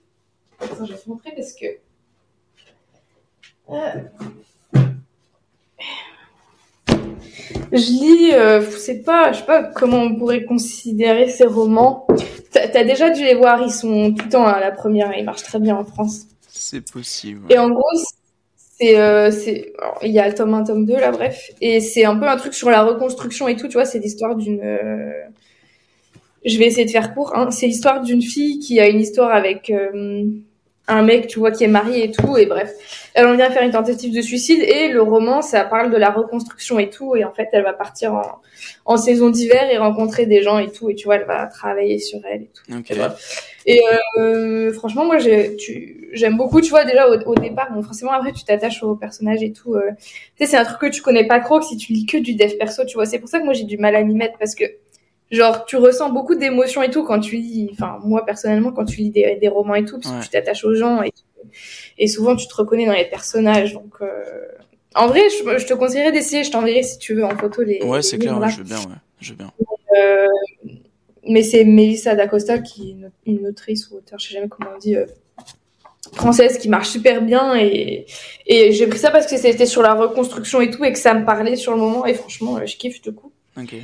Attends, 0.60 0.86
je 0.86 0.94
vais 0.94 1.00
te 1.00 1.10
montrer 1.10 1.32
parce 1.36 1.54
que. 1.54 1.66
Euh, 3.70 4.02
je 7.72 7.78
lis, 7.78 8.34
euh, 8.34 8.62
c'est 8.62 9.04
pas, 9.04 9.32
je 9.32 9.40
sais 9.40 9.46
pas 9.46 9.64
comment 9.64 10.02
on 10.04 10.16
pourrait 10.16 10.44
considérer 10.44 11.30
ces 11.30 11.46
romans. 11.46 12.08
T'as 12.52 12.80
as 12.80 12.84
déjà 12.84 13.10
dû 13.10 13.24
les 13.24 13.36
voir, 13.36 13.62
ils 13.62 13.72
sont 13.72 14.14
tout 14.14 14.26
le 14.26 14.32
temps 14.32 14.46
à 14.46 14.60
la 14.60 14.72
première, 14.72 15.16
ils 15.18 15.26
marchent 15.26 15.44
très 15.44 15.60
bien 15.60 15.76
en 15.76 15.86
France. 15.86 16.24
C'est 16.48 16.92
possible. 16.92 17.42
Et 17.50 17.58
en 17.58 17.70
gros, 17.70 17.84
c'est, 18.56 19.00
euh, 19.00 19.32
c'est, 19.32 19.74
il 20.02 20.12
y 20.12 20.20
a 20.20 20.28
le 20.28 20.34
tome 20.34 20.54
1, 20.54 20.64
tome 20.64 20.86
2 20.86 20.94
là, 20.94 21.12
bref, 21.12 21.52
et 21.62 21.80
c'est 21.82 22.06
un 22.06 22.16
peu 22.16 22.28
un 22.28 22.38
truc 22.38 22.54
sur 22.54 22.70
la 22.70 22.84
reconstruction 22.84 23.48
et 23.48 23.56
tout, 23.56 23.68
tu 23.68 23.74
vois, 23.74 23.86
c'est 23.86 24.00
l'histoire 24.00 24.36
d'une, 24.36 24.62
je 26.48 26.58
vais 26.58 26.66
essayer 26.66 26.86
de 26.86 26.92
faire 26.92 27.14
court. 27.14 27.36
Hein. 27.36 27.52
C'est 27.52 27.68
l'histoire 27.68 28.02
d'une 28.02 28.22
fille 28.22 28.60
qui 28.60 28.80
a 28.80 28.88
une 28.88 29.00
histoire 29.00 29.32
avec 29.32 29.70
euh, 29.70 30.26
un 30.88 31.02
mec, 31.02 31.28
tu 31.28 31.40
vois, 31.40 31.52
qui 31.52 31.64
est 31.64 31.70
marié 31.70 32.06
et 32.06 32.12
tout. 32.12 32.38
Et 32.38 32.46
bref, 32.46 32.74
elle 33.14 33.28
en 33.28 33.36
vient 33.36 33.50
faire 33.52 33.64
une 33.64 33.72
tentative 33.72 34.14
de 34.14 34.22
suicide. 34.22 34.62
Et 34.64 34.88
le 34.90 35.02
roman, 35.02 35.42
ça 35.42 35.64
parle 35.66 35.92
de 35.92 35.98
la 35.98 36.10
reconstruction 36.10 36.80
et 36.80 36.90
tout. 36.90 37.16
Et 37.16 37.26
en 37.26 37.34
fait, 37.34 37.50
elle 37.52 37.64
va 37.64 37.74
partir 37.74 38.14
en, 38.14 38.42
en 38.86 38.98
saison 38.98 39.30
d'hiver 39.30 39.70
et 39.70 39.78
rencontrer 39.78 40.26
des 40.26 40.42
gens 40.42 40.60
et 40.60 40.72
tout. 40.72 40.90
Et 40.90 40.96
tu 40.96 41.06
vois, 41.06 41.16
elle 41.16 41.26
va 41.26 41.46
travailler 41.48 42.00
sur 42.00 42.20
elle 42.30 42.44
et 42.44 42.50
tout. 42.54 42.72
Et, 43.66 43.82
euh, 44.18 44.72
franchement, 44.72 45.04
moi, 45.04 45.18
j'aime 45.18 46.38
beaucoup. 46.38 46.62
Tu 46.62 46.70
vois, 46.70 46.86
déjà 46.86 47.08
au, 47.10 47.36
départ, 47.36 47.74
bon, 47.74 47.84
forcément, 47.84 48.14
après, 48.14 48.32
tu 48.32 48.46
t'attaches 48.46 48.82
au 48.82 48.96
personnage 48.96 49.44
et 49.44 49.52
tout. 49.52 49.76
Euh. 49.76 49.92
Tu 50.38 50.46
sais, 50.46 50.52
c'est 50.52 50.58
un 50.58 50.64
truc 50.64 50.80
que 50.80 50.96
tu 50.96 51.02
connais 51.02 51.28
pas 51.28 51.42
trop. 51.42 51.60
Que 51.60 51.66
si 51.66 51.76
tu 51.76 51.92
lis 51.92 52.06
que 52.06 52.18
du 52.18 52.36
dev 52.36 52.56
perso, 52.58 52.86
tu 52.86 52.96
vois, 52.96 53.06
c'est 53.06 53.20
pour 53.20 53.28
ça 53.28 53.40
que 53.40 53.46
moi 53.46 53.54
j'ai 53.54 53.66
du 53.66 53.78
mal 53.78 53.96
à 53.96 54.04
m'y 54.04 54.16
mettre 54.16 54.38
parce 54.38 54.56
que 54.56 54.64
genre 55.32 55.66
tu 55.66 55.76
ressens 55.76 56.10
beaucoup 56.10 56.36
d'émotions 56.36 56.82
et 56.82 56.90
tout 56.90 57.04
quand 57.04 57.20
tu 57.20 57.36
lis 57.36 57.70
enfin 57.74 58.00
moi 58.04 58.26
personnellement 58.26 58.72
quand 58.72 58.86
tu 58.86 58.98
lis 58.98 59.10
des, 59.10 59.38
des 59.40 59.48
romans 59.48 59.76
et 59.76 59.86
tout 59.86 60.00
parce 60.00 60.16
que 60.16 60.24
tu 60.24 60.30
t'attaches 60.30 60.64
aux 60.64 60.74
gens 60.74 61.02
et, 61.04 61.12
et 61.98 62.08
souvent 62.08 62.36
tu 62.36 62.48
te 62.48 62.56
reconnais 62.56 62.86
dans 62.86 62.94
les 62.94 63.10
personnages 63.10 63.74
donc 63.74 63.96
euh... 64.02 64.08
en 64.96 65.08
vrai 65.08 65.22
je, 65.30 65.58
je 65.58 65.66
te 65.66 65.74
conseillerais 65.74 66.12
d'essayer 66.12 66.44
je 66.44 66.52
t'enverrai 66.52 66.84
si 66.84 66.98
tu 66.98 67.14
veux 67.14 67.26
en 67.26 67.38
photo 67.38 67.62
les 67.64 67.84
ouais 67.84 68.02
c'est 68.02 68.18
clair 68.18 68.40
je 68.50 68.58
veux 68.58 68.64
bien 68.64 68.78
ouais 68.78 68.96
je 69.20 69.32
veux 69.32 69.38
bien. 69.38 69.52
Euh... 69.98 70.28
mais 71.28 71.44
c'est 71.44 71.66
Melissa 71.66 72.16
d'Acosta 72.16 72.60
qui 72.60 72.90
est 72.90 72.92
une, 72.92 73.12
une, 73.26 73.48
autrice 73.48 73.90
ou 73.90 73.98
auteur 73.98 74.20
je 74.20 74.28
sais 74.28 74.34
jamais 74.34 74.48
comment 74.48 74.70
on 74.76 74.80
dit 74.80 74.96
euh, 74.96 75.06
française 76.14 76.58
qui 76.58 76.70
marche 76.70 76.88
super 76.88 77.22
bien 77.22 77.54
et, 77.58 78.06
et 78.46 78.72
j'ai 78.72 78.88
pris 78.88 79.00
ça 79.00 79.12
parce 79.12 79.28
que 79.28 79.36
c'était 79.36 79.66
sur 79.66 79.82
la 79.82 79.94
reconstruction 79.94 80.62
et 80.62 80.72
tout 80.72 80.86
et 80.86 80.94
que 80.94 81.00
ça 81.00 81.14
me 81.14 81.26
parlait 81.26 81.58
sur 81.58 81.74
le 81.74 81.80
moment 81.80 82.06
et 82.06 82.14
franchement 82.14 82.66
je 82.66 82.78
kiffe 82.78 83.02
du 83.02 83.12
coup. 83.12 83.34
Ok 83.58 83.76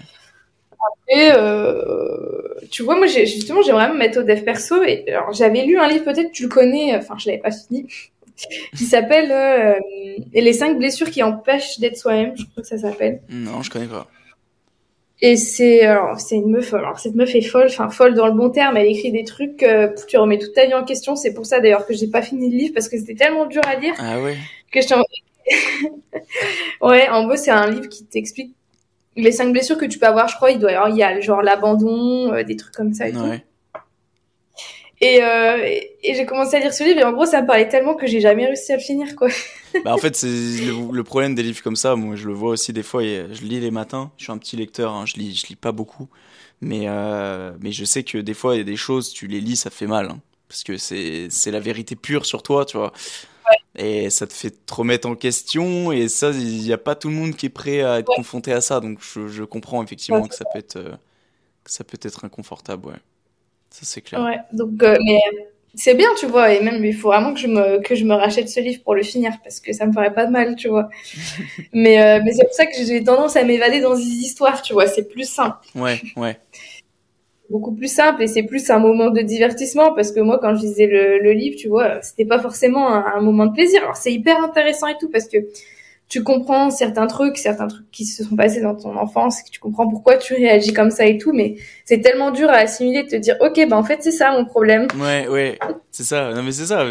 et 1.07 1.29
euh, 1.31 2.55
tu 2.71 2.83
vois, 2.83 2.95
moi, 2.95 3.07
justement, 3.07 3.61
j'aimerais 3.61 3.89
me 3.89 3.97
mettre 3.97 4.19
au 4.19 4.23
dev 4.23 4.41
perso. 4.43 4.83
Et 4.83 5.05
alors, 5.09 5.33
j'avais 5.33 5.63
lu 5.63 5.77
un 5.77 5.87
livre, 5.87 6.05
peut-être 6.05 6.31
tu 6.31 6.43
le 6.43 6.49
connais, 6.49 6.95
enfin, 6.95 7.15
je 7.17 7.27
l'avais 7.27 7.41
pas 7.41 7.51
fini, 7.51 7.87
qui 8.77 8.85
s'appelle 8.85 9.31
euh, 9.31 9.75
Les 10.33 10.53
cinq 10.53 10.77
blessures 10.77 11.11
qui 11.11 11.21
empêchent 11.23 11.79
d'être 11.79 11.97
soi-même. 11.97 12.33
Je 12.35 12.45
crois 12.45 12.63
que 12.63 12.67
ça 12.67 12.77
s'appelle. 12.77 13.21
Non, 13.29 13.61
je 13.61 13.69
connais 13.69 13.87
pas. 13.87 14.07
Et 15.25 15.37
c'est 15.37 15.83
alors 15.83 16.19
c'est 16.19 16.35
une 16.35 16.51
meuf. 16.51 16.73
Alors 16.73 16.99
cette 16.99 17.15
meuf 17.15 17.33
est 17.33 17.41
folle, 17.41 17.67
enfin 17.67 17.89
folle 17.89 18.13
dans 18.13 18.27
le 18.27 18.33
bon 18.33 18.49
terme. 18.49 18.75
Elle 18.75 18.87
écrit 18.87 19.09
des 19.09 19.23
trucs, 19.23 19.63
euh, 19.63 19.87
tu 20.09 20.17
remets 20.17 20.37
toute 20.37 20.53
ta 20.53 20.65
vie 20.65 20.73
en 20.73 20.83
question. 20.83 21.15
C'est 21.15 21.33
pour 21.33 21.45
ça 21.45 21.61
d'ailleurs 21.61 21.85
que 21.85 21.93
j'ai 21.93 22.07
pas 22.07 22.21
fini 22.21 22.49
le 22.49 22.57
livre 22.57 22.73
parce 22.73 22.89
que 22.89 22.97
c'était 22.97 23.15
tellement 23.15 23.45
dur 23.45 23.61
à 23.65 23.75
lire. 23.75 23.93
Ah 23.99 24.19
ouais. 24.19 24.35
Que 24.69 24.81
je 24.81 24.87
ouais, 26.81 27.07
en 27.09 27.25
gros 27.25 27.37
c'est 27.37 27.51
un 27.51 27.69
livre 27.69 27.87
qui 27.87 28.05
t'explique 28.05 28.53
les 29.15 29.31
cinq 29.31 29.51
blessures 29.51 29.77
que 29.77 29.85
tu 29.85 29.99
peux 29.99 30.07
avoir, 30.07 30.27
je 30.27 30.35
crois, 30.35 30.51
il 30.51 30.59
doit 30.59 30.71
y 30.71 30.75
avoir, 30.75 30.89
il 30.89 30.97
y 30.97 31.03
a 31.03 31.19
genre 31.19 31.41
l'abandon, 31.41 32.33
euh, 32.33 32.43
des 32.43 32.55
trucs 32.55 32.73
comme 32.73 32.93
ça 32.93 33.07
et 33.07 33.13
tout. 33.13 33.19
Et, 35.01 35.21
euh, 35.21 35.57
et, 36.01 36.15
j'ai 36.15 36.25
commencé 36.25 36.55
à 36.55 36.59
lire 36.59 36.73
ce 36.73 36.81
livre 36.85 36.99
et 36.99 37.03
en 37.03 37.11
gros 37.11 37.25
ça 37.25 37.41
me 37.41 37.47
parlait 37.47 37.67
tellement 37.67 37.93
que 37.93 38.07
j'ai 38.07 38.21
jamais 38.21 38.45
réussi 38.45 38.71
à 38.71 38.77
le 38.77 38.81
finir 38.81 39.17
quoi. 39.17 39.27
bah 39.83 39.93
en 39.93 39.97
fait 39.97 40.15
c'est 40.15 40.27
le, 40.27 41.03
problème 41.03 41.35
des 41.35 41.43
livres 41.43 41.61
comme 41.61 41.75
ça, 41.75 41.97
moi 41.97 42.15
je 42.15 42.25
le 42.25 42.33
vois 42.33 42.51
aussi 42.51 42.71
des 42.71 42.83
fois, 42.83 43.03
et 43.03 43.25
je 43.33 43.41
lis 43.43 43.59
les 43.59 43.71
matins, 43.71 44.11
je 44.17 44.23
suis 44.23 44.31
un 44.31 44.37
petit 44.37 44.55
lecteur, 44.55 44.93
hein, 44.93 45.05
je 45.05 45.15
lis 45.15 45.35
je 45.35 45.47
lis 45.47 45.57
pas 45.57 45.73
beaucoup, 45.73 46.07
mais 46.61 46.83
euh, 46.87 47.51
mais 47.59 47.73
je 47.73 47.83
sais 47.83 48.03
que 48.03 48.17
des 48.17 48.33
fois 48.33 48.55
il 48.55 48.59
y 48.59 48.61
a 48.61 48.63
des 48.63 48.77
choses 48.77 49.11
tu 49.11 49.27
les 49.27 49.41
lis 49.41 49.57
ça 49.57 49.69
fait 49.69 49.87
mal 49.87 50.09
hein, 50.09 50.19
parce 50.47 50.63
que 50.63 50.77
c'est 50.77 51.27
c'est 51.29 51.51
la 51.51 51.59
vérité 51.59 51.97
pure 51.97 52.25
sur 52.25 52.41
toi 52.41 52.63
tu 52.63 52.77
vois. 52.77 52.93
Et 53.75 54.09
ça 54.09 54.27
te 54.27 54.33
fait 54.33 54.51
te 54.65 54.73
remettre 54.73 55.07
en 55.07 55.15
question. 55.15 55.91
Et 55.91 56.07
ça, 56.07 56.29
il 56.31 56.61
n'y 56.61 56.73
a 56.73 56.77
pas 56.77 56.95
tout 56.95 57.09
le 57.09 57.15
monde 57.15 57.35
qui 57.35 57.47
est 57.47 57.49
prêt 57.49 57.81
à 57.81 57.99
être 57.99 58.13
confronté 58.15 58.51
à 58.53 58.61
ça. 58.61 58.79
Donc 58.79 58.99
je, 59.01 59.27
je 59.27 59.43
comprends 59.43 59.83
effectivement 59.83 60.27
que 60.27 60.35
ça 60.35 60.45
peut 60.51 60.59
être, 60.59 60.75
euh, 60.77 60.91
que 61.63 61.71
ça 61.71 61.83
peut 61.83 61.97
être 62.01 62.25
inconfortable. 62.25 62.87
Ouais. 62.87 62.99
Ça, 63.69 63.81
c'est 63.83 64.01
clair. 64.01 64.21
Ouais, 64.21 64.37
donc, 64.51 64.83
euh, 64.83 64.95
mais 65.03 65.19
c'est 65.73 65.95
bien, 65.95 66.09
tu 66.19 66.27
vois. 66.27 66.53
Et 66.53 66.61
même, 66.61 66.85
il 66.85 66.95
faut 66.95 67.07
vraiment 67.07 67.33
que 67.33 67.39
je, 67.39 67.47
me, 67.47 67.81
que 67.81 67.95
je 67.95 68.05
me 68.05 68.13
rachète 68.13 68.47
ce 68.47 68.59
livre 68.59 68.83
pour 68.83 68.93
le 68.93 69.01
finir. 69.01 69.33
Parce 69.43 69.59
que 69.59 69.73
ça 69.73 69.87
me 69.87 69.93
ferait 69.93 70.13
pas 70.13 70.27
de 70.27 70.31
mal, 70.31 70.55
tu 70.55 70.67
vois. 70.67 70.89
mais 71.73 71.99
euh, 71.99 72.21
mais 72.23 72.33
c'est 72.33 72.45
pour 72.45 72.53
ça 72.53 72.67
que 72.67 72.73
j'ai 72.75 73.03
tendance 73.03 73.35
à 73.35 73.43
m'évader 73.43 73.81
dans 73.81 73.95
des 73.95 74.03
histoires, 74.03 74.61
tu 74.61 74.73
vois. 74.73 74.85
C'est 74.85 75.09
plus 75.09 75.27
simple. 75.27 75.57
Ouais, 75.73 75.99
ouais 76.15 76.37
beaucoup 77.53 77.71
plus 77.71 77.87
simple 77.87 78.23
et 78.23 78.27
c'est 78.27 78.41
plus 78.41 78.67
un 78.71 78.79
moment 78.79 79.11
de 79.11 79.21
divertissement 79.21 79.93
parce 79.93 80.11
que 80.11 80.19
moi 80.19 80.39
quand 80.41 80.55
je 80.55 80.61
lisais 80.61 80.87
le, 80.87 81.31
livre 81.33 81.55
tu 81.55 81.67
vois 81.67 82.01
c'était 82.01 82.25
pas 82.25 82.39
forcément 82.39 82.87
un, 82.87 83.21
moment 83.21 83.45
de 83.45 83.53
plaisir. 83.53 83.83
Alors 83.83 83.95
c'est 83.95 84.11
hyper 84.11 84.43
intéressant 84.43 84.87
et 84.87 84.97
tout 84.99 85.07
parce 85.07 85.27
que 85.27 85.37
tu 86.09 86.23
comprends 86.23 86.71
certains 86.71 87.05
trucs 87.05 87.37
certains 87.37 87.67
trucs 87.67 87.89
qui 87.91 88.05
se 88.05 88.23
sont 88.23 88.35
passés 88.35 88.59
dans 88.59 88.73
ton 88.75 88.97
enfance 88.97 89.43
que 89.43 89.51
tu 89.51 89.59
comprends 89.59 89.87
pourquoi 89.87 90.17
tu 90.17 90.33
réagis 90.33 90.73
comme 90.73 90.89
ça 90.89 91.05
et 91.05 91.19
tout 91.19 91.31
mais 91.31 91.55
c'est 91.85 92.01
tellement 92.01 92.31
dur 92.31 92.49
à 92.49 92.55
assimiler 92.55 93.03
de 93.03 93.09
te 93.09 93.15
dire 93.17 93.35
ok 93.39 93.55
ben 93.69 93.73
en 93.77 93.83
fait 93.83 93.99
c'est 94.01 94.11
ça 94.11 94.31
mon 94.31 94.45
problème. 94.45 94.87
Ouais 94.99 95.27
ouais 95.27 95.59
c'est 95.91 96.03
ça. 96.03 96.33
Non 96.33 96.41
mais 96.41 96.51
c'est 96.51 96.65
ça 96.65 96.83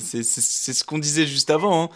c'est 0.00 0.22
c'est 0.22 0.72
ce 0.74 0.84
qu'on 0.84 0.98
disait 0.98 1.24
juste 1.24 1.48
avant 1.48 1.84
hein. 1.84 1.88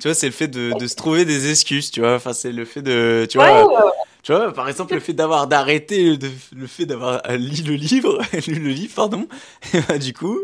tu 0.00 0.08
vois 0.08 0.14
c'est 0.14 0.26
le 0.26 0.32
fait 0.32 0.48
de, 0.48 0.76
de 0.76 0.86
se 0.88 0.96
trouver 0.96 1.24
des 1.24 1.48
excuses 1.48 1.92
tu 1.92 2.00
vois. 2.00 2.16
Enfin 2.16 2.32
c'est 2.32 2.50
le 2.50 2.64
fait 2.64 2.82
de 2.82 3.24
tu 3.30 3.38
vois 3.38 3.94
tu 4.28 4.34
vois, 4.34 4.52
par 4.52 4.68
exemple, 4.68 4.92
le 4.92 5.00
fait 5.00 5.14
d'avoir 5.14 5.46
d'arrêter, 5.46 6.18
le 6.54 6.66
fait 6.66 6.84
d'avoir 6.84 7.22
lu 7.30 7.62
le 7.62 7.72
livre, 7.76 8.20
lu 8.46 8.56
le 8.56 8.68
livre, 8.68 8.92
pardon, 8.94 9.26
et 9.72 9.80
bah, 9.88 9.96
du 9.96 10.12
coup, 10.12 10.40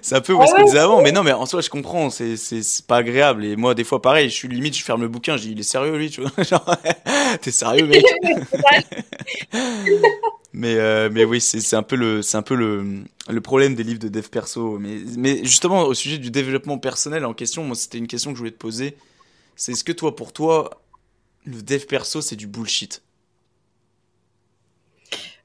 c'est 0.00 0.14
un 0.14 0.20
peu 0.20 0.34
ce 0.34 0.54
qu'on 0.54 0.64
disait 0.64 0.78
avant. 0.78 1.02
Mais 1.02 1.10
non, 1.10 1.24
mais 1.24 1.32
en 1.32 1.46
soi, 1.46 1.62
je 1.62 1.68
comprends, 1.68 2.10
c'est, 2.10 2.36
c'est, 2.36 2.86
pas 2.86 2.98
agréable. 2.98 3.44
Et 3.44 3.56
moi, 3.56 3.74
des 3.74 3.82
fois, 3.82 4.00
pareil, 4.00 4.30
je 4.30 4.34
suis 4.36 4.46
limite, 4.46 4.76
je 4.76 4.84
ferme 4.84 5.00
le 5.00 5.08
bouquin, 5.08 5.36
je 5.36 5.42
dis, 5.42 5.50
il 5.50 5.58
est 5.58 5.64
sérieux, 5.64 5.96
lui, 5.96 6.10
tu 6.10 6.20
vois. 6.20 6.30
Genre, 6.44 6.76
t'es 7.40 7.50
sérieux, 7.50 7.88
mec? 7.88 8.04
mais, 10.52 10.76
euh, 10.76 11.10
mais 11.12 11.24
oui, 11.24 11.40
c'est, 11.40 11.58
c'est 11.58 11.74
un 11.74 11.82
peu 11.82 11.96
le, 11.96 12.22
c'est 12.22 12.36
un 12.36 12.42
peu 12.42 12.54
le, 12.54 13.02
le 13.28 13.40
problème 13.40 13.74
des 13.74 13.82
livres 13.82 13.98
de 13.98 14.06
dev 14.06 14.28
perso. 14.28 14.78
Mais, 14.78 14.98
mais 15.18 15.40
justement, 15.44 15.82
au 15.82 15.94
sujet 15.94 16.18
du 16.18 16.30
développement 16.30 16.78
personnel 16.78 17.26
en 17.26 17.34
question, 17.34 17.64
moi, 17.64 17.74
c'était 17.74 17.98
une 17.98 18.06
question 18.06 18.30
que 18.30 18.36
je 18.36 18.42
voulais 18.42 18.52
te 18.52 18.58
poser. 18.58 18.96
C'est 19.56 19.72
est-ce 19.72 19.82
que 19.82 19.90
toi, 19.90 20.14
pour 20.14 20.32
toi, 20.32 20.83
le 21.44 21.62
dev 21.62 21.84
perso, 21.86 22.20
c'est 22.20 22.36
du 22.36 22.46
bullshit 22.46 23.02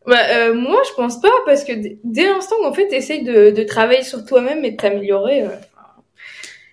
bah, 0.07 0.17
euh, 0.31 0.53
moi, 0.55 0.81
je 0.89 0.93
pense 0.95 1.21
pas, 1.21 1.29
parce 1.45 1.63
que 1.63 1.73
dès 2.03 2.23
l'instant 2.23 2.55
où 2.63 2.65
en 2.65 2.73
fait, 2.73 2.87
tu 2.87 3.23
de, 3.23 3.51
de 3.51 3.63
travailler 3.63 4.01
sur 4.01 4.25
toi-même 4.25 4.65
et 4.65 4.71
de 4.71 4.77
t'améliorer, 4.77 5.43
euh, 5.43 5.49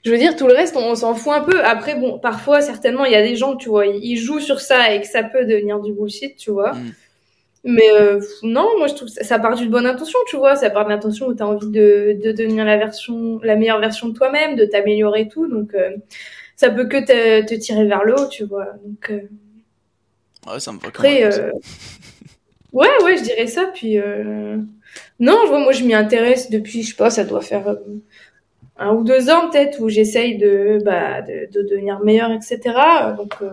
je 0.05 0.11
veux 0.11 0.17
dire, 0.17 0.37
tout 0.37 0.47
le 0.47 0.55
reste, 0.55 0.75
on, 0.77 0.95
s'en 0.95 1.15
fout 1.15 1.35
un 1.35 1.41
peu. 1.41 1.63
Après, 1.63 1.97
bon, 1.97 2.19
parfois, 2.19 2.63
certainement, 2.63 3.05
il 3.05 3.13
y 3.13 3.17
a 3.17 3.23
des 3.23 3.37
gens, 3.37 3.57
tu 3.57 3.69
vois, 3.69 3.87
ils 3.87 4.17
jouent 4.17 4.41
sur 4.41 4.61
ça 4.61 4.95
et 4.95 5.01
que 5.03 5.07
ça 5.07 5.23
peut 5.23 5.45
devenir 5.45 5.81
du 5.81 5.93
bullshit, 5.93 6.37
tu 6.37 6.51
vois. 6.51 6.73
Mm. 6.73 6.93
Mais 7.65 7.91
euh, 7.93 8.21
non, 8.43 8.69
moi, 8.79 8.87
je 8.87 8.95
trouve 8.95 9.09
que 9.09 9.25
ça, 9.25 9.39
part 9.39 9.57
d'une 9.57 9.69
bonne 9.69 9.87
intention, 9.87 10.19
tu 10.29 10.37
vois. 10.37 10.55
Ça 10.57 10.71
part 10.71 10.85
d'une 10.85 10.95
intention 10.95 11.27
où 11.27 11.35
tu 11.35 11.43
as 11.43 11.47
envie 11.47 11.71
de, 11.71 12.17
de 12.23 12.33
devenir 12.33 12.65
la 12.65 12.79
version, 12.79 13.41
la 13.43 13.57
meilleure 13.57 13.81
version 13.81 14.09
de 14.09 14.15
toi-même, 14.15 14.55
de 14.55 14.65
t'améliorer 14.65 15.23
et 15.23 15.29
tout. 15.29 15.49
Donc, 15.49 15.75
ça 16.57 16.71
peut 16.71 16.87
que 16.87 17.05
te, 17.05 17.47
te 17.47 17.55
tirer 17.55 17.87
vers 17.87 18.05
le 18.05 18.15
haut, 18.15 18.29
tu 18.29 18.45
vois. 18.45 18.67
Donc, 18.85 19.11
euh... 19.11 19.21
Ouais, 20.51 20.61
ça 20.61 20.73
me 20.73 20.79
va 20.79 20.89
Après, 20.89 21.25
euh... 21.25 21.53
ouais, 22.73 22.89
ouais, 23.05 23.17
je 23.19 23.23
dirais 23.23 23.47
ça. 23.47 23.71
Puis, 23.73 23.99
euh... 23.99 24.57
non, 25.21 25.39
je 25.45 25.49
vois, 25.49 25.61
moi, 25.61 25.73
je 25.73 25.85
m'y 25.85 25.95
intéresse 25.95 26.51
depuis, 26.51 26.83
je 26.83 26.89
sais 26.89 26.97
pas, 26.97 27.11
ça 27.11 27.25
doit 27.25 27.43
faire 27.43 27.77
un 28.79 28.93
ou 28.95 29.05
deux 29.05 29.31
ans 29.31 29.49
peut-être 29.51 29.81
où 29.81 29.89
j'essaye 29.89 30.37
de, 30.37 30.79
bah, 30.85 31.23
de, 31.23 31.49
de 31.53 31.69
devenir 31.69 32.01
meilleure, 32.01 32.31
etc. 32.33 32.61
Donc, 33.17 33.35
euh, 33.43 33.49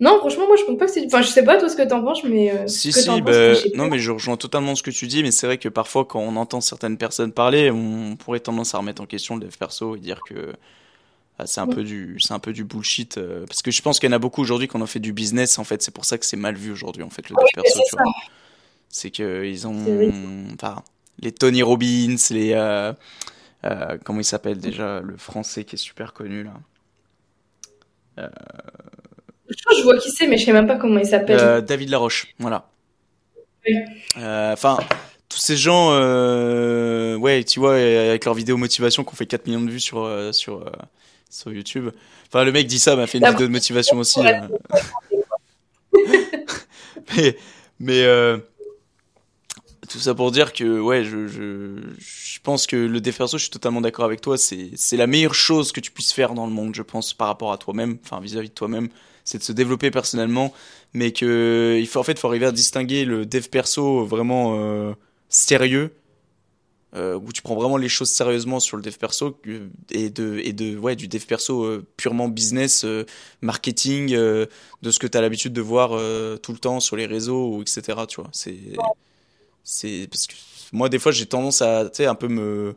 non, 0.00 0.18
franchement, 0.18 0.46
moi 0.46 0.56
je 0.56 0.64
pense 0.64 0.76
pas 0.76 0.86
que 0.86 0.90
c'est. 0.90 1.06
Enfin, 1.06 1.22
je 1.22 1.28
sais 1.28 1.44
pas 1.44 1.56
toi 1.56 1.68
ce 1.68 1.76
que 1.76 1.86
t'en 1.86 2.02
penses, 2.02 2.24
mais. 2.24 2.50
Euh, 2.50 2.66
Si, 2.66 2.92
si, 2.92 3.20
bah, 3.22 3.32
penses, 3.32 3.66
non, 3.74 3.88
mais 3.88 3.98
je 3.98 4.10
rejoins 4.10 4.36
totalement 4.36 4.74
ce 4.74 4.82
que 4.82 4.90
tu 4.90 5.06
dis, 5.06 5.22
mais 5.22 5.30
c'est 5.30 5.46
vrai 5.46 5.58
que 5.58 5.68
parfois, 5.68 6.04
quand 6.04 6.20
on 6.20 6.36
entend 6.36 6.60
certaines 6.60 6.98
personnes 6.98 7.32
parler, 7.32 7.70
on 7.70 8.16
pourrait 8.16 8.40
tendance 8.40 8.74
à 8.74 8.78
remettre 8.78 9.02
en 9.02 9.06
question 9.06 9.36
le 9.36 9.42
dev 9.46 9.56
perso 9.56 9.96
et 9.96 10.00
dire 10.00 10.20
que 10.28 10.52
c'est 11.46 11.60
un 11.60 11.66
Ouais. 11.66 11.74
peu 11.74 11.82
du, 11.84 12.16
c'est 12.20 12.32
un 12.32 12.38
peu 12.38 12.52
du 12.52 12.64
bullshit. 12.64 13.18
euh, 13.18 13.44
parce 13.46 13.62
que 13.62 13.70
je 13.70 13.82
pense 13.82 13.98
qu'il 13.98 14.08
y 14.08 14.12
en 14.12 14.16
a 14.16 14.18
beaucoup 14.20 14.40
aujourd'hui 14.40 14.68
qui 14.68 14.76
en 14.76 14.86
fait 14.86 15.00
du 15.00 15.12
business, 15.12 15.58
en 15.58 15.64
fait, 15.64 15.82
c'est 15.82 15.90
pour 15.92 16.04
ça 16.04 16.16
que 16.18 16.24
c'est 16.26 16.36
mal 16.36 16.54
vu 16.56 16.70
aujourd'hui, 16.72 17.02
en 17.02 17.10
fait, 17.10 17.28
le 17.28 17.36
mais 17.36 17.44
perso, 17.54 17.78
c'est 17.78 17.84
tu 17.88 17.96
vois. 17.96 18.12
C'est 18.88 19.10
que 19.10 19.44
ils 19.44 19.66
ont, 19.66 20.46
enfin, 20.54 20.82
les 21.20 21.32
Tony 21.32 21.62
Robbins, 21.62 22.14
les, 22.30 22.52
euh, 22.54 22.92
euh, 23.64 23.98
comment 24.04 24.20
il 24.20 24.24
s'appelle 24.24 24.58
déjà, 24.58 25.00
le 25.00 25.16
français 25.16 25.64
qui 25.64 25.74
est 25.74 25.78
super 25.78 26.12
connu, 26.12 26.44
là. 26.44 26.52
Je 29.76 29.82
vois 29.82 29.98
qui 29.98 30.10
c'est, 30.10 30.26
mais 30.26 30.38
je 30.38 30.44
sais 30.44 30.52
même 30.52 30.66
pas 30.66 30.76
comment 30.76 30.98
il 30.98 31.06
s'appelle. 31.06 31.62
David 31.64 31.90
Laroche, 31.90 32.28
voilà. 32.38 32.68
Oui. 33.66 33.74
Enfin, 34.16 34.78
tous 35.28 35.38
ces 35.38 35.56
gens, 35.56 35.90
euh, 35.92 37.16
ouais, 37.16 37.42
tu 37.44 37.58
vois, 37.60 37.74
avec 37.74 38.24
leurs 38.24 38.34
vidéos 38.34 38.56
motivation 38.56 39.02
qui 39.04 39.10
ont 39.10 39.16
fait 39.16 39.26
4 39.26 39.46
millions 39.46 39.62
de 39.62 39.70
vues 39.70 39.80
sur, 39.80 40.08
sur, 40.32 40.70
sur 41.34 41.52
YouTube. 41.52 41.90
Enfin, 42.28 42.44
le 42.44 42.52
mec 42.52 42.66
dit 42.66 42.78
ça, 42.78 42.96
m'a 42.96 43.06
fait 43.06 43.18
une 43.18 43.28
vidéo 43.28 43.46
de 43.46 43.52
motivation 43.52 43.98
aussi. 43.98 44.20
Euh. 44.20 44.48
mais, 47.16 47.36
mais 47.80 48.04
euh, 48.04 48.38
tout 49.88 49.98
ça 49.98 50.14
pour 50.14 50.30
dire 50.30 50.52
que, 50.52 50.80
ouais, 50.80 51.04
je, 51.04 51.26
je, 51.26 51.80
je 51.98 52.38
pense 52.40 52.66
que 52.66 52.76
le 52.76 53.00
dev 53.00 53.12
perso, 53.12 53.36
je 53.36 53.42
suis 53.42 53.50
totalement 53.50 53.80
d'accord 53.80 54.04
avec 54.04 54.20
toi. 54.20 54.38
C'est, 54.38 54.70
c'est 54.76 54.96
la 54.96 55.06
meilleure 55.06 55.34
chose 55.34 55.72
que 55.72 55.80
tu 55.80 55.90
puisses 55.90 56.12
faire 56.12 56.34
dans 56.34 56.46
le 56.46 56.52
monde, 56.52 56.74
je 56.74 56.82
pense, 56.82 57.12
par 57.14 57.26
rapport 57.26 57.52
à 57.52 57.58
toi-même, 57.58 57.98
enfin, 58.04 58.20
vis-à-vis 58.20 58.50
de 58.50 58.54
toi-même. 58.54 58.88
C'est 59.24 59.38
de 59.38 59.42
se 59.42 59.52
développer 59.52 59.90
personnellement, 59.90 60.52
mais 60.92 61.12
que, 61.12 61.78
il 61.80 61.86
faut, 61.88 61.98
en 61.98 62.04
fait, 62.04 62.18
faut 62.18 62.28
arriver 62.28 62.46
à 62.46 62.52
distinguer 62.52 63.04
le 63.04 63.26
dev 63.26 63.48
perso 63.48 64.04
vraiment 64.04 64.56
euh, 64.56 64.92
sérieux, 65.28 65.94
euh, 66.96 67.18
où 67.18 67.32
tu 67.32 67.42
prends 67.42 67.56
vraiment 67.56 67.76
les 67.76 67.88
choses 67.88 68.10
sérieusement 68.10 68.60
sur 68.60 68.76
le 68.76 68.82
dev 68.82 68.92
perso, 68.92 69.36
et 69.90 70.10
de, 70.10 70.38
et 70.38 70.52
de, 70.52 70.76
ouais, 70.78 70.94
du 70.94 71.08
dev 71.08 71.24
perso 71.24 71.64
euh, 71.64 71.84
purement 71.96 72.28
business, 72.28 72.84
euh, 72.84 73.04
marketing, 73.40 74.10
de 74.14 74.48
ce 74.90 74.98
que 75.00 75.08
tu 75.08 75.18
as 75.18 75.20
l'habitude 75.20 75.52
de 75.52 75.60
voir 75.60 75.90
tout 76.40 76.52
le 76.52 76.58
temps 76.58 76.78
sur 76.78 76.94
les 76.94 77.06
réseaux, 77.06 77.60
etc. 77.62 77.98
Tu 78.06 78.20
vois, 78.20 78.30
c'est, 78.32 78.58
c'est 79.64 80.06
parce 80.08 80.28
que 80.28 80.34
moi 80.72 80.88
des 80.88 80.98
fois 80.98 81.10
j'ai 81.10 81.26
tendance 81.26 81.62
à, 81.62 81.90
un 81.98 82.14
peu 82.14 82.28
me 82.28 82.76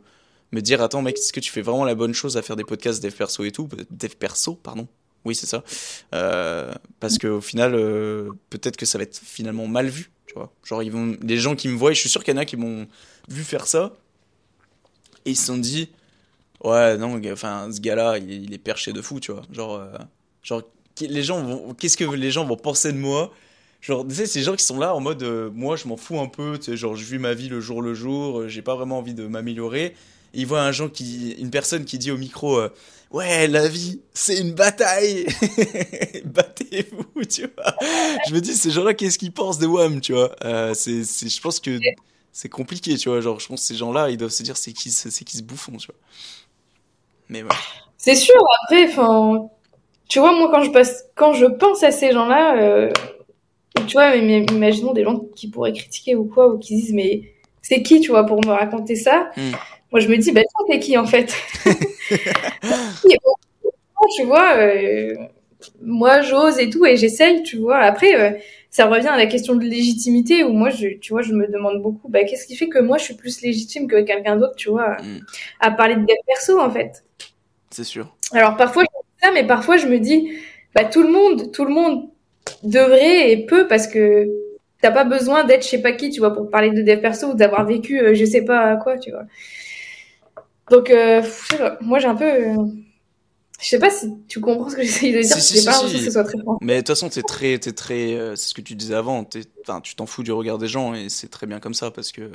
me 0.52 0.60
dire 0.62 0.82
attends 0.82 1.02
mec, 1.02 1.18
est-ce 1.18 1.32
que 1.32 1.40
tu 1.40 1.52
fais 1.52 1.62
vraiment 1.62 1.84
la 1.84 1.94
bonne 1.94 2.14
chose 2.14 2.36
à 2.36 2.42
faire 2.42 2.56
des 2.56 2.64
podcasts 2.64 3.02
dev 3.02 3.12
perso 3.12 3.44
et 3.44 3.52
tout, 3.52 3.68
dev 3.90 4.14
perso, 4.18 4.54
pardon. 4.54 4.88
Oui, 5.24 5.36
c'est 5.36 5.46
ça. 5.46 5.62
Parce 6.10 7.18
que 7.18 7.28
au 7.28 7.40
final, 7.40 7.72
peut-être 8.50 8.76
que 8.76 8.86
ça 8.86 8.98
va 8.98 9.04
être 9.04 9.20
finalement 9.22 9.68
mal 9.68 9.86
vu, 9.86 10.10
tu 10.26 10.34
vois. 10.34 10.52
Genre 10.64 10.82
ils 10.82 10.90
vont, 10.90 11.16
les 11.22 11.36
gens 11.36 11.54
qui 11.54 11.68
me 11.68 11.76
voient, 11.76 11.92
je 11.92 12.00
suis 12.00 12.08
sûr 12.08 12.24
qu'il 12.24 12.34
y 12.34 12.36
en 12.36 12.40
a 12.40 12.44
qui 12.44 12.56
m'ont 12.56 12.88
vu 13.28 13.44
faire 13.44 13.68
ça 13.68 13.94
et 15.28 15.32
ils 15.32 15.36
se 15.36 15.46
sont 15.46 15.58
dit 15.58 15.90
ouais 16.64 16.96
non, 16.96 17.20
enfin 17.32 17.68
ce 17.70 17.80
gars-là, 17.80 18.18
il, 18.18 18.52
est 18.52 18.58
perché 18.58 18.92
de 18.92 19.02
fou, 19.02 19.20
tu 19.20 19.32
vois. 19.32 19.42
Genre, 19.52 19.76
euh, 19.76 19.92
genre 20.42 20.62
les 21.00 21.22
gens 21.22 21.42
vont, 21.42 21.74
qu'est-ce 21.74 21.96
que 21.96 22.04
les 22.04 22.30
gens 22.30 22.44
vont 22.44 22.56
penser 22.56 22.92
de 22.92 22.98
moi? 22.98 23.32
Genre, 23.80 24.06
tu 24.06 24.14
sais, 24.14 24.26
ces 24.26 24.42
gens 24.42 24.56
qui 24.56 24.64
sont 24.64 24.78
là 24.78 24.94
en 24.94 25.00
mode, 25.00 25.22
euh, 25.22 25.50
moi, 25.54 25.76
je 25.76 25.86
m'en 25.86 25.96
fous 25.96 26.18
un 26.18 26.26
peu, 26.26 26.58
tu 26.58 26.64
sais, 26.64 26.76
genre, 26.76 26.96
je 26.96 27.04
vis 27.04 27.18
ma 27.18 27.34
vie 27.34 27.48
le 27.48 27.60
jour 27.60 27.80
le 27.80 27.94
jour, 27.94 28.40
euh, 28.40 28.48
j'ai 28.48 28.62
pas 28.62 28.74
vraiment 28.74 28.98
envie 28.98 29.14
de 29.14 29.26
m'améliorer. 29.28 29.94
Ils 30.34 30.46
voient 30.46 30.62
un 30.62 30.72
gens 30.72 30.88
qui, 30.88 31.32
une 31.38 31.50
personne 31.50 31.84
qui 31.84 31.98
dit 31.98 32.10
au 32.10 32.18
micro, 32.18 32.60
ouais, 33.12 33.46
la 33.46 33.68
vie, 33.68 34.00
c'est 34.12 34.38
une 34.38 34.52
bataille, 34.52 35.26
battez-vous, 36.24 37.24
tu 37.24 37.42
vois. 37.56 37.74
Je 38.28 38.34
me 38.34 38.40
dis, 38.40 38.54
ces 38.54 38.70
gens-là, 38.70 38.94
qu'est-ce 38.94 39.18
qu'ils 39.18 39.32
pensent 39.32 39.58
de 39.58 39.66
WAM, 39.66 40.00
tu 40.00 40.12
vois? 40.12 40.34
C'est, 40.74 41.02
je 41.04 41.40
pense 41.40 41.60
que 41.60 41.78
c'est 42.32 42.48
compliqué, 42.48 42.96
tu 42.96 43.08
vois. 43.08 43.20
Genre, 43.20 43.40
je 43.40 43.46
pense 43.48 43.60
que 43.60 43.66
ces 43.66 43.74
gens-là, 43.76 44.10
ils 44.10 44.16
doivent 44.16 44.30
se 44.30 44.42
dire, 44.42 44.56
c'est 44.56 44.72
qui, 44.72 44.90
ce- 44.90 45.10
c'est 45.10 45.24
qui 45.24 45.36
ce 45.36 45.42
bouffon, 45.42 45.76
tu 45.76 45.86
vois. 45.88 45.96
Mais 47.28 47.42
ouais. 47.42 47.48
C'est 47.96 48.14
sûr, 48.14 48.34
après, 48.64 48.84
enfin, 48.88 49.48
tu 50.08 50.20
vois, 50.20 50.32
moi, 50.32 50.50
quand 50.50 50.62
je 50.62 50.70
passe, 50.70 51.04
quand 51.14 51.32
je 51.32 51.46
pense 51.46 51.82
à 51.82 51.90
ces 51.90 52.12
gens-là, 52.12 52.56
euh, 52.60 52.90
tu 53.86 53.94
vois, 53.94 54.16
mais, 54.16 54.44
imaginons 54.44 54.92
des 54.92 55.04
gens 55.04 55.18
qui 55.36 55.50
pourraient 55.50 55.72
critiquer 55.72 56.14
ou 56.16 56.24
quoi, 56.24 56.48
ou 56.48 56.58
qui 56.58 56.76
disent, 56.76 56.94
mais 56.94 57.32
c'est 57.62 57.82
qui, 57.82 58.00
tu 58.00 58.10
vois, 58.10 58.24
pour 58.24 58.44
me 58.44 58.50
raconter 58.52 58.96
ça? 58.96 59.30
Hmm. 59.36 59.52
Moi, 59.92 60.00
je 60.00 60.08
me 60.08 60.16
dis, 60.16 60.32
bah, 60.32 60.42
toi, 60.42 60.66
t'es 60.68 60.80
qui, 60.80 60.96
en 60.96 61.06
fait? 61.06 61.34
Tu 64.16 64.24
vois, 64.24 64.56
euh, 64.56 65.14
moi, 65.82 66.22
j'ose 66.22 66.58
et 66.58 66.70
tout, 66.70 66.86
et 66.86 66.96
j'essaye, 66.96 67.42
tu 67.42 67.58
vois. 67.58 67.78
Après, 67.78 68.14
euh, 68.14 68.38
ça 68.70 68.86
revient 68.86 69.08
à 69.08 69.16
la 69.16 69.26
question 69.26 69.54
de 69.54 69.64
légitimité, 69.64 70.44
où 70.44 70.52
moi, 70.52 70.70
je, 70.70 70.88
tu 71.00 71.12
vois, 71.12 71.22
je 71.22 71.32
me 71.32 71.46
demande 71.48 71.80
beaucoup, 71.82 72.08
bah, 72.08 72.24
qu'est-ce 72.24 72.46
qui 72.46 72.56
fait 72.56 72.68
que 72.68 72.78
moi, 72.78 72.98
je 72.98 73.04
suis 73.04 73.14
plus 73.14 73.40
légitime 73.42 73.88
que 73.88 74.00
quelqu'un 74.02 74.36
d'autre, 74.36 74.56
tu 74.56 74.68
vois, 74.70 74.96
Hmm. 75.02 75.18
à 75.60 75.70
parler 75.70 75.96
de 75.96 76.00
dev 76.02 76.16
perso, 76.26 76.60
en 76.60 76.70
fait? 76.70 77.04
C'est 77.70 77.84
sûr. 77.84 78.14
Alors 78.32 78.56
parfois 78.56 78.82
je 78.84 78.88
dis 78.88 79.06
ça, 79.22 79.30
mais 79.32 79.46
parfois 79.46 79.76
je 79.76 79.86
me 79.86 79.98
dis, 79.98 80.30
bah 80.74 80.84
tout 80.84 81.02
le 81.02 81.10
monde, 81.10 81.52
tout 81.52 81.64
le 81.64 81.72
monde 81.72 82.08
devrait 82.62 83.30
et 83.30 83.46
peut 83.46 83.66
parce 83.68 83.86
que 83.86 84.26
t'as 84.80 84.90
pas 84.90 85.04
besoin 85.04 85.44
d'être 85.44 85.64
je 85.64 85.68
sais 85.68 85.82
pas 85.82 85.92
qui, 85.92 86.10
tu 86.10 86.20
vois, 86.20 86.32
pour 86.34 86.50
parler 86.50 86.70
de 86.70 86.82
dev 86.82 87.00
perso 87.00 87.28
ou 87.28 87.34
d'avoir 87.34 87.66
vécu 87.66 88.00
euh, 88.00 88.14
je 88.14 88.24
sais 88.24 88.44
pas 88.44 88.76
quoi, 88.76 88.98
tu 88.98 89.10
vois. 89.10 89.24
Donc 90.70 90.90
euh, 90.90 91.22
moi 91.80 91.98
j'ai 91.98 92.08
un 92.08 92.14
peu, 92.14 92.24
euh, 92.24 92.54
je 93.60 93.68
sais 93.68 93.78
pas 93.78 93.90
si 93.90 94.12
tu 94.28 94.40
comprends 94.40 94.70
ce 94.70 94.76
que 94.76 94.82
j'essaye 94.84 95.12
de 95.12 95.20
dire, 95.20 95.36
Si, 95.36 95.40
si, 95.40 95.58
si, 95.58 95.64
pas 95.64 95.74
si. 95.74 95.92
que 95.92 95.98
ce 95.98 96.10
soit 96.10 96.24
très 96.24 96.38
fort. 96.42 96.58
Mais 96.60 96.74
de 96.74 96.78
toute 96.80 96.88
façon, 96.88 97.08
t'es 97.08 97.22
très, 97.22 97.58
t'es 97.58 97.72
très, 97.72 98.14
euh, 98.14 98.36
c'est 98.36 98.48
ce 98.48 98.54
que 98.54 98.60
tu 98.60 98.74
disais 98.74 98.94
avant. 98.94 99.24
tu 99.24 99.94
t'en 99.96 100.06
fous 100.06 100.22
du 100.22 100.32
regard 100.32 100.58
des 100.58 100.68
gens 100.68 100.94
et 100.94 101.08
c'est 101.08 101.28
très 101.28 101.46
bien 101.46 101.60
comme 101.60 101.74
ça 101.74 101.90
parce 101.90 102.12
que, 102.12 102.30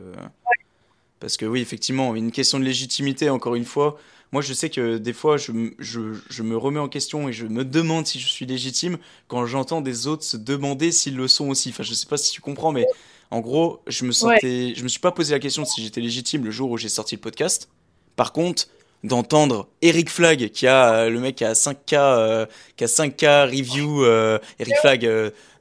parce 1.19 1.37
que 1.37 1.45
oui, 1.45 1.61
effectivement, 1.61 2.15
une 2.15 2.31
question 2.31 2.59
de 2.59 2.65
légitimité. 2.65 3.29
Encore 3.29 3.55
une 3.55 3.65
fois, 3.65 3.97
moi, 4.33 4.41
je 4.41 4.53
sais 4.53 4.69
que 4.69 4.97
des 4.97 5.13
fois, 5.13 5.37
je, 5.37 5.51
je, 5.79 6.15
je 6.29 6.43
me 6.43 6.57
remets 6.57 6.79
en 6.79 6.89
question 6.89 7.29
et 7.29 7.33
je 7.33 7.45
me 7.45 7.63
demande 7.63 8.05
si 8.07 8.19
je 8.19 8.27
suis 8.27 8.45
légitime 8.45 8.97
quand 9.27 9.45
j'entends 9.45 9.79
des 9.79 10.07
autres 10.07 10.23
se 10.23 10.37
demander 10.37 10.91
s'ils 10.91 11.15
le 11.15 11.27
sont 11.27 11.49
aussi. 11.49 11.69
Enfin, 11.69 11.83
je 11.83 11.93
sais 11.93 12.07
pas 12.07 12.17
si 12.17 12.31
tu 12.31 12.41
comprends, 12.41 12.71
mais 12.71 12.85
en 13.31 13.39
gros, 13.39 13.81
je 13.87 14.05
me 14.05 14.11
sentais, 14.11 14.73
je 14.75 14.83
me 14.83 14.87
suis 14.87 14.99
pas 14.99 15.11
posé 15.11 15.33
la 15.33 15.39
question 15.39 15.61
de 15.61 15.67
si 15.67 15.83
j'étais 15.83 16.01
légitime 16.01 16.43
le 16.43 16.51
jour 16.51 16.69
où 16.71 16.77
j'ai 16.77 16.89
sorti 16.89 17.15
le 17.15 17.21
podcast. 17.21 17.69
Par 18.15 18.33
contre, 18.33 18.67
d'entendre 19.03 19.67
Eric 19.81 20.09
Flag, 20.09 20.49
qui 20.49 20.65
a 20.67 20.93
euh, 20.93 21.09
le 21.09 21.19
mec 21.19 21.35
qui 21.35 21.45
a 21.45 21.53
5K, 21.53 21.95
euh, 21.95 22.45
qui 22.77 22.83
a 22.83 22.87
5K 22.87 23.45
review, 23.49 24.03
euh, 24.05 24.39
Eric 24.59 24.75
Flag, 24.81 25.09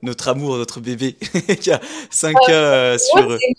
notre 0.03 0.29
amour, 0.29 0.57
notre 0.57 0.81
bébé, 0.81 1.15
qui 1.61 1.71
a 1.71 1.81
5K 2.11 2.35
euh, 2.51 2.99
sur. 2.99 3.39
C'est 3.39 3.55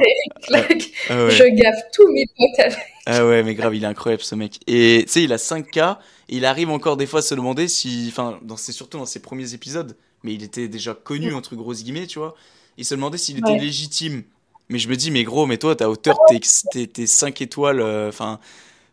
Eric 0.00 0.44
Flag. 0.46 0.82
Ah. 1.10 1.28
Je 1.28 1.44
gaffe 1.54 1.82
tous 1.92 2.10
mes 2.12 2.26
potes 2.36 2.58
avec. 2.66 2.78
Ah 3.06 3.24
ouais, 3.24 3.42
mais 3.44 3.54
grave, 3.54 3.74
il 3.74 3.84
est 3.84 3.86
incroyable 3.86 4.22
ce 4.22 4.34
mec. 4.34 4.58
Et 4.66 5.04
tu 5.06 5.12
sais, 5.12 5.22
il 5.22 5.32
a 5.32 5.36
5K, 5.36 5.98
et 6.28 6.36
il 6.36 6.44
arrive 6.44 6.70
encore 6.70 6.96
des 6.96 7.06
fois 7.06 7.20
à 7.20 7.22
se 7.22 7.34
demander 7.34 7.68
si. 7.68 8.06
Enfin, 8.10 8.38
dans 8.42 8.56
ses- 8.56 8.72
surtout 8.72 8.98
dans 8.98 9.06
ses 9.06 9.20
premiers 9.20 9.54
épisodes, 9.54 9.96
mais 10.24 10.34
il 10.34 10.42
était 10.42 10.66
déjà 10.68 10.94
connu, 10.94 11.34
entre 11.34 11.54
grosses 11.54 11.84
guillemets, 11.84 12.06
tu 12.08 12.18
vois. 12.18 12.34
Il 12.78 12.84
se 12.84 12.94
demandait 12.94 13.18
s'il 13.18 13.38
était 13.38 13.50
Ouais. 13.52 13.58
légitime. 13.58 14.22
Mais 14.68 14.80
je 14.80 14.88
me 14.88 14.96
dis, 14.96 15.12
mais 15.12 15.22
gros, 15.22 15.46
mais 15.46 15.58
toi, 15.58 15.76
ta 15.76 15.88
hauteur, 15.88 16.18
t'es, 16.28 16.40
t'es, 16.72 16.88
t'es 16.88 17.06
5 17.06 17.40
étoiles, 17.40 17.80
euh, 17.80 18.08
enfin. 18.08 18.40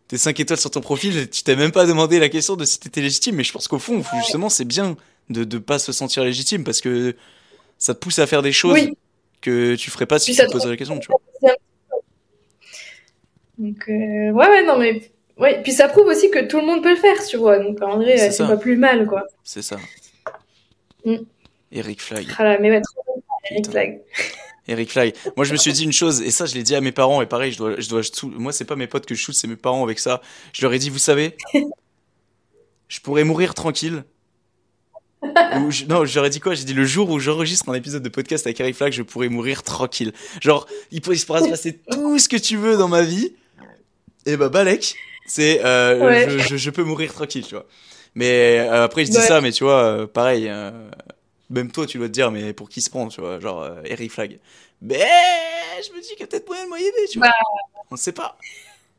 T'es 0.08 0.18
5 0.18 0.38
étoiles 0.40 0.58
sur 0.60 0.70
ton 0.70 0.80
profil, 0.82 1.30
tu 1.30 1.42
t'es 1.42 1.56
même 1.56 1.72
pas 1.72 1.86
demandé 1.86 2.18
la 2.18 2.28
question 2.28 2.56
de 2.56 2.64
si 2.64 2.78
t'étais 2.78 3.00
légitime, 3.00 3.36
mais 3.36 3.44
je 3.44 3.52
pense 3.52 3.68
qu'au 3.68 3.78
fond, 3.78 4.02
justement, 4.18 4.48
c'est 4.50 4.66
bien 4.66 4.96
de 5.30 5.44
ne 5.44 5.58
pas 5.58 5.78
se 5.78 5.92
sentir 5.92 6.24
légitime 6.24 6.62
parce 6.64 6.80
que 6.82 7.16
ça 7.78 7.94
te 7.94 7.98
pousse 8.00 8.18
à 8.18 8.26
faire 8.26 8.42
des 8.42 8.52
choses 8.52 8.74
Oui. 8.74 8.96
que 9.40 9.74
tu 9.76 9.90
ferais 9.90 10.04
pas 10.06 10.18
si 10.18 10.32
Puis 10.32 10.40
tu 10.40 10.46
te 10.46 10.52
posais 10.52 10.68
la 10.68 10.76
question, 10.76 10.98
tu 10.98 11.08
vois. 11.08 11.52
Donc 13.56 13.88
euh, 13.88 14.30
ouais 14.32 14.48
ouais 14.48 14.64
non 14.66 14.76
mais 14.78 15.00
ouais 15.38 15.62
puis 15.62 15.70
ça 15.70 15.86
prouve 15.86 16.06
aussi 16.08 16.28
que 16.28 16.44
tout 16.44 16.58
le 16.58 16.66
monde 16.66 16.82
peut 16.82 16.90
le 16.90 16.96
faire, 16.96 17.24
tu 17.24 17.36
vois. 17.36 17.58
Donc 17.60 17.80
en 17.82 17.96
vrai 17.98 18.16
C'est 18.18 18.42
euh, 18.42 18.48
pas 18.48 18.56
plus 18.56 18.76
mal 18.76 19.06
quoi. 19.06 19.24
C'est 19.44 19.62
ça. 19.62 19.78
Mm. 21.04 21.16
Eric 21.72 22.02
Flag. 22.02 22.26
Ah 22.38 22.44
là, 22.44 22.58
mais 22.60 22.70
ouais, 22.70 22.80
trop 22.80 23.22
Eric. 23.50 23.70
Flag. 23.70 24.00
Eric 24.68 24.90
Flag. 24.90 25.14
Moi, 25.36 25.44
je 25.44 25.52
me 25.52 25.56
suis 25.58 25.72
dit 25.72 25.84
une 25.84 25.92
chose, 25.92 26.22
et 26.22 26.30
ça, 26.30 26.46
je 26.46 26.54
l'ai 26.54 26.62
dit 26.62 26.74
à 26.74 26.80
mes 26.80 26.92
parents, 26.92 27.20
et 27.22 27.26
pareil, 27.26 27.52
je 27.52 27.58
dois, 27.58 27.78
je 27.80 27.88
dois, 27.88 28.02
je 28.02 28.10
moi, 28.26 28.52
c'est 28.52 28.64
pas 28.64 28.76
mes 28.76 28.86
potes 28.86 29.04
que 29.06 29.14
je 29.14 29.20
shoot, 29.22 29.34
c'est 29.34 29.46
mes 29.48 29.56
parents 29.56 29.84
avec 29.84 29.98
ça. 29.98 30.20
Je 30.52 30.62
leur 30.62 30.72
ai 30.72 30.78
dit, 30.78 30.88
vous 30.90 30.98
savez, 30.98 31.36
je 32.88 33.00
pourrais 33.00 33.24
mourir 33.24 33.54
tranquille. 33.54 34.04
Ou 35.22 35.70
je- 35.70 35.86
non, 35.86 36.04
je 36.04 36.14
leur 36.16 36.26
ai 36.26 36.30
dit 36.30 36.38
quoi? 36.40 36.54
J'ai 36.54 36.64
dit 36.64 36.74
le 36.74 36.84
jour 36.84 37.08
où 37.08 37.18
j'enregistre 37.18 37.68
un 37.70 37.74
épisode 37.74 38.02
de 38.02 38.08
podcast 38.10 38.46
avec 38.46 38.60
Eric 38.60 38.76
Flag, 38.76 38.92
je 38.92 39.02
pourrais 39.02 39.28
mourir 39.28 39.62
tranquille. 39.62 40.12
Genre, 40.42 40.66
il 40.90 41.00
pourrait 41.00 41.16
se 41.16 41.24
passer 41.26 41.80
tout 41.90 42.18
ce 42.18 42.28
que 42.28 42.36
tu 42.36 42.56
veux 42.58 42.76
dans 42.76 42.88
ma 42.88 43.02
vie. 43.02 43.32
Et 44.26 44.36
bah, 44.36 44.50
Balek, 44.50 44.94
c'est, 45.26 45.64
euh, 45.64 46.04
Ouais. 46.06 46.28
je, 46.28 46.38
je, 46.38 46.56
je 46.58 46.70
peux 46.70 46.84
mourir 46.84 47.12
tranquille, 47.14 47.44
tu 47.46 47.54
vois. 47.54 47.64
Mais 48.14 48.58
euh, 48.60 48.84
après, 48.84 49.06
je 49.06 49.10
dis 49.10 49.16
Ouais. 49.16 49.22
ça, 49.26 49.40
mais 49.40 49.50
tu 49.50 49.64
vois, 49.64 49.82
euh, 49.82 50.06
pareil, 50.06 50.46
euh, 50.48 50.70
même 51.50 51.70
toi, 51.70 51.86
tu 51.86 51.98
dois 51.98 52.08
te 52.08 52.12
dire, 52.12 52.30
mais 52.30 52.52
pour 52.52 52.68
qui 52.68 52.80
se 52.80 52.90
prend, 52.90 53.08
tu 53.08 53.20
vois, 53.20 53.40
genre 53.40 53.62
euh, 53.62 53.82
Eric 53.84 54.12
Flag. 54.12 54.38
Mais 54.82 55.06
je 55.86 55.94
me 55.94 56.00
dis 56.00 56.08
qu'il 56.10 56.20
y 56.20 56.22
a 56.24 56.26
peut-être 56.26 56.48
moyen 56.48 56.64
de 56.64 56.70
m'aider, 56.70 57.08
tu 57.10 57.18
vois. 57.18 57.32
On 57.90 57.96
sait 57.96 58.12
pas. 58.12 58.38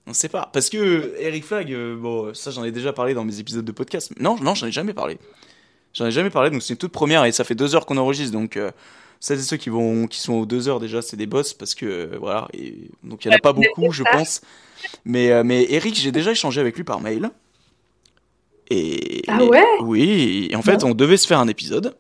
On 0.07 0.13
sait 0.13 0.29
pas. 0.29 0.49
Parce 0.53 0.69
que 0.69 1.15
Eric 1.19 1.45
Flag, 1.45 1.71
euh, 1.71 1.95
bon, 1.95 2.33
ça 2.33 2.51
j'en 2.51 2.63
ai 2.63 2.71
déjà 2.71 2.93
parlé 2.93 3.13
dans 3.13 3.25
mes 3.25 3.39
épisodes 3.39 3.65
de 3.65 3.71
podcast. 3.71 4.11
Non, 4.19 4.37
non, 4.39 4.55
j'en 4.55 4.67
ai 4.67 4.71
jamais 4.71 4.93
parlé. 4.93 5.17
J'en 5.95 6.05
ai 6.05 6.11
jamais 6.11 6.29
parlé, 6.29 6.49
donc 6.49 6.61
c'est 6.61 6.73
une 6.73 6.77
toute 6.77 6.91
première 6.91 7.23
et 7.23 7.31
ça 7.31 7.45
fait 7.45 7.55
deux 7.55 7.73
heures 7.73 7.85
qu'on 7.85 7.97
enregistre. 7.97 8.33
Donc, 8.33 8.57
euh, 8.57 8.71
celles 9.21 9.39
et 9.39 9.43
ceux 9.43 9.57
qui, 9.57 9.69
vont, 9.69 10.07
qui 10.07 10.19
sont 10.19 10.33
aux 10.33 10.45
deux 10.45 10.67
heures 10.67 10.81
déjà, 10.81 11.01
c'est 11.01 11.15
des 11.15 11.25
boss 11.25 11.53
parce 11.53 11.73
que, 11.73 11.85
euh, 11.85 12.17
voilà. 12.19 12.47
Et, 12.53 12.89
donc, 13.03 13.23
il 13.23 13.29
n'y 13.29 13.33
en 13.33 13.37
a 13.37 13.39
pas 13.39 13.53
beaucoup, 13.53 13.91
je 13.91 14.03
pense. 14.03 14.41
Mais, 15.05 15.31
euh, 15.31 15.43
mais 15.43 15.65
Eric, 15.71 15.95
j'ai 15.95 16.11
déjà 16.11 16.31
échangé 16.31 16.59
avec 16.59 16.75
lui 16.75 16.83
par 16.83 16.99
mail. 16.99 17.31
Et, 18.69 19.21
Ah 19.27 19.43
ouais? 19.43 19.63
Oui, 19.81 20.49
et 20.51 20.55
en 20.55 20.61
fait, 20.61 20.83
on 20.83 20.93
devait 20.93 21.17
se 21.17 21.27
faire 21.27 21.39
un 21.39 21.47
épisode. 21.47 21.95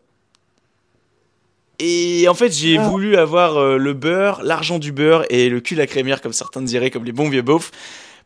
Et 1.79 2.27
en 2.29 2.33
fait, 2.33 2.51
j'ai 2.53 2.77
Ah. 2.77 2.87
voulu 2.87 3.17
avoir 3.17 3.57
euh, 3.57 3.77
le 3.77 3.93
beurre, 3.93 4.41
l'argent 4.43 4.79
du 4.79 4.91
beurre 4.91 5.25
et 5.29 5.49
le 5.49 5.59
cul 5.59 5.79
à 5.81 5.87
crémière, 5.87 6.21
comme 6.21 6.33
certains 6.33 6.61
diraient, 6.61 6.89
comme 6.91 7.03
les 7.05 7.11
bons 7.11 7.29
vieux 7.29 7.41
beaufs. 7.41 7.71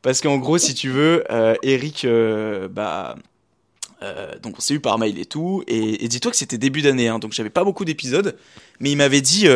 Parce 0.01 0.21
qu'en 0.21 0.37
gros, 0.37 0.57
si 0.57 0.73
tu 0.75 0.89
veux, 0.89 1.23
euh, 1.31 1.55
Eric, 1.63 2.05
euh, 2.05 2.67
bah, 2.69 3.15
donc 4.41 4.55
on 4.57 4.61
s'est 4.61 4.75
eu 4.75 4.79
par 4.79 4.97
mail 4.97 5.19
et 5.19 5.25
tout. 5.25 5.61
Et, 5.67 6.05
et 6.05 6.07
dis-toi 6.07 6.31
que 6.31 6.37
c'était 6.37 6.57
début 6.57 6.81
d'année, 6.81 7.09
hein, 7.09 7.19
donc 7.19 7.33
j'avais 7.33 7.49
pas 7.49 7.65
beaucoup 7.65 7.83
d'épisodes. 7.83 8.37
Mais 8.79 8.91
il 8.91 8.95
m'avait 8.95 9.19
dit 9.21 9.47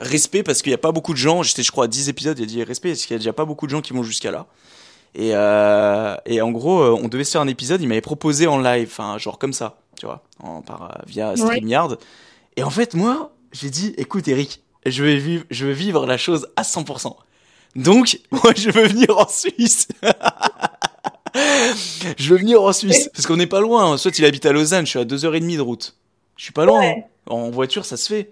respect 0.00 0.42
parce 0.42 0.62
qu'il 0.62 0.70
y 0.70 0.74
a 0.74 0.78
pas 0.78 0.92
beaucoup 0.92 1.12
de 1.12 1.18
gens. 1.18 1.42
J'étais, 1.42 1.62
je 1.62 1.70
crois, 1.70 1.84
à 1.84 1.88
10 1.88 2.08
épisodes. 2.08 2.38
Il 2.38 2.42
a 2.44 2.46
dit 2.46 2.62
respect 2.64 2.90
parce 2.90 3.02
qu'il 3.04 3.12
y 3.14 3.16
a 3.16 3.18
déjà 3.18 3.34
pas 3.34 3.44
beaucoup 3.44 3.66
de 3.66 3.70
gens 3.72 3.82
qui 3.82 3.92
vont 3.92 4.02
jusqu'à 4.02 4.30
là. 4.30 4.46
Et, 5.14 5.30
et 6.32 6.40
en 6.40 6.50
gros, 6.52 6.82
on 6.82 7.08
devait 7.08 7.24
se 7.24 7.32
faire 7.32 7.42
un 7.42 7.48
épisode. 7.48 7.82
Il 7.82 7.88
m'avait 7.88 8.00
proposé 8.00 8.46
en 8.46 8.58
live, 8.58 8.88
enfin, 8.90 9.18
genre 9.18 9.38
comme 9.38 9.52
ça, 9.52 9.76
tu 10.00 10.06
vois, 10.06 10.22
en, 10.42 10.62
par, 10.62 11.02
via 11.06 11.34
Ouais. 11.34 11.60
Et 12.56 12.62
en 12.62 12.70
fait, 12.70 12.94
moi, 12.94 13.34
j'ai 13.52 13.70
dit, 13.70 13.94
écoute, 13.98 14.28
Eric, 14.28 14.62
je 14.84 15.04
vais 15.04 15.16
vivre, 15.16 15.44
je 15.50 15.66
veux 15.66 15.72
vivre 15.72 16.06
la 16.06 16.16
chose 16.16 16.48
à 16.56 16.62
100%. 16.62 17.14
Donc, 17.76 18.20
moi, 18.30 18.52
je 18.56 18.70
veux 18.70 18.86
venir 18.86 19.16
en 19.18 19.28
Suisse. 19.28 19.88
je 21.34 22.30
veux 22.30 22.38
venir 22.38 22.62
en 22.62 22.72
Suisse. 22.72 23.10
Parce 23.12 23.26
qu'on 23.26 23.36
n'est 23.36 23.46
pas 23.46 23.60
loin. 23.60 23.98
Soit 23.98 24.18
il 24.18 24.24
habite 24.24 24.46
à 24.46 24.52
Lausanne, 24.52 24.86
je 24.86 24.90
suis 24.90 24.98
à 24.98 25.04
2h30 25.04 25.56
de 25.56 25.60
route. 25.60 25.96
Je 26.36 26.44
suis 26.44 26.52
pas 26.52 26.64
loin. 26.64 26.80
Ouais. 26.80 27.04
En 27.26 27.50
voiture, 27.50 27.84
ça 27.84 27.96
se 27.96 28.08
fait. 28.08 28.30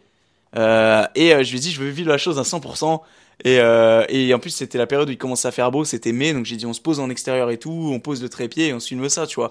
Euh, 0.56 1.06
et 1.14 1.34
euh, 1.34 1.42
je 1.42 1.51
lui 1.51 1.59
ai 1.59 1.60
dit, 1.60 1.72
je 1.72 1.80
veux 1.80 1.90
vivre 1.90 2.09
la 2.09 2.18
chose 2.18 2.38
à 2.38 2.42
100%. 2.42 3.01
Et, 3.44 3.59
euh, 3.59 4.05
et 4.09 4.32
en 4.32 4.38
plus, 4.38 4.51
c'était 4.51 4.78
la 4.78 4.86
période 4.86 5.09
où 5.09 5.12
il 5.12 5.18
commençait 5.18 5.48
à 5.48 5.51
faire 5.51 5.70
beau, 5.70 5.84
c'était 5.84 6.12
mai, 6.12 6.32
donc 6.32 6.46
j'ai 6.46 6.55
dit, 6.55 6.66
on 6.66 6.72
se 6.72 6.80
pose 6.80 7.01
en 7.01 7.10
extérieur 7.10 7.51
et 7.51 7.59
tout, 7.59 7.90
on 7.92 7.98
pose 7.98 8.22
le 8.22 8.28
trépied 8.28 8.68
et 8.68 8.72
on 8.72 8.78
filme 8.78 9.09
ça, 9.09 9.26
tu 9.26 9.36
vois. 9.36 9.51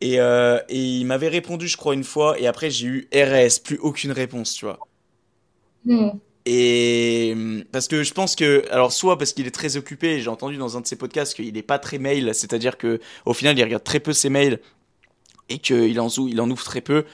Et, 0.00 0.20
euh, 0.20 0.60
et 0.68 0.80
il 0.82 1.04
m'avait 1.06 1.28
répondu, 1.28 1.68
je 1.68 1.76
crois, 1.76 1.94
une 1.94 2.04
fois, 2.04 2.38
et 2.38 2.46
après, 2.46 2.70
j'ai 2.70 2.86
eu 2.86 3.08
RS, 3.14 3.60
plus 3.62 3.78
aucune 3.78 4.12
réponse, 4.12 4.54
tu 4.54 4.64
vois. 4.66 4.78
Hmm. 5.84 6.18
Et 6.44 7.34
parce 7.72 7.88
que 7.88 8.04
je 8.04 8.12
pense 8.14 8.36
que, 8.36 8.64
alors 8.70 8.92
soit 8.92 9.18
parce 9.18 9.32
qu'il 9.32 9.48
est 9.48 9.50
très 9.50 9.76
occupé, 9.76 10.20
j'ai 10.20 10.28
entendu 10.28 10.56
dans 10.56 10.76
un 10.76 10.80
de 10.80 10.86
ses 10.86 10.94
podcasts 10.96 11.34
qu'il 11.34 11.56
est 11.56 11.62
pas 11.62 11.80
très 11.80 11.98
mail, 11.98 12.32
c'est-à-dire 12.34 12.78
que 12.78 13.00
au 13.24 13.34
final 13.34 13.58
il 13.58 13.64
regarde 13.64 13.82
très 13.82 13.98
peu 13.98 14.12
ses 14.12 14.28
mails 14.30 14.60
et 15.48 15.58
qu'il 15.58 15.98
en, 16.00 16.08
zou- 16.08 16.28
il 16.28 16.40
en 16.40 16.50
ouvre 16.50 16.64
très 16.64 16.80
peu. 16.80 17.04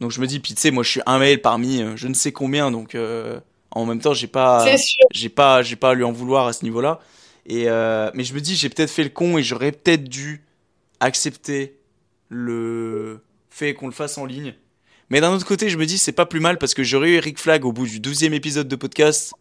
Donc 0.00 0.10
je 0.10 0.20
me 0.20 0.26
dis, 0.26 0.40
puis 0.40 0.54
tu 0.54 0.60
sais, 0.60 0.70
moi 0.70 0.82
je 0.82 0.90
suis 0.90 1.00
un 1.06 1.18
mail 1.18 1.40
parmi 1.42 1.82
euh, 1.82 1.96
je 1.96 2.08
ne 2.08 2.14
sais 2.14 2.32
combien, 2.32 2.70
donc 2.70 2.94
euh, 2.94 3.40
en 3.70 3.86
même 3.86 4.00
temps 4.00 4.14
j'ai 4.14 4.26
pas, 4.26 4.66
j'ai 5.12 5.28
pas, 5.30 5.62
j'ai 5.62 5.76
pas 5.76 5.90
à 5.90 5.94
lui 5.94 6.04
en 6.04 6.12
vouloir 6.12 6.46
à 6.46 6.52
ce 6.52 6.64
niveau-là. 6.64 7.00
Et 7.46 7.68
euh, 7.68 8.10
mais 8.14 8.24
je 8.24 8.34
me 8.34 8.40
dis, 8.40 8.56
j'ai 8.56 8.68
peut-être 8.68 8.90
fait 8.90 9.04
le 9.04 9.10
con 9.10 9.38
et 9.38 9.42
j'aurais 9.42 9.72
peut-être 9.72 10.04
dû 10.04 10.44
accepter 11.00 11.78
le 12.34 13.20
fait 13.50 13.74
qu'on 13.74 13.86
le 13.86 13.92
fasse 13.92 14.16
en 14.16 14.24
ligne. 14.24 14.54
Mais 15.10 15.20
d'un 15.20 15.30
autre 15.32 15.44
côté, 15.46 15.68
je 15.68 15.76
me 15.76 15.84
dis, 15.84 15.98
c'est 15.98 16.12
pas 16.12 16.24
plus 16.24 16.40
mal 16.40 16.56
parce 16.56 16.72
que 16.72 16.82
j'aurais 16.82 17.10
eu 17.10 17.14
Eric 17.16 17.38
Flag 17.38 17.64
au 17.66 17.72
bout 17.72 17.86
du 17.86 18.00
12e 18.00 18.32
épisode 18.32 18.66
de 18.68 18.76
podcast. 18.76 19.34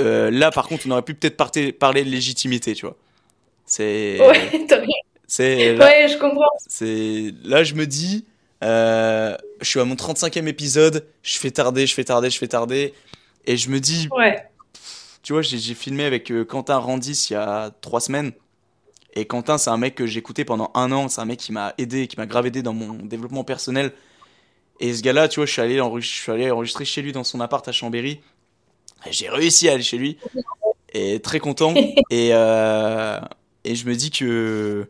Euh, 0.00 0.30
là, 0.32 0.50
par 0.50 0.66
contre, 0.66 0.86
on 0.86 0.90
aurait 0.90 1.02
pu 1.02 1.14
peut-être 1.14 1.36
parler 1.78 2.04
de 2.04 2.10
légitimité, 2.10 2.74
tu 2.74 2.86
vois. 2.86 2.96
C'est. 3.64 4.18
Ouais. 4.20 4.66
C'est. 5.26 5.74
Là, 5.76 5.84
ouais, 5.86 6.08
je 6.08 6.18
comprends. 6.18 6.44
c'est- 6.68 7.32
là, 7.44 7.64
je 7.64 7.74
me 7.74 7.86
dis, 7.86 8.26
euh, 8.62 9.34
je 9.60 9.66
suis 9.68 9.80
à 9.80 9.84
mon 9.84 9.94
35e 9.94 10.46
épisode, 10.48 11.06
je 11.22 11.38
fais 11.38 11.50
tarder, 11.50 11.86
je 11.86 11.94
fais 11.94 12.04
tarder, 12.04 12.28
je 12.28 12.38
fais 12.38 12.46
tarder. 12.48 12.92
Et 13.46 13.56
je 13.56 13.70
me 13.70 13.80
dis, 13.80 14.08
Ouais. 14.10 14.44
tu 15.22 15.32
vois, 15.32 15.40
j'ai 15.42 15.58
j'ai 15.58 15.74
filmé 15.74 16.04
avec 16.04 16.30
euh, 16.30 16.44
Quentin 16.44 16.76
Randis 16.76 17.28
il 17.30 17.32
y 17.34 17.36
a 17.36 17.70
trois 17.80 18.00
semaines. 18.00 18.32
Et 19.14 19.26
Quentin, 19.26 19.58
c'est 19.58 19.70
un 19.70 19.76
mec 19.76 19.94
que 19.94 20.06
j'ai 20.06 20.18
écouté 20.18 20.44
pendant 20.44 20.70
un 20.74 20.90
an. 20.92 21.08
C'est 21.08 21.20
un 21.20 21.24
mec 21.24 21.38
qui 21.38 21.52
m'a 21.52 21.74
aidé, 21.78 22.06
qui 22.08 22.16
m'a 22.16 22.26
grave 22.26 22.46
aidé 22.46 22.62
dans 22.62 22.72
mon 22.72 22.94
développement 22.94 23.44
personnel. 23.44 23.92
Et 24.80 24.92
ce 24.92 25.02
gars-là, 25.02 25.28
tu 25.28 25.38
vois, 25.40 25.46
je 25.46 25.52
suis, 25.52 25.62
allé 25.62 25.80
enregistrer, 25.80 26.16
je 26.16 26.22
suis 26.22 26.32
allé 26.32 26.50
enregistrer 26.50 26.84
chez 26.84 27.00
lui 27.02 27.12
dans 27.12 27.22
son 27.24 27.40
appart 27.40 27.66
à 27.68 27.72
Chambéry. 27.72 28.20
J'ai 29.10 29.28
réussi 29.28 29.68
à 29.68 29.74
aller 29.74 29.82
chez 29.82 29.98
lui. 29.98 30.18
Et 30.92 31.20
très 31.20 31.38
content. 31.38 31.74
et, 32.10 32.30
euh, 32.32 33.20
et 33.64 33.74
je 33.74 33.86
me 33.86 33.94
dis 33.94 34.10
que. 34.10 34.88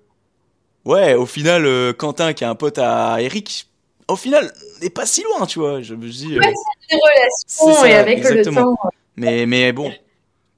Ouais, 0.87 1.15
au 1.15 1.27
final, 1.27 1.65
euh, 1.67 1.93
Quentin, 1.93 2.33
qui 2.33 2.45
est 2.45 2.47
un 2.47 2.55
pote 2.55 2.79
à 2.79 3.21
Eric, 3.21 3.69
au 4.09 4.17
final, 4.17 4.53
n'est 4.83 4.91
pas 4.91 5.07
si 5.07 5.23
loin, 5.23 5.47
tu 5.47 5.59
vois. 5.59 5.81
Je 5.83 5.95
me 5.95 6.09
dis. 6.09 6.37
euh, 6.37 6.41
Ouais, 6.41 6.53
C'est 7.47 7.73
ça, 7.73 7.89
et 7.89 7.95
avec 7.95 8.19
exactement. 8.19 8.61
le 8.61 8.67
temps. 8.67 8.91
mais, 9.17 9.47
mais 9.47 9.73
bon, 9.73 9.93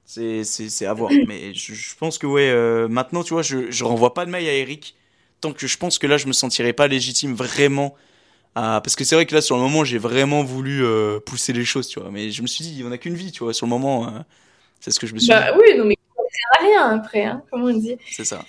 c'est, 0.07 0.85
à 0.85 0.93
voir. 0.93 1.11
Mais 1.27 1.53
je, 1.53 1.73
je 1.73 1.95
pense 1.95 2.17
que, 2.17 2.25
ouais, 2.27 2.49
euh, 2.49 2.87
maintenant, 2.87 3.23
tu 3.23 3.33
vois, 3.33 3.43
je, 3.43 3.69
je 3.71 3.83
renvoie 3.83 4.13
pas 4.13 4.25
de 4.25 4.31
mail 4.31 4.47
à 4.47 4.53
Eric. 4.53 4.95
Tant 5.41 5.53
que 5.53 5.67
je 5.67 5.77
pense 5.77 5.99
que 5.99 6.07
là, 6.07 6.17
je 6.17 6.27
me 6.27 6.33
sentirais 6.33 6.73
pas 6.73 6.87
légitime 6.87 7.35
vraiment. 7.35 7.95
à- 8.55 8.81
parce 8.83 8.95
que 8.95 9.03
c'est 9.05 9.15
vrai 9.15 9.25
que 9.27 9.35
là, 9.35 9.41
sur 9.41 9.55
le 9.57 9.61
moment, 9.63 9.83
j'ai 9.85 9.99
vraiment 9.99 10.43
voulu 10.43 10.83
euh, 10.85 11.19
pousser 11.19 11.53
les 11.53 11.65
choses, 11.65 11.87
tu 11.89 11.99
vois. 11.99 12.11
Mais 12.11 12.31
je 12.31 12.41
me 12.41 12.47
suis 12.47 12.63
dit, 12.65 12.83
on 12.85 12.91
a 12.91 12.97
qu'une 12.97 13.15
vie, 13.15 13.31
tu 13.31 13.43
vois. 13.43 13.53
Sur 13.53 13.67
le 13.67 13.71
moment, 13.71 14.07
euh, 14.07 14.19
c'est 14.79 14.91
ce 14.91 14.99
que 14.99 15.07
je 15.07 15.13
me 15.15 15.19
suis 15.19 15.29
Bah 15.29 15.53
oui, 15.57 15.77
non 15.77 15.85
mais 15.85 15.97
ça 16.15 16.23
sert 16.31 16.61
à 16.61 16.63
rien 16.63 16.99
après, 16.99 17.25
hein, 17.25 17.43
comme 17.51 17.63
on 17.63 17.73
dit. 17.73 17.95
dit. 17.95 17.97
C'est 18.11 18.25
ça. 18.25 18.45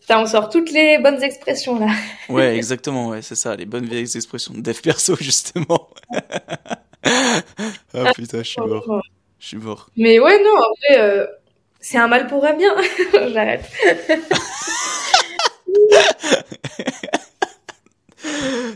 Putain, 0.00 0.20
on 0.20 0.26
sort 0.26 0.50
toutes 0.50 0.72
les 0.72 0.98
bonnes 0.98 1.22
expressions 1.22 1.78
là. 1.78 1.88
Ouais, 2.28 2.56
exactement, 2.56 3.08
ouais, 3.08 3.22
c'est 3.22 3.34
ça. 3.36 3.54
Les 3.56 3.66
bonnes 3.66 3.86
vieilles 3.86 4.16
expressions 4.16 4.52
de 4.54 4.60
dev 4.60 4.80
perso, 4.80 5.16
justement. 5.20 5.88
ah 7.94 8.12
putain, 8.14 8.38
je 8.42 8.48
suis 8.48 8.60
mort. 8.60 9.02
Je 9.42 9.48
suis 9.48 9.56
mort. 9.56 9.90
Mais 9.96 10.20
ouais, 10.20 10.40
non, 10.44 10.50
en 10.56 10.72
vrai, 10.94 11.00
euh, 11.02 11.26
c'est 11.80 11.98
un 11.98 12.06
mal 12.06 12.28
pour 12.28 12.44
un 12.46 12.54
bien. 12.54 12.74
J'arrête. 13.12 13.64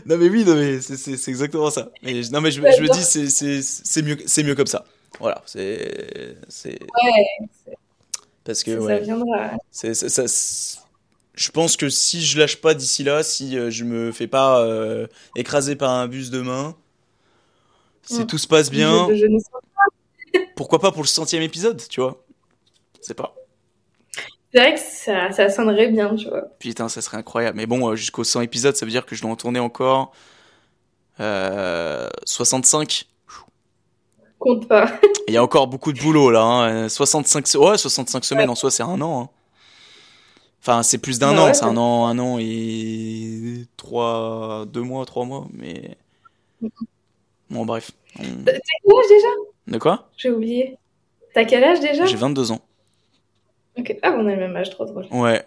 Non 0.05 0.17
mais 0.17 0.29
oui, 0.29 0.43
non 0.45 0.55
mais 0.55 0.79
c'est, 0.81 1.29
exactement 1.29 1.69
ça. 1.69 1.89
Mais, 2.01 2.21
non 2.31 2.41
mais 2.41 2.51
je, 2.51 2.61
je 2.61 2.81
me 2.81 2.87
dis 2.89 3.03
c'est, 3.03 3.27
c'est, 3.29 3.61
c'est 3.61 4.01
mieux 4.01 4.17
c'est 4.25 4.43
mieux 4.43 4.55
comme 4.55 4.67
ça. 4.67 4.85
Voilà, 5.19 5.41
c'est 5.45 6.37
c'est 6.47 6.79
Ouais, 6.81 7.47
parce 8.43 8.63
que 8.63 8.79
ça, 8.81 8.99
viendra. 8.99 9.51
ça, 9.71 10.23
je 11.35 11.51
pense 11.51 11.77
que 11.77 11.89
si 11.89 12.21
je 12.21 12.39
lâche 12.39 12.57
pas 12.57 12.73
d'ici 12.73 13.03
là, 13.03 13.23
si 13.23 13.57
euh, 13.57 13.69
je 13.69 13.83
me 13.83 14.11
fais 14.11 14.27
pas 14.27 14.61
euh, 14.63 15.07
écraser 15.35 15.75
par 15.75 15.91
un 15.91 16.07
bus 16.07 16.29
demain, 16.29 16.75
si 18.03 18.21
Mm. 18.21 18.25
tout 18.27 18.37
se 18.37 18.47
passe 18.47 18.69
bien, 18.71 19.07
Je, 19.09 19.15
je 19.15 19.37
sais 19.39 19.66
pourquoi 20.55 20.79
pas 20.79 20.91
pour 20.91 21.01
le 21.01 21.07
centième 21.07 21.43
épisode, 21.43 21.81
tu 21.89 22.01
vois? 22.01 22.23
C'est 23.01 23.13
pas. 23.13 23.35
C'est 24.53 24.59
vrai 24.59 24.73
que 24.75 24.79
ça, 24.79 25.31
ça 25.31 25.49
sonnerait 25.49 25.89
bien, 25.89 26.15
tu 26.15 26.27
vois. 26.29 26.43
Putain, 26.59 26.87
ça 26.89 27.01
serait 27.01 27.17
incroyable. 27.17 27.57
Mais 27.57 27.65
bon, 27.65 27.89
euh, 27.91 27.95
jusqu'au 27.95 28.23
100 28.23 28.41
épisodes, 28.41 28.75
ça 28.75 28.85
veut 28.85 28.91
dire 28.91 29.05
que 29.05 29.15
je 29.15 29.21
dois 29.21 29.31
en 29.31 29.35
tourner 29.35 29.59
encore 29.59 30.13
euh, 31.19 32.07
65. 32.25 33.07
Compte 34.39 34.67
pas. 34.67 34.99
Il 35.27 35.33
y 35.33 35.37
a 35.37 35.43
encore 35.43 35.67
beaucoup 35.67 35.91
de 35.91 35.99
boulot 35.99 36.29
là. 36.31 36.41
Hein. 36.43 36.85
euh, 36.85 36.89
65, 36.89 37.47
se- 37.47 37.57
ouais, 37.57 37.77
65 37.77 38.23
semaines 38.23 38.49
en 38.49 38.55
soi, 38.55 38.71
c'est 38.71 38.83
un 38.83 39.01
an. 39.01 39.23
hein. 39.23 39.29
Enfin, 40.61 40.83
c'est 40.83 40.97
plus 40.97 41.17
d'un 41.19 41.33
Bah 41.33 41.41
an. 41.41 41.45
ouais, 41.45 41.53
c'est 41.53 41.63
un 41.65 41.77
an, 41.77 42.07
un 42.07 42.19
an 42.19 42.37
et 42.39 43.65
trois, 43.77 44.65
deux 44.67 44.81
mois, 44.81 45.05
trois 45.05 45.25
mois. 45.25 45.47
Mais 45.53 45.97
bon, 47.49 47.65
bref. 47.65 47.91
On- 48.19 48.23
âge 48.23 49.07
déjà? 49.09 49.27
De 49.67 49.77
quoi? 49.77 50.09
J'ai 50.17 50.29
oublié. 50.31 50.77
T'as 51.33 51.45
quel 51.45 51.63
âge 51.63 51.79
déjà? 51.79 52.05
J'ai 52.05 52.15
22 52.15 52.51
ans. 52.51 52.61
Ok. 53.77 53.95
Ah, 54.01 54.15
on 54.17 54.25
a 54.27 54.31
le 54.31 54.37
même 54.37 54.55
âge, 54.55 54.69
trop 54.69 54.85
drôle. 54.85 55.05
Ouais. 55.11 55.45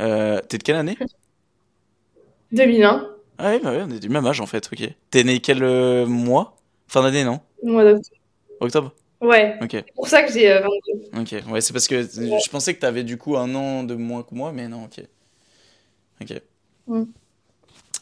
Euh, 0.00 0.40
T'es 0.48 0.58
de 0.58 0.62
quelle 0.62 0.76
année? 0.76 0.96
2001, 2.52 3.08
Ah 3.36 3.50
ouais, 3.50 3.60
bah 3.60 3.72
ouais, 3.72 3.82
on 3.86 3.90
est 3.90 4.00
du 4.00 4.08
même 4.08 4.26
âge 4.26 4.40
en 4.40 4.46
fait. 4.46 4.68
Ok. 4.72 4.88
T'es 5.10 5.22
né 5.24 5.40
quel 5.40 5.62
euh, 5.62 6.06
mois? 6.06 6.56
Fin 6.86 7.02
d'année, 7.02 7.24
non? 7.24 7.40
Mois 7.62 7.84
d'octobre. 7.84 8.16
Octobre? 8.60 8.94
Ouais, 9.20 9.58
Ok. 9.60 9.70
c'est 9.72 9.94
pour 9.94 10.08
ça 10.08 10.22
que 10.22 10.32
j'ai 10.32 10.50
euh, 10.50 10.60
22. 10.60 11.20
Ok, 11.20 11.52
ouais, 11.52 11.60
c'est 11.60 11.72
parce 11.72 11.88
que 11.88 12.02
je 12.02 12.50
pensais 12.50 12.72
que 12.74 12.78
t'avais 12.80 13.02
du 13.02 13.18
coup 13.18 13.36
un 13.36 13.52
an 13.54 13.82
de 13.82 13.94
moins 13.96 14.22
que 14.22 14.34
moi, 14.34 14.52
mais 14.52 14.68
non, 14.68 14.84
ok. 14.84 15.00
Ok. 16.22 16.40
Mm. 16.86 17.02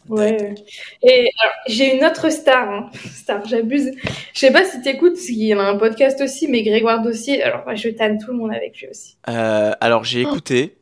Ouais. 0.09 0.55
Et 1.03 1.29
j'ai 1.69 1.97
une 1.97 2.05
autre 2.05 2.31
star, 2.31 2.71
hein. 2.71 2.91
star, 3.15 3.45
j'abuse. 3.47 3.91
Je 4.35 4.39
sais 4.39 4.53
pas 4.53 4.65
si 4.65 4.81
t'écoutes, 4.83 5.17
qu'il 5.17 5.43
y 5.43 5.55
en 5.55 5.59
a 5.59 5.65
un 5.65 5.77
podcast 5.77 6.21
aussi, 6.21 6.47
mais 6.49 6.63
Grégoire 6.63 7.03
Dossier, 7.03 7.43
alors 7.43 7.65
moi, 7.65 7.75
je 7.75 7.89
tanne 7.89 8.19
tout 8.19 8.31
le 8.33 8.39
monde 8.39 8.53
avec 8.53 8.79
lui 8.81 8.89
aussi. 8.89 9.17
Euh, 9.29 9.73
alors 9.81 10.05
j'ai 10.05 10.25
Oh. 10.25 10.29
écouté. 10.31 10.77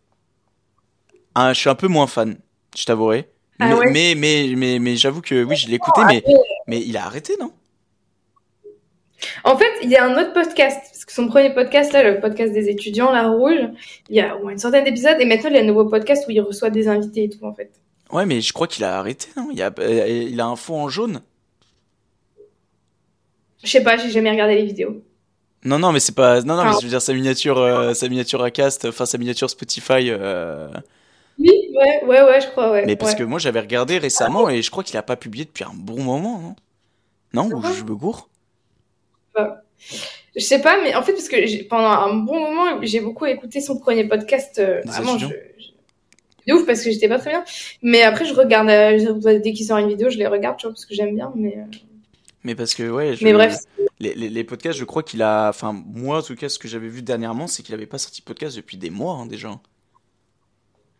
Ah, 1.34 1.52
je 1.52 1.60
suis 1.60 1.70
un 1.70 1.74
peu 1.74 1.88
moins 1.88 2.06
fan, 2.06 2.36
je 2.76 2.84
t'avouerai. 2.84 3.28
Ah 3.58 3.68
mais, 3.68 3.74
ouais? 3.74 3.90
Mais, 3.92 4.14
mais, 4.16 4.48
mais, 4.56 4.78
mais 4.78 4.96
j'avoue 4.96 5.20
que 5.20 5.42
oui, 5.44 5.56
je 5.56 5.68
l'ai 5.68 5.74
écouté, 5.74 6.00
mais, 6.06 6.22
mais 6.66 6.80
il 6.80 6.96
a 6.96 7.04
arrêté, 7.06 7.34
non? 7.40 7.52
En 9.44 9.56
fait, 9.56 9.70
il 9.82 9.90
y 9.90 9.96
a 9.96 10.04
un 10.04 10.20
autre 10.20 10.32
podcast, 10.32 10.80
parce 10.92 11.04
que 11.04 11.12
son 11.12 11.28
premier 11.28 11.54
podcast, 11.54 11.92
là, 11.92 12.02
le 12.02 12.20
podcast 12.20 12.52
des 12.52 12.68
étudiants, 12.68 13.10
La 13.10 13.28
Rouge, 13.28 13.58
il 14.10 14.16
y 14.16 14.20
a 14.20 14.36
au 14.36 14.42
moins 14.42 14.52
une 14.52 14.58
centaine 14.58 14.84
d'épisodes, 14.84 15.16
et 15.18 15.24
maintenant 15.24 15.50
il 15.50 15.56
y 15.56 15.58
a 15.58 15.62
un 15.62 15.66
nouveau 15.66 15.86
podcast 15.86 16.24
où 16.28 16.30
il 16.30 16.40
reçoit 16.40 16.70
des 16.70 16.88
invités 16.88 17.24
et 17.24 17.28
tout, 17.30 17.44
en 17.44 17.54
fait. 17.54 17.70
Ouais, 18.10 18.26
mais 18.26 18.40
je 18.40 18.52
crois 18.52 18.66
qu'il 18.66 18.84
a 18.84 18.98
arrêté, 18.98 19.28
non? 19.36 19.48
Il 19.52 19.62
a, 19.62 19.72
euh, 19.78 20.06
il 20.30 20.40
a 20.40 20.46
un 20.46 20.56
fond 20.56 20.82
en 20.82 20.88
jaune. 20.88 21.22
Je 23.62 23.70
sais 23.70 23.82
pas, 23.82 23.96
j'ai 23.96 24.10
jamais 24.10 24.30
regardé 24.30 24.56
les 24.56 24.66
vidéos. 24.66 25.02
Non, 25.64 25.78
non, 25.78 25.92
mais 25.92 26.00
c'est 26.00 26.14
pas. 26.14 26.42
Non, 26.42 26.56
non, 26.56 26.64
mais 26.64 26.72
je 26.78 26.82
veux 26.84 26.90
dire, 26.90 27.00
sa 27.00 27.14
miniature, 27.14 27.58
euh, 27.58 27.94
sa 27.94 28.08
miniature 28.08 28.42
Acast, 28.42 28.84
enfin, 28.84 29.06
sa 29.06 29.16
miniature 29.16 29.48
Spotify. 29.48 30.10
Euh... 30.10 30.68
Oui, 31.38 31.50
ouais, 31.74 32.04
ouais, 32.04 32.22
ouais, 32.22 32.40
je 32.42 32.48
crois, 32.48 32.70
ouais. 32.70 32.84
Mais 32.86 32.96
parce 32.96 33.12
ouais. 33.12 33.18
que 33.18 33.24
moi, 33.24 33.38
j'avais 33.38 33.60
regardé 33.60 33.96
récemment 33.98 34.50
et 34.50 34.60
je 34.60 34.70
crois 34.70 34.84
qu'il 34.84 34.96
a 34.98 35.02
pas 35.02 35.16
publié 35.16 35.46
depuis 35.46 35.64
un 35.64 35.72
bon 35.74 36.02
moment, 36.02 36.38
non? 36.40 36.56
Non 37.32 37.56
Ou 37.56 37.62
je 37.62 37.82
me 37.82 37.96
gourre? 37.96 38.28
Je 40.36 40.40
sais 40.40 40.60
pas, 40.60 40.80
mais 40.82 40.94
en 40.94 41.02
fait, 41.02 41.12
parce 41.12 41.28
que 41.28 41.64
pendant 41.68 41.88
un 41.88 42.14
bon 42.14 42.38
moment, 42.40 42.82
j'ai 42.82 43.00
beaucoup 43.00 43.26
écouté 43.26 43.60
son 43.60 43.78
premier 43.78 44.04
podcast. 44.06 44.58
euh, 44.58 44.82
vraiment, 44.84 45.16
je, 45.18 45.26
je- 45.26 45.73
de 46.46 46.54
ouf 46.54 46.66
parce 46.66 46.82
que 46.84 46.90
j'étais 46.90 47.08
pas 47.08 47.18
très 47.18 47.30
bien. 47.30 47.44
Mais 47.82 48.02
après, 48.02 48.24
je 48.26 48.34
regarde, 48.34 48.68
euh, 48.70 49.38
dès 49.40 49.52
qu'il 49.52 49.66
sort 49.66 49.78
une 49.78 49.88
vidéo, 49.88 50.10
je 50.10 50.18
les 50.18 50.26
regarde, 50.26 50.56
tu 50.58 50.66
vois, 50.66 50.72
parce 50.72 50.86
que 50.86 50.94
j'aime 50.94 51.14
bien. 51.14 51.32
Mais, 51.36 51.56
euh, 51.58 51.64
Mais 52.44 52.54
parce 52.54 52.74
que, 52.74 52.88
ouais. 52.90 53.16
Je... 53.16 53.24
mais 53.24 53.32
bref, 53.32 53.56
Les, 54.00 54.14
les, 54.14 54.28
les 54.28 54.44
podcasts, 54.44 54.78
je 54.78 54.84
crois 54.84 55.02
qu'il 55.02 55.22
a. 55.22 55.48
Enfin, 55.48 55.72
moi, 55.72 56.18
en 56.18 56.22
tout 56.22 56.36
cas, 56.36 56.48
ce 56.48 56.58
que 56.58 56.68
j'avais 56.68 56.88
vu 56.88 57.02
dernièrement, 57.02 57.46
c'est 57.46 57.62
qu'il 57.62 57.74
avait 57.74 57.86
pas 57.86 57.98
sorti 57.98 58.20
de 58.20 58.24
podcast 58.26 58.56
depuis 58.56 58.76
des 58.76 58.90
mois, 58.90 59.14
hein, 59.14 59.26
déjà. 59.26 59.58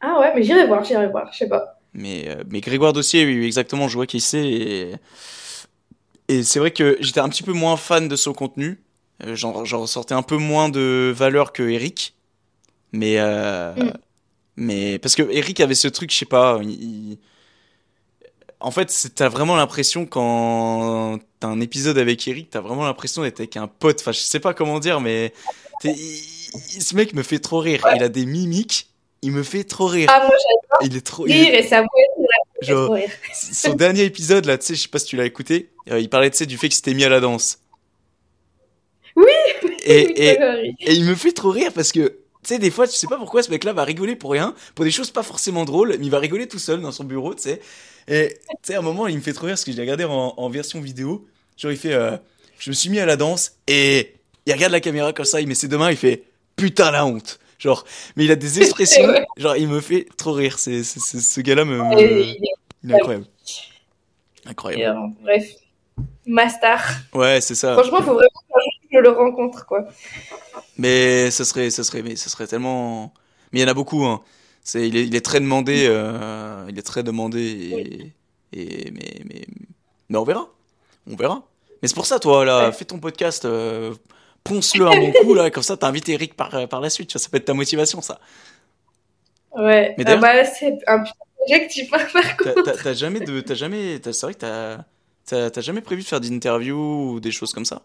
ah 0.01 0.21
ouais, 0.21 0.33
mais 0.35 0.43
j'irai 0.43 0.66
voir, 0.66 0.85
j'irai 0.85 1.09
voir, 1.09 1.33
je 1.33 1.39
sais 1.39 1.49
pas. 1.49 1.81
Mais, 1.93 2.29
euh, 2.29 2.43
mais 2.51 2.61
Grégoire 2.61 2.93
Dossier, 2.93 3.25
oui, 3.25 3.45
exactement, 3.45 3.89
je 3.89 3.95
vois 3.95 4.07
qui 4.07 4.21
c'est. 4.21 4.45
Et, 4.47 4.95
et 6.29 6.43
c'est 6.43 6.59
vrai 6.59 6.71
que 6.71 6.97
j'étais 7.01 7.21
un 7.21 7.29
petit 7.29 7.43
peu 7.43 7.53
moins 7.53 7.77
fan 7.77 8.09
de 8.09 8.16
son 8.16 8.33
contenu. 8.33 8.81
J'en 9.35 9.65
j'en 9.65 9.81
ressortais 9.83 10.15
un 10.15 10.23
peu 10.23 10.37
moins 10.37 10.69
de 10.69 11.12
valeur 11.15 11.53
que 11.53 11.62
Eric. 11.62 12.15
Mais. 12.93 13.16
euh, 13.21 13.75
Mm. 13.77 13.91
Mais. 14.56 14.98
Parce 14.98 15.14
que 15.14 15.22
Eric 15.31 15.60
avait 15.60 15.74
ce 15.74 15.89
truc, 15.89 16.10
je 16.12 16.16
sais 16.18 16.24
pas. 16.26 16.59
il- 16.62 16.70
il- 16.70 17.18
En 18.60 18.70
fait, 18.70 19.10
t'as 19.14 19.28
vraiment 19.28 19.56
l'impression 19.56 20.06
quand 20.06 21.18
t'as 21.40 21.48
un 21.48 21.60
épisode 21.60 21.98
avec 21.98 22.26
Eric, 22.26 22.48
t'as 22.51 22.60
vraiment 22.60 22.85
l'impression 22.85 23.20
d'être 23.22 23.40
avec 23.40 23.56
un 23.59 23.66
pote. 23.66 24.01
Enfin, 24.01 24.12
je 24.12 24.20
sais 24.20 24.40
pas 24.40 24.55
comment 24.55 24.78
dire, 24.81 25.01
mais. 25.01 25.32
il- 25.85 25.93
Ce 26.81 26.94
mec 26.94 27.14
me 27.14 27.22
fait 27.24 27.40
trop 27.40 27.59
rire. 27.59 27.85
Il 27.97 28.02
a 28.02 28.09
des 28.09 28.24
mimiques. 28.26 28.89
Il 29.22 29.32
me 29.32 29.43
fait 29.43 29.64
trop 29.64 29.86
rire. 29.86 30.09
Ah, 30.12 30.20
moi, 30.26 30.36
Il 30.82 30.97
est 30.97 31.01
trop. 31.05 31.26
il 31.26 31.32
j'adore 31.32 31.47
est- 31.48 31.51
rire 31.51 31.60
et 31.64 31.68
sa 31.68 31.81
voix, 31.81 31.89
Genre, 32.62 32.97
son 33.35 33.74
dernier 33.74 34.02
épisode 34.05 34.44
là, 34.47 34.56
tu 34.56 34.66
sais, 34.66 34.74
je 34.74 34.82
sais 34.82 34.89
pas 34.89 34.98
si 34.98 35.06
tu 35.06 35.16
l'as 35.16 35.24
écouté, 35.26 35.70
euh, 35.90 35.98
il 35.98 36.09
parlait 36.09 36.31
tu 36.31 36.36
sais 36.39 36.47
du 36.47 36.56
fait 36.56 36.68
qu'il 36.68 36.76
s'était 36.76 36.94
mis 36.94 37.05
à 37.05 37.09
la 37.09 37.20
danse. 37.20 37.59
Oui. 39.16 39.24
Et 39.85 40.39
il 40.93 41.05
me 41.05 41.14
fait 41.14 41.32
trop 41.32 41.51
rire 41.51 41.72
parce 41.74 41.90
que 41.93 42.18
tu 42.45 42.55
sais 42.55 42.59
des 42.59 42.71
fois 42.71 42.87
tu 42.87 42.95
sais 42.95 43.07
pas 43.07 43.16
pourquoi 43.16 43.43
ce 43.43 43.51
mec-là 43.51 43.73
va 43.73 43.85
rigoler 43.85 44.15
pour 44.16 44.31
rien, 44.33 44.55
pour 44.75 44.85
des 44.85 44.91
choses 44.91 45.11
pas 45.11 45.23
forcément 45.23 45.65
drôles, 45.65 45.97
mais 45.99 46.05
il 46.07 46.11
va 46.11 46.19
rigoler 46.19 46.47
tout 46.47 46.59
seul 46.59 46.81
dans 46.81 46.93
son 46.93 47.05
bureau, 47.05 47.35
tu 47.35 47.43
sais. 47.43 47.61
Et 48.07 48.37
tu 48.49 48.57
sais 48.62 48.75
à 48.75 48.79
un 48.79 48.83
moment 48.83 49.07
il 49.09 49.16
me 49.16 49.21
fait 49.23 49.33
trop 49.33 49.47
rire 49.47 49.55
parce 49.55 49.65
que 49.65 49.73
je 49.73 49.77
l'ai 49.77 49.83
regardé 49.83 50.05
en, 50.05 50.35
en 50.37 50.49
version 50.51 50.81
vidéo. 50.81 51.27
Genre 51.57 51.73
il 51.73 51.79
fait, 51.79 51.93
euh, 51.95 52.16
je 52.59 52.71
me 52.71 52.75
suis 52.75 52.91
mis 52.91 53.01
à 53.01 53.07
la 53.07 53.16
danse 53.16 53.53
et 53.66 54.15
il 54.47 54.53
regarde 54.53 54.73
la 54.73 54.81
caméra 54.81 55.12
comme 55.12 55.25
ça, 55.25 55.41
il 55.41 55.47
met 55.49 55.55
ses 55.55 55.69
deux 55.69 55.79
mains, 55.79 55.91
il 55.91 55.97
fait 55.97 56.25
putain 56.57 56.91
la 56.91 57.05
honte. 57.07 57.39
Genre, 57.59 57.85
mais 58.16 58.25
il 58.27 58.31
a 58.31 58.37
des 58.37 58.61
expressions, 58.61 59.09
genre 59.39 59.57
il 59.57 59.69
me 59.69 59.81
fait 59.81 60.07
trop 60.16 60.33
rire. 60.33 60.59
C'est, 60.59 60.83
ce 60.85 61.41
gars-là 61.41 61.65
me, 61.65 61.81
il 61.99 62.37
est- 62.91 62.95
incroyable. 62.95 63.27
Incroyable. 64.47 64.83
et, 64.83 64.87
euh, 64.87 65.09
bref, 65.23 65.45
ma 66.27 66.49
star. 66.51 66.83
Ouais, 67.15 67.41
c'est 67.41 67.55
ça. 67.55 67.73
Franchement, 67.75 67.99
faut 68.03 68.15
vraiment 68.15 68.29
le 69.05 69.10
rencontre, 69.10 69.64
quoi. 69.66 69.86
Mais 70.76 71.31
ce 71.31 71.44
serait, 71.44 71.70
ce 71.70 71.82
serait, 71.82 72.02
mais 72.02 72.16
ce 72.16 72.28
serait 72.28 72.47
tellement. 72.47 73.12
Mais 73.52 73.60
il 73.60 73.62
y 73.62 73.64
en 73.64 73.68
a 73.70 73.74
beaucoup. 73.74 74.05
Hein. 74.05 74.22
C'est, 74.62 74.89
il 74.89 74.97
est, 74.97 75.06
il 75.06 75.14
est 75.14 75.24
très 75.24 75.40
demandé. 75.40 75.86
euh, 75.89 76.66
il 76.68 76.78
est 76.78 76.82
très 76.82 77.02
demandé. 77.02 78.12
Et, 78.52 78.59
et 78.60 78.90
mais, 78.90 79.20
mais, 79.28 79.44
mais 80.09 80.18
on 80.18 80.24
verra. 80.24 80.48
On 81.10 81.16
verra. 81.16 81.43
Mais 81.82 81.89
c'est 81.89 81.94
pour 81.94 82.06
ça, 82.06 82.18
toi, 82.18 82.44
là, 82.44 82.66
Ouais. 82.66 82.72
fais 82.72 82.85
ton 82.86 82.98
podcast. 82.98 83.44
Euh, 83.44 83.94
ponce-le 84.43 84.86
un 84.86 84.97
bon 84.98 85.12
coup, 85.22 85.35
là. 85.35 85.51
Comme 85.51 85.62
ça, 85.62 85.76
t'invites 85.76 86.09
Eric 86.09 86.35
par, 86.35 86.66
par 86.68 86.81
la 86.81 86.90
suite. 86.90 87.16
Ça 87.18 87.28
peut 87.31 87.36
être 87.36 87.44
ta 87.44 87.55
motivation, 87.55 88.01
ça. 88.01 88.18
Ouais. 89.56 89.94
Mais 89.98 90.05
Ah 90.06 90.16
bah, 90.16 90.44
c'est 90.44 90.78
un 90.86 91.02
petit 91.05 91.12
objectif, 91.43 91.93
hein, 91.93 92.06
par 92.12 92.36
contre. 92.36 92.82
t'as- 92.82 92.93
jamais 92.94 93.20
de, 93.20 93.40
t'as 93.40 93.55
jamais, 93.55 93.98
t'as- 94.01 94.12
c'est 94.12 94.26
vrai 94.26 94.35
que 94.35 94.40
t'as, 94.40 94.78
t'as, 95.26 95.51
t'as 95.51 95.60
jamais 95.60 95.81
prévu 95.82 96.02
de 96.02 96.06
faire 96.09 96.20
d'interviews 96.20 97.12
ou 97.14 97.20
des 97.20 97.31
choses 97.31 97.52
comme 97.52 97.64
ça? 97.66 97.82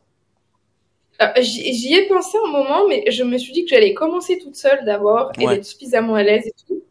Euh, 1.21 1.27
J'y 1.41 1.93
ai 1.95 2.07
pensé 2.07 2.37
un 2.45 2.49
moment, 2.51 2.87
mais 2.87 3.03
je 3.11 3.23
me 3.23 3.37
suis 3.37 3.51
dit 3.51 3.63
que 3.63 3.69
j'allais 3.69 3.93
commencer 3.93 4.37
toute 4.37 4.55
seule 4.55 4.85
d'abord 4.85 5.31
et 5.39 5.45
Ouais. 5.45 5.55
d'être 5.55 5.65
suffisamment 5.65 6.15
à 6.15 6.23
l'aise 6.23 6.47
et 6.47 6.53
tout, 6.67 6.81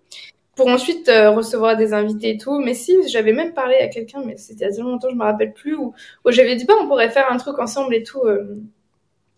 pour 0.54 0.68
ensuite 0.68 1.08
euh, 1.08 1.30
recevoir 1.30 1.76
des 1.76 1.94
invités 1.94 2.30
et 2.30 2.36
tout. 2.38 2.58
Mais 2.58 2.74
si, 2.74 2.96
j'avais 3.08 3.32
même 3.32 3.54
parlé 3.54 3.76
à 3.76 3.88
quelqu'un, 3.88 4.20
mais 4.26 4.36
c'était 4.36 4.66
a 4.66 4.70
tellement 4.70 4.90
longtemps, 4.90 5.08
je 5.10 5.14
me 5.16 5.22
rappelle 5.24 5.52
plus, 5.54 5.76
où, 5.76 5.94
où 6.24 6.30
j'avais 6.30 6.56
dit, 6.56 6.64
bah, 6.66 6.74
on 6.80 6.86
pourrait 6.86 7.08
faire 7.10 7.30
un 7.30 7.36
truc 7.38 7.58
ensemble 7.58 7.94
et 7.94 8.02
tout. 8.02 8.20
euh. 8.24 8.56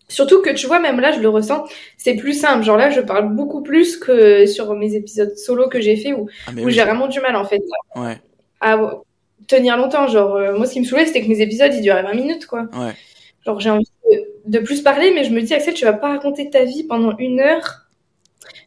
Surtout 0.09 0.41
que 0.41 0.49
tu 0.49 0.67
vois, 0.67 0.79
même 0.79 0.99
là, 0.99 1.13
je 1.13 1.21
le 1.21 1.29
ressens, 1.29 1.63
c'est 1.97 2.15
plus 2.15 2.33
simple. 2.33 2.65
Genre 2.65 2.75
là, 2.75 2.89
je 2.89 2.99
parle 2.99 3.33
beaucoup 3.33 3.61
plus 3.63 3.95
que 3.95 4.45
sur 4.45 4.73
mes 4.73 4.95
épisodes 4.95 5.37
solo 5.37 5.69
que 5.69 5.79
j'ai 5.79 5.95
fait, 5.95 6.11
où, 6.11 6.27
Ah, 6.47 6.51
où 6.51 6.65
oui. 6.65 6.73
j'ai 6.73 6.81
vraiment 6.83 7.07
du 7.07 7.21
mal, 7.21 7.37
en 7.37 7.45
fait, 7.45 7.61
Ouais, 7.95 8.17
à 8.59 8.77
tenir 9.47 9.77
longtemps. 9.77 10.07
Genre, 10.09 10.35
euh, 10.35 10.57
moi, 10.57 10.65
ce 10.65 10.73
qui 10.73 10.81
me 10.81 10.85
saoulait, 10.85 11.05
c'était 11.05 11.21
que 11.21 11.29
mes 11.29 11.39
épisodes, 11.39 11.73
ils 11.73 11.81
duraient 11.81 12.03
20 12.03 12.13
minutes, 12.13 12.45
quoi. 12.45 12.63
ouais. 12.73 12.91
Genre, 13.45 13.59
j'ai 13.61 13.69
envie 13.69 13.85
de, 14.45 14.59
plus 14.59 14.81
parler, 14.81 15.11
mais 15.13 15.23
je 15.23 15.31
me 15.31 15.41
dis, 15.41 15.53
Axel, 15.53 15.73
tu 15.73 15.85
vas 15.85 15.93
pas 15.93 16.09
raconter 16.09 16.49
ta 16.49 16.63
vie 16.65 16.83
pendant 16.83 17.15
une 17.17 17.39
heure 17.39 17.85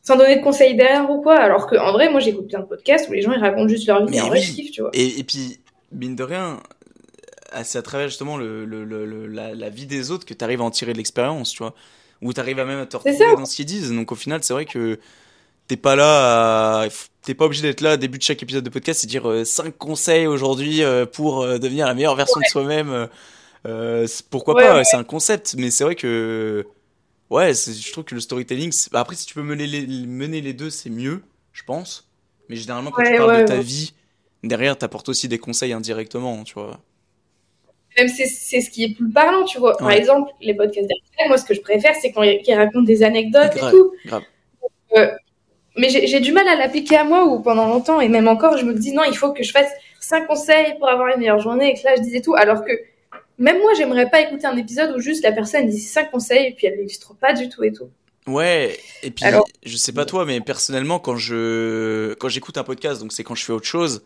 sans 0.02 0.16
donner 0.16 0.36
de 0.36 0.42
conseils 0.42 0.76
derrière 0.76 1.10
ou 1.10 1.22
quoi. 1.22 1.36
Alors 1.36 1.66
que, 1.66 1.76
en 1.76 1.92
vrai, 1.92 2.10
moi, 2.10 2.20
j'écoute 2.20 2.48
plein 2.48 2.60
de 2.60 2.66
podcasts 2.66 3.08
où 3.08 3.12
les 3.12 3.22
gens, 3.22 3.32
ils 3.32 3.40
racontent 3.40 3.68
juste 3.68 3.86
leur 3.86 4.04
vie. 4.04 4.10
Mais 4.12 4.16
et 4.18 4.20
en 4.20 4.28
vrai, 4.28 4.38
oui. 4.38 4.44
je 4.44 4.52
kiffe, 4.52 4.70
tu 4.70 4.82
vois. 4.82 4.90
Et, 4.92 5.18
et 5.18 5.24
puis, 5.24 5.58
mine 5.92 6.14
de 6.14 6.22
rien, 6.22 6.60
euh, 7.54 7.60
c'est 7.64 7.78
à 7.78 7.82
travers 7.82 8.08
justement 8.08 8.36
le, 8.36 8.64
le- 8.64 8.84
le- 8.84 9.06
le- 9.06 9.26
la, 9.26 9.54
la 9.54 9.68
vie 9.70 9.86
des 9.86 10.10
autres 10.10 10.26
que 10.26 10.34
tu 10.34 10.44
arrives 10.44 10.60
à 10.60 10.64
en 10.64 10.70
tirer 10.70 10.92
de 10.92 10.98
l'expérience, 10.98 11.52
tu 11.52 11.58
vois. 11.58 11.74
Ou 12.22 12.32
tu 12.32 12.40
arrives 12.40 12.58
à 12.58 12.64
même 12.64 12.78
à 12.80 12.86
te 12.86 12.96
retrouver 12.96 13.36
dans 13.36 13.46
ce 13.46 13.56
qu'ils 13.56 13.66
disent. 13.66 13.92
Donc 13.92 14.12
au 14.12 14.14
final, 14.14 14.40
c'est 14.42 14.52
vrai 14.54 14.64
que 14.66 14.98
t'es 15.68 15.76
pas 15.76 15.96
là 15.96 16.82
à... 16.82 16.88
T'es 17.22 17.34
pas 17.34 17.46
obligé 17.46 17.62
d'être 17.62 17.80
là 17.80 17.94
au 17.94 17.96
début 17.96 18.18
de 18.18 18.22
chaque 18.22 18.42
épisode 18.42 18.64
de 18.64 18.68
podcast 18.70 19.02
et 19.04 19.06
dire 19.06 19.46
5 19.46 19.76
conseils 19.78 20.26
aujourd'hui 20.26 20.82
euh, 20.82 21.06
pour 21.06 21.42
euh, 21.42 21.58
devenir 21.58 21.86
la 21.86 21.94
meilleure 21.94 22.16
version 22.16 22.38
de 22.38 22.44
soi-même. 22.50 23.08
Euh, 23.66 24.04
euh, 24.04 24.06
pourquoi 24.30 24.54
Ouais, 24.54 24.64
pas, 24.64 24.76
ouais. 24.76 24.84
c'est 24.84 24.96
un 24.96 25.04
concept, 25.04 25.54
mais 25.58 25.70
c'est 25.70 25.84
vrai 25.84 25.94
que... 25.94 26.66
Ouais, 27.30 27.52
je 27.54 27.92
trouve 27.92 28.04
que 28.04 28.14
le 28.14 28.20
storytelling... 28.20 28.72
bah, 28.92 29.00
après, 29.00 29.16
si 29.16 29.26
tu 29.26 29.34
peux 29.34 29.42
mener 29.42 29.66
les, 29.66 29.86
mener 30.06 30.40
les 30.40 30.52
deux, 30.52 30.70
c'est 30.70 30.90
mieux, 30.90 31.22
je 31.52 31.62
pense. 31.64 32.08
Mais 32.48 32.56
généralement, 32.56 32.90
quand 32.90 33.02
tu 33.02 33.16
parles 33.16 33.40
de 33.40 33.46
ta 33.46 33.60
vie, 33.60 33.94
derrière, 34.42 34.76
t'apportes 34.76 35.08
aussi 35.08 35.28
des 35.28 35.38
conseils 35.38 35.72
indirectement, 35.72 36.44
tu 36.44 36.54
vois. 36.54 36.80
Même 37.96 38.08
c'est, 38.08 38.26
ce 38.26 38.70
qui 38.70 38.84
est 38.84 38.94
plus 38.94 39.08
parlant, 39.10 39.44
tu 39.44 39.58
vois. 39.58 39.76
Par 39.76 39.92
exemple, 39.92 40.32
les 40.40 40.54
podcasts 40.54 40.88
d'Axel, 40.88 41.28
moi, 41.28 41.38
ce 41.38 41.44
que 41.44 41.54
je 41.54 41.60
préfère, 41.60 41.94
c'est 42.00 42.12
quand 42.12 42.22
ils 42.22 42.54
racontent 42.54 42.82
des 42.82 43.02
anecdotes 43.02 43.54
Grave, 43.54 43.72
et 43.72 43.76
tout. 43.76 43.92
grave. 44.04 44.22
Mais 45.76 45.88
j'ai, 45.88 46.20
du 46.20 46.32
mal 46.32 46.46
à 46.46 46.54
l'appliquer 46.54 46.96
à 46.98 47.04
moi, 47.04 47.24
ou 47.24 47.40
pendant 47.40 47.66
longtemps, 47.66 48.00
et 48.00 48.08
même 48.08 48.28
encore, 48.28 48.56
je 48.58 48.64
me 48.64 48.74
dis, 48.74 48.92
non, 48.92 49.02
il 49.04 49.16
faut 49.16 49.32
que 49.32 49.42
je 49.42 49.50
fasse 49.50 49.70
5 50.00 50.26
conseils 50.26 50.76
pour 50.78 50.88
avoir 50.88 51.08
une 51.08 51.18
meilleure 51.18 51.40
journée, 51.40 51.70
et 51.70 51.74
que 51.74 51.84
là, 51.84 51.96
je 51.96 52.02
disais 52.02 52.20
tout. 52.20 52.34
Alors 52.34 52.64
que, 52.64 52.70
même 53.38 53.58
moi, 53.60 53.72
j'aimerais 53.76 54.08
pas 54.10 54.20
écouter 54.20 54.46
un 54.46 54.56
épisode 54.56 54.94
où 54.96 55.00
juste 55.00 55.22
la 55.22 55.32
personne 55.32 55.68
dit 55.68 55.80
5 55.80 56.10
conseils, 56.10 56.46
et 56.48 56.52
puis 56.52 56.66
elle 56.66 56.76
l'illustre 56.76 57.14
pas 57.14 57.32
du 57.32 57.48
tout 57.48 57.64
et 57.64 57.72
tout. 57.72 57.90
Ouais, 58.26 58.78
et 59.02 59.10
puis 59.10 59.24
Alors- 59.24 59.46
je 59.64 59.76
sais 59.76 59.92
pas 59.92 60.06
toi, 60.06 60.24
mais 60.24 60.40
personnellement, 60.40 60.98
quand 60.98 61.16
je 61.16 62.14
quand 62.14 62.28
j'écoute 62.28 62.56
un 62.56 62.64
podcast, 62.64 63.00
donc 63.00 63.12
c'est 63.12 63.22
quand 63.22 63.34
je 63.34 63.44
fais 63.44 63.52
autre 63.52 63.66
chose, 63.66 64.02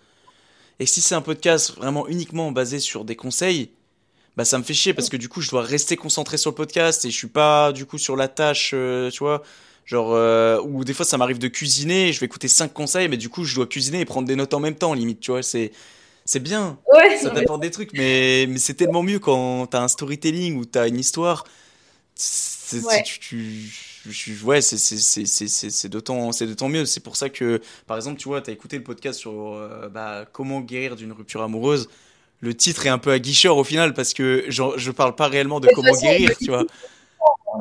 et 0.80 0.86
si 0.86 1.00
c'est 1.00 1.14
un 1.14 1.20
podcast 1.22 1.76
vraiment 1.76 2.08
uniquement 2.08 2.50
basé 2.50 2.80
sur 2.80 3.04
des 3.04 3.14
conseils, 3.14 3.70
bah 4.36 4.44
ça 4.44 4.58
me 4.58 4.64
fait 4.64 4.74
chier 4.74 4.92
parce 4.94 5.08
que 5.08 5.16
du 5.16 5.28
coup 5.28 5.40
je 5.40 5.50
dois 5.50 5.62
rester 5.62 5.96
concentré 5.96 6.36
sur 6.36 6.50
le 6.50 6.54
podcast 6.56 7.04
et 7.04 7.10
je 7.10 7.16
suis 7.16 7.28
pas 7.28 7.70
du 7.72 7.86
coup 7.86 7.98
sur 7.98 8.16
la 8.16 8.26
tâche, 8.28 8.72
euh, 8.74 9.08
tu 9.10 9.18
vois, 9.20 9.42
genre 9.84 10.12
euh, 10.12 10.60
ou 10.62 10.84
des 10.84 10.94
fois 10.94 11.04
ça 11.06 11.16
m'arrive 11.16 11.38
de 11.38 11.48
cuisiner, 11.48 12.12
je 12.12 12.18
vais 12.18 12.26
écouter 12.26 12.48
cinq 12.48 12.72
conseils, 12.72 13.08
mais 13.08 13.16
du 13.18 13.28
coup 13.28 13.44
je 13.44 13.54
dois 13.54 13.66
cuisiner 13.68 14.00
et 14.00 14.04
prendre 14.04 14.26
des 14.26 14.34
notes 14.36 14.54
en 14.54 14.60
même 14.60 14.74
temps, 14.76 14.94
limite, 14.94 15.20
tu 15.20 15.30
vois, 15.30 15.42
c'est 15.44 15.70
c'est 16.30 16.40
bien, 16.40 16.78
Ouais, 16.92 17.16
ça 17.16 17.30
mais- 17.32 17.40
t'apporte 17.40 17.62
des 17.62 17.70
trucs, 17.70 17.90
mais, 17.94 18.44
mais 18.50 18.58
c'est 18.58 18.74
tellement 18.74 19.02
mieux 19.02 19.18
quand 19.18 19.66
t'as 19.66 19.80
un 19.80 19.88
storytelling 19.88 20.56
ou 20.58 20.66
t'as 20.66 20.86
une 20.86 20.98
histoire. 20.98 21.44
C'est, 22.14 22.84
Ouais. 22.84 23.02
ouais, 24.44 24.60
d'autant, 25.88 26.30
d'autant 26.30 26.68
mieux. 26.68 26.84
C'est 26.84 27.00
pour 27.00 27.16
ça 27.16 27.30
que, 27.30 27.62
par 27.86 27.96
exemple, 27.96 28.18
tu 28.20 28.28
vois, 28.28 28.42
t'as 28.42 28.52
écouté 28.52 28.76
le 28.76 28.82
podcast 28.84 29.18
sur 29.18 29.54
euh, 29.54 29.88
bah, 29.88 30.26
comment 30.30 30.60
guérir 30.60 30.96
d'une 30.96 31.12
rupture 31.12 31.40
amoureuse. 31.42 31.88
Le 32.40 32.52
titre 32.54 32.84
est 32.84 32.90
un 32.90 32.98
peu 32.98 33.10
aguicheur 33.10 33.56
au 33.56 33.64
final 33.64 33.94
parce 33.94 34.12
que 34.12 34.44
genre, 34.48 34.78
je 34.78 34.90
parle 34.90 35.14
pas 35.14 35.28
réellement 35.28 35.60
de 35.60 35.68
comment 35.74 35.98
guérir, 35.98 36.36
tu 36.36 36.48
vois. 36.50 36.66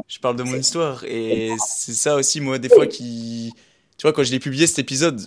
Je 0.10 0.19
parle 0.19 0.35
de 0.35 0.44
mon 0.44 0.56
histoire 0.56 1.06
et 1.06 1.52
c'est 1.65 1.94
ça 1.94 2.15
aussi, 2.15 2.41
moi, 2.41 2.60
des 2.60 2.68
fois 2.69 2.85
qui. 2.85 3.53
Tu 3.98 4.02
vois, 4.02 4.11
quand 4.11 4.23
je 4.23 4.31
l'ai 4.31 4.39
publié 4.39 4.68
cet 4.68 4.80
épisode, 4.80 5.22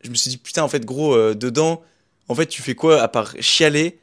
je 0.00 0.08
me 0.08 0.14
suis 0.14 0.30
dit, 0.30 0.38
putain, 0.38 0.62
en 0.62 0.68
fait, 0.68 0.84
gros, 0.86 1.14
euh, 1.14 1.34
dedans, 1.34 1.82
en 2.28 2.34
fait, 2.34 2.46
tu 2.46 2.62
fais 2.62 2.74
quoi 2.74 3.02
à 3.02 3.08
part 3.08 3.34
chialer 3.40 3.98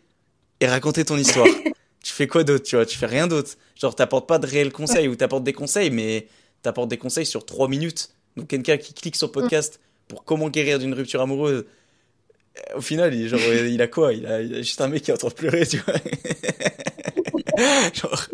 et 0.59 0.67
raconter 0.67 1.05
ton 1.05 1.17
histoire 1.17 1.47
tu 2.03 2.13
fais 2.13 2.27
quoi 2.27 2.43
d'autre, 2.43 2.65
tu 2.65 2.75
vois 2.75 2.85
Tu 2.85 2.97
fais 2.97 3.05
rien 3.05 3.27
d'autre. 3.27 3.51
Genre, 3.79 3.95
t'apportes 3.95 4.27
pas 4.27 4.39
de 4.39 4.47
réels 4.47 4.71
conseils 4.71 5.07
ou 5.07 5.15
t'apportes 5.15 5.43
des 5.43 5.53
conseils, 5.53 5.91
mais 5.91 6.27
t'apportes 6.61 6.89
des 6.89 6.97
conseils 6.97 7.25
sur 7.25 7.45
3 7.45 7.67
minutes. 7.67 8.09
Donc, 8.35 8.47
quelqu'un 8.47 8.77
qui 8.77 8.93
clique 8.93 9.15
sur 9.15 9.31
podcast 9.31 9.79
pour 10.07 10.23
comment 10.23 10.49
guérir 10.49 10.79
d'une 10.79 10.93
rupture 10.93 11.21
amoureuse, 11.21 11.65
euh, 12.57 12.77
au 12.77 12.81
final, 12.81 13.13
il, 13.13 13.27
genre, 13.27 13.39
il 13.69 13.81
a 13.81 13.87
quoi? 13.87 14.13
Il 14.13 14.25
a, 14.25 14.41
il 14.41 14.55
a, 14.55 14.57
juste 14.57 14.81
un 14.81 14.87
mec 14.87 15.03
qui 15.03 15.11
est 15.11 15.13
en 15.13 15.17
train 15.17 15.29
de 15.29 15.33
pleurer, 15.33 15.65
tu 15.65 15.77
vois. 15.77 15.93
genre... 17.93 18.27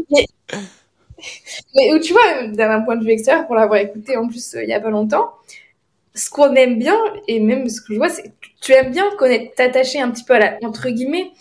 Mais, 1.76 2.00
tu 2.02 2.14
vois, 2.14 2.48
d'un 2.48 2.82
point 2.82 2.96
de 2.96 3.04
vue 3.04 3.12
extérieur, 3.12 3.46
pour 3.48 3.56
l'avoir 3.56 3.80
écouté 3.80 4.16
en 4.16 4.28
plus 4.28 4.56
euh, 4.56 4.64
il 4.64 4.70
y 4.70 4.74
a 4.74 4.80
pas 4.80 4.92
longtemps, 4.92 5.34
ce 6.18 6.30
qu'on 6.30 6.54
aime 6.56 6.80
bien, 6.80 6.98
et 7.28 7.40
même 7.40 7.70
ce 7.70 7.82
que 7.82 7.94
je 7.94 7.98
vois, 7.98 8.10
c'est 8.10 8.24
que 8.24 8.48
tu 8.62 8.74
aimes 8.74 8.92
bien 8.92 9.10
connaître, 9.18 9.56
t'attacher 9.56 10.00
un 10.00 10.10
petit 10.12 10.24
peu 10.24 10.34
à 10.34 10.40
la, 10.40 10.58
entre 10.64 10.90
guillemets, 10.90 11.32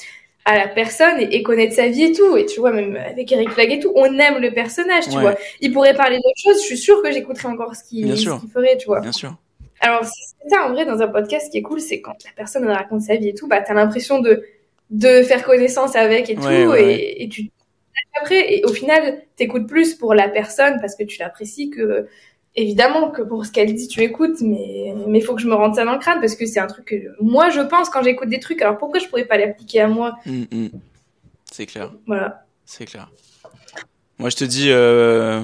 à 0.44 0.56
la 0.56 0.68
personne 0.68 1.18
et, 1.18 1.42
connaître 1.42 1.74
sa 1.74 1.88
vie 1.88 2.04
et 2.04 2.12
tout. 2.12 2.36
Et 2.36 2.46
tu 2.46 2.60
vois, 2.60 2.72
même 2.72 2.96
avec 2.96 3.30
Eric 3.32 3.50
Flag 3.50 3.72
et 3.72 3.80
tout, 3.80 3.92
on 3.96 4.18
aime 4.18 4.38
le 4.38 4.52
personnage, 4.52 5.04
tu 5.04 5.18
vois. 5.18 5.34
Il 5.60 5.72
pourrait 5.72 5.94
parler 5.94 6.16
d'autres 6.16 6.40
choses, 6.40 6.62
je 6.62 6.66
suis 6.66 6.78
sûre 6.78 7.02
que 7.02 7.10
j'écouterais 7.10 7.48
encore 7.48 7.74
ce 7.74 7.84
qu'il 7.84 8.16
ferait, 8.52 8.76
tu 8.76 8.86
vois. 8.86 9.00
Bien 9.00 9.12
sûr. 9.12 9.34
Alors, 9.80 10.04
c'est 10.04 10.48
ça, 10.48 10.66
en 10.66 10.72
vrai, 10.72 10.86
dans 10.86 11.02
un 11.02 11.08
podcast, 11.08 11.50
qui 11.50 11.58
est 11.58 11.62
cool, 11.62 11.80
c'est 11.80 12.00
quand 12.00 12.16
la 12.24 12.30
personne 12.36 12.66
raconte 12.66 13.02
sa 13.02 13.16
vie 13.16 13.28
et 13.28 13.34
tout, 13.34 13.48
bah, 13.48 13.60
t'as 13.60 13.74
l'impression 13.74 14.20
de, 14.20 14.44
de 14.90 15.22
faire 15.22 15.44
connaissance 15.44 15.96
avec 15.96 16.30
et 16.30 16.34
tout, 16.36 16.74
et, 16.74 17.22
et, 17.22 17.28
tu 17.28 17.50
après, 18.20 18.54
et 18.54 18.64
au 18.64 18.72
final, 18.72 19.22
t'écoutes 19.36 19.66
plus 19.66 19.94
pour 19.94 20.14
la 20.14 20.28
personne 20.28 20.78
parce 20.80 20.96
que 20.96 21.04
tu 21.04 21.18
l'apprécies 21.18 21.68
que, 21.70 22.06
évidemment 22.56 23.10
que 23.10 23.22
pour 23.22 23.44
ce 23.44 23.52
qu'elle 23.52 23.74
dit, 23.74 23.86
tu 23.86 24.02
écoutes, 24.02 24.40
mais 24.40 24.94
mais 25.06 25.20
faut 25.20 25.34
que 25.34 25.42
je 25.42 25.46
me 25.46 25.54
rende 25.54 25.74
ça 25.74 25.84
dans 25.84 25.92
le 25.92 25.98
crâne 25.98 26.20
parce 26.20 26.34
que 26.34 26.46
c'est 26.46 26.58
un 26.58 26.66
truc 26.66 26.86
que 26.86 26.96
moi 27.20 27.50
je 27.50 27.60
pense 27.60 27.90
quand 27.90 28.02
j'écoute 28.02 28.28
des 28.28 28.40
trucs. 28.40 28.60
Alors 28.62 28.78
pourquoi 28.78 28.98
je 28.98 29.06
pourrais 29.06 29.26
pas 29.26 29.36
l'appliquer 29.36 29.82
à 29.82 29.88
moi? 29.88 30.16
Mm, 30.24 30.44
mm. 30.50 30.68
C'est 31.50 31.66
clair. 31.66 31.92
Voilà. 32.06 32.44
C'est 32.64 32.86
clair. 32.86 33.10
Moi 34.18 34.30
je 34.30 34.36
te 34.36 34.44
dis, 34.44 34.70
euh... 34.70 35.42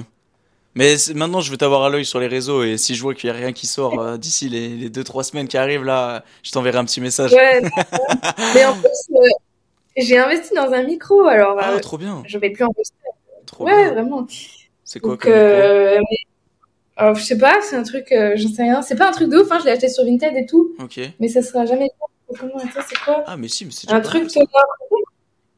mais 0.75 0.95
maintenant 1.13 1.39
je 1.39 1.51
veux 1.51 1.57
t'avoir 1.57 1.83
à 1.83 1.89
l'œil 1.89 2.05
sur 2.05 2.19
les 2.19 2.27
réseaux 2.27 2.63
et 2.63 2.77
si 2.77 2.95
je 2.95 3.01
vois 3.01 3.13
qu'il 3.13 3.27
y 3.27 3.31
a 3.31 3.35
rien 3.35 3.53
qui 3.53 3.67
sort 3.67 3.99
euh, 3.99 4.17
d'ici 4.17 4.49
les, 4.49 4.69
les 4.69 4.89
deux 4.89 5.03
trois 5.03 5.23
semaines 5.23 5.47
qui 5.47 5.57
arrivent 5.57 5.83
là, 5.83 6.23
je 6.41 6.51
t'enverrai 6.51 6.79
un 6.79 6.85
petit 6.85 7.01
message. 7.01 7.31
Ouais. 7.31 7.61
mais 8.55 8.65
en 8.65 8.73
plus, 8.73 9.15
euh, 9.15 9.27
j'ai 9.97 10.17
investi 10.17 10.55
dans 10.55 10.71
un 10.71 10.83
micro 10.83 11.21
alors. 11.25 11.57
Ah 11.61 11.79
trop 11.79 11.99
bien. 11.99 12.23
Je 12.25 12.39
vais 12.39 12.49
plus 12.49 12.63
investir. 12.63 12.97
Trop 13.45 13.65
ouais, 13.65 13.91
vraiment. 13.91 14.25
C'est 14.83 14.99
quoi 14.99 15.15
comme 15.15 15.31
micro? 15.31 16.32
Alors, 17.03 17.15
je 17.15 17.23
sais 17.23 17.37
pas, 17.37 17.59
c'est 17.61 17.75
un 17.75 17.83
truc, 17.83 18.13
euh, 18.13 18.31
j'en 18.35 18.47
sais 18.47 18.63
rien. 18.63 18.81
C'est 18.81 18.95
pas 18.95 19.09
un 19.09 19.11
truc 19.11 19.29
de 19.29 19.37
ouf, 19.37 19.51
hein, 19.51 19.57
je 19.59 19.65
l'ai 19.65 19.71
acheté 19.71 19.89
sur 19.89 20.05
Vinted 20.05 20.37
et 20.37 20.45
tout. 20.45 20.73
Ok. 20.79 21.01
Mais 21.19 21.27
ça 21.27 21.41
sera 21.41 21.65
jamais. 21.65 21.89
Comment 22.39 22.53
c'est 22.59 22.97
quoi 23.03 23.25
Ah, 23.27 23.35
mais 23.35 23.49
si, 23.49 23.65
mais 23.65 23.71
c'est 23.71 23.91
Un 23.91 23.99
truc 23.99 24.29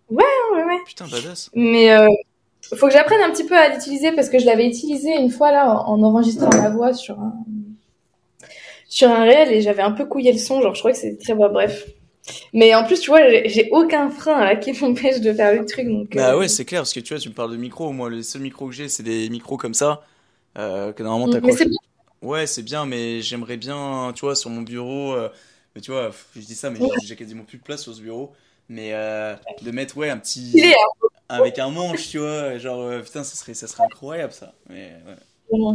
Ouais, 0.10 0.24
ouais, 0.54 0.64
ouais. 0.64 0.80
Putain, 0.88 1.06
badass. 1.08 1.52
Mais 1.54 1.92
euh, 1.92 2.08
faut 2.76 2.88
que 2.88 2.94
j'apprenne 2.94 3.22
un 3.22 3.30
petit 3.30 3.44
peu 3.44 3.56
à 3.56 3.70
l'utiliser 3.70 4.12
parce 4.12 4.30
que 4.30 4.40
je 4.40 4.48
l'avais 4.48 4.66
utilisé 4.66 5.12
une 5.16 5.30
fois 5.30 5.52
là 5.52 5.84
en 5.86 6.02
enregistrant 6.02 6.50
ma 6.50 6.70
voix 6.70 6.94
sur 6.94 7.20
un 7.20 7.34
sur 8.88 9.10
un 9.12 9.24
réel 9.24 9.52
et 9.52 9.62
j'avais 9.62 9.84
un 9.84 9.92
peu 9.92 10.06
couillé 10.06 10.32
le 10.32 10.40
son, 10.40 10.62
genre 10.62 10.74
je 10.74 10.80
trouvais 10.80 10.94
que 10.94 11.00
c'était 11.00 11.24
très 11.24 11.36
bon, 11.36 11.50
bref. 11.52 11.86
Mais 12.54 12.74
en 12.74 12.86
plus, 12.86 13.00
tu 13.00 13.12
vois, 13.12 13.20
j'ai 13.46 13.70
aucun 13.72 14.10
frein 14.10 14.40
à 14.40 14.56
qui 14.56 14.72
m'empêche 14.82 15.22
de 15.22 15.32
faire 15.32 15.54
le 15.54 15.64
truc. 15.66 15.88
Donc, 15.88 16.16
bah 16.16 16.34
euh, 16.34 16.40
ouais, 16.40 16.48
c'est 16.48 16.66
clair, 16.66 16.82
parce 16.82 16.94
que 16.94 17.02
tu 17.02 17.14
vois, 17.14 17.22
tu 17.22 17.30
me 17.30 17.36
parles 17.36 17.52
de 17.52 17.58
micro. 17.58 17.92
Moi, 17.92 18.10
le 18.10 18.24
seul 18.24 18.42
micro 18.42 18.68
que 18.68 18.74
j'ai, 18.74 18.90
c'est 18.90 19.04
des 19.04 19.30
micros 19.30 19.58
comme 19.58 19.76
ça. 19.76 20.04
Euh, 20.58 20.94
que 20.94 21.04
normalement 21.04 21.32
t'accroches. 21.32 21.68
Ouais, 22.22 22.48
c'est 22.48 22.64
bien, 22.64 22.86
mais 22.86 23.22
j'aimerais 23.22 23.58
bien, 23.58 24.12
tu 24.16 24.22
vois, 24.22 24.36
sur 24.36 24.50
mon 24.50 24.62
bureau. 24.62 25.14
Euh, 25.14 25.30
mais 25.76 25.82
tu 25.82 25.92
vois, 25.92 26.12
je 26.36 26.42
dis 26.42 26.56
ça, 26.56 26.70
mais 26.70 26.80
j'ai 27.04 27.16
quasiment 27.16 27.44
plus 27.44 27.58
de 27.58 27.64
place 27.64 27.84
sur 27.84 27.94
ce 27.94 28.02
bureau. 28.02 28.32
Mais 28.68 28.94
euh, 28.94 29.36
de 29.62 29.72
mettre, 29.72 29.98
ouais, 29.98 30.10
un 30.10 30.18
petit. 30.18 30.74
Avec 31.28 31.60
un 31.60 31.70
manche, 31.70 32.10
tu 32.10 32.20
vois, 32.20 32.58
genre, 32.58 33.02
putain, 33.02 33.24
ça 33.24 33.36
serait, 33.36 33.54
ça 33.54 33.68
serait 33.68 33.84
incroyable 33.84 34.34
ça. 34.34 34.54
Mais, 34.70 34.94
ouais. 35.52 35.74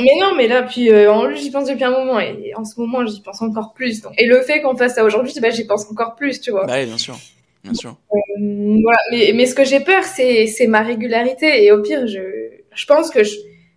Mais 0.00 0.10
non, 0.20 0.36
mais 0.36 0.46
là, 0.46 0.62
puis 0.62 0.92
en 1.08 1.34
j'y 1.34 1.50
pense 1.50 1.68
depuis 1.68 1.84
un 1.84 1.90
moment 1.90 2.20
et 2.20 2.52
en 2.54 2.64
ce 2.64 2.78
moment, 2.80 3.04
j'y 3.06 3.20
pense 3.20 3.42
encore 3.42 3.72
plus. 3.72 4.02
Donc. 4.02 4.12
Et 4.18 4.26
le 4.26 4.42
fait 4.42 4.60
qu'on 4.60 4.76
fasse 4.76 4.94
ça 4.94 5.04
aujourd'hui, 5.04 5.32
bah, 5.40 5.50
j'y 5.50 5.66
pense 5.66 5.90
encore 5.90 6.14
plus, 6.14 6.40
tu 6.40 6.50
vois. 6.50 6.66
Bah, 6.66 6.84
bien 6.84 6.98
sûr. 6.98 7.16
Bien 7.64 7.74
sûr. 7.74 7.96
voilà. 8.08 8.98
mais, 9.10 9.32
mais 9.34 9.46
ce 9.46 9.54
que 9.54 9.64
j'ai 9.64 9.80
peur, 9.80 10.04
c'est 10.04 10.66
ma 10.68 10.82
régularité. 10.82 11.64
Et 11.64 11.72
au 11.72 11.82
pire, 11.82 12.06
je, 12.06 12.47
je 12.74 12.86
pense 12.86 13.10
que 13.10 13.20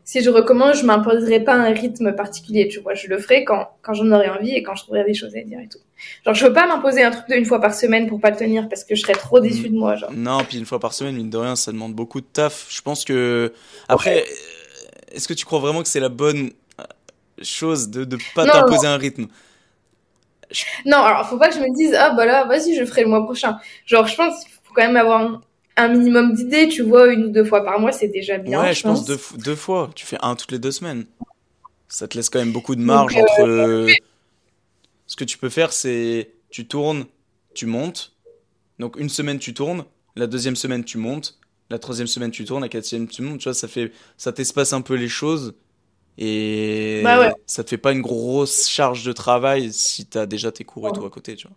si 0.03 0.21
je 0.21 0.29
recommence, 0.29 0.79
je 0.79 0.85
m'imposerai 0.85 1.41
pas 1.41 1.53
un 1.53 1.71
rythme 1.71 2.13
particulier, 2.13 2.67
tu 2.67 2.79
vois. 2.79 2.95
Je 2.95 3.07
le 3.07 3.17
ferai 3.17 3.45
quand, 3.45 3.69
quand 3.81 3.93
j'en 3.93 4.11
aurai 4.11 4.29
envie 4.29 4.55
et 4.55 4.63
quand 4.63 4.75
je 4.75 4.83
trouverai 4.83 5.03
des 5.05 5.13
choses 5.13 5.35
à 5.35 5.41
dire 5.41 5.59
et 5.59 5.67
tout. 5.67 5.79
Genre, 6.25 6.33
je 6.33 6.45
veux 6.45 6.53
pas 6.53 6.67
m'imposer 6.67 7.03
un 7.03 7.11
truc 7.11 7.29
de 7.29 7.35
une 7.35 7.45
fois 7.45 7.61
par 7.61 7.73
semaine 7.73 8.07
pour 8.07 8.19
pas 8.19 8.31
le 8.31 8.35
tenir 8.35 8.67
parce 8.67 8.83
que 8.83 8.95
je 8.95 9.01
serais 9.01 9.13
trop 9.13 9.39
déçu 9.39 9.69
de 9.69 9.75
moi, 9.75 9.95
genre. 9.95 10.11
Non, 10.11 10.43
puis 10.43 10.57
une 10.57 10.65
fois 10.65 10.79
par 10.79 10.93
semaine, 10.93 11.15
mine 11.15 11.29
de 11.29 11.37
rien, 11.37 11.55
ça 11.55 11.71
demande 11.71 11.93
beaucoup 11.93 12.19
de 12.19 12.25
taf. 12.25 12.67
Je 12.69 12.81
pense 12.81 13.05
que, 13.05 13.53
après, 13.87 14.25
est-ce 15.11 15.27
que 15.27 15.33
tu 15.33 15.45
crois 15.45 15.59
vraiment 15.59 15.83
que 15.83 15.87
c'est 15.87 15.99
la 15.99 16.09
bonne 16.09 16.51
euh, 16.79 16.83
chose 17.43 17.89
de, 17.89 18.03
de 18.03 18.17
pas 18.35 18.45
t'imposer 18.45 18.87
un 18.87 18.97
rythme? 18.97 19.27
Non, 20.85 20.97
alors 20.97 21.27
faut 21.27 21.37
pas 21.37 21.49
que 21.49 21.55
je 21.55 21.61
me 21.61 21.73
dise, 21.75 21.95
ah 21.97 22.09
bah 22.09 22.25
là, 22.25 22.45
vas-y, 22.45 22.75
je 22.75 22.83
ferai 22.83 23.03
le 23.03 23.09
mois 23.09 23.23
prochain. 23.23 23.59
Genre, 23.85 24.07
je 24.07 24.15
pense 24.15 24.43
qu'il 24.43 24.51
faut 24.51 24.73
quand 24.73 24.81
même 24.81 24.97
avoir 24.97 25.41
un 25.77 25.87
minimum 25.87 26.33
d'idées, 26.33 26.67
tu 26.67 26.81
vois, 26.81 27.11
une 27.11 27.25
ou 27.25 27.29
deux 27.29 27.43
fois 27.43 27.63
par 27.63 27.79
mois, 27.79 27.91
c'est 27.91 28.07
déjà 28.07 28.37
bien. 28.37 28.61
Ouais, 28.61 28.73
je, 28.73 28.83
pense, 28.83 29.05
deux, 29.05 29.19
deux, 29.37 29.55
fois. 29.55 29.89
Tu 29.95 30.05
fais 30.05 30.17
un 30.21 30.35
toutes 30.35 30.51
les 30.51 30.59
deux 30.59 30.71
semaines. 30.71 31.05
Ça 31.87 32.07
te 32.07 32.17
laisse 32.17 32.29
quand 32.29 32.39
même 32.39 32.51
beaucoup 32.51 32.75
de 32.75 32.81
marge 32.81 33.15
entre. 33.15 33.41
Euh, 33.41 33.91
Ce 35.07 35.15
que 35.15 35.23
tu 35.23 35.37
peux 35.37 35.49
faire, 35.49 35.73
c'est 35.73 36.31
tu 36.49 36.67
tournes, 36.67 37.05
tu 37.53 37.65
montes. 37.65 38.13
Donc 38.79 38.97
une 38.97 39.09
semaine 39.09 39.39
tu 39.39 39.53
tournes, 39.53 39.85
la 40.15 40.27
deuxième 40.27 40.55
semaine 40.55 40.83
tu 40.83 40.97
montes, 40.97 41.37
la 41.69 41.79
troisième 41.79 42.07
semaine 42.07 42.31
tu 42.31 42.45
tournes, 42.45 42.63
la 42.63 42.69
quatrième 42.69 43.07
tu 43.07 43.21
montes. 43.21 43.39
Tu 43.39 43.43
vois, 43.43 43.53
ça 43.53 43.67
fait, 43.67 43.91
ça 44.17 44.31
t'espace 44.31 44.73
un 44.73 44.81
peu 44.81 44.95
les 44.95 45.09
choses 45.09 45.53
et 46.17 47.01
bah 47.03 47.33
ça 47.45 47.63
te 47.63 47.69
fait 47.69 47.77
pas 47.77 47.93
une 47.93 48.01
grosse 48.01 48.67
charge 48.67 49.05
de 49.05 49.13
travail 49.13 49.71
si 49.71 50.05
t'as 50.05 50.25
déjà 50.25 50.51
tes 50.51 50.63
cours 50.63 50.87
et 50.89 50.91
tout 50.91 51.05
à 51.05 51.09
côté, 51.09 51.35
tu 51.35 51.47
vois 51.47 51.55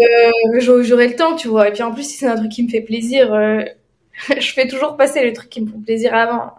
euh, 0.00 0.60
j'aurai 0.60 1.08
le 1.08 1.16
temps, 1.16 1.36
tu 1.36 1.48
vois. 1.48 1.68
Et 1.68 1.72
puis 1.72 1.82
en 1.82 1.92
plus, 1.92 2.04
si 2.04 2.16
c'est 2.16 2.26
un 2.26 2.36
truc 2.36 2.50
qui 2.50 2.62
me 2.62 2.68
fait 2.68 2.80
plaisir, 2.80 3.32
euh, 3.32 3.62
je 4.38 4.52
fais 4.52 4.68
toujours 4.68 4.96
passer 4.96 5.24
le 5.24 5.32
truc 5.32 5.48
qui 5.48 5.60
me 5.60 5.70
font 5.70 5.80
plaisir 5.80 6.14
avant. 6.14 6.52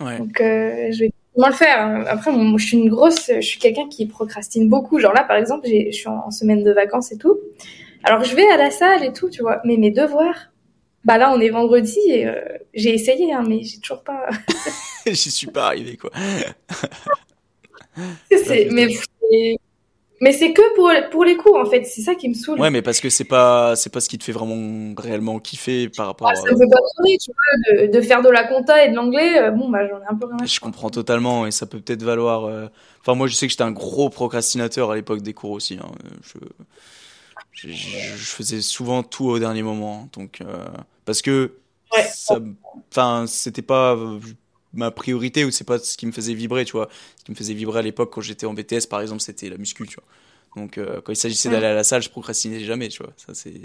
Ouais. 0.00 0.18
Donc 0.18 0.40
euh, 0.40 0.88
je 0.92 1.04
vais 1.04 1.12
vraiment 1.34 1.48
le 1.48 1.54
faire. 1.54 2.04
Après, 2.08 2.32
moi, 2.32 2.58
je 2.58 2.66
suis 2.66 2.78
une 2.78 2.88
grosse, 2.88 3.30
je 3.34 3.40
suis 3.40 3.58
quelqu'un 3.58 3.88
qui 3.88 4.06
procrastine 4.06 4.68
beaucoup. 4.68 4.98
Genre 4.98 5.12
là, 5.12 5.24
par 5.24 5.36
exemple, 5.36 5.66
je 5.66 5.90
suis 5.90 6.08
en, 6.08 6.30
semaine 6.30 6.62
de 6.62 6.72
vacances 6.72 7.12
et 7.12 7.18
tout. 7.18 7.38
Alors 8.04 8.22
je 8.24 8.34
vais 8.34 8.48
à 8.48 8.56
la 8.56 8.70
salle 8.70 9.04
et 9.04 9.12
tout, 9.12 9.28
tu 9.28 9.42
vois. 9.42 9.60
Mais 9.64 9.76
mes 9.76 9.90
devoirs, 9.90 10.50
bah 11.04 11.18
là, 11.18 11.32
on 11.32 11.40
est 11.40 11.50
vendredi 11.50 11.98
et 12.06 12.26
euh, 12.26 12.40
j'ai 12.74 12.94
essayé, 12.94 13.32
hein, 13.32 13.44
mais 13.46 13.62
j'ai 13.62 13.80
toujours 13.80 14.02
pas. 14.02 14.28
J'y 15.06 15.30
suis 15.30 15.46
pas 15.46 15.66
arrivé, 15.66 15.96
quoi. 15.96 16.10
c'est, 18.30 18.68
mais 18.70 18.88
mais 20.20 20.32
c'est 20.32 20.52
que 20.52 20.74
pour, 20.74 20.90
pour 21.10 21.24
les 21.24 21.36
cours, 21.36 21.56
en 21.56 21.66
fait. 21.66 21.84
C'est 21.84 22.00
ça 22.00 22.14
qui 22.14 22.28
me 22.28 22.34
saoule. 22.34 22.60
Ouais, 22.60 22.70
mais 22.70 22.82
parce 22.82 23.00
que 23.00 23.08
c'est 23.08 23.24
pas, 23.24 23.76
c'est 23.76 23.90
pas 23.90 24.00
ce 24.00 24.08
qui 24.08 24.18
te 24.18 24.24
fait 24.24 24.32
vraiment 24.32 24.94
réellement 24.96 25.38
kiffer 25.38 25.88
par 25.88 26.06
rapport 26.06 26.28
ah, 26.30 26.34
Ça 26.34 26.42
me 26.42 26.56
fait 26.56 26.68
pas 26.68 26.78
sourire, 26.96 27.18
tu 27.22 27.30
vois, 27.30 27.86
de, 27.86 27.92
de, 27.92 28.00
faire 28.00 28.22
de 28.22 28.28
la 28.28 28.44
compta 28.44 28.84
et 28.84 28.90
de 28.90 28.96
l'anglais. 28.96 29.38
Euh, 29.38 29.50
bon, 29.50 29.68
bah, 29.68 29.86
j'en 29.88 30.00
ai 30.00 30.06
un 30.08 30.16
peu 30.16 30.26
rien 30.26 30.38
à 30.42 30.44
Je 30.44 30.58
comprends 30.60 30.90
totalement 30.90 31.46
et 31.46 31.52
ça 31.52 31.66
peut 31.66 31.78
peut-être 31.80 32.02
valoir. 32.02 32.46
Euh, 32.46 32.66
enfin, 33.00 33.14
moi, 33.14 33.28
je 33.28 33.34
sais 33.34 33.46
que 33.46 33.50
j'étais 33.50 33.62
un 33.62 33.70
gros 33.70 34.10
procrastinateur 34.10 34.90
à 34.90 34.96
l'époque 34.96 35.22
des 35.22 35.34
cours 35.34 35.52
aussi. 35.52 35.78
Hein. 35.80 35.92
Je, 36.22 36.38
je, 37.52 37.68
je, 37.68 38.24
faisais 38.24 38.60
souvent 38.60 39.04
tout 39.04 39.26
au 39.26 39.38
dernier 39.38 39.62
moment. 39.62 40.08
Donc, 40.12 40.40
euh, 40.40 40.66
parce 41.04 41.22
que. 41.22 41.52
Ouais. 41.96 42.06
Enfin, 42.90 43.24
c'était 43.26 43.62
pas 43.62 43.96
ma 44.72 44.90
priorité 44.90 45.44
ou 45.44 45.50
c'est 45.50 45.64
pas 45.64 45.78
ce 45.78 45.96
qui 45.96 46.06
me 46.06 46.12
faisait 46.12 46.34
vibrer, 46.34 46.64
tu 46.64 46.72
vois. 46.72 46.88
Ce 47.18 47.24
qui 47.24 47.30
me 47.30 47.36
faisait 47.36 47.54
vibrer 47.54 47.80
à 47.80 47.82
l'époque 47.82 48.12
quand 48.12 48.20
j'étais 48.20 48.46
en 48.46 48.54
BTS, 48.54 48.86
par 48.88 49.00
exemple, 49.00 49.20
c'était 49.20 49.48
la 49.48 49.56
muscu, 49.56 49.86
tu 49.86 49.96
vois. 49.96 50.04
Donc, 50.56 50.78
euh, 50.78 51.00
quand 51.02 51.12
il 51.12 51.16
s'agissait 51.16 51.48
d'aller 51.48 51.66
à 51.66 51.74
la 51.74 51.84
salle, 51.84 52.02
je 52.02 52.10
procrastinais 52.10 52.60
jamais, 52.60 52.88
tu 52.88 53.02
vois. 53.02 53.12
Ça, 53.16 53.34
c'est. 53.34 53.52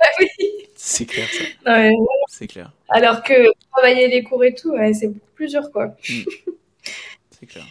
Ah 0.00 0.06
oui. 0.20 0.28
C'est 0.76 1.06
clair, 1.06 1.26
ça. 1.28 1.72
Ouais. 1.72 1.92
C'est 2.28 2.46
clair. 2.46 2.70
Alors 2.88 3.24
que 3.24 3.50
travailler 3.72 4.06
les 4.06 4.22
cours 4.22 4.44
et 4.44 4.54
tout, 4.54 4.72
c'est 4.92 5.08
beaucoup 5.08 5.32
plus 5.34 5.48
dur, 5.48 5.72
quoi. 5.72 5.86
Mm. 5.86 6.22
C'est 7.40 7.46
clair. 7.46 7.64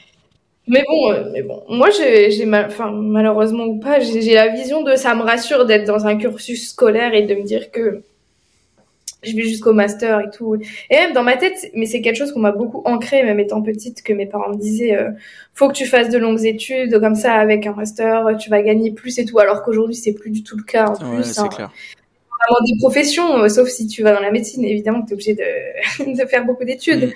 Mais 0.68 0.84
bon, 0.86 1.14
euh, 1.14 1.30
mais 1.32 1.42
bon, 1.42 1.64
moi, 1.70 1.90
j'ai, 1.90 2.46
mal, 2.46 2.70
malheureusement 2.92 3.64
ou 3.66 3.80
pas, 3.80 4.00
j'ai 4.00 4.34
la 4.34 4.50
vision 4.50 4.84
de 4.84 4.96
ça 4.98 5.16
me 5.16 5.24
rassure 5.24 5.66
d'être 5.66 5.86
dans 5.86 6.06
un 6.06 6.18
cursus 6.18 6.70
scolaire 6.70 7.14
et 7.14 7.24
de 7.24 7.36
me 7.36 7.44
dire 7.44 7.72
que 7.72 8.04
je 9.28 9.36
vais 9.36 9.44
jusqu'au 9.44 9.74
master 9.74 10.22
et 10.22 10.30
tout. 10.36 10.56
Et 10.56 10.96
même 10.96 11.14
dans 11.14 11.24
ma 11.24 11.38
tête, 11.38 11.70
mais 11.74 11.86
c'est 11.86 12.02
quelque 12.02 12.16
chose 12.16 12.32
qu'on 12.32 12.40
m'a 12.40 12.52
beaucoup 12.52 12.82
ancré, 12.86 13.24
même 13.24 13.40
étant 13.40 13.62
petite, 13.62 14.02
que 14.04 14.14
mes 14.14 14.26
parents 14.26 14.50
me 14.50 14.58
disaient, 14.58 14.96
euh, 14.96 15.12
faut 15.54 15.68
que 15.68 15.74
tu 15.74 15.86
fasses 15.86 16.10
de 16.10 16.18
longues 16.18 16.46
études, 16.46 17.00
comme 17.00 17.16
ça, 17.16 17.34
avec 17.34 17.66
un 17.68 17.74
master, 17.74 18.38
tu 18.40 18.50
vas 18.50 18.62
gagner 18.62 18.92
plus 18.92 19.20
et 19.20 19.26
tout. 19.26 19.40
Alors 19.40 19.64
qu'aujourd'hui, 19.64 19.96
c'est 19.96 20.14
plus 20.14 20.30
du 20.30 20.44
tout 20.44 20.58
le 20.58 20.64
cas. 20.64 20.88
En 20.88 20.94
ouais, 20.94 21.22
plus, 21.22 21.38
hein. 21.40 21.48
clair. 21.48 21.72
Vraiment 22.48 22.66
des 22.66 22.78
professions, 22.80 23.40
euh, 23.40 23.50
sauf 23.50 23.68
si 23.68 23.88
tu 23.88 24.04
vas 24.04 24.14
dans 24.14 24.22
la 24.22 24.32
médecine, 24.32 24.64
évidemment, 24.64 25.02
tu 25.02 25.10
es 25.10 25.14
obligé 25.14 25.34
de, 25.34 26.14
de 26.22 26.28
faire 26.28 26.46
beaucoup 26.46 26.64
d'études. 26.66 27.08
Mm. 27.08 27.14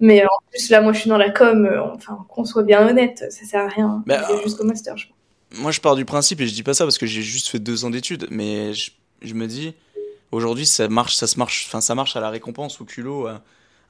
Mais 0.00 0.24
en 0.24 0.28
plus, 0.50 0.70
là, 0.70 0.80
moi, 0.80 0.92
je 0.92 1.00
suis 1.00 1.08
dans 1.08 1.18
la 1.18 1.30
com, 1.30 1.66
euh, 1.66 1.80
enfin, 1.94 2.18
qu'on 2.28 2.44
soit 2.44 2.62
bien 2.62 2.86
honnête, 2.86 3.26
ça 3.30 3.44
sert 3.44 3.60
à 3.60 3.68
rien. 3.68 4.02
Bah, 4.06 4.26
jusqu'au 4.42 4.64
master, 4.64 4.96
je 4.96 5.06
Moi, 5.58 5.70
je 5.70 5.80
pars 5.80 5.96
du 5.96 6.04
principe, 6.04 6.40
et 6.40 6.46
je 6.46 6.54
dis 6.54 6.62
pas 6.62 6.74
ça 6.74 6.84
parce 6.84 6.98
que 6.98 7.06
j'ai 7.06 7.22
juste 7.22 7.48
fait 7.48 7.58
deux 7.58 7.84
ans 7.84 7.90
d'études, 7.90 8.26
mais 8.30 8.74
je, 8.74 8.90
je 9.22 9.34
me 9.34 9.46
dis, 9.46 9.74
Aujourd'hui, 10.34 10.66
ça 10.66 10.88
marche, 10.88 11.14
ça 11.14 11.28
se 11.28 11.38
marche, 11.38 11.66
enfin, 11.68 11.80
ça 11.80 11.94
marche 11.94 12.16
à 12.16 12.20
la 12.20 12.28
récompense 12.28 12.80
au 12.80 12.84
culot. 12.84 13.28
À, 13.28 13.40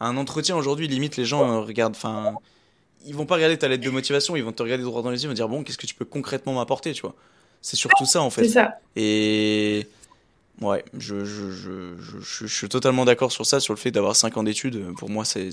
un 0.00 0.16
entretien 0.18 0.56
aujourd'hui, 0.56 0.88
limite, 0.88 1.16
les 1.16 1.24
gens 1.24 1.42
euh, 1.42 1.60
regardent, 1.60 1.96
enfin, 1.96 2.34
ils 3.06 3.14
vont 3.14 3.24
pas 3.24 3.36
regarder 3.36 3.56
ta 3.56 3.66
lettre 3.66 3.82
de 3.82 3.88
motivation, 3.88 4.36
ils 4.36 4.44
vont 4.44 4.52
te 4.52 4.62
regarder 4.62 4.84
droit 4.84 5.02
dans 5.02 5.10
les 5.10 5.22
yeux, 5.22 5.24
ils 5.24 5.28
vont 5.28 5.34
dire 5.34 5.48
bon, 5.48 5.62
qu'est-ce 5.62 5.78
que 5.78 5.86
tu 5.86 5.94
peux 5.94 6.04
concrètement 6.04 6.52
m'apporter, 6.52 6.92
tu 6.92 7.00
vois? 7.00 7.14
C'est 7.62 7.76
surtout 7.76 8.04
ça 8.04 8.20
en 8.20 8.28
fait. 8.28 8.44
C'est 8.44 8.50
ça. 8.50 8.74
Et 8.94 9.86
ouais, 10.60 10.84
je, 10.98 11.24
je, 11.24 11.50
je, 11.50 11.96
je, 11.98 12.18
je 12.20 12.46
suis 12.46 12.68
totalement 12.68 13.06
d'accord 13.06 13.32
sur 13.32 13.46
ça, 13.46 13.58
sur 13.58 13.72
le 13.72 13.78
fait 13.78 13.90
d'avoir 13.90 14.14
5 14.14 14.36
ans 14.36 14.42
d'études. 14.42 14.94
Pour 14.98 15.08
moi, 15.08 15.24
c'est. 15.24 15.48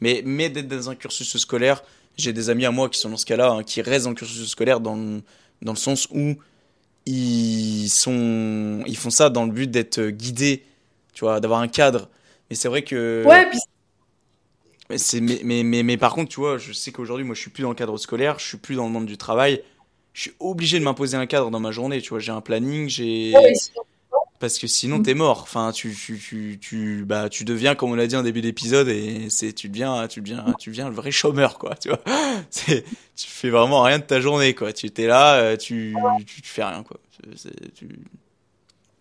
Mais, 0.00 0.22
mais 0.24 0.48
d'être 0.48 0.68
dans 0.68 0.88
un 0.88 0.94
cursus 0.94 1.36
scolaire, 1.36 1.82
j'ai 2.16 2.32
des 2.32 2.48
amis 2.48 2.64
à 2.64 2.70
moi 2.70 2.88
qui 2.88 2.98
sont 2.98 3.10
dans 3.10 3.18
ce 3.18 3.26
cas-là, 3.26 3.50
hein, 3.50 3.62
qui 3.64 3.82
restent 3.82 4.04
dans 4.04 4.12
le 4.12 4.16
cursus 4.16 4.48
scolaire 4.48 4.80
dans 4.80 5.20
dans 5.60 5.72
le 5.72 5.78
sens 5.78 6.08
où 6.10 6.36
ils, 7.06 7.88
sont, 7.88 8.82
ils 8.86 8.96
font 8.96 9.10
ça 9.10 9.30
dans 9.30 9.44
le 9.44 9.52
but 9.52 9.70
d'être 9.70 10.00
guidés, 10.08 10.64
tu 11.14 11.24
vois, 11.24 11.40
d'avoir 11.40 11.60
un 11.60 11.68
cadre. 11.68 12.08
Et 12.50 12.54
c'est 12.54 12.68
vrai 12.68 12.82
que. 12.82 13.24
Ouais, 13.26 13.48
puis 13.48 13.58
mais, 14.90 14.98
c'est, 14.98 15.20
mais, 15.20 15.40
mais, 15.44 15.62
mais, 15.62 15.82
mais 15.82 15.96
par 15.96 16.14
contre, 16.14 16.30
tu 16.30 16.40
vois, 16.40 16.56
je 16.56 16.72
sais 16.72 16.92
qu'aujourd'hui, 16.92 17.24
moi, 17.24 17.34
je 17.34 17.40
suis 17.40 17.50
plus 17.50 17.62
dans 17.62 17.68
le 17.68 17.74
cadre 17.74 17.96
scolaire, 17.98 18.38
je 18.38 18.46
suis 18.46 18.56
plus 18.56 18.76
dans 18.76 18.86
le 18.86 18.92
monde 18.92 19.06
du 19.06 19.18
travail. 19.18 19.62
Je 20.14 20.22
suis 20.22 20.32
obligé 20.40 20.78
de 20.78 20.84
m'imposer 20.84 21.16
un 21.16 21.26
cadre 21.26 21.50
dans 21.50 21.60
ma 21.60 21.70
journée, 21.70 22.00
tu 22.00 22.10
vois. 22.10 22.18
J'ai 22.18 22.32
un 22.32 22.40
planning, 22.40 22.88
j'ai. 22.88 23.32
ouais, 23.34 23.54
sinon- 23.54 23.82
Parce 24.40 24.58
que 24.58 24.68
sinon, 24.68 25.02
t'es 25.02 25.14
mort. 25.14 25.40
Enfin, 25.42 25.72
tu, 25.72 25.92
tu, 25.94 26.16
tu, 26.18 26.58
tu, 26.60 27.04
bah, 27.04 27.28
tu 27.28 27.44
deviens, 27.44 27.74
comme 27.74 27.90
on 27.90 27.94
l'a 27.96 28.06
dit 28.06 28.14
en 28.16 28.22
début 28.22 28.40
d'épisode, 28.40 28.88
et 28.88 29.30
c'est, 29.30 29.52
tu 29.52 29.68
deviens, 29.68 30.06
tu 30.06 30.20
deviens, 30.20 30.44
tu 30.60 30.70
deviens 30.70 30.88
le 30.88 30.94
vrai 30.94 31.10
chômeur, 31.10 31.58
quoi, 31.58 31.74
tu 31.74 31.88
vois. 31.88 32.00
C'est, 32.50 32.84
tu 33.16 33.26
fais 33.28 33.50
vraiment 33.50 33.82
rien 33.82 33.98
de 33.98 34.04
ta 34.04 34.20
journée, 34.20 34.54
quoi. 34.54 34.72
Tu 34.72 34.86
étais 34.86 35.06
là, 35.06 35.34
euh, 35.36 35.56
tu, 35.56 35.94
tu, 36.24 36.42
tu 36.42 36.48
fais 36.48 36.62
rien, 36.62 36.84
quoi. 36.84 36.98
Tu, 37.74 37.88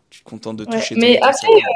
tu 0.09 0.19
te 0.21 0.23
contentes 0.25 0.57
de 0.57 0.65
Ouais, 0.65 0.71
toucher 0.79 0.95
mais 0.95 1.17
après, 1.17 1.33
salaire. 1.33 1.67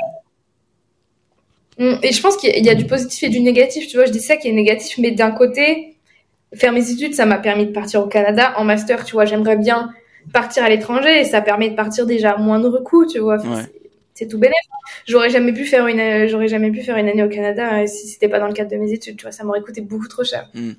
Mm, 1.78 2.00
Et 2.04 2.12
je 2.12 2.22
pense 2.22 2.38
qu'il 2.38 2.66
y 2.66 2.70
a 2.70 2.76
du 2.76 2.86
positif 2.86 3.24
et 3.24 3.30
du 3.30 3.40
négatif. 3.42 3.88
Tu 3.88 3.98
vois, 3.98 4.06
je 4.06 4.12
dis 4.12 4.20
ça 4.20 4.38
qui 4.38 4.48
est 4.48 4.52
négatif, 4.54 4.98
mais 4.98 5.12
d'un 5.12 5.32
côté, 5.32 5.96
faire 6.56 6.72
mes 6.74 6.90
études, 6.92 7.14
ça 7.16 7.26
m'a 7.26 7.38
permis 7.38 7.66
de 7.66 7.72
partir 7.72 8.02
au 8.02 8.08
Canada. 8.08 8.54
En 8.58 8.64
master, 8.64 9.06
tu 9.06 9.14
vois, 9.14 9.26
j'aimerais 9.26 9.58
bien 9.58 9.92
partir 10.34 10.64
à 10.64 10.69
l'étranger 10.69 11.19
et 11.22 11.26
ça 11.26 11.41
permet 11.41 11.69
de 11.69 11.76
partir 11.76 12.06
déjà 12.06 12.31
à 12.31 12.38
moindre 12.38 12.80
coût, 12.80 13.06
tu 13.06 13.19
vois. 13.19 13.35
Enfin, 13.35 13.56
Ouais. 13.56 13.72
c'est- 14.14 14.27
tout 14.27 14.38
bénéfice. 14.38 14.69
J'aurais 15.07 15.30
jamais 15.31 15.52
pu 15.52 15.65
faire 15.65 15.88
une, 15.88 16.27
j'aurais 16.27 16.48
jamais 16.48 16.69
pu 16.69 16.81
faire 16.81 16.95
une 16.98 17.07
année 17.10 17.23
au 17.23 17.30
Canada 17.30 17.81
euh, 17.81 17.88
si 17.88 18.07
c'était 18.07 18.30
pas 18.30 18.39
dans 18.39 18.48
le 18.48 18.53
cadre 18.53 18.69
de 18.69 18.77
mes 18.77 18.91
études, 18.91 19.18
tu 19.18 19.23
vois. 19.23 19.31
Ça 19.31 19.43
m'aurait 19.43 19.61
coûté 19.61 19.81
beaucoup 19.81 20.07
trop 20.07 20.23
cher. 20.23 20.48
Mm. 20.53 20.73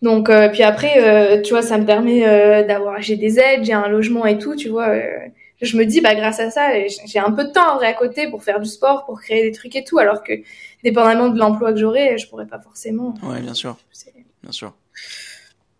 Donc, 0.00 0.30
euh, 0.30 0.48
puis 0.48 0.62
après, 0.62 1.02
euh, 1.02 1.42
tu 1.42 1.50
vois, 1.50 1.62
ça 1.62 1.76
me 1.76 1.84
permet 1.84 2.26
euh, 2.26 2.64
d'avoir, 2.66 3.00
j'ai 3.02 3.16
des 3.16 3.38
aides, 3.40 3.64
j'ai 3.64 3.72
un 3.72 3.88
logement 3.88 4.24
et 4.26 4.38
tout, 4.38 4.54
tu 4.56 4.68
vois. 4.68 4.88
euh, 4.88 5.02
je 5.60 5.76
me 5.76 5.84
dis, 5.84 6.00
bah, 6.00 6.14
grâce 6.14 6.38
à 6.38 6.50
ça, 6.50 6.68
j'ai 7.04 7.18
un 7.18 7.32
peu 7.32 7.44
de 7.44 7.50
temps 7.50 7.72
en 7.72 7.76
vrai 7.76 7.88
à 7.88 7.92
côté 7.92 8.28
pour 8.30 8.44
faire 8.44 8.60
du 8.60 8.68
sport, 8.68 9.04
pour 9.06 9.20
créer 9.20 9.42
des 9.42 9.50
trucs 9.50 9.74
et 9.74 9.82
tout, 9.82 9.98
alors 9.98 10.22
que, 10.22 10.32
dépendamment 10.84 11.28
de 11.30 11.38
l'emploi 11.38 11.72
que 11.72 11.78
j'aurai, 11.80 12.16
je 12.16 12.28
pourrais 12.28 12.46
pas 12.46 12.60
forcément. 12.60 13.14
Ouais, 13.24 13.40
bien 13.40 13.54
sûr, 13.54 13.76
bien 14.42 14.52
sûr. 14.52 14.68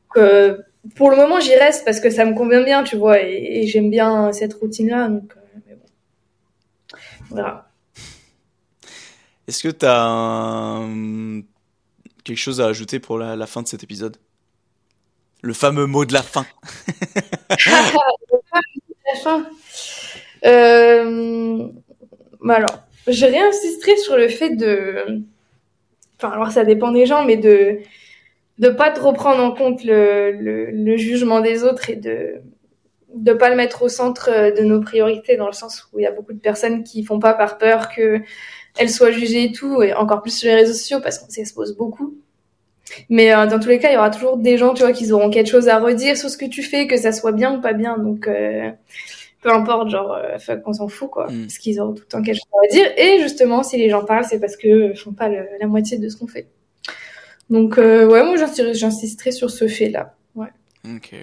Donc, 0.08 0.16
euh, 0.24 0.58
pour 0.94 1.10
le 1.10 1.16
moment, 1.16 1.40
j'y 1.40 1.54
reste 1.54 1.84
parce 1.84 2.00
que 2.00 2.10
ça 2.10 2.24
me 2.24 2.34
convient 2.34 2.62
bien, 2.62 2.82
tu 2.84 2.96
vois, 2.96 3.20
et, 3.22 3.60
et 3.62 3.66
j'aime 3.66 3.90
bien 3.90 4.32
cette 4.32 4.54
routine-là, 4.54 5.08
donc, 5.08 5.32
euh, 5.36 5.40
mais 5.66 5.74
bon. 5.74 5.86
Voilà. 7.30 7.68
Est-ce 9.46 9.62
que 9.62 9.68
t'as 9.68 10.04
un- 10.06 11.40
quelque 12.24 12.36
chose 12.36 12.60
à 12.60 12.66
ajouter 12.66 12.98
pour 13.00 13.18
la, 13.18 13.34
la 13.36 13.46
fin 13.46 13.62
de 13.62 13.68
cet 13.68 13.82
épisode? 13.82 14.16
Le 15.40 15.52
fameux 15.54 15.86
mot 15.86 16.04
de 16.04 16.12
la 16.12 16.22
fin. 16.22 16.44
la 17.50 17.56
fin. 19.22 19.46
Euh, 20.44 21.66
bah 22.40 22.54
alors, 22.54 22.84
je 23.08 23.24
réinsisterai 23.26 23.96
sur 23.96 24.16
le 24.16 24.28
fait 24.28 24.50
de. 24.50 25.22
Enfin, 26.16 26.32
alors 26.32 26.52
ça 26.52 26.64
dépend 26.64 26.92
des 26.92 27.06
gens, 27.06 27.24
mais 27.24 27.36
de 27.36 27.80
de 28.58 28.68
pas 28.70 28.90
trop 28.90 29.12
prendre 29.12 29.42
en 29.42 29.52
compte 29.52 29.84
le, 29.84 30.32
le, 30.32 30.70
le 30.70 30.96
jugement 30.96 31.40
des 31.40 31.64
autres 31.64 31.90
et 31.90 31.96
de 31.96 32.36
de 33.14 33.32
pas 33.32 33.48
le 33.48 33.56
mettre 33.56 33.82
au 33.82 33.88
centre 33.88 34.28
de 34.54 34.62
nos 34.62 34.80
priorités 34.82 35.36
dans 35.36 35.46
le 35.46 35.52
sens 35.54 35.88
où 35.92 35.98
il 35.98 36.02
y 36.02 36.06
a 36.06 36.12
beaucoup 36.12 36.34
de 36.34 36.38
personnes 36.38 36.84
qui 36.84 37.02
font 37.04 37.18
pas 37.18 37.32
par 37.32 37.56
peur 37.56 37.88
que 37.88 38.20
elles 38.78 38.90
soient 38.90 39.10
jugées 39.10 39.44
et 39.44 39.52
tout 39.52 39.82
et 39.82 39.94
encore 39.94 40.20
plus 40.22 40.30
sur 40.36 40.48
les 40.48 40.56
réseaux 40.56 40.74
sociaux 40.74 41.00
parce 41.02 41.18
qu'on 41.18 41.30
s'expose 41.30 41.74
beaucoup. 41.76 42.14
Mais 43.08 43.34
euh, 43.34 43.46
dans 43.46 43.58
tous 43.58 43.68
les 43.68 43.78
cas 43.78 43.90
il 43.90 43.94
y 43.94 43.96
aura 43.96 44.10
toujours 44.10 44.36
des 44.36 44.58
gens 44.58 44.74
tu 44.74 44.82
vois 44.82 44.92
qui 44.92 45.10
auront 45.12 45.30
quelque 45.30 45.48
chose 45.50 45.68
à 45.68 45.78
redire 45.78 46.16
sur 46.16 46.28
ce 46.30 46.36
que 46.36 46.44
tu 46.46 46.62
fais 46.62 46.86
que 46.86 46.96
ça 46.98 47.12
soit 47.12 47.32
bien 47.32 47.56
ou 47.56 47.60
pas 47.60 47.72
bien. 47.72 47.96
Donc 47.98 48.28
euh, 48.28 48.70
peu 49.42 49.52
importe 49.52 49.88
genre 49.90 50.12
euh, 50.12 50.38
fuck, 50.38 50.60
on 50.66 50.72
s'en 50.74 50.88
fout 50.88 51.10
quoi. 51.10 51.28
Mm. 51.30 51.42
parce 51.42 51.58
qu'ils 51.58 51.80
auront 51.80 51.94
tout 51.94 52.02
le 52.02 52.08
temps 52.08 52.22
quelque 52.22 52.36
chose 52.36 52.52
à 52.52 52.60
redire. 52.66 52.92
Et 52.98 53.20
justement 53.20 53.62
si 53.62 53.78
les 53.78 53.88
gens 53.90 54.04
parlent 54.04 54.24
c'est 54.24 54.40
parce 54.40 54.56
que 54.56 54.68
euh, 54.68 54.94
font 54.94 55.12
pas 55.12 55.28
le- 55.28 55.46
la 55.60 55.66
moitié 55.66 55.98
de 55.98 56.08
ce 56.10 56.16
qu'on 56.16 56.26
fait 56.26 56.46
donc 57.50 57.78
euh, 57.78 58.06
ouais 58.06 58.24
moi 58.24 58.36
j'insisterai 58.72 59.32
sur 59.32 59.50
ce 59.50 59.68
fait 59.68 59.90
là 59.90 60.14
ouais 60.34 60.48
Ok. 60.84 61.14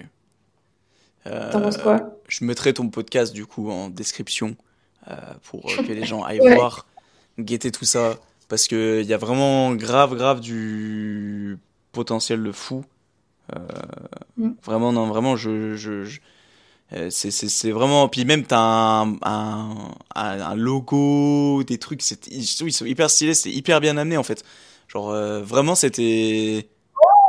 Euh, 1.28 1.52
t'en 1.52 1.62
penses 1.62 1.78
quoi? 1.78 2.18
je 2.28 2.44
mettrai 2.46 2.74
ton 2.74 2.90
podcast 2.90 3.34
du 3.34 3.46
coup 3.46 3.70
en 3.72 3.90
description 3.90 4.56
euh, 5.10 5.16
pour 5.44 5.70
euh, 5.72 5.84
que 5.84 5.92
les 5.92 6.06
gens 6.12 6.24
aillent 6.24 6.42
Ouais. 6.42 6.56
voir, 6.56 6.86
guetter 7.40 7.72
tout 7.72 7.86
ça, 7.86 8.16
parce 8.48 8.68
que 8.68 9.02
il 9.02 9.08
y 9.08 9.14
a 9.14 9.18
vraiment 9.18 9.74
grave, 9.74 10.16
grave 10.16 10.40
du 10.40 11.58
potentiel 11.92 12.44
de 12.44 12.52
fou. 12.52 12.84
Mm. 14.38 14.52
Vraiment, 14.64 14.92
non, 14.92 15.08
vraiment, 15.08 15.36
je, 15.36 15.76
je, 15.76 16.04
je- 16.04 16.20
c'est, 17.10 17.72
vraiment. 17.72 18.08
Puis 18.10 18.26
même, 18.26 18.44
t'as 18.44 18.60
un, 18.60 19.16
un, 19.24 19.76
un, 20.16 20.56
logo, 20.56 21.64
des 21.64 21.78
trucs, 21.78 22.02
c'est, 22.02 22.28
ils 22.28 22.46
sont 22.46 22.86
hyper 22.86 23.10
stylés, 23.10 23.34
c'est 23.34 23.52
hyper 23.52 23.82
bien 23.82 23.98
amené 23.98 24.18
en 24.18 24.24
fait. 24.24 24.44
Genre, 24.96 25.12
euh, 25.12 25.42
vraiment, 25.42 25.76
c'était. 25.76 26.70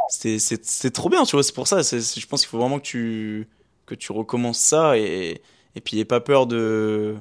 C'était, 0.09 0.91
trop 0.91 1.09
bien, 1.09 1.25
tu 1.25 1.35
vois, 1.35 1.43
c'est 1.43 1.53
pour 1.53 1.67
ça. 1.67 1.83
je 1.83 2.27
pense 2.27 2.43
qu'il 2.43 2.49
faut 2.49 2.59
vraiment 2.59 2.79
que 2.79 2.85
tu, 2.85 3.49
que 3.87 3.97
tu 3.97 4.13
recommences 4.13 4.61
ça 4.61 4.97
et, 4.97 5.43
et 5.75 5.81
puis, 5.81 5.97
n'aie 5.97 6.05
pas 6.05 6.21
peur 6.21 6.47
de. 6.47 7.17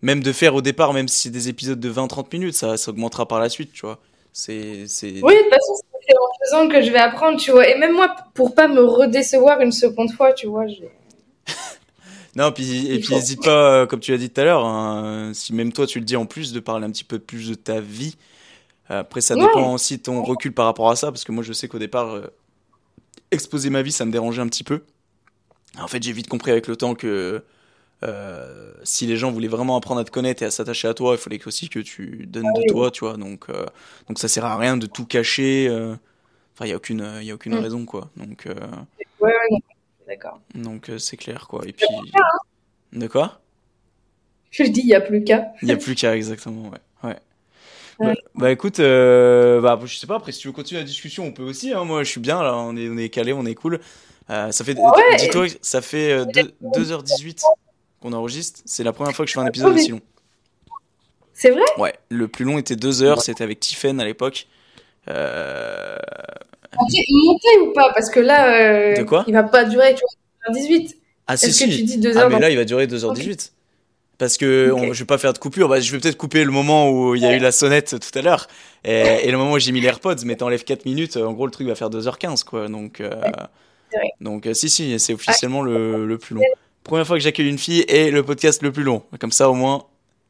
Même 0.00 0.20
de 0.20 0.32
faire 0.32 0.56
au 0.56 0.62
départ, 0.62 0.92
même 0.92 1.06
si 1.06 1.22
c'est 1.22 1.30
des 1.30 1.48
épisodes 1.48 1.78
de 1.78 1.92
20-30 1.92 2.26
minutes, 2.32 2.54
ça, 2.54 2.76
ça 2.76 2.90
augmentera 2.90 3.28
par 3.28 3.38
la 3.38 3.48
suite, 3.48 3.72
tu 3.72 3.86
vois. 3.86 4.00
C'est. 4.32 4.88
c'est... 4.88 5.20
oui 5.22 5.34
de 5.34 5.42
toute 5.42 5.50
façon 5.50 5.74
c'est 6.04 6.16
en 6.16 6.44
faisant 6.44 6.68
que 6.68 6.82
je 6.84 6.90
vais 6.90 6.98
apprendre 6.98 7.38
tu 7.38 7.52
vois 7.52 7.68
et 7.68 7.78
même 7.78 7.92
moi 7.92 8.12
pour 8.34 8.56
pas 8.56 8.66
me 8.66 8.82
redécevoir 8.82 9.60
une 9.60 9.70
seconde 9.70 10.10
fois 10.10 10.32
tu 10.32 10.48
vois 10.48 10.64
Non, 12.34 12.50
puis, 12.50 12.90
et 12.90 12.98
puis 12.98 13.14
n'hésite 13.14 13.44
pas, 13.44 13.82
euh, 13.82 13.86
comme 13.86 14.00
tu 14.00 14.10
l'as 14.10 14.18
dit 14.18 14.30
tout 14.30 14.40
à 14.40 14.44
l'heure, 14.44 14.64
hein, 14.64 15.30
si 15.34 15.52
même 15.54 15.70
toi 15.72 15.86
tu 15.86 16.00
le 16.00 16.04
dis 16.04 16.16
en 16.16 16.24
plus, 16.24 16.52
de 16.52 16.58
parler 16.58 16.86
un 16.86 16.90
petit 16.90 17.04
peu 17.04 17.20
plus 17.20 17.50
de 17.50 17.54
ta 17.54 17.78
vie. 17.80 18.16
Après, 18.98 19.20
ça 19.20 19.34
Ouais. 19.36 19.40
dépend 19.46 19.72
aussi 19.74 19.98
de 19.98 20.02
ton 20.02 20.22
recul 20.22 20.52
par 20.52 20.66
rapport 20.66 20.90
à 20.90 20.96
ça, 20.96 21.10
parce 21.10 21.24
que 21.24 21.32
moi 21.32 21.42
je 21.42 21.52
sais 21.52 21.68
qu'au 21.68 21.78
départ, 21.78 22.10
euh, 22.10 22.26
exposer 23.30 23.70
ma 23.70 23.82
vie, 23.82 23.92
ça 23.92 24.04
me 24.04 24.12
dérangeait 24.12 24.42
un 24.42 24.48
petit 24.48 24.64
peu. 24.64 24.82
En 25.78 25.88
fait, 25.88 26.02
j'ai 26.02 26.12
vite 26.12 26.28
compris 26.28 26.50
avec 26.50 26.66
le 26.66 26.76
temps 26.76 26.94
que 26.94 27.42
euh, 28.04 28.72
si 28.82 29.06
les 29.06 29.16
gens 29.16 29.30
voulaient 29.30 29.48
vraiment 29.48 29.76
apprendre 29.76 30.00
à 30.00 30.04
te 30.04 30.10
connaître 30.10 30.42
et 30.42 30.46
à 30.46 30.50
s'attacher 30.50 30.88
à 30.88 30.94
toi, 30.94 31.14
il 31.14 31.18
fallait 31.18 31.40
aussi 31.46 31.68
que 31.68 31.78
tu 31.78 32.26
donnes 32.26 32.52
de 32.54 32.62
toi, 32.70 32.90
tu 32.90 33.04
vois. 33.04 33.16
Donc, 33.16 33.46
euh, 33.48 33.64
donc 34.08 34.18
ça 34.18 34.28
sert 34.28 34.44
à 34.44 34.56
rien 34.58 34.76
de 34.76 34.86
tout 34.86 35.06
cacher. 35.06 35.68
euh. 35.70 35.94
Enfin, 36.54 36.66
il 36.66 36.70
y 36.70 36.72
a 36.72 36.76
aucune, 36.76 37.18
y 37.22 37.30
a 37.30 37.34
aucune 37.34 37.54
Mm. 37.54 37.60
raison, 37.60 37.86
quoi. 37.86 38.10
Donc, 38.16 38.44
ouais 38.46 38.54
ouais 39.20 39.58
d'accord 40.06 40.40
donc 40.54 40.90
c'est 40.98 41.16
clair, 41.16 41.46
quoi. 41.48 41.62
Et 41.66 41.72
puis, 41.72 41.86
de 42.92 43.06
quoi? 43.06 43.40
je 44.50 44.64
dis 44.64 44.80
il 44.80 44.86
y 44.88 44.94
a 44.94 45.00
plus 45.00 45.24
qu'à 45.24 45.46
Il 45.62 45.66
n'y 45.68 45.72
a 45.72 45.78
plus 45.78 45.94
qu'à, 45.94 46.14
exactement, 46.14 46.68
ouais. 46.68 46.78
Bah, 47.98 48.12
bah, 48.34 48.50
écoute, 48.50 48.80
euh, 48.80 49.60
bah, 49.60 49.78
je 49.84 49.96
sais 49.96 50.06
pas, 50.06 50.16
après 50.16 50.32
si 50.32 50.40
tu 50.40 50.48
veux 50.48 50.52
continuer 50.52 50.80
la 50.80 50.86
discussion, 50.86 51.24
on 51.26 51.32
peut 51.32 51.42
aussi, 51.42 51.72
hein, 51.72 51.84
moi 51.84 52.02
je 52.02 52.10
suis 52.10 52.20
bien 52.20 52.42
là, 52.42 52.56
on 52.56 52.76
est, 52.76 52.88
on 52.88 52.96
est 52.96 53.08
calé, 53.10 53.32
on 53.32 53.44
est 53.46 53.54
cool. 53.54 53.80
Euh, 54.30 54.50
ça 54.50 54.64
fait, 54.64 54.76
Ouais. 54.78 55.16
dis-toi, 55.18 55.46
ça 55.60 55.82
fait 55.82 56.12
euh, 56.12 56.24
deux- 56.24 56.52
2h18 56.60 57.42
qu'on 58.00 58.12
enregistre, 58.12 58.60
c'est 58.64 58.82
la 58.84 58.92
première 58.92 59.14
fois 59.14 59.24
que 59.24 59.28
je 59.30 59.34
fais 59.34 59.40
un 59.40 59.46
épisode 59.46 59.74
aussi 59.74 59.90
long. 59.90 60.00
c'est 61.34 61.50
vrai? 61.50 61.62
Ouais, 61.78 61.92
le 62.08 62.28
plus 62.28 62.44
long 62.44 62.58
était 62.58 62.76
2 62.76 63.02
heures, 63.02 63.20
c'était 63.22 63.44
avec 63.44 63.60
Tiffen 63.60 64.00
à 64.00 64.04
l'époque. 64.04 64.46
Euh, 65.08 65.96
Après, 66.72 67.04
monter 67.10 67.58
ou 67.68 67.72
pas? 67.72 67.92
Parce 67.94 68.08
que 68.10 68.20
là, 68.20 68.54
euh, 68.92 68.96
De 68.96 69.02
quoi? 69.02 69.24
il 69.26 69.32
va 69.34 69.42
pas 69.42 69.64
durer, 69.64 69.94
tu 69.94 70.00
vois, 70.46 70.54
18. 70.54 70.96
Ah 71.26 71.36
si, 71.36 71.46
Est-ce 71.46 71.64
que 71.64 71.70
si. 71.70 71.76
tu 71.78 71.84
dis 71.84 71.98
deux 71.98 72.16
Ah 72.16 72.22
heures 72.22 72.30
mais 72.30 72.38
là 72.40 72.50
il 72.50 72.56
va 72.56 72.64
durer 72.64 72.86
2h18. 72.86 73.52
Parce 74.18 74.36
que 74.36 74.70
Ok. 74.70 74.78
on- 74.80 74.92
je 74.92 75.00
vais 75.00 75.06
pas 75.06 75.18
faire 75.18 75.32
de 75.32 75.38
coupure, 75.38 75.68
bah, 75.68 75.80
je 75.80 75.90
vais 75.90 75.98
peut-être 75.98 76.16
couper 76.16 76.44
le 76.44 76.50
moment 76.52 76.90
où 76.90 77.14
il 77.14 77.22
y 77.22 77.26
a 77.26 77.34
eu 77.34 77.38
la 77.40 77.50
sonnette 77.52 77.96
tout 77.98 78.18
à 78.18 78.22
l'heure 78.22 78.46
et, 78.84 79.00
et 79.24 79.30
le 79.30 79.36
moment 79.38 79.52
où 79.52 79.58
j'ai 79.58 79.72
mis 79.72 79.80
les 79.80 79.88
AirPods, 79.88 80.24
mais 80.24 80.36
t'enlèves 80.36 80.64
4 80.64 80.84
minutes, 80.84 81.16
en 81.16 81.32
gros 81.32 81.46
le 81.46 81.50
truc 81.52 81.66
va 81.66 81.74
faire 81.74 81.90
2h15 81.90 82.44
quoi. 82.44 82.68
Donc, 82.68 83.00
euh, 83.00 83.10
donc 84.20 84.46
euh, 84.46 84.54
si 84.54 84.70
si, 84.70 84.98
c'est 85.00 85.14
officiellement 85.14 85.62
le, 85.62 86.06
le 86.06 86.18
plus 86.18 86.34
long. 86.36 86.42
Première 86.84 87.06
fois 87.06 87.16
que 87.16 87.22
j'accueille 87.22 87.48
une 87.48 87.58
fille 87.58 87.84
et 87.88 88.10
le 88.10 88.22
podcast 88.22 88.62
le 88.62 88.70
plus 88.72 88.82
long. 88.82 89.02
Comme 89.20 89.32
ça 89.32 89.48
au 89.50 89.54
moins, 89.54 89.84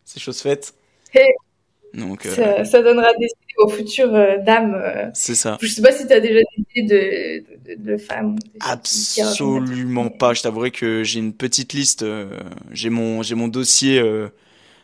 c'est 0.05 0.21
chose 0.21 0.41
faite. 0.41 0.75
Donc, 1.95 2.25
euh, 2.25 2.35
Ça, 2.35 2.65
ça 2.65 2.83
donnera 2.83 3.13
des 3.19 3.29
aux 3.63 3.69
futures 3.69 4.15
euh, 4.15 4.37
dames. 4.45 4.75
euh. 4.75 5.11
c'est 5.15 5.35
ça. 5.35 5.59
Je 5.61 5.69
sais 5.69 5.83
pas 5.83 5.93
si 5.93 6.07
tu 6.07 6.13
as 6.13 6.21
déjà 6.21 6.41
des 6.57 6.65
idées 6.83 7.45
de, 7.67 7.75
de, 7.77 7.93
de 7.93 7.97
femmes. 7.97 8.37
Absolument 8.61 10.09
pas. 10.09 10.35
Je 10.35 10.43
t'avouerai 10.43 10.71
que 10.71 11.03
j'ai 11.05 11.19
une 11.21 11.33
petite 11.33 11.73
liste. 11.73 12.03
euh, 12.03 12.39
j'ai 12.71 12.91
mon, 12.91 13.23
j'ai 13.23 13.35
mon 13.35 13.49
dossier 13.49 14.03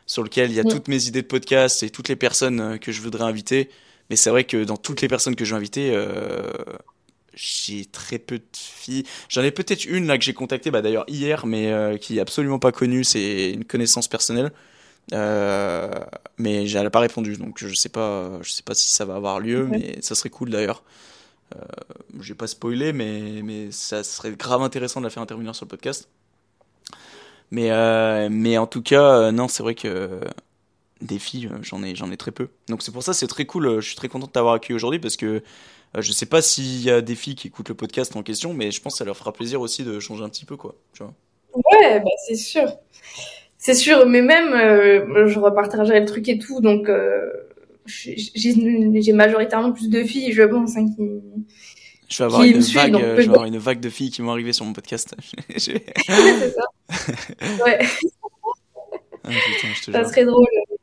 sur 0.07 0.23
lequel 0.23 0.51
il 0.51 0.57
y 0.57 0.61
a 0.61 0.65
Mm. 0.65 0.69
toutes 0.69 0.89
mes 0.89 1.07
idées 1.07 1.23
de 1.23 1.27
podcast 1.27 1.83
et 1.83 1.91
toutes 1.91 2.09
les 2.09 2.17
personnes 2.17 2.79
que 2.79 2.93
je 2.93 3.01
voudrais 3.03 3.25
inviter. 3.25 3.69
Mais 4.11 4.17
c'est 4.17 4.31
vrai 4.31 4.45
que 4.45 4.65
dans 4.65 4.77
toutes 4.79 5.03
les 5.03 5.09
personnes 5.09 5.37
que 5.37 5.45
je 5.45 5.51
veux 5.53 5.59
inviter, 5.59 5.95
j'ai 7.35 7.85
très 7.85 8.19
peu 8.19 8.39
de 8.39 8.45
filles. 8.55 9.05
J'en 9.29 9.43
ai 9.43 9.51
peut-être 9.51 9.85
une 9.85 10.07
là 10.07 10.19
que 10.19 10.25
j'ai 10.25 10.33
contactée, 10.33 10.71
bah, 10.71 10.83
d'ailleurs 10.83 11.05
hier, 11.09 11.47
mais 11.47 11.99
qui 12.01 12.19
est 12.19 12.21
absolument 12.21 12.59
pas 12.59 12.73
connue. 12.73 13.05
C'est 13.05 13.51
une 13.53 13.65
connaissance 13.65 14.09
personnelle. 14.09 14.51
Euh, 15.13 15.91
mais 16.37 16.71
elle 16.71 16.83
n'a 16.83 16.91
pas 16.91 17.01
répondu, 17.01 17.37
donc 17.37 17.59
je 17.59 17.75
sais 17.75 17.89
pas, 17.89 18.41
je 18.43 18.51
sais 18.51 18.63
pas 18.63 18.75
si 18.75 18.89
ça 18.89 19.05
va 19.05 19.17
avoir 19.17 19.41
lieu, 19.41 19.67
mais 19.67 20.01
ça 20.03 20.15
serait 20.15 20.31
cool 20.31 20.51
d'ailleurs. 20.51 20.83
Euh, 21.57 21.61
j'ai 22.21 22.35
pas 22.35 22.47
spoilé, 22.47 22.93
mais, 22.93 23.41
mais 23.43 23.71
ça 23.73 24.05
serait 24.05 24.33
grave 24.33 24.63
intéressant 24.63 25.01
de 25.01 25.07
la 25.07 25.11
faire 25.11 25.23
intervenir 25.23 25.55
sur 25.55 25.65
le 25.65 25.71
podcast. 25.71 26.09
Mais, 27.51 27.71
euh, 27.71 28.29
mais 28.31 28.59
en 28.59 28.67
tout 28.67 28.83
cas, 28.83 29.03
euh, 29.03 29.33
non, 29.33 29.49
c'est 29.49 29.63
vrai 29.63 29.75
que 29.75 30.21
des 31.01 31.19
filles, 31.19 31.47
euh, 31.47 31.59
j'en 31.63 31.83
ai, 31.83 31.95
j'en 31.95 32.11
ai 32.11 32.17
très 32.17 32.33
peu. 32.33 32.49
Donc 32.69 32.83
c'est 32.83 32.93
pour 32.93 33.03
ça, 33.03 33.15
c'est 33.15 33.27
très 33.27 33.47
cool. 33.47 33.81
Je 33.81 33.87
suis 33.87 33.97
très 33.97 34.09
content 34.09 34.27
de 34.27 34.33
t'avoir 34.33 34.55
accueilli 34.55 34.75
aujourd'hui 34.75 35.01
parce 35.01 35.17
que 35.17 35.43
je 35.97 36.13
sais 36.13 36.27
pas 36.27 36.43
s'il 36.43 36.83
y 36.83 36.91
a 36.91 37.01
des 37.01 37.15
filles 37.15 37.35
qui 37.35 37.49
écoutent 37.49 37.71
le 37.71 37.75
podcast 37.75 38.15
en 38.17 38.23
question, 38.23 38.53
mais 38.53 38.71
je 38.71 38.83
pense 38.83 38.95
que 38.95 38.99
ça 38.99 39.05
leur 39.07 39.17
fera 39.17 39.33
plaisir 39.33 39.61
aussi 39.63 39.85
de 39.85 39.99
changer 40.01 40.23
un 40.23 40.29
petit 40.29 40.45
peu, 40.45 40.57
quoi. 40.57 40.75
Tu 40.93 41.03
vois. 41.03 41.15
Ouais, 41.55 42.01
bah, 42.01 42.11
c'est 42.27 42.37
sûr. 42.37 42.71
C'est 43.59 43.75
sûr, 43.75 44.07
mais 44.07 44.23
même, 44.23 44.53
euh, 44.55 45.27
je 45.29 45.39
repartagerai 45.39 46.01
le 46.01 46.07
truc 46.07 46.29
et 46.29 46.39
tout, 46.39 46.61
donc 46.61 46.89
euh, 46.89 47.29
j'ai 47.87 49.13
majoritairement 49.13 49.73
plus 49.73 49.89
de 49.91 50.03
filles, 50.05 50.33
je 50.33 50.43
pense, 50.45 50.77
hein, 50.77 50.87
qui... 50.87 51.03
Je 52.09 52.19
vais 52.19 52.25
avoir 52.25 52.43
une 52.45 52.63
suit, 52.63 52.77
vague, 52.79 52.93
donc 52.93 53.03
je 53.03 53.07
vais 53.17 53.29
avoir 53.29 53.45
une 53.45 53.59
vague 53.59 53.81
de 53.81 53.91
filles 53.91 54.11
qui 54.11 54.23
vont 54.23 54.31
arriver 54.31 54.53
sur 54.55 54.65
mon 54.65 54.73
podcast. 54.73 55.15
C'est 55.57 55.83
ça. 55.91 56.63
Ouais, 57.65 57.79
Ah, 59.25 59.29
putain, 59.29 59.69
je 59.75 59.83
te 59.83 59.91
ça 59.93 60.01
jure. 60.01 60.09
serait 60.09 60.25
drôle. 60.25 60.47
euh, 60.47 60.75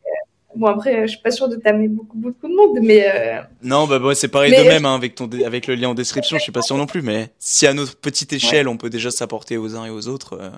Bon, 0.57 0.67
après, 0.67 1.01
je 1.01 1.07
suis 1.13 1.21
pas 1.21 1.31
sûre 1.31 1.49
de 1.49 1.55
t'amener 1.57 1.87
beaucoup, 1.89 2.17
beaucoup 2.17 2.47
de 2.47 2.53
monde, 2.55 2.77
mais 2.81 3.05
euh, 3.13 3.41
Non, 3.63 3.87
bah, 3.87 3.97
ouais, 3.99 4.15
c'est 4.15 4.27
pareil 4.29 4.51
Mais- 4.51 4.63
de 4.63 4.67
même 4.69 4.85
hein, 4.85 4.95
avec 4.95 5.15
ton 5.15 5.29
avec 5.45 5.67
le 5.67 5.75
lien 5.75 5.89
en 5.89 5.93
description. 5.95 6.37
Je 6.37 6.43
suis 6.43 6.51
pas 6.53 6.61
sûr 6.61 6.77
non 6.77 6.85
plus, 6.85 7.01
mais 7.01 7.29
si 7.39 7.65
à 7.67 7.73
notre 7.73 7.97
petite 7.97 8.31
échelle, 8.33 8.67
on 8.69 8.77
peut 8.77 8.89
déjà 8.89 9.11
s'apporter 9.11 9.57
aux 9.57 9.75
uns 9.75 9.85
et 9.85 9.89
aux 9.89 10.07
autres. 10.07 10.33
euh, 10.39 10.49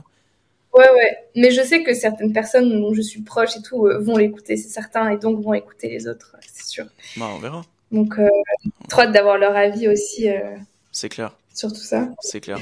ouais, 0.77 0.89
ouais. 0.91 1.17
Mais 1.35 1.51
je 1.51 1.61
sais 1.61 1.83
que 1.83 1.93
certaines 1.93 2.33
personnes 2.33 2.69
dont 2.79 2.93
je 2.93 3.01
suis 3.01 3.21
proche 3.21 3.57
et 3.57 3.61
tout 3.61 3.87
euh, 3.87 3.99
vont 3.99 4.17
l'écouter, 4.17 4.57
c'est 4.57 4.69
certain, 4.69 5.09
et 5.09 5.17
donc 5.17 5.41
vont 5.43 5.53
écouter 5.53 5.89
les 5.89 6.07
autres, 6.07 6.35
c'est 6.41 6.67
sûr. 6.67 6.85
bah, 7.17 7.27
on 7.33 7.39
verra. 7.39 7.63
Donc, 7.91 8.19
euh, 8.19 8.27
trop 8.89 9.01
hâte 9.01 9.11
d'avoir 9.13 9.37
leur 9.37 9.55
avis 9.55 9.87
aussi 9.87 10.29
euh, 10.29 10.55
C'est 10.91 11.09
clair, 11.09 11.35
sur 11.53 11.69
tout 11.69 11.75
ça. 11.79 12.09
c'est 12.21 12.39
clair. 12.41 12.57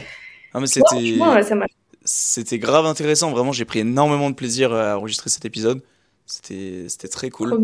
Ah, 0.54 0.60
mais 0.60 0.62
Ouais, 0.62 0.68
c'était 0.68 1.56
m'a 1.56 1.66
c'était 2.08 2.60
grave 2.60 2.86
intéressant. 2.86 3.32
Vraiment, 3.32 3.52
j'ai 3.52 3.66
pris 3.66 3.80
énormément 3.80 4.30
de 4.30 4.36
plaisir 4.36 4.72
à 4.74 4.96
enregistrer 4.98 5.30
cet 5.32 5.44
épisode. 5.46 5.82
C'était 6.28 6.86
c'était 6.88 7.08
très 7.08 7.30
cool. 7.32 7.60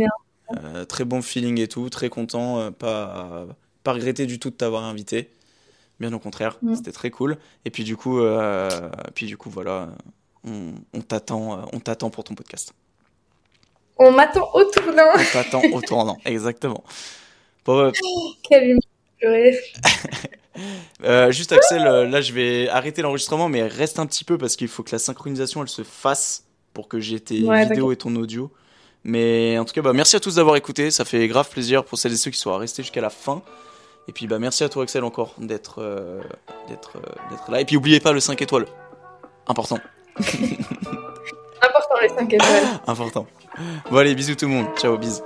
Euh, 0.64 0.84
très 0.84 1.06
bon 1.06 1.22
feeling 1.22 1.60
et 1.60 1.68
tout, 1.68 1.90
très 1.90 2.10
content. 2.10 2.60
euh, 2.60 2.72
pas 2.72 3.45
pas 3.84 3.94
regretté 3.94 4.26
du 4.26 4.40
tout 4.40 4.49
de 4.49 4.56
t'avoir 4.56 4.84
invité. 4.84 5.30
Bien 5.99 6.11
au 6.14 6.19
contraire, 6.19 6.57
Mm. 6.64 6.73
c'était 6.76 6.91
très 6.91 7.11
cool. 7.11 7.38
Et 7.65 7.69
puis 7.69 7.84
du 7.84 7.95
coup, 7.95 8.19
euh, 8.19 8.90
puis 9.14 9.28
du 9.28 9.38
coup, 9.38 9.49
voilà, 9.52 9.90
on, 10.45 10.73
on 10.93 11.01
t'attend, 11.01 11.53
euh, 11.53 11.63
on 11.73 11.80
t'attend 11.80 12.09
pour 12.09 12.23
ton 12.23 12.35
podcast. 12.35 12.73
On 13.97 14.11
m'attend 14.11 14.49
au 14.53 14.63
tournant. 14.65 15.11
On 15.15 15.34
t'attend 15.34 15.61
au 15.72 15.81
tournant, 15.81 16.18
exactement. 16.26 16.84
Bon, 17.65 17.77
euh, 17.77 17.91
Quelle 18.47 18.77
euh, 21.03 21.31
juste 21.31 21.51
Axel, 21.51 21.84
là 21.84 22.22
je 22.22 22.34
vais 22.34 22.68
arrêter 22.69 23.03
l'enregistrement, 23.03 23.49
mais 23.49 23.61
reste 23.61 23.99
un 23.99 24.07
petit 24.07 24.23
peu 24.23 24.39
parce 24.39 24.55
qu'il 24.55 24.68
faut 24.68 24.81
que 24.81 24.91
la 24.91 24.97
synchronisation 24.97 25.61
elle 25.61 25.69
se 25.69 25.84
fasse 25.84 26.45
pour 26.73 26.88
que 26.88 26.99
j'ai 26.99 27.19
tes 27.19 27.43
Ouais, 27.43 27.68
vidéos 27.68 27.91
et 27.91 27.97
ton 27.97 28.15
audio. 28.15 28.51
Mais 29.03 29.59
en 29.59 29.65
tout 29.65 29.73
cas, 29.73 29.81
bah, 29.81 29.93
merci 29.93 30.15
à 30.15 30.19
tous 30.19 30.35
d'avoir 30.35 30.55
écouté, 30.55 30.89
ça 30.89 31.05
fait 31.05 31.27
grave 31.27 31.49
plaisir 31.49 31.85
pour 31.85 31.99
celles 31.99 32.13
et 32.13 32.18
ceux 32.18 32.31
qui 32.31 32.39
sont 32.39 32.55
restés 32.57 32.81
jusqu'à 32.81 33.01
la 33.01 33.11
fin. 33.11 33.43
Et 34.07 34.13
puis 34.13 34.27
bah 34.27 34.39
merci 34.39 34.63
à 34.63 34.69
toi 34.69 34.84
Axel 34.84 35.03
encore 35.03 35.35
d'être 35.38 35.80
euh, 35.80 36.22
euh, 36.69 37.51
là. 37.51 37.61
Et 37.61 37.65
puis 37.65 37.77
oubliez 37.77 37.99
pas 37.99 38.11
le 38.11 38.19
5 38.19 38.41
étoiles, 38.41 38.65
important, 39.47 39.80
Important 40.17 41.95
les 42.01 42.09
5 42.09 42.33
étoiles. 42.33 42.63
important. 42.88 43.27
Bon 43.89 43.97
allez, 43.97 44.15
bisous 44.15 44.35
tout 44.35 44.45
le 44.47 44.51
monde, 44.53 44.67
ciao, 44.77 44.97
bisous. 44.97 45.21